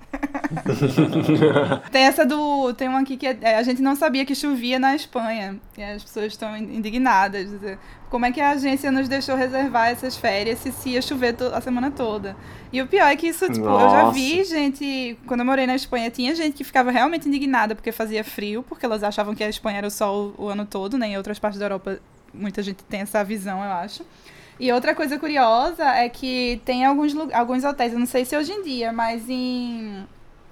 tem 1.91 2.03
essa 2.03 2.25
do. 2.25 2.73
Tem 2.73 2.87
uma 2.87 3.01
aqui 3.01 3.17
que 3.17 3.27
é, 3.27 3.37
é, 3.41 3.55
a 3.57 3.63
gente 3.63 3.81
não 3.81 3.95
sabia 3.95 4.25
que 4.25 4.35
chovia 4.35 4.79
na 4.79 4.95
Espanha. 4.95 5.59
E 5.77 5.83
as 5.83 6.03
pessoas 6.03 6.27
estão 6.27 6.55
indignadas. 6.55 7.49
dizer, 7.49 7.79
Como 8.09 8.25
é 8.25 8.31
que 8.31 8.39
a 8.41 8.51
agência 8.51 8.91
nos 8.91 9.07
deixou 9.07 9.35
reservar 9.35 9.89
essas 9.89 10.15
férias 10.15 10.59
se, 10.59 10.71
se 10.71 10.89
ia 10.91 11.01
chover 11.01 11.35
a 11.53 11.61
semana 11.61 11.91
toda? 11.91 12.35
E 12.71 12.81
o 12.81 12.87
pior 12.87 13.07
é 13.07 13.15
que 13.15 13.27
isso, 13.27 13.45
tipo, 13.51 13.65
eu 13.65 13.89
já 13.89 14.03
Nossa. 14.03 14.11
vi 14.11 14.43
gente. 14.43 15.17
Quando 15.25 15.41
eu 15.41 15.45
morei 15.45 15.67
na 15.67 15.75
Espanha, 15.75 16.09
tinha 16.09 16.33
gente 16.35 16.53
que 16.55 16.63
ficava 16.63 16.91
realmente 16.91 17.27
indignada 17.27 17.75
porque 17.75 17.91
fazia 17.91 18.23
frio, 18.23 18.63
porque 18.63 18.85
elas 18.85 19.03
achavam 19.03 19.35
que 19.35 19.43
a 19.43 19.49
Espanha 19.49 19.79
era 19.79 19.87
o 19.87 19.91
sol 19.91 20.33
o 20.37 20.47
ano 20.47 20.65
todo, 20.65 20.97
né? 20.97 21.09
Em 21.09 21.17
outras 21.17 21.39
partes 21.39 21.59
da 21.59 21.65
Europa, 21.65 21.99
muita 22.37 22.61
gente 22.61 22.83
tem 22.83 23.01
essa 23.01 23.23
visão, 23.23 23.63
eu 23.63 23.71
acho. 23.71 24.05
E 24.59 24.71
outra 24.71 24.95
coisa 24.95 25.19
curiosa 25.19 25.83
é 25.83 26.07
que 26.07 26.61
tem 26.63 26.85
alguns, 26.85 27.13
alguns 27.33 27.63
hotéis, 27.63 27.91
eu 27.93 27.99
não 27.99 28.05
sei 28.05 28.23
se 28.23 28.37
hoje 28.37 28.51
em 28.51 28.63
dia, 28.63 28.91
mas 28.93 29.29
em, 29.29 30.05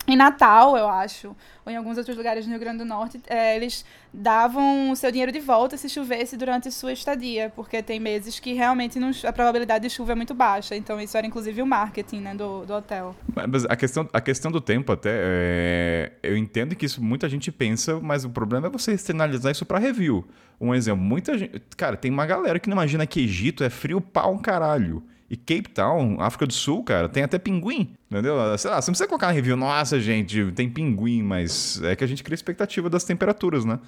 em 0.07 0.15
Natal, 0.15 0.75
eu 0.75 0.88
acho, 0.89 1.35
ou 1.65 1.71
em 1.71 1.75
alguns 1.77 1.97
outros 1.97 2.15
lugares 2.17 2.45
no 2.45 2.51
Rio 2.51 2.59
Grande 2.59 2.80
do 2.80 2.85
Norte, 2.85 3.21
é, 3.27 3.55
eles 3.55 3.85
davam 4.13 4.91
o 4.91 4.95
seu 4.95 5.09
dinheiro 5.11 5.31
de 5.31 5.39
volta 5.39 5.75
se 5.77 5.88
chovesse 5.89 6.35
durante 6.38 6.69
sua 6.71 6.91
estadia, 6.91 7.51
porque 7.55 7.81
tem 7.81 7.99
meses 7.99 8.39
que 8.39 8.53
realmente 8.53 8.99
não- 8.99 9.11
a 9.25 9.34
probabilidade 9.34 9.88
de 9.88 9.93
chuva 9.93 10.11
é 10.11 10.15
muito 10.15 10.34
baixa. 10.34 10.75
Então 10.75 10.99
isso 10.99 11.17
era 11.17 11.25
inclusive 11.25 11.61
o 11.61 11.65
marketing 11.65 12.19
né, 12.19 12.35
do, 12.35 12.65
do 12.65 12.73
hotel. 12.73 13.15
Mas 13.34 13.65
a 13.65 13.75
questão, 13.75 14.07
a 14.11 14.21
questão 14.21 14.51
do 14.51 14.59
tempo 14.61 14.91
até, 14.91 15.09
é, 15.13 16.11
eu 16.21 16.38
entendo 16.38 16.75
que 16.75 16.85
isso 16.85 17.01
muita 17.03 17.27
gente 17.30 17.51
pensa, 17.51 17.99
mas 17.99 18.25
o 18.25 18.30
problema 18.30 18.67
é 18.67 18.69
você 18.69 18.93
externalizar 18.93 19.51
isso 19.51 19.65
pra 19.65 19.80
review. 19.80 20.27
Um 20.59 20.73
exemplo, 20.75 21.03
muita 21.03 21.38
gente, 21.38 21.59
cara, 21.75 21.97
tem 21.97 22.11
uma 22.11 22.25
galera 22.25 22.59
que 22.59 22.69
não 22.69 22.75
imagina 22.75 23.07
que 23.07 23.21
Egito 23.21 23.63
é 23.63 23.69
frio 23.69 23.99
pra 23.99 24.27
um 24.27 24.38
caralho. 24.38 25.03
E 25.30 25.35
Cape 25.35 25.69
Town, 25.69 26.17
África 26.19 26.45
do 26.45 26.53
Sul, 26.53 26.84
cara, 26.84 27.09
tem 27.09 27.23
até 27.23 27.39
pinguim, 27.39 27.95
entendeu? 28.14 28.35
Sei 28.57 28.69
lá, 28.69 28.80
você 28.80 28.90
não 28.90 28.94
precisa 28.94 29.07
colocar 29.07 29.27
na 29.27 29.34
review, 29.34 29.57
nossa, 29.57 29.99
gente, 29.99 30.52
tem 30.52 30.69
pinguim, 30.69 31.23
mas 31.23 31.81
é 31.81 31.95
que 31.95 32.03
a 32.03 32.07
gente 32.07 32.23
cria 32.23 32.35
expectativa 32.35 32.90
das 32.90 33.03
temperaturas, 33.03 33.65
né? 33.65 33.80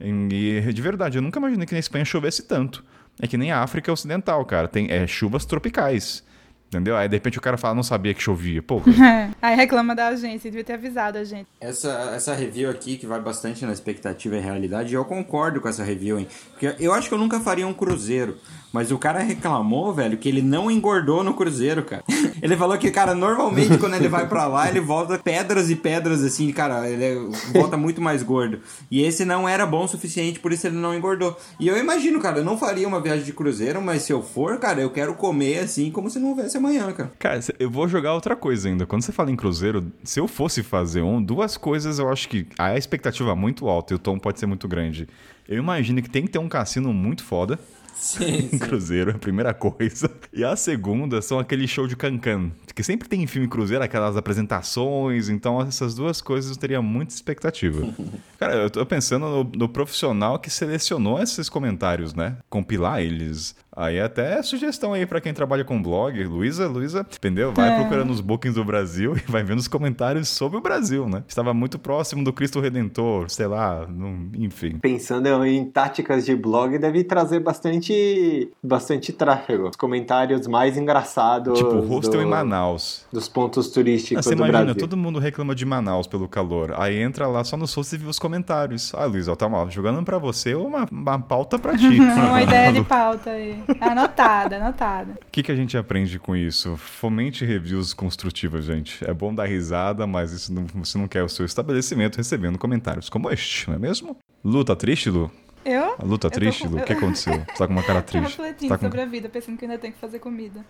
E 0.00 0.72
de 0.72 0.82
verdade, 0.82 1.18
eu 1.18 1.22
nunca 1.22 1.38
imaginei 1.38 1.66
que 1.66 1.72
na 1.72 1.78
Espanha 1.78 2.04
chovesse 2.04 2.42
tanto. 2.42 2.84
É 3.20 3.26
que 3.26 3.36
nem 3.36 3.50
a 3.50 3.62
África 3.62 3.92
Ocidental, 3.92 4.44
cara, 4.44 4.68
tem 4.68 4.90
é, 4.90 5.06
chuvas 5.06 5.44
tropicais. 5.44 6.22
Entendeu? 6.68 6.96
Aí 6.98 7.08
de 7.08 7.16
repente 7.16 7.38
o 7.38 7.40
cara 7.40 7.56
fala, 7.56 7.74
não 7.74 7.82
sabia 7.82 8.12
que 8.12 8.22
chovia. 8.22 8.62
Pô, 8.62 8.82
Aí 9.40 9.56
reclama 9.56 9.94
da 9.94 10.08
agência, 10.08 10.50
devia 10.50 10.62
ter 10.62 10.74
avisado 10.74 11.16
a 11.16 11.24
gente. 11.24 11.48
Essa, 11.58 12.12
essa 12.14 12.34
review 12.34 12.68
aqui, 12.68 12.98
que 12.98 13.06
vai 13.06 13.18
bastante 13.20 13.64
na 13.64 13.72
expectativa 13.72 14.36
e 14.36 14.40
realidade, 14.40 14.92
eu 14.92 15.02
concordo 15.04 15.62
com 15.62 15.68
essa 15.68 15.82
review, 15.82 16.18
hein? 16.18 16.28
Porque 16.50 16.76
eu 16.78 16.92
acho 16.92 17.08
que 17.08 17.14
eu 17.14 17.18
nunca 17.18 17.40
faria 17.40 17.66
um 17.66 17.72
cruzeiro. 17.72 18.36
Mas 18.72 18.90
o 18.92 18.98
cara 18.98 19.20
reclamou, 19.20 19.92
velho, 19.94 20.18
que 20.18 20.28
ele 20.28 20.42
não 20.42 20.70
engordou 20.70 21.24
no 21.24 21.32
cruzeiro, 21.34 21.82
cara. 21.82 22.02
Ele 22.40 22.56
falou 22.56 22.78
que, 22.78 22.88
cara, 22.90 23.14
normalmente 23.16 23.76
quando 23.78 23.94
ele 23.94 24.08
vai 24.08 24.28
pra 24.28 24.46
lá, 24.46 24.68
ele 24.68 24.78
volta 24.78 25.18
pedras 25.18 25.70
e 25.70 25.74
pedras, 25.74 26.22
assim, 26.22 26.52
cara, 26.52 26.88
ele 26.88 27.02
é- 27.04 27.18
volta 27.52 27.76
muito 27.76 28.00
mais 28.00 28.22
gordo. 28.22 28.60
E 28.88 29.02
esse 29.02 29.24
não 29.24 29.48
era 29.48 29.66
bom 29.66 29.84
o 29.84 29.88
suficiente, 29.88 30.38
por 30.38 30.52
isso 30.52 30.66
ele 30.68 30.76
não 30.76 30.94
engordou. 30.94 31.36
E 31.58 31.66
eu 31.66 31.76
imagino, 31.76 32.20
cara, 32.20 32.38
eu 32.38 32.44
não 32.44 32.56
faria 32.56 32.86
uma 32.86 33.00
viagem 33.00 33.24
de 33.24 33.32
cruzeiro, 33.32 33.82
mas 33.82 34.02
se 34.02 34.12
eu 34.12 34.22
for, 34.22 34.56
cara, 34.58 34.80
eu 34.80 34.90
quero 34.90 35.14
comer 35.14 35.58
assim 35.58 35.90
como 35.90 36.08
se 36.08 36.20
não 36.20 36.28
houvesse 36.28 36.56
amanhã, 36.56 36.92
cara. 36.92 37.10
Cara, 37.18 37.40
eu 37.58 37.68
vou 37.68 37.88
jogar 37.88 38.14
outra 38.14 38.36
coisa 38.36 38.68
ainda. 38.68 38.86
Quando 38.86 39.02
você 39.02 39.10
fala 39.10 39.32
em 39.32 39.36
cruzeiro, 39.36 39.90
se 40.04 40.20
eu 40.20 40.28
fosse 40.28 40.62
fazer 40.62 41.02
um, 41.02 41.20
duas 41.20 41.56
coisas 41.56 41.98
eu 41.98 42.08
acho 42.08 42.28
que 42.28 42.46
a 42.56 42.76
expectativa 42.76 43.32
é 43.32 43.34
muito 43.34 43.68
alta 43.68 43.92
e 43.92 43.96
o 43.96 43.98
tom 43.98 44.16
pode 44.16 44.38
ser 44.38 44.46
muito 44.46 44.68
grande. 44.68 45.08
Eu 45.48 45.58
imagino 45.58 46.00
que 46.02 46.10
tem 46.10 46.22
que 46.22 46.30
ter 46.30 46.38
um 46.38 46.48
cassino 46.48 46.92
muito 46.92 47.24
foda 47.24 47.58
Sim, 47.98 48.48
em 48.52 48.58
cruzeiro, 48.58 49.10
é 49.10 49.14
a 49.14 49.18
primeira 49.18 49.52
coisa. 49.52 50.10
E 50.32 50.44
a 50.44 50.54
segunda 50.56 51.20
são 51.20 51.38
aquele 51.38 51.66
show 51.66 51.86
de 51.86 51.96
cancan, 51.96 52.50
que 52.78 52.84
sempre 52.84 53.08
tem 53.08 53.20
em 53.24 53.26
filme 53.26 53.48
cruzeiro 53.48 53.82
aquelas 53.82 54.16
apresentações, 54.16 55.28
então 55.28 55.60
essas 55.60 55.96
duas 55.96 56.20
coisas 56.20 56.52
eu 56.52 56.56
teria 56.56 56.80
muita 56.80 57.12
expectativa. 57.12 57.84
Cara, 58.38 58.54
eu 58.54 58.70
tô 58.70 58.86
pensando 58.86 59.26
no, 59.26 59.44
no 59.52 59.68
profissional 59.68 60.38
que 60.38 60.48
selecionou 60.48 61.20
esses 61.20 61.48
comentários, 61.48 62.14
né? 62.14 62.36
Compilar 62.48 63.00
eles. 63.02 63.56
Aí 63.76 64.00
até 64.00 64.40
sugestão 64.42 64.92
aí 64.92 65.06
pra 65.06 65.20
quem 65.20 65.32
trabalha 65.34 65.64
com 65.64 65.80
blog, 65.80 66.22
Luísa, 66.24 66.66
Luísa, 66.68 67.06
entendeu? 67.16 67.52
Vai 67.52 67.76
procurando 67.80 68.10
os 68.10 68.20
bookings 68.20 68.54
do 68.56 68.64
Brasil 68.64 69.14
e 69.18 69.30
vai 69.30 69.42
vendo 69.42 69.58
os 69.58 69.68
comentários 69.68 70.28
sobre 70.28 70.58
o 70.58 70.60
Brasil, 70.60 71.08
né? 71.08 71.22
Estava 71.28 71.52
muito 71.54 71.78
próximo 71.80 72.22
do 72.24 72.32
Cristo 72.32 72.60
Redentor, 72.60 73.28
sei 73.30 73.46
lá, 73.46 73.86
não- 73.88 74.28
enfim. 74.36 74.78
Pensando 74.78 75.44
em 75.44 75.64
táticas 75.64 76.24
de 76.24 76.34
blog, 76.34 76.76
deve 76.78 77.02
trazer 77.04 77.40
bastante, 77.40 78.50
bastante 78.62 79.12
tráfego. 79.12 79.68
Os 79.68 79.76
comentários 79.76 80.46
mais 80.46 80.76
engraçados 80.76 81.58
Tipo, 81.58 81.78
hostel 81.80 82.20
do- 82.20 82.22
em 82.22 82.26
Manaus. 82.26 82.67
Dos 83.12 83.28
pontos 83.28 83.68
turísticos 83.68 84.18
Ah, 84.18 84.22
você 84.22 84.34
do 84.34 84.38
imagina, 84.38 84.64
Brasil. 84.64 84.80
todo 84.80 84.96
mundo 84.96 85.18
reclama 85.18 85.54
de 85.54 85.64
Manaus 85.64 86.06
pelo 86.06 86.28
calor. 86.28 86.74
Aí 86.76 86.98
entra 86.98 87.26
lá 87.26 87.42
só 87.44 87.56
no 87.56 87.66
Source 87.66 87.94
e 87.94 87.98
vê 87.98 88.06
os 88.06 88.18
comentários. 88.18 88.92
Ah, 88.94 89.04
Luiz, 89.04 89.28
ó, 89.28 89.34
tá 89.36 89.48
mal. 89.48 89.70
Jogando 89.70 90.02
pra 90.04 90.18
você 90.18 90.54
uma, 90.54 90.86
uma 90.90 91.18
pauta 91.18 91.58
pra 91.58 91.76
ti. 91.76 91.98
Uma 92.28 92.42
ideia 92.42 92.72
de 92.72 92.82
pauta 92.84 93.30
aí. 93.30 93.62
Anotada, 93.80 94.56
anotada. 94.56 95.12
O 95.12 95.30
que, 95.30 95.42
que 95.42 95.52
a 95.52 95.56
gente 95.56 95.76
aprende 95.76 96.18
com 96.18 96.34
isso? 96.36 96.76
Fomente 96.76 97.44
reviews 97.44 97.92
construtivas, 97.94 98.64
gente. 98.64 99.04
É 99.08 99.12
bom 99.14 99.34
dar 99.34 99.46
risada, 99.46 100.06
mas 100.06 100.32
isso 100.32 100.52
não, 100.52 100.66
você 100.74 100.98
não 100.98 101.06
quer 101.08 101.22
o 101.22 101.28
seu 101.28 101.44
estabelecimento 101.46 102.16
recebendo 102.16 102.58
comentários 102.58 103.08
como 103.08 103.30
este, 103.30 103.68
não 103.68 103.76
é 103.76 103.78
mesmo? 103.78 104.16
Lu, 104.44 104.64
tá 104.64 104.74
triste, 104.76 105.10
Lu? 105.10 105.30
Eu? 105.64 105.94
A 105.98 106.04
luta 106.04 106.26
Eu 106.26 106.30
tô 106.30 106.34
triste, 106.38 106.62
com- 106.62 106.68
Lu? 106.70 106.78
O 106.78 106.84
que 106.84 106.92
aconteceu? 106.92 107.32
Você 107.48 107.58
tá 107.58 107.66
com 107.66 107.72
uma 107.72 107.82
cara 107.82 108.00
Tô 108.02 108.08
triste. 108.12 108.28
refletindo 108.38 108.68
Tá 108.68 108.78
com- 108.78 108.86
sobre 108.86 109.00
a 109.00 109.06
vida, 109.06 109.28
pensando 109.28 109.56
que 109.58 109.64
ainda 109.64 109.78
tenho 109.78 109.92
que 109.92 109.98
fazer 109.98 110.18
comida. 110.18 110.64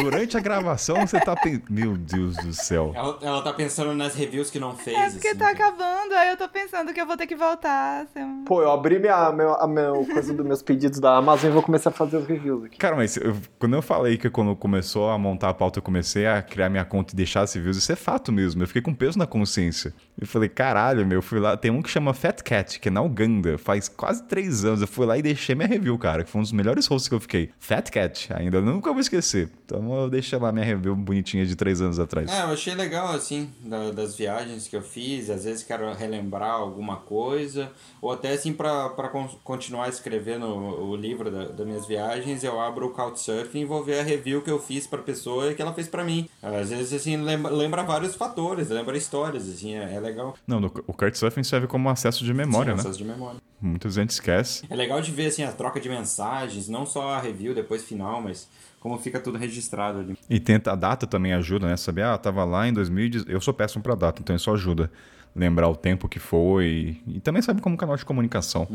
Durante 0.00 0.36
a 0.36 0.40
gravação, 0.44 1.06
você 1.06 1.18
tá 1.20 1.34
pensando. 1.34 1.64
Meu 1.70 1.96
Deus 1.96 2.36
do 2.36 2.52
céu. 2.52 2.92
Ela, 2.94 3.18
ela 3.22 3.42
tá 3.42 3.52
pensando 3.52 3.94
nas 3.94 4.14
reviews 4.14 4.50
que 4.50 4.58
não 4.58 4.76
fez. 4.76 4.96
É 4.96 5.10
porque 5.10 5.28
assim, 5.28 5.38
tá 5.38 5.52
cara. 5.54 5.68
acabando, 5.70 6.14
aí 6.14 6.28
eu 6.30 6.36
tô 6.36 6.48
pensando 6.48 6.92
que 6.92 7.00
eu 7.00 7.06
vou 7.06 7.16
ter 7.16 7.26
que 7.26 7.34
voltar. 7.36 8.06
um- 8.16 8.44
Pô, 8.44 8.62
eu 8.62 8.70
abri 8.70 8.98
minha, 8.98 9.32
minha, 9.32 9.54
a 9.54 9.66
minha 9.66 9.92
coisa 10.12 10.32
dos 10.32 10.46
meus 10.46 10.62
pedidos 10.62 10.98
da 11.00 11.16
Amazon 11.16 11.50
e 11.50 11.52
vou 11.52 11.62
começar 11.62 11.90
a 11.90 11.92
fazer 11.92 12.16
os 12.16 12.26
reviews 12.26 12.64
aqui. 12.64 12.78
Cara, 12.78 12.96
mas 12.96 13.16
eu- 13.16 13.36
quando 13.58 13.74
eu 13.74 13.82
falei 13.82 14.16
que 14.16 14.28
quando 14.30 14.54
começou 14.56 15.10
a 15.10 15.18
montar 15.18 15.48
a 15.50 15.54
pauta, 15.54 15.78
eu 15.78 15.82
comecei 15.82 16.26
a 16.26 16.42
criar 16.42 16.68
minha 16.68 16.84
conta 16.84 17.12
e 17.12 17.16
deixar 17.16 17.42
as 17.42 17.52
reviews, 17.54 17.76
isso 17.76 17.90
é 17.92 17.96
fato 17.96 18.30
mesmo. 18.32 18.62
Eu 18.62 18.66
fiquei 18.66 18.82
com 18.82 18.94
peso 18.94 19.18
na 19.18 19.26
consciência. 19.26 19.94
Eu 20.20 20.26
falei, 20.26 20.48
caralho, 20.48 21.04
meu, 21.06 21.18
eu 21.18 21.22
fui 21.22 21.40
lá. 21.40 21.56
Tem 21.56 21.70
um 21.70 21.82
que 21.82 21.90
chama 21.90 22.12
Fat 22.14 22.42
Cat, 22.42 22.78
que 22.78 22.88
é 22.88 22.90
na 22.90 23.02
Uganda, 23.02 23.56
faz 23.58 23.88
quase 23.88 24.22
três 24.24 24.43
anos. 24.64 24.80
Eu 24.80 24.86
fui 24.86 25.06
lá 25.06 25.16
e 25.16 25.22
deixei 25.22 25.54
minha 25.54 25.68
review, 25.68 25.96
cara, 25.98 26.24
que 26.24 26.30
foi 26.30 26.40
um 26.40 26.42
dos 26.42 26.52
melhores 26.52 26.86
hosts 26.86 27.08
que 27.08 27.14
eu 27.14 27.20
fiquei. 27.20 27.50
Fat 27.58 27.88
Cat, 27.90 28.28
ainda 28.34 28.58
eu 28.58 28.62
nunca 28.62 28.90
vou 28.90 29.00
esquecer. 29.00 29.48
Então 29.64 29.94
eu 30.02 30.10
deixei 30.10 30.38
lá 30.38 30.52
minha 30.52 30.64
review 30.64 30.94
bonitinha 30.94 31.46
de 31.46 31.56
três 31.56 31.80
anos 31.80 31.98
atrás. 31.98 32.30
É, 32.30 32.42
eu 32.42 32.48
achei 32.48 32.74
legal, 32.74 33.08
assim, 33.14 33.48
da- 33.60 33.90
das 33.90 34.16
viagens 34.16 34.68
que 34.68 34.76
eu 34.76 34.82
fiz. 34.82 35.30
Às 35.30 35.44
vezes 35.44 35.62
quero 35.62 35.92
relembrar 35.94 36.50
alguma 36.50 36.96
coisa, 36.96 37.70
ou 38.02 38.12
até, 38.12 38.32
assim, 38.32 38.52
con- 38.52 39.28
continuar 39.42 39.88
escrevendo 39.88 40.46
o, 40.46 40.94
livro 40.96 41.30
da- 41.30 41.46
das 41.48 41.66
minhas 41.66 41.86
viagens, 41.86 42.42
eu 42.44 42.60
abro 42.60 42.86
o 42.86 42.90
Couchsurfing 42.90 43.60
e 43.60 43.64
vou 43.64 43.82
ver 43.84 44.00
a 44.00 44.02
review 44.02 44.42
que 44.42 44.50
eu 44.50 44.58
fiz 44.58 44.86
pra 44.86 44.98
pessoa 45.00 45.50
e 45.50 45.54
que 45.54 45.62
ela 45.62 45.72
fez 45.72 45.88
pra 45.88 46.04
mim. 46.04 46.28
Às 46.42 46.70
vezes, 46.70 46.92
assim, 46.92 47.16
lembra, 47.16 47.50
lembra 47.52 47.82
vários 47.82 48.14
fatores, 48.14 48.68
lembra 48.68 48.96
histórias, 48.96 49.48
assim, 49.48 49.74
é, 49.74 49.94
é 49.94 50.00
legal. 50.00 50.34
Não, 50.46 50.60
o 50.86 50.92
Couchsurfing 50.92 51.42
serve 51.44 51.66
como 51.66 51.88
acesso 51.88 52.24
de 52.24 52.34
memória, 52.34 52.72
Sim, 52.72 52.76
né? 52.76 52.80
acesso 52.80 52.98
de 52.98 53.04
memória. 53.04 53.40
Muita 53.64 53.88
gente 53.88 54.10
esquece. 54.10 54.66
É 54.68 54.76
legal 54.76 55.00
de 55.00 55.10
ver, 55.10 55.26
assim, 55.26 55.42
a 55.42 55.50
troca 55.50 55.80
de 55.80 55.88
mensagens, 55.88 56.68
não 56.68 56.84
só 56.84 57.14
a 57.14 57.20
review 57.20 57.54
depois 57.54 57.82
final, 57.82 58.20
mas 58.20 58.46
como 58.78 58.98
fica 58.98 59.18
tudo 59.18 59.38
registrado 59.38 60.00
ali. 60.00 60.18
E 60.28 60.38
tenta, 60.38 60.72
a 60.72 60.74
data 60.74 61.06
também 61.06 61.32
ajuda, 61.32 61.66
né? 61.66 61.76
Saber, 61.78 62.02
ah, 62.02 62.18
tava 62.18 62.44
lá 62.44 62.68
em 62.68 62.72
2010. 62.74 63.24
Eu 63.26 63.40
sou 63.40 63.54
péssimo 63.54 63.82
pra 63.82 63.94
data, 63.94 64.20
então 64.20 64.36
isso 64.36 64.50
ajuda. 64.50 64.90
Lembrar 65.34 65.68
o 65.68 65.74
tempo 65.74 66.08
que 66.08 66.18
foi. 66.18 67.00
E 67.06 67.18
também 67.20 67.40
sabe 67.40 67.62
como 67.62 67.76
canal 67.76 67.96
de 67.96 68.04
comunicação. 68.04 68.68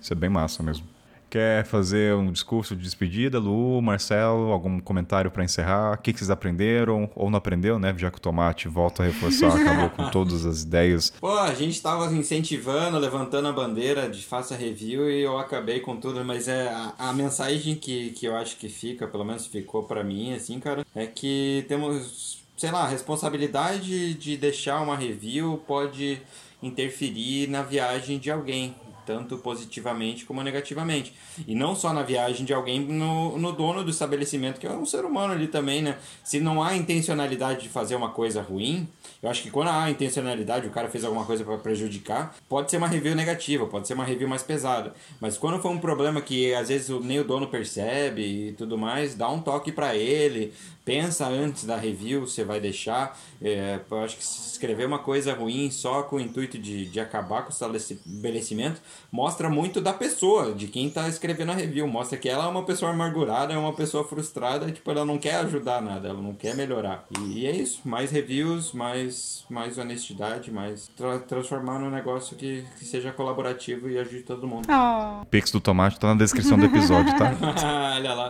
Isso 0.00 0.12
é 0.12 0.16
bem 0.16 0.28
massa 0.28 0.62
mesmo. 0.62 0.86
Quer 1.30 1.64
fazer 1.64 2.14
um 2.14 2.30
discurso 2.30 2.76
de 2.76 2.82
despedida, 2.82 3.38
Lu, 3.38 3.82
Marcelo? 3.82 4.52
Algum 4.52 4.78
comentário 4.78 5.30
pra 5.30 5.42
encerrar? 5.42 5.94
O 5.94 5.98
que, 5.98 6.12
que 6.12 6.18
vocês 6.18 6.30
aprenderam? 6.30 7.10
Ou 7.14 7.28
não 7.28 7.38
aprendeu, 7.38 7.78
né? 7.78 7.92
Já 7.96 8.10
que 8.10 8.18
o 8.18 8.20
Tomate 8.20 8.68
volta 8.68 9.02
a 9.02 9.06
reforçar, 9.06 9.48
acabou 9.60 9.90
com 9.90 10.10
todas 10.10 10.46
as 10.46 10.62
ideias. 10.62 11.10
Pô, 11.20 11.36
a 11.36 11.52
gente 11.52 11.82
tava 11.82 12.12
incentivando, 12.14 12.98
levantando 12.98 13.48
a 13.48 13.52
bandeira 13.52 14.08
de 14.08 14.24
faça 14.24 14.54
review 14.54 15.10
e 15.10 15.22
eu 15.22 15.38
acabei 15.38 15.80
com 15.80 15.96
tudo, 15.96 16.24
mas 16.24 16.46
é 16.46 16.68
a, 16.68 16.94
a 16.98 17.12
mensagem 17.12 17.74
que, 17.74 18.10
que 18.10 18.26
eu 18.26 18.36
acho 18.36 18.56
que 18.56 18.68
fica, 18.68 19.06
pelo 19.06 19.24
menos 19.24 19.46
ficou 19.46 19.82
pra 19.82 20.04
mim, 20.04 20.34
assim, 20.34 20.60
cara, 20.60 20.84
é 20.94 21.06
que 21.06 21.64
temos, 21.68 22.44
sei 22.56 22.70
lá, 22.70 22.84
a 22.84 22.88
responsabilidade 22.88 24.14
de 24.14 24.36
deixar 24.36 24.80
uma 24.80 24.96
review 24.96 25.62
pode 25.66 26.20
interferir 26.62 27.48
na 27.48 27.62
viagem 27.62 28.18
de 28.18 28.30
alguém. 28.30 28.74
Tanto 29.04 29.38
positivamente 29.38 30.24
como 30.24 30.42
negativamente. 30.42 31.14
E 31.46 31.54
não 31.54 31.74
só 31.74 31.92
na 31.92 32.02
viagem 32.02 32.44
de 32.44 32.52
alguém, 32.52 32.80
no, 32.80 33.38
no 33.38 33.52
dono 33.52 33.84
do 33.84 33.90
estabelecimento, 33.90 34.58
que 34.60 34.66
é 34.66 34.70
um 34.70 34.86
ser 34.86 35.04
humano 35.04 35.32
ali 35.32 35.46
também, 35.46 35.82
né? 35.82 35.98
Se 36.22 36.40
não 36.40 36.62
há 36.62 36.76
intencionalidade 36.76 37.62
de 37.62 37.68
fazer 37.68 37.94
uma 37.94 38.10
coisa 38.10 38.40
ruim, 38.42 38.88
eu 39.22 39.30
acho 39.30 39.42
que 39.42 39.50
quando 39.50 39.68
há 39.68 39.90
intencionalidade, 39.90 40.66
o 40.66 40.70
cara 40.70 40.88
fez 40.88 41.04
alguma 41.04 41.24
coisa 41.24 41.44
para 41.44 41.56
prejudicar, 41.56 42.34
pode 42.48 42.70
ser 42.70 42.76
uma 42.76 42.88
review 42.88 43.14
negativa, 43.14 43.66
pode 43.66 43.86
ser 43.88 43.94
uma 43.94 44.04
review 44.04 44.28
mais 44.28 44.42
pesada. 44.42 44.92
Mas 45.20 45.38
quando 45.38 45.60
for 45.60 45.70
um 45.70 45.78
problema 45.78 46.20
que 46.20 46.52
às 46.54 46.68
vezes 46.68 46.88
nem 47.00 47.20
o 47.20 47.24
dono 47.24 47.46
percebe 47.46 48.22
e 48.22 48.52
tudo 48.52 48.76
mais, 48.76 49.14
dá 49.14 49.28
um 49.30 49.40
toque 49.40 49.72
para 49.72 49.94
ele, 49.94 50.52
pensa 50.84 51.26
antes 51.26 51.64
da 51.64 51.76
review, 51.76 52.26
você 52.26 52.44
vai 52.44 52.60
deixar. 52.60 53.18
É, 53.40 53.80
eu 53.90 53.98
acho 54.00 54.16
que 54.16 54.24
se 54.24 54.52
escrever 54.52 54.86
uma 54.86 54.98
coisa 54.98 55.32
ruim 55.34 55.70
só 55.70 56.02
com 56.02 56.16
o 56.16 56.20
intuito 56.20 56.58
de, 56.58 56.86
de 56.86 57.00
acabar 57.00 57.42
com 57.42 57.48
o 57.48 57.52
estabelecimento 57.52 58.80
mostra 59.10 59.48
muito 59.48 59.80
da 59.80 59.92
pessoa, 59.92 60.52
de 60.52 60.66
quem 60.68 60.90
tá 60.90 61.08
escrevendo 61.08 61.52
a 61.52 61.54
review. 61.54 61.86
Mostra 61.86 62.18
que 62.18 62.28
ela 62.28 62.44
é 62.44 62.48
uma 62.48 62.64
pessoa 62.64 62.90
amargurada, 62.90 63.52
é 63.52 63.58
uma 63.58 63.72
pessoa 63.72 64.04
frustrada, 64.04 64.70
tipo, 64.70 64.90
ela 64.90 65.04
não 65.04 65.18
quer 65.18 65.36
ajudar 65.36 65.80
nada, 65.80 66.08
ela 66.08 66.20
não 66.20 66.34
quer 66.34 66.54
melhorar. 66.54 67.06
E, 67.20 67.46
é 67.46 67.52
isso, 67.52 67.80
mais 67.84 68.10
reviews, 68.10 68.72
mais, 68.72 69.44
mais 69.48 69.78
honestidade, 69.78 70.50
mais 70.50 70.88
tra- 70.96 71.18
transformar 71.20 71.78
num 71.78 71.90
negócio 71.90 72.36
que, 72.36 72.64
que 72.78 72.84
seja 72.84 73.12
colaborativo 73.12 73.88
e 73.88 73.98
ajude 73.98 74.22
todo 74.22 74.46
mundo. 74.46 74.68
Oh. 74.68 75.22
O 75.22 75.26
Pix 75.26 75.50
do 75.50 75.60
Tomate 75.60 75.98
tá 75.98 76.08
na 76.08 76.14
descrição 76.14 76.58
do 76.58 76.66
episódio, 76.66 77.16
tá? 77.16 77.32
Olha 77.96 78.14
lá. 78.14 78.28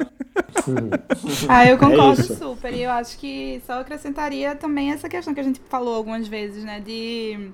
Ah, 1.49 1.67
eu 1.67 1.79
concordo 1.79 2.21
isso. 2.21 2.44
Super. 2.45 2.75
E 2.75 2.83
eu 2.83 2.91
acho 2.91 3.19
que 3.19 3.63
só 3.67 3.81
acrescentaria 3.81 4.55
também 4.55 4.93
essa 4.93 5.09
questão 5.09 5.33
que 5.33 5.41
a 5.41 5.43
gente 5.43 5.61
falou 5.69 5.95
algumas 5.95 6.29
vezes, 6.29 6.63
né? 6.63 6.79
De 6.81 7.51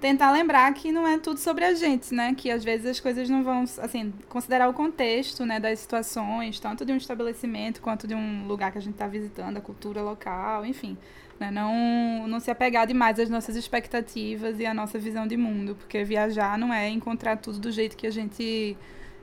tentar 0.00 0.32
lembrar 0.32 0.72
que 0.74 0.90
não 0.92 1.06
é 1.06 1.18
tudo 1.18 1.38
sobre 1.38 1.64
a 1.64 1.74
gente, 1.74 2.12
né? 2.12 2.34
Que 2.36 2.50
às 2.50 2.64
vezes 2.64 2.86
as 2.86 3.00
coisas 3.00 3.28
não 3.28 3.44
vão, 3.44 3.62
assim, 3.78 4.12
considerar 4.28 4.68
o 4.68 4.74
contexto, 4.74 5.46
né, 5.46 5.58
das 5.60 5.78
situações, 5.80 6.58
tanto 6.58 6.84
de 6.84 6.92
um 6.92 6.96
estabelecimento 6.96 7.80
quanto 7.80 8.06
de 8.06 8.14
um 8.14 8.46
lugar 8.46 8.72
que 8.72 8.78
a 8.78 8.80
gente 8.80 8.94
está 8.94 9.06
visitando, 9.06 9.56
a 9.56 9.60
cultura 9.60 10.02
local, 10.02 10.64
enfim. 10.66 10.96
Né? 11.38 11.50
Não, 11.52 12.26
não 12.26 12.40
se 12.40 12.50
apegar 12.50 12.86
demais 12.86 13.18
às 13.20 13.30
nossas 13.30 13.54
expectativas 13.54 14.58
e 14.58 14.66
à 14.66 14.74
nossa 14.74 14.98
visão 14.98 15.26
de 15.26 15.36
mundo, 15.36 15.76
porque 15.76 16.02
viajar 16.02 16.58
não 16.58 16.72
é 16.74 16.88
encontrar 16.88 17.36
tudo 17.36 17.60
do 17.60 17.70
jeito 17.70 17.96
que 17.96 18.06
a 18.08 18.10
gente 18.10 18.76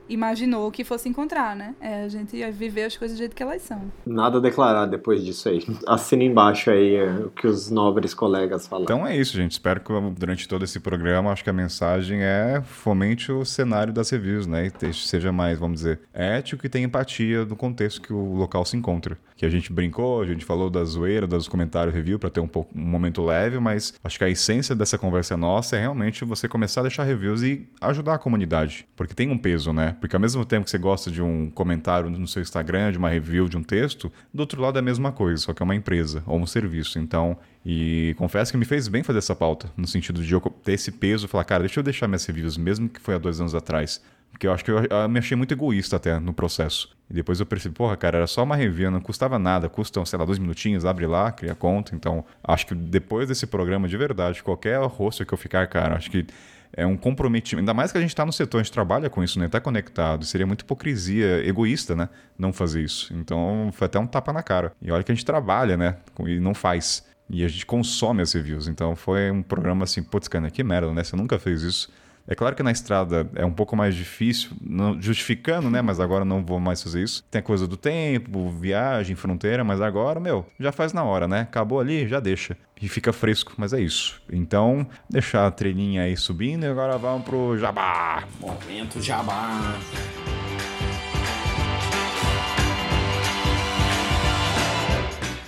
imaginou 0.08 0.70
que 0.70 0.84
fosse 0.84 1.08
encontrar, 1.08 1.56
né? 1.56 1.74
É 1.80 2.04
a 2.04 2.08
gente 2.08 2.36
viver 2.52 2.84
as 2.84 2.96
coisas 2.96 3.16
do 3.16 3.20
jeito 3.20 3.34
que 3.34 3.42
elas 3.42 3.62
são. 3.62 3.82
Nada 4.04 4.38
a 4.38 4.40
declarar 4.40 4.86
depois 4.86 5.24
disso 5.24 5.48
aí. 5.48 5.64
Assina 5.86 6.24
embaixo 6.24 6.70
aí 6.70 6.96
é, 6.96 7.10
o 7.10 7.30
que 7.30 7.46
os 7.46 7.70
nobres 7.70 8.14
colegas 8.14 8.66
falaram. 8.66 8.84
Então 8.84 9.06
é 9.06 9.16
isso, 9.16 9.36
gente. 9.36 9.52
Espero 9.52 9.80
que 9.80 9.92
durante 10.18 10.48
todo 10.48 10.64
esse 10.64 10.80
programa, 10.80 11.30
acho 11.32 11.44
que 11.44 11.50
a 11.50 11.52
mensagem 11.52 12.22
é 12.22 12.62
fomente 12.64 13.30
o 13.32 13.44
cenário 13.44 13.92
das 13.92 14.10
reviews, 14.10 14.46
né? 14.46 14.70
E 14.82 14.92
seja 14.92 15.32
mais, 15.32 15.58
vamos 15.58 15.78
dizer, 15.78 16.00
ético 16.12 16.66
e 16.66 16.68
tenha 16.68 16.86
empatia 16.86 17.44
do 17.44 17.56
contexto 17.56 18.00
que 18.00 18.12
o 18.12 18.34
local 18.34 18.64
se 18.64 18.76
encontra. 18.76 19.18
Que 19.36 19.44
a 19.44 19.50
gente 19.50 19.72
brincou, 19.72 20.22
a 20.22 20.26
gente 20.26 20.44
falou 20.44 20.70
da 20.70 20.82
zoeira, 20.84 21.26
dos 21.26 21.46
comentários 21.46 21.94
review 21.94 22.18
para 22.18 22.30
ter 22.30 22.40
um, 22.40 22.48
pouco, 22.48 22.76
um 22.76 22.82
momento 22.82 23.22
leve, 23.22 23.58
mas 23.58 23.94
acho 24.02 24.16
que 24.16 24.24
a 24.24 24.30
essência 24.30 24.74
dessa 24.74 24.96
conversa 24.96 25.36
nossa 25.36 25.76
é 25.76 25.80
realmente 25.80 26.24
você 26.24 26.48
começar 26.48 26.80
a 26.80 26.84
deixar 26.84 27.04
reviews 27.04 27.42
e 27.42 27.68
ajudar 27.80 28.14
a 28.14 28.18
comunidade. 28.18 28.86
Porque 28.96 29.14
tem 29.14 29.30
um 29.30 29.36
peso, 29.36 29.72
né? 29.72 29.94
Porque 30.00 30.16
ao 30.16 30.20
mesmo 30.20 30.44
tempo 30.44 30.64
que 30.64 30.70
você 30.70 30.78
gosta 30.78 31.10
de 31.10 31.20
um 31.20 31.50
comentário 31.50 32.08
no 32.08 32.26
seu 32.26 32.40
Instagram, 32.40 32.92
de 32.92 32.98
uma 32.98 33.10
review, 33.10 33.48
de 33.48 33.56
um 33.56 33.62
texto, 33.62 34.10
do 34.32 34.40
outro 34.40 34.60
lado 34.60 34.76
é 34.76 34.80
a 34.80 34.82
mesma 34.82 35.12
coisa, 35.12 35.42
só 35.42 35.52
que 35.52 35.62
é 35.62 35.64
uma 35.64 35.74
empresa 35.74 36.22
ou 36.26 36.38
um 36.38 36.46
serviço. 36.46 36.98
Então, 36.98 37.36
e 37.64 38.14
confesso 38.16 38.52
que 38.52 38.56
me 38.56 38.64
fez 38.64 38.88
bem 38.88 39.02
fazer 39.02 39.18
essa 39.18 39.36
pauta, 39.36 39.70
no 39.76 39.86
sentido 39.86 40.22
de 40.22 40.32
eu 40.32 40.40
ter 40.40 40.72
esse 40.72 40.92
peso 40.92 41.28
falar, 41.28 41.44
cara, 41.44 41.64
deixa 41.64 41.80
eu 41.80 41.84
deixar 41.84 42.08
minhas 42.08 42.24
reviews, 42.24 42.56
mesmo 42.56 42.88
que 42.88 43.00
foi 43.00 43.14
há 43.14 43.18
dois 43.18 43.40
anos 43.40 43.54
atrás. 43.54 44.00
Porque 44.30 44.46
eu 44.46 44.52
acho 44.52 44.64
que 44.64 44.70
eu, 44.70 44.84
eu 44.84 45.08
me 45.08 45.18
achei 45.18 45.36
muito 45.36 45.52
egoísta 45.52 45.96
até 45.96 46.18
no 46.18 46.32
processo. 46.32 46.94
E 47.08 47.14
depois 47.14 47.40
eu 47.40 47.46
percebi, 47.46 47.74
porra, 47.74 47.96
cara, 47.96 48.18
era 48.18 48.26
só 48.26 48.42
uma 48.42 48.56
review, 48.56 48.90
não 48.90 49.00
custava 49.00 49.38
nada, 49.38 49.68
custam, 49.68 50.04
sei 50.04 50.18
lá, 50.18 50.24
dois 50.24 50.38
minutinhos, 50.38 50.84
abre 50.84 51.06
lá, 51.06 51.32
cria 51.32 51.54
conta. 51.54 51.94
Então, 51.94 52.24
acho 52.44 52.66
que 52.66 52.74
depois 52.74 53.28
desse 53.28 53.46
programa, 53.46 53.88
de 53.88 53.96
verdade, 53.96 54.42
qualquer 54.42 54.78
rosto 54.82 55.24
que 55.24 55.32
eu 55.32 55.38
ficar, 55.38 55.66
cara, 55.68 55.96
acho 55.96 56.10
que 56.10 56.26
é 56.72 56.86
um 56.86 56.96
comprometimento. 56.96 57.62
Ainda 57.62 57.74
mais 57.74 57.90
que 57.90 57.98
a 57.98 58.00
gente 58.00 58.10
está 58.10 58.24
no 58.26 58.32
setor, 58.32 58.58
a 58.58 58.62
gente 58.62 58.72
trabalha 58.72 59.08
com 59.08 59.24
isso, 59.24 59.38
né? 59.38 59.48
Tá 59.48 59.60
conectado. 59.60 60.24
Seria 60.24 60.46
muito 60.46 60.60
hipocrisia, 60.60 61.46
egoísta, 61.46 61.96
né? 61.96 62.08
Não 62.38 62.52
fazer 62.52 62.82
isso. 62.82 63.14
Então, 63.14 63.70
foi 63.72 63.86
até 63.86 63.98
um 63.98 64.06
tapa 64.06 64.32
na 64.32 64.42
cara. 64.42 64.72
E 64.82 64.90
olha 64.90 65.02
que 65.02 65.10
a 65.10 65.14
gente 65.14 65.24
trabalha, 65.24 65.76
né? 65.76 65.96
E 66.26 66.38
não 66.38 66.54
faz. 66.54 67.06
E 67.30 67.44
a 67.44 67.48
gente 67.48 67.64
consome 67.64 68.22
as 68.22 68.32
reviews. 68.32 68.68
Então, 68.68 68.94
foi 68.94 69.30
um 69.30 69.42
programa 69.42 69.84
assim, 69.84 70.02
putz, 70.02 70.28
cara, 70.28 70.50
que 70.50 70.62
merda, 70.62 70.92
né? 70.92 71.02
Você 71.02 71.16
nunca 71.16 71.38
fez 71.38 71.62
isso. 71.62 71.90
É 72.28 72.34
claro 72.34 72.56
que 72.56 72.62
na 72.62 72.72
estrada 72.72 73.28
é 73.34 73.44
um 73.44 73.52
pouco 73.52 73.76
mais 73.76 73.94
difícil, 73.94 74.50
não- 74.60 75.00
justificando, 75.00 75.70
né? 75.70 75.80
Mas 75.80 76.00
agora 76.00 76.24
não 76.24 76.44
vou 76.44 76.58
mais 76.58 76.82
fazer 76.82 77.02
isso. 77.02 77.24
Tem 77.30 77.38
a 77.38 77.42
coisa 77.42 77.66
do 77.66 77.76
tempo, 77.76 78.50
viagem, 78.50 79.14
fronteira, 79.14 79.62
mas 79.62 79.80
agora, 79.80 80.18
meu, 80.18 80.44
já 80.58 80.72
faz 80.72 80.92
na 80.92 81.04
hora, 81.04 81.28
né? 81.28 81.40
Acabou 81.42 81.78
ali, 81.80 82.06
já 82.08 82.18
deixa. 82.20 82.56
E 82.82 82.88
fica 82.88 83.12
fresco, 83.12 83.52
mas 83.56 83.72
é 83.72 83.80
isso. 83.80 84.20
Então, 84.30 84.86
deixar 85.08 85.46
a 85.46 85.50
trilhinha 85.50 86.02
aí 86.02 86.16
subindo 86.16 86.64
e 86.64 86.68
agora 86.68 86.98
vamos 86.98 87.24
pro 87.24 87.56
jabá. 87.56 88.24
Momento 88.40 89.00
jabá. 89.00 89.76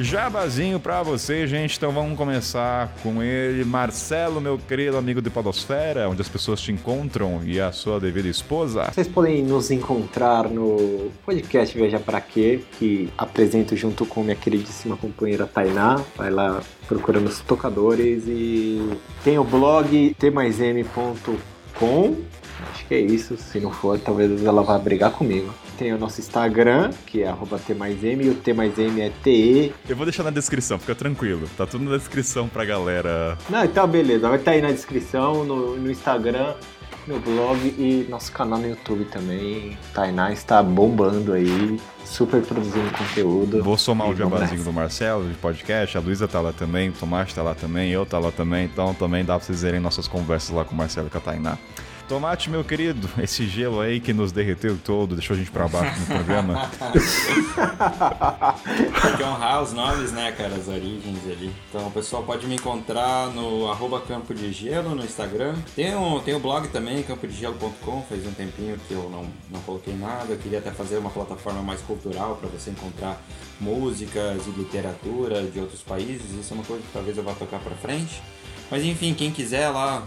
Jabazinho 0.01 0.79
pra 0.79 1.03
você, 1.03 1.45
gente. 1.47 1.77
Então 1.77 1.91
vamos 1.91 2.17
começar 2.17 2.95
com 3.03 3.21
ele, 3.21 3.65
Marcelo, 3.65 4.41
meu 4.41 4.57
querido 4.57 4.97
amigo 4.97 5.21
de 5.21 5.29
Podosfera, 5.29 6.09
onde 6.09 6.23
as 6.23 6.29
pessoas 6.29 6.61
te 6.61 6.71
encontram 6.71 7.41
e 7.45 7.61
a 7.61 7.73
sua 7.73 7.99
devida 7.99 8.29
esposa. 8.29 8.91
Vocês 8.93 9.09
podem 9.09 9.43
nos 9.43 9.73
encontrar 9.73 10.49
no 10.49 11.11
podcast 11.27 11.77
Veja 11.77 11.99
Pra 11.99 12.21
Quê, 12.21 12.61
que 12.79 13.09
apresento 13.19 13.75
junto 13.75 14.07
com 14.07 14.23
minha 14.23 14.37
queridíssima 14.37 14.97
companheira 14.97 15.47
Tainá. 15.47 16.01
Vai 16.17 16.31
lá 16.31 16.61
procurando 16.87 17.27
os 17.27 17.41
tocadores 17.41 18.23
e 18.27 18.97
tem 19.25 19.37
o 19.37 19.45
blog 19.45 20.15
tmaism.com. 20.19 22.17
Acho 22.73 22.87
que 22.87 22.95
é 22.95 23.01
isso. 23.01 23.37
Se 23.37 23.59
não 23.59 23.73
for, 23.73 23.99
talvez 23.99 24.45
ela 24.45 24.63
vá 24.63 24.79
brigar 24.79 25.11
comigo. 25.11 25.53
Tem 25.79 25.93
o 25.93 25.99
nosso 25.99 26.21
Instagram, 26.21 26.91
que 27.07 27.23
é 27.23 27.29
arroba 27.29 27.57
T 27.57 27.73
mais 27.73 28.03
M, 28.03 28.25
e 28.25 28.31
o 28.31 28.35
T 28.35 28.53
mais 28.53 28.77
M 28.77 29.01
é 29.01 29.13
TE. 29.23 29.73
Eu 29.89 29.95
vou 29.95 30.05
deixar 30.05 30.25
na 30.25 30.31
descrição, 30.31 30.77
fica 30.77 30.93
tranquilo. 30.93 31.49
Tá 31.57 31.67
tudo 31.67 31.85
na 31.85 31.97
descrição 31.97 32.49
pra 32.49 32.65
galera. 32.65 33.39
Não, 33.49 33.65
então 33.65 33.87
beleza, 33.87 34.29
vai 34.29 34.39
estar 34.39 34.51
aí 34.51 34.61
na 34.61 34.73
descrição, 34.73 35.45
no, 35.45 35.77
no 35.77 35.89
Instagram, 35.89 36.55
no 37.07 37.21
blog 37.21 37.59
e 37.79 38.05
nosso 38.11 38.33
canal 38.33 38.59
no 38.59 38.69
YouTube 38.69 39.05
também. 39.05 39.79
Tainá 39.95 40.33
está 40.33 40.61
bombando 40.65 41.33
aí, 41.33 41.81
super 42.05 42.43
produzindo 42.43 42.91
conteúdo. 42.91 43.63
Vou 43.63 43.79
somar 43.79 44.11
o 44.11 44.17
jabazinho 44.17 44.65
do 44.65 44.73
Marcelo 44.73 45.29
de 45.29 45.35
podcast, 45.35 45.97
a 45.97 46.01
Luísa 46.01 46.27
tá 46.27 46.41
lá 46.41 46.53
também, 46.53 46.89
o 46.89 46.93
Tomate 46.93 47.33
tá 47.33 47.43
lá 47.43 47.55
também, 47.55 47.93
eu 47.93 48.05
tá 48.05 48.19
lá 48.19 48.33
também, 48.33 48.65
então 48.65 48.93
também 48.95 49.25
dá 49.25 49.37
pra 49.37 49.47
vocês 49.47 49.63
verem 49.63 49.79
nossas 49.79 50.09
conversas 50.09 50.51
lá 50.51 50.65
com 50.65 50.75
o 50.75 50.77
Marcelo 50.77 51.07
e 51.07 51.11
com 51.11 51.19
a 51.19 51.21
Tainá. 51.21 51.57
Tomate, 52.09 52.49
meu 52.49 52.65
querido, 52.65 53.07
esse 53.23 53.47
gelo 53.47 53.81
aí 53.81 54.01
que 54.01 54.15
nos 54.15 54.33
derreteu 54.33 54.79
todo, 54.83 55.15
deixou 55.15 55.37
a 55.37 55.39
gente 55.39 55.51
pra 55.51 55.69
baixo 55.69 56.01
no 56.01 56.07
programa. 56.07 56.71
Tem 59.03 59.17
que 59.17 59.23
honrar 59.23 59.63
os 59.63 59.75
nomes, 59.75 60.11
né, 60.13 60.33
cara, 60.33 60.55
as 60.55 60.69
origens 60.69 61.23
ali. 61.31 61.53
Então 61.69 61.87
o 61.87 61.91
pessoal 61.91 62.23
pode 62.23 62.47
me 62.47 62.55
encontrar 62.55 63.29
no 63.29 63.71
arroba 63.71 64.01
Campo 64.01 64.35
de 64.35 64.51
Gelo 64.53 64.95
no 64.95 65.05
Instagram. 65.05 65.55
Tem 65.77 65.95
o, 65.95 66.19
tem 66.21 66.35
o 66.35 66.41
blog 66.41 66.69
também, 66.69 67.03
campodegelo.com, 67.03 68.03
faz 68.09 68.27
um 68.27 68.33
tempinho 68.33 68.81
que 68.89 68.95
eu 68.95 69.11
não, 69.11 69.27
não 69.51 69.61
coloquei 69.61 69.95
nada. 69.95 70.33
Eu 70.33 70.39
queria 70.39 70.61
até 70.61 70.71
fazer 70.71 70.97
uma 70.97 71.11
plataforma 71.11 71.61
mais 71.61 71.83
cultural 71.83 72.37
para 72.37 72.49
você 72.49 72.71
encontrar 72.71 73.21
músicas 73.61 74.47
e 74.47 74.51
literatura 74.51 75.43
de 75.43 75.61
outros 75.61 75.83
países. 75.83 76.33
Isso 76.33 76.55
é 76.55 76.57
uma 76.57 76.65
coisa 76.65 76.83
que 76.83 76.89
talvez 76.91 77.19
eu 77.19 77.23
vá 77.23 77.35
tocar 77.35 77.61
pra 77.61 77.77
frente. 77.77 78.23
Mas 78.71 78.83
enfim, 78.83 79.13
quem 79.13 79.31
quiser 79.31 79.69
lá 79.69 80.07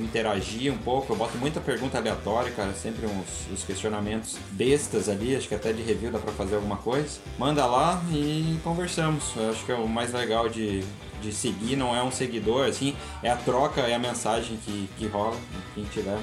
interagir 0.00 0.72
um 0.72 0.78
pouco, 0.78 1.12
eu 1.12 1.16
boto 1.16 1.36
muita 1.38 1.60
pergunta 1.60 1.98
aleatória, 1.98 2.50
cara, 2.52 2.72
sempre 2.72 3.06
uns, 3.06 3.52
uns 3.52 3.64
questionamentos 3.64 4.36
bestas 4.52 5.08
ali, 5.08 5.36
acho 5.36 5.48
que 5.48 5.54
até 5.54 5.72
de 5.72 5.82
review 5.82 6.10
dá 6.10 6.18
pra 6.18 6.32
fazer 6.32 6.56
alguma 6.56 6.76
coisa. 6.76 7.20
Manda 7.38 7.66
lá 7.66 8.02
e 8.10 8.58
conversamos. 8.62 9.32
Eu 9.36 9.50
acho 9.50 9.64
que 9.64 9.72
é 9.72 9.74
o 9.74 9.88
mais 9.88 10.12
legal 10.12 10.48
de, 10.48 10.82
de 11.20 11.32
seguir, 11.32 11.76
não 11.76 11.94
é 11.94 12.02
um 12.02 12.10
seguidor, 12.10 12.66
assim, 12.66 12.94
é 13.22 13.30
a 13.30 13.36
troca, 13.36 13.80
é 13.82 13.94
a 13.94 13.98
mensagem 13.98 14.58
que, 14.64 14.88
que 14.98 15.06
rola. 15.06 15.36
Quem 15.74 15.84
tiver, 15.84 16.18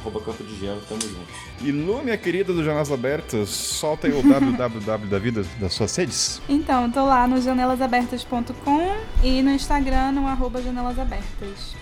arroba 0.00 0.20
campo 0.20 0.44
de 0.44 0.58
gelo, 0.58 0.80
tamo 0.88 1.00
junto. 1.02 1.28
E 1.60 1.72
Lu, 1.72 2.02
minha 2.02 2.16
querida 2.16 2.52
do 2.52 2.62
Janelas 2.62 2.90
Abertas, 2.90 3.48
solta 3.48 4.06
aí 4.06 4.12
o 4.12 4.22
www 4.22 5.08
da 5.08 5.18
vida 5.18 5.44
das 5.60 5.74
suas 5.74 5.94
redes. 5.96 6.40
Então, 6.48 6.84
eu 6.84 6.92
tô 6.92 7.04
lá 7.04 7.26
no 7.26 7.40
janelasabertas.com 7.40 8.96
e 9.22 9.42
no 9.42 9.50
Instagram 9.50 10.12
no 10.12 10.26
arroba 10.26 10.62
janelasabertas. 10.62 11.74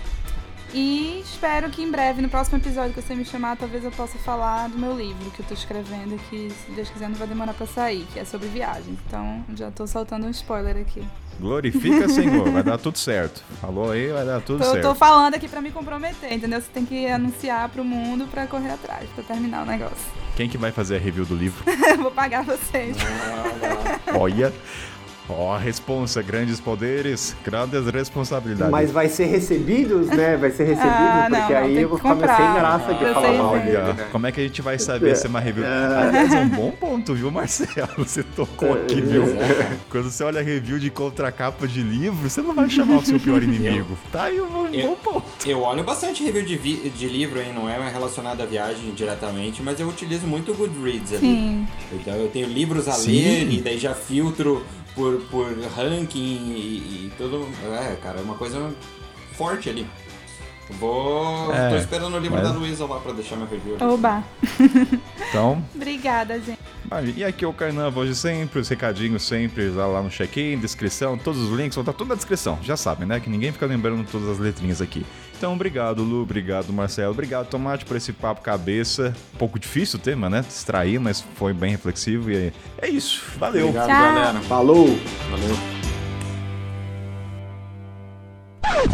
E 0.78 1.22
espero 1.24 1.70
que 1.70 1.82
em 1.82 1.90
breve, 1.90 2.20
no 2.20 2.28
próximo 2.28 2.58
episódio 2.58 2.92
que 2.92 3.00
você 3.00 3.14
me 3.14 3.24
chamar, 3.24 3.56
talvez 3.56 3.82
eu 3.82 3.90
possa 3.90 4.18
falar 4.18 4.68
do 4.68 4.78
meu 4.78 4.94
livro 4.94 5.30
que 5.30 5.40
eu 5.40 5.46
tô 5.46 5.54
escrevendo, 5.54 6.20
que 6.28 6.50
se 6.50 6.70
Deus 6.72 6.90
quiser 6.90 7.08
não 7.08 7.16
vai 7.16 7.26
demorar 7.26 7.54
pra 7.54 7.66
sair, 7.66 8.06
que 8.12 8.20
é 8.20 8.26
sobre 8.26 8.46
viagens. 8.48 8.98
Então, 9.06 9.42
já 9.54 9.70
tô 9.70 9.86
soltando 9.86 10.26
um 10.26 10.30
spoiler 10.30 10.76
aqui. 10.76 11.02
Glorifica, 11.40 12.06
Senhor, 12.12 12.50
vai 12.50 12.62
dar 12.62 12.76
tudo 12.76 12.98
certo. 12.98 13.42
Falou 13.58 13.92
aí, 13.92 14.08
vai 14.08 14.26
dar 14.26 14.42
tudo 14.42 14.62
certo. 14.62 14.82
tô 14.82 14.94
falando 14.94 15.34
aqui 15.34 15.48
pra 15.48 15.62
me 15.62 15.70
comprometer, 15.70 16.30
entendeu? 16.30 16.60
Você 16.60 16.68
tem 16.70 16.84
que 16.84 17.06
anunciar 17.06 17.70
pro 17.70 17.82
mundo 17.82 18.26
pra 18.30 18.46
correr 18.46 18.72
atrás, 18.72 19.08
pra 19.14 19.24
terminar 19.24 19.62
o 19.62 19.66
negócio. 19.66 20.12
Quem 20.36 20.46
que 20.46 20.58
vai 20.58 20.72
fazer 20.72 20.96
a 20.96 20.98
review 20.98 21.24
do 21.24 21.34
livro? 21.34 21.64
Vou 22.02 22.10
pagar 22.10 22.44
vocês. 22.44 22.98
Olha. 24.14 24.52
Ó, 25.28 25.52
a 25.52 25.58
responsa, 25.58 26.22
grandes 26.22 26.60
poderes, 26.60 27.34
grandes 27.44 27.84
responsabilidades. 27.88 28.70
Mas 28.70 28.92
vai 28.92 29.08
ser 29.08 29.24
recebidos, 29.26 30.06
né? 30.06 30.36
Vai 30.36 30.50
ser 30.52 30.64
recebido, 30.70 30.86
Ah, 30.88 31.26
porque 31.28 31.52
não, 31.52 31.60
aí 31.60 31.82
eu 31.82 31.88
vou 31.88 31.98
ficar 31.98 32.16
sem 32.16 32.54
graça 32.54 32.94
de 32.94 33.04
falar 33.12 33.32
mal 33.32 33.58
dele, 33.58 33.92
né? 33.92 34.08
como 34.12 34.26
é 34.26 34.32
que 34.32 34.40
a 34.40 34.42
gente 34.44 34.62
vai 34.62 34.78
saber 34.78 35.16
se 35.16 35.26
é 35.26 35.28
uma 35.28 35.40
review? 35.40 35.64
Aliás, 35.66 36.32
é 36.32 36.38
um 36.38 36.48
bom 36.48 36.70
ponto, 36.70 37.12
viu, 37.14 37.30
Marcelo? 37.30 37.88
Você 37.98 38.22
tocou 38.22 38.72
aqui, 38.74 39.00
viu? 39.00 39.24
Quando 39.90 40.10
você 40.10 40.22
olha 40.22 40.40
review 40.42 40.78
de 40.78 40.90
contracapa 40.90 41.66
de 41.66 41.82
livro, 41.82 42.28
você 42.30 42.40
não 42.40 42.54
vai 42.54 42.70
chamar 42.70 42.98
o 42.98 43.04
seu 43.04 43.18
pior 43.18 43.42
inimigo. 43.42 43.98
Tá 44.12 44.24
aí 44.24 44.40
um 44.40 44.46
bom 44.48 44.68
Eu- 44.72 44.96
ponto. 44.96 45.24
Eu 45.44 45.60
olho 45.62 45.82
bastante 45.82 46.22
review 46.22 46.44
de, 46.44 46.56
vi- 46.56 46.88
de 46.96 47.08
livro, 47.08 47.40
hein? 47.40 47.52
Não 47.52 47.68
é 47.68 47.76
relacionado 47.90 48.40
à 48.42 48.46
viagem 48.46 48.92
diretamente, 48.94 49.60
mas 49.62 49.80
eu 49.80 49.88
utilizo 49.88 50.26
muito 50.26 50.52
o 50.52 50.54
Goodreads 50.54 51.12
ali. 51.14 51.20
Sim. 51.20 51.66
Então 51.92 52.14
eu 52.14 52.28
tenho 52.28 52.46
livros 52.48 52.86
a 52.86 52.92
Sim. 52.92 53.10
ler 53.10 53.52
e 53.52 53.60
daí 53.60 53.78
já 53.78 53.92
filtro 53.94 54.64
por, 54.96 55.20
por 55.30 55.46
ranking 55.76 56.18
e, 56.18 57.06
e 57.06 57.12
tudo. 57.16 57.46
É, 57.64 57.94
cara, 58.02 58.18
é 58.18 58.22
uma 58.22 58.34
coisa 58.34 58.74
forte 59.34 59.68
ali. 59.70 59.86
Vou. 60.80 61.52
É, 61.54 61.70
tô 61.70 61.76
esperando 61.76 62.16
o 62.16 62.18
livro 62.18 62.38
mas- 62.38 62.48
da 62.48 62.52
Luísa 62.52 62.86
lá 62.86 62.98
pra 62.98 63.12
deixar 63.12 63.36
meu 63.36 63.46
review. 63.46 63.76
Oba. 63.80 64.24
Então, 65.28 65.62
Obrigada, 65.74 66.40
gente. 66.40 66.58
Ah, 66.90 67.02
E 67.02 67.24
aqui 67.24 67.44
é 67.44 67.48
o 67.48 67.52
Carnan, 67.52 67.90
voz 67.90 68.08
de 68.08 68.14
sempre, 68.14 68.60
os 68.60 68.68
recadinhos 68.68 69.24
sempre 69.24 69.68
lá, 69.70 69.86
lá 69.86 70.00
no 70.02 70.08
check-in, 70.08 70.56
descrição, 70.58 71.18
todos 71.18 71.40
os 71.42 71.50
links 71.50 71.74
vão 71.74 71.82
estar 71.82 71.92
tudo 71.92 72.08
na 72.08 72.14
descrição. 72.14 72.58
Já 72.62 72.76
sabem, 72.76 73.06
né? 73.08 73.18
Que 73.18 73.28
ninguém 73.28 73.50
fica 73.52 73.66
lembrando 73.66 74.06
todas 74.10 74.28
as 74.28 74.38
letrinhas 74.38 74.80
aqui. 74.80 75.04
Então, 75.36 75.52
obrigado, 75.52 76.02
Lu, 76.02 76.22
obrigado, 76.22 76.72
Marcelo, 76.72 77.12
obrigado, 77.12 77.48
Tomate, 77.48 77.84
por 77.84 77.96
esse 77.96 78.12
papo 78.12 78.40
cabeça. 78.40 79.14
Um 79.34 79.38
pouco 79.38 79.58
difícil 79.58 79.98
o 79.98 80.02
tema, 80.02 80.30
né? 80.30 80.42
Distrair, 80.42 80.98
mas 80.98 81.20
foi 81.34 81.52
bem 81.52 81.72
reflexivo 81.72 82.30
e 82.30 82.36
é, 82.36 82.52
é 82.78 82.88
isso. 82.88 83.22
Valeu. 83.38 83.68
Obrigado, 83.68 83.88
Tchau. 83.88 84.14
galera. 84.14 84.40
Falou! 84.40 84.86
Valeu. 85.30 85.85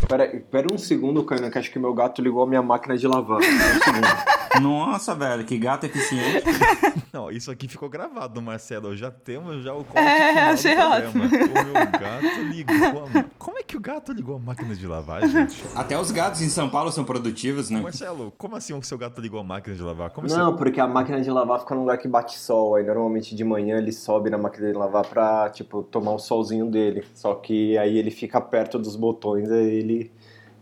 Pera, 0.09 0.43
pera 0.51 0.73
um 0.73 0.79
segundo, 0.79 1.25
Kainan, 1.25 1.51
que 1.51 1.59
acho 1.59 1.71
que 1.71 1.79
meu 1.79 1.95
gato 1.95 2.23
ligou 2.23 2.43
a 2.43 2.47
minha 2.47 2.63
máquina 2.63 2.97
de 2.97 3.07
lavar. 3.07 3.39
Um. 3.39 4.33
Nossa, 4.61 5.15
velho, 5.15 5.45
que 5.45 5.57
gato 5.57 5.85
eficiente. 5.87 6.45
Não, 7.13 7.31
isso 7.31 7.51
aqui 7.51 7.69
ficou 7.69 7.89
gravado, 7.89 8.41
Marcelo. 8.41 8.97
Já 8.97 9.11
temos 9.11 9.63
já 9.63 9.73
o 9.73 9.85
corte 9.85 9.99
É, 9.99 10.29
final 10.29 10.47
do 10.47 10.53
achei 10.53 10.75
programa. 10.75 11.25
O 11.25 11.65
meu 11.65 11.75
gato 11.75 12.43
ligou 12.43 13.05
a... 13.05 13.25
Como 13.39 13.59
é 13.59 13.63
que 13.63 13.77
o 13.77 13.81
gato 13.81 14.13
ligou 14.13 14.37
a 14.37 14.39
máquina 14.39 14.75
de 14.75 14.87
lavar, 14.87 15.27
gente? 15.29 15.63
Até 15.75 15.99
os 15.99 16.11
gatos 16.11 16.41
em 16.43 16.49
São 16.49 16.69
Paulo 16.69 16.91
são 16.91 17.05
produtivos, 17.05 17.71
né? 17.71 17.81
Marcelo, 17.81 18.33
como 18.39 18.57
assim 18.57 18.73
o 18.73 18.83
seu 18.83 18.97
gato 18.97 19.21
ligou 19.21 19.41
a 19.41 19.45
máquina 19.45 19.77
de 19.77 19.83
lavar? 19.83 20.11
Como 20.11 20.27
Não, 20.27 20.57
porque 20.57 20.81
a 20.81 20.87
máquina 20.87 21.21
de 21.21 21.31
lavar 21.31 21.61
fica 21.61 21.75
num 21.75 21.83
lugar 21.83 21.99
que 21.99 22.09
bate 22.09 22.39
sol. 22.39 22.77
Aí 22.77 22.85
normalmente 22.85 23.35
de 23.35 23.45
manhã 23.45 23.79
ele 23.79 23.93
sobe 23.93 24.31
na 24.31 24.39
máquina 24.39 24.69
de 24.69 24.79
lavar 24.79 25.07
pra, 25.07 25.51
tipo, 25.51 25.83
tomar 25.83 26.13
o 26.13 26.19
solzinho 26.19 26.67
dele. 26.71 27.05
Só 27.15 27.35
que 27.35 27.77
aí 27.79 27.99
ele 27.99 28.11
fica 28.11 28.41
perto 28.41 28.79
dos 28.79 28.97
botões, 28.97 29.51
aí 29.73 29.79
ele. 29.79 30.11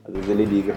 Às 0.05 0.15
vezes 0.15 0.31
ele 0.31 0.45
liga. 0.45 0.77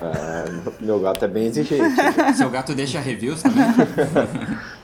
É, 0.00 0.44
meu 0.80 0.98
gato 1.00 1.24
é 1.24 1.28
bem 1.28 1.46
exigente. 1.46 1.94
Seu 2.36 2.50
gato 2.50 2.74
deixa 2.74 3.00
reviews 3.00 3.42
também? 3.42 3.64